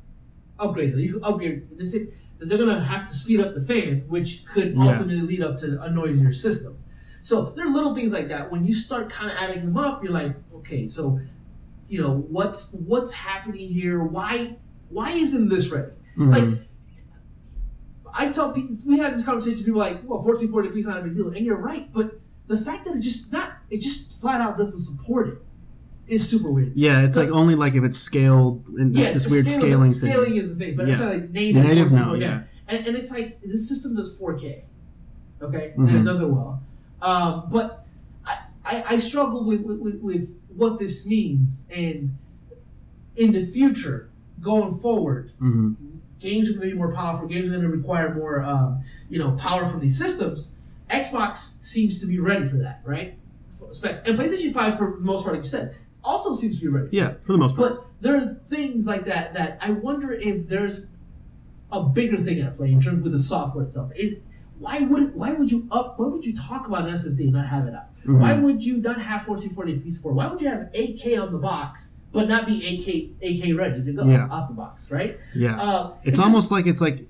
upgrade. 0.60 0.96
You 0.98 1.14
can 1.14 1.24
upgrade. 1.24 1.78
They 1.78 1.86
say 1.86 2.08
that 2.40 2.48
they're 2.48 2.58
gonna 2.58 2.84
have 2.84 3.08
to 3.08 3.14
speed 3.14 3.40
up 3.40 3.54
the 3.54 3.62
fan, 3.62 4.04
which 4.08 4.46
could 4.46 4.76
Yeah. 4.76 4.90
ultimately 4.92 5.22
lead 5.22 5.42
up 5.42 5.58
to 5.58 5.82
a 5.82 5.90
noisier 5.90 6.32
system. 6.34 6.76
So 7.22 7.54
there 7.56 7.66
are 7.66 7.70
little 7.74 7.96
things 7.96 8.12
like 8.12 8.28
that. 8.30 8.52
When 8.52 8.66
you 8.66 8.74
start 8.74 9.10
kind 9.10 9.32
of 9.32 9.38
adding 9.38 9.64
them 9.64 9.78
up, 9.78 10.04
you're 10.04 10.12
like, 10.12 10.36
okay, 10.56 10.86
so 10.86 11.20
you 11.88 12.02
know 12.02 12.26
what's 12.30 12.74
what's 12.86 13.14
happening 13.14 13.70
here? 13.70 14.04
Why 14.04 14.58
why 14.90 15.12
isn't 15.12 15.50
this 15.50 15.72
ready? 15.72 15.92
Mhm. 16.18 16.32
Like 16.34 16.68
I 18.14 18.32
tell 18.32 18.54
people, 18.54 18.76
we 18.86 19.00
have 19.00 19.12
this 19.16 19.26
conversation. 19.26 19.64
People 19.66 19.80
like, 19.80 20.00
well, 20.04 20.24
1440p 20.24 20.76
is 20.78 20.88
not 20.88 21.00
a 21.00 21.02
big 21.02 21.16
deal, 21.16 21.28
and 21.28 21.38
you're 21.46 21.62
right. 21.62 21.92
But 21.92 22.20
the 22.48 22.58
fact 22.58 22.86
that 22.86 22.96
it 22.96 23.02
just 23.02 23.34
not 23.34 23.54
it 23.70 23.82
just 23.82 24.22
flat 24.22 24.40
out 24.42 24.56
doesn't 24.56 24.80
support 24.80 25.28
it 25.30 25.38
is 26.08 26.28
super 26.30 26.52
weird. 26.52 26.74
yeah, 26.76 27.02
it's 27.02 27.16
like 27.18 27.30
only 27.30 27.56
like 27.56 27.76
if 27.76 27.84
it's 27.84 27.98
scaled 27.98 28.68
and 28.78 28.94
this, 28.94 29.10
this 29.10 29.32
weird 29.32 29.48
scaling, 29.48 29.90
scaling 29.90 29.92
thing. 29.92 30.12
Scaling 30.12 30.36
is 30.36 30.58
the 30.58 30.66
thing, 30.66 30.76
but 30.76 30.88
it's 30.90 31.00
Yeah. 31.00 31.06
not 31.06 31.14
like 31.16 31.30
native. 31.32 31.64
Native, 31.64 31.92
no, 31.92 32.12
1440, 32.12 32.22
yeah. 32.22 32.44
And, 32.68 32.88
and 32.88 32.96
it's 32.98 33.10
like 33.12 33.42
this 33.42 33.68
system 33.68 33.96
does 33.96 34.20
4K, 34.20 34.62
okay, 35.42 35.74
and 35.78 35.88
Mhm. 35.88 36.02
it 36.02 36.04
does 36.04 36.22
it 36.22 36.28
well. 36.30 36.62
Um, 37.02 37.48
but 37.52 37.86
I, 38.26 38.38
I, 38.66 38.84
I 38.90 38.98
struggle 38.98 39.44
with, 39.46 39.62
with, 39.62 40.00
with, 40.02 40.38
what 40.56 40.78
this 40.78 41.08
means, 41.08 41.68
and 41.74 42.16
in 43.16 43.32
the 43.32 43.44
future, 43.46 44.10
going 44.42 44.76
forward, 44.76 45.32
hmm 45.40 45.74
games 46.24 46.50
are 46.50 46.54
going 46.54 46.70
to 46.70 46.74
be 46.74 46.78
more 46.78 46.92
powerful. 46.94 47.28
Games 47.28 47.48
are 47.48 47.52
going 47.52 47.62
to 47.64 47.70
require 47.70 48.16
more, 48.16 48.42
um, 48.42 48.80
you 49.10 49.20
know, 49.20 49.32
power 49.34 49.66
from 49.66 49.82
these 49.82 49.98
systems. 49.98 50.58
Xbox 50.90 51.62
seems 51.62 52.02
to 52.02 52.08
be 52.08 52.20
ready 52.20 52.46
for 52.46 52.56
that, 52.58 52.82
right? 52.86 53.18
And 54.06 54.18
PlayStation 54.18 54.52
Five, 54.52 54.78
for 54.78 54.96
the 54.98 55.04
most 55.06 55.24
part, 55.24 55.36
like 55.36 55.44
you 55.44 55.50
said, 55.50 55.76
also 56.04 56.34
seems 56.34 56.60
to 56.60 56.66
be 56.66 56.70
ready. 56.72 56.90
Yeah, 56.92 57.14
for 57.24 57.34
the 57.34 57.38
most 57.38 57.56
part. 57.56 57.70
But 57.76 57.86
there 58.02 58.16
are 58.18 58.34
things 58.46 58.88
like 58.88 59.02
that 59.06 59.34
that 59.36 59.60
I 59.62 59.72
wonder 59.72 60.12
if 60.14 60.48
there's 60.48 60.88
a 61.72 61.84
bigger 61.84 62.18
thing 62.18 62.40
at 62.42 62.58
play 62.58 62.72
in 62.72 62.80
terms 62.80 63.04
with 63.04 63.12
the 63.12 63.20
software 63.20 63.66
itself. 63.66 63.92
Is 63.96 64.18
why 64.60 64.80
would 64.80 65.14
why 65.14 65.34
would 65.34 65.52
you 65.52 65.68
up 65.72 66.00
why 66.00 66.08
would 66.08 66.26
you 66.26 66.36
talk 66.36 66.68
about 66.68 66.88
an 66.88 66.94
SSD 66.94 67.26
and 67.26 67.34
not 67.34 67.48
have 67.48 67.68
it 67.68 67.74
out? 67.76 67.88
Mhm. 68.06 68.20
Why 68.20 68.34
would 68.40 68.64
you 68.64 68.78
not 68.78 69.00
have 69.02 69.22
1440p 69.26 69.92
support? 69.92 70.16
Why 70.16 70.28
would 70.28 70.42
you 70.42 70.48
have 70.50 70.70
8K 70.74 71.18
on 71.22 71.32
the 71.32 71.38
box 71.40 71.98
but 72.14 72.28
not 72.30 72.46
be 72.46 72.62
8K 72.62 73.42
8K 73.42 73.58
ready 73.58 73.84
to 73.84 73.92
go 73.92 74.04
Yeah. 74.06 74.28
out 74.32 74.48
the 74.50 74.54
box, 74.56 74.92
right? 74.92 75.18
yeah. 75.36 75.60
Uh, 75.60 75.92
it's 76.04 76.18
just- 76.18 76.26
almost 76.28 76.52
like 76.52 76.68
it's 76.68 76.80
like 76.82 77.06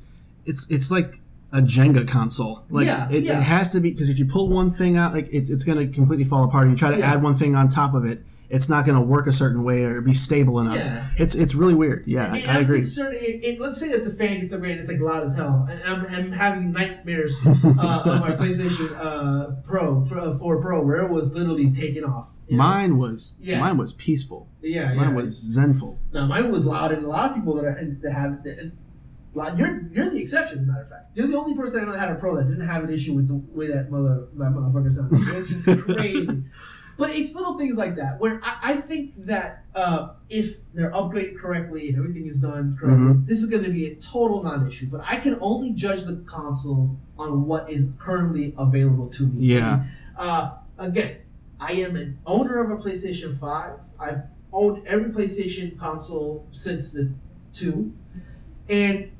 it's 0.45 0.69
it's 0.71 0.89
like 0.89 1.19
a 1.51 1.61
Jenga 1.61 2.07
console. 2.07 2.63
Like 2.71 2.87
Yeah, 2.87 3.07
it, 3.11 3.23
yeah. 3.25 3.37
it 3.37 3.43
has 3.43 3.69
to 3.71 3.79
be 3.79 3.91
because 3.91 4.09
if 4.09 4.17
you 4.17 4.25
pull 4.25 4.49
one 4.49 4.71
thing 4.71 4.97
out, 4.97 5.13
like 5.13 5.29
it's 5.31 5.49
it's 5.51 5.63
gonna 5.63 5.87
completely 5.87 6.25
fall 6.25 6.43
apart. 6.45 6.67
You 6.69 6.75
try 6.75 6.91
to 6.91 6.97
Yeah. 6.97 7.13
add 7.13 7.21
one 7.21 7.35
thing 7.35 7.55
on 7.55 7.67
top 7.67 7.93
of 7.93 8.05
it, 8.05 8.23
it's 8.49 8.69
not 8.69 8.85
gonna 8.87 9.01
work 9.01 9.27
a 9.27 9.31
certain 9.31 9.63
way 9.63 9.83
or 9.83 10.01
be 10.01 10.13
stable 10.13 10.59
enough. 10.59 10.77
Yeah. 10.77 11.05
It's 11.17 11.35
it's 11.35 11.53
really 11.53 11.75
weird. 11.75 12.05
Yeah, 12.07 12.31
I, 12.33 12.37
I 12.47 12.55
I'm 12.57 12.63
agree. 12.63 12.79
if, 12.79 12.97
if- 12.97 13.59
let's 13.59 13.79
say 13.79 13.91
that 13.91 14.03
the 14.03 14.09
fan 14.09 14.39
gets 14.39 14.51
upgraded, 14.53 14.79
it's 14.79 14.89
like 14.91 14.99
loud 14.99 15.23
as 15.23 15.35
hell, 15.37 15.67
and 15.69 15.79
I'm, 15.83 16.05
I'm 16.07 16.31
having 16.31 16.71
nightmares 16.71 17.39
uh, 17.45 17.49
on 18.05 18.19
my 18.19 18.31
PlayStation 18.31 18.91
uh, 18.95 19.51
Pro, 19.63 20.01
Pro 20.07 20.33
4 20.33 20.59
Pro, 20.61 20.83
where 20.83 21.05
it 21.05 21.11
was 21.11 21.35
literally 21.35 21.71
taking 21.71 22.03
off. 22.03 22.29
You 22.47 22.57
know? 22.57 22.63
Mine 22.63 22.97
was 22.97 23.39
Yeah. 23.41 23.59
mine 23.59 23.77
was 23.77 23.93
peaceful. 23.93 24.47
yeah, 24.61 24.91
yeah. 24.91 24.93
Mine 24.93 25.15
was 25.15 25.29
zenful. 25.55 25.97
No, 26.13 26.25
mine 26.27 26.51
was 26.51 26.65
loud, 26.65 26.91
and 26.91 27.03
a 27.03 27.07
lot 27.07 27.29
of 27.29 27.35
people 27.35 27.55
that, 27.55 27.65
are, 27.65 27.97
that 28.01 28.11
have 28.11 28.43
that, 28.43 28.59
and 28.59 28.71
loud- 29.33 29.57
you're 29.59 29.81
you're 29.91 30.09
the 30.09 30.19
exception, 30.21 30.59
as 30.59 30.63
a 30.63 30.67
matter 30.67 30.83
of 30.83 30.89
fact. 30.89 31.11
You're 31.15 31.27
the 31.27 31.37
only 31.37 31.55
person 31.55 31.81
I 31.81 31.85
know 31.85 31.91
that 31.93 31.99
had 31.99 32.09
a 32.11 32.15
pro 32.15 32.35
that 32.37 32.45
didn't 32.47 32.67
have 32.67 32.83
an 32.83 32.91
issue 32.91 33.13
with 33.13 33.27
the 33.27 33.35
way 33.57 33.67
that 33.67 33.89
mother 33.91 34.27
that 34.35 34.51
motherfucker 34.51 34.91
sounded. 34.91 35.19
It's 35.19 35.65
just 35.65 35.81
crazy. 35.85 36.43
But 36.95 37.09
it's 37.15 37.33
little 37.33 37.57
things 37.57 37.75
like 37.75 37.95
that 37.95 38.19
where 38.19 38.39
I, 38.43 38.71
I 38.71 38.75
think 38.75 39.25
that 39.25 39.65
uh, 39.73 40.09
if 40.29 40.57
they're 40.75 40.91
upgraded 40.91 41.39
correctly 41.39 41.89
and 41.89 41.97
everything 41.97 42.27
is 42.27 42.39
done 42.39 42.77
correctly, 42.79 43.05
Mhm. 43.15 43.25
this 43.27 43.41
is 43.41 43.49
going 43.49 43.63
to 43.63 43.71
be 43.71 43.87
a 43.87 43.95
total 43.95 44.43
non-issue. 44.43 44.89
But 44.91 45.01
I 45.03 45.15
can 45.17 45.35
only 45.41 45.71
judge 45.73 46.03
the 46.03 46.17
console 46.27 46.95
on 47.17 47.45
what 47.47 47.67
is 47.71 47.87
currently 47.97 48.53
available 48.59 49.07
to 49.09 49.23
me. 49.23 49.45
Yeah. 49.55 49.85
Uh, 50.15 50.51
again, 50.77 51.17
I 51.67 51.73
am 51.73 51.95
an 51.95 52.17
owner 52.25 52.61
of 52.63 52.71
a 52.71 52.81
PlayStation 52.81 53.37
Five. 53.39 53.79
I've 53.99 54.23
owned 54.51 54.85
every 54.87 55.09
PlayStation 55.11 55.77
console 55.77 56.45
since 56.49 56.93
the 56.93 57.11
two, 57.53 57.93
and 58.69 59.11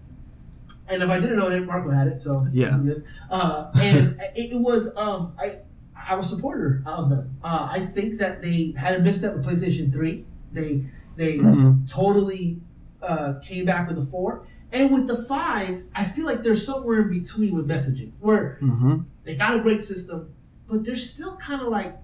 and 0.90 1.02
if 1.02 1.10
I 1.10 1.20
didn't 1.20 1.40
own 1.42 1.54
it, 1.54 1.66
Marco 1.66 1.90
had 1.90 2.08
it, 2.08 2.20
so 2.20 2.46
Yeah. 2.52 2.78
good. 2.84 3.06
Uh, 3.30 3.72
and 3.76 4.20
it, 4.36 4.60
was 4.60 4.92
um, 4.98 5.34
I 5.40 5.60
I 5.96 6.16
was 6.16 6.32
a 6.32 6.36
supporter 6.36 6.84
of 6.86 7.10
them. 7.10 7.38
Uh, 7.44 7.70
I 7.72 7.80
think 7.80 8.18
that 8.20 8.42
they 8.42 8.74
had 8.78 9.00
a 9.00 9.02
misstep 9.04 9.36
with 9.38 9.46
PlayStation 9.46 9.92
Three. 9.92 10.26
They 10.52 10.86
they 11.16 11.38
Mhm. 11.38 11.90
totally 11.90 12.60
uh, 13.02 13.36
came 13.42 13.66
back 13.66 13.88
with 13.88 13.98
the 13.98 14.06
four. 14.06 14.46
And 14.72 14.92
with 14.92 15.08
the 15.08 15.18
five, 15.26 15.84
I 15.94 16.04
feel 16.04 16.26
like 16.26 16.42
they're 16.42 16.56
somewhere 16.56 17.02
in 17.04 17.10
between 17.10 17.54
with 17.54 17.68
messaging, 17.68 18.12
where 18.20 18.58
Mhm. 18.62 19.06
they 19.24 19.36
got 19.36 19.54
a 19.56 19.60
great 19.62 19.84
system, 19.84 20.30
but 20.68 20.84
they're 20.84 20.96
still 20.96 21.36
kind 21.36 21.62
of 21.62 21.68
like, 21.68 21.96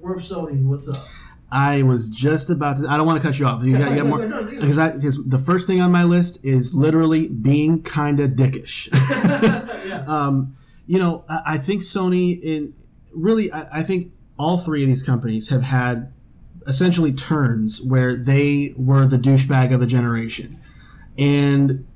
we're 0.00 0.16
Sony, 0.16 0.62
what's 0.64 0.88
up? 0.88 1.04
I 1.50 1.82
was 1.82 2.10
just 2.10 2.50
about 2.50 2.78
to. 2.78 2.88
I 2.88 2.96
don't 2.96 3.06
want 3.06 3.20
to 3.20 3.26
cut 3.26 3.38
you 3.38 3.46
off. 3.46 3.64
You 3.64 3.78
got, 3.78 3.90
you 3.90 4.02
got 4.02 4.06
more. 4.30 4.44
Because 4.44 4.78
because 4.92 5.24
the 5.24 5.38
first 5.38 5.66
thing 5.66 5.80
on 5.80 5.90
my 5.90 6.04
list 6.04 6.44
is 6.44 6.74
literally 6.74 7.28
being 7.28 7.82
kind 7.82 8.20
of 8.20 8.32
dickish. 8.32 8.88
yeah. 9.88 10.04
um, 10.06 10.56
you 10.86 10.98
know, 10.98 11.24
I, 11.28 11.54
I 11.54 11.58
think 11.58 11.82
Sony 11.82 12.38
in 12.42 12.74
really, 13.14 13.50
I, 13.50 13.80
I 13.80 13.82
think 13.82 14.12
all 14.38 14.58
three 14.58 14.82
of 14.82 14.88
these 14.88 15.02
companies 15.02 15.48
have 15.48 15.62
had 15.62 16.12
essentially 16.66 17.12
turns 17.12 17.82
where 17.82 18.14
they 18.14 18.74
were 18.76 19.06
the 19.06 19.16
douchebag 19.16 19.72
of 19.72 19.80
the 19.80 19.86
generation, 19.86 20.60
and 21.16 21.86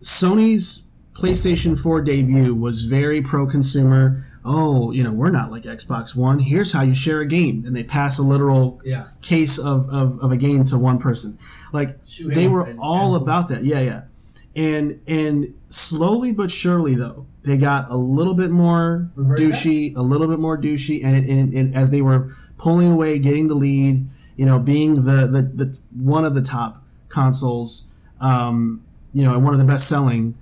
Sony's 0.00 0.90
PlayStation 1.12 1.78
4 1.78 2.02
debut 2.02 2.54
was 2.54 2.84
very 2.84 3.22
pro-consumer. 3.22 4.24
Oh, 4.46 4.92
you 4.92 5.02
know, 5.02 5.10
we're 5.12 5.30
not 5.30 5.50
like 5.50 5.64
Xbox 5.64 6.16
One. 6.16 6.38
Here's 6.38 6.72
how 6.72 6.82
you 6.82 6.94
share 6.94 7.20
a 7.20 7.26
game, 7.26 7.64
and 7.66 7.74
they 7.74 7.82
pass 7.84 8.18
a 8.18 8.22
literal 8.22 8.80
Yeah. 8.84 9.08
case 9.20 9.58
of, 9.58 9.88
of, 9.90 10.18
of 10.20 10.30
a 10.32 10.36
game 10.36 10.64
to 10.64 10.78
one 10.78 10.98
person. 10.98 11.36
Like 11.72 11.98
Shoot 12.06 12.32
they 12.34 12.46
were 12.48 12.64
and- 12.64 12.78
all 12.80 13.14
and 13.14 13.22
about 13.22 13.48
that. 13.48 13.64
Yeah, 13.64 13.80
yeah. 13.80 14.02
And 14.54 15.00
and 15.06 15.52
slowly 15.68 16.32
but 16.32 16.50
surely 16.50 16.94
though, 16.94 17.26
they 17.42 17.56
got 17.58 17.90
a 17.90 17.96
little 17.96 18.32
bit 18.34 18.50
more 18.50 19.10
douchey, 19.16 19.94
a 19.96 20.00
little 20.00 20.28
bit 20.28 20.38
more 20.38 20.56
douchey, 20.56 21.04
and, 21.04 21.14
and, 21.28 21.52
and 21.52 21.74
as 21.76 21.90
they 21.90 22.00
were 22.00 22.34
pulling 22.56 22.90
away, 22.90 23.18
getting 23.18 23.48
the 23.48 23.54
lead, 23.54 24.08
you 24.36 24.46
know, 24.46 24.58
being 24.58 24.94
the 24.94 25.26
the, 25.26 25.42
the 25.42 25.80
one 25.94 26.24
of 26.24 26.34
the 26.34 26.40
top 26.40 26.82
consoles, 27.08 27.92
um, 28.20 28.82
you 29.12 29.24
know, 29.24 29.34
and 29.34 29.44
one 29.44 29.52
of 29.52 29.58
the 29.60 29.66
best 29.66 29.86
selling. 29.88 30.34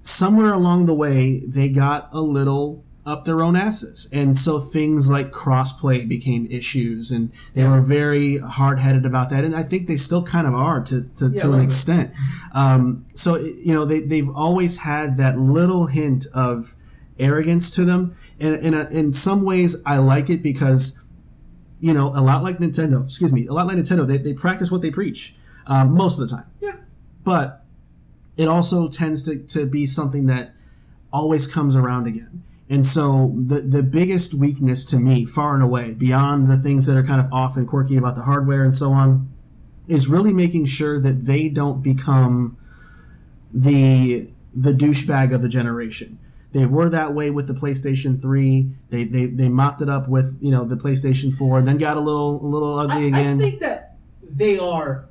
Somewhere 0.00 0.52
along 0.52 0.86
the 0.86 0.94
way, 0.94 1.40
they 1.40 1.68
got 1.68 2.08
a 2.12 2.20
little 2.20 2.84
up 3.06 3.24
their 3.24 3.40
own 3.40 3.54
asses, 3.54 4.10
and 4.12 4.36
so 4.36 4.58
things 4.58 5.08
like 5.08 5.30
crossplay 5.30 6.06
became 6.08 6.46
issues, 6.50 7.12
and 7.12 7.30
they 7.54 7.62
Yeah. 7.62 7.70
were 7.70 7.80
very 7.80 8.38
hard 8.38 8.80
headed 8.80 9.06
about 9.06 9.30
that, 9.30 9.44
and 9.44 9.54
I 9.54 9.62
think 9.62 9.86
they 9.86 9.96
still 9.96 10.22
kind 10.24 10.46
of 10.46 10.54
are 10.54 10.82
to 10.82 11.02
to, 11.14 11.28
Yeah, 11.28 11.42
to 11.42 11.52
an 11.52 11.60
extent. 11.60 12.10
Um, 12.52 13.04
so 13.14 13.36
you 13.36 13.72
know, 13.74 13.84
they 13.84 14.00
they've 14.00 14.28
always 14.28 14.78
had 14.78 15.16
that 15.18 15.38
little 15.38 15.86
hint 15.86 16.26
of 16.34 16.74
arrogance 17.18 17.74
to 17.76 17.84
them, 17.84 18.14
and 18.40 18.56
in 18.56 18.74
a, 18.74 18.88
in 18.90 19.12
some 19.12 19.42
ways, 19.42 19.82
I 19.86 19.98
like 19.98 20.28
it 20.28 20.42
because 20.42 21.00
you 21.78 21.92
know, 21.94 22.08
a 22.08 22.22
lot 22.22 22.42
like 22.42 22.58
Nintendo, 22.58 23.04
excuse 23.04 23.32
me, 23.32 23.46
a 23.46 23.52
lot 23.52 23.66
like 23.66 23.76
Nintendo, 23.76 24.06
they, 24.06 24.16
they 24.16 24.32
practice 24.32 24.72
what 24.72 24.80
they 24.80 24.90
preach 24.90 25.36
um, 25.66 25.92
most 25.94 26.18
of 26.18 26.26
the 26.26 26.34
time. 26.34 26.46
Yeah. 26.60 26.76
But 27.22 27.62
it 28.38 28.48
also 28.48 28.88
tends 28.88 29.24
to, 29.24 29.38
to 29.54 29.66
be 29.66 29.84
something 29.84 30.24
that 30.26 30.54
always 31.12 31.46
comes 31.46 31.76
around 31.76 32.06
again. 32.06 32.42
And 32.68 32.84
so 32.84 33.32
the, 33.36 33.60
the 33.60 33.82
biggest 33.82 34.34
weakness 34.34 34.84
to 34.86 34.98
me, 34.98 35.24
far 35.24 35.54
and 35.54 35.62
away, 35.62 35.94
beyond 35.94 36.48
the 36.48 36.58
things 36.58 36.86
that 36.86 36.96
are 36.96 37.04
kind 37.04 37.20
of 37.20 37.32
off 37.32 37.56
and 37.56 37.66
quirky 37.66 37.96
about 37.96 38.16
the 38.16 38.22
hardware 38.22 38.64
and 38.64 38.74
so 38.74 38.90
on, 38.90 39.28
is 39.86 40.08
really 40.08 40.32
making 40.34 40.64
sure 40.64 41.00
that 41.00 41.26
they 41.26 41.48
don't 41.48 41.82
become 41.82 42.56
the 43.52 44.28
the 44.54 44.72
douchebag 44.72 45.32
of 45.34 45.42
the 45.42 45.48
generation. 45.48 46.18
They 46.52 46.64
were 46.66 46.88
that 46.88 47.12
way 47.14 47.30
with 47.30 47.46
the 47.46 47.52
PlayStation 47.52 48.20
3. 48.20 48.68
They, 48.90 49.04
they 49.04 49.26
they 49.26 49.48
mopped 49.48 49.80
it 49.82 49.88
up 49.88 50.08
with, 50.08 50.36
you 50.40 50.50
know, 50.50 50.64
the 50.64 50.76
PlayStation 50.76 51.32
4 51.32 51.58
and 51.60 51.68
then 51.68 51.78
got 51.78 51.96
a 51.96 52.00
little 52.00 52.44
a 52.44 52.48
little 52.48 52.78
ugly 52.78 53.04
I 53.04 53.08
again. 53.08 53.36
I 53.36 53.40
think 53.42 53.60
that 53.60 53.96
they 54.28 54.58
are. 54.58 55.06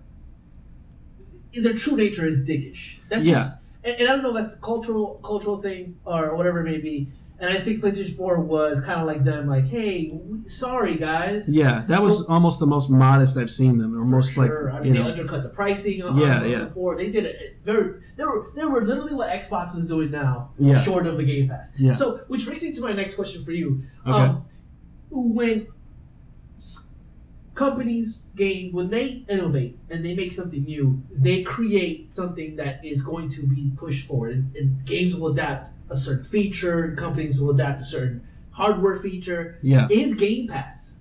Their 1.53 1.73
true 1.73 1.95
nature 1.95 2.27
is 2.27 2.43
dickish. 2.43 2.97
That's 3.07 3.25
Yeah. 3.25 3.33
just, 3.35 3.57
and, 3.85 3.95
and 4.01 4.09
I 4.09 4.13
don't 4.13 4.23
know 4.23 4.29
if 4.35 4.35
that's 4.35 4.57
a 4.57 4.61
cultural 4.61 5.19
cultural 5.23 5.61
thing 5.61 5.95
or 6.03 6.35
whatever 6.35 6.59
it 6.59 6.69
may 6.69 6.79
be. 6.79 7.07
And 7.37 7.51
I 7.53 7.57
think 7.57 7.83
PlayStation 7.83 8.15
Four 8.15 8.39
was 8.39 8.79
kind 8.79 9.01
of 9.01 9.05
like 9.07 9.25
them, 9.25 9.47
like, 9.47 9.65
"Hey, 9.65 10.17
sorry 10.43 10.95
guys." 10.95 11.53
yeah, 11.53 11.83
that 11.89 12.01
was 12.01 12.25
almost 12.27 12.61
the 12.61 12.65
most 12.65 12.89
modest 12.89 13.37
I've 13.37 13.49
seen 13.49 13.77
them, 13.77 13.93
or 13.93 14.05
most 14.05 14.35
sure. 14.35 14.65
like 14.71 14.73
I 14.73 14.77
you 14.77 14.83
mean, 14.85 14.93
they 14.93 14.99
know, 15.03 15.09
undercut 15.09 15.43
the 15.43 15.49
pricing 15.49 16.01
on, 16.01 16.17
Yeah, 16.17 16.41
on 16.43 16.49
yeah. 16.49 16.59
the 16.59 16.67
four. 16.67 16.95
They 16.95 17.11
did 17.11 17.25
it 17.25 17.57
very. 17.61 17.99
They 18.15 18.23
were 18.23 18.51
they 18.55 18.63
were 18.63 18.85
literally 18.85 19.13
what 19.13 19.29
Xbox 19.31 19.75
was 19.75 19.85
doing 19.85 20.11
now, 20.11 20.51
Yeah. 20.57 20.81
short 20.81 21.05
of 21.07 21.17
the 21.17 21.25
Game 21.25 21.49
Pass. 21.49 21.71
Yeah. 21.75 21.91
So, 21.91 22.21
which 22.29 22.45
brings 22.45 22.61
me 22.61 22.71
to 22.71 22.81
my 22.81 22.93
next 22.93 23.15
question 23.15 23.43
for 23.43 23.51
you. 23.51 23.83
Okay. 24.07 24.17
Um, 24.17 24.45
when 25.11 25.67
companies, 27.53 28.21
games, 28.35 28.73
when 28.73 28.89
they 28.89 29.25
innovate 29.29 29.77
and 29.89 30.03
they 30.03 30.15
make 30.15 30.31
something 30.31 30.63
new, 30.63 31.01
they 31.11 31.43
create 31.43 32.13
something 32.13 32.55
that 32.57 32.83
is 32.83 33.01
going 33.01 33.29
to 33.29 33.47
be 33.47 33.71
pushed 33.75 34.07
forward. 34.07 34.33
And, 34.33 34.55
and 34.55 34.85
games 34.85 35.15
will 35.15 35.31
adapt 35.31 35.69
a 35.89 35.97
certain 35.97 36.25
feature, 36.25 36.95
companies 36.95 37.41
will 37.41 37.51
adapt 37.51 37.81
a 37.81 37.85
certain 37.85 38.27
hardware 38.51 38.97
feature. 38.97 39.59
yeah, 39.61 39.87
Is 39.89 40.15
Game 40.15 40.47
Pass 40.47 40.99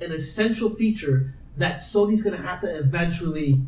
an 0.00 0.12
essential 0.12 0.70
feature 0.70 1.34
that 1.56 1.78
Sony's 1.78 2.22
going 2.22 2.36
to 2.36 2.42
have 2.42 2.60
to 2.60 2.78
eventually 2.78 3.62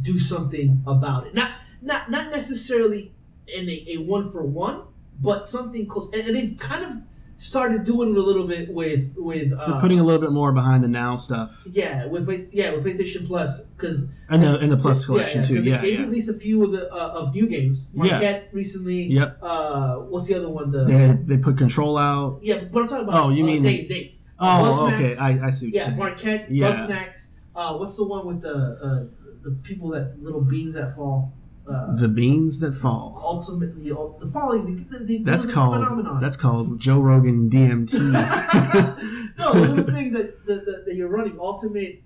do 0.00 0.18
something 0.18 0.82
about 0.86 1.26
it? 1.26 1.34
Not 1.34 1.52
not 1.82 2.10
not 2.10 2.30
necessarily 2.30 3.12
in 3.48 3.68
a, 3.68 3.84
a 3.88 3.96
one 3.98 4.30
for 4.30 4.42
one, 4.42 4.82
but 5.20 5.46
something 5.46 5.86
close. 5.86 6.12
And, 6.12 6.26
and 6.26 6.36
they've 6.36 6.58
kind 6.58 6.84
of 6.84 7.02
started 7.36 7.84
doing 7.84 8.10
it 8.12 8.16
a 8.16 8.22
little 8.22 8.46
bit 8.46 8.72
with 8.72 9.12
with 9.16 9.52
uh, 9.52 9.80
putting 9.80 9.98
a 9.98 10.04
little 10.04 10.20
bit 10.20 10.30
more 10.32 10.52
behind 10.52 10.84
the 10.84 10.88
now 10.88 11.16
stuff, 11.16 11.64
yeah 11.70 12.06
with 12.06 12.24
Play, 12.26 12.38
yeah 12.52 12.72
with 12.72 12.84
PlayStation 12.84 13.26
Plus 13.26 13.66
because 13.70 14.10
and 14.28 14.42
the 14.42 14.56
and 14.58 14.70
the 14.70 14.76
Plus 14.76 15.04
collection 15.06 15.42
too. 15.42 15.62
Yeah, 15.62 15.78
they 15.80 15.92
yeah. 15.92 16.00
released 16.00 16.30
a 16.30 16.34
few 16.34 16.64
of 16.64 16.72
the 16.72 16.92
uh, 16.92 17.10
of 17.20 17.34
new 17.34 17.48
games. 17.48 17.90
Yeah. 17.94 18.02
Maquette 18.20 18.52
recently. 18.52 19.04
Yep. 19.04 19.38
Uh, 19.42 19.96
what's 20.10 20.26
the 20.28 20.34
other 20.34 20.48
one? 20.48 20.70
The 20.70 20.84
They 20.84 20.92
had, 20.94 21.26
they 21.26 21.36
put 21.38 21.58
Control 21.58 21.98
out. 21.98 22.40
yeah, 22.42 22.64
but 22.72 22.82
I'm 22.82 22.88
talking 22.88 23.08
about. 23.08 23.24
Oh, 23.26 23.30
you 23.30 23.42
uh, 23.44 23.46
mean- 23.46 23.62
they 23.62 23.84
they 23.86 24.10
Oh, 24.38 24.92
okay, 24.92 25.14
I, 25.16 25.46
I 25.46 25.50
see 25.50 25.70
Yeah, 25.72 25.84
saying. 25.84 25.98
Maquette, 25.98 26.46
Yeah. 26.50 26.72
Bugsnax. 26.72 27.30
Uh, 27.54 27.76
what's 27.78 27.96
the 27.96 28.06
one 28.06 28.26
with 28.26 28.42
the 28.42 28.50
uh, 28.52 29.04
the 29.44 29.52
people 29.62 29.90
that 29.90 30.20
little 30.20 30.40
beans 30.40 30.74
that 30.74 30.96
fall? 30.96 31.32
Uh, 31.66 31.96
The 31.96 32.08
beans 32.08 32.60
that 32.60 32.72
fall. 32.74 33.18
ultimately, 33.22 33.88
the 33.88 34.30
falling. 34.32 34.76
The, 34.90 34.98
the, 34.98 35.04
the 35.04 35.18
That's 35.24 35.50
called 35.50 35.74
phenomenon. 35.74 36.20
that's 36.20 36.36
called 36.36 36.78
Joe 36.78 37.00
Rogan 37.00 37.48
DMT. 37.48 37.94
no, 39.38 39.52
the 39.52 39.60
little 39.60 39.94
things 39.94 40.12
that, 40.12 40.44
that, 40.46 40.84
that, 40.86 40.94
you're 40.94 41.08
running. 41.08 41.36
Ultimate. 41.40 42.02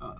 Uh, 0.00 0.12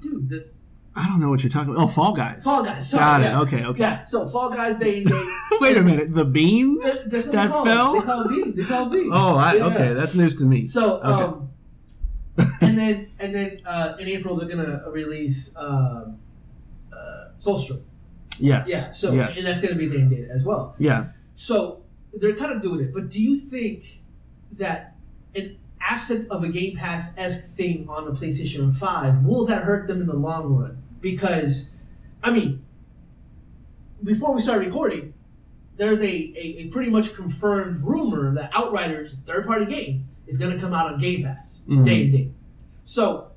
dude, 0.00 0.28
the 0.30 0.46
I 0.94 1.06
don't 1.06 1.20
know 1.20 1.28
what 1.30 1.42
you're 1.42 1.50
talking 1.50 1.72
about. 1.74 1.84
Oh, 1.84 1.86
Fall 1.86 2.12
Guys. 2.14 2.44
Fall 2.44 2.64
Guys. 2.64 2.90
Sorry, 2.90 3.00
Got 3.02 3.20
yeah. 3.22 3.38
it. 3.38 3.42
Okay, 3.44 3.64
okay. 3.64 3.80
yeah. 3.80 4.04
So 4.04 4.26
Fall 4.28 4.50
Guys 4.54 4.78
Day 4.78 4.98
and 4.98 5.06
Day. 5.08 5.24
Wait 5.60 5.76
a 5.76 5.82
minute. 5.82 6.12
The 6.14 6.24
beans 6.24 7.04
That- 7.04 7.10
that's 7.32 7.52
what 7.54 7.64
that 7.64 7.64
they 7.64 7.70
fell. 7.70 7.94
It. 7.96 8.00
They 8.00 8.06
call 8.06 8.28
beans. 8.28 8.56
They 8.56 8.64
call 8.64 8.90
beans. 8.90 9.10
Oh, 9.12 9.34
I, 9.36 9.54
Yeah. 9.54 9.66
okay. 9.66 9.92
That's 9.94 10.14
news 10.14 10.36
to 10.36 10.44
me. 10.46 10.64
So, 10.66 10.96
Okay. 11.00 11.08
um, 11.08 11.48
and 12.62 12.78
then 12.78 13.08
and 13.20 13.34
then 13.34 13.60
uh, 13.66 13.96
in 14.00 14.08
April 14.08 14.36
they're 14.36 14.48
gonna 14.48 14.82
release 14.90 15.54
um, 15.56 16.18
Soulstorm. 17.44 17.82
yes. 18.38 18.68
Yeah. 18.70 18.78
So 18.92 19.12
yes. 19.12 19.38
and 19.38 19.46
that's 19.46 19.60
gonna 19.60 19.78
be 19.78 19.88
named 19.88 20.10
data 20.10 20.28
as 20.32 20.44
well. 20.44 20.76
yeah. 20.78 21.06
So 21.34 21.82
they're 22.14 22.36
kind 22.36 22.52
of 22.52 22.60
doing 22.62 22.80
it. 22.80 22.92
But 22.94 23.08
do 23.08 23.20
you 23.22 23.38
think 23.38 24.02
that 24.52 24.94
an 25.34 25.56
absent 25.80 26.30
of 26.30 26.44
a 26.44 26.48
Game 26.48 26.76
Pass 26.76 27.16
esque 27.18 27.56
thing 27.56 27.86
on 27.88 28.04
the 28.04 28.12
PlayStation 28.12 28.74
Five 28.76 29.24
will 29.24 29.46
that 29.46 29.62
hurt 29.64 29.88
them 29.88 30.00
in 30.02 30.06
the 30.06 30.14
long 30.16 30.54
run? 30.54 30.82
Because, 31.00 31.74
I 32.22 32.30
mean, 32.30 32.62
before 34.04 34.34
we 34.34 34.40
start 34.40 34.60
recording, 34.64 35.14
there's 35.76 36.02
a, 36.02 36.06
a, 36.06 36.46
a 36.58 36.66
pretty 36.68 36.90
much 36.90 37.14
confirmed 37.14 37.76
rumor 37.82 38.34
that 38.34 38.50
Outriders, 38.54 39.18
third 39.26 39.46
party 39.46 39.64
game, 39.64 40.06
is 40.26 40.38
going 40.38 40.52
to 40.52 40.58
come 40.60 40.72
out 40.74 40.92
on 40.92 41.00
Game 41.00 41.24
Pass 41.24 41.64
Mhm. 41.68 41.84
day 41.84 42.02
and 42.04 42.12
day. 42.12 42.30
So, 42.84 43.30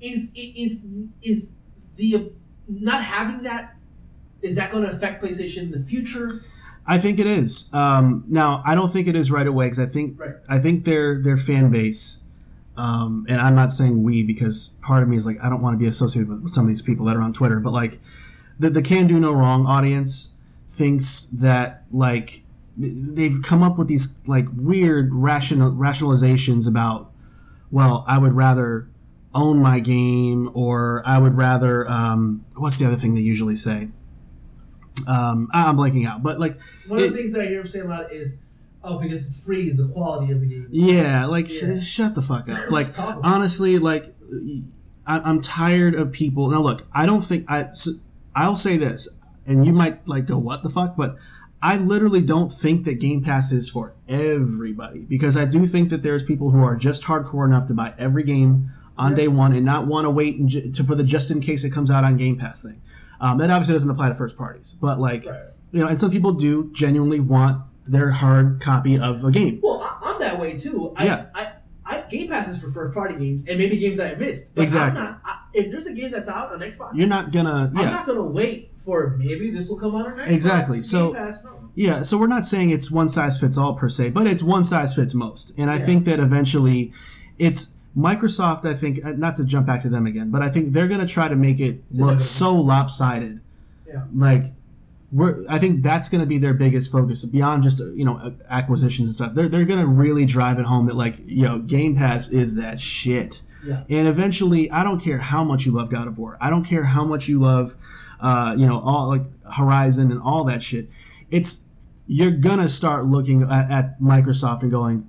is 0.00 0.32
is 0.34 0.84
is 1.22 1.52
the 1.96 2.30
not 2.80 3.04
having 3.04 3.42
that 3.44 3.76
is 4.42 4.56
that 4.56 4.72
going 4.72 4.84
to 4.84 4.90
affect 4.90 5.22
PlayStation 5.22 5.62
in 5.62 5.70
the 5.70 5.80
future? 5.80 6.40
I 6.84 6.98
think 6.98 7.20
it 7.20 7.26
is. 7.26 7.72
Um, 7.72 8.24
now, 8.26 8.60
I 8.66 8.74
don't 8.74 8.88
think 8.92 9.06
it 9.06 9.14
is 9.14 9.30
right 9.30 9.46
away 9.46 9.66
because 9.66 9.78
I 9.78 9.86
think 9.86 10.18
Right. 10.18 10.34
I 10.48 10.58
think 10.58 10.84
their 10.84 11.22
their 11.22 11.36
fan 11.36 11.70
base, 11.70 12.24
um, 12.76 13.24
and 13.28 13.40
I'm 13.40 13.54
not 13.54 13.70
saying 13.70 14.02
we 14.02 14.24
because 14.24 14.76
part 14.82 15.02
of 15.02 15.08
me 15.08 15.16
is 15.16 15.24
like 15.24 15.36
I 15.42 15.48
don't 15.48 15.62
want 15.62 15.74
to 15.74 15.78
be 15.78 15.86
associated 15.86 16.42
with 16.42 16.50
some 16.50 16.64
of 16.64 16.68
these 16.68 16.82
people 16.82 17.06
that 17.06 17.16
are 17.16 17.22
on 17.22 17.32
Twitter, 17.32 17.60
but 17.60 17.72
like 17.72 18.00
the 18.58 18.68
the 18.68 18.82
can 18.82 19.06
do 19.06 19.20
no 19.20 19.30
wrong 19.32 19.64
audience 19.66 20.38
thinks 20.68 21.24
that 21.24 21.84
like 21.92 22.42
they've 22.76 23.40
come 23.42 23.62
up 23.62 23.78
with 23.78 23.86
these 23.86 24.20
like 24.26 24.46
weird 24.56 25.12
rational 25.12 25.70
rationalizations 25.70 26.66
about 26.66 27.12
well 27.70 28.04
I 28.08 28.16
would 28.18 28.32
rather 28.32 28.88
own 29.34 29.58
my 29.60 29.80
game 29.80 30.50
or 30.54 31.02
I 31.06 31.18
would 31.18 31.36
rather 31.36 31.88
um, 31.90 32.44
what's 32.56 32.78
the 32.78 32.86
other 32.86 32.96
thing 32.96 33.14
they 33.14 33.20
usually 33.22 33.56
say 33.56 33.88
um, 35.08 35.48
I- 35.52 35.68
I'm 35.68 35.76
blanking 35.76 36.06
out 36.06 36.22
but 36.22 36.38
like 36.38 36.58
One 36.86 36.98
of 36.98 37.04
It- 37.06 37.10
the 37.12 37.16
things 37.16 37.32
that 37.32 37.42
I 37.42 37.46
hear 37.46 37.60
him 37.60 37.66
say 37.66 37.80
a 37.80 37.84
lot 37.84 38.12
is, 38.12 38.38
"Oh, 38.84 38.98
because 38.98 39.26
it's 39.26 39.44
free, 39.44 39.70
the 39.70 39.88
quality 39.88 40.32
of 40.32 40.40
the 40.40 40.46
game." 40.46 40.68
Yeah, 40.70 41.26
like 41.26 41.46
s- 41.46 41.86
shut 41.86 42.14
the 42.14 42.22
fuck 42.22 42.48
up. 42.50 42.58
Like 42.70 42.88
honestly, 42.98 43.78
like 43.78 44.14
I, 45.06 45.18
I'm 45.20 45.40
tired 45.40 45.94
of 45.94 46.12
people. 46.12 46.48
Now 46.50 46.60
look, 46.62 46.86
I 46.94 47.06
don't 47.06 47.22
think 47.22 47.46
I. 47.50 47.70
I'll 48.34 48.56
say 48.56 48.76
this, 48.76 49.18
and 49.46 49.64
you 49.64 49.72
might 49.72 50.06
like 50.08 50.26
go, 50.26 50.36
"What 50.38 50.62
the 50.62 50.68
fuck?" 50.70 50.96
But 50.96 51.16
I 51.62 51.78
literally 51.78 52.20
don't 52.22 52.50
think 52.52 52.84
that 52.84 52.94
Game 53.00 53.22
Pass 53.24 53.50
is 53.52 53.70
for 53.70 53.94
everybody 54.08 55.00
because 55.00 55.36
I 55.36 55.44
do 55.46 55.64
think 55.66 55.88
that 55.90 56.02
there's 56.02 56.22
people 56.22 56.50
who 56.50 56.62
are 56.62 56.76
just 56.76 57.04
hardcore 57.04 57.46
enough 57.46 57.66
to 57.68 57.74
buy 57.74 57.94
every 57.98 58.22
game 58.24 58.70
on 59.02 59.10
Yeah. 59.10 59.16
day 59.16 59.28
one 59.28 59.52
and 59.52 59.64
not 59.66 59.86
want 59.86 60.04
to 60.06 60.10
wait 60.10 60.38
and 60.38 60.48
ju- 60.48 60.70
to, 60.70 60.84
for 60.84 60.94
the 60.94 61.04
just 61.04 61.30
in 61.30 61.40
case 61.40 61.64
it 61.64 61.70
comes 61.70 61.90
out 61.90 62.04
on 62.04 62.16
Game 62.16 62.36
Pass 62.38 62.62
thing. 62.62 62.80
Um, 63.20 63.38
that 63.38 63.50
obviously 63.50 63.74
doesn't 63.74 63.90
apply 63.90 64.08
to 64.08 64.14
first 64.14 64.36
parties, 64.36 64.72
but 64.80 64.98
like 65.00 65.26
Right. 65.26 65.40
you 65.70 65.80
know, 65.80 65.86
and 65.88 65.98
some 65.98 66.10
people 66.10 66.32
do 66.32 66.70
genuinely 66.72 67.20
want 67.20 67.62
their 67.86 68.10
hard 68.10 68.60
copy 68.60 68.98
of 68.98 69.24
a 69.24 69.30
game. 69.30 69.60
Well, 69.62 69.80
I'm 70.02 70.18
that 70.20 70.40
way 70.40 70.56
too. 70.56 70.92
I, 70.96 71.04
Yeah. 71.04 71.26
I, 71.34 71.48
I, 71.84 72.04
Game 72.10 72.28
Pass 72.28 72.48
is 72.48 72.62
for 72.62 72.70
first 72.70 72.94
party 72.94 73.14
games 73.16 73.48
and 73.48 73.58
maybe 73.58 73.76
games 73.76 73.96
that 73.98 74.14
I 74.14 74.18
missed. 74.18 74.54
But 74.54 74.62
Exactly. 74.62 75.00
I'm 75.00 75.06
not, 75.12 75.20
I, 75.24 75.38
if 75.54 75.70
there's 75.70 75.86
a 75.86 75.94
game 75.94 76.10
that's 76.10 76.28
out 76.28 76.52
on 76.52 76.60
Xbox, 76.60 76.90
You're 76.94 77.08
not 77.08 77.32
gonna, 77.32 77.70
I'm 77.74 77.84
not 77.86 78.06
gonna 78.06 78.22
wait 78.24 78.72
for 78.76 79.16
maybe 79.18 79.50
this 79.50 79.68
will 79.68 79.78
come 79.78 79.94
out 79.96 80.06
on 80.06 80.16
Xbox. 80.18 80.28
Exactly. 80.28 80.76
Game 80.78 80.84
So- 80.84 81.14
Pass, 81.14 81.44
no. 81.44 81.58
Yeah, 81.74 82.02
so 82.02 82.18
we're 82.18 82.26
not 82.26 82.44
saying 82.44 82.68
it's 82.70 82.90
one 82.90 83.08
size 83.08 83.40
fits 83.40 83.56
all 83.56 83.74
per 83.74 83.88
se, 83.88 84.10
but 84.10 84.26
it's 84.26 84.42
one 84.42 84.62
size 84.62 84.94
fits 84.94 85.14
most. 85.14 85.54
And 85.56 85.70
I 85.70 85.78
think 85.78 86.04
that 86.04 86.20
eventually 86.20 86.92
it's 87.38 87.71
Microsoft, 87.96 88.64
I 88.64 88.74
think, 88.74 89.04
uh, 89.04 89.12
not 89.12 89.36
to 89.36 89.44
jump 89.44 89.66
back 89.66 89.82
to 89.82 89.88
them 89.90 90.06
again, 90.06 90.30
but 90.30 90.42
I 90.42 90.48
think 90.48 90.72
they're 90.72 90.88
going 90.88 91.00
to 91.00 91.06
try 91.06 91.28
to 91.28 91.36
make 91.36 91.60
it 91.60 91.82
look 91.90 92.20
so 92.20 92.54
lopsided. 92.54 93.40
Yeah. 93.86 94.04
Like, 94.14 94.44
we're, 95.10 95.44
I 95.46 95.58
think 95.58 95.82
that's 95.82 96.08
going 96.08 96.22
to 96.22 96.26
be 96.26 96.38
their 96.38 96.54
biggest 96.54 96.90
focus 96.90 97.24
beyond 97.26 97.62
just, 97.62 97.82
uh, 97.82 97.92
you 97.92 98.04
know, 98.04 98.34
acquisitions 98.48 99.08
and 99.08 99.14
stuff. 99.14 99.34
They're, 99.34 99.48
they're 99.48 99.66
going 99.66 99.80
to 99.80 99.86
really 99.86 100.24
drive 100.24 100.58
it 100.58 100.64
home 100.64 100.86
that, 100.86 100.96
like, 100.96 101.16
you 101.26 101.42
know, 101.42 101.58
Game 101.58 101.96
Pass 101.96 102.30
is 102.30 102.56
that 102.56 102.80
shit. 102.80 103.42
Yeah. 103.64 103.84
And 103.90 104.08
eventually, 104.08 104.70
I 104.70 104.82
don't 104.82 105.00
care 105.00 105.18
how 105.18 105.44
much 105.44 105.66
you 105.66 105.72
love 105.72 105.90
God 105.90 106.08
of 106.08 106.18
War. 106.18 106.38
I 106.40 106.50
don't 106.50 106.64
care 106.64 106.84
how 106.84 107.04
much 107.04 107.28
you 107.28 107.40
love, 107.40 107.76
uh, 108.20 108.54
you 108.56 108.66
know, 108.66 108.80
all 108.80 109.08
like 109.08 109.22
Horizon 109.50 110.10
and 110.10 110.20
all 110.20 110.44
that 110.44 110.62
shit. 110.62 110.88
It's 111.30 111.68
you're 112.06 112.32
gonna 112.32 112.68
start 112.68 113.06
looking 113.06 113.42
at, 113.44 113.70
at 113.70 114.00
Microsoft 114.00 114.62
and 114.62 114.70
going, 114.70 115.08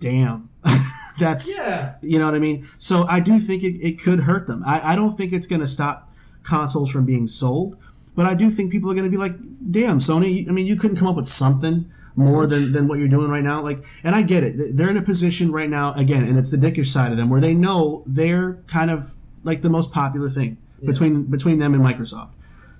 "Damn, 0.00 0.48
that's 1.18 1.58
Yeah. 1.58 1.94
you 2.02 2.18
know 2.18 2.26
what 2.26 2.34
I 2.34 2.38
mean." 2.38 2.66
So 2.78 3.04
I 3.08 3.20
do 3.20 3.38
think 3.38 3.62
it, 3.62 3.78
it 3.80 4.02
could 4.02 4.20
hurt 4.20 4.46
them. 4.46 4.62
I, 4.66 4.92
I 4.92 4.96
don't 4.96 5.16
think 5.16 5.32
it's 5.32 5.46
gonna 5.46 5.66
stop 5.66 6.12
consoles 6.42 6.90
from 6.90 7.04
being 7.04 7.26
sold, 7.26 7.76
but 8.14 8.26
I 8.26 8.34
do 8.34 8.48
think 8.50 8.70
people 8.72 8.90
are 8.90 8.94
gonna 8.94 9.10
be 9.10 9.16
like, 9.16 9.36
"Damn, 9.70 9.98
Sony! 9.98 10.48
I 10.48 10.52
mean, 10.52 10.66
you 10.66 10.76
couldn't 10.76 10.96
come 10.96 11.08
up 11.08 11.16
with 11.16 11.26
something." 11.28 11.86
More 12.18 12.46
than, 12.46 12.72
than 12.72 12.88
what 12.88 12.98
you're 12.98 13.08
doing 13.08 13.28
right 13.28 13.44
now, 13.44 13.62
like, 13.62 13.84
and 14.02 14.16
I 14.16 14.22
get 14.22 14.42
it. 14.42 14.74
They're 14.74 14.88
in 14.88 14.96
a 14.96 15.02
position 15.02 15.52
right 15.52 15.68
now, 15.68 15.92
again, 15.92 16.24
and 16.24 16.38
it's 16.38 16.50
the 16.50 16.56
dickish 16.56 16.86
side 16.86 17.10
of 17.12 17.18
them, 17.18 17.28
where 17.28 17.42
they 17.42 17.52
know 17.52 18.02
they're 18.06 18.54
kind 18.68 18.90
of 18.90 19.16
like 19.44 19.60
the 19.60 19.68
most 19.68 19.92
popular 19.92 20.30
thing 20.30 20.56
between 20.82 21.24
between 21.24 21.58
them 21.58 21.74
and 21.74 21.82
Microsoft. 21.84 22.30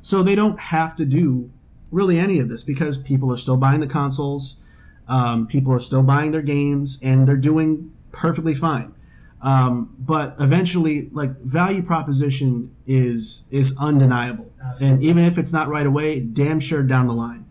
So 0.01 0.23
they 0.23 0.37
don't 0.37 0.59
have 0.59 0.97
to 0.97 1.05
do 1.05 1.51
really 1.91 2.19
any 2.19 2.39
of 2.39 2.49
this 2.49 2.65
because 2.65 2.97
people 2.97 3.31
are 3.31 3.37
still 3.37 3.59
buying 3.59 3.81
the 3.81 3.87
consoles, 3.87 4.63
um, 5.07 5.47
people 5.47 5.71
are 5.71 5.79
still 5.81 6.03
buying 6.03 6.31
their 6.31 6.41
games, 6.41 6.99
and 7.03 7.29
they're 7.29 7.37
doing 7.37 7.93
perfectly 8.17 8.55
fine. 8.55 8.95
Um, 9.43 9.95
but 9.99 10.35
eventually, 10.41 11.09
like 11.13 11.39
value 11.43 11.83
proposition 11.83 12.75
is 12.87 13.49
is 13.53 13.77
undeniable, 13.79 14.51
and 14.81 15.03
even 15.03 15.25
if 15.25 15.37
it's 15.39 15.53
not 15.53 15.69
right 15.69 15.87
away, 15.87 16.21
damn 16.21 16.59
sure 16.59 16.83
down 16.83 17.07
the 17.07 17.13
line. 17.15 17.45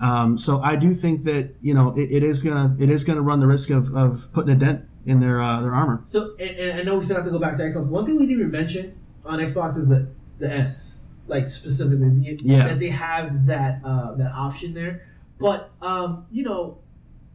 Um, 0.00 0.38
so 0.38 0.60
I 0.60 0.76
do 0.76 0.92
think 0.94 1.24
that 1.24 1.54
you 1.60 1.74
know 1.74 1.90
it, 1.96 2.10
it 2.12 2.22
is 2.22 2.42
gonna 2.42 2.76
it 2.78 2.90
is 2.90 3.04
gonna 3.04 3.22
run 3.22 3.40
the 3.40 3.46
risk 3.48 3.70
of, 3.70 3.94
of 3.94 4.32
putting 4.32 4.50
a 4.54 4.58
dent 4.58 4.84
in 5.04 5.18
their 5.20 5.42
uh, 5.42 5.60
their 5.60 5.74
armor. 5.74 6.02
So, 6.06 6.34
and, 6.38 6.50
and 6.50 6.80
I 6.80 6.82
know 6.84 6.96
we 6.98 7.04
still 7.04 7.16
have 7.16 7.24
to 7.24 7.30
go 7.32 7.40
back 7.40 7.56
to 7.56 7.62
Xbox. 7.62 7.88
One 7.88 8.06
thing 8.06 8.14
we 8.16 8.26
didn't 8.26 8.38
even 8.40 8.50
mention 8.52 8.96
on 9.24 9.40
Xbox 9.40 9.76
is 9.76 9.88
the 9.88 10.08
the 10.38 10.50
S, 10.50 10.98
like 11.26 11.50
specifically, 11.50 12.08
the, 12.08 12.38
Yeah. 12.44 12.68
that 12.68 12.78
they 12.80 12.88
have 12.88 13.46
that 13.46 13.80
uh, 13.84 14.14
that 14.14 14.32
option 14.32 14.74
there. 14.74 15.02
But 15.38 15.70
um, 15.82 16.26
you 16.30 16.44
know, 16.44 16.78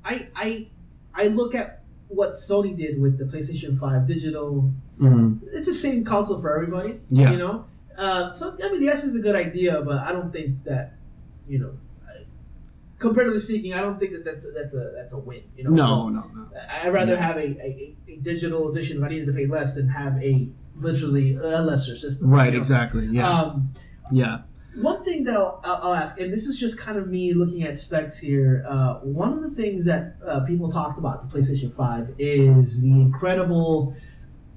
I 0.03 0.29
I 0.35 0.67
I 1.13 1.27
look 1.27 1.53
at 1.55 1.83
what 2.09 2.31
Sony 2.33 2.75
did 2.75 2.99
with 3.01 3.17
the 3.17 3.25
PlayStation 3.25 3.77
Five 3.79 4.05
digital. 4.07 4.71
Mhm. 4.99 5.39
It's 5.51 5.67
the 5.67 5.73
same 5.73 6.03
console 6.03 6.39
for 6.39 6.55
everybody. 6.55 6.99
Yeah. 7.09 7.31
You 7.31 7.37
know, 7.37 7.65
uh, 7.97 8.33
so 8.33 8.55
I 8.63 8.71
mean, 8.71 8.81
the 8.81 8.87
S 8.89 9.03
is 9.03 9.15
a 9.15 9.21
good 9.21 9.35
idea, 9.35 9.81
but 9.81 9.99
I 9.99 10.11
don't 10.11 10.31
think 10.31 10.63
that 10.65 10.93
you 11.47 11.59
know. 11.59 11.71
Comparatively 12.99 13.39
speaking, 13.39 13.75
I 13.75 13.81
don't 13.81 13.99
think 13.99 14.11
that 14.13 14.25
that's 14.25 14.43
a, 14.43 14.49
that's 14.51 14.73
a 14.73 14.91
that's 14.95 15.13
a 15.13 15.19
win. 15.19 15.43
You 15.55 15.65
know, 15.65 15.69
So- 15.69 15.75
No, 15.75 16.09
no, 16.09 16.21
no. 16.33 16.47
I'd 16.81 16.91
rather 16.91 17.15
have 17.15 17.37
a, 17.37 17.41
a, 17.63 17.95
a 18.07 18.15
digital 18.17 18.71
edition 18.71 18.97
if 18.97 19.03
I 19.03 19.09
needed 19.09 19.27
to 19.27 19.33
pay 19.33 19.45
less 19.45 19.75
than 19.75 19.87
have 19.89 20.17
a 20.17 20.49
literally 20.77 21.35
a 21.35 21.61
lesser 21.61 21.95
system. 21.95 22.31
Right, 22.31 22.45
you 22.47 22.51
know? 22.53 22.57
exactly. 22.57 23.05
Yeah, 23.11 23.29
Um, 23.29 23.71
yeah. 24.11 24.39
One 24.81 25.03
thing 25.03 25.23
that 25.25 25.35
I'll, 25.35 25.59
I'll 25.63 25.93
ask, 25.93 26.19
and 26.19 26.31
this 26.31 26.45
is 26.47 26.59
just 26.59 26.79
kind 26.79 26.97
of 26.97 27.07
me 27.07 27.33
looking 27.33 27.63
at 27.63 27.77
specs 27.79 28.19
here. 28.19 28.65
Uh, 28.67 28.95
one 28.99 29.33
of 29.33 29.41
the 29.41 29.49
things 29.51 29.85
that 29.85 30.15
uh, 30.25 30.41
people 30.41 30.69
talked 30.69 30.97
about 30.99 31.21
the 31.21 31.27
PlayStation 31.37 31.73
Five 31.73 32.13
is 32.19 32.83
the 32.83 32.91
incredible 32.91 33.95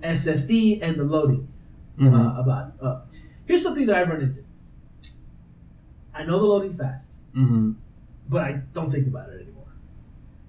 SSD 0.02 0.82
and 0.82 0.97
the 0.97 1.05
loading. 1.05 1.47
Uh, 2.02 2.34
about 2.40 2.72
uh, 2.80 3.01
here's 3.44 3.62
something 3.62 3.86
that 3.86 3.94
I've 3.97 4.09
run 4.09 4.22
into. 4.22 4.40
I 6.14 6.24
know 6.24 6.38
the 6.38 6.47
loading's 6.47 6.78
fast, 6.78 7.18
hmm 7.34 7.72
but 8.28 8.44
I 8.44 8.52
don't 8.72 8.90
think 8.90 9.06
about 9.09 9.28
it 9.30 9.42
anymore. 9.42 9.66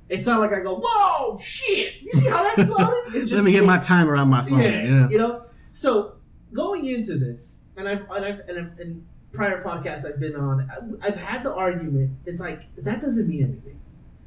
It's 0.07 0.26
not 0.26 0.39
like 0.39 0.52
I 0.53 0.61
go, 0.61 0.81
"Whoa, 0.84 1.38
shit! 1.38 1.95
You 2.02 2.11
see 2.14 2.30
how 2.30 2.41
that's 2.56 2.69
loaded?" 2.80 3.22
It's 3.23 3.31
Let 3.34 3.43
me 3.43 3.52
get 3.52 3.65
my 3.65 3.80
timer 3.80 4.15
on 4.15 4.30
my 4.30 4.43
phone. 4.43 4.60
yeah, 4.60 4.84
Yeah. 4.84 5.10
you 5.10 5.18
know. 5.18 5.45
So 5.73 6.15
going 6.53 6.85
into 6.85 7.18
this, 7.18 7.57
and 7.76 7.88
I've 7.88 8.10
and 8.10 8.23
I've 8.26 8.39
and, 8.48 8.57
I've, 8.60 8.80
and 8.80 9.06
prior 9.32 9.62
podcasts 9.62 10.06
I've 10.06 10.20
been 10.20 10.36
on, 10.36 10.70
I've 11.02 11.16
had 11.16 11.44
the 11.44 11.53
argument. 11.53 12.12
It's 12.26 12.40
like 12.41 12.64
that 12.78 12.99
doesn't 13.02 13.28
mean 13.30 13.44
anything 13.44 13.80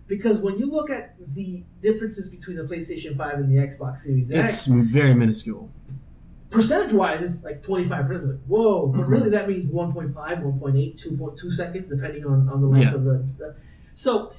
because 0.06 0.40
when 0.40 0.58
you 0.58 0.66
look 0.70 0.90
at 0.90 1.14
the 1.34 1.62
differences 1.80 2.30
between 2.30 2.56
the 2.56 2.64
PlayStation 2.64 3.16
Five 3.16 3.34
and 3.38 3.50
the 3.50 3.56
Xbox 3.56 3.98
Series 3.98 4.30
X, 4.32 4.66
It's 4.68 4.90
very 4.92 5.14
minuscule. 5.14 5.70
percentage 6.50 6.92
wise, 6.92 7.22
it's 7.22 7.44
like 7.44 7.62
twenty 7.62 7.84
five 7.84 8.06
percent. 8.06 8.26
Like 8.28 8.40
whoa, 8.46 8.88
but 8.88 9.02
Mhm. 9.02 9.08
really 9.08 9.30
that 9.30 9.48
means 9.48 9.66
1.5, 9.68 10.42
1.8, 10.42 10.96
2.2 10.96 11.50
seconds 11.50 11.88
depending 11.88 12.24
on 12.24 12.48
on 12.48 12.60
the 12.60 12.66
length 12.68 12.90
Yeah. 12.90 12.94
of 12.94 13.04
the, 13.04 13.24
the. 13.38 13.54
So. 13.94 14.30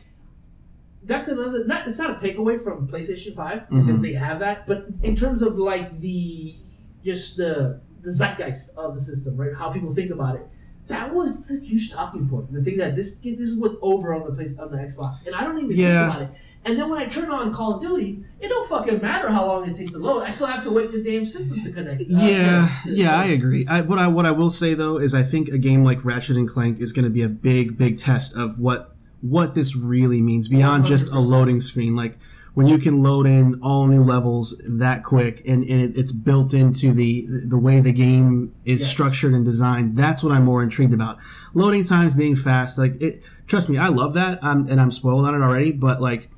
That's 1.08 1.28
another. 1.28 1.66
Not 1.68 1.88
it's 1.88 2.00
not 2.00 2.10
a 2.10 2.14
takeaway 2.16 2.60
from 2.60 2.88
PlayStation 2.88 3.36
Five 3.36 3.70
because 3.70 4.00
Mhm. 4.00 4.02
they 4.02 4.14
have 4.14 4.40
that, 4.40 4.66
but 4.66 4.88
in 5.04 5.16
terms 5.16 5.44
of 5.44 5.56
like 5.56 6.00
the 6.02 6.56
just 7.04 7.38
the 7.38 7.80
the 8.02 8.10
zeitgeist 8.12 8.76
of 8.76 8.96
the 8.96 9.00
system, 9.00 9.38
right? 9.38 9.54
How 9.54 9.70
people 9.72 9.94
think 9.94 10.10
about 10.10 10.36
it. 10.38 10.48
That 10.88 11.14
was 11.14 11.48
the 11.48 11.60
huge 11.60 11.92
talking 11.92 12.28
point. 12.30 12.54
The 12.54 12.62
thing 12.62 12.78
that 12.78 12.96
this 12.96 13.18
this 13.18 13.40
is 13.40 13.58
what 13.60 13.78
over 13.82 14.14
on 14.14 14.26
the 14.26 14.32
place 14.36 14.58
on 14.60 14.72
the 14.72 14.78
Xbox, 14.78 15.26
and 15.26 15.36
I 15.36 15.44
don't 15.44 15.58
even 15.58 15.76
Yeah. 15.76 16.06
think 16.06 16.16
about 16.18 16.22
it. 16.36 16.42
And 16.68 16.80
then 16.80 16.90
when 16.90 16.98
I 17.00 17.06
turn 17.06 17.30
on 17.30 17.54
Call 17.54 17.76
of 17.76 17.82
Duty, 17.82 18.24
it 18.42 18.48
don't 18.50 18.68
fucking 18.68 19.00
matter 19.00 19.30
how 19.30 19.46
long 19.46 19.70
it 19.70 19.76
takes 19.76 19.92
to 19.92 20.00
load. 20.00 20.24
I 20.24 20.32
still 20.32 20.48
have 20.48 20.64
to 20.64 20.72
wait 20.72 20.92
the 20.92 21.04
damn 21.04 21.24
system 21.24 21.62
to 21.62 21.72
connect. 21.72 22.02
uh, 22.02 22.06
Yeah, 22.10 22.68
to- 22.84 22.90
to- 22.90 22.96
yeah, 22.96 23.10
so- 23.12 23.16
I 23.18 23.26
agree. 23.34 23.68
I, 23.68 23.82
what 23.82 24.00
I 24.00 24.08
what 24.08 24.26
I 24.26 24.32
will 24.32 24.50
say 24.50 24.74
though 24.74 24.98
is 24.98 25.14
I 25.14 25.22
think 25.24 25.50
a 25.50 25.58
game 25.60 25.84
like 25.84 26.04
Ratchet 26.04 26.38
and 26.38 26.48
Clank 26.48 26.80
is 26.80 26.92
going 26.94 27.06
to 27.06 27.12
be 27.12 27.22
a 27.22 27.30
big 27.30 27.78
big 27.78 27.98
test 27.98 28.36
of 28.36 28.60
what 28.60 28.96
what 29.22 29.54
this 29.56 29.76
really 29.76 30.22
means 30.22 30.48
beyond 30.48 30.86
just 30.86 31.12
a 31.12 31.20
loading 31.20 31.60
screen. 31.60 31.96
Like 31.96 32.18
when 32.56 32.68
you 32.68 32.78
can 32.80 33.04
load 33.04 33.28
in 33.28 33.60
all 33.62 33.86
new 33.88 34.04
levels 34.04 34.60
that 34.68 35.04
quick 35.04 35.42
and, 35.48 35.64
and 35.64 35.82
it, 35.82 35.98
it's 35.98 36.12
built 36.12 36.54
into 36.54 36.92
the 36.94 37.28
the 37.46 37.58
way 37.58 37.80
the 37.82 37.92
game 37.94 38.56
is 38.66 38.82
Yeah. 38.82 38.88
structured 38.88 39.34
and 39.34 39.46
designed. 39.46 39.96
That's 39.96 40.24
what 40.24 40.32
I'm 40.34 40.46
more 40.46 40.64
intrigued 40.64 40.94
about. 40.94 41.18
Loading 41.54 41.84
times 41.84 42.16
being 42.16 42.36
fast, 42.36 42.80
like 42.80 43.00
it. 43.02 43.24
Trust 43.48 43.70
me, 43.70 43.78
I 43.78 43.90
love 43.90 44.16
that. 44.16 44.40
I'm, 44.42 44.68
and 44.68 44.82
I'm 44.82 44.90
spoiled 44.90 45.26
on 45.26 45.36
it 45.36 45.42
already. 45.46 45.72
But 45.72 46.02
like 46.02 46.30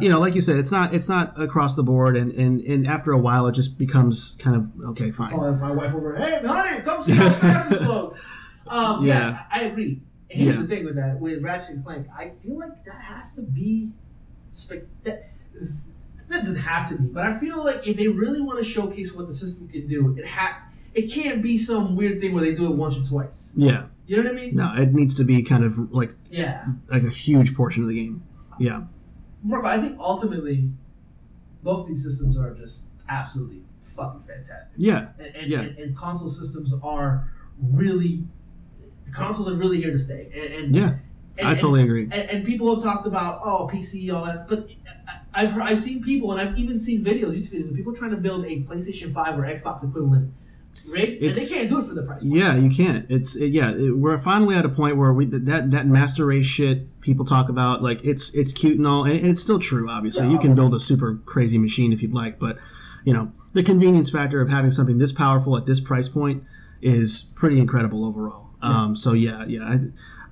you 0.00 0.08
know, 0.08 0.18
like 0.18 0.34
you 0.34 0.40
said, 0.40 0.56
it's 0.58 0.72
not 0.72 0.92
it's 0.94 1.08
not 1.08 1.40
across 1.40 1.76
the 1.76 1.84
board, 1.84 2.16
and, 2.16 2.32
and, 2.32 2.60
and 2.62 2.84
after 2.86 3.12
a 3.12 3.18
while, 3.18 3.46
it 3.46 3.52
just 3.52 3.78
becomes 3.78 4.36
kind 4.42 4.56
of 4.56 4.72
okay, 4.90 5.12
fine. 5.12 5.30
calling 5.30 5.60
my 5.60 5.70
wife 5.70 5.94
over. 5.94 6.16
Hey, 6.16 6.40
honey, 6.44 6.82
come 6.82 7.00
see 7.00 7.12
how 7.12 7.28
fast 7.30 7.70
this 7.70 7.80
loads. 7.86 8.16
Um, 8.66 9.04
yeah. 9.06 9.14
Yeah. 9.30 9.42
I 9.52 9.60
agree. 9.64 10.00
Here's 10.26 10.56
Yeah. 10.56 10.62
the 10.62 10.68
thing 10.68 10.84
with 10.86 10.96
that 10.96 11.20
with 11.20 11.42
Ratchet 11.44 11.74
and 11.76 11.84
Clank. 11.84 12.06
I 12.16 12.32
feel 12.42 12.58
like 12.58 12.82
that 12.86 12.94
has 13.02 13.36
to 13.36 13.42
be. 13.42 13.90
That, 15.02 15.28
that 16.28 16.40
doesn't 16.40 16.60
have 16.62 16.88
to 16.88 16.98
be, 17.00 17.04
but 17.08 17.24
I 17.24 17.38
feel 17.38 17.64
like 17.64 17.86
if 17.86 17.96
they 17.96 18.08
really 18.08 18.40
want 18.40 18.58
to 18.58 18.64
showcase 18.64 19.14
what 19.14 19.26
the 19.26 19.32
system 19.34 19.68
can 19.68 19.86
do, 19.86 20.14
it 20.18 20.26
ha- 20.26 20.60
It 20.94 21.12
can't 21.12 21.42
be 21.42 21.58
some 21.58 21.96
weird 21.96 22.20
thing 22.20 22.32
where 22.34 22.42
they 22.42 22.54
do 22.54 22.70
it 22.72 22.76
once 22.76 22.96
or 22.98 23.04
twice. 23.04 23.52
Yeah, 23.56 23.86
You 24.06 24.16
know 24.18 24.22
what 24.30 24.32
I 24.32 24.34
mean? 24.34 24.54
no, 24.56 24.72
it 24.76 24.92
needs 24.94 25.14
to 25.16 25.24
be 25.24 25.42
kind 25.42 25.64
of 25.64 25.76
like 25.92 26.14
Yeah. 26.30 26.66
like 26.88 27.02
a 27.02 27.10
huge 27.10 27.54
portion 27.54 27.82
of 27.82 27.88
the 27.88 27.94
game. 27.96 28.22
Yeah, 28.58 28.84
Marco, 29.42 29.66
I 29.66 29.78
think 29.80 29.98
ultimately, 29.98 30.70
both 31.64 31.88
these 31.88 32.02
systems 32.04 32.36
are 32.36 32.54
just 32.54 32.86
absolutely 33.08 33.62
fucking 33.80 34.22
fantastic. 34.26 34.74
yeah, 34.76 35.08
and, 35.18 35.34
and, 35.36 35.50
Yeah. 35.50 35.60
and, 35.62 35.78
and 35.78 35.96
console 35.96 36.28
systems 36.28 36.72
are 36.82 37.28
really 37.60 38.22
the 39.04 39.10
consoles 39.10 39.50
are 39.52 39.56
really 39.56 39.78
here 39.80 39.90
to 39.90 39.98
stay 39.98 40.30
and, 40.34 40.64
and 40.64 40.74
yeah. 40.76 40.96
And, 41.38 41.48
I 41.48 41.54
totally 41.54 41.82
agree. 41.82 42.04
and, 42.04 42.12
and 42.12 42.44
people 42.44 42.72
have 42.74 42.82
talked 42.82 43.06
about 43.06 43.40
oh 43.44 43.68
PC 43.72 44.12
all 44.12 44.24
that 44.24 44.38
but 44.48 44.68
I've 45.34 45.50
heard, 45.50 45.62
I've 45.62 45.78
seen 45.78 46.02
people 46.02 46.32
and 46.32 46.40
I've 46.40 46.58
even 46.58 46.78
seen 46.78 47.04
videos 47.04 47.36
YouTube 47.36 47.54
videos 47.54 47.70
of 47.70 47.76
people 47.76 47.94
trying 47.94 48.12
to 48.12 48.16
build 48.16 48.44
a 48.44 48.60
PlayStation 48.62 49.12
5 49.12 49.38
or 49.38 49.42
Xbox 49.42 49.88
equivalent 49.88 50.32
rig 50.88 51.22
and 51.22 51.34
they 51.34 51.46
can't 51.46 51.68
do 51.68 51.80
it 51.80 51.84
for 51.84 51.94
the 51.94 52.02
price 52.02 52.22
point. 52.22 52.34
Yeah, 52.34 52.56
you 52.56 52.70
can't. 52.70 53.06
It's 53.10 53.36
it, 53.36 53.48
yeah. 53.48 53.72
It, 53.74 53.96
we're 53.96 54.18
finally 54.18 54.54
at 54.54 54.64
a 54.64 54.68
point 54.68 54.96
where 54.96 55.12
we 55.12 55.26
that 55.26 55.70
that 55.70 55.86
master 55.86 56.26
race 56.26 56.46
shit 56.46 57.00
people 57.00 57.24
talk 57.24 57.48
about 57.48 57.82
like 57.82 58.04
it's 58.04 58.34
it's 58.34 58.52
cute 58.52 58.78
and 58.78 58.86
all, 58.86 59.04
and, 59.04 59.18
and 59.18 59.28
it's 59.28 59.40
still 59.40 59.58
true. 59.58 59.88
Obviously, 59.88 60.26
Yeah, 60.26 60.32
you 60.32 60.38
can 60.38 60.50
obviously. 60.50 60.62
build 60.62 60.74
a 60.74 60.80
super 60.80 61.20
crazy 61.24 61.58
machine 61.58 61.92
if 61.92 62.02
you'd 62.02 62.12
like, 62.14 62.38
but 62.38 62.58
you 63.04 63.12
know 63.12 63.32
the 63.52 63.62
convenience 63.62 64.10
factor 64.10 64.40
of 64.40 64.50
having 64.50 64.70
something 64.70 64.98
this 64.98 65.12
powerful 65.12 65.56
at 65.56 65.66
this 65.66 65.80
price 65.80 66.08
point 66.08 66.44
is 66.82 67.32
pretty 67.34 67.58
incredible 67.58 68.04
overall. 68.04 68.50
Um, 68.60 68.96
so 68.96 69.12
yeah, 69.12 69.44
yeah, 69.46 69.62
I, 69.62 69.76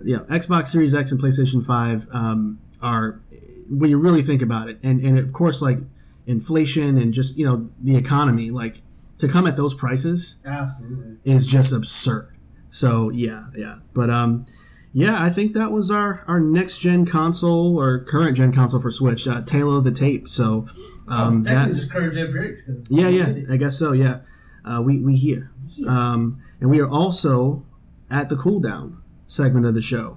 yeah. 0.05 0.19
Xbox 0.29 0.69
Series 0.69 0.95
X 0.95 1.13
and 1.13 1.21
PlayStation 1.21 1.65
Five 1.65 2.09
um, 2.13 2.61
are 2.81 3.21
when 3.69 3.91
you 3.91 3.99
really 3.99 4.23
think 4.23 4.43
about 4.43 4.69
it, 4.69 4.79
and 4.83 5.01
and 5.01 5.19
of 5.19 5.33
course 5.33 5.63
like 5.63 5.79
inflation 6.27 6.97
and 6.99 7.13
just 7.13 7.39
you 7.39 7.45
know 7.45 7.69
the 7.81 7.97
economy 7.97 8.51
like 8.51 8.83
to 9.19 9.29
come 9.29 9.47
at 9.47 9.57
those 9.57 9.75
prices 9.75 10.43
Absolutely. 10.45 11.17
is 11.25 11.47
just 11.47 11.73
absurd. 11.73 12.37
So 12.69 13.11
yeah, 13.11 13.47
yeah. 13.57 13.79
But 13.93 14.11
um, 14.11 14.47
yeah, 14.93 15.23
I 15.23 15.31
think 15.31 15.55
that 15.55 15.73
was 15.73 15.91
our, 15.91 16.23
our 16.27 16.39
next 16.41 16.79
gen 16.79 17.07
console 17.07 17.79
or 17.79 18.05
current 18.05 18.37
gen 18.37 18.53
console 18.53 18.81
for 18.81 18.91
Switch, 18.91 19.27
uh, 19.27 19.39
of 19.39 19.85
the 19.85 19.93
Tape. 19.93 20.29
So, 20.29 20.67
um, 21.09 21.41
oh, 21.41 21.45
technically 21.45 21.45
that, 21.45 21.75
just 21.75 21.93
current 21.93 22.15
gen 22.15 22.33
period. 22.33 22.87
yeah, 22.91 23.09
yeah. 23.09 23.53
I 23.53 23.57
guess 23.57 23.79
so. 23.79 23.93
Yeah, 23.93 24.21
uh, 24.65 24.83
we 24.83 24.99
we 25.01 25.17
here, 25.17 25.51
um, 25.87 26.43
and 26.61 26.69
we 26.69 26.81
are 26.81 26.89
also 26.89 27.65
at 28.11 28.29
the 28.29 28.37
cool 28.37 28.61
down 28.61 29.02
segment 29.33 29.67
of 29.67 29.75
the 29.75 29.83
show. 29.83 30.17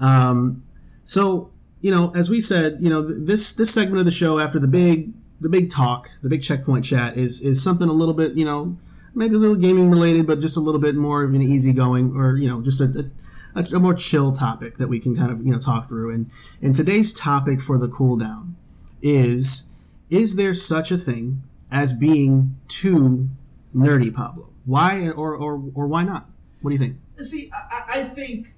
Um, 0.00 0.62
so 1.04 1.50
you 1.80 1.90
know, 1.90 2.10
as 2.14 2.30
we 2.30 2.40
said, 2.40 2.78
you 2.80 2.88
know, 2.88 3.02
this 3.02 3.52
this 3.54 3.72
segment 3.72 3.98
of 3.98 4.04
the 4.06 4.10
show 4.10 4.38
after 4.38 4.58
the 4.58 4.68
big 4.68 5.12
the 5.40 5.48
big 5.48 5.68
talk, 5.70 6.10
the 6.22 6.28
big 6.28 6.42
checkpoint 6.42 6.84
chat 6.84 7.16
is 7.18 7.40
is 7.40 7.62
something 7.62 7.88
a 7.88 7.92
little 7.92 8.14
bit, 8.14 8.32
you 8.32 8.44
know, 8.44 8.76
maybe 9.14 9.34
a 9.34 9.38
little 9.38 9.56
gaming 9.56 9.90
related, 9.90 10.26
but 10.26 10.40
just 10.40 10.56
a 10.56 10.60
little 10.60 10.80
bit 10.80 10.94
more 10.94 11.22
of 11.22 11.34
an 11.34 11.42
easygoing 11.42 12.16
or 12.16 12.36
you 12.36 12.48
know, 12.48 12.62
just 12.62 12.80
a, 12.80 13.10
a, 13.54 13.62
a 13.74 13.78
more 13.78 13.94
chill 13.94 14.32
topic 14.32 14.78
that 14.78 14.88
we 14.88 14.98
can 14.98 15.14
kind 15.14 15.30
of 15.30 15.44
you 15.44 15.52
know 15.52 15.58
talk 15.58 15.88
through. 15.88 16.14
And 16.14 16.30
and 16.62 16.74
today's 16.74 17.12
topic 17.12 17.60
for 17.60 17.76
the 17.78 17.88
cool 17.88 18.16
down 18.16 18.56
is 19.02 19.70
is 20.10 20.36
there 20.36 20.54
such 20.54 20.90
a 20.90 20.96
thing 20.96 21.42
as 21.70 21.92
being 21.92 22.56
too 22.68 23.28
nerdy, 23.76 24.12
Pablo? 24.12 24.48
Why 24.64 25.10
or 25.10 25.34
or, 25.36 25.62
or 25.74 25.86
why 25.86 26.04
not? 26.04 26.28
What 26.62 26.70
do 26.70 26.74
you 26.76 26.80
think? 26.80 26.96
See, 27.16 27.50
I, 27.52 27.58
I- 27.58 28.00
I 28.00 28.02
think, 28.02 28.53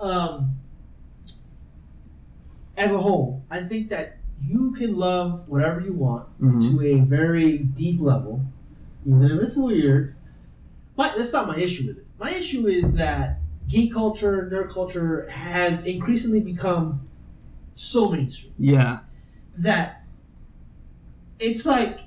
um, 0.00 0.56
as 2.76 2.92
a 2.92 2.98
whole, 2.98 3.42
I 3.50 3.60
think 3.62 3.90
that 3.90 4.16
you 4.42 4.72
can 4.72 4.96
love 4.96 5.46
whatever 5.48 5.80
you 5.80 5.92
want 5.92 6.26
Mhm. 6.40 6.70
to 6.78 6.82
a 6.86 7.00
very 7.00 7.58
deep 7.58 8.00
level, 8.00 8.40
even 9.04 9.24
if 9.24 9.42
it's 9.42 9.56
weird. 9.56 10.14
But 10.96 11.14
that's 11.16 11.32
not 11.32 11.46
my 11.46 11.58
issue 11.58 11.88
with 11.88 11.98
it. 11.98 12.06
My 12.18 12.30
issue 12.30 12.66
is 12.66 12.92
that 12.94 13.38
geek 13.68 13.92
culture, 13.92 14.48
nerd 14.52 14.70
culture 14.70 15.28
has 15.28 15.84
increasingly 15.84 16.40
become 16.42 17.00
so 17.74 18.10
mainstream 18.10 18.52
Yeah. 18.58 19.00
that 19.58 20.04
it's 21.38 21.64
like 21.66 22.00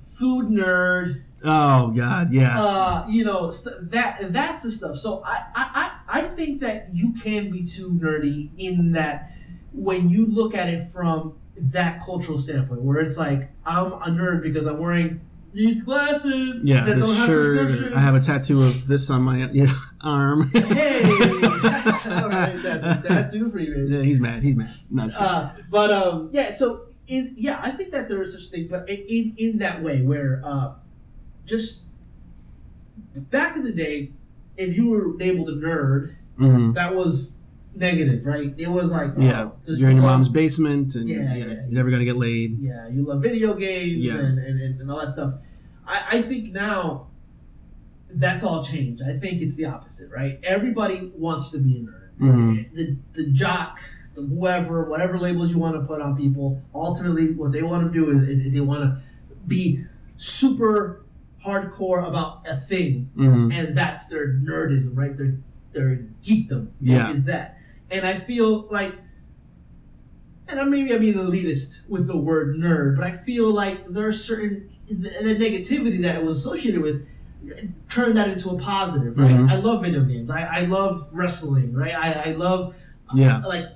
food 0.00 0.48
nerd, 0.48 1.22
Oh 1.44 1.88
God. 1.88 2.32
Yeah. 2.32 2.60
uh, 2.60 3.06
you 3.08 3.24
know 3.24 3.50
st- 3.50 3.90
that 3.90 4.18
that's 4.32 4.62
the 4.64 4.70
stuff. 4.70 4.96
So 4.96 5.22
I, 5.24 5.44
I 5.54 5.98
I 6.08 6.20
think 6.22 6.60
that 6.62 6.88
you 6.92 7.12
can 7.14 7.50
be 7.50 7.64
too 7.64 7.90
nerdy 7.92 8.50
in 8.58 8.92
that 8.92 9.32
when 9.72 10.10
you 10.10 10.26
look 10.26 10.54
at 10.54 10.68
it 10.68 10.82
from 10.88 11.38
that 11.56 12.02
cultural 12.04 12.38
standpoint, 12.38 12.82
where 12.82 12.98
it's 12.98 13.16
like 13.16 13.50
I'm 13.64 13.92
a 13.92 14.06
nerd 14.06 14.42
because 14.42 14.66
I'm 14.66 14.78
wearing 14.78 15.20
these 15.52 15.82
glasses. 15.82 16.60
yeah. 16.64 16.84
that 16.84 16.98
don't 16.98 17.26
shirt. 17.26 17.92
I 17.94 18.00
have 18.00 18.14
a 18.14 18.20
tattoo 18.20 18.60
of 18.62 18.86
this 18.86 19.10
on 19.10 19.22
my 19.22 19.46
you 19.52 19.66
know, 19.66 19.72
arm. 20.02 20.48
Hey, 20.50 21.02
all 22.06 22.28
right, 22.28 22.56
tattoo 23.06 23.50
for 23.50 23.58
you, 23.58 23.74
baby. 23.74 23.96
yeah, 23.96 24.02
he's 24.02 24.20
mad. 24.20 24.42
He's 24.42 24.56
mad. 24.56 24.68
No. 24.90 25.06
Uh, 25.18 25.52
but 25.70 25.90
um, 25.90 26.28
yeah. 26.32 26.50
So 26.52 26.86
is 27.06 27.30
yeah, 27.36 27.60
I 27.62 27.70
think 27.70 27.92
that 27.92 28.08
there 28.08 28.20
is 28.20 28.32
such 28.32 28.50
thing, 28.50 28.68
but 28.68 28.88
in 28.88 28.98
in, 29.08 29.34
in 29.38 29.58
that 29.58 29.82
way 29.82 30.02
where 30.02 30.42
uh, 30.44 30.74
just 31.48 31.86
back 33.16 33.56
in 33.56 33.64
the 33.64 33.72
day, 33.72 34.10
if 34.56 34.76
you 34.76 34.88
were 34.88 35.08
labeled 35.16 35.48
a 35.48 35.52
nerd, 35.56 36.14
Mhm. 36.38 36.74
that 36.74 36.94
was 36.94 37.38
negative, 37.74 38.24
right? 38.24 38.54
It 38.56 38.68
was 38.68 38.92
like 38.92 39.12
oh, 39.16 39.20
Yeah. 39.20 39.50
You're 39.66 39.90
in 39.90 39.96
your 39.96 40.04
mom's 40.06 40.28
basement, 40.28 40.94
and 40.94 41.08
Yeah, 41.08 41.16
yeah, 41.16 41.34
yeah, 41.34 41.44
you're 41.44 41.64
never 41.70 41.90
gonna 41.90 42.04
get 42.04 42.16
laid. 42.16 42.58
Yeah, 42.60 42.88
you 42.88 43.02
love 43.04 43.22
video 43.22 43.54
games 43.54 44.04
Yeah. 44.06 44.18
and, 44.18 44.38
and, 44.38 44.80
and, 44.80 44.90
all 44.90 45.00
that 45.00 45.08
stuff. 45.08 45.34
I, 45.86 46.18
I 46.18 46.22
think 46.22 46.52
now 46.52 47.08
that's 48.12 48.42
all 48.44 48.62
changed. 48.64 49.02
I 49.02 49.12
think 49.16 49.42
it's 49.42 49.56
the 49.56 49.66
opposite, 49.66 50.10
right? 50.10 50.38
Everybody 50.42 51.12
wants 51.16 51.52
to 51.52 51.58
be 51.58 51.76
a 51.78 51.80
nerd. 51.80 52.08
Mhm. 52.20 52.74
The 52.74 52.96
the 53.12 53.30
jock, 53.30 53.80
the 54.14 54.22
whoever, 54.22 54.88
whatever 54.88 55.18
labels 55.18 55.52
you 55.52 55.58
want 55.58 55.76
to 55.76 55.82
put 55.86 56.00
on 56.00 56.16
people, 56.16 56.60
ultimately 56.74 57.32
what 57.32 57.52
they 57.52 57.62
want 57.62 57.86
to 57.86 57.92
do 57.96 58.10
is, 58.10 58.26
is 58.28 58.52
they 58.52 58.60
want 58.60 58.82
to 58.82 58.98
be 59.46 59.84
super 60.16 61.02
hardcore 61.44 62.06
about 62.06 62.46
a 62.48 62.56
thing 62.56 63.10
Mhm. 63.16 63.52
and 63.52 63.76
that's 63.76 64.08
their 64.08 64.28
nerdism, 64.34 64.96
right? 64.96 65.16
Their 65.16 65.36
their 65.72 66.00
geekdom 66.24 66.68
Yeah. 66.80 67.10
is 67.12 67.24
that. 67.24 67.58
And 67.90 68.04
I 68.06 68.14
feel 68.14 68.66
like, 68.70 68.92
and 70.48 70.58
I 70.58 70.64
maybe 70.64 70.92
I'm 70.94 71.00
being 71.00 71.14
elitist 71.14 71.88
with 71.88 72.06
the 72.06 72.16
word 72.16 72.56
nerd, 72.56 72.96
but 72.96 73.04
I 73.04 73.10
feel 73.12 73.52
like 73.52 73.86
there 73.86 74.08
are 74.08 74.12
certain 74.12 74.68
the, 74.88 74.94
the 74.94 75.34
negativity 75.36 76.00
that 76.02 76.16
it 76.16 76.24
was 76.24 76.38
associated 76.38 76.80
with 76.80 77.06
turn 77.88 78.14
that 78.14 78.28
into 78.28 78.50
a 78.50 78.58
positive, 78.58 79.16
right? 79.18 79.30
Mhm. 79.30 79.50
I 79.50 79.56
love 79.56 79.84
video 79.84 80.02
games. 80.04 80.30
I, 80.30 80.42
I 80.42 80.60
love 80.64 80.98
wrestling, 81.14 81.72
right? 81.74 81.94
I, 81.94 82.30
I 82.30 82.32
love 82.32 82.74
Yeah. 83.14 83.40
like 83.40 83.66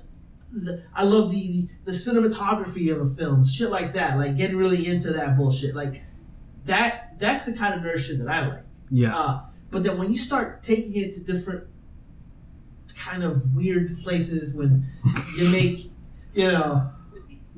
the, 0.51 0.81
I 0.93 1.03
love 1.03 1.31
the 1.31 1.67
the 1.85 1.91
cinematography 1.91 2.91
of 2.91 3.01
a 3.01 3.05
film, 3.15 3.43
shit 3.43 3.69
like 3.71 3.93
that. 3.93 4.17
Like 4.17 4.35
getting 4.37 4.57
really 4.57 4.85
into 4.87 5.13
that 5.13 5.37
bullshit, 5.37 5.75
like 5.75 6.01
that. 6.65 7.12
That's 7.23 7.45
the 7.45 7.57
kind 7.57 7.73
of 7.73 7.79
nerd 7.81 7.99
shit 7.99 8.19
that 8.19 8.27
I 8.27 8.47
like. 8.47 8.63
Yeah. 8.91 9.15
Uh, 9.17 9.41
but 9.71 9.83
then 9.83 9.97
when 9.97 10.11
you 10.11 10.17
start 10.17 10.61
taking 10.61 10.95
it 11.01 11.13
to 11.13 11.23
different 11.23 11.63
kind 12.97 13.23
of 13.23 13.55
weird 13.55 13.97
places, 14.03 14.55
when 14.55 14.85
you 15.37 15.51
make, 15.51 15.91
you 16.33 16.51
know, 16.51 16.89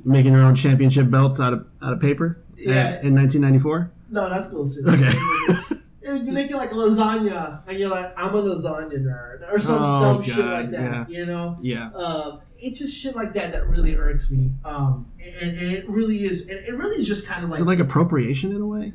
Making 0.08 0.34
your 0.34 0.44
own 0.44 0.54
championship 0.54 1.10
belts 1.10 1.40
out 1.40 1.52
of 1.54 1.66
out 1.82 1.94
of 1.94 2.00
paper. 2.00 2.38
Yeah. 2.56 3.02
In 3.02 3.16
1994. 3.16 3.92
no, 4.12 4.30
that's 4.30 4.48
cool 4.52 4.70
too. 4.70 4.84
Okay. 4.88 5.10
You 6.08 6.34
make 6.34 6.52
it 6.52 6.56
like 6.56 6.70
lasagna, 6.70 7.68
and 7.68 7.80
you're 7.80 7.90
like, 7.90 8.14
I'm 8.16 8.36
a 8.36 8.40
lasagna 8.40 8.94
nerd, 9.04 9.52
or 9.52 9.58
some 9.58 9.82
Oh, 9.82 10.00
dumb 10.00 10.22
shit 10.22 10.46
like 10.46 10.70
that. 10.70 11.10
You 11.10 11.26
know, 11.26 11.58
yeah. 11.64 11.90
um, 11.94 12.42
it's 12.60 12.78
just 12.78 12.96
shit 13.02 13.16
like 13.16 13.34
that 13.34 13.52
that 13.54 13.68
really 13.68 13.96
irks 13.98 14.30
me. 14.30 14.52
Um, 14.64 15.12
and, 15.42 15.58
and 15.58 15.72
it 15.72 15.90
really 15.90 16.24
is. 16.24 16.48
It, 16.48 16.66
it 16.68 16.76
really 16.76 16.98
is 17.02 17.08
just 17.08 17.26
kind 17.28 17.44
of 17.44 17.50
like 17.50 17.58
Is 17.58 17.64
it 17.64 17.68
like 17.68 17.80
appropriation 17.80 18.52
in 18.52 18.62
a 18.62 18.68
way? 18.68 18.94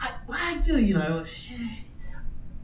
I, 0.00 0.12
I 0.30 0.58
feel 0.62 0.78
you 0.78 0.94
know, 0.94 1.24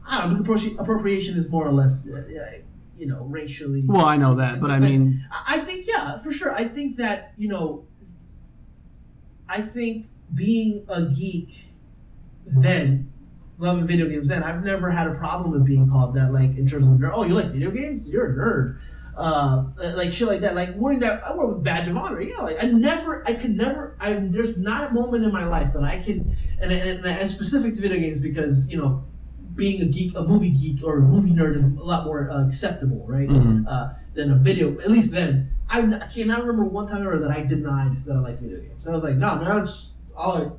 I 0.07 0.21
don't 0.21 0.33
know. 0.33 0.39
appropri- 0.43 0.79
Appropriation 0.79 1.37
is 1.37 1.49
more 1.49 1.67
or 1.67 1.71
less, 1.71 2.09
uh, 2.09 2.17
uh, 2.17 2.57
you 2.97 3.07
know, 3.07 3.25
racially. 3.25 3.83
Well, 3.85 4.05
I 4.05 4.17
know 4.17 4.35
that, 4.35 4.61
but 4.61 4.71
I 4.71 4.79
mean, 4.79 5.25
I 5.31 5.55
I 5.55 5.59
think 5.59 5.87
yeah, 5.87 6.17
for 6.17 6.31
sure. 6.31 6.53
I 6.53 6.63
think 6.63 6.97
that 6.97 7.33
you 7.37 7.47
know, 7.47 7.85
I 9.49 9.61
think 9.61 10.07
being 10.33 10.85
a 10.89 11.03
geek 11.05 11.65
then 12.47 13.11
loving 13.57 13.87
video 13.87 14.07
games 14.07 14.27
then 14.27 14.43
I've 14.43 14.63
never 14.63 14.91
had 14.91 15.07
a 15.07 15.15
problem 15.15 15.51
with 15.51 15.65
being 15.65 15.89
called 15.89 16.15
that 16.15 16.33
like 16.33 16.57
in 16.57 16.67
terms 16.67 16.85
of 16.85 16.93
nerd. 16.93 17.11
Oh, 17.13 17.23
you 17.25 17.33
like 17.33 17.45
video 17.47 17.71
games? 17.71 18.11
You're 18.11 18.25
a 18.25 18.35
nerd. 18.35 18.79
Uh, 19.17 19.65
like 19.95 20.11
shit 20.11 20.27
like 20.27 20.41
that. 20.41 20.55
Like 20.55 20.69
wearing 20.75 20.99
that, 20.99 21.23
I 21.23 21.33
wore 21.35 21.51
a 21.51 21.55
badge 21.55 21.87
of 21.87 21.95
honor. 21.97 22.19
You 22.21 22.35
know, 22.35 22.43
like 22.43 22.61
I 22.63 22.67
never, 22.67 23.23
I 23.27 23.33
could 23.33 23.55
never. 23.55 23.95
I 23.99 24.13
there's 24.13 24.57
not 24.57 24.91
a 24.91 24.93
moment 24.93 25.23
in 25.23 25.31
my 25.31 25.45
life 25.45 25.73
that 25.73 25.83
I 25.83 25.99
can, 25.99 26.35
and 26.59 26.71
and, 26.71 27.05
and 27.05 27.29
specific 27.29 27.73
to 27.75 27.81
video 27.81 27.99
games 27.99 28.19
because 28.19 28.69
you 28.69 28.77
know, 28.77 29.03
being 29.55 29.81
a 29.81 29.85
geek, 29.85 30.17
a 30.17 30.23
movie 30.23 30.49
geek 30.49 30.83
or 30.83 30.99
a 30.99 31.01
movie 31.01 31.31
nerd 31.31 31.55
is 31.55 31.63
a 31.63 31.67
lot 31.67 32.05
more 32.05 32.29
uh, 32.29 32.45
acceptable, 32.45 33.05
right? 33.07 33.29
Mhm. 33.29 33.65
Uh, 33.67 33.93
than 34.13 34.31
a 34.31 34.35
video. 34.35 34.71
At 34.79 34.89
least 34.91 35.11
then, 35.11 35.49
I, 35.69 35.79
I 35.79 36.07
cannot 36.07 36.41
remember 36.41 36.65
one 36.65 36.87
time 36.87 37.01
ever 37.03 37.19
that 37.19 37.31
I 37.31 37.43
denied 37.43 38.05
that 38.05 38.15
I 38.15 38.19
liked 38.19 38.39
video 38.39 38.59
games. 38.59 38.87
I 38.87 38.91
was 38.93 39.03
like, 39.03 39.15
no, 39.15 39.35
man, 39.35 39.51
I 39.51 39.59
just 39.59 39.95
all 40.15 40.39
like 40.39 40.51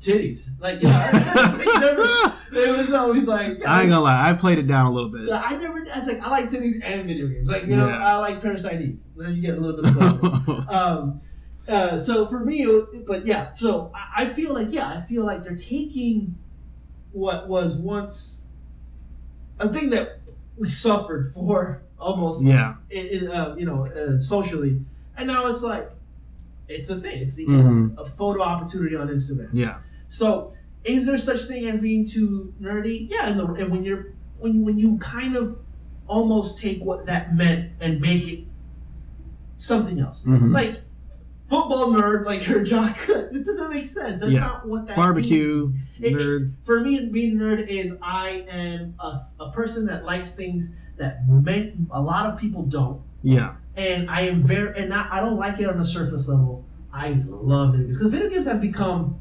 titties. 0.00 0.50
Like, 0.60 0.80
you 0.82 0.88
know, 0.88 1.10
never, 1.80 2.02
it 2.52 2.76
was 2.78 2.92
always 2.92 3.26
like, 3.26 3.64
I 3.66 3.82
ain't 3.82 3.90
gonna 3.90 4.00
lie, 4.00 4.30
I 4.30 4.32
played 4.34 4.58
it 4.58 4.66
down 4.66 4.86
a 4.86 4.92
little 4.92 5.10
bit. 5.10 5.28
I 5.32 5.56
never. 5.56 5.78
It's 5.82 6.06
like 6.06 6.20
I 6.22 6.30
like 6.30 6.44
titties 6.46 6.80
and 6.82 7.06
video 7.06 7.26
games. 7.28 7.48
Like 7.48 7.66
you 7.66 7.76
know, 7.76 7.88
Yeah. 7.88 8.06
I 8.06 8.18
like 8.18 8.40
Parasite 8.40 8.80
Eve. 8.80 8.98
Then 9.16 9.34
you 9.34 9.42
get 9.42 9.58
a 9.58 9.60
little 9.60 9.82
bit 9.82 9.90
of 9.96 10.46
both. 10.46 10.68
um, 10.70 11.20
uh, 11.68 11.98
so 11.98 12.26
for 12.26 12.44
me, 12.44 12.66
but 13.06 13.26
yeah. 13.26 13.52
So 13.54 13.92
I, 13.94 14.22
I 14.22 14.26
feel 14.26 14.54
like 14.54 14.68
yeah, 14.70 14.88
I 14.88 15.00
feel 15.02 15.24
like 15.24 15.42
they're 15.42 15.56
taking 15.56 16.36
what 17.12 17.48
was 17.48 17.76
once 17.76 18.48
a 19.58 19.68
thing 19.68 19.90
that 19.90 20.18
we 20.56 20.68
suffered 20.68 21.26
for 21.32 21.82
almost 21.98 22.46
yeah. 22.46 22.74
uh, 23.32 23.54
you 23.58 23.66
know, 23.66 23.86
uh, 23.86 24.18
socially, 24.18 24.80
and 25.16 25.26
now 25.26 25.48
it's 25.48 25.62
like 25.62 25.90
it's 26.68 26.90
a 26.90 26.96
thing. 26.96 27.20
It's, 27.20 27.36
the, 27.36 27.46
Mhm. 27.46 27.92
it's 27.92 28.00
a 28.00 28.04
photo 28.04 28.42
opportunity 28.42 28.94
on 28.96 29.08
Instagram. 29.08 29.48
Yeah. 29.52 29.78
So, 30.08 30.52
is 30.84 31.06
there 31.06 31.18
such 31.18 31.42
thing 31.42 31.64
as 31.66 31.80
being 31.80 32.04
too 32.04 32.52
nerdy? 32.60 33.08
Yeah, 33.10 33.28
and, 33.30 33.38
the, 33.38 33.46
and 33.54 33.70
when 33.70 33.84
you're 33.84 34.12
when 34.38 34.62
when 34.64 34.78
you 34.78 34.98
kind 34.98 35.36
of 35.36 35.58
almost 36.06 36.60
take 36.62 36.82
what 36.82 37.06
that 37.06 37.36
meant 37.36 37.72
and 37.80 38.00
make 38.00 38.26
it 38.32 38.44
something 39.56 39.98
else, 40.00 40.24
Mhm. 40.26 40.52
like 40.54 40.80
football 41.40 41.88
nerd, 41.92 42.24
like 42.26 42.46
your 42.46 42.62
jock. 42.62 42.96
it 43.08 43.44
doesn't 43.44 43.70
make 43.74 43.84
sense. 43.84 44.20
That's 44.20 44.32
Yeah. 44.32 44.40
not 44.40 44.68
what 44.68 44.86
that 44.86 44.96
Barbecue, 44.96 45.66
means. 45.66 45.82
It- 46.00 46.12
it- 46.12 46.18
nerd. 46.18 46.52
for 46.62 46.80
me, 46.80 47.06
being 47.06 47.36
nerd 47.38 47.66
is 47.68 47.96
I 48.02 48.46
am 48.50 48.94
a, 49.00 49.20
a 49.40 49.50
person 49.50 49.86
that 49.86 50.04
likes 50.04 50.32
things 50.32 50.70
that 50.96 51.28
many, 51.28 51.74
a 51.90 52.00
lot 52.02 52.26
of 52.26 52.38
people 52.38 52.62
don't, 52.64 53.00
Yeah. 53.22 53.54
and 53.76 54.08
I 54.10 54.22
am 54.22 54.42
very 54.42 54.76
and 54.82 54.92
I, 54.94 55.08
I 55.10 55.20
don't 55.20 55.36
like 55.38 55.60
it 55.60 55.68
on 55.68 55.76
the 55.78 55.84
surface 55.84 56.28
level. 56.28 56.64
I 56.92 57.22
love 57.28 57.74
it 57.78 57.88
because 57.88 58.10
video 58.12 58.28
games 58.30 58.46
have 58.46 58.60
become 58.60 59.16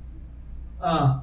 uh, 0.81 1.19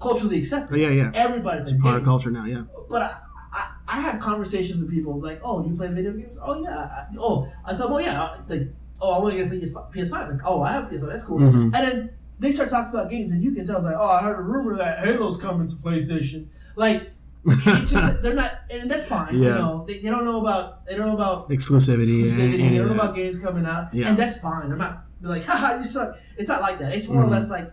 culturally 0.00 0.38
accepted. 0.38 0.74
Oh, 0.74 0.76
yeah, 0.76 0.88
yeah. 0.90 1.10
Everybody 1.14 1.60
It's 1.62 1.72
plays 1.72 1.82
part 1.82 1.98
of 1.98 2.04
culture 2.04 2.30
now, 2.30 2.44
yeah. 2.44 2.62
but 2.88 3.02
I, 3.02 3.14
I, 3.52 3.70
I 3.88 4.00
have 4.00 4.20
conversations 4.20 4.80
with 4.80 4.90
people 4.90 5.20
like, 5.20 5.40
oh, 5.42 5.64
you 5.66 5.76
play 5.76 5.88
video 5.92 6.12
games? 6.12 6.36
Oh 6.42 6.62
yeah. 6.62 6.70
I, 6.78 7.06
oh, 7.18 7.50
I 7.64 7.74
tell 7.74 7.88
them, 7.88 7.96
oh 7.96 7.98
yeah, 8.00 8.36
like, 8.48 8.68
oh, 9.00 9.14
I 9.18 9.22
want 9.22 9.36
to 9.36 9.44
get 9.44 9.52
a 9.52 9.74
PS5. 9.90 10.10
Like, 10.32 10.40
oh, 10.44 10.62
I 10.62 10.72
have 10.72 10.90
PS5. 10.90 11.08
That's 11.10 11.24
cool. 11.24 11.38
Mhm. 11.38 11.64
And 11.64 11.72
then 11.74 12.10
they 12.38 12.50
start 12.50 12.70
talking 12.70 12.92
about 12.98 13.10
games, 13.10 13.32
and 13.32 13.42
you 13.42 13.52
can 13.52 13.66
tell 13.66 13.76
it's 13.76 13.84
like, 13.84 13.94
oh, 13.96 14.06
I 14.08 14.22
heard 14.22 14.38
a 14.38 14.42
rumor 14.42 14.76
that 14.76 14.98
Halo's 15.04 15.40
coming 15.40 15.68
to 15.68 15.74
PlayStation. 15.76 16.46
Like, 16.76 17.10
it's 17.46 17.90
just 17.92 18.22
they're 18.22 18.34
not, 18.34 18.50
and 18.70 18.90
that's 18.90 19.06
fine. 19.08 19.34
Yeah. 19.38 19.48
You 19.50 19.54
know, 19.54 19.84
they, 19.86 19.98
they 19.98 20.10
don't 20.10 20.24
know 20.24 20.40
about 20.40 20.86
they 20.86 20.96
don't 20.96 21.06
know 21.06 21.14
about 21.14 21.48
Exclusivity. 21.50 22.22
exclusivity. 22.24 22.60
and- 22.64 22.74
They 22.74 22.78
don't 22.78 22.88
know 22.88 22.94
about 22.94 23.14
games 23.14 23.38
coming 23.38 23.64
out, 23.66 23.92
Yeah. 23.94 24.08
and 24.08 24.18
that's 24.18 24.40
fine. 24.40 24.72
I'm 24.72 24.78
not 24.78 25.04
be 25.22 25.28
like, 25.28 25.44
haha, 25.48 25.76
you 25.76 25.84
suck. 25.84 26.16
It's 26.36 26.48
not 26.48 26.60
like 26.62 26.78
that. 26.78 26.94
It's 26.94 27.06
more 27.08 27.22
or 27.22 27.26
Mhm. 27.26 27.30
less 27.32 27.50
like 27.50 27.70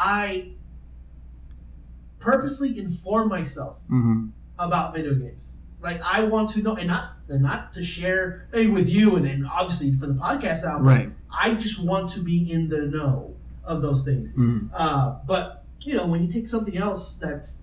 I 0.00 0.50
purposely 2.20 2.78
inform 2.78 3.28
myself 3.28 3.78
Mhm. 3.90 4.30
about 4.58 4.94
video 4.94 5.14
games. 5.14 5.54
Like 5.82 6.00
I 6.02 6.24
want 6.24 6.50
to 6.50 6.62
know, 6.62 6.74
and 6.76 6.88
not 6.88 7.12
and 7.28 7.42
not 7.42 7.72
to 7.74 7.82
share 7.84 8.46
with 8.52 8.88
you, 8.88 9.16
and 9.16 9.24
then 9.26 9.44
obviously 9.46 9.92
for 9.92 10.06
the 10.06 10.14
podcast 10.14 10.62
but 10.62 10.82
Right. 10.82 11.12
I 11.30 11.54
just 11.54 11.84
want 11.86 12.10
to 12.10 12.20
be 12.20 12.50
in 12.50 12.68
the 12.68 12.86
know 12.86 13.34
of 13.64 13.82
those 13.82 14.04
things. 14.04 14.32
Mhm. 14.34 14.70
Uh, 14.72 15.16
but 15.26 15.64
you 15.82 15.94
know, 15.94 16.06
when 16.06 16.22
you 16.22 16.28
take 16.28 16.48
something 16.48 16.76
else 16.76 17.16
that's 17.18 17.62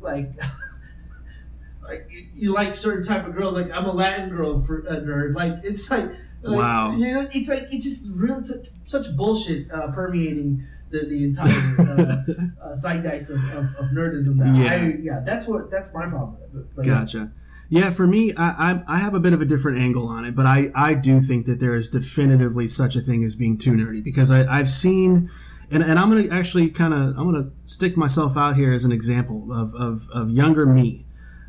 like, 0.00 0.32
like 1.82 2.08
you, 2.34 2.52
like 2.52 2.74
certain 2.74 3.02
type 3.04 3.26
of 3.26 3.34
girls, 3.34 3.54
like 3.54 3.70
I'm 3.72 3.84
a 3.86 3.92
Latin 3.92 4.30
girl 4.30 4.58
for 4.58 4.80
a 4.80 5.00
nerd. 5.00 5.34
Like 5.34 5.60
it's 5.64 5.90
like, 5.90 6.08
like 6.42 6.58
Wow. 6.58 6.96
you 6.96 7.12
know, 7.12 7.26
it's 7.32 7.48
like 7.48 7.64
it's 7.72 7.84
just 7.84 8.10
real 8.14 8.42
such, 8.44 8.66
such 8.86 9.14
bullshit 9.16 9.70
uh, 9.70 9.88
permeating 9.92 10.64
the 10.94 11.06
the 11.06 11.24
entire 11.24 11.48
uh, 11.78 12.70
uh, 12.70 12.74
zeitgeist 12.74 13.30
of, 13.30 13.42
of, 13.58 13.64
of 13.76 13.86
nerdism. 13.90 14.38
That 14.38 14.54
Yeah. 14.56 14.72
I, 14.72 14.96
yeah, 15.00 15.20
that's 15.24 15.48
what 15.48 15.70
that's 15.70 15.92
my 15.94 16.06
problem. 16.06 16.38
But 16.74 16.84
Gotcha. 16.84 17.32
Yeah, 17.70 17.90
for 17.90 18.06
me, 18.06 18.32
I, 18.36 18.72
I 18.72 18.82
I 18.94 18.98
have 18.98 19.14
a 19.14 19.20
bit 19.20 19.32
of 19.32 19.40
a 19.40 19.44
different 19.44 19.78
angle 19.78 20.06
on 20.06 20.24
it, 20.24 20.36
but 20.36 20.46
I, 20.46 20.70
I 20.74 20.94
do 20.94 21.20
think 21.20 21.46
that 21.46 21.60
there 21.60 21.74
is 21.74 21.88
definitively 21.88 22.68
such 22.68 22.94
a 22.94 23.00
thing 23.00 23.24
as 23.24 23.34
being 23.36 23.58
too 23.58 23.72
nerdy 23.72 24.04
because 24.04 24.30
I, 24.30 24.44
I've 24.44 24.68
seen, 24.68 25.30
and, 25.70 25.82
and 25.82 25.98
I'm 25.98 26.10
gonna 26.10 26.28
actually 26.32 26.68
kind 26.70 26.94
of 26.94 27.18
I'm 27.18 27.24
gonna 27.24 27.50
stick 27.64 27.96
myself 27.96 28.36
out 28.36 28.56
here 28.56 28.72
as 28.72 28.84
an 28.84 28.92
example 28.92 29.48
of, 29.52 29.74
of, 29.74 30.08
of 30.12 30.30
younger 30.30 30.66
me. 30.66 31.04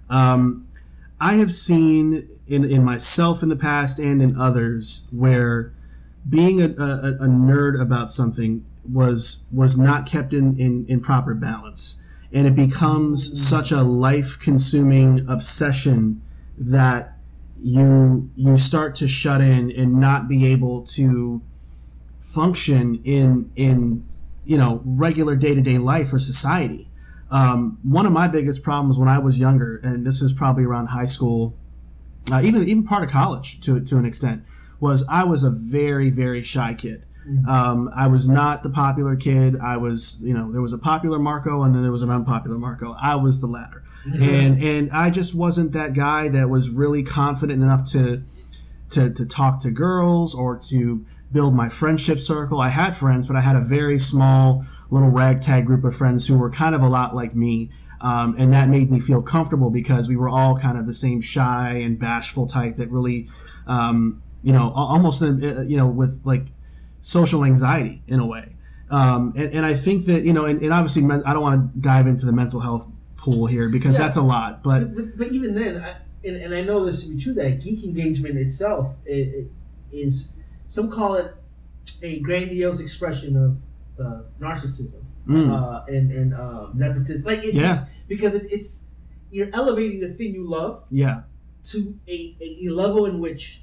Um, 0.09 0.67
I 1.19 1.35
have 1.35 1.51
seen 1.51 2.27
in, 2.47 2.63
in 2.63 2.83
myself 2.83 3.43
in 3.43 3.49
the 3.49 3.55
past 3.55 3.99
and 3.99 4.21
in 4.21 4.39
others 4.39 5.09
where 5.11 5.73
being 6.27 6.61
a, 6.61 6.65
a, 6.65 7.15
a 7.19 7.27
nerd 7.27 7.79
about 7.79 8.09
something 8.09 8.65
was 8.91 9.47
was 9.51 9.77
not 9.77 10.05
kept 10.05 10.33
in, 10.33 10.59
in, 10.59 10.85
in 10.87 10.99
proper 10.99 11.33
balance. 11.33 12.03
And 12.31 12.47
it 12.47 12.55
becomes 12.55 13.41
such 13.41 13.71
a 13.71 13.81
life 13.81 14.39
consuming 14.39 15.27
obsession 15.29 16.21
that 16.57 17.17
you 17.57 18.29
you 18.35 18.57
start 18.57 18.95
to 18.95 19.07
shut 19.07 19.41
in 19.41 19.71
and 19.71 19.99
not 19.99 20.27
be 20.27 20.45
able 20.45 20.83
to 20.83 21.41
function 22.19 23.01
in 23.03 23.51
in 23.55 24.05
you 24.43 24.57
know 24.57 24.81
regular 24.85 25.35
day-to-day 25.35 25.77
life 25.77 26.13
or 26.13 26.19
society. 26.19 26.89
Um, 27.31 27.79
one 27.83 28.05
of 28.05 28.11
my 28.11 28.27
biggest 28.27 28.61
problems 28.61 28.99
when 28.99 29.09
i 29.09 29.17
was 29.17 29.39
younger 29.39 29.77
and 29.83 30.05
this 30.05 30.21
is 30.21 30.31
probably 30.31 30.63
around 30.63 30.87
high 30.87 31.05
school 31.05 31.55
uh, 32.31 32.39
even 32.43 32.61
even 32.63 32.83
part 32.83 33.03
of 33.03 33.09
college 33.09 33.59
to, 33.61 33.81
to 33.81 33.97
an 33.97 34.05
extent 34.05 34.43
was 34.79 35.03
i 35.09 35.23
was 35.23 35.43
a 35.43 35.49
very 35.49 36.11
very 36.11 36.43
shy 36.43 36.75
kid 36.75 37.03
um, 37.47 37.89
I 37.95 38.07
was 38.07 38.29
not 38.29 38.63
the 38.63 38.69
popular 38.69 39.15
kid. 39.15 39.57
I 39.59 39.77
was, 39.77 40.21
you 40.23 40.33
know, 40.33 40.51
there 40.51 40.61
was 40.61 40.73
a 40.73 40.77
popular 40.77 41.19
Marco 41.19 41.63
and 41.63 41.73
then 41.73 41.81
there 41.81 41.91
was 41.91 42.03
an 42.03 42.11
unpopular 42.11 42.57
Marco. 42.57 42.95
I 43.01 43.15
was 43.15 43.41
the 43.41 43.47
latter, 43.47 43.83
and 44.13 44.61
and 44.61 44.91
I 44.91 45.09
just 45.09 45.35
wasn't 45.35 45.73
that 45.73 45.93
guy 45.93 46.29
that 46.29 46.49
was 46.49 46.69
really 46.69 47.03
confident 47.03 47.63
enough 47.63 47.83
to 47.91 48.23
to 48.89 49.09
to 49.09 49.25
talk 49.25 49.61
to 49.61 49.71
girls 49.71 50.35
or 50.35 50.57
to 50.69 51.05
build 51.31 51.53
my 51.53 51.69
friendship 51.69 52.19
circle. 52.19 52.59
I 52.61 52.69
had 52.69 52.95
friends, 52.95 53.27
but 53.27 53.35
I 53.35 53.41
had 53.41 53.55
a 53.55 53.61
very 53.61 53.99
small 53.99 54.63
little 54.89 55.09
ragtag 55.09 55.65
group 55.65 55.83
of 55.83 55.95
friends 55.95 56.27
who 56.27 56.37
were 56.37 56.49
kind 56.49 56.75
of 56.75 56.81
a 56.81 56.87
lot 56.87 57.15
like 57.15 57.35
me. 57.35 57.71
Um, 58.01 58.35
and 58.37 58.53
that 58.53 58.69
made 58.69 58.91
me 58.91 58.99
feel 58.99 59.21
comfortable 59.21 59.69
because 59.69 60.07
we 60.07 60.15
were 60.15 60.29
all 60.29 60.57
kind 60.57 60.77
of 60.77 60.85
the 60.85 60.93
same 60.93 61.21
shy 61.21 61.81
and 61.83 61.97
bashful 61.97 62.45
type 62.45 62.77
that 62.77 62.91
really, 62.91 63.27
um, 63.65 64.21
you 64.43 64.53
know, 64.53 64.71
almost, 64.75 65.23
uh, 65.23 65.61
you 65.61 65.75
know, 65.75 65.87
with 65.87 66.21
like 66.23 66.45
social 67.05 67.45
anxiety 67.45 68.01
in 68.07 68.19
a 68.19 68.25
way. 68.25 68.55
Um, 68.89 69.33
and, 69.35 69.53
and 69.53 69.65
I 69.65 69.75
think 69.75 70.05
that, 70.05 70.23
you 70.23 70.33
know, 70.33 70.45
and, 70.45 70.59
and 70.61 70.73
obviously 70.73 71.03
men- 71.03 71.21
I 71.23 71.33
don't 71.33 71.43
want 71.43 71.73
to 71.73 71.79
dive 71.79 72.07
into 72.07 72.25
the 72.25 72.31
mental 72.31 72.59
health 72.59 72.87
pool 73.15 73.45
here 73.45 73.69
because 73.69 73.95
Yeah. 73.95 74.05
that's 74.05 74.17
a 74.17 74.21
lot, 74.23 74.63
but 74.63 74.95
But, 74.95 75.17
but, 75.17 75.27
even 75.31 75.53
then, 75.53 75.81
I, 75.83 75.97
and, 76.23 76.35
and 76.37 76.53
I 76.55 76.61
know 76.63 76.83
this 76.83 77.05
to 77.05 77.13
be 77.13 77.19
true, 77.21 77.33
that 77.33 77.61
geek 77.63 77.83
engagement 77.83 78.37
itself 78.37 78.95
i 79.07 79.11
i 79.13 79.45
is, 79.91 80.33
some 80.65 80.89
call 80.89 81.15
it 81.15 81.31
a 82.01 82.19
grandiose 82.21 82.79
expression 82.79 83.37
of 83.37 83.51
uh, 84.03 84.21
narcissism 84.41 85.03
mm, 85.27 85.49
uh, 85.51 85.85
and, 85.87 86.11
and 86.11 86.33
um, 86.33 86.71
nepotism. 86.73 87.23
Like 87.25 87.43
it, 87.43 87.53
yeah, 87.53 87.85
Because 88.07 88.33
it's, 88.33 88.47
it's, 88.47 88.87
you're 89.29 89.49
elevating 89.53 89.99
the 89.99 90.09
thing 90.09 90.33
you 90.33 90.47
love 90.49 90.83
yeah, 90.89 91.21
to 91.71 91.77
a, 92.07 92.35
a 92.41 92.69
level 92.69 93.05
in 93.05 93.19
which 93.19 93.61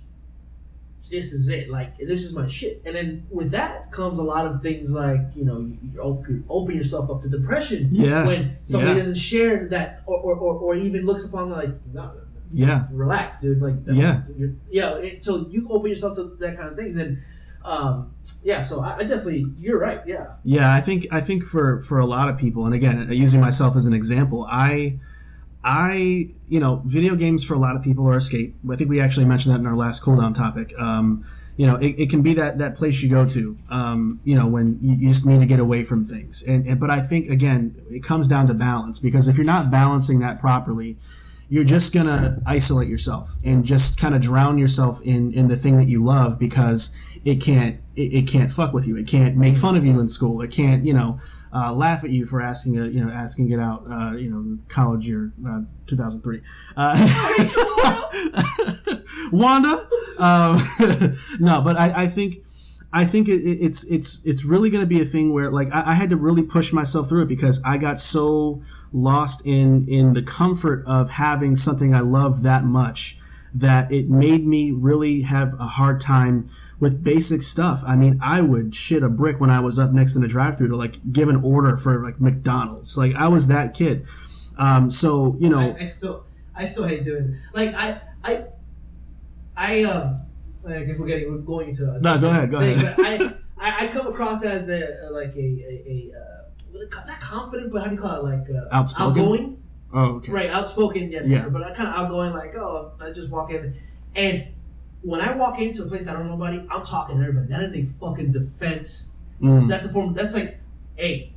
this 1.10 1.32
is 1.32 1.48
it. 1.48 1.68
Like 1.68 1.98
this 1.98 2.22
is 2.24 2.34
my 2.36 2.46
shit. 2.46 2.82
And 2.86 2.94
then 2.96 3.26
with 3.30 3.50
that 3.52 3.90
comes 3.92 4.18
a 4.18 4.22
lot 4.22 4.46
of 4.46 4.62
things 4.62 4.94
like 4.94 5.20
you 5.34 5.44
know 5.44 5.58
you, 5.60 5.78
you 5.92 6.00
open, 6.00 6.44
open 6.48 6.74
yourself 6.74 7.10
up 7.10 7.20
to 7.22 7.28
depression 7.28 7.88
Yeah. 7.92 8.26
when 8.26 8.56
somebody 8.62 8.92
Yeah. 8.92 8.98
doesn't 8.98 9.16
share 9.18 9.68
that 9.68 10.02
or, 10.06 10.18
or, 10.20 10.36
or, 10.36 10.54
or 10.58 10.74
even 10.76 11.04
looks 11.04 11.24
upon 11.26 11.50
like 11.50 11.70
no, 11.92 12.12
yeah, 12.50 12.86
relax, 12.92 13.40
dude. 13.40 13.60
Like 13.60 13.84
that's, 13.84 13.98
Yeah. 13.98 14.22
you're, 14.36 14.52
yeah. 14.70 14.96
It, 14.98 15.24
so 15.24 15.46
you 15.50 15.68
open 15.70 15.90
yourself 15.90 16.16
to 16.16 16.24
that 16.40 16.56
kind 16.56 16.68
of 16.70 16.76
things 16.76 16.96
and. 16.96 17.18
Um, 17.64 18.12
yeah, 18.42 18.62
so 18.62 18.82
I, 18.82 18.96
I 18.96 18.98
definitely, 19.04 19.46
you're 19.56 19.78
right. 19.78 20.00
Yeah, 20.04 20.32
yeah. 20.42 20.74
I 20.74 20.80
think 20.80 21.06
I 21.12 21.20
think 21.20 21.44
for 21.44 21.80
for 21.82 22.00
a 22.00 22.06
lot 22.06 22.28
of 22.28 22.36
people, 22.36 22.66
and 22.66 22.74
again, 22.74 23.06
using 23.12 23.40
myself 23.40 23.76
as 23.76 23.86
an 23.86 23.92
example, 23.94 24.44
I 24.50 24.98
I 25.64 26.30
you 26.48 26.60
know, 26.60 26.82
video 26.84 27.14
games 27.14 27.44
for 27.44 27.54
a 27.54 27.58
lot 27.58 27.76
of 27.76 27.82
people 27.82 28.06
are 28.08 28.14
escape. 28.14 28.54
I 28.70 28.76
think 28.76 28.90
we 28.90 29.00
actually 29.00 29.24
mentioned 29.24 29.54
that 29.54 29.60
in 29.60 29.66
our 29.66 29.74
last 29.74 30.02
cooldown 30.02 30.34
topic. 30.34 30.78
Um, 30.78 31.24
you 31.56 31.66
know, 31.66 31.76
it, 31.76 31.98
it 31.98 32.10
can 32.10 32.20
be 32.20 32.34
that 32.34 32.58
that 32.58 32.76
place 32.76 33.02
you 33.02 33.08
go 33.08 33.26
to. 33.26 33.58
Um, 33.70 34.20
you 34.24 34.34
know, 34.34 34.46
when 34.46 34.78
you, 34.82 34.96
you 34.96 35.08
just 35.08 35.26
need 35.26 35.40
to 35.40 35.46
get 35.46 35.60
away 35.60 35.84
from 35.84 36.04
things. 36.04 36.42
And, 36.42 36.66
and 36.66 36.78
but 36.78 36.90
I 36.90 37.00
think 37.00 37.30
again, 37.30 37.74
it 37.90 38.02
comes 38.02 38.28
down 38.28 38.48
to 38.48 38.54
balance 38.54 38.98
because 38.98 39.28
if 39.28 39.36
you're 39.36 39.46
not 39.46 39.70
balancing 39.70 40.20
that 40.20 40.40
properly, 40.40 40.98
you're 41.48 41.64
just 41.64 41.94
gonna 41.94 42.40
isolate 42.44 42.88
yourself 42.88 43.36
and 43.44 43.64
just 43.64 43.98
kind 43.98 44.14
of 44.14 44.20
drown 44.20 44.58
yourself 44.58 45.00
in 45.02 45.32
in 45.32 45.48
the 45.48 45.56
thing 45.56 45.76
that 45.76 45.88
you 45.88 46.04
love 46.04 46.38
because 46.38 46.96
it 47.24 47.36
can't 47.36 47.80
it, 47.96 48.12
it 48.12 48.28
can't 48.28 48.50
fuck 48.50 48.72
with 48.72 48.86
you. 48.86 48.96
It 48.96 49.06
can't 49.06 49.36
make 49.36 49.56
fun 49.56 49.76
of 49.76 49.84
you 49.84 50.00
in 50.00 50.08
school. 50.08 50.42
It 50.42 50.50
can't 50.50 50.84
you 50.84 50.92
know 50.92 51.18
uh, 51.54 51.72
laugh 51.72 52.02
at 52.04 52.10
you 52.10 52.24
for 52.26 52.40
asking 52.40 52.78
a, 52.78 52.86
you 52.86 53.04
know 53.04 53.10
asking 53.12 53.50
it 53.50 53.58
out 53.60 53.84
uh, 53.90 54.12
you 54.16 54.30
know 54.30 54.58
college 54.68 55.06
year 55.06 55.32
uh, 55.46 55.60
2003. 55.86 56.40
Uh, 56.76 56.96
Wanda, 59.32 59.76
um, 60.18 60.60
no, 61.40 61.60
but 61.62 61.76
I, 61.78 62.02
I 62.04 62.06
think. 62.06 62.36
I 62.94 63.06
think 63.06 63.26
it- 63.26 63.40
it's 63.40 63.90
it's 63.90 64.22
it's 64.26 64.44
really 64.44 64.68
going 64.68 64.82
to 64.82 64.86
be 64.86 65.00
a 65.00 65.04
thing 65.06 65.32
where 65.32 65.50
like 65.50 65.72
I, 65.72 65.92
I 65.92 65.94
had 65.94 66.10
to 66.10 66.16
really 66.18 66.42
push 66.42 66.74
myself 66.74 67.08
through 67.08 67.22
it 67.22 67.26
because 67.28 67.58
I 67.64 67.78
got 67.78 67.98
so 67.98 68.60
lost 68.92 69.46
in 69.46 69.88
in 69.88 70.12
the 70.12 70.20
comfort 70.20 70.84
of 70.86 71.08
having 71.08 71.56
something 71.56 71.94
I 71.94 72.00
love 72.00 72.42
that 72.42 72.64
much 72.66 73.18
that 73.54 73.90
it 73.90 74.10
made 74.10 74.46
me 74.46 74.72
really 74.72 75.22
have 75.22 75.54
a 75.58 75.64
hard 75.68 76.00
time 76.02 76.50
with 76.82 77.02
basic 77.04 77.42
stuff. 77.42 77.82
I 77.86 77.94
mean, 77.94 78.18
I 78.20 78.40
would 78.40 78.74
shit 78.74 79.04
a 79.04 79.08
brick 79.08 79.38
when 79.40 79.50
I 79.50 79.60
was 79.60 79.78
up 79.78 79.92
next 79.92 80.16
in 80.16 80.20
the 80.22 80.26
drive-through 80.26 80.66
to 80.68 80.76
like 80.76 80.96
give 81.12 81.28
an 81.28 81.36
order 81.36 81.76
for 81.76 82.02
like 82.04 82.20
McDonald's. 82.20 82.98
Like 82.98 83.14
I 83.14 83.28
was 83.28 83.46
that 83.46 83.72
kid. 83.72 84.04
Um, 84.58 84.90
so 84.90 85.36
you 85.38 85.48
know, 85.48 85.60
I, 85.78 85.82
I 85.82 85.84
still, 85.84 86.24
I 86.56 86.64
still 86.64 86.84
hate 86.84 87.04
doing 87.04 87.24
it. 87.30 87.36
Like 87.54 87.72
I, 87.74 88.00
I, 88.24 88.44
I 89.56 89.82
um, 89.84 90.22
like 90.62 90.88
if 90.88 90.98
we're 90.98 91.06
getting 91.06 91.30
we're 91.32 91.40
going 91.42 91.68
into 91.70 91.90
a 91.92 92.00
No, 92.00 92.18
go 92.18 92.28
ahead, 92.28 92.50
go 92.50 92.58
thing, 92.58 92.76
ahead. 92.78 92.96
I, 92.98 93.34
I, 93.64 93.84
I 93.84 93.86
come 93.88 94.08
across 94.08 94.44
as 94.44 94.68
a, 94.68 95.08
like 95.12 95.34
a 95.36 95.38
a, 95.38 95.84
a 95.86 96.12
uh, 96.18 96.44
what 96.72 96.80
do 96.80 96.84
you 96.84 96.90
call- 96.90 97.06
not 97.06 97.20
confident, 97.20 97.72
but 97.72 97.82
how 97.82 97.88
do 97.90 97.94
you 97.94 98.00
call 98.00 98.26
it? 98.26 98.28
Like 98.38 98.50
uh, 98.50 98.68
Outspoken? 98.74 99.22
outgoing, 99.22 99.62
oh 99.94 100.00
okay, 100.16 100.32
right? 100.32 100.50
Outspoken, 100.50 101.12
yes, 101.12 101.26
Yeah. 101.28 101.42
sure, 101.42 101.50
but 101.50 101.62
I 101.62 101.72
kind 101.72 101.88
of 101.88 101.94
outgoing. 101.94 102.32
Like 102.32 102.56
oh, 102.56 102.92
I 103.00 103.10
just 103.12 103.30
walk 103.30 103.52
in, 103.52 103.76
and 104.16 104.48
when 105.02 105.20
I 105.20 105.36
walk 105.36 105.60
into 105.60 105.82
a 105.82 105.86
place 105.86 106.04
that 106.04 106.14
I 106.14 106.18
don't 106.18 106.26
know 106.26 106.36
nobody, 106.36 106.58
I'm 106.70 106.82
talking 106.84 107.16
to 107.16 107.22
everybody. 107.22 107.48
That 107.48 107.62
is 107.62 107.76
a 107.76 107.84
fucking 107.84 108.32
defense. 108.32 109.14
Mm, 109.40 109.68
That's 109.68 109.86
a 109.86 109.88
form. 109.88 110.14
That's 110.14 110.34
like, 110.34 110.58
hey, 110.96 111.32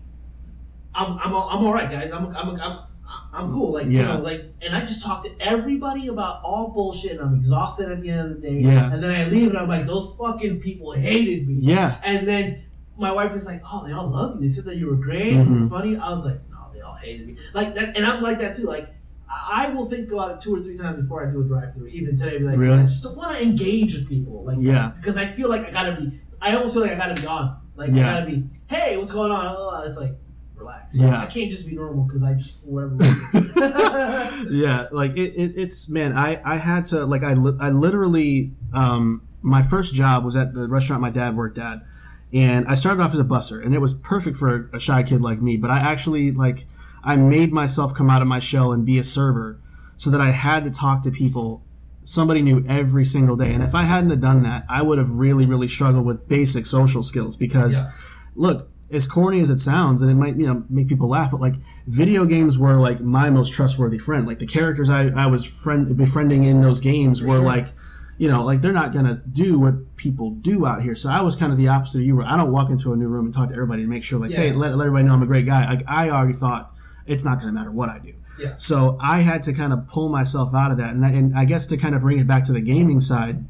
I'm 0.94 1.18
I'm 1.20 1.34
all, 1.34 1.50
I'm 1.50 1.66
all 1.66 1.74
right, 1.74 1.90
guys. 1.90 2.12
I'm 2.12 2.28
I'm 2.36 2.60
I'm 2.62 2.80
I'm 3.34 3.50
cool. 3.52 3.74
Like 3.74 3.88
you 3.88 4.00
Yeah. 4.00 4.16
know, 4.16 4.22
like, 4.22 4.46
and 4.62 4.76
I 4.76 4.82
just 4.82 5.04
talk 5.04 5.24
to 5.24 5.30
everybody 5.40 6.08
about 6.08 6.42
all 6.44 6.72
bullshit, 6.74 7.14
and 7.14 7.22
I'm 7.22 7.36
exhausted 7.36 7.92
at 7.92 8.02
the 8.02 8.10
end 8.10 8.20
of 8.22 8.30
the 8.30 8.36
day. 8.48 8.60
Yeah. 8.60 8.94
And 8.94 9.02
then 9.04 9.14
I 9.14 9.30
leave, 9.30 9.50
and 9.50 9.58
I'm 9.58 9.68
like, 9.68 9.86
those 9.86 10.16
fucking 10.18 10.62
people 10.62 10.92
hated 10.94 11.48
me. 11.48 11.56
yeah, 11.62 12.00
And 12.04 12.28
then 12.28 12.64
my 12.98 13.12
wife 13.12 13.34
is 13.34 13.46
like, 13.46 13.62
oh, 13.66 13.86
they 13.86 13.92
all 13.94 14.10
loved 14.10 14.36
you. 14.36 14.42
They 14.42 14.48
said 14.48 14.64
that 14.66 14.78
you 14.78 14.88
were 14.88 14.96
great, 14.96 15.34
you 15.34 15.40
Mhm. 15.40 15.62
were 15.64 15.68
funny. 15.70 15.98
I 15.98 16.10
was 16.12 16.24
like, 16.26 16.40
no, 16.50 16.58
they 16.74 16.80
all 16.82 16.94
hated 16.96 17.28
me. 17.28 17.36
Like 17.54 17.74
that, 17.76 17.98
and 17.98 18.06
I'm 18.06 18.22
like 18.24 18.40
that 18.40 18.56
too. 18.56 18.64
Like 18.64 18.88
I 19.30 19.70
will 19.70 19.86
think 19.86 20.12
about 20.12 20.32
it 20.32 20.40
two 20.42 20.56
or 20.56 20.60
three 20.62 20.78
times 20.78 21.02
before 21.02 21.28
I 21.28 21.32
do 21.32 21.42
a 21.42 21.48
drive-through. 21.48 21.88
Even 21.88 22.16
today, 22.16 22.38
be 22.38 22.44
like, 22.44 22.58
Really? 22.58 22.80
I 22.80 22.82
just 22.84 23.06
want 23.16 23.38
to 23.38 23.44
engage 23.44 23.94
with 23.96 24.08
people, 24.08 24.44
like, 24.44 24.58
Yeah. 24.60 24.92
because 24.98 25.18
I 25.18 25.26
feel 25.26 25.50
like 25.50 25.68
I 25.68 25.72
gotta 25.72 26.00
be. 26.00 26.20
I 26.42 26.54
almost 26.56 26.74
feel 26.74 26.84
like 26.84 26.92
I 26.92 26.96
gotta 26.96 27.20
be 27.20 27.28
on. 27.28 27.58
Like, 27.76 27.92
Yeah. 27.92 28.10
I 28.16 28.20
gotta 28.20 28.32
be. 28.32 28.44
Hey, 28.68 28.98
what's 28.98 29.12
going 29.12 29.32
on? 29.32 29.46
Oh, 29.48 29.84
it's 29.86 29.98
like, 29.98 30.16
relax. 30.56 30.96
Yeah. 30.98 31.22
I 31.22 31.26
can't 31.26 31.50
just 31.50 31.68
be 31.68 31.76
normal 31.76 32.04
because 32.06 32.24
I 32.24 32.34
just 32.34 32.68
whatever 32.68 32.96
yeah, 34.50 34.88
like 34.92 35.18
it, 35.18 35.34
it, 35.36 35.54
it's 35.58 35.90
man. 35.90 36.14
I 36.14 36.42
I 36.44 36.58
had 36.58 36.86
to 36.86 37.06
like 37.06 37.24
I 37.24 37.34
li- 37.34 37.58
I 37.60 37.72
literally 37.72 38.52
um 38.74 39.22
my 39.42 39.62
first 39.62 39.94
job 39.94 40.24
was 40.24 40.36
at 40.36 40.54
the 40.54 40.68
restaurant 40.68 41.02
my 41.02 41.10
dad 41.10 41.36
worked 41.36 41.58
at, 41.58 41.80
and 42.34 42.68
I 42.68 42.76
started 42.76 43.02
off 43.02 43.14
as 43.14 43.20
a 43.20 43.24
busser, 43.24 43.64
and 43.64 43.74
it 43.76 43.80
was 43.80 43.94
perfect 43.94 44.36
for 44.38 44.70
a 44.74 44.80
shy 44.80 45.04
kid 45.04 45.22
like 45.22 45.42
me. 45.42 45.58
But 45.58 45.72
I 45.72 45.80
actually 45.80 46.32
like 46.32 46.66
I 47.06 47.16
made 47.16 47.54
myself 47.54 47.94
come 47.94 48.10
out 48.10 48.22
of 48.22 48.28
my 48.28 48.40
shell 48.40 48.72
and 48.74 48.86
be 48.86 48.98
a 48.98 49.04
server, 49.04 49.60
so 49.96 50.10
that 50.10 50.20
I 50.20 50.32
had 50.32 50.64
to 50.66 50.72
talk 50.72 51.02
to 51.04 51.12
people. 51.12 51.62
Somebody 52.04 52.42
knew 52.42 52.64
every 52.68 53.06
single 53.06 53.36
day, 53.36 53.54
and 53.54 53.64
if 53.64 53.74
I 53.74 53.84
hadn't 53.84 54.10
have 54.12 54.22
done 54.22 54.44
that, 54.44 54.66
I 54.70 54.82
would 54.82 54.98
have 54.98 55.10
really, 55.12 55.46
really 55.46 55.68
struggled 55.68 56.06
with 56.06 56.28
basic 56.28 56.66
social 56.66 57.02
skills. 57.02 57.36
Because, 57.36 57.82
Yeah. 57.82 57.90
look, 58.36 58.70
as 58.92 59.08
corny 59.08 59.40
as 59.40 59.50
it 59.50 59.58
sounds, 59.58 60.02
and 60.04 60.12
it 60.12 60.16
might 60.16 60.36
you 60.36 60.46
know 60.46 60.64
make 60.70 60.88
people 60.88 61.10
laugh, 61.10 61.32
but 61.32 61.42
like 61.42 61.56
video 61.88 62.26
games 62.26 62.60
were 62.60 62.76
like 62.76 63.00
my 63.02 63.30
most 63.32 63.54
trustworthy 63.54 63.98
friend. 63.98 64.28
Like 64.28 64.38
the 64.40 64.46
characters 64.46 64.90
I, 64.90 65.08
I 65.08 65.26
was 65.28 65.46
friend 65.46 65.98
befriending 65.98 66.44
in 66.46 66.62
those 66.62 66.80
games 66.80 67.24
were 67.24 67.30
sure. 67.38 67.40
like, 67.40 67.68
you 68.20 68.30
know, 68.30 68.44
like 68.44 68.62
they're 68.62 68.72
not 68.72 68.94
gonna 68.94 69.22
do 69.32 69.60
what 69.60 69.96
people 69.96 70.30
do 70.32 70.68
out 70.68 70.84
here. 70.84 70.94
So 70.94 71.10
I 71.10 71.22
was 71.22 71.36
kind 71.36 71.52
of 71.52 71.58
the 71.58 71.68
opposite 71.70 72.00
of 72.02 72.06
you. 72.06 72.16
Where 72.18 72.28
I 72.28 72.38
don't 72.38 72.52
walk 72.52 72.70
into 72.70 72.94
a 72.94 72.96
new 72.96 73.08
room 73.08 73.26
and 73.26 73.34
talk 73.34 73.48
to 73.50 73.56
everybody 73.56 73.82
and 73.82 73.90
make 73.90 74.04
sure 74.04 74.20
like, 74.20 74.32
hey, 74.32 74.52
let, 74.52 74.76
let 74.76 74.86
everybody 74.86 75.06
know 75.06 75.14
I'm 75.14 75.24
a 75.24 75.26
great 75.26 75.48
guy. 75.48 75.66
Like 75.68 75.84
I 75.88 76.12
already 76.12 76.34
thought 76.34 76.75
it's 77.08 77.24
not 77.26 77.40
gonna 77.40 77.52
matter 77.52 77.72
what 77.72 77.90
I 77.90 78.00
do. 78.00 78.14
Yeah. 78.40 78.54
So 78.58 78.98
I 79.00 79.22
had 79.22 79.44
to 79.44 79.54
kind 79.54 79.72
of 79.72 79.88
pull 79.88 80.10
myself 80.10 80.54
out 80.54 80.72
of 80.72 80.78
that, 80.78 80.94
and 80.94 81.06
I, 81.06 81.10
and 81.12 81.38
I 81.38 81.46
guess 81.46 81.66
to 81.68 81.78
kind 81.78 81.96
of 81.96 82.02
bring 82.02 82.20
it 82.20 82.28
back 82.28 82.44
to 82.46 82.52
the 82.54 82.60
gaming 82.62 83.00
side, 83.00 83.46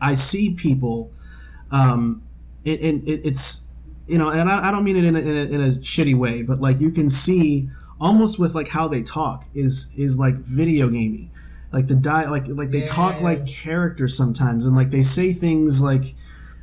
I 0.00 0.14
see 0.14 0.54
people, 0.54 1.10
um, 1.70 2.22
it, 2.64 2.80
it, 2.80 2.94
it- 3.06 3.20
it's 3.24 3.70
you 4.06 4.18
know, 4.18 4.28
and 4.28 4.50
I, 4.50 4.68
I 4.68 4.70
don't 4.70 4.84
mean 4.84 4.96
it 4.96 5.04
in 5.04 5.16
a, 5.16 5.18
in, 5.18 5.26
a, 5.36 5.40
in 5.54 5.60
a 5.62 5.70
shitty 5.78 6.14
way, 6.14 6.42
but 6.42 6.60
like 6.60 6.78
you 6.78 6.90
can 6.90 7.08
see 7.08 7.70
almost 7.98 8.38
with 8.38 8.54
like 8.54 8.68
how 8.68 8.86
they 8.88 9.02
talk 9.02 9.46
is 9.54 9.94
is 9.96 10.18
like 10.18 10.34
video 10.34 10.90
gaming, 10.90 11.30
like 11.72 11.86
the 11.86 11.94
die 11.94 12.28
like 12.28 12.46
like 12.48 12.70
they 12.70 12.82
talk 12.84 13.16
Yeah. 13.16 13.22
like 13.24 13.46
characters 13.46 14.14
sometimes, 14.14 14.66
and 14.66 14.76
like 14.76 14.90
they 14.90 15.02
say 15.02 15.32
things 15.32 15.80
like. 15.82 16.14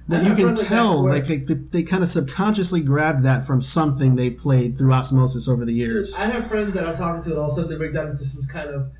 That 0.08 0.26
you 0.26 0.36
can 0.36 0.56
tell, 0.56 1.08
like, 1.08 1.26
they, 1.26 1.38
they 1.38 1.84
kind 1.84 2.04
of 2.04 2.10
subconsciously 2.10 2.82
grabbed 2.82 3.24
that 3.24 3.46
from 3.46 3.62
something 3.62 4.16
they've 4.16 4.36
played 4.36 4.78
through 4.78 4.92
osmosis 4.92 5.48
over 5.48 5.64
the 5.64 5.74
years. 5.74 6.16
I 6.16 6.26
have 6.26 6.48
friends 6.48 6.74
that 6.74 6.86
I'm 6.86 6.96
talking 6.96 7.24
to, 7.24 7.30
and 7.30 7.40
all 7.40 7.46
of 7.46 7.52
a 7.52 7.56
sudden 7.56 7.70
they 7.70 7.78
break 7.78 7.94
down 7.94 8.08
into 8.08 8.24
some 8.26 8.44
kind 8.52 8.70
of 8.70 8.92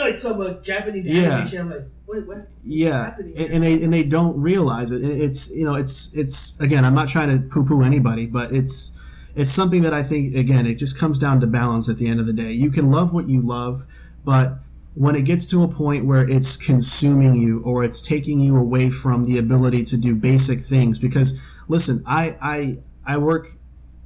like 0.00 0.18
some 0.18 0.40
uh, 0.40 0.54
Japanese 0.62 1.06
Yeah. 1.06 1.30
animation. 1.32 1.60
I'm 1.60 1.70
like, 1.70 1.84
wait, 2.06 2.26
what? 2.26 2.36
What's 2.38 2.48
yeah 2.66 3.14
and, 3.18 3.36
and 3.36 3.62
they 3.62 3.82
and 3.82 3.92
they 3.92 4.02
don't 4.02 4.40
realize 4.40 4.90
it 4.90 5.04
it's 5.04 5.54
you 5.54 5.64
know 5.66 5.74
it's 5.74 6.16
it's 6.16 6.58
again 6.60 6.82
i'm 6.82 6.94
not 6.94 7.08
trying 7.08 7.28
to 7.28 7.46
poo-poo 7.48 7.82
anybody 7.82 8.24
but 8.24 8.52
it's 8.52 8.98
it's 9.36 9.50
something 9.50 9.82
that 9.82 9.92
i 9.92 10.02
think 10.02 10.34
again 10.34 10.66
it 10.66 10.76
just 10.76 10.98
comes 10.98 11.18
down 11.18 11.40
to 11.40 11.46
balance 11.46 11.90
at 11.90 11.98
the 11.98 12.06
end 12.06 12.20
of 12.20 12.24
the 12.26 12.32
day 12.32 12.50
you 12.52 12.70
can 12.70 12.90
love 12.90 13.12
what 13.12 13.28
you 13.28 13.42
love 13.42 13.84
but 14.24 14.54
when 14.94 15.16
it 15.16 15.22
gets 15.22 15.44
to 15.46 15.62
a 15.64 15.68
point 15.68 16.04
where 16.04 16.28
it's 16.28 16.56
consuming 16.56 17.34
you 17.34 17.60
or 17.64 17.82
it's 17.82 18.00
taking 18.00 18.40
you 18.40 18.56
away 18.56 18.90
from 18.90 19.24
the 19.24 19.38
ability 19.38 19.82
to 19.82 19.96
do 19.96 20.14
basic 20.14 20.60
things 20.60 20.98
because 20.98 21.40
listen 21.68 22.02
i 22.06 22.36
i 22.40 22.78
i 23.04 23.18
work 23.18 23.56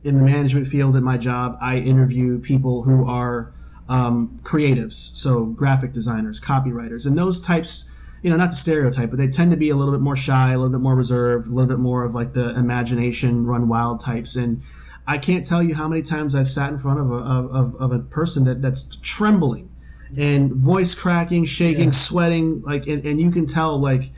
in 0.05 0.17
the 0.17 0.23
management 0.23 0.67
field 0.67 0.97
at 0.97 1.03
my 1.03 1.19
job. 1.19 1.59
I 1.61 1.79
interview 1.79 2.39
people 2.39 2.85
who 2.85 3.07
are 3.07 3.53
um, 3.89 4.39
creatives 4.43 4.93
so 4.93 5.47
graphic 5.47 5.93
designers 5.93 6.39
copywriters 6.39 7.07
and 7.07 7.17
those 7.17 7.41
types 7.41 7.91
you 8.21 8.29
know 8.29 8.37
not 8.37 8.51
to 8.51 8.57
stereotype 8.57 9.09
but 9.09 9.19
they 9.19 9.29
tend 9.29 9.51
to 9.51 9.57
be 9.57 9.71
a 9.71 9.77
little 9.77 9.95
bit 9.95 10.03
more 10.03 10.15
shy 10.15 10.53
a 10.53 10.59
little 10.59 10.69
bit 10.69 10.83
more 10.83 10.95
reserved 10.95 11.47
a 11.47 11.51
little 11.51 11.67
bit 11.67 11.79
more 11.79 12.05
of 12.05 12.15
like 12.15 12.35
the 12.35 12.51
imagination 12.51 13.47
run 13.47 13.67
wild 13.67 13.99
types 13.99 14.37
and 14.37 14.61
i 15.07 15.17
can't 15.17 15.47
tell 15.47 15.63
you 15.63 15.75
how 15.75 15.89
many 15.89 16.03
times 16.03 16.35
i've 16.35 16.47
sat 16.47 16.71
in 16.71 16.77
front 16.77 17.01
of 17.01 17.11
a, 17.11 17.15
of, 17.15 17.75
of 17.77 17.91
a 17.91 17.99
person 18.01 18.45
that, 18.45 18.61
that's 18.61 18.97
trembling 18.97 19.68
and 20.17 20.53
voice 20.53 20.95
cracking 20.95 21.45
shaking 21.45 21.85
Yeah. 21.87 21.91
sweating 21.91 22.63
like 22.63 22.87
and, 22.87 23.05
and 23.05 23.21
you 23.21 23.31
can 23.31 23.47
tell 23.47 23.79
like 23.81 24.11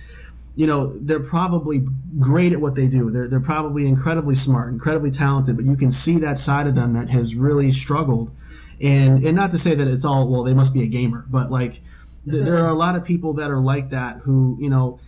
you 0.57 0.67
know 0.67 0.97
they're 0.99 1.23
probably 1.23 1.83
great 2.19 2.53
at 2.53 2.61
what 2.61 2.75
they 2.75 2.87
do. 2.87 3.11
They're, 3.11 3.29
they're 3.29 3.41
probably 3.41 3.87
incredibly 3.87 4.35
smart 4.35 4.73
incredibly 4.73 5.11
talented 5.11 5.57
but 5.57 5.65
you 5.65 5.77
can 5.77 5.91
see 5.91 6.19
that 6.19 6.39
side 6.39 6.67
of 6.67 6.75
them 6.75 6.93
that 6.95 7.09
has 7.09 7.35
really 7.35 7.73
struggled. 7.73 8.31
And 8.81 9.25
and 9.25 9.35
not 9.37 9.51
to 9.53 9.59
say 9.59 9.75
that 9.75 9.89
it's 9.89 10.05
all 10.05 10.29
well 10.29 10.43
they 10.43 10.55
must 10.55 10.73
be 10.75 10.83
a 10.83 10.87
gamer 10.87 11.25
but 11.29 11.51
like 11.51 11.81
th- 12.29 12.45
there 12.45 12.59
are 12.65 12.71
a 12.71 12.75
lot 12.75 12.95
of 12.97 13.05
people 13.05 13.33
that 13.35 13.51
are 13.51 13.61
like 13.61 13.91
that 13.91 14.19
who 14.19 14.57
you 14.61 14.71
know 14.71 14.99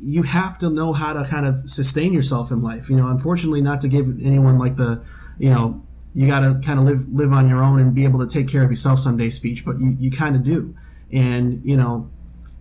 you 0.00 0.22
have 0.22 0.58
to 0.58 0.70
know 0.70 0.92
how 0.92 1.12
to 1.12 1.24
kind 1.24 1.44
of 1.44 1.68
sustain 1.68 2.12
yourself 2.12 2.50
in 2.52 2.62
life. 2.62 2.88
You 2.90 2.96
know 2.96 3.08
unfortunately 3.08 3.60
not 3.60 3.80
to 3.80 3.88
give 3.88 4.06
anyone 4.22 4.58
like 4.58 4.76
the 4.76 5.02
you 5.38 5.50
know 5.50 5.82
you 6.18 6.26
got 6.26 6.40
to 6.40 6.58
kind 6.66 6.78
of 6.80 6.84
live 6.84 7.06
live 7.20 7.32
on 7.32 7.48
your 7.48 7.62
own 7.62 7.78
and 7.80 7.94
be 7.94 8.02
able 8.04 8.18
to 8.18 8.26
take 8.26 8.48
care 8.48 8.64
of 8.64 8.70
yourself 8.70 8.98
someday 8.98 9.30
speech 9.30 9.64
but 9.64 9.78
you, 9.78 9.94
you 9.98 10.10
kind 10.10 10.34
of 10.34 10.42
do 10.42 10.74
and 11.12 11.60
you 11.64 11.76
know 11.76 12.08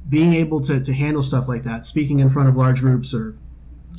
being 0.10 0.34
able 0.34 0.62
to, 0.62 0.80
to 0.80 0.94
handle 0.94 1.22
stuff 1.22 1.48
like 1.48 1.64
that 1.64 1.84
speaking 1.84 2.20
in 2.20 2.30
front 2.30 2.48
of 2.48 2.56
large 2.56 2.80
groups 2.82 3.14
or 3.14 3.36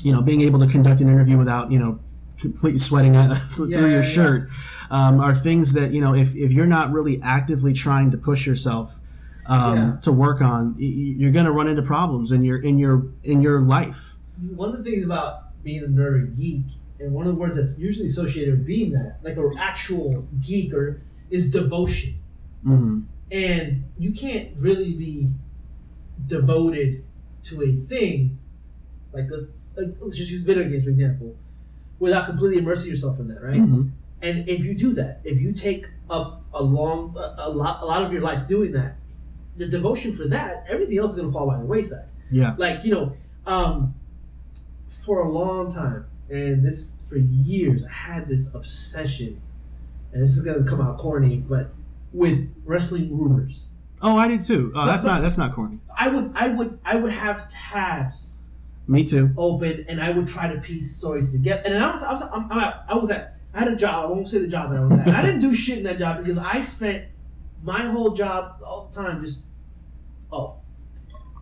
you 0.02 0.12
know 0.12 0.22
being 0.22 0.42
able 0.42 0.58
to 0.60 0.66
conduct 0.66 1.00
an 1.00 1.08
interview 1.08 1.36
without 1.36 1.72
you 1.72 1.78
know 1.78 1.98
completely 2.40 2.78
sweating 2.78 3.16
out 3.16 3.36
through 3.54 3.68
Yeah, 3.68 3.80
your 3.80 3.90
yeah. 3.90 4.00
shirt 4.02 4.48
um, 4.90 5.20
are 5.20 5.34
things 5.34 5.72
that 5.74 5.90
you 5.92 6.00
know 6.00 6.14
if, 6.14 6.36
if 6.36 6.52
you're 6.52 6.66
not 6.78 6.92
really 6.92 7.20
actively 7.22 7.72
trying 7.72 8.10
to 8.12 8.16
push 8.18 8.46
yourself 8.46 9.00
um, 9.46 9.76
Yeah. 9.76 9.96
to 10.02 10.12
work 10.12 10.40
on 10.40 10.74
y- 10.74 10.80
y- 10.80 11.14
you're 11.18 11.32
going 11.32 11.46
to 11.46 11.52
run 11.52 11.66
into 11.68 11.82
problems 11.82 12.30
in 12.32 12.44
your 12.44 12.58
in 12.58 12.78
your 12.78 13.06
in 13.24 13.42
your 13.42 13.60
life 13.62 14.14
one 14.54 14.70
of 14.70 14.84
the 14.84 14.90
things 14.90 15.04
about 15.04 15.62
being 15.64 15.82
a 15.82 15.88
nerd 15.88 16.36
geek, 16.36 16.64
and 17.00 17.12
one 17.12 17.26
of 17.26 17.32
the 17.34 17.38
words 17.38 17.56
that's 17.56 17.78
usually 17.78 18.06
associated 18.06 18.58
with 18.58 18.66
being 18.66 18.92
that, 18.92 19.18
like 19.22 19.36
an 19.36 19.52
actual 19.58 20.26
geek, 20.40 20.72
or 20.72 21.00
is 21.30 21.50
devotion. 21.50 22.14
hmm 22.62 23.00
And 23.30 23.84
you 23.98 24.12
can't 24.12 24.50
really 24.58 24.92
be 24.94 25.28
devoted 26.26 27.04
to 27.44 27.62
a 27.62 27.70
thing, 27.72 28.38
like, 29.12 29.28
the, 29.28 29.48
like 29.76 29.94
let's 30.00 30.16
just 30.16 30.30
use 30.30 30.42
video 30.44 30.64
games 30.68 30.84
for 30.84 30.90
example, 30.90 31.36
without 31.98 32.26
completely 32.26 32.58
immersing 32.58 32.90
yourself 32.90 33.18
in 33.20 33.28
that, 33.28 33.42
right? 33.42 33.60
hmm 33.60 33.88
And 34.20 34.48
if 34.48 34.64
you 34.64 34.74
do 34.74 34.92
that, 34.94 35.20
if 35.24 35.40
you 35.40 35.52
take 35.52 35.86
up 36.10 36.42
a 36.52 36.62
long, 36.62 37.14
a, 37.16 37.34
a 37.46 37.50
lot, 37.50 37.82
a 37.82 37.86
lot 37.86 38.02
of 38.02 38.12
your 38.12 38.22
life 38.22 38.46
doing 38.48 38.72
that, 38.72 38.96
the 39.56 39.66
devotion 39.66 40.12
for 40.12 40.26
that, 40.28 40.64
everything 40.68 40.98
else 40.98 41.10
is 41.14 41.20
gonna 41.20 41.32
fall 41.32 41.46
by 41.46 41.58
the 41.58 41.64
wayside. 41.66 42.08
yeah 42.30 42.54
Like 42.58 42.84
you 42.84 42.90
know, 42.90 43.16
um, 43.46 43.94
for 44.88 45.20
a 45.20 45.28
long 45.28 45.72
time, 45.72 46.06
and 46.30 46.64
this 46.64 46.98
for 47.08 47.16
years, 47.18 47.84
I 47.84 47.92
had 47.92 48.28
this 48.28 48.54
obsession, 48.54 49.40
and 50.12 50.22
this 50.22 50.36
is 50.36 50.44
gonna 50.44 50.64
come 50.64 50.80
out 50.80 50.98
corny, 50.98 51.38
but 51.38 51.70
with 52.12 52.52
wrestling 52.64 53.16
rumors. 53.16 53.68
oh 54.00 54.16
i 54.16 54.28
did 54.28 54.40
too 54.40 54.72
oh, 54.74 54.86
that's 54.86 55.04
not 55.04 55.20
that's 55.20 55.36
not 55.36 55.52
corny 55.52 55.78
I 55.98 56.08
would, 56.08 56.32
I 56.36 56.48
would, 56.48 56.78
I 56.84 56.96
would 56.96 57.12
have 57.12 57.48
tabs 57.48 58.38
me 58.86 59.04
too 59.04 59.30
open, 59.36 59.84
and 59.88 60.00
I 60.00 60.10
would 60.10 60.26
try 60.26 60.52
to 60.52 60.60
piece 60.60 60.96
stories 60.96 61.32
together. 61.32 61.62
And 61.66 61.76
I 61.76 61.94
was, 61.94 62.02
I 62.02 62.12
was, 62.12 62.22
I'm, 62.22 62.50
I'm 62.50 62.58
at, 62.58 62.84
I 62.88 62.94
was 62.94 63.10
at, 63.10 63.36
I 63.52 63.58
had 63.60 63.68
a 63.68 63.76
job. 63.76 64.06
I 64.06 64.12
won't 64.12 64.26
say 64.26 64.38
the 64.38 64.48
job 64.48 64.70
that 64.70 64.78
I 64.78 64.82
was 64.82 64.92
at. 64.92 65.08
I 65.08 65.22
didn't 65.22 65.40
do 65.40 65.52
shit 65.52 65.78
in 65.78 65.84
that 65.84 65.98
job 65.98 66.18
because 66.18 66.38
I 66.38 66.60
spent 66.62 67.06
my 67.62 67.80
whole 67.80 68.14
job 68.14 68.62
all 68.64 68.86
the 68.86 68.96
time 68.96 69.22
just, 69.22 69.44
oh, 70.32 70.54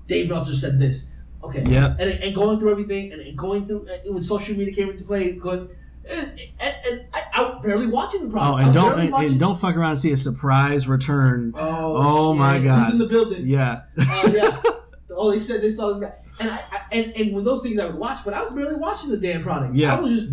Dave 0.09 0.29
Meltzer 0.29 0.55
said 0.55 0.81
this. 0.81 1.13
Okay. 1.43 1.63
Yeah. 1.67 1.95
And, 1.99 2.11
and 2.11 2.35
going 2.35 2.59
through 2.59 2.73
everything, 2.73 3.13
and, 3.13 3.21
and 3.23 3.37
going 3.39 3.67
through 3.67 3.87
and 3.89 4.15
when 4.15 4.23
social 4.23 4.57
media 4.57 4.75
came 4.75 4.91
into 4.91 5.05
play, 5.05 5.33
going, 5.33 5.69
and, 6.09 6.41
and, 6.61 7.07
I, 7.13 7.23
I 7.35 7.43
was 7.43 7.63
barely 7.65 7.87
watching 7.89 8.25
the 8.25 8.31
product. 8.31 8.55
oh 8.55 8.65
and 8.65 8.75
don't 8.75 9.01
and, 9.01 9.13
and 9.31 9.41
don't 9.41 9.57
fuck 9.59 9.77
around 9.77 9.91
and 9.91 9.99
see 9.99 10.13
a 10.13 10.17
surprise 10.17 10.89
return 10.89 11.53
Oh, 11.57 12.31
Oh, 12.31 12.35
my. 12.35 12.59
God. 12.63 12.85
Who's 12.85 12.93
in 12.93 12.99
the 12.99 13.07
building? 13.07 13.47
yeah 13.47 13.83
Oh 13.99 14.33
yeah. 14.35 14.61
oh, 15.11 15.31
they 15.33 15.39
said 15.39 15.61
this. 15.63 15.77
Saw 15.77 15.93
this 15.93 16.01
guy. 16.01 16.15
And 16.39 16.51
I, 16.51 16.55
I 16.57 16.81
and, 16.93 17.13
and 17.17 17.35
when 17.35 17.45
those 17.45 17.63
things 17.63 17.79
I 17.81 17.87
would 17.87 17.97
watch, 17.97 18.19
but 18.25 18.35
I 18.35 18.43
was 18.43 18.53
barely 18.53 18.77
watching 18.79 19.11
the 19.11 19.17
damn 19.19 19.43
product. 19.43 19.75
Yeah. 19.75 19.97
I 19.97 20.01
was 20.01 20.13
just 20.13 20.33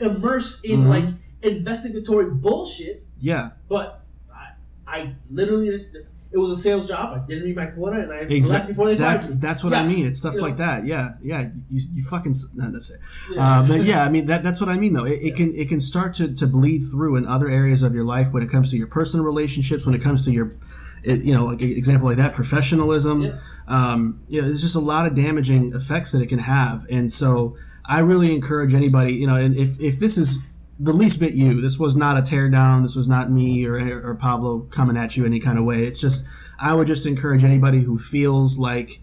immersed 0.00 0.64
in 0.64 0.84
Mhm. 0.84 0.88
like 0.88 1.04
investigatory 1.42 2.30
bullshit. 2.30 3.04
yeah 3.20 3.50
But 3.68 4.04
I, 4.32 4.50
I 4.86 5.14
literally, 5.30 5.86
it 6.30 6.36
was 6.38 6.50
a 6.50 6.56
sales 6.56 6.86
job. 6.86 7.16
I 7.16 7.26
didn't 7.26 7.44
meet 7.46 7.56
my 7.56 7.66
quota, 7.66 8.00
and 8.00 8.12
I 8.12 8.24
left 8.24 8.68
before 8.68 8.86
they 8.86 8.94
That's 8.94 9.28
fired 9.28 9.36
me. 9.36 9.40
that's 9.40 9.64
what 9.64 9.72
Yeah. 9.72 9.80
I 9.80 9.86
mean. 9.86 10.06
It's 10.06 10.18
stuff 10.18 10.34
You 10.34 10.42
like 10.42 10.58
that. 10.58 10.86
Yeah, 10.86 11.12
yeah. 11.22 11.48
You, 11.70 11.80
you 11.92 12.02
fucking 12.02 12.34
not 12.54 12.72
necessarily. 12.72 13.04
Yeah. 13.32 13.60
Uh, 13.60 13.66
but 13.66 13.80
yeah, 13.82 14.04
I 14.04 14.10
mean 14.10 14.26
that 14.26 14.42
that's 14.42 14.60
what 14.60 14.68
I 14.68 14.76
mean 14.76 14.92
though. 14.92 15.04
It, 15.06 15.20
it 15.22 15.36
can 15.36 15.54
it 15.54 15.68
can 15.68 15.80
start 15.80 16.12
to, 16.14 16.32
to 16.34 16.46
bleed 16.46 16.80
through 16.80 17.16
in 17.16 17.26
other 17.26 17.48
areas 17.48 17.82
of 17.82 17.94
your 17.94 18.04
life 18.04 18.32
when 18.32 18.42
it 18.42 18.50
comes 18.50 18.70
to 18.72 18.76
your 18.76 18.88
personal 18.88 19.24
relationships, 19.24 19.86
when 19.86 19.94
it 19.94 20.02
comes 20.02 20.24
to 20.26 20.30
your, 20.30 20.52
it, 21.02 21.22
you 21.22 21.32
know, 21.32 21.46
like 21.46 21.62
example 21.62 22.08
like 22.08 22.18
that, 22.18 22.34
professionalism. 22.34 23.22
Yeah. 23.22 23.38
Um, 23.66 24.20
you 24.28 24.40
know, 24.42 24.48
there's 24.48 24.62
just 24.62 24.76
a 24.76 24.80
lot 24.80 25.06
of 25.06 25.14
damaging 25.14 25.72
effects 25.72 26.12
that 26.12 26.20
it 26.20 26.26
can 26.26 26.40
have, 26.40 26.86
and 26.90 27.10
so 27.10 27.56
I 27.86 28.00
really 28.00 28.34
encourage 28.34 28.74
anybody, 28.74 29.14
you 29.14 29.26
know, 29.26 29.36
and 29.36 29.56
if 29.56 29.80
if 29.80 29.98
this 29.98 30.18
is 30.18 30.46
the 30.78 30.92
least 30.92 31.20
bit 31.20 31.34
you. 31.34 31.60
This 31.60 31.78
was 31.78 31.96
not 31.96 32.16
a 32.16 32.22
tear 32.22 32.48
down. 32.48 32.82
This 32.82 32.94
was 32.96 33.08
not 33.08 33.30
me 33.30 33.64
or, 33.66 33.76
or 34.06 34.14
Pablo 34.14 34.60
coming 34.70 34.96
at 34.96 35.16
you 35.16 35.26
any 35.26 35.40
kind 35.40 35.58
of 35.58 35.64
way. 35.64 35.84
It's 35.86 36.00
just 36.00 36.28
I 36.58 36.74
would 36.74 36.86
just 36.86 37.06
encourage 37.06 37.44
anybody 37.44 37.80
who 37.80 37.98
feels 37.98 38.58
like 38.58 39.00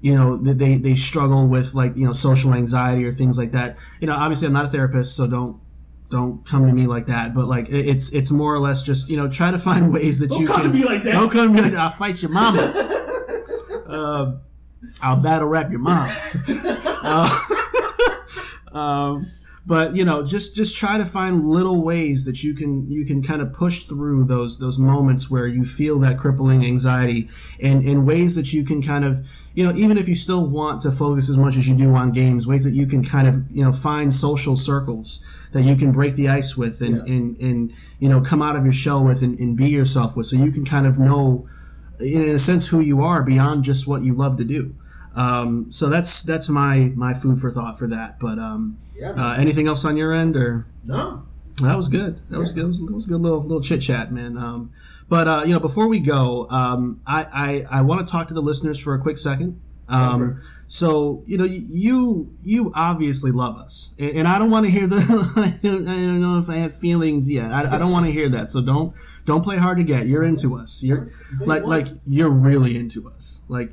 you 0.00 0.14
know 0.14 0.36
they, 0.36 0.76
they 0.78 0.94
struggle 0.96 1.46
with 1.46 1.74
like 1.74 1.96
you 1.96 2.04
know 2.04 2.12
social 2.12 2.52
anxiety 2.54 3.04
or 3.04 3.12
things 3.12 3.38
like 3.38 3.52
that. 3.52 3.78
You 4.00 4.06
know, 4.08 4.14
obviously 4.14 4.46
I'm 4.48 4.52
not 4.52 4.64
a 4.64 4.68
therapist, 4.68 5.16
so 5.16 5.28
don't 5.30 5.60
don't 6.10 6.44
come 6.44 6.66
to 6.66 6.72
me 6.72 6.86
like 6.86 7.06
that. 7.06 7.34
But 7.34 7.46
like 7.46 7.66
it's 7.70 8.12
it's 8.12 8.30
more 8.30 8.54
or 8.54 8.58
less 8.60 8.82
just 8.82 9.08
you 9.08 9.16
know 9.16 9.28
try 9.30 9.50
to 9.50 9.58
find 9.58 9.92
ways 9.94 10.18
that 10.20 10.30
don't 10.30 10.40
you 10.40 10.46
come 10.46 10.62
can. 10.62 10.72
to 10.72 10.76
me 10.78 10.84
like 10.84 11.02
that. 11.04 11.12
Don't 11.12 11.30
come 11.30 11.48
to 11.48 11.54
me 11.54 11.60
like 11.62 11.72
that. 11.72 11.80
I'll 11.80 11.90
fight 11.90 12.20
your 12.20 12.32
mama. 12.32 12.58
uh, 13.88 14.32
I'll 15.02 15.22
battle 15.22 15.48
rap 15.48 15.70
your 15.70 15.80
moms. 15.80 16.36
Uh, 17.04 17.28
um, 18.72 19.26
but 19.64 19.94
you 19.94 20.04
know 20.04 20.24
just 20.24 20.56
just 20.56 20.76
try 20.76 20.98
to 20.98 21.04
find 21.04 21.46
little 21.46 21.82
ways 21.84 22.24
that 22.24 22.42
you 22.42 22.54
can 22.54 22.90
you 22.90 23.04
can 23.04 23.22
kind 23.22 23.40
of 23.40 23.52
push 23.52 23.84
through 23.84 24.24
those 24.24 24.58
those 24.58 24.78
moments 24.78 25.30
where 25.30 25.46
you 25.46 25.64
feel 25.64 25.98
that 26.00 26.18
crippling 26.18 26.64
anxiety 26.64 27.28
and 27.60 27.84
in 27.84 28.04
ways 28.04 28.34
that 28.34 28.52
you 28.52 28.64
can 28.64 28.82
kind 28.82 29.04
of 29.04 29.24
you 29.54 29.64
know 29.64 29.72
even 29.76 29.96
if 29.96 30.08
you 30.08 30.14
still 30.14 30.44
want 30.46 30.80
to 30.80 30.90
focus 30.90 31.28
as 31.30 31.38
much 31.38 31.56
as 31.56 31.68
you 31.68 31.76
do 31.76 31.94
on 31.94 32.10
games 32.10 32.46
ways 32.46 32.64
that 32.64 32.74
you 32.74 32.86
can 32.86 33.04
kind 33.04 33.28
of 33.28 33.48
you 33.50 33.64
know 33.64 33.72
find 33.72 34.12
social 34.12 34.56
circles 34.56 35.24
that 35.52 35.62
you 35.62 35.76
can 35.76 35.92
break 35.92 36.14
the 36.16 36.28
ice 36.28 36.56
with 36.56 36.80
and 36.80 36.96
Yeah. 36.96 37.14
and, 37.14 37.36
and 37.38 37.72
you 38.00 38.08
know 38.08 38.20
come 38.20 38.42
out 38.42 38.56
of 38.56 38.64
your 38.64 38.72
shell 38.72 39.04
with 39.04 39.22
and, 39.22 39.38
and 39.38 39.56
be 39.56 39.68
yourself 39.68 40.16
with 40.16 40.26
so 40.26 40.36
you 40.36 40.50
can 40.50 40.64
kind 40.64 40.86
of 40.88 40.98
know 40.98 41.46
in 42.00 42.22
a 42.22 42.38
sense 42.38 42.66
who 42.66 42.80
you 42.80 43.00
are 43.02 43.22
beyond 43.22 43.62
just 43.62 43.86
what 43.86 44.02
you 44.02 44.12
love 44.12 44.36
to 44.38 44.44
do 44.44 44.74
um, 45.14 45.70
so 45.70 45.88
that's 45.88 46.22
that's 46.22 46.48
my 46.48 46.90
my 46.94 47.12
food 47.14 47.38
for 47.38 47.50
thought 47.50 47.78
for 47.78 47.86
that 47.88 48.18
but 48.18 48.38
um, 48.38 48.78
Yeah. 48.94 49.10
uh, 49.12 49.34
anything 49.38 49.66
else 49.68 49.84
on 49.84 49.96
your 49.96 50.12
end 50.12 50.36
or 50.36 50.66
no. 50.84 51.24
that 51.62 51.76
was 51.76 51.88
good. 51.88 52.20
That 52.30 52.38
was 52.38 52.52
good. 52.52 52.64
That 52.64 52.68
was, 52.68 52.80
that 52.80 52.94
was 52.94 53.04
a 53.06 53.08
good 53.08 53.20
little 53.20 53.42
little 53.42 53.60
chit 53.62 53.80
chat, 53.82 54.12
man. 54.12 54.36
Um, 54.38 54.72
but 55.08 55.28
uh, 55.28 55.42
you 55.46 55.52
know, 55.52 55.60
before 55.60 55.86
we 55.88 56.00
go, 56.00 56.46
um, 56.50 57.00
I 57.06 57.64
I, 57.70 57.78
I 57.78 57.82
want 57.82 58.06
to 58.06 58.10
talk 58.10 58.28
to 58.28 58.34
the 58.34 58.40
listeners 58.42 58.80
for 58.80 58.94
a 58.94 59.00
quick 59.00 59.18
second. 59.18 59.60
Um, 59.88 60.40
so 60.68 61.22
you 61.26 61.36
know, 61.36 61.44
you 61.44 62.34
you 62.40 62.72
obviously 62.74 63.30
love 63.30 63.56
us, 63.58 63.94
and, 63.98 64.10
and 64.20 64.28
I 64.28 64.38
don't 64.38 64.50
want 64.50 64.64
to 64.64 64.72
hear 64.72 64.86
the 64.86 64.96
I 65.36 65.66
don't 65.66 66.20
know 66.22 66.38
if 66.38 66.48
I 66.48 66.56
have 66.56 66.74
feelings 66.74 67.30
yet. 67.30 67.50
I, 67.52 67.74
I 67.74 67.78
don't 67.78 67.92
want 67.92 68.06
to 68.06 68.12
hear 68.12 68.28
that. 68.30 68.48
So 68.48 68.62
don't 68.62 68.94
don't 69.26 69.42
play 69.44 69.58
hard 69.58 69.76
to 69.78 69.84
get. 69.84 70.06
You're 70.06 70.24
into 70.24 70.56
us. 70.56 70.82
You're 70.82 71.10
like 71.40 71.64
like 71.64 71.88
you're 72.06 72.30
really 72.30 72.78
into 72.78 73.10
us. 73.10 73.44
Like 73.48 73.72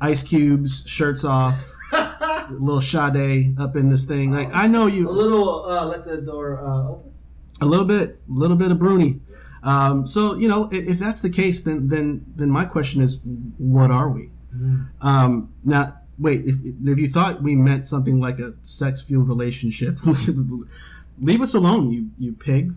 ice 0.00 0.22
cubes, 0.22 0.84
shirts 0.86 1.24
off, 1.24 1.70
little 2.50 2.80
Sade 2.80 3.58
up 3.58 3.76
in 3.76 3.88
this 3.90 4.04
thing. 4.04 4.30
Like 4.30 4.48
I 4.52 4.66
know 4.66 4.86
you 4.86 5.08
A 5.08 5.10
little. 5.10 5.64
Uh, 5.64 5.86
let 5.86 6.04
the 6.04 6.20
door 6.20 6.58
uh, 6.64 6.88
open. 6.88 7.12
a 7.60 7.66
little 7.66 7.84
bit, 7.86 8.20
a 8.28 8.32
little 8.32 8.56
bit 8.56 8.70
of 8.70 8.78
Bruni. 8.78 9.20
Um, 9.62 10.06
so 10.06 10.36
you 10.36 10.48
know, 10.48 10.68
if, 10.70 10.88
if 10.88 10.98
that's 10.98 11.22
the 11.22 11.30
case, 11.30 11.62
then 11.62 11.88
then 11.88 12.24
then 12.36 12.50
my 12.50 12.64
question 12.64 13.02
is, 13.02 13.22
what 13.58 13.90
are 13.90 14.08
we? 14.08 14.30
Um, 15.02 15.52
now, 15.64 15.98
wait, 16.18 16.40
if, 16.46 16.56
if 16.64 16.98
you 16.98 17.08
thought 17.08 17.42
we 17.42 17.56
meant 17.56 17.84
something 17.84 18.20
like 18.20 18.38
a 18.38 18.54
sex 18.62 19.02
fueled 19.02 19.28
relationship, 19.28 19.98
leave 21.20 21.42
us 21.42 21.54
alone, 21.54 21.90
you 21.90 22.10
you 22.18 22.32
pig. 22.32 22.72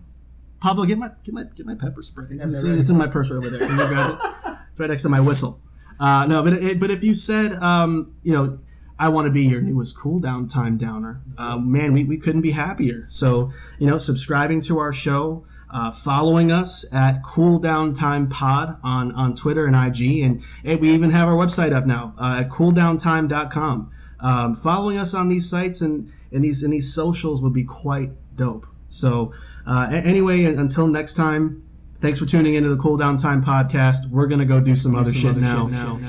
Pablo, 0.60 0.84
get 0.84 0.98
my 0.98 1.08
get 1.24 1.34
my 1.34 1.44
get 1.44 1.64
my 1.64 1.74
pepper 1.74 2.02
spray. 2.02 2.26
It's, 2.30 2.62
it's 2.64 2.90
in 2.90 2.98
my 2.98 3.06
purse 3.06 3.30
right 3.30 3.38
over 3.38 3.48
there. 3.48 3.60
Can 3.66 3.78
you 3.78 3.86
grab 3.86 4.10
it? 4.14 4.56
It's 4.70 4.78
right 4.78 4.88
next 4.90 5.02
to 5.02 5.08
my 5.08 5.20
whistle. 5.20 5.60
Uh, 6.00 6.26
no, 6.26 6.42
but 6.42 6.54
it, 6.54 6.80
but 6.80 6.90
if 6.90 7.04
you 7.04 7.14
said, 7.14 7.52
um, 7.56 8.16
you 8.22 8.32
know, 8.32 8.58
I 8.98 9.10
want 9.10 9.26
to 9.26 9.30
be 9.30 9.44
your 9.44 9.60
newest 9.60 9.96
cool 9.98 10.18
down 10.18 10.48
time 10.48 10.78
downer, 10.78 11.20
uh, 11.38 11.58
man, 11.58 11.92
we, 11.92 12.04
we 12.04 12.16
couldn't 12.16 12.40
be 12.40 12.52
happier. 12.52 13.04
So 13.08 13.50
you 13.78 13.86
know, 13.86 13.98
subscribing 13.98 14.62
to 14.62 14.78
our 14.78 14.94
show, 14.94 15.44
uh, 15.70 15.90
following 15.90 16.50
us 16.50 16.90
at 16.92 17.22
Cool 17.22 17.58
Down 17.58 17.92
Time 17.92 18.28
Pod 18.30 18.78
on 18.82 19.12
on 19.12 19.34
Twitter 19.34 19.66
and 19.66 19.76
IG, 19.76 20.22
and, 20.22 20.42
and 20.64 20.80
we 20.80 20.90
even 20.90 21.10
have 21.10 21.28
our 21.28 21.36
website 21.36 21.72
up 21.72 21.84
now 21.84 22.14
uh, 22.18 22.42
at 22.44 22.50
cooldowntime.com. 22.50 23.92
Um, 24.20 24.54
following 24.56 24.96
us 24.96 25.14
on 25.14 25.28
these 25.28 25.48
sites 25.48 25.82
and 25.82 26.10
and 26.32 26.42
these 26.42 26.62
and 26.62 26.72
these 26.72 26.92
socials 26.92 27.42
would 27.42 27.52
be 27.52 27.64
quite 27.64 28.10
dope. 28.34 28.66
So 28.88 29.34
uh, 29.66 29.90
anyway, 29.92 30.44
until 30.44 30.86
next 30.86 31.12
time. 31.14 31.64
Thanks 32.00 32.18
for 32.18 32.24
tuning 32.24 32.54
into 32.54 32.70
the 32.70 32.76
Cool 32.76 32.96
Down 32.96 33.18
Time 33.18 33.44
podcast. 33.44 34.10
We're 34.10 34.26
gonna 34.26 34.46
go 34.46 34.58
do 34.58 34.74
some 34.74 34.96
other 34.96 35.12
shit 35.12 35.36
now. 35.40 35.66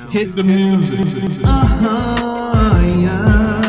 Hit 0.09 0.35
the 0.35 0.43
music. 0.43 1.43
Uh-huh, 1.45 3.01
yeah. 3.01 3.60